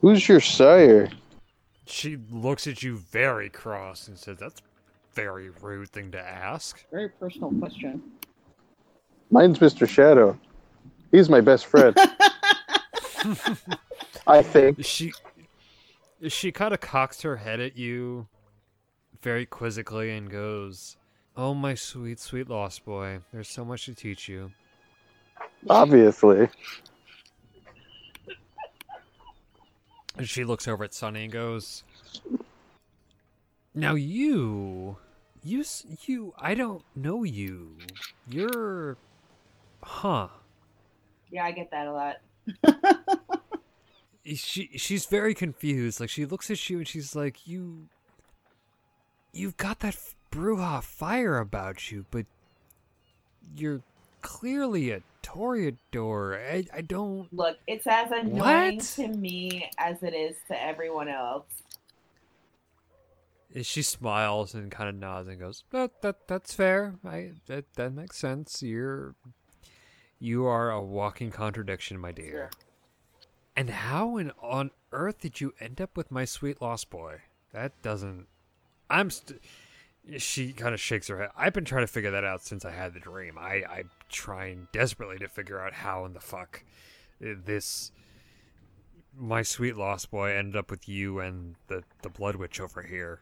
Who's 0.00 0.26
your 0.28 0.40
sire? 0.40 1.08
She 1.86 2.18
looks 2.30 2.66
at 2.66 2.82
you 2.82 2.96
very 2.96 3.48
cross 3.48 4.08
and 4.08 4.18
says, 4.18 4.38
That's 4.38 4.60
a 4.60 4.64
very 5.14 5.50
rude 5.50 5.90
thing 5.90 6.10
to 6.12 6.20
ask. 6.20 6.84
Very 6.90 7.08
personal 7.08 7.52
question. 7.52 8.02
Mine's 9.30 9.58
Mr. 9.58 9.88
Shadow. 9.88 10.38
He's 11.10 11.28
my 11.28 11.40
best 11.40 11.66
friend. 11.66 11.96
I 14.26 14.42
think. 14.42 14.84
she 14.84 15.12
she 16.28 16.52
kind 16.52 16.72
of 16.72 16.80
cocks 16.80 17.22
her 17.22 17.36
head 17.36 17.60
at 17.60 17.76
you 17.76 18.28
very 19.20 19.44
quizzically 19.46 20.10
and 20.16 20.30
goes 20.30 20.96
oh 21.36 21.54
my 21.54 21.74
sweet 21.74 22.20
sweet 22.20 22.48
lost 22.48 22.84
boy 22.84 23.18
there's 23.32 23.48
so 23.48 23.64
much 23.64 23.86
to 23.86 23.94
teach 23.94 24.28
you 24.28 24.52
Obviously. 25.68 26.48
And 30.16 30.28
she 30.28 30.44
looks 30.44 30.68
over 30.68 30.84
at 30.84 30.94
sunny 30.94 31.24
and 31.24 31.32
goes 31.32 31.84
now 33.74 33.94
you 33.94 34.96
you 35.42 35.64
you 36.06 36.34
i 36.38 36.54
don't 36.54 36.84
know 36.94 37.24
you 37.24 37.76
you're 38.28 38.96
huh 39.82 40.28
Yeah, 41.30 41.44
I 41.44 41.52
get 41.52 41.70
that 41.70 41.86
a 41.86 41.92
lot. 41.92 42.20
she 44.24 44.70
she's 44.76 45.06
very 45.06 45.34
confused. 45.34 45.98
Like 45.98 46.10
she 46.10 46.26
looks 46.26 46.50
at 46.50 46.70
you 46.70 46.78
and 46.78 46.86
she's 46.86 47.16
like, 47.16 47.46
"You, 47.46 47.88
you've 49.32 49.56
got 49.56 49.80
that 49.80 49.96
Brujah 50.30 50.82
fire 50.82 51.38
about 51.38 51.90
you, 51.90 52.04
but 52.10 52.26
you're 53.56 53.80
clearly 54.20 54.90
a 54.90 55.02
Toreador. 55.22 56.36
I 56.38 56.66
I 56.72 56.80
don't." 56.82 57.32
Look, 57.32 57.58
it's 57.66 57.86
as 57.86 58.10
annoying 58.10 58.76
What? 58.76 58.80
to 58.96 59.08
me 59.08 59.70
as 59.78 60.02
it 60.02 60.14
is 60.14 60.36
to 60.48 60.62
everyone 60.62 61.08
else. 61.08 61.46
She 63.62 63.82
smiles 63.82 64.54
and 64.54 64.70
kind 64.70 64.88
of 64.88 64.94
nods 64.94 65.28
and 65.28 65.38
goes, 65.38 65.64
"That 65.70 66.00
that 66.02 66.26
that's 66.26 66.54
fair. 66.54 66.94
I 67.04 67.32
that 67.46 67.74
that 67.74 67.92
makes 67.92 68.16
sense. 68.16 68.62
You're 68.62 69.14
you 70.18 70.46
are 70.46 70.70
a 70.70 70.80
walking 70.82 71.30
contradiction, 71.30 71.98
my 71.98 72.12
dear." 72.12 72.50
And 73.54 73.68
how 73.68 74.16
in 74.16 74.30
on 74.40 74.70
earth 74.92 75.20
did 75.20 75.42
you 75.42 75.52
end 75.60 75.80
up 75.82 75.96
with 75.98 76.10
my 76.10 76.24
sweet 76.24 76.62
lost 76.62 76.88
boy? 76.88 77.20
That 77.52 77.80
doesn't. 77.82 78.26
I'm. 78.88 79.10
St- 79.10 79.40
she 80.16 80.52
kind 80.52 80.74
of 80.74 80.80
shakes 80.80 81.06
her 81.08 81.18
head. 81.18 81.30
I've 81.36 81.52
been 81.52 81.64
trying 81.66 81.84
to 81.84 81.92
figure 81.92 82.10
that 82.10 82.24
out 82.24 82.42
since 82.42 82.64
I 82.64 82.70
had 82.72 82.94
the 82.94 83.00
dream. 83.00 83.36
I 83.38 83.62
I'm 83.68 83.90
trying 84.12 84.68
desperately 84.72 85.18
to 85.18 85.28
figure 85.28 85.60
out 85.60 85.72
how 85.72 86.04
in 86.04 86.12
the 86.12 86.20
fuck 86.20 86.62
uh, 87.24 87.30
this 87.44 87.90
my 89.18 89.42
sweet 89.42 89.76
lost 89.76 90.10
boy 90.10 90.30
ended 90.34 90.56
up 90.56 90.70
with 90.70 90.88
you 90.88 91.18
and 91.20 91.56
the 91.68 91.82
the 92.02 92.08
blood 92.08 92.36
witch 92.36 92.60
over 92.60 92.82
here. 92.82 93.20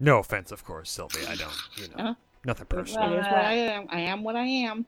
No 0.00 0.18
offense, 0.18 0.52
of 0.52 0.64
course, 0.64 0.90
Sylvie. 0.90 1.26
I 1.26 1.36
don't. 1.36 1.54
You 1.76 1.88
know, 1.88 1.94
Uh-huh. 2.04 2.14
nothing 2.44 2.66
personal. 2.66 3.14
is 3.14 3.26
I 3.26 3.52
am. 3.54 3.86
I 3.90 4.00
am 4.00 4.22
what 4.24 4.36
I 4.36 4.44
am. 4.44 4.86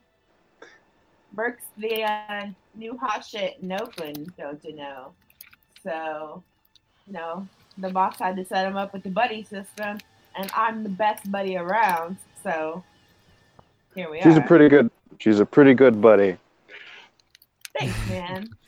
Burke's 1.33 1.65
the 1.76 2.02
uh, 2.02 2.47
new 2.75 2.97
hot 2.97 3.25
shit 3.25 3.59
in 3.62 3.73
Oakland, 3.73 4.33
don't 4.39 4.65
you 4.65 4.75
know? 4.76 5.12
So 5.83 6.43
you 7.07 7.12
know, 7.12 7.47
the 7.78 7.91
boss 7.91 8.18
had 8.18 8.36
to 8.36 8.44
set 8.44 8.67
him 8.67 8.76
up 8.76 8.93
with 8.93 9.02
the 9.02 9.10
buddy 9.10 9.43
system, 9.44 9.99
and 10.36 10.51
I'm 10.55 10.83
the 10.83 10.89
best 10.89 11.31
buddy 11.31 11.57
around. 11.57 12.17
So 12.43 12.83
here 13.94 14.10
we 14.10 14.23
She's 14.23 14.36
are. 14.36 14.41
a 14.41 14.47
pretty 14.47 14.68
good. 14.68 14.91
She's 15.19 15.41
a 15.41 15.47
pretty 15.47 15.75
good 15.75 16.01
buddy. 16.01 16.36
Thanks, 17.78 18.09
man. 18.09 18.49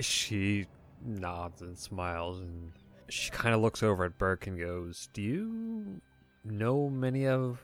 She 0.00 0.66
nods 1.04 1.62
and 1.62 1.76
smiles, 1.76 2.38
and 2.38 2.70
she 3.08 3.28
kind 3.30 3.56
of 3.56 3.60
looks 3.60 3.82
over 3.82 4.04
at 4.04 4.16
Burke 4.18 4.46
and 4.46 4.56
goes, 4.56 5.08
"Do 5.12 5.20
you 5.20 6.00
know 6.44 6.88
many 6.88 7.26
of 7.26 7.60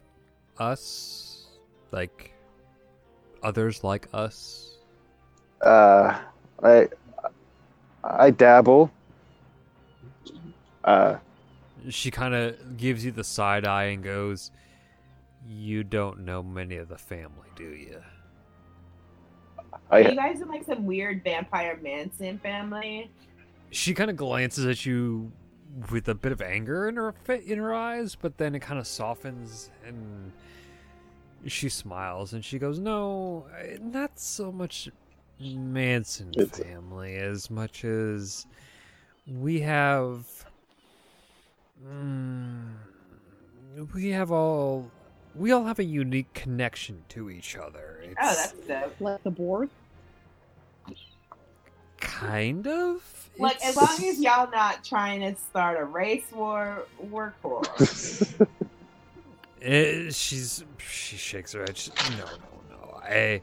us, 0.59 1.47
like 1.93 2.33
others 3.45 3.85
like 3.85 4.09
us?" 4.13 4.79
Uh, 5.61 6.19
I 6.65 6.89
I 8.03 8.31
dabble. 8.31 8.91
Uh, 10.83 11.19
She 11.89 12.11
kind 12.11 12.35
of 12.35 12.77
gives 12.77 13.05
you 13.05 13.13
the 13.13 13.23
side 13.23 13.65
eye 13.65 13.85
and 13.85 14.03
goes, 14.03 14.51
"You 15.49 15.85
don't 15.85 16.21
know 16.25 16.43
many 16.43 16.77
of 16.77 16.89
the 16.89 16.99
family, 16.99 17.49
do 17.57 17.65
you?" 17.65 18.03
Are 19.91 20.01
you 20.01 20.15
guys 20.15 20.41
in 20.41 20.49
like 20.49 20.65
some 20.65 20.85
weird 20.87 21.23
vampire 21.23 21.79
Manson 21.83 22.39
family? 22.39 23.11
She 23.71 23.95
kind 23.95 24.11
of 24.11 24.17
glances 24.17 24.65
at 24.67 24.87
you 24.87 25.31
with 25.91 26.09
a 26.09 26.15
bit 26.15 26.33
of 26.33 26.41
anger 26.41 26.89
in 26.89 26.97
her 26.97 27.15
in 27.29 27.59
her 27.59 27.75
eyes, 27.75 28.15
but 28.15 28.39
then 28.39 28.55
it 28.55 28.61
kind 28.61 28.79
of 28.79 28.87
softens 28.87 29.71
and 29.87 30.33
she 31.47 31.69
smiles 31.69 32.33
and 32.33 32.45
she 32.45 32.59
goes, 32.59 32.79
"No, 32.79 33.47
not 33.81 34.19
so 34.19 34.51
much 34.51 34.89
Manson 35.39 36.33
It's- 36.37 36.59
family 36.59 37.17
as 37.17 37.51
much 37.51 37.85
as 37.85 38.47
we 39.27 39.61
have 39.61 40.47
mm, 41.87 42.73
we 43.95 44.09
have 44.09 44.33
all 44.33 44.91
we 45.37 45.53
all 45.53 45.65
have 45.65 45.79
a 45.79 45.85
unique 45.85 46.33
connection 46.35 47.05
to 47.11 47.31
each 47.31 47.57
other. 47.57 48.01
It's 48.03 48.15
Oh, 48.21 48.35
that's 48.35 48.53
dope. 48.67 49.01
Like 49.01 49.23
the 49.23 49.31
board? 49.31 49.71
kind 51.99 52.67
of 52.67 53.31
Like 53.39 53.63
as 53.65 53.77
long 53.77 54.05
as 54.05 54.21
y'all 54.21 54.51
not 54.51 54.85
trying 54.85 55.21
to 55.21 55.35
start 55.41 55.79
a 55.81 55.85
race 55.85 56.31
war, 56.33 56.85
we're 56.99 57.33
cool. 57.43 57.65
Eh, 59.63 60.11
she's 60.11 60.65
she 60.79 61.17
shakes 61.17 61.53
her 61.53 61.61
head. 61.61 61.77
She, 61.77 61.91
no, 62.11 62.25
no, 62.27 62.77
no. 62.77 63.01
I 63.03 63.41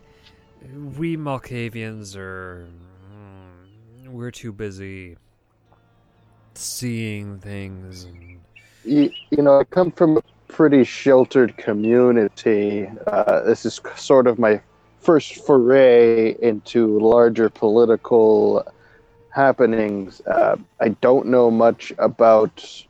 we 0.95 1.17
Malkavians 1.17 2.15
are 2.15 2.65
mm, 3.11 4.07
we're 4.07 4.31
too 4.31 4.53
busy 4.53 5.17
seeing 6.53 7.39
things 7.39 8.05
and 8.05 8.39
you, 8.85 9.11
you 9.31 9.41
know, 9.41 9.59
I 9.59 9.63
come 9.65 9.91
from 9.91 10.17
a 10.17 10.21
pretty 10.53 10.83
sheltered 10.83 11.57
community. 11.57 12.87
Uh, 13.07 13.41
this 13.41 13.65
is 13.65 13.81
sort 13.95 14.27
of 14.27 14.37
my 14.37 14.61
first 14.99 15.35
foray 15.45 16.35
into 16.41 16.99
larger 16.99 17.49
political 17.49 18.63
happenings. 19.31 20.21
Uh, 20.21 20.55
I 20.79 20.89
don't 20.89 21.25
know 21.25 21.49
much 21.49 21.91
about 21.97 22.85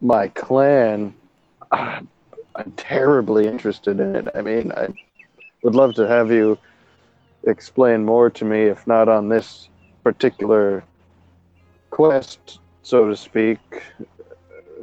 my 0.00 0.26
clan. 0.28 1.14
I'm 1.72 2.72
terribly 2.76 3.46
interested 3.46 4.00
in 4.00 4.16
it. 4.16 4.28
I 4.34 4.42
mean, 4.42 4.72
I 4.72 4.88
would 5.62 5.76
love 5.76 5.94
to 5.94 6.08
have 6.08 6.32
you 6.32 6.58
explain 7.44 8.04
more 8.04 8.28
to 8.28 8.44
me, 8.44 8.62
if 8.64 8.88
not 8.88 9.08
on 9.08 9.28
this 9.28 9.68
particular 10.02 10.82
quest, 11.90 12.58
so 12.82 13.08
to 13.08 13.16
speak. 13.16 13.60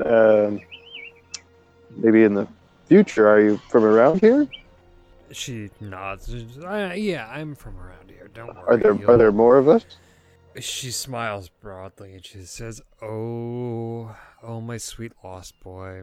Um, 0.06 0.62
maybe 1.98 2.24
in 2.24 2.34
the 2.34 2.48
future. 2.85 3.27
Are 3.27 3.40
you 3.42 3.58
from 3.69 3.84
around 3.84 4.22
here? 4.22 4.48
she 5.32 5.69
nods. 5.82 6.34
I, 6.64 6.93
yeah, 6.93 7.27
I'm 7.30 7.53
from 7.56 7.77
around 7.77 8.09
here. 8.09 8.30
Don't 8.34 8.56
worry. 8.56 8.66
Are 8.67 8.77
there 8.77 8.93
you'll- 8.93 9.11
are 9.11 9.17
there 9.17 9.32
more 9.32 9.58
of 9.58 9.67
us? 9.67 9.85
She 10.59 10.90
smiles 10.90 11.50
broadly 11.50 12.16
and 12.16 12.26
she 12.26 12.42
says, 12.42 12.82
"Oh, 13.01 14.16
oh, 14.42 14.59
my 14.59 14.77
sweet 14.77 15.11
lost 15.24 15.59
boy. 15.59 16.01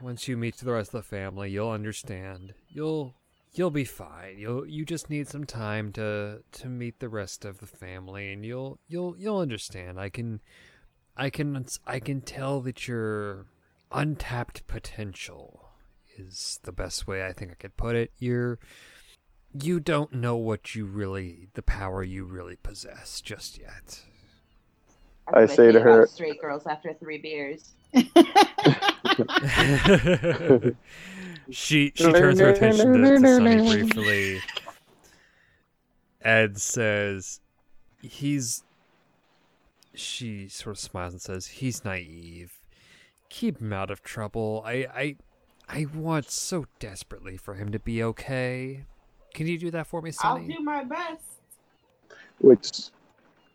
Once 0.00 0.28
you 0.28 0.36
meet 0.36 0.56
the 0.56 0.72
rest 0.72 0.94
of 0.94 1.02
the 1.02 1.08
family, 1.08 1.50
you'll 1.50 1.70
understand. 1.70 2.54
You'll 2.68 3.14
you'll 3.52 3.70
be 3.70 3.84
fine. 3.84 4.38
You'll 4.38 4.66
you 4.66 4.86
just 4.86 5.10
need 5.10 5.28
some 5.28 5.44
time 5.44 5.92
to 5.92 6.42
to 6.52 6.68
meet 6.68 7.00
the 7.00 7.10
rest 7.10 7.44
of 7.44 7.58
the 7.58 7.66
family, 7.66 8.32
and 8.32 8.46
you'll 8.46 8.78
you'll 8.88 9.14
you'll 9.18 9.38
understand. 9.40 10.00
I 10.00 10.08
can, 10.08 10.40
I 11.14 11.28
can 11.28 11.66
I 11.86 11.98
can 12.00 12.22
tell 12.22 12.62
that 12.62 12.88
your 12.88 13.44
untapped 13.92 14.66
potential 14.66 15.68
is 16.16 16.60
the 16.62 16.72
best 16.72 17.06
way 17.06 17.24
I 17.26 17.32
think 17.32 17.50
I 17.52 17.54
could 17.54 17.76
put 17.76 17.96
it. 17.96 18.12
You're." 18.18 18.58
You 19.54 19.80
don't 19.80 20.14
know 20.14 20.34
what 20.36 20.74
you 20.74 20.86
really, 20.86 21.48
the 21.52 21.60
power 21.60 22.02
you 22.02 22.24
really 22.24 22.56
possess 22.56 23.20
just 23.20 23.58
yet. 23.58 24.00
That's 25.26 25.36
I 25.36 25.46
say 25.46 25.56
say 25.56 25.72
to 25.72 25.80
about 25.82 25.98
her- 25.98 26.06
straight 26.06 26.40
girls 26.40 26.66
after 26.66 26.94
three 26.94 27.18
beers. 27.18 27.72
she 31.50 31.92
she 31.94 32.12
turns 32.12 32.40
her 32.40 32.48
attention 32.48 32.92
to, 32.94 32.98
to 32.98 33.18
Sunny 33.20 33.56
briefly 33.56 34.40
and 36.22 36.58
says 36.58 37.40
he's 38.00 38.64
she 39.94 40.48
sort 40.48 40.76
of 40.76 40.80
smiles 40.80 41.12
and 41.12 41.20
says 41.20 41.46
he's 41.46 41.84
naive 41.84 42.61
keep 43.32 43.60
him 43.60 43.72
out 43.72 43.90
of 43.90 44.02
trouble 44.02 44.62
i 44.64 44.86
i 44.94 45.16
i 45.68 45.86
want 45.94 46.30
so 46.30 46.66
desperately 46.78 47.36
for 47.36 47.54
him 47.54 47.72
to 47.72 47.78
be 47.78 48.02
okay 48.02 48.84
can 49.34 49.46
you 49.46 49.58
do 49.58 49.70
that 49.70 49.86
for 49.86 50.02
me 50.02 50.10
sir? 50.10 50.20
I'll 50.24 50.38
do 50.44 50.60
my 50.60 50.84
best. 50.84 51.24
Which 52.38 52.90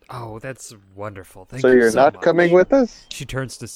oh 0.09 0.39
that's 0.39 0.73
wonderful 0.95 1.45
thank 1.45 1.61
so 1.61 1.69
you 1.69 1.77
you're 1.79 1.91
so 1.91 2.01
not 2.01 2.13
much. 2.15 2.23
coming 2.23 2.51
with 2.51 2.73
us? 2.73 3.05
She 3.09 3.25
turns 3.25 3.57
to. 3.57 3.69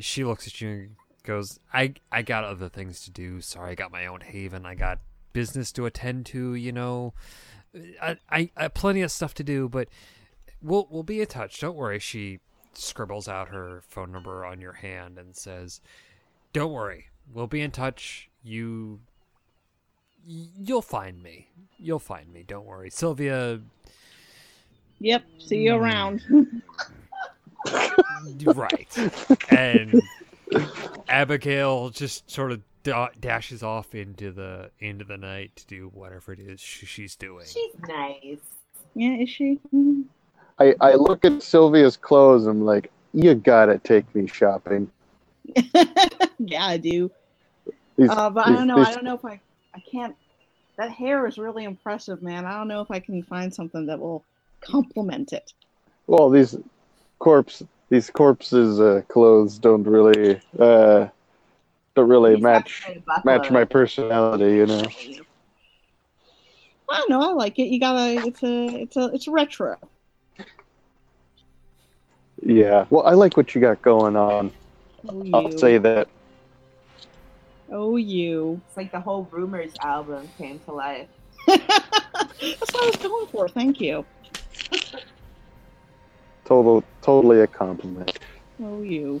She 0.00 0.24
looks 0.24 0.46
at 0.46 0.60
you 0.60 0.68
and 0.68 0.96
goes, 1.24 1.58
"I 1.72 1.94
I 2.12 2.22
got 2.22 2.44
other 2.44 2.68
things 2.68 3.02
to 3.04 3.10
do. 3.10 3.40
Sorry, 3.40 3.72
I 3.72 3.74
got 3.74 3.90
my 3.90 4.06
own 4.06 4.20
haven. 4.20 4.64
I 4.64 4.74
got 4.74 5.00
business 5.32 5.72
to 5.72 5.86
attend 5.86 6.26
to. 6.26 6.54
You 6.54 6.72
know, 6.72 7.14
I 8.00 8.18
I, 8.30 8.50
I 8.56 8.68
plenty 8.68 9.02
of 9.02 9.10
stuff 9.10 9.34
to 9.34 9.44
do. 9.44 9.68
But 9.68 9.88
we'll 10.62 10.86
we'll 10.90 11.02
be 11.02 11.20
in 11.20 11.26
touch. 11.26 11.58
Don't 11.60 11.76
worry." 11.76 11.98
She 11.98 12.40
scribbles 12.78 13.28
out 13.28 13.48
her 13.48 13.82
phone 13.88 14.12
number 14.12 14.44
on 14.44 14.60
your 14.60 14.72
hand 14.74 15.18
and 15.18 15.36
says, 15.36 15.80
"Don't 16.52 16.72
worry. 16.72 17.06
We'll 17.32 17.46
be 17.46 17.60
in 17.60 17.70
touch. 17.70 18.28
You." 18.42 19.00
You'll 20.26 20.82
find 20.82 21.22
me. 21.22 21.48
You'll 21.78 21.98
find 21.98 22.30
me. 22.32 22.42
Don't 22.46 22.66
worry. 22.66 22.90
Sylvia, 22.90 23.60
Yep. 25.00 25.24
See 25.38 25.58
you 25.62 25.74
Hmm. 25.74 25.80
around. 25.82 26.62
right. 28.44 28.98
And 29.50 30.02
Abigail 31.08 31.90
just 31.90 32.30
sort 32.30 32.52
of 32.52 32.62
da- 32.82 33.08
dashes 33.20 33.62
off 33.62 33.94
into 33.94 34.32
the 34.32 34.70
into 34.80 35.04
the 35.04 35.16
night 35.16 35.52
to 35.56 35.66
do 35.66 35.88
whatever 35.94 36.32
it 36.32 36.40
is 36.40 36.60
sh- 36.60 36.84
she's 36.86 37.16
doing. 37.16 37.46
She's 37.46 37.74
nice. 37.86 38.38
yeah, 38.94 39.16
is 39.16 39.30
she? 39.30 39.58
Mhm. 39.74 40.04
I, 40.58 40.74
I 40.80 40.94
look 40.94 41.24
at 41.24 41.42
Sylvia's 41.42 41.96
clothes. 41.96 42.46
I'm 42.46 42.64
like, 42.64 42.90
you 43.14 43.34
gotta 43.34 43.78
take 43.78 44.12
me 44.14 44.26
shopping. 44.26 44.90
yeah, 46.38 46.66
I 46.66 46.76
do. 46.76 47.10
These, 47.96 48.10
Uh, 48.10 48.30
but 48.30 48.46
I 48.46 48.52
don't 48.52 48.66
know. 48.66 48.78
I 48.78 48.92
don't 48.92 49.04
know 49.04 49.14
if 49.14 49.24
I. 49.24 49.40
I 49.74 49.80
can't. 49.80 50.14
That 50.76 50.90
hair 50.90 51.26
is 51.26 51.38
really 51.38 51.64
impressive, 51.64 52.22
man. 52.22 52.44
I 52.44 52.56
don't 52.56 52.68
know 52.68 52.80
if 52.80 52.90
I 52.90 53.00
can 53.00 53.22
find 53.24 53.52
something 53.52 53.86
that 53.86 53.98
will 53.98 54.24
complement 54.60 55.32
it. 55.32 55.52
Well, 56.06 56.30
these 56.30 56.56
corpse 57.18 57.62
these 57.88 58.10
corpses' 58.10 58.80
uh, 58.80 59.02
clothes 59.08 59.58
don't 59.58 59.84
really 59.84 60.40
uh, 60.58 61.08
don't 61.94 62.08
really 62.08 62.34
He's 62.34 62.42
match 62.42 62.88
match 63.24 63.50
my 63.50 63.64
personality. 63.64 64.56
You 64.56 64.66
know. 64.66 64.82
I 66.90 66.96
don't 66.98 67.10
know. 67.10 67.30
I 67.30 67.32
like 67.32 67.58
it. 67.58 67.68
You 67.68 67.80
gotta. 67.80 68.26
It's 68.26 68.42
a. 68.42 68.66
It's 68.82 68.96
a. 68.96 69.04
It's 69.06 69.28
retro. 69.28 69.76
Yeah. 72.42 72.86
Well, 72.90 73.06
I 73.06 73.12
like 73.12 73.36
what 73.36 73.54
you 73.54 73.60
got 73.60 73.82
going 73.82 74.16
on. 74.16 74.52
Oh, 75.08 75.22
you. 75.22 75.30
I'll 75.34 75.52
say 75.52 75.78
that. 75.78 76.08
Oh, 77.70 77.96
you. 77.96 78.60
It's 78.66 78.76
like 78.76 78.92
the 78.92 79.00
whole 79.00 79.28
Rumors 79.30 79.72
album 79.82 80.28
came 80.38 80.58
to 80.60 80.72
life. 80.72 81.08
That's 81.46 81.60
what 82.72 82.82
I 82.82 82.86
was 82.86 82.96
going 82.96 83.26
for. 83.28 83.48
Thank 83.48 83.80
you. 83.80 84.04
Total, 86.44 86.82
totally 87.02 87.40
a 87.40 87.46
compliment. 87.46 88.18
Oh, 88.62 88.82
you. 88.82 89.20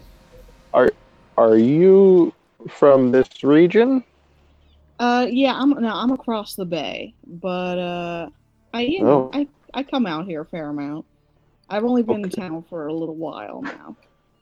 Are 0.72 0.90
Are 1.36 1.56
you 1.56 2.32
from 2.68 3.12
this 3.12 3.44
region? 3.44 4.02
Uh, 4.98 5.26
yeah. 5.28 5.54
I'm 5.54 5.70
no. 5.70 5.94
I'm 5.94 6.10
across 6.10 6.54
the 6.54 6.64
bay, 6.64 7.14
but 7.26 7.78
uh, 7.78 8.28
I 8.72 8.80
you 8.80 9.04
know 9.04 9.30
Oh. 9.32 9.38
I 9.38 9.46
I 9.74 9.82
come 9.82 10.06
out 10.06 10.26
here 10.26 10.40
a 10.40 10.46
fair 10.46 10.70
amount. 10.70 11.04
I've 11.68 11.84
only 11.84 12.02
been 12.02 12.24
in 12.24 12.30
town 12.30 12.64
for 12.68 12.86
a 12.86 12.92
little 12.92 13.16
while 13.16 13.62
now. 13.62 13.96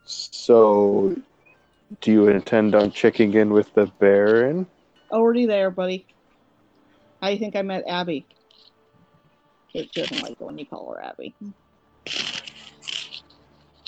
So, 0.05 1.16
do 2.00 2.12
you 2.12 2.28
intend 2.28 2.74
on 2.74 2.92
checking 2.92 3.34
in 3.34 3.52
with 3.52 3.72
the 3.74 3.86
Baron? 3.98 4.66
Already 5.10 5.46
there, 5.46 5.70
buddy. 5.70 6.06
I 7.20 7.36
think 7.38 7.56
I 7.56 7.62
met 7.62 7.84
Abby? 7.88 8.26
It 9.74 9.92
doesn't 9.92 10.22
like 10.22 10.32
it 10.32 10.40
when 10.40 10.58
you 10.58 10.66
call 10.66 10.94
her 10.94 11.02
Abby. 11.02 11.34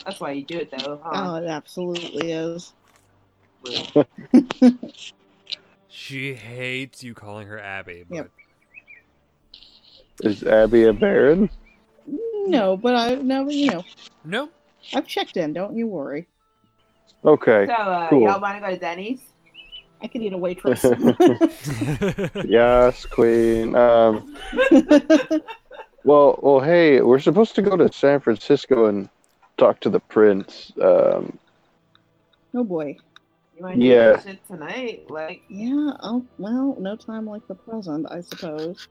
That's 0.05 0.21
why 0.21 0.33
you 0.33 0.45
do 0.45 0.59
it 0.59 0.71
though. 0.71 1.01
huh? 1.03 1.31
Oh, 1.31 1.35
it 1.37 1.47
absolutely 1.47 2.33
is. 2.33 2.73
She 5.91 6.35
hates 6.35 7.03
you 7.03 7.13
calling 7.15 7.49
her 7.49 7.59
Abby, 7.59 8.05
but 8.09 8.17
Yep. 8.17 8.31
Is 10.23 10.43
Abby 10.43 10.85
a 10.85 10.93
Baron? 10.93 11.51
No, 12.47 12.77
but 12.77 12.95
I 12.95 13.15
no, 13.17 13.49
you 13.49 13.71
know, 13.71 13.85
no. 14.25 14.49
I've 14.95 15.07
checked 15.07 15.37
in. 15.37 15.53
Don't 15.53 15.77
you 15.77 15.87
worry. 15.87 16.27
Okay. 17.25 17.67
So, 17.67 17.73
uh, 17.73 18.09
Cool. 18.09 18.23
y'all 18.23 18.41
want 18.41 18.57
to 18.57 18.61
go 18.61 18.71
to 18.71 18.79
Denny's? 18.79 19.21
I 20.01 20.07
could 20.07 20.23
eat 20.23 20.33
a 20.33 20.39
waitress. 20.39 20.85
yes, 22.47 23.05
Queen. 23.07 23.75
Um, 23.75 24.37
well, 26.05 26.39
well, 26.41 26.61
hey, 26.61 27.01
we're 27.01 27.19
supposed 27.19 27.55
to 27.57 27.63
go 27.63 27.77
to 27.77 27.93
San 27.93 28.21
Francisco 28.21 28.87
and 28.87 29.09
talk 29.57 29.81
to 29.81 29.91
the 29.91 29.99
prince. 30.01 30.73
Um, 30.81 31.37
oh 32.55 32.63
boy. 32.65 32.97
You 33.57 33.65
want 33.65 33.75
to 33.77 33.83
Yeah. 33.85 34.13
do 34.17 34.23
shit 34.23 34.47
tonight? 34.47 35.11
Like, 35.11 35.43
Yeah. 35.49 35.91
Oh 36.01 36.25
well, 36.39 36.77
no 36.79 36.95
time 36.95 37.27
like 37.27 37.47
the 37.49 37.57
present, 37.57 38.07
I 38.11 38.21
suppose. 38.21 38.87